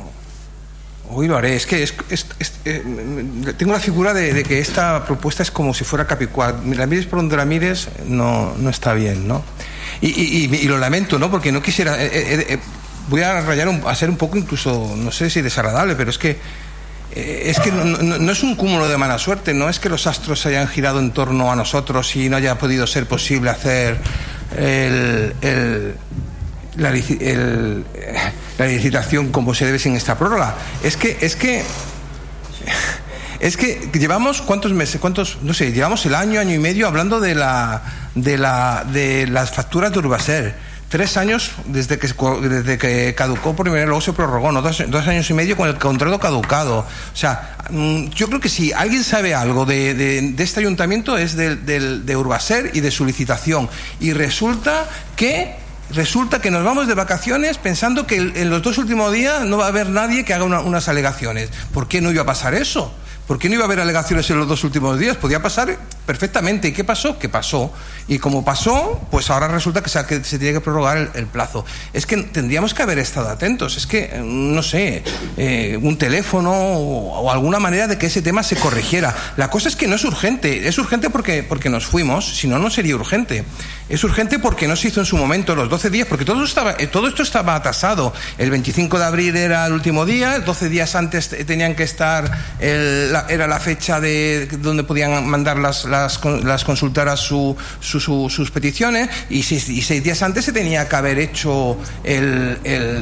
hoy 1.09 1.27
lo 1.27 1.37
haré. 1.37 1.55
Es 1.55 1.65
que 1.65 1.83
eh, 1.83 2.83
tengo 3.57 3.73
la 3.73 3.79
figura 3.79 4.13
de, 4.13 4.43
que 4.43 4.59
esta 4.59 5.05
propuesta 5.05 5.43
es 5.43 5.51
como 5.51 5.73
si 5.73 5.83
fuera 5.83 6.05
Capicúa. 6.05 6.55
La 6.75 6.85
mires 6.85 7.05
por 7.05 7.19
donde 7.19 7.37
la 7.37 7.45
mires, 7.45 7.89
no, 8.07 8.53
no 8.57 8.69
está 8.69 8.93
bien, 8.93 9.27
¿no? 9.27 9.43
Y, 10.01 10.67
lo 10.67 10.77
lamento, 10.77 11.19
¿no? 11.19 11.31
Porque 11.31 11.51
no 11.51 11.61
quisiera... 11.61 12.01
Eh, 12.01 12.09
eh, 12.13 12.45
eh 12.49 12.59
voy 13.07 13.21
a 13.21 13.39
rayar, 13.41 13.67
un, 13.67 13.83
a 13.85 13.93
ser 13.93 14.09
un 14.09 14.17
poco 14.17 14.35
incluso, 14.35 14.95
no 14.97 15.11
sé 15.11 15.29
si 15.29 15.41
desagradable, 15.41 15.95
pero 15.95 16.09
es 16.09 16.17
que 16.17 16.39
es 17.15 17.59
que 17.59 17.71
no, 17.71 18.31
es 18.31 18.43
un 18.43 18.55
cúmulo 18.55 18.89
de 18.89 18.97
mala 18.97 19.17
suerte, 19.19 19.53
no 19.53 19.69
es 19.69 19.79
que 19.79 19.87
los 19.87 20.05
astros 20.05 20.41
se 20.41 20.49
hayan 20.49 20.67
girado 20.67 20.99
en 20.99 21.11
torno 21.11 21.49
a 21.49 21.55
nosotros 21.55 22.13
y 22.15 22.27
no 22.27 22.35
haya 22.35 22.57
podido 22.57 22.87
ser 22.87 23.07
posible 23.07 23.51
hacer 23.51 23.97
el, 24.57 25.33
el, 25.41 25.95
la, 26.77 26.89
el, 26.89 27.85
la, 28.57 28.67
licitación 28.67 29.31
como 29.31 29.53
se 29.53 29.65
debe 29.65 29.79
sin 29.79 29.95
esta 29.95 30.17
prórroga. 30.17 30.55
Es 30.83 30.97
que, 30.97 31.17
es 31.21 31.35
que, 31.35 31.63
es 33.39 33.57
que 33.57 33.89
llevamos 33.93 34.41
cuántos 34.41 34.73
meses, 34.73 34.99
cuántos, 35.01 35.39
no 35.41 35.53
sé, 35.53 35.71
llevamos 35.71 36.05
el 36.05 36.15
año, 36.15 36.39
año 36.39 36.53
y 36.53 36.59
medio 36.59 36.87
hablando 36.87 37.19
de 37.19 37.35
la, 37.35 37.81
de 38.15 38.37
la, 38.37 38.85
de 38.91 39.27
las 39.27 39.51
facturas 39.51 39.91
de 39.91 39.99
Urbaser 39.99 40.74
tres 40.95 41.17
años 41.17 41.51
desde 41.65 41.99
que, 41.99 42.07
desde 42.07 42.77
que 42.77 43.13
caducó 43.15 43.53
primero, 43.53 43.85
luego 43.87 43.99
se 43.99 44.13
prorrogó, 44.13 44.53
¿no? 44.53 44.61
dos, 44.61 44.81
dos, 44.87 45.05
años 45.05 45.29
y 45.29 45.33
medio 45.33 45.57
con 45.57 45.67
el 45.67 45.77
contrato 45.77 46.21
caducado. 46.21 46.77
O 46.77 47.15
sea, 47.17 47.57
yo 48.15 48.29
creo 48.29 48.39
que 48.39 48.47
si 48.47 48.71
alguien 48.71 49.03
sabe 49.03 49.35
algo 49.35 49.65
de, 49.65 49.93
de, 49.93 50.21
de 50.31 50.43
este 50.43 50.61
ayuntamiento 50.61 51.17
es 51.17 51.35
de, 51.35 51.57
de, 51.57 51.99
de 51.99 52.15
Urbaser 52.15 52.71
y 52.73 52.79
de 52.79 52.91
su 52.91 53.03
licitación. 53.05 53.69
Y 53.99 54.13
resulta 54.13 54.85
que 55.17 55.57
resulta 55.89 56.39
que 56.39 56.49
nos 56.49 56.63
vamos 56.63 56.87
de 56.87 56.93
vacaciones 56.93 57.57
pensando 57.57 58.07
que 58.07 58.15
en 58.15 58.49
los 58.49 58.61
dos 58.61 58.77
últimos 58.77 59.11
días 59.11 59.43
no 59.43 59.57
va 59.57 59.65
a 59.65 59.67
haber 59.67 59.89
nadie 59.89 60.23
que 60.23 60.33
haga 60.33 60.45
una, 60.45 60.61
unas 60.61 60.87
alegaciones. 60.87 61.49
¿Por 61.73 61.89
qué 61.89 61.99
no 61.99 62.09
iba 62.09 62.21
a 62.21 62.25
pasar 62.25 62.53
eso? 62.53 62.95
¿Por 63.27 63.39
qué 63.39 63.49
no 63.49 63.55
iba 63.55 63.63
a 63.63 63.65
haber 63.65 63.79
alegaciones 63.79 64.29
en 64.29 64.37
los 64.37 64.47
dos 64.47 64.63
últimos 64.63 64.99
días? 64.99 65.17
Podía 65.17 65.41
pasar 65.41 65.79
perfectamente. 66.05 66.67
¿Y 66.67 66.73
qué 66.73 66.83
pasó? 66.83 67.17
¿Qué 67.17 67.27
pasó? 67.27 67.73
Y 68.07 68.19
como 68.19 68.45
pasó, 68.45 69.01
pues 69.09 69.31
ahora 69.31 69.47
resulta 69.47 69.81
que 69.81 69.89
se, 69.89 70.05
que 70.05 70.19
tiene 70.19 70.53
que 70.53 70.61
prorrogar 70.61 71.09
el, 71.15 71.25
plazo. 71.25 71.65
Es 71.91 72.05
que 72.05 72.17
tendríamos 72.17 72.75
que 72.75 72.83
haber 72.83 72.99
estado 72.99 73.29
atentos. 73.29 73.77
Es 73.77 73.87
que, 73.87 74.21
no 74.23 74.61
sé, 74.61 75.03
eh, 75.37 75.79
un 75.81 75.97
teléfono 75.97 76.51
o, 76.53 77.21
o, 77.21 77.31
alguna 77.31 77.57
manera 77.57 77.87
de 77.87 77.97
que 77.97 78.05
ese 78.05 78.21
tema 78.21 78.43
se 78.43 78.57
corrigiera. 78.57 79.15
La 79.37 79.49
cosa 79.49 79.69
es 79.69 79.75
que 79.75 79.87
no 79.87 79.95
es 79.95 80.03
urgente. 80.05 80.67
Es 80.67 80.77
urgente 80.77 81.09
porque, 81.09 81.41
porque 81.41 81.69
nos 81.69 81.87
fuimos, 81.87 82.37
si 82.37 82.47
no, 82.47 82.59
no 82.59 82.69
sería 82.69 82.95
urgente. 82.95 83.43
Es 83.87 84.03
urgente 84.03 84.39
porque 84.39 84.67
no 84.67 84.75
se 84.75 84.87
hizo 84.87 84.99
en 84.99 85.05
su 85.05 85.15
momento 85.15 85.53
los 85.53 85.69
12 85.69 85.91
días, 85.91 86.07
porque 86.07 86.25
todo, 86.25 86.43
estaba, 86.43 86.75
todo 86.77 87.07
esto 87.07 87.21
estaba 87.21 87.53
atasado. 87.53 88.13
El 88.39 88.49
25 88.49 88.97
de 88.97 89.05
abril 89.05 89.35
era 89.35 89.67
el 89.67 89.73
último 89.73 90.05
día, 90.05 90.39
12 90.39 90.69
días 90.69 90.95
antes 90.95 91.29
tenían 91.45 91.75
que 91.75 91.83
estar, 91.83 92.31
el, 92.59 93.13
la, 93.13 93.27
era 93.29 93.45
la 93.45 93.59
fecha 93.59 93.99
de 93.99 94.47
donde 94.59 94.83
podían 94.83 95.27
mandar 95.27 95.57
las, 95.57 95.85
las, 95.85 96.19
las 96.25 96.61
su, 97.19 97.55
su, 97.79 97.99
su, 97.99 98.29
sus 98.29 98.51
peticiones, 98.51 99.09
y 99.29 99.43
seis, 99.43 99.65
seis, 99.85 100.03
días 100.03 100.23
antes 100.23 100.45
se 100.45 100.51
tenía 100.51 100.89
que 100.89 100.95
haber 100.95 101.19
hecho 101.19 101.77
el, 102.03 102.57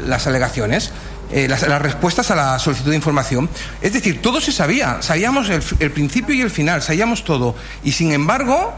las 0.09 0.27
alegaciones. 0.27 0.91
Eh, 1.31 1.47
las, 1.47 1.67
las, 1.67 1.81
respuestas 1.81 2.29
a 2.29 2.35
la 2.35 2.59
solicitud 2.59 2.91
de 2.91 2.97
información. 2.97 3.49
Es 3.81 3.93
decir, 3.93 4.21
todo 4.21 4.39
se 4.39 4.51
sabía, 4.51 5.01
sabíamos 5.01 5.49
el, 5.49 5.63
el 5.79 5.89
principio 5.89 6.35
y 6.35 6.41
el 6.41 6.51
final, 6.51 6.83
sabíamos 6.83 7.23
todo. 7.23 7.55
Y 7.83 7.93
sin 7.93 8.11
embargo, 8.11 8.71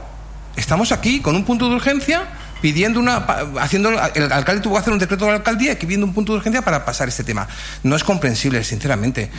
estamos 0.55 0.91
aquí 0.91 1.19
con 1.19 1.35
un 1.35 1.43
punto 1.43 1.69
de 1.69 1.75
urgencia 1.75 2.23
pidiendo 2.61 2.99
una 2.99 3.17
haciendo 3.59 3.89
el 3.89 4.31
alcalde 4.31 4.61
tuvo 4.61 4.75
que 4.75 4.79
hacer 4.79 4.93
un 4.93 4.99
decreto 4.99 5.25
de 5.25 5.31
la 5.31 5.37
alcaldía 5.37 5.77
pidiendo 5.77 6.05
un 6.05 6.13
punto 6.13 6.31
de 6.31 6.39
urgencia 6.39 6.61
para 6.61 6.85
pasar 6.85 7.07
este 7.07 7.23
tema. 7.23 7.47
No 7.83 7.95
es 7.95 8.03
comprensible 8.03 8.63
sinceramente. 8.63 9.29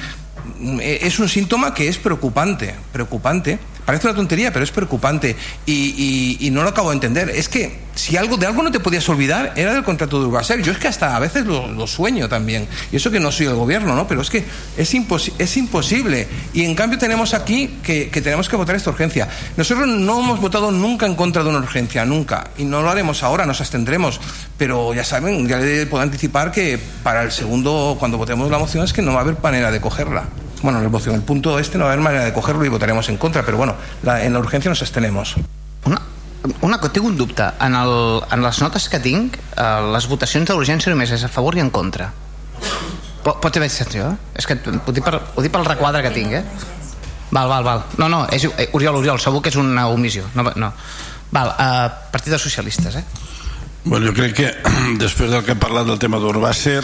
Es 0.80 1.18
un 1.18 1.28
síntoma 1.28 1.74
que 1.74 1.88
es 1.88 1.98
preocupante 1.98 2.74
preocupante 2.92 3.58
parece 3.86 4.06
una 4.08 4.16
tontería 4.16 4.52
pero 4.52 4.64
es 4.64 4.70
preocupante. 4.70 5.36
Y, 5.64 5.72
y, 5.72 6.46
y 6.46 6.50
no 6.50 6.62
lo 6.62 6.68
acabo 6.68 6.90
de 6.90 6.94
entender. 6.94 7.30
Es 7.30 7.48
que 7.48 7.86
si 7.96 8.16
algo 8.18 8.36
de 8.36 8.46
algo 8.46 8.62
no 8.62 8.70
te 8.70 8.78
podías 8.78 9.08
olvidar 9.08 9.54
era 9.56 9.72
del 9.72 9.82
contrato 9.82 10.20
de 10.20 10.26
Urbaser 10.26 10.60
yo 10.62 10.70
es 10.70 10.78
que 10.78 10.86
hasta 10.86 11.16
a 11.16 11.18
veces 11.18 11.46
lo, 11.46 11.86
sueño 11.86 12.28
también. 12.28 12.68
Y 12.92 12.96
eso 12.96 13.10
que 13.10 13.18
no 13.18 13.32
soy 13.32 13.46
el 13.46 13.54
gobierno 13.54 13.96
¿no? 13.96 14.06
pero 14.06 14.20
es 14.20 14.28
que 14.28 14.44
es, 14.76 14.94
impos 14.94 15.32
es 15.38 15.56
imposible. 15.56 16.28
Y 16.52 16.64
en 16.64 16.74
cambio 16.74 16.98
tenemos 16.98 17.32
aquí 17.32 17.78
que, 17.82 18.10
que 18.10 18.20
tenemos 18.20 18.48
que 18.48 18.56
votar 18.56 18.76
esta 18.76 18.90
urgencia. 18.90 19.28
Nosotros 19.56 19.88
no 19.88 20.20
hemos 20.20 20.40
votado 20.40 20.70
nunca 20.70 21.06
en 21.06 21.14
contra 21.14 21.42
de 21.42 21.48
una 21.48 21.58
urgencia 21.58 22.04
nunca. 22.04 22.50
Y 22.58 22.64
no 22.64 22.82
lo 22.82 22.90
haremos 22.90 23.22
ahora 23.22 23.46
nos 23.46 23.60
abstendremos. 23.60 24.20
Pero 24.58 24.92
ya 24.92 25.04
saben 25.04 25.48
ya 25.48 25.58
le 25.58 25.86
puedo 25.86 26.02
anticipar 26.02 26.52
que 26.52 26.78
para 27.02 27.22
el 27.22 27.32
segundo 27.32 27.96
cuando 27.98 28.18
votemos 28.18 28.50
la 28.50 28.58
moción 28.58 28.84
es 28.84 28.92
que 28.92 29.02
no 29.02 29.12
va 29.12 29.20
a 29.20 29.22
haber 29.22 29.36
manera 29.40 29.70
de 29.70 29.80
cogerla 29.80 30.24
bueno, 30.62 30.80
la 30.80 30.88
moción, 30.88 31.14
el 31.14 31.22
punto 31.22 31.58
este 31.58 31.78
no 31.78 31.84
va 31.84 31.90
a 31.90 31.92
haber 31.92 32.04
manera 32.04 32.24
de 32.24 32.32
cogerlo 32.32 32.64
y 32.64 32.68
votaremos 32.68 33.08
en 33.08 33.16
contra, 33.16 33.44
però 33.44 33.56
bueno, 33.56 33.74
la, 34.02 34.24
en 34.24 34.32
la 34.32 34.40
urgència 34.40 34.68
nos 34.68 34.80
abstenemos. 34.82 35.36
Una, 35.84 36.00
una 36.60 36.78
cosa, 36.78 36.92
tinc 36.92 37.06
un 37.06 37.16
dubte. 37.16 37.44
En, 37.60 37.74
el, 37.74 38.22
en 38.30 38.42
les 38.42 38.60
notes 38.62 38.88
que 38.88 39.00
tinc, 39.00 39.36
eh, 39.56 39.66
les 39.92 40.08
votacions 40.08 40.48
d'urgència 40.48 40.92
només 40.92 41.12
és 41.12 41.24
a 41.24 41.28
favor 41.28 41.56
i 41.56 41.62
en 41.64 41.70
contra. 41.70 42.12
Pot, 43.22 43.40
pot 43.42 43.56
haver 43.56 43.68
excepció, 43.68 44.12
eh? 44.12 44.32
És 44.38 44.46
que 44.46 44.56
ho 44.56 44.92
dic, 44.94 45.04
per, 45.04 45.20
ho 45.34 45.44
dic 45.44 45.52
pel 45.52 45.66
requadre 45.66 46.02
que 46.06 46.14
tinc, 46.14 46.32
eh? 46.40 46.44
Val, 47.30 47.48
val, 47.50 47.64
val. 47.66 47.84
No, 47.98 48.08
no, 48.08 48.24
és, 48.32 48.46
eh, 48.46 48.68
Oriol, 48.72 49.00
Oriol, 49.02 49.20
segur 49.20 49.42
que 49.42 49.50
és 49.50 49.58
una 49.60 49.88
omissió. 49.90 50.24
No, 50.34 50.46
no. 50.54 50.72
Val, 51.34 51.52
eh, 51.58 52.10
Partit 52.12 52.32
dels 52.32 52.46
Socialistes, 52.46 52.96
eh? 52.96 53.04
Bueno, 53.84 54.06
jo 54.08 54.14
crec 54.14 54.34
que 54.34 54.50
després 55.02 55.30
del 55.30 55.44
que 55.46 55.54
he 55.54 55.60
parlat 55.60 55.86
del 55.86 55.98
tema 56.02 56.18
d'Urbàcer 56.22 56.80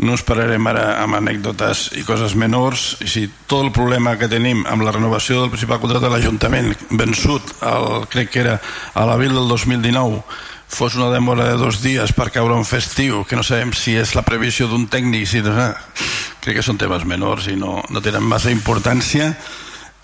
no 0.00 0.14
ens 0.16 0.22
pararem 0.24 0.64
ara 0.70 0.84
amb 1.02 1.18
anècdotes 1.18 1.90
i 2.00 2.04
coses 2.08 2.34
menors. 2.38 2.94
I 3.04 3.08
si 3.10 3.24
tot 3.46 3.66
el 3.66 3.72
problema 3.76 4.16
que 4.20 4.30
tenim 4.32 4.62
amb 4.68 4.84
la 4.86 4.94
renovació 4.96 5.42
del 5.42 5.52
principal 5.52 5.80
contracte 5.82 6.08
de 6.08 6.12
l'Ajuntament 6.14 6.72
vençut, 6.90 7.52
el, 7.60 8.06
crec 8.12 8.32
que 8.32 8.40
era 8.46 8.56
a 8.94 9.04
l'abril 9.08 9.36
del 9.36 9.50
2019 9.52 10.22
fos 10.70 10.94
una 10.94 11.10
demora 11.10 11.48
de 11.48 11.56
dos 11.58 11.80
dies 11.82 12.12
per 12.14 12.28
caure 12.30 12.54
un 12.54 12.64
festiu 12.64 13.24
que 13.26 13.34
no 13.36 13.42
sabem 13.42 13.72
si 13.74 13.96
és 13.98 14.14
la 14.14 14.22
previsió 14.22 14.68
d'un 14.70 14.86
tècnic 14.86 15.26
si, 15.26 15.42
no, 15.42 15.72
crec 16.40 16.60
que 16.60 16.64
són 16.64 16.78
temes 16.78 17.04
menors 17.04 17.50
i 17.50 17.56
no, 17.58 17.80
no 17.90 18.00
tenen 18.00 18.24
massa 18.24 18.54
importància. 18.54 19.34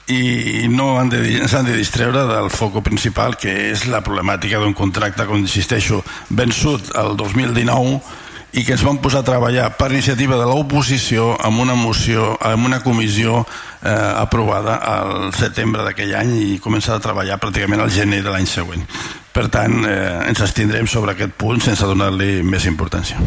I 0.07 0.68
no 0.70 0.92
han 1.00 1.08
de, 1.10 1.18
s'han 1.50 1.66
de 1.66 1.75
distreure 1.75 2.26
del 2.28 2.50
foco 2.52 2.83
principal 2.84 3.34
que 3.41 3.50
és 3.73 3.89
la 3.91 4.05
problemàtica 4.07 4.60
d'un 4.62 4.76
contracte 4.76 5.25
com 5.26 5.41
insisteixo 5.41 6.05
vençut 6.28 6.92
el 6.94 7.16
2019 7.18 8.26
i 8.57 8.65
que 8.65 8.73
ens 8.73 8.83
vam 8.86 8.97
posar 9.05 9.20
a 9.20 9.26
treballar 9.26 9.67
per 9.76 9.91
iniciativa 9.93 10.39
de 10.41 10.47
l'oposició 10.49 11.35
amb 11.44 11.60
una 11.60 11.75
moció, 11.76 12.31
amb 12.41 12.65
una 12.65 12.81
comissió 12.81 13.43
eh, 13.43 13.91
aprovada 13.93 14.78
al 14.81 15.28
setembre 15.36 15.85
d'aquell 15.85 16.15
any 16.17 16.33
i 16.41 16.57
començar 16.65 16.97
a 16.97 17.05
treballar 17.05 17.36
pràcticament 17.43 17.85
al 17.85 17.93
gener 17.93 18.23
de 18.25 18.33
l'any 18.33 18.49
següent. 18.49 18.89
Per 19.36 19.51
tant, 19.52 19.83
eh, 19.85 20.25
ens 20.31 20.41
estindrem 20.41 20.89
sobre 20.89 21.12
aquest 21.12 21.36
punt 21.36 21.60
sense 21.60 21.85
donar-li 21.85 22.41
més 22.49 22.65
importància. 22.65 23.20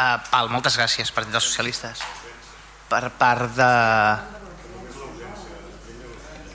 Uh, 0.00 0.16
Pal, 0.28 0.52
moltes 0.52 0.76
gràcies, 0.76 1.08
Partit 1.16 1.32
dels 1.32 1.48
Socialistes. 1.48 2.04
Per 2.88 3.04
part 3.16 3.48
de... 3.56 3.72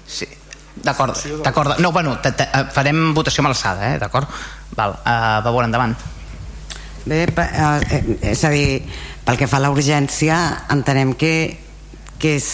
Sí, 0.05 0.29
d'acord, 0.75 1.17
d'acord. 1.41 1.79
No, 1.81 1.89
bueno, 1.91 2.19
t 2.21 2.29
-t 2.29 2.65
farem 2.73 3.13
votació 3.17 3.41
amb 3.41 3.49
alçada, 3.49 3.95
eh? 3.95 3.97
D'acord? 3.97 4.29
Val, 4.77 4.99
uh, 5.01 5.41
va 5.41 5.49
veure, 5.49 5.65
endavant. 5.65 5.97
Bé, 7.05 7.21
eh, 7.29 8.01
és 8.31 8.43
a 8.43 8.49
dir, 8.49 8.81
pel 9.25 9.37
que 9.37 9.49
fa 9.49 9.59
a 9.59 9.65
la 9.67 9.69
urgència, 9.73 10.37
entenem 10.73 11.13
que, 11.13 11.35
que, 12.17 12.35
és, 12.39 12.49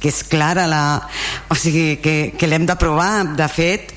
que 0.00 0.12
és 0.12 0.22
clara 0.28 0.66
la... 0.68 0.82
O 1.48 1.56
sigui, 1.56 1.96
que, 2.04 2.34
que 2.36 2.50
l'hem 2.50 2.68
d'aprovar. 2.68 3.34
De 3.38 3.48
fet, 3.48 3.94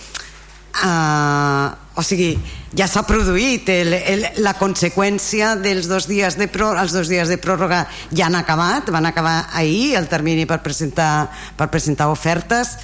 eh, 0.80 1.68
o 2.00 2.04
sigui, 2.08 2.32
ja 2.78 2.88
s'ha 2.88 3.04
produït 3.04 3.68
el, 3.74 3.94
el, 4.00 4.26
la 4.40 4.56
conseqüència 4.56 5.58
dels 5.60 5.92
dos 5.92 6.08
dies 6.08 6.40
de 6.40 6.48
pròrroga, 6.48 6.86
els 6.88 6.96
dos 6.96 7.12
dies 7.12 7.28
de 7.28 7.36
pròrroga 7.42 7.84
ja 8.16 8.30
han 8.30 8.40
acabat, 8.40 8.88
van 8.96 9.10
acabar 9.10 9.52
ahir 9.52 9.98
el 10.00 10.08
termini 10.08 10.48
per 10.48 10.62
presentar, 10.64 11.28
per 11.60 11.68
presentar 11.68 12.08
ofertes 12.14 12.78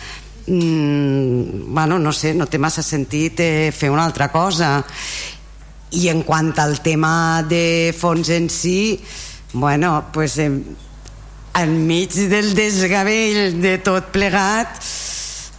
mm, 0.47 1.71
bueno, 1.71 1.99
no 1.99 2.11
sé, 2.11 2.33
no 2.35 2.49
té 2.51 2.59
massa 2.59 2.83
sentit 2.83 3.39
eh, 3.39 3.71
fer 3.71 3.91
una 3.95 4.03
altra 4.03 4.27
cosa 4.33 4.81
i 5.95 6.09
en 6.11 6.23
quant 6.27 6.51
al 6.59 6.81
tema 6.83 7.43
de 7.47 7.93
fons 7.97 8.29
en 8.33 8.49
si 8.51 8.99
bueno, 9.53 10.05
pues 10.13 10.37
eh, 10.37 10.51
enmig 11.55 12.13
del 12.29 12.53
desgavell 12.55 13.61
de 13.61 13.77
tot 13.79 14.11
plegat 14.11 14.81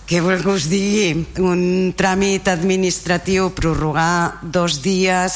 què 0.08 0.22
vol 0.24 0.40
que 0.40 0.54
us 0.54 0.64
digui? 0.70 1.26
Un 1.44 1.92
tràmit 1.92 2.46
administratiu, 2.48 3.50
prorrogar 3.52 4.40
dos 4.40 4.78
dies, 4.80 5.34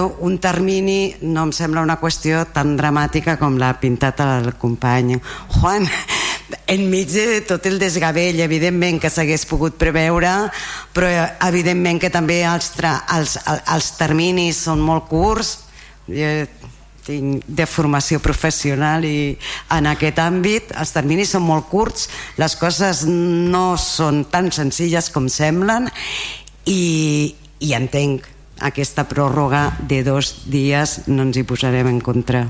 un 0.00 0.38
termini, 0.38 1.14
no 1.22 1.46
em 1.48 1.52
sembla 1.52 1.82
una 1.84 1.98
qüestió 2.00 2.44
tan 2.54 2.76
dramàtica 2.78 3.36
com 3.40 3.58
l'ha 3.60 3.74
pintat 3.80 4.20
el 4.24 4.52
company 4.60 5.18
Juan, 5.58 5.88
enmig 6.74 7.12
de 7.12 7.40
tot 7.48 7.66
el 7.66 7.78
desgavell, 7.80 8.40
evidentment 8.40 9.00
que 9.02 9.10
s'hagués 9.12 9.44
pogut 9.50 9.76
preveure, 9.80 10.32
però 10.94 11.10
evidentment 11.48 12.00
que 12.00 12.12
també 12.12 12.42
els, 12.48 12.72
els, 13.16 13.38
els 13.46 13.92
terminis 13.98 14.64
són 14.68 14.82
molt 14.84 15.08
curts, 15.10 15.56
jo 16.08 16.32
tinc 17.02 17.42
de 17.46 17.66
formació 17.66 18.20
professional 18.22 19.04
i 19.06 19.34
en 19.74 19.88
aquest 19.90 20.20
àmbit 20.22 20.70
els 20.78 20.92
terminis 20.94 21.32
són 21.34 21.42
molt 21.46 21.66
curts, 21.70 22.08
les 22.38 22.54
coses 22.60 23.04
no 23.08 23.72
són 23.80 24.24
tan 24.30 24.52
senzilles 24.54 25.10
com 25.10 25.26
semblen 25.32 25.90
i, 26.70 27.34
i 27.58 27.74
entenc 27.74 28.28
aquesta 28.62 29.04
pròrroga 29.10 29.66
de 29.88 30.02
dos 30.06 30.46
dies 30.50 31.02
no 31.10 31.26
ens 31.26 31.38
hi 31.38 31.44
posarem 31.46 31.90
en 31.90 32.00
contra. 32.00 32.46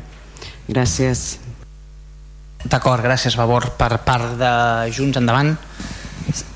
Gràcies. 0.68 1.38
D'acord, 2.62 3.02
gràcies, 3.02 3.34
favor. 3.36 3.72
Per 3.78 3.92
part 4.06 4.36
de 4.38 4.52
Junts, 4.94 5.18
endavant. 5.18 5.56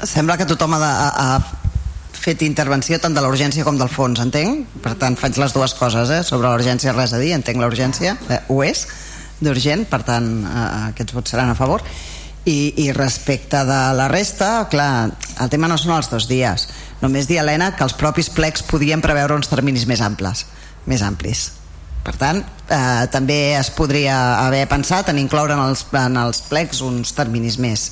Sembla 0.06 0.36
que 0.38 0.46
tothom 0.46 0.76
ha, 0.76 0.82
de, 0.82 0.90
ha 0.92 1.56
fet 2.26 2.42
intervenció 2.46 2.98
tant 3.02 3.14
de 3.14 3.22
l'urgència 3.22 3.64
com 3.66 3.78
del 3.78 3.90
fons, 3.92 4.20
entenc? 4.22 4.66
Per 4.82 4.94
tant, 5.00 5.18
faig 5.18 5.38
les 5.40 5.54
dues 5.54 5.74
coses, 5.78 6.10
eh? 6.10 6.22
Sobre 6.26 6.50
l'urgència 6.50 6.94
res 6.94 7.14
a 7.14 7.22
dir, 7.22 7.32
entenc 7.36 7.60
l'urgència, 7.62 8.16
eh, 8.30 8.40
ho 8.50 8.62
és, 8.66 8.86
d'urgent, 9.40 9.84
per 9.90 10.02
tant, 10.06 10.30
eh, 10.46 10.66
aquests 10.92 11.16
vots 11.16 11.34
seran 11.34 11.52
a 11.52 11.58
favor. 11.58 11.84
I, 12.46 12.86
I 12.86 12.92
respecte 12.94 13.64
de 13.66 13.80
la 13.98 14.06
resta, 14.08 14.68
clar, 14.70 15.10
el 15.42 15.50
tema 15.50 15.66
no 15.66 15.78
són 15.78 15.96
els 15.96 16.10
dos 16.12 16.28
dies. 16.30 16.68
Només 17.02 17.28
dir, 17.28 17.38
Helena, 17.42 17.72
que 17.76 17.84
els 17.84 17.96
propis 17.96 18.30
plecs 18.32 18.64
podien 18.64 19.02
preveure 19.04 19.36
uns 19.36 19.50
terminis 19.52 19.86
més 19.88 20.00
amples, 20.00 20.46
més 20.88 21.04
amplis. 21.04 21.50
Per 22.06 22.14
tant, 22.16 22.38
eh, 22.70 23.06
també 23.10 23.56
es 23.58 23.68
podria 23.74 24.16
haver 24.46 24.64
pensat 24.70 25.10
en 25.10 25.18
incloure 25.18 25.56
en 25.56 25.64
els, 25.64 25.84
en 25.92 26.16
els 26.20 26.40
plecs 26.46 26.80
uns 26.86 27.12
terminis 27.12 27.58
més, 27.58 27.90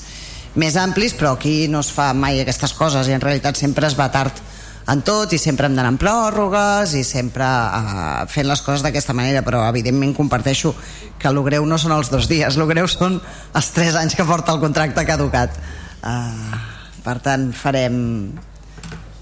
més 0.54 0.76
amplis, 0.78 1.16
però 1.18 1.34
aquí 1.34 1.66
no 1.68 1.82
es 1.82 1.90
fa 1.90 2.12
mai 2.14 2.40
aquestes 2.40 2.72
coses 2.78 3.10
i 3.10 3.16
en 3.16 3.24
realitat 3.24 3.58
sempre 3.58 3.88
es 3.90 3.98
va 3.98 4.10
tard 4.14 4.38
en 4.86 5.00
tot 5.00 5.32
i 5.32 5.38
sempre 5.40 5.66
hem 5.66 5.76
d'anar 5.76 5.94
en 5.94 5.98
pròrrogues 6.00 6.92
i 6.98 7.02
sempre 7.08 7.44
eh, 7.48 8.24
fent 8.30 8.48
les 8.48 8.62
coses 8.64 8.84
d'aquesta 8.84 9.16
manera 9.16 9.42
però 9.42 9.64
evidentment 9.68 10.12
comparteixo 10.16 10.74
que 11.18 11.30
el 11.30 11.40
greu 11.46 11.64
no 11.66 11.78
són 11.80 11.96
els 11.96 12.10
dos 12.12 12.28
dies, 12.28 12.56
el 12.56 12.68
greu 12.68 12.88
són 12.90 13.16
els 13.56 13.70
tres 13.74 13.96
anys 13.96 14.16
que 14.16 14.26
porta 14.28 14.52
el 14.52 14.60
contracte 14.62 15.06
caducat 15.08 15.56
eh, 15.56 16.58
per 17.04 17.16
tant 17.24 17.50
farem 17.56 17.96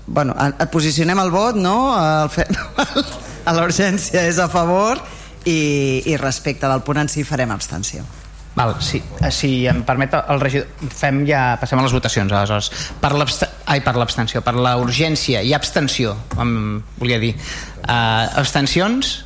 bueno, 0.06 0.34
et 0.48 0.70
posicionem 0.72 1.20
el 1.22 1.31
vot 1.34 1.58
no? 1.58 1.76
El 1.97 2.31
fe... 2.32 2.47
a 3.48 3.55
l'urgència 3.56 4.26
és 4.28 4.39
a 4.39 4.48
favor 4.50 5.00
i, 5.44 6.02
i 6.06 6.16
respecte 6.20 6.68
del 6.70 6.82
punt 6.86 7.02
en 7.02 7.10
si 7.10 7.24
farem 7.26 7.50
abstenció. 7.55 8.05
Val, 8.55 8.74
sí, 8.84 9.00
eh, 9.24 9.31
si 9.32 9.64
em 9.66 9.81
permet 9.89 10.12
el 10.20 10.40
regidor, 10.42 10.68
fem 10.92 11.22
ja, 11.24 11.56
passem 11.60 11.81
a 11.81 11.84
les 11.86 11.94
votacions 11.97 12.32
aleshores. 12.36 12.68
Per 13.00 13.10
ai, 13.16 13.81
per 13.81 13.94
l'abstenció, 13.97 14.42
per 14.44 14.52
la 14.60 14.74
urgència 14.76 15.40
i 15.40 15.55
abstenció, 15.56 16.12
em 16.36 16.82
volia 16.98 17.18
dir. 17.22 17.32
Uh, 17.86 18.28
abstencions? 18.42 19.22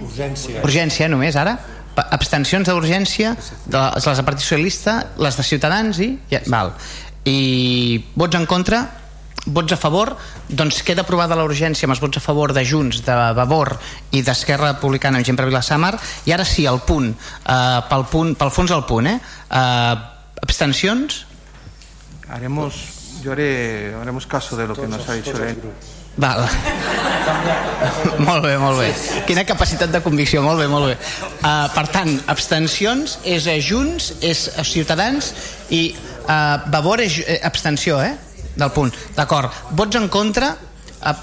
Urgència. 0.00 0.62
Urgència 0.64 1.10
només, 1.12 1.36
ara? 1.36 1.58
Abstencions 2.00 2.70
d'urgència, 2.70 3.34
de 3.68 3.84
les 3.98 4.16
de 4.16 4.24
Partit 4.24 4.46
Socialista, 4.46 4.96
les 5.20 5.36
de 5.36 5.44
Ciutadans 5.44 6.00
i... 6.00 6.14
Ja, 6.32 6.40
val. 6.48 6.72
I 7.28 8.00
vots 8.16 8.38
en 8.38 8.48
contra? 8.48 8.80
Vots 9.46 9.72
a 9.72 9.78
favor, 9.80 10.14
doncs 10.48 10.82
queda 10.84 11.04
aprovada 11.04 11.38
la 11.38 11.46
urgència 11.46 11.88
amb 11.88 11.94
els 11.94 12.02
vots 12.02 12.20
a 12.20 12.24
favor 12.24 12.52
de 12.56 12.64
Junts, 12.66 13.02
de 13.06 13.16
Vavor 13.36 13.74
i 14.12 14.22
d'Esquerra 14.26 14.74
Republicana 14.74 15.22
amb 15.22 15.40
per 15.40 15.48
Vilassamar 15.48 15.94
i 16.26 16.32
ara 16.36 16.44
sí, 16.44 16.66
el 16.66 16.80
punt, 16.86 17.12
eh, 17.12 17.80
pel, 17.88 18.06
punt 18.10 18.34
pel 18.36 18.50
fons 18.50 18.70
del 18.70 18.84
punt, 18.84 19.06
eh? 19.06 19.18
eh 19.50 19.96
abstencions? 20.42 21.24
Haremos, 22.28 22.74
yo 23.22 23.32
haré, 23.32 23.94
haremos 24.00 24.26
caso 24.26 24.56
de 24.56 24.66
lo 24.66 24.74
que 24.74 24.88
nos 24.88 25.08
ha 25.08 25.14
dicho 25.14 25.36
el 25.36 25.56
Val. 26.16 26.42
molt 28.26 28.42
bé, 28.44 28.56
molt 28.58 28.80
bé. 28.80 28.88
Quina 29.28 29.44
capacitat 29.46 29.92
de 29.94 30.00
convicció, 30.04 30.42
molt 30.42 30.58
bé, 30.60 30.66
molt 30.68 30.90
bé. 30.90 30.96
Uh, 31.38 31.68
per 31.72 31.86
tant, 31.94 32.10
abstencions 32.28 33.20
és 33.24 33.46
a 33.48 33.54
Junts, 33.62 34.10
és 34.26 34.48
a 34.58 34.64
Ciutadans 34.66 35.30
i 35.70 35.94
uh, 35.94 36.58
Vavor 36.74 37.00
és 37.04 37.20
uh, 37.22 37.38
abstenció, 37.46 38.00
eh? 38.02 38.16
Del 38.56 38.72
punt. 38.74 38.94
D'acord. 39.16 39.52
Vots 39.76 39.98
en 39.98 40.08
contra? 40.12 40.50
Ah, 41.02 41.16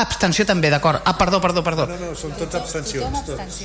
abstenció 0.00 0.46
també, 0.46 0.70
d'acord. 0.70 1.02
Ah, 1.04 1.16
perdó, 1.18 1.40
perdó, 1.40 1.64
perdó. 1.66 1.86
No, 1.90 1.98
no, 1.98 2.14
són 2.18 2.32
tots 2.38 2.58
abstencions. 2.60 3.24
Tots. 3.26 3.60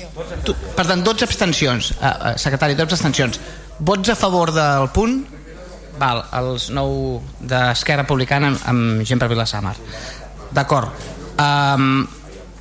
Tu, 0.48 0.56
per 0.76 0.88
tant, 0.88 1.04
12 1.06 1.28
abstencions. 1.28 1.94
Ah, 2.00 2.16
ah, 2.32 2.36
secretari, 2.42 2.76
12 2.76 2.98
abstencions. 2.98 3.40
Vots 3.80 4.10
a 4.10 4.16
favor 4.16 4.54
del 4.56 4.90
punt? 4.96 5.24
Val, 6.00 6.26
els 6.36 6.70
9 6.76 7.48
d'Esquerra 7.48 8.04
Republicana 8.04 8.52
amb, 8.52 8.68
amb 8.72 9.08
gent 9.08 9.22
per 9.22 9.30
Vilassamar. 9.32 9.76
D'acord. 10.56 10.92
Um, 11.40 12.06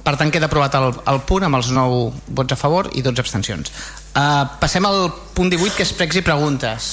per 0.05 0.17
tant, 0.21 0.31
queda 0.31 0.51
aprovat 0.51 0.75
el, 0.79 0.91
el 1.11 1.21
punt 1.27 1.47
amb 1.47 1.59
els 1.59 1.73
9 1.75 2.35
vots 2.37 2.55
a 2.55 2.59
favor 2.61 2.91
i 2.93 3.03
12 3.03 3.25
abstencions. 3.25 3.73
Uh, 4.15 4.45
passem 4.61 4.85
al 4.87 5.09
punt 5.35 5.51
18, 5.51 5.75
que 5.79 5.87
és 5.87 5.95
pregs 5.97 6.21
i 6.21 6.23
preguntes. 6.27 6.89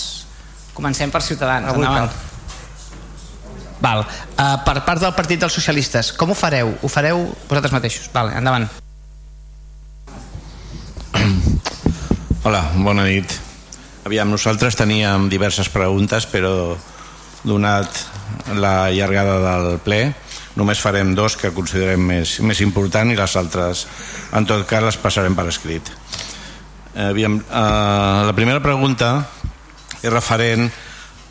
Comencem 0.74 1.12
per 1.14 1.22
Ciutadans. 1.26 1.68
Avui 1.70 1.86
Endavant. 1.86 2.10
Cal. 2.10 2.31
Val. 3.82 4.06
Uh, 4.06 4.62
per 4.66 4.78
part 4.86 5.02
del 5.02 5.14
Partit 5.18 5.42
dels 5.42 5.54
Socialistes, 5.58 6.12
com 6.14 6.32
ho 6.32 6.38
fareu? 6.38 6.70
Ho 6.82 6.90
fareu 6.90 7.26
vosaltres 7.50 7.74
mateixos? 7.74 8.10
Vale, 8.14 8.38
endavant. 8.38 8.70
Hola, 12.46 12.62
bona 12.78 13.04
nit. 13.10 13.34
Aviam, 14.06 14.30
nosaltres 14.30 14.78
teníem 14.78 15.28
diverses 15.30 15.70
preguntes, 15.70 16.26
però 16.30 16.78
donat 17.44 17.90
la 18.58 18.92
llargada 18.94 19.40
del 19.42 19.80
ple, 19.82 20.14
només 20.58 20.82
farem 20.82 21.16
dos 21.18 21.36
que 21.38 21.54
considerem 21.54 22.02
més, 22.06 22.38
més 22.46 22.62
important 22.62 23.10
i 23.10 23.18
les 23.18 23.36
altres, 23.38 23.88
en 24.38 24.46
tot 24.50 24.66
cas, 24.70 24.84
les 24.86 24.98
passarem 25.02 25.38
per 25.38 25.48
escrit. 25.50 25.90
Aviam, 27.02 27.40
uh, 27.40 28.28
la 28.28 28.34
primera 28.38 28.62
pregunta 28.62 29.14
és 30.02 30.12
referent 30.12 30.70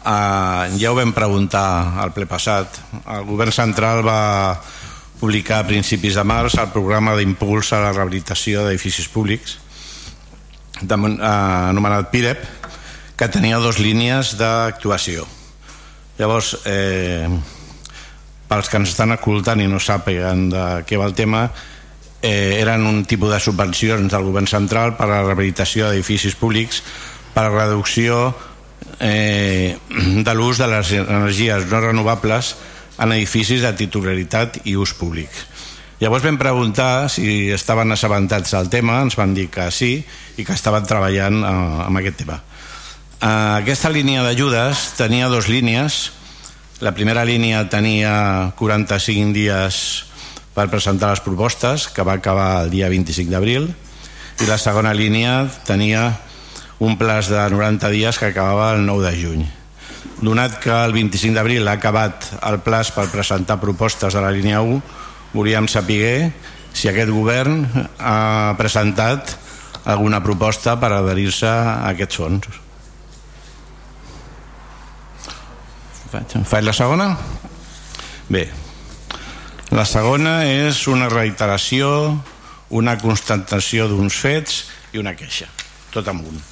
Uh, 0.00 0.70
ja 0.80 0.92
ho 0.92 0.96
vam 0.96 1.12
preguntar 1.12 2.00
al 2.00 2.14
ple 2.16 2.24
passat. 2.24 2.80
El 3.04 3.26
govern 3.28 3.52
central 3.52 4.00
va 4.06 4.56
publicar 5.20 5.60
a 5.60 5.68
principis 5.68 6.16
de 6.16 6.24
març 6.24 6.56
el 6.56 6.70
programa 6.72 7.12
d'impuls 7.18 7.74
a 7.76 7.82
la 7.82 7.92
rehabilitació 7.92 8.64
d'edificis 8.64 9.10
públics 9.12 9.58
de, 10.80 10.96
uh, 10.96 11.68
anomenat 11.68 12.08
PIREP 12.14 12.46
que 13.20 13.28
tenia 13.28 13.60
dues 13.60 13.76
línies 13.76 14.32
d'actuació. 14.40 15.26
Llavors, 16.16 16.54
eh, 16.64 17.28
pels 18.48 18.68
que 18.68 18.78
ens 18.80 18.94
estan 18.94 19.12
escoltant 19.12 19.60
i 19.60 19.68
no 19.68 19.76
sàpiguen 19.80 20.48
de 20.52 20.64
què 20.88 20.96
va 20.96 21.04
el 21.08 21.12
tema, 21.16 21.50
eh, 22.22 22.56
eren 22.60 22.86
un 22.88 23.04
tipus 23.04 23.30
de 23.32 23.40
subvencions 23.40 24.12
del 24.12 24.24
govern 24.24 24.48
central 24.48 24.96
per 24.96 25.04
a 25.06 25.10
la 25.12 25.22
rehabilitació 25.22 25.88
d'edificis 25.88 26.34
públics 26.34 26.82
per 27.34 27.44
a 27.44 27.52
reducció 27.52 28.34
eh, 29.00 29.76
de 29.88 30.34
l'ús 30.34 30.60
de 30.60 30.68
les 30.68 30.92
energies 31.00 31.66
no 31.70 31.80
renovables 31.80 32.54
en 33.00 33.14
edificis 33.16 33.64
de 33.64 33.72
titularitat 33.72 34.60
i 34.68 34.76
ús 34.76 34.92
públic. 34.94 35.32
Llavors 36.00 36.24
vam 36.24 36.38
preguntar 36.40 37.10
si 37.12 37.50
estaven 37.52 37.92
assabentats 37.92 38.54
del 38.56 38.70
tema, 38.72 39.00
ens 39.04 39.16
van 39.20 39.34
dir 39.36 39.50
que 39.52 39.66
sí 39.72 39.98
i 40.36 40.44
que 40.44 40.56
estaven 40.56 40.86
treballant 40.88 41.42
eh, 41.42 41.56
amb 41.88 42.00
aquest 42.00 42.22
tema. 42.22 42.38
Eh, 43.20 43.26
aquesta 43.60 43.92
línia 43.92 44.24
d'ajudes 44.24 44.94
tenia 45.00 45.28
dues 45.28 45.50
línies. 45.52 46.00
La 46.80 46.94
primera 46.96 47.24
línia 47.28 47.66
tenia 47.68 48.54
45 48.56 49.36
dies 49.36 49.82
per 50.56 50.70
presentar 50.72 51.12
les 51.12 51.20
propostes, 51.20 51.86
que 51.88 52.04
va 52.04 52.16
acabar 52.16 52.64
el 52.64 52.72
dia 52.72 52.88
25 52.88 53.30
d'abril, 53.32 53.68
i 54.40 54.48
la 54.48 54.56
segona 54.56 54.94
línia 54.96 55.44
tenia 55.68 56.14
un 56.80 56.96
plaç 56.96 57.28
de 57.28 57.40
90 57.52 57.90
dies 57.92 58.18
que 58.18 58.32
acabava 58.32 58.72
el 58.74 58.86
9 58.86 59.04
de 59.04 59.16
juny. 59.20 59.42
Donat 60.24 60.56
que 60.60 60.72
el 60.72 60.92
25 60.96 61.36
d'abril 61.36 61.68
ha 61.68 61.76
acabat 61.76 62.24
el 62.40 62.60
plaç 62.64 62.90
per 62.96 63.10
presentar 63.12 63.60
propostes 63.60 64.16
de 64.16 64.22
la 64.24 64.32
línia 64.32 64.62
1, 64.64 64.80
volíem 65.36 65.68
saber 65.68 66.32
si 66.72 66.88
aquest 66.88 67.12
govern 67.12 67.62
ha 67.98 68.56
presentat 68.58 69.36
alguna 69.84 70.22
proposta 70.24 70.78
per 70.80 70.92
adherir-se 70.96 71.48
a 71.48 71.92
aquests 71.92 72.20
fons. 72.20 72.48
Faig 76.10 76.64
la 76.66 76.74
segona? 76.74 77.12
Bé, 78.30 78.48
la 79.70 79.84
segona 79.86 80.40
és 80.48 80.86
una 80.90 81.10
reiteració, 81.12 81.90
una 82.70 82.96
constatació 82.98 83.86
d'uns 83.90 84.16
fets 84.18 84.64
i 84.94 85.02
una 85.02 85.14
queixa, 85.18 85.46
tot 85.94 86.08
amb 86.10 86.26
un. 86.26 86.49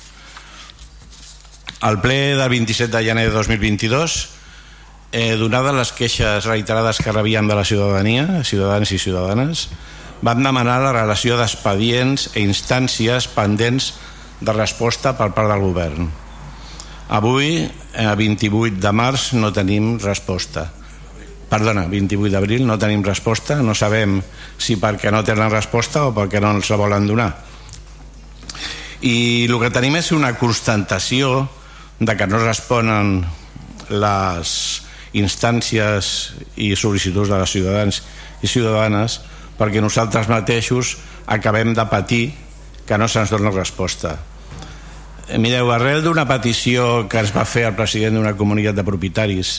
Al 1.80 2.00
ple 2.02 2.34
del 2.34 2.48
27 2.48 2.90
de 2.90 3.04
gener 3.04 3.28
de 3.28 3.34
2022, 3.36 4.28
eh, 5.12 5.36
donades 5.38 5.74
les 5.76 5.92
queixes 5.94 6.44
reiterades 6.44 6.98
que 6.98 7.12
rebien 7.14 7.46
de 7.46 7.54
la 7.54 7.62
ciutadania, 7.64 8.42
ciutadans 8.42 8.90
i 8.90 8.98
ciutadanes, 8.98 9.68
vam 10.18 10.42
demanar 10.42 10.80
la 10.82 10.90
relació 10.96 11.36
d'expedients 11.38 12.32
e 12.34 12.42
instàncies 12.42 13.28
pendents 13.30 13.92
de 14.40 14.54
resposta 14.56 15.14
per 15.14 15.30
part 15.36 15.52
del 15.52 15.62
govern. 15.62 16.08
Avui, 17.14 17.62
a 17.94 18.10
28 18.18 18.82
de 18.82 18.92
març, 18.92 19.30
no 19.38 19.52
tenim 19.54 20.00
resposta. 20.02 20.66
Perdona, 21.48 21.86
28 21.88 22.34
d'abril 22.34 22.66
no 22.66 22.76
tenim 22.76 23.06
resposta, 23.06 23.62
no 23.62 23.72
sabem 23.78 24.18
si 24.58 24.76
perquè 24.76 25.14
no 25.14 25.22
tenen 25.22 25.54
resposta 25.54 26.08
o 26.08 26.12
perquè 26.12 26.42
no 26.42 26.50
ens 26.58 26.68
la 26.74 26.80
volen 26.82 27.06
donar. 27.06 27.30
I 29.00 29.46
el 29.46 29.54
que 29.62 29.70
tenim 29.70 29.94
és 30.02 30.10
una 30.10 30.34
constatació 30.34 31.46
de 31.98 32.16
que 32.16 32.26
no 32.26 32.40
responen 32.42 33.24
les 33.90 34.50
instàncies 35.18 36.12
i 36.60 36.74
sol·licituds 36.76 37.30
de 37.32 37.38
les 37.40 37.54
ciutadans 37.56 38.02
i 38.44 38.50
ciutadanes 38.50 39.20
perquè 39.58 39.82
nosaltres 39.82 40.28
mateixos 40.30 40.96
acabem 41.26 41.74
de 41.74 41.86
patir 41.90 42.24
que 42.86 42.98
no 42.98 43.08
se'ns 43.08 43.32
dona 43.32 43.50
resposta. 43.52 44.16
Mireu, 45.36 45.68
arrel 45.74 46.00
d'una 46.04 46.24
petició 46.28 47.08
que 47.10 47.20
es 47.20 47.34
va 47.34 47.44
fer 47.44 47.66
al 47.68 47.76
president 47.76 48.16
d'una 48.16 48.36
comunitat 48.38 48.78
de 48.78 48.84
propietaris 48.86 49.50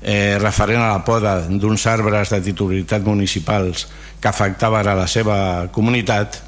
eh, 0.00 0.38
referent 0.40 0.80
a 0.80 0.94
la 0.94 1.04
poda 1.04 1.34
d'uns 1.48 1.84
arbres 1.90 2.32
de 2.32 2.40
titularitat 2.46 3.04
municipals 3.04 3.88
que 4.20 4.28
afectaven 4.28 4.88
a 4.88 4.96
la 4.96 5.08
seva 5.10 5.68
comunitat 5.72 6.40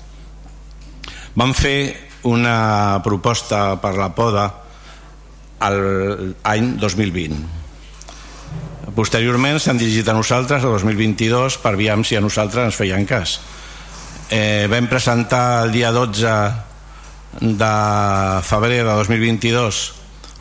van 1.37 1.53
fer 1.53 2.09
una 2.29 3.01
proposta 3.05 3.77
per 3.83 3.93
la 3.99 4.09
poda 4.17 4.49
l'any 5.61 6.75
2020 6.79 7.59
posteriorment 8.99 9.61
s'han 9.63 9.79
dirigit 9.79 10.09
a 10.09 10.15
nosaltres 10.17 10.65
el 10.65 10.73
2022 10.75 11.59
per 11.63 11.75
aviam 11.77 12.03
si 12.03 12.17
a 12.19 12.23
nosaltres 12.25 12.65
ens 12.67 12.79
feien 12.79 13.05
cas. 13.07 13.37
Eh, 14.31 14.67
vam 14.71 14.89
presentar 14.91 15.63
el 15.65 15.73
dia 15.73 15.93
12 15.95 16.33
de 17.39 17.73
febrer 18.43 18.83
de 18.83 18.91
2022 18.91 19.83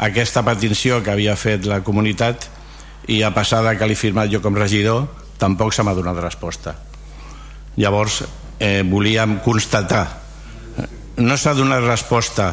aquesta 0.07 0.43
petició 0.47 1.03
que 1.03 1.13
havia 1.13 1.35
fet 1.37 1.67
la 1.69 1.83
comunitat 1.85 2.47
i 3.13 3.21
a 3.21 3.33
passar 3.35 3.61
de 3.65 3.75
que 3.77 3.87
l'he 3.87 3.99
firmat 3.99 4.31
jo 4.31 4.41
com 4.41 4.57
regidor 4.57 5.05
tampoc 5.37 5.73
se 5.73 5.85
m'ha 5.85 5.93
donat 5.93 6.17
resposta. 6.17 6.73
Llavors 7.77 8.23
eh, 8.59 8.81
volíem 8.81 9.37
constatar 9.45 10.05
no 11.17 11.37
s'ha 11.37 11.53
donat 11.57 11.81
resposta 11.81 12.51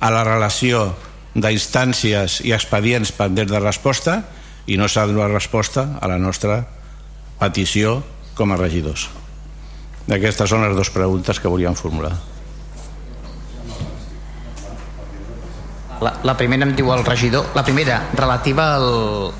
a 0.00 0.10
la 0.12 0.24
relació 0.24 0.90
d'instàncies 1.34 2.40
i 2.44 2.52
expedients 2.52 3.12
pendents 3.16 3.52
de 3.52 3.60
resposta 3.60 4.20
i 4.66 4.76
no 4.76 4.88
s'ha 4.88 5.06
donat 5.08 5.32
resposta 5.32 5.86
a 6.00 6.10
la 6.10 6.18
nostra 6.20 6.62
petició 7.40 8.00
com 8.38 8.52
a 8.52 8.60
regidors 8.60 9.08
aquestes 10.12 10.50
són 10.50 10.66
les 10.66 10.76
dues 10.76 10.92
preguntes 10.92 11.40
que 11.40 11.50
volíem 11.50 11.78
formular 11.78 12.12
La, 16.02 16.16
la 16.26 16.34
primera 16.34 16.66
em 16.66 16.72
diu 16.74 16.90
el 16.90 17.04
regidor, 17.06 17.52
la 17.54 17.62
primera 17.62 18.00
relativa 18.18 18.72
al, 18.74 18.86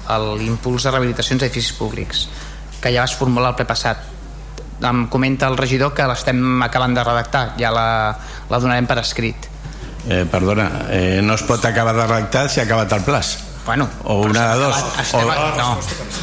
a 0.07 0.19
l'impuls 0.39 0.87
de 0.87 0.93
rehabilitacions 0.93 1.43
d'edificis 1.43 1.75
públics, 1.75 2.29
que 2.79 2.93
ja 2.95 3.03
vas 3.03 3.17
formular 3.19 3.51
el 3.51 3.57
ple 3.59 3.67
passat. 3.67 4.05
Em 4.83 5.07
comenta 5.11 5.49
el 5.51 5.59
regidor 5.59 5.91
que 5.97 6.07
l'estem 6.07 6.62
acabant 6.62 6.95
de 6.95 7.03
redactar, 7.07 7.43
ja 7.59 7.73
la, 7.75 7.87
la 8.51 8.61
donarem 8.62 8.87
per 8.87 9.01
escrit. 9.03 9.49
Eh, 10.09 10.27
perdona, 10.31 10.87
eh, 10.91 11.21
no 11.23 11.35
es 11.35 11.43
pot 11.47 11.65
acabar 11.65 11.95
de 11.95 12.07
redactar 12.07 12.49
si 12.51 12.61
ha 12.61 12.65
acabat 12.65 12.93
el 12.93 13.03
plaç. 13.07 13.39
Bueno, 13.65 13.89
o 14.03 14.23
una 14.23 14.55
de 14.55 14.59
dos. 14.59 14.77
Estem, 14.99 15.29
o... 15.29 15.57
No, 15.57 15.79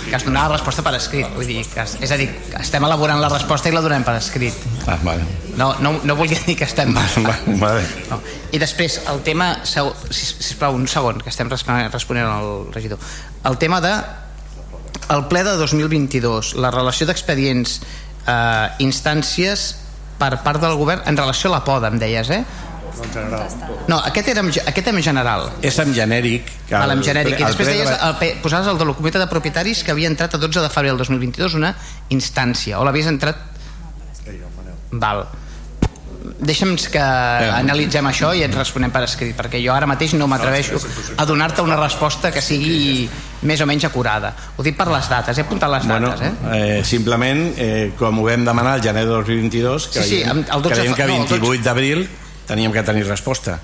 que 0.09 0.15
es 0.17 0.25
donarà 0.25 0.49
la 0.49 0.57
resposta 0.57 0.83
per 0.83 0.91
escrit. 0.97 1.29
Vull 1.37 1.47
dir, 1.47 1.61
que, 1.71 1.85
és 1.87 2.11
a 2.11 2.17
dir, 2.19 2.27
estem 2.59 2.83
elaborant 2.83 3.21
la 3.23 3.29
resposta 3.31 3.71
i 3.71 3.75
la 3.75 3.79
donem 3.85 4.03
per 4.03 4.17
escrit. 4.19 4.57
Ah, 4.91 4.97
vale. 5.05 5.23
No, 5.55 5.71
no, 5.79 5.93
no 6.03 6.15
volia 6.19 6.39
dir 6.43 6.57
que 6.59 6.67
estem... 6.67 6.91
Vale, 6.97 7.55
vale. 7.59 7.83
No. 8.09 8.19
I 8.51 8.59
després, 8.59 8.99
el 9.11 9.23
tema... 9.23 9.53
Sisplau, 9.63 10.75
un 10.75 10.87
segon, 10.87 11.23
que 11.23 11.31
estem 11.31 11.49
responent 11.51 12.27
al 12.27 12.73
regidor. 12.75 12.99
El 13.47 13.57
tema 13.59 13.79
de 13.83 13.93
el 15.09 15.25
ple 15.31 15.43
de 15.43 15.55
2022, 15.57 16.53
la 16.59 16.71
relació 16.71 17.07
d'expedients 17.09 17.79
eh, 17.79 18.67
instàncies 18.83 19.71
per 20.19 20.35
part 20.43 20.61
del 20.61 20.75
govern 20.77 21.07
en 21.09 21.17
relació 21.17 21.49
a 21.49 21.57
la 21.57 21.63
poda, 21.65 21.89
em 21.89 21.99
deies, 22.01 22.29
eh? 22.35 22.43
En 23.03 23.11
general. 23.13 23.57
No, 23.87 23.99
aquest 24.09 24.31
era, 24.33 24.43
aquest 24.71 24.87
en 24.91 25.01
general. 25.03 25.49
És 25.61 25.79
en 25.79 25.93
genèric. 25.95 26.51
Que 26.69 26.77
el, 26.77 26.95
en 26.95 27.03
genèric. 27.05 27.39
I 27.39 27.47
després 27.47 27.71
deies, 27.71 27.89
el, 27.89 28.39
posaves 28.43 28.71
el 28.71 28.79
de 28.79 28.87
la 28.89 28.95
comunitat 28.97 29.25
de 29.25 29.29
propietaris 29.31 29.83
que 29.83 29.95
havia 29.95 30.11
entrat 30.11 30.35
a 30.35 30.41
12 30.41 30.65
de 30.65 30.71
febrer 30.73 30.93
del 30.93 31.03
2022 31.03 31.59
una 31.59 31.73
instància, 32.15 32.79
o 32.79 32.87
l'havies 32.87 33.11
entrat... 33.11 33.45
Val. 34.91 35.27
Deixa'm 36.19 36.73
que 36.91 36.99
analitzem 37.01 38.05
això 38.09 38.31
i 38.35 38.41
et 38.43 38.53
responem 38.55 38.91
per 38.91 39.05
escrit, 39.05 39.31
perquè 39.37 39.59
jo 39.63 39.71
ara 39.71 39.87
mateix 39.87 40.15
no 40.19 40.27
m'atreveixo 40.27 40.79
a 41.15 41.25
donar-te 41.27 41.63
una 41.63 41.77
resposta 41.79 42.31
que 42.35 42.41
sigui 42.43 43.07
més 43.47 43.61
o 43.63 43.67
menys 43.69 43.87
acurada. 43.87 44.33
Ho 44.57 44.65
dic 44.65 44.75
per 44.79 44.89
les 44.91 45.09
dates, 45.11 45.37
he 45.37 45.45
apuntat 45.45 45.71
les 45.71 45.87
bueno, 45.87 46.11
dates. 46.11 46.27
Eh? 46.27 46.79
Eh, 46.79 46.79
simplement, 46.87 47.43
eh, 47.55 47.91
com 47.99 48.19
ho 48.19 48.25
vam 48.27 48.47
demanar 48.47 48.77
el 48.79 48.83
gener 48.83 49.05
de 49.07 49.13
2022, 49.15 49.89
creiem, 49.93 50.09
sí, 50.09 50.23
sí, 50.23 50.49
el 50.57 50.65
12, 50.67 50.75
creiem 50.75 50.97
que 50.97 51.07
28 51.13 51.45
no, 51.45 51.53
d'abril 51.69 52.09
teníem 52.49 52.73
que 52.73 52.83
tenir 52.83 53.05
resposta. 53.07 53.59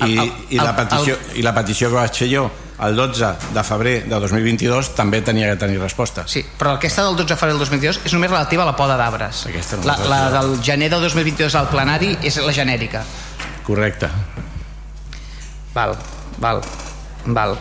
I, 0.00 0.02
el, 0.02 0.18
el, 0.18 0.30
i, 0.50 0.58
la 0.58 0.72
petició, 0.74 1.14
el, 1.14 1.38
i 1.38 1.42
la 1.44 1.52
petició 1.54 1.90
que 1.92 2.00
vaig 2.00 2.16
fer 2.24 2.26
jo 2.32 2.48
el 2.84 2.96
12 2.98 3.28
de 3.54 3.62
febrer 3.62 3.92
de 4.10 4.18
2022 4.18 4.90
també 4.98 5.20
tenia 5.22 5.52
que 5.52 5.58
tenir 5.60 5.78
resposta. 5.78 6.24
Sí, 6.26 6.42
però 6.58 6.74
aquesta 6.74 7.04
del 7.06 7.18
12 7.20 7.30
de 7.30 7.36
febrer 7.38 7.54
del 7.54 7.62
2022 7.62 8.00
és 8.08 8.16
només 8.16 8.32
relativa 8.32 8.64
a 8.64 8.66
la 8.66 8.74
poda 8.74 8.96
d'arbres. 8.98 9.44
No 9.78 9.86
la, 9.86 9.96
la 10.10 10.20
del 10.34 10.56
gener 10.64 10.90
del 10.90 11.06
2022 11.06 11.54
al 11.60 11.70
plenari 11.70 12.16
és 12.26 12.40
la 12.42 12.54
genèrica. 12.56 13.04
Correcte. 13.64 14.10
Val, 15.74 15.94
val, 16.42 16.62
val. 17.26 17.56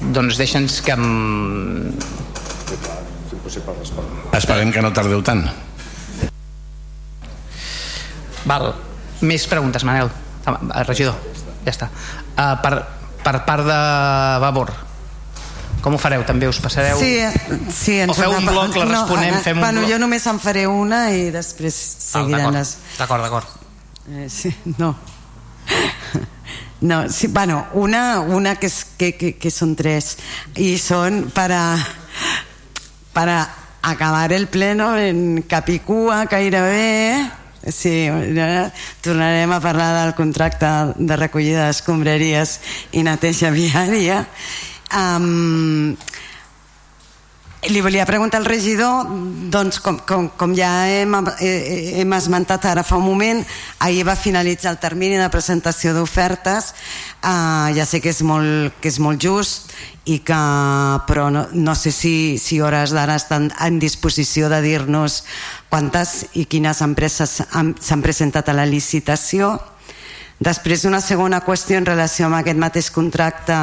Doncs 0.00 0.40
deixa'ns 0.40 0.80
que 0.84 0.96
em... 0.96 1.92
esperem 4.32 4.72
que 4.72 4.80
no 4.80 4.94
tardeu 4.96 5.20
tant. 5.26 5.44
Val 8.48 8.72
més 9.20 9.46
preguntes, 9.50 9.84
Manel. 9.84 10.10
Ah, 10.46 10.84
regidor, 10.88 11.16
ja 11.64 11.72
està. 11.72 11.90
Uh, 12.32 12.54
per, 12.62 12.72
per 13.24 13.34
part 13.46 13.66
de 13.66 13.80
Vavor, 14.42 14.72
com 15.84 15.96
ho 15.96 16.00
fareu? 16.00 16.24
També 16.28 16.48
us 16.48 16.60
passareu? 16.60 17.00
Sí, 17.00 17.14
sí 17.72 17.98
ens 18.04 18.12
o 18.12 18.18
feu 18.18 18.34
un 18.36 18.48
bloc, 18.48 18.76
la 18.76 18.88
responem, 18.88 19.34
no, 19.36 19.44
fem 19.44 19.56
un 19.56 19.64
bueno, 19.64 19.84
bloc? 19.84 19.92
Jo 19.92 20.00
només 20.02 20.26
en 20.32 20.40
faré 20.42 20.66
una 20.68 21.06
i 21.16 21.30
després 21.34 21.76
seguiran 22.10 22.52
les... 22.56 22.76
D'acord, 22.98 23.24
d'acord. 23.24 23.56
Eh, 24.10 24.28
sí, 24.32 24.52
no. 24.78 24.94
No, 26.80 27.10
sí, 27.12 27.26
bueno, 27.28 27.66
una, 27.74 28.20
una 28.20 28.54
que, 28.56 28.66
es, 28.66 28.86
que, 28.96 29.14
que, 29.14 29.36
que 29.36 29.50
son 29.50 29.76
tres 29.76 30.16
y 30.54 30.78
son 30.78 31.30
para, 31.34 31.76
para 33.12 33.50
acabar 33.82 34.32
el 34.32 34.48
pleno 34.48 34.96
en 34.96 35.42
Capicúa, 35.42 36.24
gairebé, 36.24 37.30
Sí, 37.68 38.08
tornarem 39.04 39.52
a 39.52 39.60
parlar 39.60 39.90
del 39.98 40.14
contracte 40.16 40.68
de 40.96 41.16
recollida 41.20 41.66
d'escombraries 41.68 42.56
i 42.96 43.04
neteja 43.04 43.52
viària. 43.52 44.22
Um, 44.96 45.92
li 47.68 47.80
volia 47.84 48.06
preguntar 48.08 48.40
al 48.40 48.46
regidor, 48.48 49.04
doncs 49.52 49.80
com, 49.84 49.98
com, 50.08 50.30
com 50.32 50.54
ja 50.56 50.70
hem, 50.88 51.12
eh, 51.44 52.00
hem 52.00 52.12
esmentat 52.16 52.64
ara 52.64 52.84
fa 52.86 52.96
un 52.96 53.04
moment, 53.04 53.42
ahir 53.84 54.06
va 54.08 54.16
finalitzar 54.16 54.72
el 54.72 54.78
termini 54.80 55.18
de 55.20 55.28
presentació 55.28 55.92
d'ofertes, 55.92 56.72
uh, 57.20 57.68
ja 57.76 57.84
sé 57.84 58.00
que 58.00 58.14
és 58.14 58.22
molt, 58.24 58.78
que 58.80 58.88
és 58.88 58.98
molt 58.98 59.20
just, 59.20 59.74
i 60.08 60.22
que, 60.24 60.38
però 61.06 61.28
no, 61.30 61.44
no 61.52 61.74
sé 61.76 61.92
si, 61.92 62.38
si 62.40 62.62
hores 62.64 62.94
d'ara 62.96 63.18
estan 63.20 63.50
en 63.60 63.76
disposició 63.78 64.48
de 64.48 64.62
dir-nos 64.64 65.20
quantes 65.68 66.30
i 66.40 66.46
quines 66.48 66.80
empreses 66.80 67.42
s'han 67.44 68.02
presentat 68.02 68.48
a 68.48 68.56
la 68.56 68.64
licitació. 68.64 69.58
Després, 70.40 70.86
una 70.88 71.02
segona 71.04 71.42
qüestió 71.44 71.76
en 71.76 71.84
relació 71.84 72.24
amb 72.24 72.38
aquest 72.38 72.56
mateix 72.56 72.88
contracte. 72.90 73.58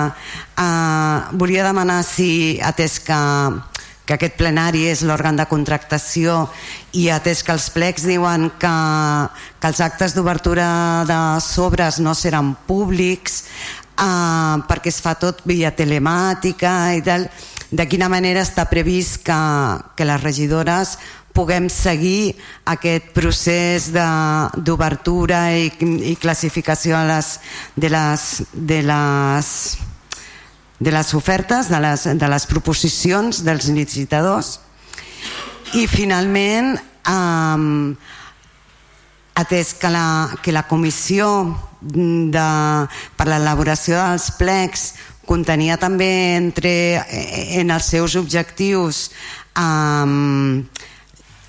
Eh, 0.61 1.17
volia 1.33 1.65
demanar 1.65 2.03
si, 2.05 2.59
atès 2.61 2.99
que, 3.01 3.17
que 4.07 4.15
aquest 4.15 4.37
plenari 4.39 4.85
és 4.87 5.03
l'òrgan 5.03 5.35
de 5.35 5.45
contractació 5.51 6.45
i 6.95 7.09
atès 7.11 7.43
que 7.43 7.51
els 7.51 7.67
plecs 7.75 8.07
diuen 8.07 8.47
que, 8.61 8.77
que 9.59 9.67
els 9.67 9.83
actes 9.83 10.15
d'obertura 10.15 10.69
de 11.09 11.19
sobres 11.43 11.99
no 11.99 12.15
seran 12.15 12.53
públics, 12.69 13.43
uh, 13.99 14.63
perquè 14.69 14.93
es 14.93 15.01
fa 15.03 15.17
tot 15.19 15.43
via 15.45 15.75
telemàtica 15.75 16.95
i 16.95 17.03
tal, 17.03 17.27
de 17.67 17.85
quina 17.91 18.07
manera 18.07 18.45
està 18.47 18.63
previst 18.71 19.19
que, 19.27 19.41
que 19.99 20.07
les 20.07 20.23
regidores 20.23 20.95
puguem 21.37 21.67
seguir 21.69 22.33
aquest 22.65 23.11
procés 23.13 23.91
d'obertura 23.93 25.51
i, 25.53 25.67
i 26.09 26.15
classificació 26.17 26.95
a 26.97 27.03
les, 27.11 27.35
de, 27.75 27.91
les, 27.93 28.23
de, 28.55 28.79
les, 28.87 29.51
de 30.79 30.91
les 30.93 31.13
ofertes, 31.17 31.69
de 31.69 31.79
les, 31.81 32.03
de 32.17 32.29
les 32.29 32.45
proposicions 32.45 33.41
dels 33.45 33.69
licitadors. 33.73 34.59
I 35.75 35.87
finalment, 35.89 36.77
um, 37.09 37.95
atès 39.37 39.73
que 39.77 39.89
la, 39.89 40.29
que 40.41 40.53
la 40.53 40.65
comissió 40.69 41.27
de, 41.81 42.47
per 43.17 43.27
l'elaboració 43.29 43.99
dels 43.99 44.31
plecs 44.39 44.87
contenia 45.27 45.77
també 45.77 46.09
entre, 46.37 46.73
eh, 47.03 47.59
en 47.59 47.73
els 47.75 47.89
seus 47.91 48.15
objectius 48.15 49.09
um, 49.59 50.63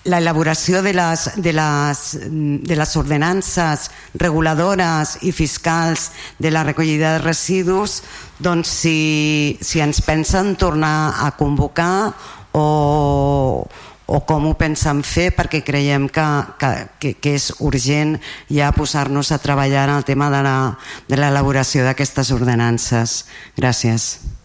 l'elaboració 0.05 0.83
de 0.83 0.93
les, 0.94 1.25
de, 1.36 1.52
les, 1.52 2.02
de 2.62 2.77
les 2.78 2.97
ordenances 2.97 3.89
reguladores 4.15 5.17
i 5.27 5.33
fiscals 5.33 6.10
de 6.39 6.52
la 6.55 6.62
recollida 6.65 7.17
de 7.17 7.25
residus 7.25 8.02
doncs 8.39 8.70
si, 8.85 9.59
si 9.60 9.83
ens 9.83 10.01
pensen 10.07 10.55
tornar 10.57 11.18
a 11.27 11.33
convocar 11.36 12.15
o, 12.52 13.67
o 14.09 14.20
com 14.25 14.49
ho 14.49 14.55
pensen 14.57 15.02
fer 15.05 15.28
perquè 15.36 15.60
creiem 15.67 16.09
que, 16.09 16.28
que, 16.62 17.12
que 17.20 17.35
és 17.36 17.51
urgent 17.59 18.17
ja 18.49 18.73
posar-nos 18.73 19.35
a 19.35 19.43
treballar 19.43 19.89
en 19.91 19.97
el 19.99 20.09
tema 20.09 20.31
de 20.33 21.18
l'elaboració 21.18 21.85
d'aquestes 21.85 22.33
ordenances. 22.33 23.25
Gràcies. 23.59 24.38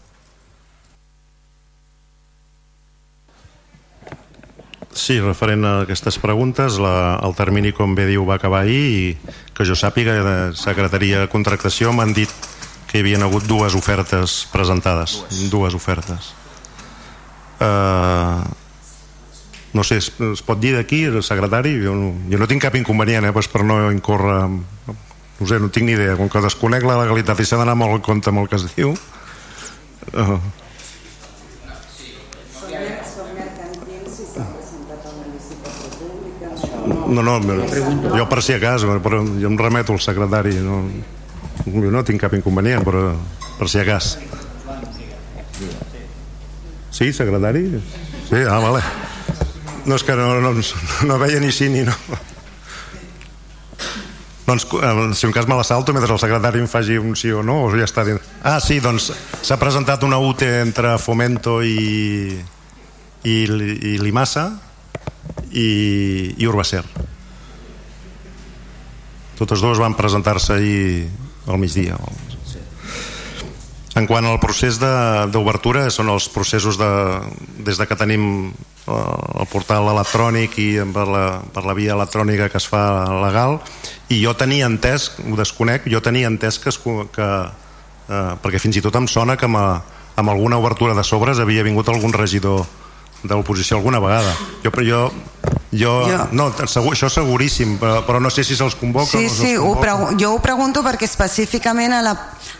Sí, 4.94 5.18
referent 5.18 5.64
a 5.66 5.72
aquestes 5.82 6.20
preguntes, 6.22 6.78
la, 6.78 7.18
el 7.26 7.34
termini, 7.34 7.72
com 7.74 7.96
bé 7.98 8.06
diu, 8.06 8.22
va 8.28 8.38
acabar 8.38 8.62
ahir 8.62 8.84
i 8.94 9.32
que 9.54 9.66
jo 9.66 9.74
sàpiga, 9.74 10.14
de 10.22 10.36
Secretaria 10.54 11.24
de 11.24 11.30
Contractació 11.32 11.90
m'han 11.92 12.14
dit 12.14 12.30
que 12.86 13.00
hi 13.00 13.02
havia 13.02 13.18
hagut 13.26 13.42
dues 13.50 13.74
ofertes 13.74 14.44
presentades. 14.52 15.18
Dues, 15.26 15.50
dues 15.50 15.74
ofertes. 15.74 16.30
Uh, 17.58 18.46
no 19.74 19.82
sé, 19.82 19.98
es, 19.98 20.12
es 20.22 20.42
pot 20.46 20.62
dir 20.62 20.76
d'aquí, 20.76 21.02
el 21.10 21.22
secretari? 21.26 21.74
Jo 21.82 21.96
no, 21.98 22.12
jo 22.30 22.38
no 22.38 22.46
tinc 22.46 22.62
cap 22.62 22.78
inconvenient, 22.78 23.26
eh, 23.26 23.34
pues 23.34 23.50
per 23.50 23.66
no 23.66 23.90
incórrer... 23.90 24.44
No 25.34 25.48
sé, 25.50 25.58
no 25.58 25.66
tinc 25.74 25.88
ni 25.88 25.96
idea. 25.96 26.14
Com 26.14 26.30
que 26.30 26.38
desconec 26.44 26.86
la 26.86 27.00
legalitat 27.00 27.40
i 27.42 27.46
s'ha 27.48 27.58
d'anar 27.58 27.74
molt 27.74 27.98
en 27.98 28.04
compte 28.06 28.30
amb 28.30 28.44
el 28.44 28.46
que 28.52 28.62
es 28.62 28.68
diu... 28.76 28.94
Uh, 30.14 30.38
no, 37.22 37.38
no, 37.38 37.56
jo 38.16 38.26
per 38.30 38.42
si 38.42 38.56
a 38.56 38.60
cas 38.62 38.84
però 39.04 39.22
jo 39.22 39.50
em 39.50 39.58
remeto 39.58 39.92
al 39.92 40.00
secretari 40.00 40.56
no, 40.64 40.82
jo 41.64 41.90
no 41.92 42.02
tinc 42.02 42.24
cap 42.24 42.34
inconvenient 42.34 42.84
però 42.86 43.12
per 43.58 43.68
si 43.70 43.78
a 43.78 43.86
cas 43.86 44.16
sí, 46.90 47.12
secretari? 47.12 47.66
sí, 48.28 48.36
ah, 48.48 48.58
vale. 48.58 48.82
No 49.84 49.98
és 49.98 50.04
que 50.06 50.14
no, 50.16 50.38
no, 50.40 50.54
no 51.08 51.18
veia 51.20 51.40
ni 51.42 51.50
sí 51.52 51.68
ni 51.68 51.82
no. 51.84 51.92
Doncs 54.44 54.66
si 55.18 55.26
un 55.26 55.32
cas 55.32 55.48
me 55.48 55.56
l'assalto 55.56 55.92
mentre 55.96 56.12
el 56.12 56.20
secretari 56.20 56.60
em 56.60 56.68
faci 56.68 56.98
un 57.00 57.16
sí 57.16 57.32
o 57.32 57.42
no 57.42 57.64
o 57.64 57.70
ja 57.72 57.86
està 57.88 58.04
dins. 58.04 58.20
ah 58.44 58.60
sí, 58.60 58.78
doncs 58.80 59.10
s'ha 59.42 59.58
presentat 59.60 60.04
una 60.04 60.20
UTE 60.20 60.60
entre 60.60 60.96
Fomento 61.00 61.62
i 61.64 62.36
i, 63.24 63.34
i 63.34 63.96
Limassa 63.98 64.50
i, 65.54 66.34
i 66.36 66.50
Urbacer. 66.50 66.84
Totes 69.38 69.62
dues 69.62 69.80
van 69.82 69.96
presentar-se 69.98 70.54
ahir 70.54 71.08
al 71.46 71.58
migdia. 71.58 71.98
En 73.94 74.08
quant 74.10 74.26
al 74.26 74.40
procés 74.42 74.80
d'obertura 74.82 75.86
són 75.94 76.10
els 76.10 76.26
processos 76.34 76.78
de, 76.80 76.90
des 77.62 77.78
de 77.78 77.86
que 77.86 77.98
tenim 77.98 78.24
eh, 78.50 78.90
el 78.90 79.46
portal 79.52 79.86
electrònic 79.92 80.58
i 80.58 80.68
per 80.94 81.06
la, 81.06 81.24
per 81.54 81.62
la 81.62 81.76
via 81.78 81.94
electrònica 81.94 82.48
que 82.50 82.58
es 82.58 82.66
fa 82.66 83.06
legal 83.22 83.60
i 84.10 84.18
jo 84.18 84.34
tenia 84.34 84.66
entès, 84.66 85.12
ho 85.22 85.38
desconec 85.38 85.86
jo 85.86 86.02
tenia 86.02 86.26
entès 86.26 86.58
que, 86.58 86.74
es, 86.74 86.80
que 87.14 87.28
eh, 88.10 88.32
perquè 88.42 88.58
fins 88.58 88.80
i 88.80 88.82
tot 88.82 88.98
em 88.98 89.06
sona 89.06 89.38
que 89.38 89.46
amb, 89.46 89.62
amb 89.62 90.32
alguna 90.32 90.58
obertura 90.58 90.98
de 90.98 91.06
sobres 91.06 91.38
havia 91.38 91.62
vingut 91.62 91.88
algun 91.88 92.18
regidor 92.18 92.66
de 93.24 93.34
l'oposició 93.34 93.78
alguna 93.78 94.00
vegada 94.00 94.34
jo, 94.62 94.70
jo, 94.84 95.00
jo, 95.72 95.92
jo. 96.08 96.18
no, 96.36 96.50
segur, 96.68 96.92
això 96.94 97.08
seguríssim 97.10 97.78
però, 97.80 98.02
però 98.06 98.20
no 98.20 98.30
sé 98.30 98.44
si 98.44 98.56
se'ls 98.56 98.76
convoca 98.78 99.16
sí, 99.16 99.24
o 99.24 99.28
no 99.28 99.34
sí, 99.34 99.56
ho 99.56 100.18
jo 100.20 100.34
ho 100.34 100.40
pregunto 100.44 100.84
perquè 100.84 101.08
específicament 101.08 101.96
a 101.96 102.02
la, 102.04 102.14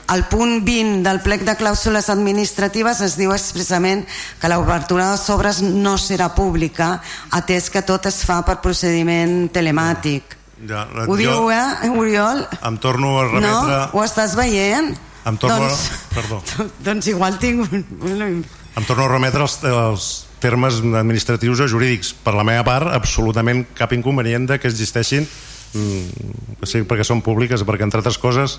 al 0.08 0.24
punt 0.32 0.64
20 0.64 1.04
del 1.04 1.20
plec 1.24 1.44
de 1.44 1.56
clàusules 1.60 2.08
administratives 2.12 3.02
es 3.04 3.18
diu 3.20 3.34
expressament 3.36 4.06
que 4.40 4.50
l'obertura 4.50 5.12
de 5.12 5.20
sobres 5.20 5.60
no 5.62 5.96
serà 6.00 6.32
pública 6.34 6.96
atès 7.30 7.70
que 7.70 7.84
tot 7.84 8.08
es 8.10 8.22
fa 8.24 8.40
per 8.46 8.58
procediment 8.64 9.50
telemàtic 9.52 10.38
ja, 10.64 10.86
ho 11.04 11.12
jo, 11.12 11.20
diu, 11.20 11.50
eh, 11.52 11.90
Oriol? 11.92 12.46
em 12.64 12.76
torno 12.80 13.18
a 13.20 13.28
remetre 13.28 13.78
no? 13.78 13.88
ho 13.92 14.04
estàs 14.04 14.36
veient? 14.38 14.94
em 15.24 15.36
torno 15.36 15.68
doncs, 15.68 15.88
a... 15.92 16.14
perdó 16.16 16.42
doncs 16.88 17.12
igual 17.12 17.38
tinc 17.38 17.66
un... 17.68 18.44
em 18.74 18.86
torno 18.88 19.04
a 19.04 19.12
remetre 19.12 19.44
els, 19.44 19.60
els 19.64 20.12
termes 20.44 20.82
administratius 20.84 21.64
o 21.64 21.68
jurídics. 21.70 22.12
Per 22.12 22.36
la 22.36 22.44
meva 22.44 22.66
part, 22.66 22.92
absolutament 22.92 23.64
cap 23.78 23.96
inconvenient 23.96 24.50
de 24.52 24.60
que 24.60 24.68
existeixin 24.68 25.24
mm, 25.24 26.64
sí, 26.68 26.84
perquè 26.88 27.06
són 27.06 27.24
públiques, 27.24 27.64
perquè 27.64 27.86
entre 27.86 28.02
altres 28.02 28.20
coses 28.20 28.58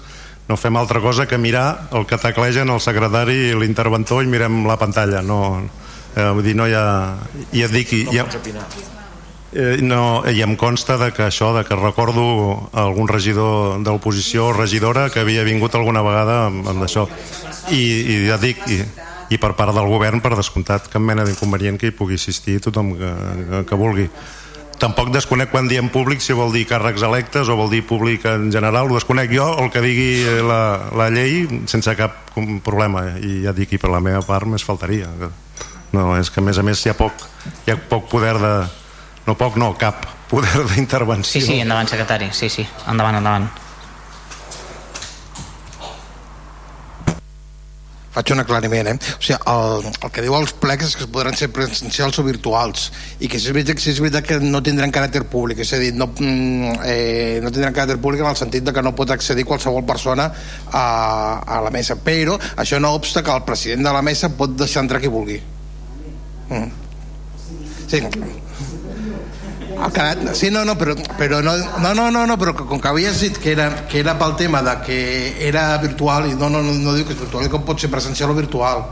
no 0.50 0.58
fem 0.58 0.76
altra 0.78 1.02
cosa 1.02 1.28
que 1.30 1.40
mirar 1.42 1.88
el 1.98 2.06
que 2.10 2.20
teclegen 2.22 2.70
el 2.70 2.82
secretari 2.82 3.38
i 3.50 3.56
l'interventor 3.58 4.24
i 4.24 4.30
mirem 4.30 4.66
la 4.68 4.78
pantalla. 4.82 5.24
No, 5.26 5.40
eh, 6.16 6.28
vull 6.34 6.46
dir, 6.46 6.58
no 6.58 6.68
hi 6.70 6.76
ha... 6.78 6.86
I 7.54 7.66
et 7.66 7.74
dic... 7.74 7.96
Hi 8.14 8.22
ha, 8.22 8.28
eh, 9.56 9.80
no, 9.82 10.22
i 10.30 10.44
em 10.46 10.54
consta 10.60 11.00
de 11.02 11.10
que 11.16 11.26
això, 11.30 11.50
de 11.58 11.66
que 11.66 11.80
recordo 11.80 12.26
algun 12.78 13.10
regidor 13.10 13.82
d'oposició 13.86 14.52
o 14.52 14.54
regidora 14.54 15.10
que 15.10 15.24
havia 15.24 15.48
vingut 15.48 15.74
alguna 15.74 16.06
vegada 16.06 16.46
amb, 16.52 16.68
amb 16.76 16.86
això. 16.86 17.08
I, 17.74 17.82
i 17.82 18.22
ja 18.28 18.38
dic, 18.38 18.62
i, 18.70 18.84
i 19.30 19.40
per 19.42 19.54
part 19.58 19.74
del 19.76 19.88
govern 19.90 20.22
per 20.22 20.36
descomptat 20.38 20.90
cap 20.92 21.02
mena 21.02 21.26
d'inconvenient 21.26 21.80
que 21.82 21.90
hi 21.90 21.95
pugui 21.95 22.20
assistir 22.20 22.60
tothom 22.64 22.94
que, 23.00 23.14
que, 23.50 23.62
que 23.70 23.80
vulgui. 23.80 24.10
Tampoc 24.76 25.10
desconec 25.14 25.54
quan 25.54 25.70
diem 25.72 25.88
públic 25.90 26.20
si 26.22 26.36
vol 26.36 26.52
dir 26.52 26.66
càrrecs 26.68 27.06
electes 27.08 27.50
o 27.50 27.56
vol 27.56 27.72
dir 27.72 27.86
públic 27.88 28.26
en 28.28 28.50
general. 28.52 28.92
Ho 28.92 28.98
desconec 28.98 29.32
jo, 29.32 29.48
el 29.64 29.72
que 29.72 29.82
digui 29.82 30.10
la, 30.44 30.92
la 30.92 31.08
llei 31.14 31.45
sense 31.72 31.95
cap 31.95 32.36
problema. 32.66 33.06
I 33.24 33.45
ja 33.45 33.56
dic, 33.56 33.78
i 33.78 33.82
per 33.82 33.94
la 33.94 34.04
meva 34.04 34.22
part 34.28 34.52
més 34.52 34.68
faltaria. 34.68 35.08
No, 35.95 36.10
és 36.20 36.30
que 36.30 36.44
a 36.44 36.45
més 36.45 36.60
a 36.60 36.66
més 36.68 36.84
hi 36.84 36.92
ha 36.92 36.98
poc, 37.00 37.24
hi 37.64 37.72
ha 37.72 37.80
poc 37.80 38.10
poder 38.12 38.36
de 38.42 38.56
no 39.26 39.38
poc, 39.40 39.56
no, 39.58 39.72
cap 39.80 40.04
poder 40.30 40.66
d'intervenció. 40.74 41.40
Sí, 41.40 41.48
sí, 41.48 41.62
endavant 41.64 41.88
secretari, 41.90 42.34
sí, 42.36 42.52
sí, 42.52 42.68
endavant, 42.92 43.24
endavant 43.24 43.48
faig 48.16 48.32
un 48.32 48.42
aclariment, 48.44 48.90
eh? 48.94 48.95
O 48.95 49.24
sigui, 49.24 49.38
el, 49.52 49.90
el 49.92 50.14
que 50.16 50.24
diu 50.24 50.35
els 50.38 50.53
plecs 50.61 50.92
és 50.92 50.95
que 51.00 51.08
podran 51.11 51.35
ser 51.35 51.50
presencials 51.56 52.19
o 52.22 52.26
virtuals 52.27 52.88
i 53.19 53.30
que 53.32 53.42
si 53.42 53.50
és 53.50 53.56
veritat, 53.56 53.82
si 53.84 53.92
és 53.92 54.00
veritat 54.03 54.30
que 54.30 54.40
no 54.44 54.61
tindran 54.64 54.94
caràcter 54.95 55.26
públic, 55.32 55.60
és 55.66 55.74
a 55.76 55.82
dir, 55.82 55.92
no, 56.00 56.08
mm, 56.14 56.77
eh, 56.88 57.42
no 57.44 57.52
tindran 57.52 57.76
caràcter 57.76 58.00
públic 58.02 58.24
en 58.24 58.32
el 58.32 58.40
sentit 58.40 58.64
de 58.66 58.76
que 58.76 58.85
no 58.85 58.95
pot 58.95 59.11
accedir 59.11 59.48
qualsevol 59.48 59.84
persona 59.88 60.30
a, 60.72 60.85
a 61.44 61.60
la 61.66 61.74
mesa, 61.76 62.00
però 62.00 62.40
això 62.56 62.80
no 62.80 62.95
obsta 62.95 63.24
que 63.26 63.35
el 63.35 63.44
president 63.48 63.84
de 63.90 63.95
la 64.00 64.06
mesa 64.06 64.32
pot 64.38 64.56
deixar 64.56 64.85
entrar 64.85 65.03
qui 65.03 65.11
vulgui. 65.11 65.42
Mm. 66.50 66.72
Sí, 67.85 68.02
el 69.76 69.92
carat, 69.92 70.24
sí, 70.36 70.50
no, 70.52 70.64
no, 70.66 70.78
però, 70.80 70.95
però 71.20 71.42
no, 71.44 71.56
no, 71.82 71.94
no, 71.94 72.10
no, 72.12 72.26
no, 72.26 72.38
però 72.40 72.56
com 72.56 72.80
que 72.82 72.90
havies 72.90 73.20
dit 73.22 73.38
que 73.42 73.52
era, 73.52 73.70
que 73.92 74.00
era 74.00 74.16
pel 74.20 74.36
tema 74.40 74.62
de 74.66 74.76
que 74.86 75.00
era 75.48 75.68
virtual, 75.84 76.30
i 76.32 76.36
no, 76.40 76.50
no, 76.50 76.64
no, 76.64 76.74
no 76.74 76.95
diu 76.95 77.06
que 77.06 77.16
és 77.16 77.22
virtual, 77.22 77.48
com 77.52 77.66
pot 77.68 77.84
ser 77.84 77.92
presencial 77.94 78.32
o 78.32 78.38
virtual. 78.38 78.84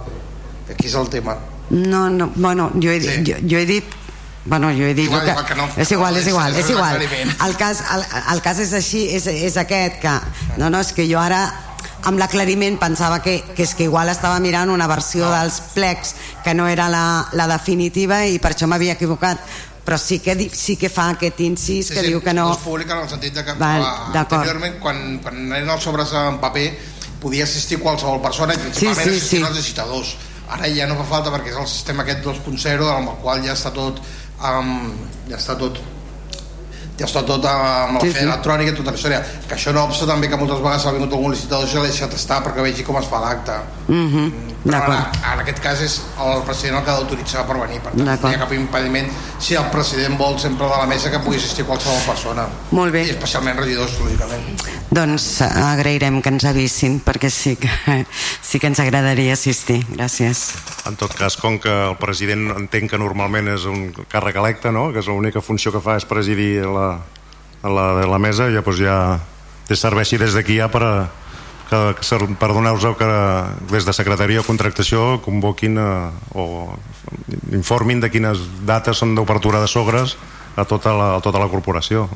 Aquí 0.70 0.88
és 0.88 0.96
el 1.00 1.10
tema. 1.10 1.38
No, 1.70 2.10
no, 2.10 2.32
bueno, 2.36 2.72
jo 2.76 2.92
he, 2.92 3.02
sí. 3.02 3.20
jo, 3.26 3.40
jo 3.50 3.60
he 3.60 3.68
dit 3.70 4.00
Bueno, 4.46 4.68
jo 4.76 4.84
he 4.84 4.94
dit 4.94 5.06
igual, 5.06 5.24
que, 5.24 5.32
igual 5.32 5.46
que 5.46 5.56
no. 5.56 5.70
és 5.78 5.92
igual, 5.92 6.18
és 6.18 6.28
igual, 6.34 6.52
és, 6.52 6.66
és 6.66 6.70
igual. 6.72 7.02
El 7.48 7.56
cas, 7.56 7.80
el, 7.96 8.04
el 8.34 8.42
cas 8.44 8.60
és 8.60 8.74
així, 8.76 9.06
és, 9.16 9.28
és 9.28 9.56
aquest 9.58 10.02
que, 10.02 10.16
no, 10.58 10.68
no, 10.70 10.82
és 10.84 10.92
que 10.92 11.08
jo 11.08 11.22
ara 11.22 11.46
amb 12.04 12.20
l'aclariment 12.20 12.76
pensava 12.82 13.22
que, 13.24 13.38
que 13.56 13.64
és 13.64 13.72
que 13.76 13.88
igual 13.88 14.12
estava 14.12 14.40
mirant 14.44 14.72
una 14.74 14.88
versió 14.92 15.30
dels 15.32 15.62
plecs 15.74 16.16
que 16.44 16.54
no 16.54 16.68
era 16.68 16.90
la, 16.92 17.30
la 17.32 17.48
definitiva 17.48 18.26
i 18.28 18.42
per 18.44 18.52
això 18.52 18.68
m'havia 18.68 18.98
equivocat 18.98 19.40
però 19.84 19.98
sí 20.00 20.20
que, 20.24 20.36
sí 20.56 20.78
que 20.80 20.90
fa 20.90 21.10
aquest 21.14 21.42
incís 21.44 21.90
sí, 21.90 21.94
que 21.94 22.02
sí, 22.02 22.08
diu 22.08 22.22
que 22.24 22.34
no... 22.34 22.48
No 22.50 22.58
es 22.58 22.64
publica 22.64 22.96
en 22.96 23.04
el 23.04 23.10
sentit 23.12 23.36
de 23.36 23.44
que 23.44 23.56
Val, 23.60 23.84
anteriorment 24.16 24.78
quan, 24.84 25.02
quan 25.24 25.42
eren 25.52 25.74
els 25.76 25.84
sobres 25.84 26.14
en 26.18 26.40
paper 26.44 26.68
podia 27.24 27.48
assistir 27.48 27.80
qualsevol 27.84 28.22
persona 28.24 28.56
i 28.56 28.62
principalment 28.62 29.04
sí, 29.04 29.10
sí, 29.10 29.18
assistir 29.18 29.40
sí. 29.42 29.48
els 29.48 29.60
licitadors 29.60 30.14
ara 30.54 30.70
ja 30.72 30.88
no 30.88 30.96
fa 31.02 31.10
falta 31.16 31.34
perquè 31.34 31.54
és 31.54 31.60
el 31.60 31.68
sistema 31.72 32.04
aquest 32.04 32.24
2.0 32.26 32.90
amb 32.94 33.14
el 33.14 33.20
qual 33.24 33.44
ja 33.46 33.56
està 33.56 33.72
tot 33.76 34.00
um, 34.40 34.74
ja 35.30 35.40
està 35.40 35.56
tot 35.60 35.80
ja 37.00 37.06
està 37.08 37.24
tot 37.26 37.46
amb 37.50 37.96
la 37.98 38.02
Sí, 38.06 38.12
sí, 38.14 38.24
electrònica 38.24 38.72
i 38.72 38.76
tota 38.78 38.92
la 38.92 38.98
història 38.98 39.22
que 39.48 39.56
això 39.56 39.74
no 39.74 39.84
obsta 39.88 40.06
també 40.06 40.30
que 40.30 40.38
moltes 40.38 40.60
vegades 40.62 40.86
ha 40.86 40.92
vingut 40.94 41.14
algun 41.14 41.32
licitador 41.34 41.66
i 41.68 41.72
s'ha 41.72 41.82
deixat 41.88 42.14
estar 42.14 42.42
perquè 42.46 42.62
vegi 42.62 42.84
com 42.84 42.98
es 43.02 43.08
fa 43.10 43.20
l'acte 43.24 43.56
Mhm, 43.88 44.32
però 44.64 44.78
en, 44.78 44.92
D'acord. 44.94 45.18
en 45.34 45.40
aquest 45.42 45.60
cas 45.60 45.82
és 45.82 45.98
el 46.24 46.42
president 46.48 46.78
el 46.80 46.84
que 46.86 46.92
ha 46.92 46.96
d'autoritzar 46.96 47.46
per 47.48 47.58
venir 47.60 47.82
per 47.84 47.92
tant 47.92 48.22
no 48.24 48.30
hi 48.32 48.36
ha 48.36 48.40
cap 48.40 48.54
impediment 48.56 49.10
si 49.40 49.56
el 49.60 49.66
president 49.74 50.18
vol 50.18 50.38
sempre 50.40 50.70
de 50.70 50.78
la 50.78 50.86
mesa 50.86 51.12
que 51.12 51.20
pugui 51.20 51.36
assistir 51.38 51.66
qualsevol 51.66 52.00
persona 52.08 52.46
Molt 52.72 52.94
bé. 52.94 53.04
i 53.08 53.10
especialment 53.10 53.58
regidors 53.60 53.98
lògicament 54.00 54.64
Doncs 54.94 55.42
eh, 55.42 55.46
agrairem 55.50 56.22
que 56.22 56.30
ens 56.30 56.44
avissin 56.46 57.00
perquè 57.02 57.30
sí 57.34 57.56
que, 57.58 57.68
sí 58.42 58.60
que 58.60 58.68
ens 58.70 58.80
agradaria 58.80 59.34
assistir. 59.34 59.80
Gràcies. 59.90 60.52
En 60.86 60.96
tot 61.02 61.16
cas, 61.18 61.36
com 61.42 61.58
que 61.58 61.72
el 61.90 61.96
president 61.98 62.52
entenc 62.54 62.92
que 62.92 63.00
normalment 63.02 63.48
és 63.56 63.66
un 63.66 63.88
càrrec 64.12 64.38
electe, 64.38 64.72
no? 64.72 64.92
que 64.94 65.00
és 65.02 65.08
l'única 65.10 65.42
funció 65.42 65.72
que 65.74 65.82
fa 65.82 65.96
és 65.98 66.06
presidir 66.06 66.62
la, 66.68 66.83
la, 67.64 67.86
la 68.08 68.20
mesa, 68.20 68.50
ja, 68.52 68.62
doncs 68.66 68.82
ja 68.84 68.98
te 69.68 69.78
serveixi 69.80 70.20
des 70.20 70.36
d'aquí 70.36 70.58
ja 70.60 70.70
per, 70.72 70.84
a, 70.84 70.94
que, 71.70 72.20
per 72.40 72.52
donar-vos 72.52 72.98
que 73.00 73.10
des 73.72 73.86
de 73.88 73.94
secretaria 73.96 74.42
o 74.42 74.48
contractació 74.48 75.20
convoquin 75.24 75.80
eh, 75.80 76.38
o 76.38 76.46
informin 77.52 78.04
de 78.04 78.12
quines 78.12 78.42
dates 78.68 79.00
són 79.00 79.16
d'obertura 79.16 79.62
de 79.64 79.70
sogres 79.72 80.18
a 80.56 80.66
tota 80.70 80.94
la, 80.94 81.14
a 81.18 81.22
tota 81.22 81.42
la 81.42 81.50
corporació. 81.50 82.08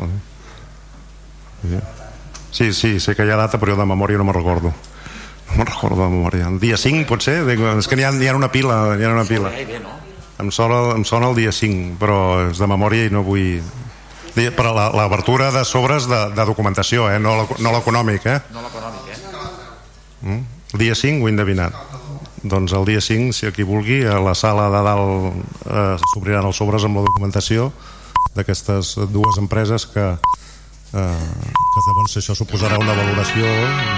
Sí, 2.52 2.72
sí, 2.74 3.00
sé 3.00 3.16
que 3.16 3.26
hi 3.26 3.32
ha 3.34 3.40
data, 3.40 3.60
però 3.60 3.74
jo 3.74 3.82
de 3.82 3.88
memòria 3.90 4.20
no 4.20 4.28
me'n 4.28 4.38
recordo. 4.38 4.74
No 5.48 5.58
me'n 5.58 5.68
recordo 5.70 6.04
de 6.04 6.10
memòria. 6.12 6.52
El 6.52 6.60
dia 6.62 6.78
5, 6.78 7.06
pot 7.10 7.24
ser? 7.26 7.40
És 7.48 7.90
que 7.90 7.98
n'hi 7.98 8.06
ha, 8.06 8.12
n'hi 8.14 8.30
ha 8.30 8.36
una 8.38 8.52
pila, 8.54 8.98
n'hi 8.98 9.08
ha 9.08 9.14
una 9.16 9.26
pila. 9.28 9.52
Em 10.38 10.52
sona, 10.54 10.94
em 10.94 11.06
sona 11.08 11.32
el 11.32 11.38
dia 11.40 11.52
5, 11.52 11.98
però 12.02 12.20
és 12.52 12.62
de 12.62 12.70
memòria 12.70 13.08
i 13.08 13.14
no 13.14 13.26
vull... 13.26 13.62
Di- 14.38 14.52
Per 14.54 14.66
a 14.70 14.74
la- 14.76 14.90
l'obertura 14.94 15.50
de 15.52 15.64
sobres 15.66 16.06
de, 16.08 16.20
de 16.38 16.46
documentació, 16.46 17.10
eh? 17.10 17.18
no 17.20 17.36
l'eco- 17.42 17.58
no 17.64 17.72
l'econòmic, 17.74 18.26
eh? 18.30 18.40
No 18.54 18.62
l'econòmic, 18.62 19.08
eh? 19.10 19.18
Mm? 20.22 20.42
El 20.74 20.80
dia 20.80 20.96
5 20.96 21.24
ho 21.24 21.28
he 21.28 21.32
endevinat. 21.34 21.74
Doncs 22.44 22.74
el 22.78 22.86
dia 22.86 23.02
5, 23.02 23.34
si 23.34 23.48
aquí 23.50 23.64
vulgui, 23.66 24.04
a 24.06 24.20
la 24.22 24.36
sala 24.38 24.68
de 24.70 24.82
dalt 24.86 25.34
eh, 25.66 25.96
s'obriran 26.14 26.46
els 26.46 26.56
sobres 26.62 26.86
amb 26.86 27.00
la 27.02 27.06
documentació 27.08 27.72
d'aquestes 28.38 28.94
dues 29.10 29.40
empreses 29.42 29.88
que, 29.90 30.04
eh, 30.06 30.98
que 31.74 31.82
llavors 31.88 32.18
això 32.22 32.36
suposarà 32.38 32.78
una 32.78 32.94
valoració 32.94 33.48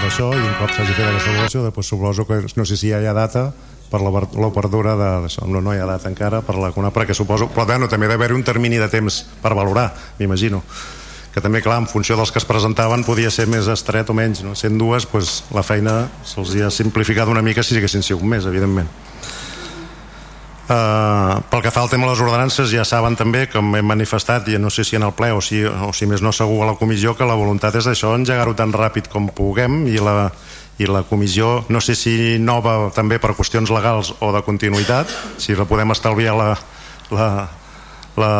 d'això 0.00 0.30
i 0.32 0.40
un 0.40 0.54
cop 0.58 0.72
s'hagi 0.72 0.94
fet 0.96 1.04
aquesta 1.10 1.34
valoració 1.34 1.64
després 1.66 1.86
suposo 1.92 2.24
que 2.26 2.40
no 2.56 2.64
sé 2.64 2.76
si 2.80 2.88
hi 2.88 2.94
ha 2.96 3.12
data 3.12 3.50
per 3.90 4.00
l'obert- 4.00 4.36
l'obertura 4.38 4.94
de- 4.96 5.10
d'això 5.26 5.46
no, 5.50 5.74
hi 5.74 5.78
ha 5.82 5.86
data 5.86 6.08
encara 6.08 6.40
per 6.46 6.54
la 6.56 6.70
CONA 6.70 6.92
perquè 6.94 7.14
suposo, 7.14 7.48
però 7.48 7.66
bueno, 7.66 7.88
també 7.88 8.06
ha 8.06 8.14
d'haver 8.14 8.32
un 8.32 8.44
termini 8.44 8.78
de 8.78 8.88
temps 8.88 9.24
per 9.42 9.54
valorar, 9.54 9.92
m'imagino 10.18 10.62
que 11.30 11.40
també, 11.40 11.60
clar, 11.62 11.78
en 11.78 11.86
funció 11.86 12.16
dels 12.18 12.32
que 12.32 12.40
es 12.40 12.44
presentaven 12.44 13.04
podia 13.06 13.30
ser 13.30 13.46
més 13.46 13.68
estret 13.70 14.08
o 14.10 14.14
menys, 14.14 14.42
no? 14.42 14.56
sent 14.58 14.78
dues 14.78 15.06
doncs, 15.06 15.44
la 15.54 15.62
feina 15.62 16.08
se'ls 16.26 16.56
ha 16.62 16.70
simplificat 16.70 17.28
una 17.28 17.42
mica 17.42 17.62
si 17.62 17.76
haguessin 17.76 18.02
sigut 18.02 18.24
més, 18.26 18.46
evidentment 18.46 18.88
Uh, 20.70 21.40
pel 21.50 21.64
que 21.64 21.70
fa 21.74 21.80
al 21.82 21.88
tema 21.90 22.06
de 22.06 22.12
les 22.12 22.20
ordenances 22.22 22.70
ja 22.70 22.84
saben 22.86 23.16
també, 23.18 23.48
com 23.50 23.72
hem 23.74 23.88
manifestat 23.90 24.46
i 24.52 24.58
no 24.62 24.70
sé 24.70 24.84
si 24.86 24.94
en 24.94 25.02
el 25.02 25.10
ple 25.18 25.32
o 25.34 25.40
si, 25.42 25.64
o 25.66 25.88
si 25.90 26.06
més 26.06 26.22
no 26.22 26.30
segur 26.30 26.60
a 26.62 26.68
la 26.68 26.76
comissió 26.78 27.16
que 27.18 27.26
la 27.26 27.34
voluntat 27.34 27.74
és 27.80 27.88
això, 27.90 28.12
engegar-ho 28.14 28.54
tan 28.54 28.70
ràpid 28.70 29.08
com 29.10 29.26
puguem 29.34 29.88
i 29.90 29.98
la, 29.98 30.28
i 30.80 30.88
la 30.88 31.02
comissió 31.04 31.66
no 31.68 31.80
sé 31.84 31.94
si 31.98 32.38
nova 32.40 32.90
també 32.96 33.20
per 33.20 33.34
qüestions 33.36 33.70
legals 33.72 34.14
o 34.24 34.32
de 34.32 34.40
continuïtat 34.46 35.12
si 35.40 35.56
la 35.56 35.68
podem 35.68 35.92
estalviar 35.92 36.36
la, 36.38 36.50
la, 37.12 37.28
la, 38.16 38.32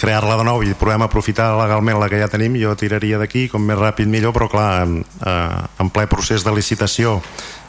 crear-la 0.00 0.38
de 0.40 0.46
nou 0.48 0.64
i 0.64 0.72
podem 0.78 1.04
aprofitar 1.04 1.52
legalment 1.58 2.00
la 2.00 2.08
que 2.08 2.20
ja 2.22 2.30
tenim 2.32 2.56
jo 2.60 2.72
tiraria 2.80 3.20
d'aquí 3.20 3.48
com 3.52 3.64
més 3.66 3.78
ràpid 3.78 4.08
millor 4.08 4.32
però 4.36 4.48
clar 4.48 4.70
en, 4.86 5.02
eh, 5.04 5.82
en 5.84 5.92
ple 5.92 6.06
procés 6.08 6.46
de 6.46 6.54
licitació 6.56 7.18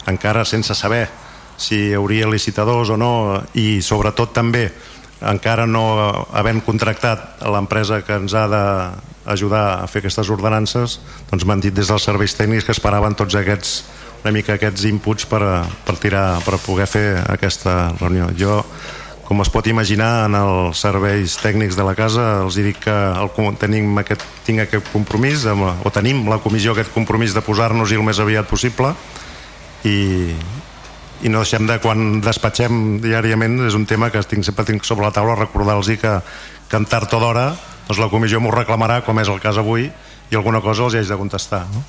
encara 0.07 0.45
sense 0.47 0.75
saber 0.77 1.07
si 1.61 1.77
hi 1.89 1.93
hauria 1.93 2.29
licitadors 2.31 2.89
o 2.89 2.97
no 2.97 3.13
i 3.59 3.81
sobretot 3.85 4.33
també 4.33 4.69
encara 5.21 5.67
no 5.69 5.83
havent 6.33 6.61
contractat 6.65 7.41
l'empresa 7.45 8.01
que 8.05 8.17
ens 8.17 8.33
ha 8.33 8.47
d'ajudar 8.51 9.65
a 9.81 9.87
fer 9.87 10.01
aquestes 10.01 10.29
ordenances 10.33 10.99
doncs 11.29 11.45
m'han 11.45 11.61
dit 11.61 11.73
des 11.73 11.91
dels 11.91 12.07
serveis 12.09 12.33
tècnics 12.37 12.65
que 12.65 12.73
esperaven 12.75 13.17
tots 13.17 13.37
aquests 13.37 13.81
una 14.21 14.33
mica 14.33 14.55
aquests 14.55 14.85
inputs 14.85 15.25
per, 15.29 15.41
per 15.85 15.95
tirar 16.01 16.41
per 16.45 16.59
poder 16.61 16.87
fer 16.89 17.05
aquesta 17.25 17.93
reunió. 17.99 18.29
Jo 18.37 18.61
com 19.25 19.39
es 19.41 19.49
pot 19.49 19.65
imaginar 19.71 20.25
en 20.27 20.35
els 20.35 20.81
serveis 20.83 21.37
tècnics 21.39 21.77
de 21.79 21.85
la 21.87 21.95
casa 21.95 22.43
els 22.43 22.57
dic 22.59 22.81
que 22.83 22.91
el, 22.91 23.31
tenim 23.61 23.95
aquest, 24.01 24.25
tinc 24.43 24.65
aquest 24.65 24.91
compromís 24.91 25.45
amb, 25.47 25.63
o 25.87 25.91
tenim 25.93 26.25
la 26.27 26.41
comissió 26.43 26.75
aquest 26.75 26.91
compromís 26.93 27.33
de 27.33 27.43
posar-nos-hi 27.45 27.95
el 27.95 28.03
més 28.03 28.19
aviat 28.19 28.49
possible 28.49 28.91
i, 29.87 30.35
i 31.21 31.29
no 31.29 31.43
deixem 31.43 31.67
de 31.69 31.77
quan 31.83 32.21
despatxem 32.23 32.99
diàriament 33.03 33.59
és 33.67 33.77
un 33.77 33.85
tema 33.85 34.09
que 34.09 34.21
tinc, 34.25 34.45
sempre 34.47 34.65
tinc 34.65 34.85
sobre 34.87 35.05
la 35.05 35.13
taula 35.13 35.37
recordar-los 35.37 35.91
que, 36.01 36.13
que 36.69 36.77
en 36.77 36.85
tard 36.89 37.13
o 37.13 37.19
d'hora 37.21 37.51
doncs 37.87 38.01
la 38.01 38.09
comissió 38.09 38.41
m'ho 38.41 38.53
reclamarà 38.53 39.01
com 39.05 39.19
és 39.21 39.29
el 39.29 39.41
cas 39.43 39.59
avui 39.61 39.89
i 40.31 40.35
alguna 40.35 40.61
cosa 40.61 40.85
els 40.87 40.95
hi 40.95 41.01
haig 41.01 41.11
de 41.11 41.19
contestar 41.19 41.65
no? 41.73 41.83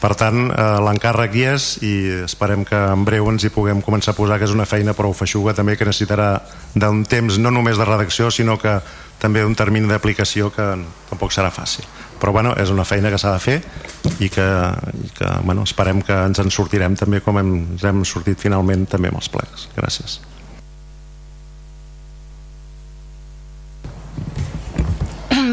per 0.00 0.12
tant 0.18 0.50
eh, 0.50 0.64
l'encàrrec 0.84 1.36
hi 1.36 1.44
és 1.54 1.68
i 1.86 1.92
esperem 2.26 2.66
que 2.68 2.76
en 2.92 3.04
breu 3.08 3.30
ens 3.32 3.46
hi 3.46 3.52
puguem 3.54 3.80
començar 3.84 4.12
a 4.12 4.18
posar 4.18 4.38
que 4.38 4.48
és 4.48 4.54
una 4.54 4.68
feina 4.68 4.94
prou 4.96 5.14
feixuga 5.16 5.54
també 5.56 5.76
que 5.76 5.88
necessitarà 5.88 6.34
d'un 6.74 7.04
temps 7.08 7.38
no 7.40 7.52
només 7.54 7.80
de 7.80 7.88
redacció 7.88 8.30
sinó 8.30 8.58
que 8.60 8.76
també 9.22 9.40
d'un 9.42 9.56
termini 9.56 9.88
d'aplicació 9.88 10.50
que 10.52 10.68
tampoc 11.08 11.32
serà 11.32 11.50
fàcil 11.54 11.86
però 12.20 12.32
bueno, 12.32 12.54
és 12.56 12.70
una 12.72 12.84
feina 12.84 13.10
que 13.12 13.18
s'ha 13.20 13.34
de 13.34 13.42
fer 13.42 13.58
i 14.20 14.30
que, 14.32 14.46
i 15.02 15.10
que 15.16 15.32
bueno, 15.44 15.66
esperem 15.66 16.00
que 16.02 16.16
ens 16.28 16.40
en 16.42 16.50
sortirem 16.50 16.96
també 16.96 17.20
com 17.24 17.38
hem, 17.40 17.52
ens 17.76 17.84
hem 17.84 18.04
sortit 18.08 18.40
finalment 18.40 18.86
també 18.90 19.12
amb 19.12 19.20
els 19.20 19.30
plecs. 19.32 19.68
Gràcies. 19.76 20.20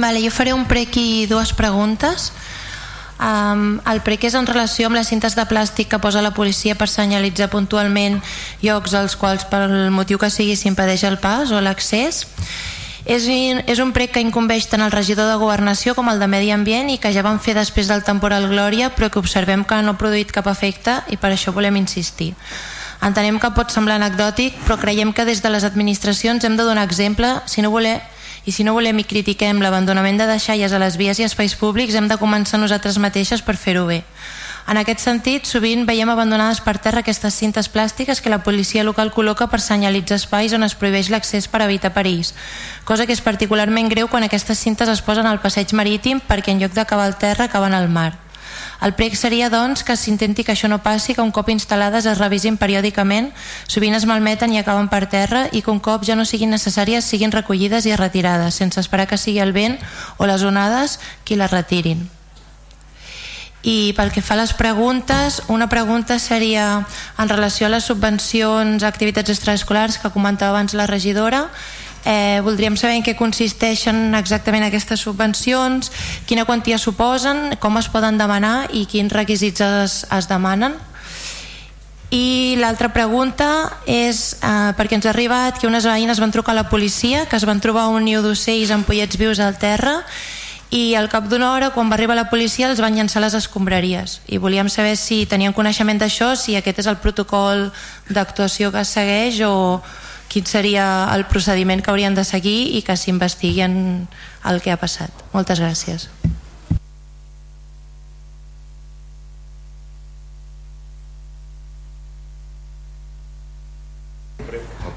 Vale, 0.03 0.19
jo 0.19 0.31
faré 0.35 0.51
un 0.51 0.65
prec 0.67 0.97
i 0.99 1.25
dues 1.31 1.53
preguntes. 1.55 2.31
Um, 3.23 3.77
el 3.87 4.01
prec 4.03 4.25
és 4.27 4.35
en 4.35 4.47
relació 4.49 4.89
amb 4.89 4.97
les 4.97 5.07
cintes 5.07 5.37
de 5.37 5.45
plàstic 5.47 5.87
que 5.91 5.99
posa 6.03 6.23
la 6.25 6.33
policia 6.35 6.75
per 6.75 6.89
senyalitzar 6.91 7.47
puntualment 7.53 8.17
llocs 8.65 8.95
als 8.99 9.15
quals 9.15 9.45
pel 9.47 9.93
motiu 9.95 10.19
que 10.19 10.31
sigui 10.33 10.57
s'impedeix 10.59 11.05
el 11.07 11.19
pas 11.23 11.53
o 11.55 11.61
l'accés. 11.63 12.25
És, 13.05 13.25
un- 13.27 13.61
és 13.67 13.79
un 13.83 13.91
prec 13.91 14.13
que 14.15 14.21
incumbeix 14.23 14.67
tant 14.71 14.81
el 14.81 14.91
regidor 14.91 15.27
de 15.27 15.35
Governació 15.41 15.93
com 15.95 16.07
el 16.09 16.19
de 16.21 16.27
Medi 16.31 16.51
Ambient 16.55 16.89
i 16.89 16.97
que 17.03 17.11
ja 17.11 17.21
vam 17.25 17.39
fer 17.39 17.53
després 17.57 17.89
del 17.91 18.03
temporal 18.03 18.47
Glòria 18.47 18.93
però 18.95 19.09
que 19.11 19.19
observem 19.19 19.65
que 19.67 19.81
no 19.83 19.91
ha 19.91 19.97
produït 19.99 20.31
cap 20.31 20.47
efecte 20.47 21.01
i 21.11 21.17
per 21.17 21.33
això 21.33 21.51
volem 21.53 21.75
insistir. 21.75 22.33
Entenem 23.03 23.39
que 23.43 23.51
pot 23.51 23.71
semblar 23.75 23.97
anecdòtic 23.99 24.55
però 24.63 24.77
creiem 24.79 25.11
que 25.11 25.25
des 25.27 25.41
de 25.43 25.49
les 25.51 25.65
administracions 25.67 26.43
hem 26.45 26.55
de 26.55 26.63
donar 26.63 26.85
exemple 26.87 27.41
si 27.45 27.61
no 27.61 27.71
voler 27.71 27.99
i 28.45 28.51
si 28.51 28.63
no 28.63 28.73
volem 28.73 28.99
i 28.99 29.03
critiquem 29.03 29.59
l'abandonament 29.61 30.17
de 30.19 30.27
deixalles 30.27 30.71
a 30.71 30.79
les 30.79 30.95
vies 30.95 31.19
i 31.19 31.23
espais 31.27 31.55
públics 31.55 31.95
hem 31.95 32.07
de 32.07 32.17
començar 32.17 32.59
nosaltres 32.59 32.97
mateixes 32.97 33.41
per 33.41 33.57
fer-ho 33.57 33.85
bé. 33.85 34.03
En 34.63 34.79
aquest 34.79 35.01
sentit, 35.03 35.43
sovint 35.43 35.83
veiem 35.83 36.07
abandonades 36.09 36.61
per 36.63 36.77
terra 36.79 37.01
aquestes 37.03 37.35
cintes 37.35 37.67
plàstiques 37.69 38.21
que 38.23 38.31
la 38.31 38.43
policia 38.45 38.85
local 38.87 39.11
col·loca 39.11 39.49
per 39.51 39.59
senyalitzar 39.59 40.21
espais 40.21 40.55
on 40.55 40.63
es 40.63 40.75
prohibeix 40.79 41.09
l'accés 41.11 41.49
per 41.51 41.65
evitar 41.65 41.91
perills, 41.93 42.31
cosa 42.87 43.05
que 43.05 43.11
és 43.11 43.21
particularment 43.21 43.91
greu 43.91 44.07
quan 44.07 44.23
aquestes 44.23 44.63
cintes 44.63 44.87
es 44.87 45.03
posen 45.03 45.27
al 45.27 45.41
passeig 45.43 45.75
marítim 45.75 46.23
perquè 46.23 46.55
en 46.55 46.63
lloc 46.63 46.77
d'acabar 46.77 47.09
al 47.11 47.19
terra 47.19 47.51
acaben 47.51 47.75
al 47.75 47.89
mar. 47.91 48.13
El 48.83 48.95
prec 48.95 49.15
seria, 49.19 49.49
doncs, 49.51 49.83
que 49.83 49.95
s'intenti 49.99 50.43
que 50.43 50.55
això 50.55 50.69
no 50.71 50.81
passi, 50.83 51.15
que 51.15 51.23
un 51.23 51.31
cop 51.35 51.51
instal·lades 51.51 52.07
es 52.07 52.19
revisin 52.19 52.57
periòdicament, 52.59 53.31
sovint 53.67 53.95
es 53.99 54.07
malmeten 54.07 54.55
i 54.55 54.59
acaben 54.63 54.89
per 54.91 55.05
terra 55.11 55.45
i 55.51 55.61
que 55.61 55.71
un 55.71 55.79
cop 55.83 56.07
ja 56.07 56.17
no 56.19 56.25
siguin 56.27 56.51
necessàries 56.55 57.07
siguin 57.07 57.35
recollides 57.35 57.87
i 57.87 57.95
retirades, 57.99 58.59
sense 58.59 58.79
esperar 58.79 59.07
que 59.07 59.19
sigui 59.19 59.39
el 59.43 59.55
vent 59.55 59.79
o 60.17 60.27
les 60.27 60.43
onades 60.43 60.99
qui 61.23 61.39
les 61.39 61.51
retirin. 61.51 62.07
I 63.63 63.93
pel 63.95 64.11
que 64.11 64.21
fa 64.21 64.35
a 64.35 64.41
les 64.41 64.51
preguntes, 64.59 65.39
una 65.47 65.69
pregunta 65.71 66.19
seria 66.19 66.83
en 67.15 67.29
relació 67.31 67.67
a 67.67 67.71
les 67.71 67.87
subvencions 67.87 68.83
a 68.83 68.89
activitats 68.91 69.31
extraescolars 69.31 70.01
que 70.01 70.11
comentava 70.11 70.51
abans 70.51 70.75
la 70.75 70.87
regidora. 70.87 71.45
Eh, 72.03 72.41
voldríem 72.43 72.75
saber 72.75 72.97
en 72.99 73.05
què 73.07 73.15
consisteixen 73.15 74.11
exactament 74.19 74.65
aquestes 74.67 74.99
subvencions, 74.99 75.93
quina 76.27 76.43
quantia 76.43 76.75
suposen, 76.75 77.55
com 77.63 77.79
es 77.79 77.87
poden 77.87 78.19
demanar 78.19 78.67
i 78.75 78.83
quins 78.83 79.15
requisits 79.15 79.63
es, 79.63 79.95
es 80.11 80.27
demanen. 80.27 80.75
I 82.11 82.59
l'altra 82.59 82.91
pregunta 82.91 83.47
és 83.87 84.35
eh, 84.43 84.75
perquè 84.75 84.99
ens 84.99 85.07
ha 85.07 85.15
arribat 85.15 85.57
que 85.57 85.71
unes 85.71 85.87
veïnes 85.87 86.19
van 86.19 86.35
trucar 86.35 86.51
a 86.51 86.59
la 86.59 86.69
policia 86.69 87.23
que 87.31 87.39
es 87.39 87.47
van 87.47 87.63
trobar 87.63 87.87
un 87.95 88.03
niu 88.03 88.21
d'ocells 88.21 88.75
amb 88.75 88.85
pollets 88.85 89.17
vius 89.17 89.39
al 89.39 89.55
terra 89.57 90.01
i 90.73 90.95
al 90.97 91.05
cap 91.05 91.27
d'una 91.29 91.51
hora 91.53 91.69
quan 91.69 91.91
va 91.91 91.93
arribar 91.93 92.15
la 92.17 92.31
policia 92.31 92.65
els 92.65 92.81
van 92.81 92.95
llançar 92.97 93.19
a 93.21 93.27
les 93.27 93.35
escombraries 93.37 94.21
i 94.25 94.39
volíem 94.41 94.71
saber 94.73 94.95
si 94.97 95.27
tenien 95.29 95.53
coneixement 95.53 95.99
d'això 96.01 96.31
si 96.33 96.55
aquest 96.57 96.81
és 96.81 96.89
el 96.89 96.97
protocol 96.97 97.67
d'actuació 98.09 98.71
que 98.73 98.81
segueix 98.81 99.37
o 99.45 99.83
quin 100.33 100.47
seria 100.49 100.85
el 101.13 101.27
procediment 101.29 101.83
que 101.83 101.93
haurien 101.93 102.17
de 102.17 102.25
seguir 102.25 102.73
i 102.73 102.81
que 102.81 102.97
s'investigui 102.97 103.61
en 103.61 103.75
el 104.49 104.61
que 104.65 104.73
ha 104.73 104.79
passat. 104.81 105.13
Moltes 105.35 105.61
gràcies. 105.61 106.09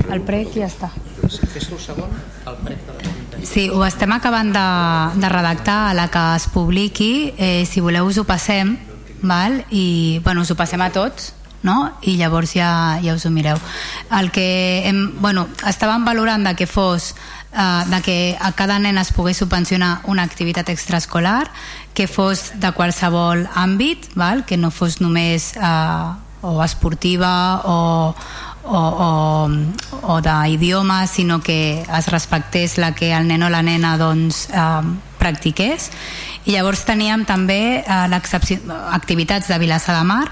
El 0.09 0.25
prec 0.25 0.57
ja 0.57 0.71
està. 0.71 0.89
Fes 1.53 1.69
tu 1.69 1.77
el 1.77 1.85
segon, 1.85 2.19
el 2.49 2.61
prec 2.65 2.81
de 2.89 2.97
la 2.97 3.16
Sí, 3.47 3.71
ho 3.71 3.85
estem 3.87 4.11
acabant 4.11 4.51
de, 4.51 5.21
de 5.21 5.29
redactar 5.31 5.91
a 5.91 5.95
la 5.95 6.09
que 6.11 6.23
es 6.35 6.49
publiqui. 6.51 7.33
Eh, 7.39 7.65
si 7.65 7.81
voleu 7.81 8.09
us 8.11 8.19
ho 8.19 8.25
passem, 8.27 8.75
val? 9.23 9.61
i 9.71 10.19
bueno, 10.25 10.43
us 10.43 10.51
ho 10.51 10.57
passem 10.59 10.83
a 10.83 10.91
tots, 10.91 11.31
no? 11.63 11.93
i 12.03 12.17
llavors 12.19 12.57
ja, 12.59 12.99
ja 13.05 13.15
us 13.15 13.25
ho 13.25 13.31
mireu. 13.31 13.61
El 14.19 14.33
que 14.35 14.83
hem, 14.89 15.01
bueno, 15.23 15.47
estàvem 15.63 16.05
valorant 16.05 16.43
de 16.43 16.57
que 16.59 16.67
fos 16.67 17.13
eh, 17.55 17.85
de 17.87 18.03
que 18.03 18.19
a 18.41 18.51
cada 18.59 18.81
nen 18.83 18.99
es 18.99 19.15
pogués 19.15 19.39
subvencionar 19.39 20.01
una 20.11 20.27
activitat 20.27 20.69
extraescolar 20.75 21.47
que 21.95 22.11
fos 22.11 22.51
de 22.59 22.75
qualsevol 22.75 23.47
àmbit, 23.55 24.11
val? 24.19 24.45
que 24.45 24.59
no 24.59 24.75
fos 24.75 24.99
només 25.01 25.53
eh, 25.55 26.11
o 26.43 26.63
esportiva 26.65 27.63
o, 27.65 28.15
o, 28.67 28.83
o, 29.09 30.13
o 30.15 30.21
d'idioma, 30.21 31.07
sinó 31.07 31.41
que 31.41 31.83
es 31.83 32.09
respectés 32.09 32.79
la 32.79 32.95
que 32.95 33.13
el 33.15 33.29
nen 33.29 33.43
o 33.43 33.51
la 33.51 33.63
nena 33.63 33.97
doncs, 33.99 34.49
eh, 34.51 34.83
practiqués. 35.19 35.91
I 36.47 36.55
llavors 36.55 36.85
teníem 36.87 37.25
també 37.27 37.83
eh, 37.83 38.21
activitats 38.93 39.49
de 39.49 39.59
Vilassar 39.59 39.97
de 39.99 40.05
Mar, 40.05 40.27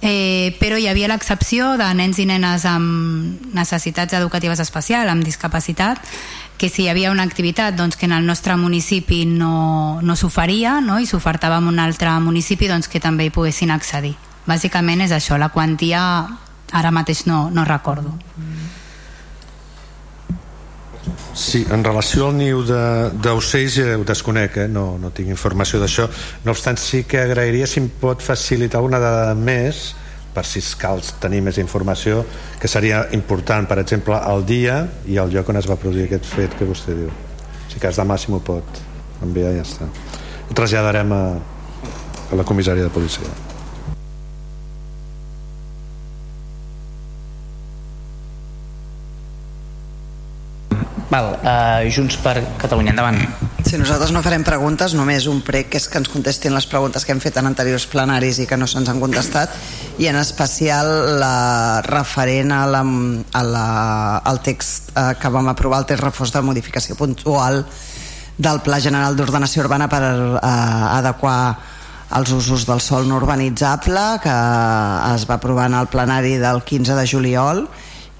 eh, 0.00 0.56
però 0.60 0.78
hi 0.78 0.88
havia 0.88 1.08
l'excepció 1.08 1.76
de 1.78 1.88
nens 1.94 2.18
i 2.18 2.26
nenes 2.28 2.64
amb 2.68 3.54
necessitats 3.54 4.14
educatives 4.14 4.60
especials, 4.60 5.10
amb 5.10 5.24
discapacitat, 5.24 6.00
que 6.58 6.68
si 6.68 6.84
hi 6.84 6.88
havia 6.90 7.12
una 7.12 7.22
activitat 7.22 7.76
doncs, 7.78 7.96
que 7.96 8.06
en 8.06 8.12
el 8.12 8.26
nostre 8.26 8.56
municipi 8.56 9.24
no, 9.26 10.00
no 10.02 10.16
s'oferia 10.16 10.80
no? 10.80 10.98
i 10.98 11.06
s'ofertava 11.06 11.60
en 11.62 11.70
un 11.70 11.78
altre 11.78 12.10
municipi 12.20 12.66
doncs, 12.68 12.90
que 12.90 13.00
també 13.00 13.28
hi 13.28 13.34
poguessin 13.34 13.70
accedir. 13.70 14.16
Bàsicament 14.48 15.04
és 15.04 15.12
això, 15.12 15.38
la 15.38 15.52
quantia 15.54 16.02
ara 16.72 16.90
mateix 16.90 17.26
no, 17.26 17.48
no 17.50 17.64
recordo. 17.64 18.12
Sí, 21.38 21.62
en 21.70 21.84
relació 21.86 22.28
al 22.28 22.36
niu 22.36 22.64
d'ocells 22.66 23.76
ja 23.78 23.94
ho 23.94 24.04
desconec, 24.04 24.56
eh? 24.64 24.66
no, 24.68 24.96
no 24.98 25.12
tinc 25.14 25.30
informació 25.30 25.78
d'això. 25.80 26.08
No 26.44 26.52
obstant 26.52 26.80
sí 26.82 27.04
que 27.08 27.20
agrairia 27.22 27.68
si 27.70 27.78
em 27.80 27.88
pot 28.00 28.24
facilitar 28.24 28.82
una 28.82 28.98
dada 28.98 29.34
més 29.38 29.92
per 30.34 30.44
si 30.46 30.60
cal 30.78 31.00
tenir 31.22 31.40
més 31.46 31.58
informació 31.62 32.24
que 32.60 32.68
seria 32.68 33.06
important, 33.16 33.66
per 33.70 33.78
exemple 33.82 34.18
el 34.32 34.44
dia 34.46 34.82
i 35.06 35.18
el 35.22 35.32
lloc 35.34 35.48
on 35.50 35.62
es 35.62 35.70
va 35.70 35.78
produir 35.80 36.08
aquest 36.08 36.26
fet 36.28 36.58
que 36.58 36.68
vostè 36.68 36.98
diu. 36.98 37.10
Si 37.70 37.80
cas 37.82 37.98
demà 37.98 38.18
si 38.18 38.32
m'ho 38.32 38.42
pot 38.44 38.82
enviar 39.22 39.54
ja 39.56 39.66
està. 39.66 39.88
Ho 40.48 40.58
traslladarem 40.58 41.14
a, 41.14 41.22
a 42.32 42.40
la 42.42 42.46
comissària 42.48 42.86
de 42.86 42.94
policia 42.94 43.47
Val, 51.08 51.38
uh, 51.40 51.88
Junts 51.88 52.18
per 52.20 52.36
Catalunya, 52.60 52.92
endavant. 52.92 53.16
Si 53.64 53.78
nosaltres 53.80 54.12
no 54.12 54.20
farem 54.24 54.44
preguntes, 54.44 54.92
només 54.96 55.26
un 55.28 55.40
prec 55.44 55.70
que 55.72 55.80
és 55.80 55.88
que 55.88 55.98
ens 56.00 56.08
contestin 56.12 56.54
les 56.54 56.66
preguntes 56.68 57.04
que 57.04 57.12
hem 57.14 57.20
fet 57.20 57.36
en 57.40 57.48
anteriors 57.48 57.88
plenaris 57.88 58.38
i 58.40 58.46
que 58.48 58.56
no 58.60 58.68
se'ns 58.68 58.88
han 58.92 59.00
contestat, 59.00 59.52
i 59.98 60.08
en 60.08 60.16
especial 60.20 60.88
la 61.20 61.80
referent 61.84 62.52
a 62.52 62.62
la, 62.68 62.82
a 62.84 63.42
la, 63.44 63.64
al 64.30 64.42
text 64.44 64.92
eh, 64.94 65.10
que 65.20 65.32
vam 65.32 65.48
aprovar, 65.52 65.82
el 65.82 65.88
text 65.88 66.04
reforç 66.04 66.36
de 66.36 66.44
modificació 66.44 66.96
puntual 66.96 67.64
del 68.38 68.62
Pla 68.62 68.78
General 68.80 69.16
d'Ordenació 69.16 69.64
Urbana 69.64 69.88
per 69.90 70.04
eh, 70.04 70.38
adequar 71.00 71.40
els 72.16 72.30
usos 72.32 72.64
del 72.64 72.80
sol 72.80 73.08
no 73.08 73.18
urbanitzable 73.20 74.04
que 74.22 74.32
es 75.12 75.26
va 75.28 75.36
aprovar 75.36 75.66
en 75.68 75.76
el 75.76 75.90
plenari 75.92 76.38
del 76.40 76.62
15 76.64 76.96
de 76.96 77.04
juliol 77.08 77.66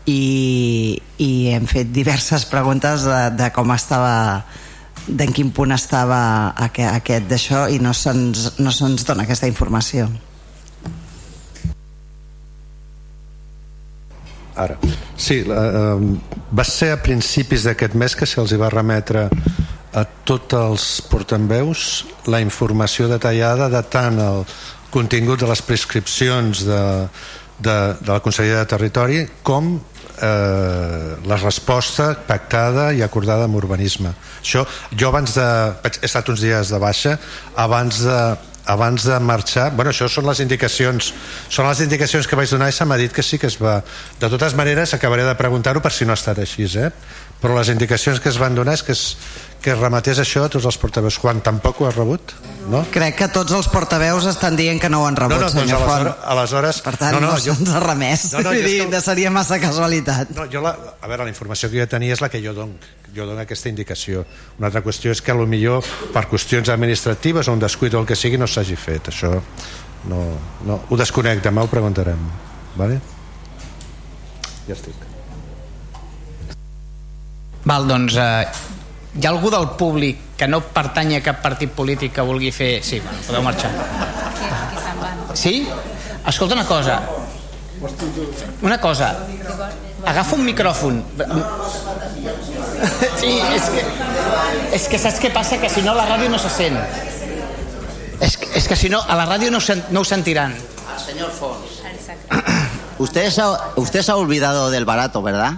i, 0.08 0.96
i 1.20 1.30
hem 1.52 1.68
fet 1.68 1.92
diverses 1.92 2.46
preguntes 2.48 3.04
de, 3.04 3.20
de 3.36 3.50
com 3.54 3.74
estava 3.74 4.44
d'en 5.08 5.32
quin 5.32 5.50
punt 5.56 5.72
estava 5.72 6.20
aquest, 6.68 6.90
aquest 6.92 7.28
d'això 7.30 7.66
i 7.72 7.78
no 7.80 7.94
se'ns 7.96 8.58
no 8.60 8.72
se 8.72 8.88
dona 9.04 9.24
aquesta 9.24 9.48
informació. 9.48 10.08
Ara, 14.58 14.74
sí, 15.16 15.44
eh, 15.46 15.98
va 16.50 16.64
ser 16.66 16.90
a 16.92 16.98
principis 16.98 17.64
d'aquest 17.68 17.94
mes 17.94 18.16
que 18.18 18.26
se'ls 18.26 18.56
va 18.58 18.72
remetre 18.74 19.28
a 19.94 20.02
tots 20.26 20.56
els 20.58 20.86
portaveus 21.08 21.84
la 22.26 22.40
informació 22.42 23.06
detallada 23.08 23.68
de 23.70 23.82
tant 23.86 24.18
el 24.18 24.42
contingut 24.90 25.40
de 25.40 25.48
les 25.48 25.62
prescripcions 25.62 26.64
de, 26.66 26.82
de, 27.58 27.76
de 28.00 28.10
la 28.10 28.20
Conselleria 28.24 28.64
de 28.64 28.70
Territori 28.74 29.22
com 29.46 29.76
eh, 30.22 31.16
la 31.28 31.38
resposta 31.40 32.12
pactada 32.28 32.90
i 32.92 33.02
acordada 33.04 33.48
amb 33.48 33.58
urbanisme 33.60 34.12
això, 34.40 34.66
jo 34.92 35.08
abans 35.10 35.34
de 35.38 35.48
he 35.88 36.06
estat 36.08 36.28
uns 36.28 36.44
dies 36.44 36.72
de 36.74 36.80
baixa 36.82 37.16
abans 37.56 38.02
de, 38.04 38.20
abans 38.68 39.04
de 39.08 39.18
marxar 39.24 39.70
bueno, 39.72 39.90
això 39.90 40.08
són 40.12 40.28
les 40.28 40.42
indicacions 40.44 41.12
són 41.48 41.68
les 41.70 41.80
indicacions 41.84 42.28
que 42.28 42.36
vaig 42.36 42.50
donar 42.52 42.68
i 42.68 42.76
se 42.76 42.84
m'ha 42.84 43.00
dit 43.00 43.14
que 43.14 43.24
sí 43.24 43.40
que 43.40 43.48
es 43.48 43.56
va 43.60 43.80
de 44.20 44.28
totes 44.28 44.54
maneres 44.58 44.94
acabaré 44.94 45.24
de 45.24 45.34
preguntar-ho 45.40 45.82
per 45.84 45.92
si 45.92 46.04
no 46.04 46.12
ha 46.12 46.20
estat 46.20 46.38
així 46.44 46.68
eh? 46.76 46.90
però 47.40 47.56
les 47.56 47.70
indicacions 47.72 48.20
que 48.20 48.28
es 48.28 48.38
van 48.38 48.54
donar 48.54 48.76
és 48.76 48.84
que 48.84 48.92
es, 48.92 49.16
que 49.62 49.74
rematés 49.74 50.20
això 50.22 50.44
a 50.46 50.52
tots 50.52 50.66
els 50.68 50.78
portaveus. 50.78 51.18
Quan 51.18 51.40
tampoc 51.44 51.80
ho 51.82 51.88
ha 51.88 51.92
rebut 51.94 52.34
no? 52.70 52.84
crec 52.92 53.16
que 53.18 53.28
tots 53.32 53.54
els 53.56 53.68
portaveus 53.72 54.28
estan 54.30 54.56
dient 54.58 54.80
que 54.80 54.90
no 54.92 55.02
ho 55.02 55.08
han 55.08 55.16
rebut 55.18 55.34
no, 55.34 55.40
no, 55.40 55.48
doncs 55.48 55.64
senyor 55.64 55.82
aleshores, 55.82 56.22
aleshores 56.34 56.80
per 56.84 56.94
tant 57.00 57.16
no, 57.16 57.22
no, 57.24 57.32
no 57.32 57.40
jo... 57.42 57.56
se'ns 57.56 57.72
ha 57.74 57.82
remès. 57.82 58.28
No, 58.36 58.44
no, 58.46 58.54
dir, 58.54 58.86
que... 58.90 59.02
seria 59.04 59.32
massa 59.34 59.60
casualitat. 59.62 60.32
No, 60.36 60.46
jo 60.52 60.62
la, 60.64 60.74
a 61.00 61.10
veure, 61.10 61.26
la 61.26 61.34
informació 61.34 61.72
que 61.72 61.80
jo 61.80 61.88
tenia 61.90 62.16
és 62.16 62.24
la 62.24 62.30
que 62.32 62.42
jo 62.44 62.54
dono 62.56 62.78
jo 63.14 63.24
dono 63.24 63.40
aquesta 63.40 63.70
indicació. 63.70 64.24
Una 64.58 64.68
altra 64.68 64.82
qüestió 64.84 65.10
és 65.14 65.22
que 65.24 65.32
a 65.32 65.38
lo 65.38 65.46
millor 65.48 65.86
per 66.14 66.26
qüestions 66.30 66.68
administratives 66.70 67.48
o 67.48 67.56
un 67.56 67.62
descuit 67.62 67.94
o 67.96 68.02
el 68.02 68.06
que 68.06 68.16
sigui 68.18 68.38
no 68.38 68.46
s'hagi 68.46 68.76
fet. 68.76 69.08
Això 69.10 69.32
no, 70.12 70.24
no, 70.68 70.82
ho 70.88 70.98
desconec, 71.00 71.42
demà 71.42 71.64
ho 71.64 71.72
preguntarem 71.72 72.20
vale? 72.78 73.00
ja 74.68 74.76
estic. 74.76 75.06
Val, 77.68 77.88
doncs 77.88 78.16
eh, 78.20 78.46
hi 79.14 79.26
ha 79.26 79.30
algú 79.30 79.50
del 79.50 79.70
públic 79.80 80.36
que 80.38 80.48
no 80.48 80.60
pertany 80.60 81.16
a 81.16 81.22
cap 81.24 81.40
partit 81.42 81.72
polític 81.74 82.12
que 82.14 82.24
vulgui 82.24 82.52
fer... 82.54 82.78
Sí, 82.84 83.00
bueno, 83.00 83.18
podeu 83.26 83.42
marxar. 83.42 83.70
Sí? 85.34 85.66
Escolta 86.26 86.54
una 86.54 86.66
cosa. 86.66 87.00
Una 88.62 88.80
cosa. 88.80 89.16
Agafa 90.04 90.36
un 90.36 90.44
micròfon. 90.44 91.02
Sí, 93.18 93.32
és 93.50 93.64
que, 93.74 93.80
és 94.76 94.84
que 94.86 94.98
saps 95.02 95.16
què 95.18 95.32
passa? 95.34 95.56
Que 95.58 95.66
si 95.72 95.82
no 95.82 95.96
la 95.98 96.04
ràdio 96.06 96.28
no 96.30 96.38
se 96.38 96.50
sent. 96.54 96.76
És, 98.22 98.36
és 98.54 98.68
que 98.70 98.76
si 98.78 98.86
no, 98.92 99.00
a 99.02 99.16
la 99.18 99.24
ràdio 99.26 99.50
no, 99.50 99.58
no 99.90 100.04
ho 100.04 100.06
sentiran. 100.06 100.54
Al 100.86 101.00
señor 101.02 101.32
Fons. 101.34 101.78
Usted 102.98 103.30
se, 103.30 103.42
ha, 103.42 103.72
usted 103.76 104.02
se 104.02 104.12
ha 104.12 104.16
olvidado 104.16 104.70
del 104.70 104.84
barato, 104.84 105.22
¿verdad? 105.22 105.54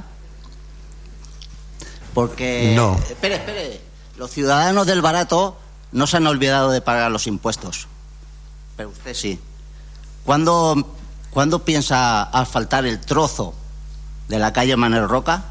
Porque... 2.15 2.73
No. 2.77 2.97
Espere, 3.09 3.37
espere. 3.37 3.81
Los 4.17 4.31
ciudadanos 4.31 4.87
del 4.87 5.03
barato 5.03 5.57
no 5.93 6.07
se 6.07 6.17
han 6.17 6.27
olvidado 6.27 6.71
de 6.71 6.81
pagar 6.81 7.11
los 7.11 7.27
impuestos. 7.27 7.89
Pero 8.77 8.91
usted 8.91 9.15
sí. 9.15 9.41
¿Cuándo, 10.25 10.97
¿cuándo 11.31 11.65
piensa 11.65 12.23
asfaltar 12.23 12.87
el 12.87 13.01
trozo 13.01 13.55
de 14.29 14.39
la 14.39 14.53
calle 14.53 14.77
Manuel 14.77 15.09
Roca? 15.09 15.45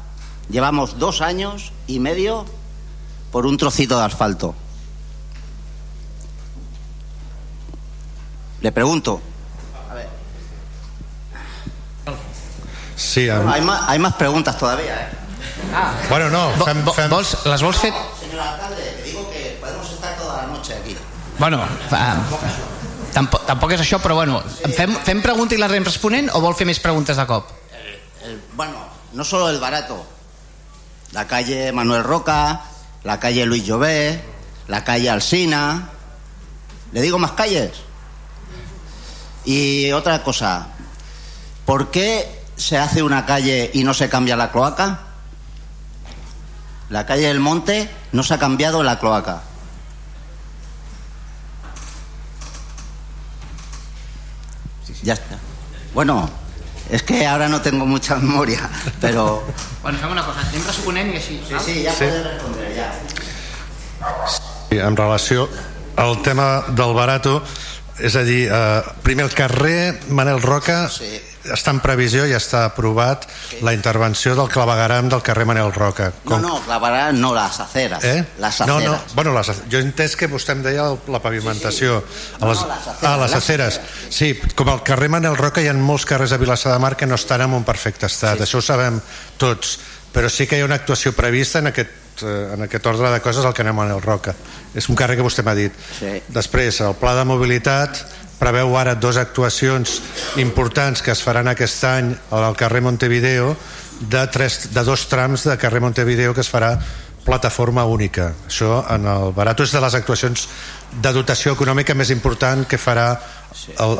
Llevamos 0.48 0.98
dos 0.98 1.20
años 1.20 1.72
y 1.86 2.00
medio 2.00 2.44
por 3.30 3.46
un 3.46 3.56
trocito 3.56 3.98
de 3.98 4.04
asfalto. 4.04 4.54
Le 8.60 8.72
pregunto. 8.72 9.20
A 9.90 9.94
ver. 9.94 10.08
Sí, 12.96 13.26
bueno, 13.26 13.50
hay, 13.50 13.60
más, 13.62 13.88
hay 13.88 13.98
más 13.98 14.14
preguntas 14.14 14.58
todavía, 14.58 15.06
¿eh? 15.06 15.19
Ah. 15.74 15.92
Bueno, 16.08 16.30
no, 16.30 16.50
fem, 16.64 16.82
fem... 16.94 17.10
Vols, 17.10 17.36
les 17.46 17.62
vols 17.62 17.78
fer... 17.78 17.92
Señor 18.20 18.40
alcalde, 18.40 18.82
te 18.98 19.02
digo 19.02 19.28
que 19.30 19.56
podemos 19.60 19.90
estar 19.90 20.16
toda 20.16 20.42
la 20.42 20.46
noche 20.48 20.74
aquí. 20.74 20.96
Bueno, 21.38 21.58
uh, 21.58 22.40
tampoc, 23.14 23.46
tampoc 23.48 23.72
és 23.76 23.84
això, 23.84 24.00
però 24.02 24.18
bueno, 24.18 24.40
fem, 24.76 24.96
fem 25.06 25.22
pregunta 25.24 25.56
i 25.56 25.60
la 25.60 25.70
anem 25.70 25.86
responent 25.86 26.30
o 26.34 26.42
vol 26.42 26.56
fer 26.58 26.66
més 26.68 26.82
preguntes 26.82 27.16
de 27.16 27.26
cop? 27.26 27.52
El, 27.72 27.92
el, 28.28 28.40
bueno, 28.58 28.82
no 29.12 29.24
solo 29.24 29.48
el 29.48 29.60
barato. 29.60 30.02
La 31.12 31.26
calle 31.26 31.72
Manuel 31.72 32.04
Roca, 32.04 32.62
la 33.02 33.18
calle 33.18 33.46
Luis 33.46 33.64
Llobé, 33.64 34.22
la 34.68 34.84
calle 34.84 35.10
Alsina. 35.10 35.90
¿Le 36.92 37.02
digo 37.02 37.18
más 37.18 37.32
calles? 37.32 37.70
Y 39.44 39.90
otra 39.92 40.22
cosa, 40.22 40.66
¿por 41.64 41.90
qué 41.90 42.44
se 42.56 42.76
hace 42.76 43.02
una 43.02 43.24
calle 43.24 43.70
y 43.72 43.84
no 43.84 43.94
se 43.94 44.08
cambia 44.08 44.36
la 44.36 44.50
cloaca? 44.52 45.09
La 46.90 47.06
calle 47.06 47.28
del 47.28 47.38
Monte 47.40 47.88
no 48.12 48.22
se 48.22 48.34
ha 48.34 48.38
cambiado 48.38 48.82
la 48.82 48.98
cloaca. 48.98 49.42
Ya 55.02 55.14
está. 55.14 55.38
Bueno, 55.94 56.28
es 56.90 57.02
que 57.02 57.26
ahora 57.26 57.48
no 57.48 57.60
tengo 57.62 57.86
mucha 57.86 58.16
memoria, 58.16 58.68
pero... 59.00 59.42
Bueno, 59.82 59.98
fem 59.98 60.10
una 60.12 60.24
cosa, 60.26 60.42
anem 60.44 60.66
responent 60.66 61.14
i 61.14 61.16
així. 61.16 61.38
Sí, 61.48 61.56
sí, 61.64 61.74
ja 61.86 61.92
Sí. 61.94 62.04
puedes 62.04 62.26
responder, 62.26 62.74
ya. 62.76 62.90
Sí, 64.68 64.76
en 64.78 64.96
relació 64.96 65.48
al 65.96 66.20
tema 66.22 66.64
del 66.68 66.92
barato, 66.94 67.42
és 67.98 68.16
a 68.16 68.22
dir, 68.24 68.50
eh, 68.52 68.82
primer 69.02 69.24
el 69.30 69.32
carrer 69.34 70.00
Manel 70.08 70.42
Roca 70.42 70.88
Sí. 70.88 71.20
Està 71.44 71.70
en 71.72 71.80
previsió 71.80 72.26
i 72.28 72.34
està 72.36 72.64
aprovat 72.66 73.24
la 73.64 73.72
intervenció 73.72 74.34
del 74.36 74.48
clavegaram 74.52 75.08
del 75.08 75.22
carrer 75.24 75.46
Manel 75.48 75.72
Roca. 75.72 76.10
No, 76.28 76.38
no, 76.38 76.60
clavarán 76.60 77.20
no 77.20 77.32
las 77.34 77.60
aceras. 77.60 78.04
Eh? 78.04 78.24
Las 78.38 78.60
No, 78.66 78.76
aceras. 78.76 78.92
no, 79.08 79.14
bueno, 79.14 79.32
les, 79.32 79.46
jo 79.70 79.78
he 79.78 79.82
entès 79.82 80.16
que 80.16 80.28
vostè 80.28 80.52
em 80.52 80.62
deia 80.62 80.84
el- 80.90 80.98
la 81.08 81.20
pavimentació. 81.22 82.04
A 82.40 82.46
les, 82.46 82.60
No, 82.60 82.68
les 82.68 82.78
aceres, 82.86 83.02
ah, 83.04 83.16
les 83.16 83.30
les 83.30 83.34
aceres. 83.38 83.80
Sí, 84.10 84.34
com 84.54 84.68
al 84.68 84.82
carrer 84.82 85.08
Manel 85.08 85.36
Roca 85.36 85.62
hi 85.62 85.68
ha 85.68 85.74
molts 85.74 86.04
carrers 86.04 86.32
a 86.32 86.36
Vilassar 86.36 86.72
de 86.72 86.78
Mar 86.78 86.96
que 86.96 87.06
no 87.06 87.14
estan 87.14 87.40
en 87.40 87.54
un 87.54 87.64
perfecte 87.64 88.06
estat, 88.06 88.36
sí. 88.36 88.42
això 88.44 88.58
ho 88.58 88.62
sabem 88.62 89.00
tots, 89.38 89.78
però 90.12 90.28
sí 90.28 90.46
que 90.46 90.58
hi 90.58 90.60
ha 90.60 90.64
una 90.66 90.74
actuació 90.76 91.12
prevista 91.16 91.58
en 91.60 91.68
aquest, 91.68 91.90
eh, 92.22 92.50
en 92.54 92.62
aquest 92.62 92.84
ordre 92.86 93.10
de 93.10 93.20
coses 93.20 93.44
al 93.44 93.54
carrer 93.54 93.72
Manel 93.72 94.02
Roca. 94.02 94.34
És 94.74 94.88
un 94.88 94.94
carrer 94.96 95.16
que 95.16 95.22
vostè 95.24 95.42
m'ha 95.42 95.54
dit. 95.54 95.72
Sí. 95.98 96.20
Després, 96.28 96.80
el 96.82 96.94
pla 97.00 97.14
de 97.14 97.24
mobilitat 97.24 97.96
preveu 98.40 98.72
ara 98.80 98.96
dues 98.96 99.20
actuacions 99.20 100.00
importants 100.40 101.04
que 101.04 101.12
es 101.12 101.20
faran 101.22 101.50
aquest 101.52 101.84
any 101.84 102.14
al 102.32 102.56
carrer 102.56 102.80
Montevideo 102.82 103.52
de, 104.00 104.26
tres, 104.32 104.72
de 104.72 104.84
dos 104.84 105.06
trams 105.12 105.44
de 105.44 105.58
carrer 105.60 105.84
Montevideo 105.84 106.34
que 106.34 106.40
es 106.40 106.50
farà 106.50 106.78
plataforma 107.20 107.84
única. 107.84 108.32
Això 108.48 108.80
en 108.90 109.04
el 109.04 109.34
Barato 109.36 109.62
és 109.66 109.74
de 109.76 109.82
les 109.84 109.94
actuacions 109.94 110.46
de 111.04 111.12
dotació 111.12 111.52
econòmica 111.52 111.94
més 111.94 112.10
important 112.10 112.64
que 112.66 112.80
farà 112.80 113.12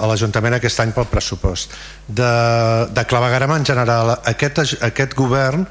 l'Ajuntament 0.09 0.57
aquest 0.57 0.81
any 0.81 0.95
pel 0.97 1.09
pressupost. 1.11 1.77
De, 2.09 2.33
de 2.89 3.05
clavegaram 3.07 3.53
en 3.59 3.67
general, 3.67 4.17
aquest, 4.25 4.65
aquest 4.81 5.15
govern 5.19 5.67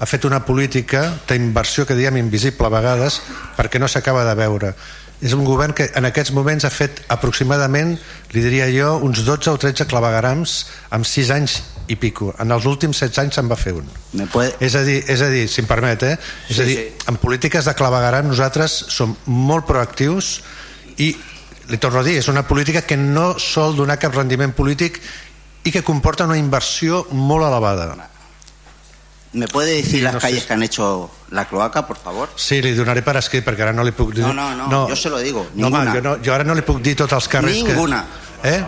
ha 0.00 0.08
fet 0.08 0.24
una 0.28 0.44
política 0.44 1.06
d'inversió 1.28 1.86
que 1.88 1.96
diem 1.96 2.20
invisible 2.20 2.68
a 2.68 2.72
vegades 2.72 3.20
perquè 3.56 3.80
no 3.80 3.88
s'acaba 3.88 4.24
de 4.28 4.36
veure 4.36 4.74
és 5.20 5.34
un 5.36 5.44
govern 5.44 5.74
que 5.76 5.90
en 5.96 6.08
aquests 6.08 6.32
moments 6.32 6.64
ha 6.64 6.72
fet 6.72 7.02
aproximadament, 7.12 7.96
li 8.32 8.42
diria 8.44 8.68
jo 8.72 8.94
uns 9.04 9.20
12 9.26 9.52
o 9.52 9.60
13 9.60 9.86
clavegarams 9.90 10.56
en 10.96 11.04
6 11.04 11.32
anys 11.36 11.58
i 11.90 11.96
pico, 12.00 12.30
en 12.38 12.54
els 12.54 12.66
últims 12.70 13.00
16 13.02 13.22
anys 13.24 13.38
se'n 13.40 13.50
va 13.50 13.58
fer 13.58 13.74
un 13.76 13.88
puede... 14.32 14.54
és 14.64 14.76
a 14.78 14.84
dir, 14.86 15.00
és 15.10 15.20
a 15.20 15.30
dir 15.32 15.46
si 15.50 15.60
em 15.64 15.68
permet 15.68 16.06
eh? 16.06 16.14
és 16.48 16.56
Sí, 16.56 16.62
a 16.62 16.68
dir, 16.68 16.76
sí. 16.76 17.08
en 17.10 17.18
polítiques 17.20 17.66
de 17.66 17.74
clavegaram 17.76 18.30
nosaltres 18.30 18.76
som 18.94 19.16
molt 19.26 19.66
proactius 19.68 20.38
i 21.02 21.12
li 21.70 21.78
torno 21.78 22.00
a 22.00 22.06
dir, 22.06 22.18
és 22.18 22.28
una 22.32 22.46
política 22.46 22.82
que 22.82 22.96
no 22.96 23.34
sol 23.38 23.76
donar 23.76 23.98
cap 24.02 24.14
rendiment 24.16 24.54
polític 24.56 24.98
i 25.64 25.74
que 25.74 25.84
comporta 25.86 26.26
una 26.26 26.38
inversió 26.40 27.04
molt 27.12 27.46
elevada 27.46 28.09
¿Me 29.32 29.46
puede 29.46 29.76
decir 29.76 30.02
las 30.02 30.14
no 30.14 30.20
sé 30.20 30.26
calles 30.26 30.40
si- 30.42 30.46
que 30.48 30.52
han 30.54 30.62
hecho 30.64 31.10
la 31.30 31.44
cloaca, 31.46 31.86
por 31.86 31.96
favor? 31.96 32.28
Sí, 32.34 32.60
li 32.62 32.72
donaré 32.74 33.02
per 33.06 33.16
escrit 33.20 33.44
perquè 33.46 33.62
ara 33.62 33.72
no 33.72 33.84
li 33.86 33.92
puc 33.94 34.10
dir... 34.16 34.24
No, 34.26 34.32
no, 34.34 34.66
no, 34.66 34.88
jo 34.88 34.96
se 34.96 35.08
lo 35.08 35.18
digo, 35.18 35.46
No, 35.54 35.68
home, 35.68 35.78
ninguna. 35.84 35.94
jo, 35.94 36.00
no, 36.02 36.16
jo 36.24 36.34
ara 36.34 36.42
no 36.44 36.54
li 36.54 36.62
puc 36.66 36.80
dir 36.82 36.96
tots 36.98 37.12
els 37.14 37.28
carrers 37.28 37.62
Ninguna. 37.62 38.04
que... 38.42 38.48
Eh? 38.56 38.64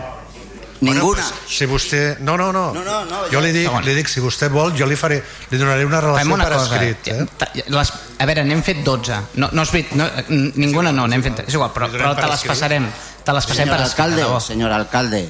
Ninguna. 0.83 1.21
Bueno, 1.23 1.29
pues, 1.47 1.51
si 1.57 1.65
vostè... 1.65 2.17
No, 2.19 2.37
no, 2.37 2.51
no. 2.53 2.73
No, 2.73 2.81
no, 2.83 3.03
no, 3.05 3.19
jo 3.27 3.31
ja- 3.37 3.41
li 3.43 3.51
dic, 3.55 3.69
li 3.83 3.93
dic, 3.95 4.07
si 4.07 4.19
vostè 4.23 4.47
vol, 4.51 4.71
jo 4.75 4.85
li 4.87 4.95
faré... 4.95 5.21
Li 5.51 5.57
donaré 5.59 5.83
una 5.85 5.99
relació 5.99 6.23
Fem 6.29 6.33
una 6.39 6.47
per 6.47 6.53
cosa. 6.57 6.75
escrit. 6.79 7.07
Eh? 7.11 7.63
Les, 7.67 7.93
a 8.19 8.25
veure, 8.25 8.43
n'hem 8.47 8.63
fet 8.63 8.81
12. 8.83 9.19
No, 9.43 9.49
no 9.51 9.61
és 9.67 9.71
veritat, 9.71 9.95
no, 9.99 10.07
ninguna 10.55 10.91
no, 10.95 11.07
n'hem 11.07 11.23
fet... 11.23 11.43
És 11.47 11.53
igual, 11.59 11.71
però, 11.75 11.87
però 11.91 12.15
per 12.15 12.23
te 12.25 12.31
les 12.31 12.43
passarem. 12.53 12.87
Te 13.23 13.31
les 13.35 13.45
passem 13.51 13.63
Señor 13.65 13.75
per 13.77 13.85
escrit. 13.85 13.99
alcalde, 14.07 14.41
señor 14.47 14.71
alcalde. 14.79 15.23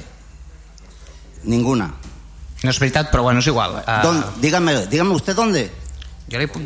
Ninguna. 1.44 1.90
No 2.64 2.72
és 2.72 2.78
veritat, 2.80 3.10
però 3.12 3.22
bueno, 3.26 3.40
és 3.44 3.46
igual. 3.46 3.76
Uh, 3.84 4.02
¿Dónde? 4.02 4.26
Dígame, 4.40 4.86
dígame 4.88 5.12
usted 5.14 5.36
dónde. 5.36 5.70
jo 6.32 6.38
li 6.40 6.46
puc... 6.48 6.62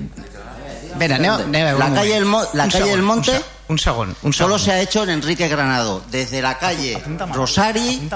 A 0.95 0.99
veure, 0.99 1.15
anem, 1.19 1.33
anem 1.33 1.67
a 1.67 1.73
veure 1.75 1.79
La 1.79 1.95
calle, 1.95 2.25
Mo- 2.25 2.47
la 2.55 2.65
Un 2.65 2.71
calle 2.71 2.85
segon, 2.85 2.91
del 2.91 3.03
Monte 3.03 3.31
Un, 3.33 3.39
se- 3.39 3.45
un 3.69 3.79
segon, 3.79 4.09
un 4.23 4.33
segon. 4.33 4.33
solo 4.33 4.59
se 4.59 4.73
ha 4.73 4.81
hecho 4.81 5.03
en 5.03 5.11
Enrique 5.11 5.49
Granado, 5.49 6.03
desde 6.11 6.41
la 6.41 6.57
calle 6.59 7.03
Rosari 7.35 8.09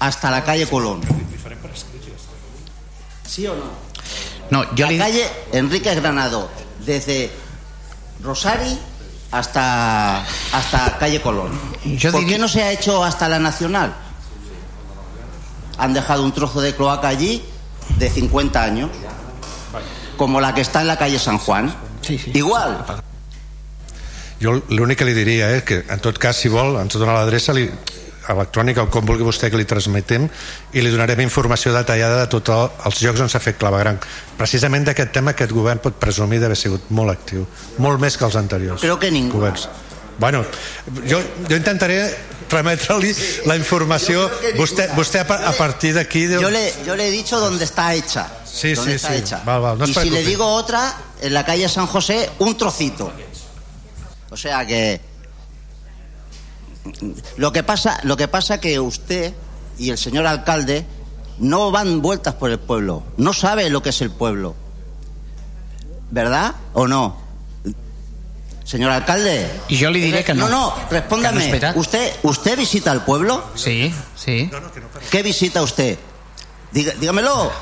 hasta 0.00 0.30
la 0.30 0.42
calle 0.44 0.66
Colón. 0.66 1.00
¿Sí 3.28 3.46
o 3.46 3.54
no? 3.54 3.64
No, 4.50 4.64
La 4.76 4.88
li... 4.90 4.98
calle 4.98 5.28
Enrique 5.52 5.94
Granado, 5.94 6.48
desde 6.84 7.30
Rosari 8.22 8.78
hasta, 9.30 10.20
hasta 10.52 10.96
calle 10.98 11.20
Colón. 11.20 11.50
Yo 11.84 12.10
¿Por 12.12 12.20
diría- 12.20 12.36
qué 12.36 12.40
no 12.40 12.48
se 12.48 12.62
ha 12.62 12.72
hecho 12.72 13.04
hasta 13.04 13.28
la 13.28 13.38
Nacional? 13.38 13.94
Han 15.78 15.92
dejado 15.94 16.22
un 16.24 16.32
trozo 16.32 16.60
de 16.60 16.74
cloaca 16.74 17.08
allí 17.08 17.42
de 17.98 18.08
50 18.10 18.62
años, 18.62 18.90
como 20.16 20.40
la 20.40 20.54
que 20.54 20.60
está 20.62 20.80
en 20.80 20.86
la 20.88 20.96
calle 20.98 21.18
San 21.18 21.38
Juan. 21.38 21.74
Igual. 22.34 22.84
Jo 24.40 24.52
l'únic 24.68 24.98
que 25.00 25.06
li 25.08 25.14
diria 25.16 25.48
és 25.56 25.62
que, 25.64 25.78
en 25.88 26.00
tot 26.04 26.18
cas, 26.20 26.36
si 26.36 26.50
vol, 26.52 26.76
ens 26.80 26.92
dona 27.00 27.14
l'adreça 27.16 27.54
li- 27.56 27.70
electrònica 28.26 28.82
o 28.82 28.88
com 28.90 29.06
vulgui 29.06 29.22
vostè 29.22 29.46
que 29.52 29.56
li 29.56 29.64
transmetem 29.70 30.24
i 30.74 30.82
li 30.82 30.90
donarem 30.90 31.20
informació 31.22 31.70
detallada 31.72 32.18
de 32.24 32.26
tots 32.26 32.50
els 32.50 33.00
llocs 33.04 33.20
on 33.22 33.30
s'ha 33.30 33.38
fet 33.40 33.56
clavegram. 33.56 34.00
Precisament 34.36 34.84
d'aquest 34.88 35.12
tema 35.14 35.30
aquest 35.32 35.52
govern 35.54 35.78
pot 35.80 35.94
presumir 36.02 36.40
d'haver 36.42 36.56
sigut 36.58 36.90
molt 36.90 37.14
actiu, 37.14 37.46
molt 37.78 38.02
més 38.02 38.16
que 38.18 38.26
els 38.26 38.34
anteriors. 38.36 38.80
Creo 38.82 38.98
que 38.98 39.10
ningú. 39.14 39.38
governs. 39.38 39.68
Bueno, 40.18 40.42
jo, 41.06 41.20
jo 41.48 41.56
intentaré 41.56 42.00
remetre-li 42.50 43.14
la 43.46 43.56
informació. 43.56 44.28
Vostè, 44.56 44.88
vostè 44.94 45.20
a, 45.20 45.26
pa- 45.26 45.42
a 45.48 45.52
partir 45.56 45.94
d'aquí... 45.94 46.26
Yo 46.28 46.50
le, 46.50 46.72
yo 46.84 46.96
le 46.96 47.08
he 47.08 47.10
dicho 47.10 47.38
dónde 47.40 47.64
está 47.64 47.94
hecha. 47.94 48.28
Sí, 48.44 48.74
dónde 48.74 48.92
sí, 48.92 48.96
está 48.96 49.08
sí. 49.12 49.18
hecha. 49.18 49.42
Val, 49.44 49.60
val, 49.60 49.78
no 49.78 49.86
y 49.86 49.94
si 49.94 50.10
le 50.10 50.22
digo 50.22 50.46
otra, 50.46 50.94
en 51.20 51.34
la 51.34 51.44
calle 51.44 51.68
San 51.68 51.86
José, 51.86 52.30
un 52.38 52.56
trocito. 52.56 53.12
O 54.30 54.36
sea 54.36 54.66
que 54.66 55.00
lo 57.36 57.52
que 57.52 57.62
pasa, 57.62 57.98
lo 58.04 58.16
que 58.16 58.28
pasa 58.28 58.60
que 58.60 58.78
usted 58.78 59.34
y 59.78 59.90
el 59.90 59.98
señor 59.98 60.26
alcalde 60.26 60.86
no 61.38 61.70
van 61.70 62.00
vueltas 62.00 62.34
por 62.34 62.50
el 62.50 62.58
pueblo, 62.58 63.02
no 63.16 63.32
sabe 63.32 63.68
lo 63.70 63.82
que 63.82 63.90
es 63.90 64.00
el 64.00 64.10
pueblo, 64.10 64.54
¿verdad 66.10 66.54
o 66.72 66.86
no? 66.86 67.25
Señor 68.66 68.90
alcalde. 68.90 69.48
I 69.68 69.78
jo 69.78 69.90
li 69.94 70.00
diré 70.00 70.24
que 70.24 70.34
no. 70.34 70.48
No, 70.48 70.74
no, 70.74 70.88
respóndame. 70.90 71.60
¿Usted, 71.76 72.12
¿Usted 72.24 72.58
visita 72.58 72.90
el 72.92 73.02
pueblo? 73.02 73.44
Sí, 73.54 73.94
sí. 74.16 74.50
¿Qué 75.10 75.22
visita 75.22 75.62
usted? 75.62 75.96
Diga- 76.72 76.94
dígamelo. 76.98 77.52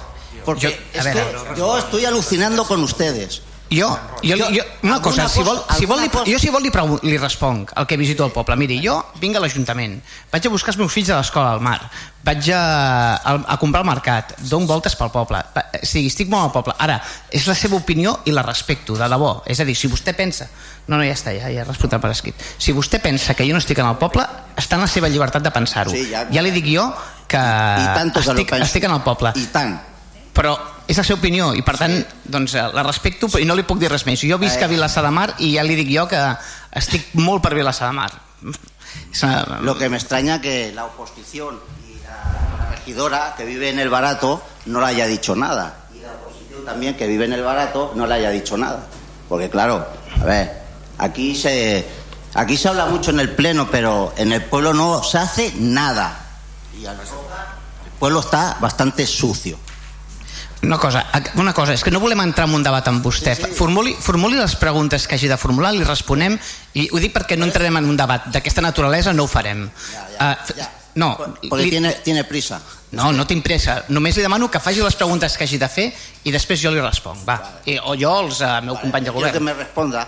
Porque 0.47 0.62
Yo- 0.62 0.68
a 0.68 0.99
es 0.99 1.05
ver, 1.05 1.15
que 1.15 1.58
yo 1.60 1.78
estoy 1.78 2.05
alucinando 2.07 2.65
con 2.66 2.83
ustedes. 2.83 3.42
Jo, 3.70 3.89
jo, 4.23 4.36
jo, 4.55 4.62
una 4.84 5.01
cosa, 5.02 5.25
si 5.28 5.43
vol, 5.43 5.57
si 5.78 5.86
vol 5.89 5.99
li, 5.99 6.09
jo 6.31 6.39
si 6.39 6.51
vol 6.52 6.62
li, 6.62 6.70
pregu- 6.70 6.99
li 7.02 7.17
responc 7.18 7.73
el 7.81 7.86
que 7.89 7.97
visito 7.97 8.23
al 8.23 8.31
poble. 8.31 8.55
Miri, 8.60 8.76
jo 8.84 8.99
vinc 9.18 9.34
a 9.36 9.41
l'Ajuntament, 9.41 9.97
vaig 10.31 10.47
a 10.47 10.51
buscar 10.52 10.70
els 10.75 10.78
meus 10.78 10.93
fills 10.93 11.09
a 11.10 11.17
l'escola 11.17 11.55
al 11.57 11.62
mar, 11.65 11.81
vaig 12.23 12.51
a, 12.55 12.60
a, 13.17 13.33
a 13.55 13.57
comprar 13.59 13.81
al 13.83 13.89
mercat, 13.89 14.34
dono 14.47 14.68
voltes 14.68 14.94
pel 15.01 15.10
poble. 15.10 15.41
Va, 15.57 15.65
O 15.81 15.86
sigui, 15.86 16.07
estic 16.12 16.28
molt 16.31 16.44
al 16.44 16.52
poble. 16.55 16.75
Ara, 16.78 17.01
és 17.33 17.49
la 17.51 17.57
seva 17.59 17.76
opinió 17.81 18.18
i 18.28 18.36
la 18.36 18.44
respecto, 18.47 18.94
de 19.01 19.09
debò. 19.10 19.33
És 19.47 19.59
a 19.60 19.65
dir, 19.67 19.75
si 19.75 19.89
vostè 19.91 20.15
pensa... 20.15 20.47
No, 20.86 20.99
no, 20.99 21.02
ja 21.09 21.17
està, 21.17 21.33
ja, 21.34 21.49
ja 21.51 21.65
respotat 21.65 22.01
per 22.05 22.10
escrit. 22.12 22.36
Si 22.60 22.70
vostè 22.76 23.01
pensa 23.02 23.34
que 23.34 23.47
jo 23.49 23.57
no 23.57 23.62
estic 23.65 23.81
en 23.81 23.89
el 23.89 23.97
poble, 23.97 24.23
està 24.60 24.76
en 24.76 24.84
la 24.84 24.91
seva 24.93 25.09
llibertat 25.09 25.43
de 25.43 25.51
pensar-ho. 25.51 25.91
Sí, 25.91 26.05
ja- 26.12 26.26
ja 26.31 26.44
li 26.44 26.52
dic 26.52 26.68
jo 26.76 26.84
que 27.26 27.41
I 27.41 27.89
que 28.12 28.20
lo 28.20 28.20
estic, 28.20 28.51
penso. 28.51 28.65
estic 28.68 28.84
en 28.84 28.93
el 28.93 29.02
poble. 29.02 29.33
I 29.41 29.47
tant. 29.51 29.78
Però 30.36 30.52
és 30.87 30.97
la 30.99 31.05
seva 31.05 31.19
opinió 31.19 31.55
i 31.55 31.63
per 31.63 31.77
tant 31.79 31.95
doncs, 32.25 32.55
eh, 32.55 32.63
la 32.75 32.83
respecto 32.83 33.29
i 33.39 33.45
no 33.45 33.55
li 33.57 33.63
puc 33.65 33.79
dir 33.79 33.89
res 33.91 34.05
més. 34.07 34.21
Jo 34.21 34.39
visc 34.39 34.61
a 34.63 34.67
Vilassar 34.69 35.05
de 35.05 35.11
Mar 35.11 35.35
i 35.39 35.55
ja 35.57 35.63
li 35.63 35.75
dic 35.75 35.89
jo 35.97 36.07
que 36.09 36.21
estic 36.73 37.15
molt 37.15 37.43
per 37.43 37.55
Vilassar 37.55 37.89
de 37.89 37.95
Mar. 37.97 38.11
Una- 39.23 39.59
Lo 39.63 39.77
que 39.79 39.89
me 39.89 39.97
extraña 39.97 40.41
que 40.41 40.73
la 40.75 40.85
oposición 40.85 41.59
y 41.89 41.97
la 42.07 42.71
regidora 42.71 43.35
que 43.37 43.45
vive 43.45 43.71
en 43.71 43.79
el 43.79 43.89
barato 43.89 44.43
no 44.67 44.81
le 44.81 44.87
haya 44.87 45.07
dicho 45.07 45.35
nada. 45.35 45.75
Y 45.95 46.01
la 46.01 46.13
oposición 46.13 46.65
también 46.65 46.97
que 46.97 47.07
vive 47.07 47.25
en 47.25 47.33
el 47.33 47.43
barato 47.43 47.93
no 47.95 48.07
le 48.07 48.15
haya 48.15 48.31
dicho 48.31 48.57
nada. 48.57 48.87
Porque 49.29 49.49
claro, 49.51 49.87
a 50.21 50.25
ver, 50.25 50.63
aquí 50.99 51.35
se, 51.35 51.87
aquí 52.35 52.57
se 52.57 52.69
habla 52.69 52.87
mucho 52.87 53.11
en 53.11 53.21
el 53.21 53.31
pleno, 53.35 53.69
pero 53.71 54.13
en 54.17 54.33
el 54.33 54.45
pueblo 54.45 54.75
no 54.75 55.03
se 55.03 55.19
hace 55.19 55.53
nada. 55.57 56.21
Y 56.79 56.85
al- 56.87 56.97
el 57.01 57.93
pueblo 57.99 58.21
está 58.21 58.57
bastante 58.61 59.07
sucio. 59.07 59.59
Una 60.65 60.78
cosa, 60.78 61.05
una 61.36 61.52
cosa, 61.52 61.75
és 61.75 61.83
que 61.84 61.91
no 61.93 62.01
volem 62.01 62.20
entrar 62.25 62.47
en 62.49 62.55
un 62.55 62.62
debat 62.65 62.86
amb 62.89 63.05
vostè. 63.05 63.34
Formuli, 63.55 63.93
formuli 64.01 64.36
les 64.41 64.55
preguntes 64.57 65.07
que 65.07 65.15
hagi 65.18 65.28
de 65.28 65.36
formular, 65.36 65.73
li 65.75 65.84
responem, 65.84 66.39
i 66.75 66.89
ho 66.93 66.99
dic 67.02 67.12
perquè 67.12 67.36
no 67.36 67.44
entrarem 67.47 67.76
en 67.83 67.84
un 67.91 67.97
debat 67.97 68.26
d'aquesta 68.33 68.62
naturalesa, 68.65 69.12
no 69.12 69.25
ho 69.25 69.31
farem. 69.31 69.68
Uh, 70.20 70.34
No, 70.94 71.17
Porque 71.51 71.65
li- 71.65 71.70
tiene, 71.70 71.91
tiene 72.05 72.23
prisa. 72.23 72.60
No, 72.93 73.09
no 73.12 73.25
tinc 73.26 73.43
pressa. 73.43 73.81
Només 73.89 74.15
li 74.15 74.23
demano 74.23 74.47
que 74.49 74.60
faci 74.62 74.78
les 74.81 74.94
preguntes 74.94 75.34
que 75.36 75.43
hagi 75.43 75.59
de 75.59 75.67
fer 75.68 75.89
i 76.23 76.31
després 76.31 76.60
jo 76.62 76.70
li 76.70 76.78
responc. 76.78 77.25
Va. 77.26 77.34
I, 77.67 77.81
o 77.83 77.97
jo 77.99 78.12
els 78.20 78.39
uh, 78.47 78.60
meu 78.62 78.76
company 78.78 79.02
de 79.09 79.10
Quiero 79.10 79.26
que 79.33 79.41
govern. 79.41 79.44
me 79.44 79.55
responda. 79.59 80.05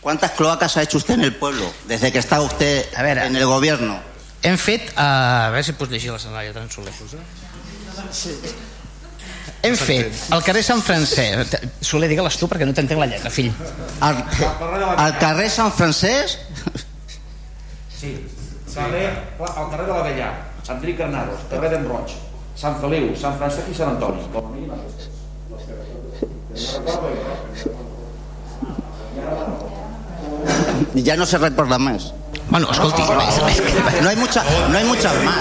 ¿Cuántas 0.00 0.30
cloacas 0.38 0.76
ha 0.76 0.82
hecho 0.82 0.98
usted 0.98 1.14
en 1.14 1.24
el 1.24 1.34
pueblo 1.34 1.66
desde 1.88 2.12
que 2.12 2.20
está 2.20 2.40
usted 2.40 2.86
en 2.96 3.34
el 3.34 3.44
gobierno? 3.46 3.98
Hem 4.42 4.56
fet... 4.56 4.92
Uh, 4.94 5.02
a 5.02 5.50
veure 5.50 5.64
si 5.66 5.72
puc 5.74 5.90
llegir 5.90 6.12
la 6.12 6.20
Soraya 6.20 6.52
tan 6.52 6.70
soler. 6.70 6.92
Hem 9.62 9.76
fet 9.78 10.24
al 10.34 10.42
carrer 10.42 10.62
Sant 10.66 10.82
Francesc... 10.82 11.54
Soler, 11.86 12.08
digue-les 12.10 12.38
tu 12.38 12.48
perquè 12.50 12.66
no 12.66 12.74
t'entenc 12.74 12.98
la 12.98 13.08
lletra, 13.10 13.30
fill. 13.30 13.52
Al, 14.02 14.18
al 14.96 15.16
carrer 15.22 15.48
Sant 15.52 15.70
Francesc 15.76 16.50
Sí, 18.02 18.16
carrer, 18.74 19.06
al 19.38 19.68
carrer 19.70 19.86
de 19.86 19.92
l'Avellà, 19.92 20.30
Enric 20.74 20.96
Granados, 20.98 21.44
carrer 21.52 21.68
d'en 21.70 21.84
Roig, 21.86 22.16
Sant 22.58 22.80
Feliu, 22.82 23.12
Sant 23.18 23.36
Francesc 23.38 23.70
i 23.70 23.76
Sant 23.78 23.94
Antoni. 23.94 24.24
Com 24.34 24.48
a 24.48 24.54
mínim 24.56 24.72
aquestes. 24.74 25.12
ya 30.94 31.16
no 31.16 31.26
se 31.26 31.38
recuerda 31.38 31.78
más. 31.78 32.12
Bueno, 32.52 32.70
escolti, 32.70 33.00
no 34.02 34.08
hay 34.10 34.16
mucha, 34.16 34.44
no 34.68 34.76
hay 34.76 34.84
muchas 34.84 35.14
más. 35.24 35.36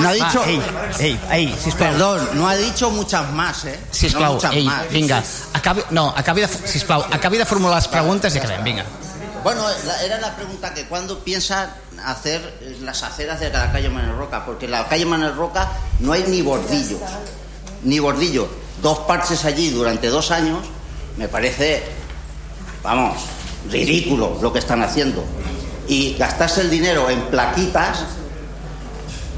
No 0.00 0.08
ha 0.08 0.12
dicho, 0.12 0.40
Va, 0.40 0.46
ei, 0.48 0.62
ei, 0.98 1.20
ei, 1.30 1.56
sisplau. 1.62 1.90
perdón, 1.90 2.28
no 2.32 2.48
ha 2.48 2.56
dicho 2.56 2.90
muchas 2.90 3.30
más, 3.30 3.66
eh. 3.66 3.78
no 3.78 3.94
Sisplau, 3.94 4.38
ei, 4.52 4.64
más. 4.64 4.88
vinga. 4.88 5.22
Acabi, 5.52 5.82
no, 5.90 6.14
acabi 6.16 6.40
de, 6.40 6.48
sisplau, 6.48 7.04
acabi 7.12 7.36
de 7.36 7.44
formular 7.44 7.76
les 7.76 7.88
preguntes 7.88 8.34
i 8.34 8.38
acabem, 8.38 8.64
vinga. 8.64 8.84
Bueno, 9.42 9.60
la- 9.84 10.02
era 10.02 10.18
la 10.18 10.34
pregunta 10.34 10.72
que 10.72 10.86
cuándo 10.86 11.18
piensa 11.18 11.74
hacer 12.06 12.40
eh, 12.62 12.78
las 12.80 13.02
aceras 13.02 13.38
de 13.38 13.50
la 13.50 13.70
calle 13.70 13.90
Manuel 13.90 14.16
Roca, 14.16 14.46
porque 14.46 14.64
en 14.64 14.70
la 14.70 14.88
calle 14.88 15.04
Manuel 15.04 15.34
Roca 15.36 15.68
no 16.00 16.12
hay 16.14 16.24
ni 16.26 16.40
bordillos, 16.40 17.00
ni 17.82 17.98
bordillos. 17.98 18.46
Dos 18.80 19.00
parches 19.00 19.44
allí 19.44 19.68
durante 19.68 20.08
dos 20.08 20.30
años, 20.30 20.60
me 21.18 21.28
parece, 21.28 21.82
vamos, 22.82 23.18
ridículo 23.70 24.38
lo 24.42 24.52
que 24.52 24.58
están 24.58 24.82
haciendo. 24.82 25.24
Y 25.88 26.14
gastarse 26.14 26.62
el 26.62 26.70
dinero 26.70 27.10
en 27.10 27.20
plaquitas, 27.26 28.04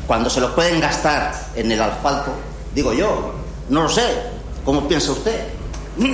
cuando 0.06 0.30
se 0.30 0.40
los 0.40 0.52
pueden 0.52 0.80
gastar 0.80 1.32
en 1.56 1.72
el 1.72 1.80
asfalto, 1.82 2.32
digo 2.74 2.92
yo, 2.92 3.34
no 3.68 3.82
lo 3.84 3.88
sé, 3.88 4.04
¿cómo 4.64 4.86
piensa 4.86 5.12
usted? 5.12 5.40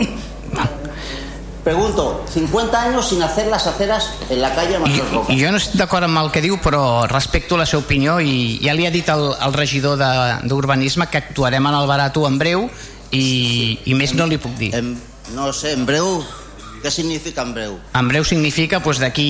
Pregunto, 1.64 2.24
50 2.32 2.82
años 2.82 3.08
sin 3.08 3.22
hacer 3.22 3.46
las 3.46 3.68
aceras 3.68 4.10
en 4.28 4.42
la 4.42 4.52
calle 4.52 4.80
Manuel 4.80 5.08
Roca. 5.12 5.32
Jo 5.32 5.52
no 5.54 5.60
estic 5.60 5.76
d'acord 5.78 6.02
amb 6.08 6.18
el 6.18 6.30
que 6.34 6.40
diu, 6.42 6.56
però 6.58 7.04
respecto 7.06 7.54
la 7.56 7.66
seva 7.70 7.84
opinió 7.84 8.16
i 8.18 8.58
ja 8.64 8.74
li 8.74 8.82
ha 8.88 8.90
dit 8.90 9.06
el, 9.14 9.28
el 9.46 9.54
regidor 9.54 9.94
de- 10.00 10.48
d'Urbanisme 10.50 11.06
que 11.06 11.20
actuarem 11.22 11.62
en 11.70 11.76
el 11.78 11.86
Barato 11.86 12.24
en 12.26 12.38
breu 12.40 12.64
i, 13.14 13.78
i 13.86 13.94
més 13.94 14.10
no 14.18 14.26
li 14.26 14.40
puc 14.42 14.56
dir. 14.58 14.72
No 15.36 15.52
sé, 15.54 15.76
en 15.78 15.86
breu, 15.86 16.24
¿qué 16.82 16.90
significa 16.90 17.42
en 17.42 17.54
breu? 17.54 17.78
En 17.94 18.08
breu 18.08 18.24
significa 18.24 18.80
doncs, 18.82 18.98
d'aquí 18.98 19.28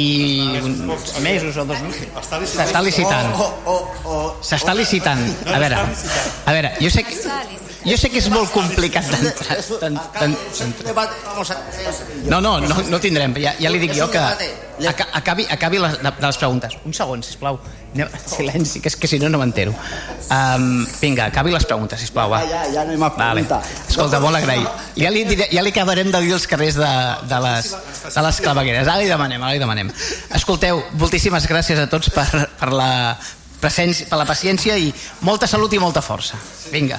uns 0.63 1.21
mesos 1.21 1.57
o 1.57 1.65
dos 1.69 1.81
mesos. 1.85 2.09
S'està 2.49 2.83
licitant. 2.83 3.29
S'està 4.43 4.75
licitant. 4.75 5.23
A 5.47 5.59
veure, 5.61 5.77
a 6.47 6.53
veure, 6.57 6.73
jo 6.81 6.91
sé 6.91 7.05
que, 7.05 7.15
jo 7.85 7.97
sé 7.99 8.11
que 8.11 8.19
és 8.23 8.29
molt 8.33 8.51
complicat 8.55 9.07
d'entrar. 9.11 9.59
No, 12.31 12.41
no, 12.41 12.59
no, 12.61 12.83
no 12.91 13.01
tindrem. 13.03 13.35
Ja, 13.43 13.55
ja 13.61 13.71
li 13.73 13.81
dic 13.83 13.95
jo 13.97 14.09
que 14.13 14.21
aca- 14.89 15.09
acabi, 15.13 15.47
acabi 15.51 15.79
les, 15.79 15.99
de, 16.03 16.13
les 16.21 16.39
preguntes. 16.41 16.77
Un 16.85 16.95
segon, 16.95 17.23
sisplau. 17.23 17.59
Anem- 17.95 18.09
Silenci, 18.27 18.81
que 18.81 18.89
és 18.89 18.97
que 18.97 19.07
si 19.09 19.19
no 19.21 19.29
no 19.29 19.39
m'entero. 19.39 19.75
Um, 20.33 20.87
vinga, 21.01 21.27
acabi 21.27 21.53
les 21.53 21.67
preguntes, 21.69 22.01
sisplau, 22.01 22.31
va. 22.31 22.41
Ja, 22.49 22.63
ja 22.73 22.85
no 22.89 22.95
hi 22.95 22.97
Vale. 22.97 23.45
Escolta, 23.89 24.21
molt 24.21 24.37
agraït. 24.41 24.69
Ja 24.97 25.11
li, 25.13 25.25
diré, 25.29 25.49
ja 25.53 25.63
li 25.63 25.71
acabarem 25.75 26.11
de 26.11 26.21
dir 26.25 26.33
els 26.33 26.47
carrers 26.49 26.79
de, 26.81 26.91
de, 27.29 27.41
les, 27.47 27.71
de 28.15 28.23
les 28.29 28.41
clavegueres. 28.41 28.89
Ara 28.89 28.99
li 29.03 29.11
demanem, 29.11 29.43
ara 29.43 29.53
li 29.53 29.61
demanem. 29.63 29.93
Escolteu, 30.35 30.83
moltíssimes 30.99 31.47
gràcies 31.51 31.79
a 31.83 31.87
tots 31.91 32.09
per, 32.15 32.27
per, 32.59 32.73
la, 32.73 32.91
presència, 33.61 34.09
per 34.09 34.19
la 34.19 34.27
paciència 34.27 34.79
i 34.81 34.89
molta 35.21 35.47
salut 35.47 35.73
i 35.77 35.79
molta 35.83 36.01
força. 36.03 36.39
Vinga. 36.73 36.99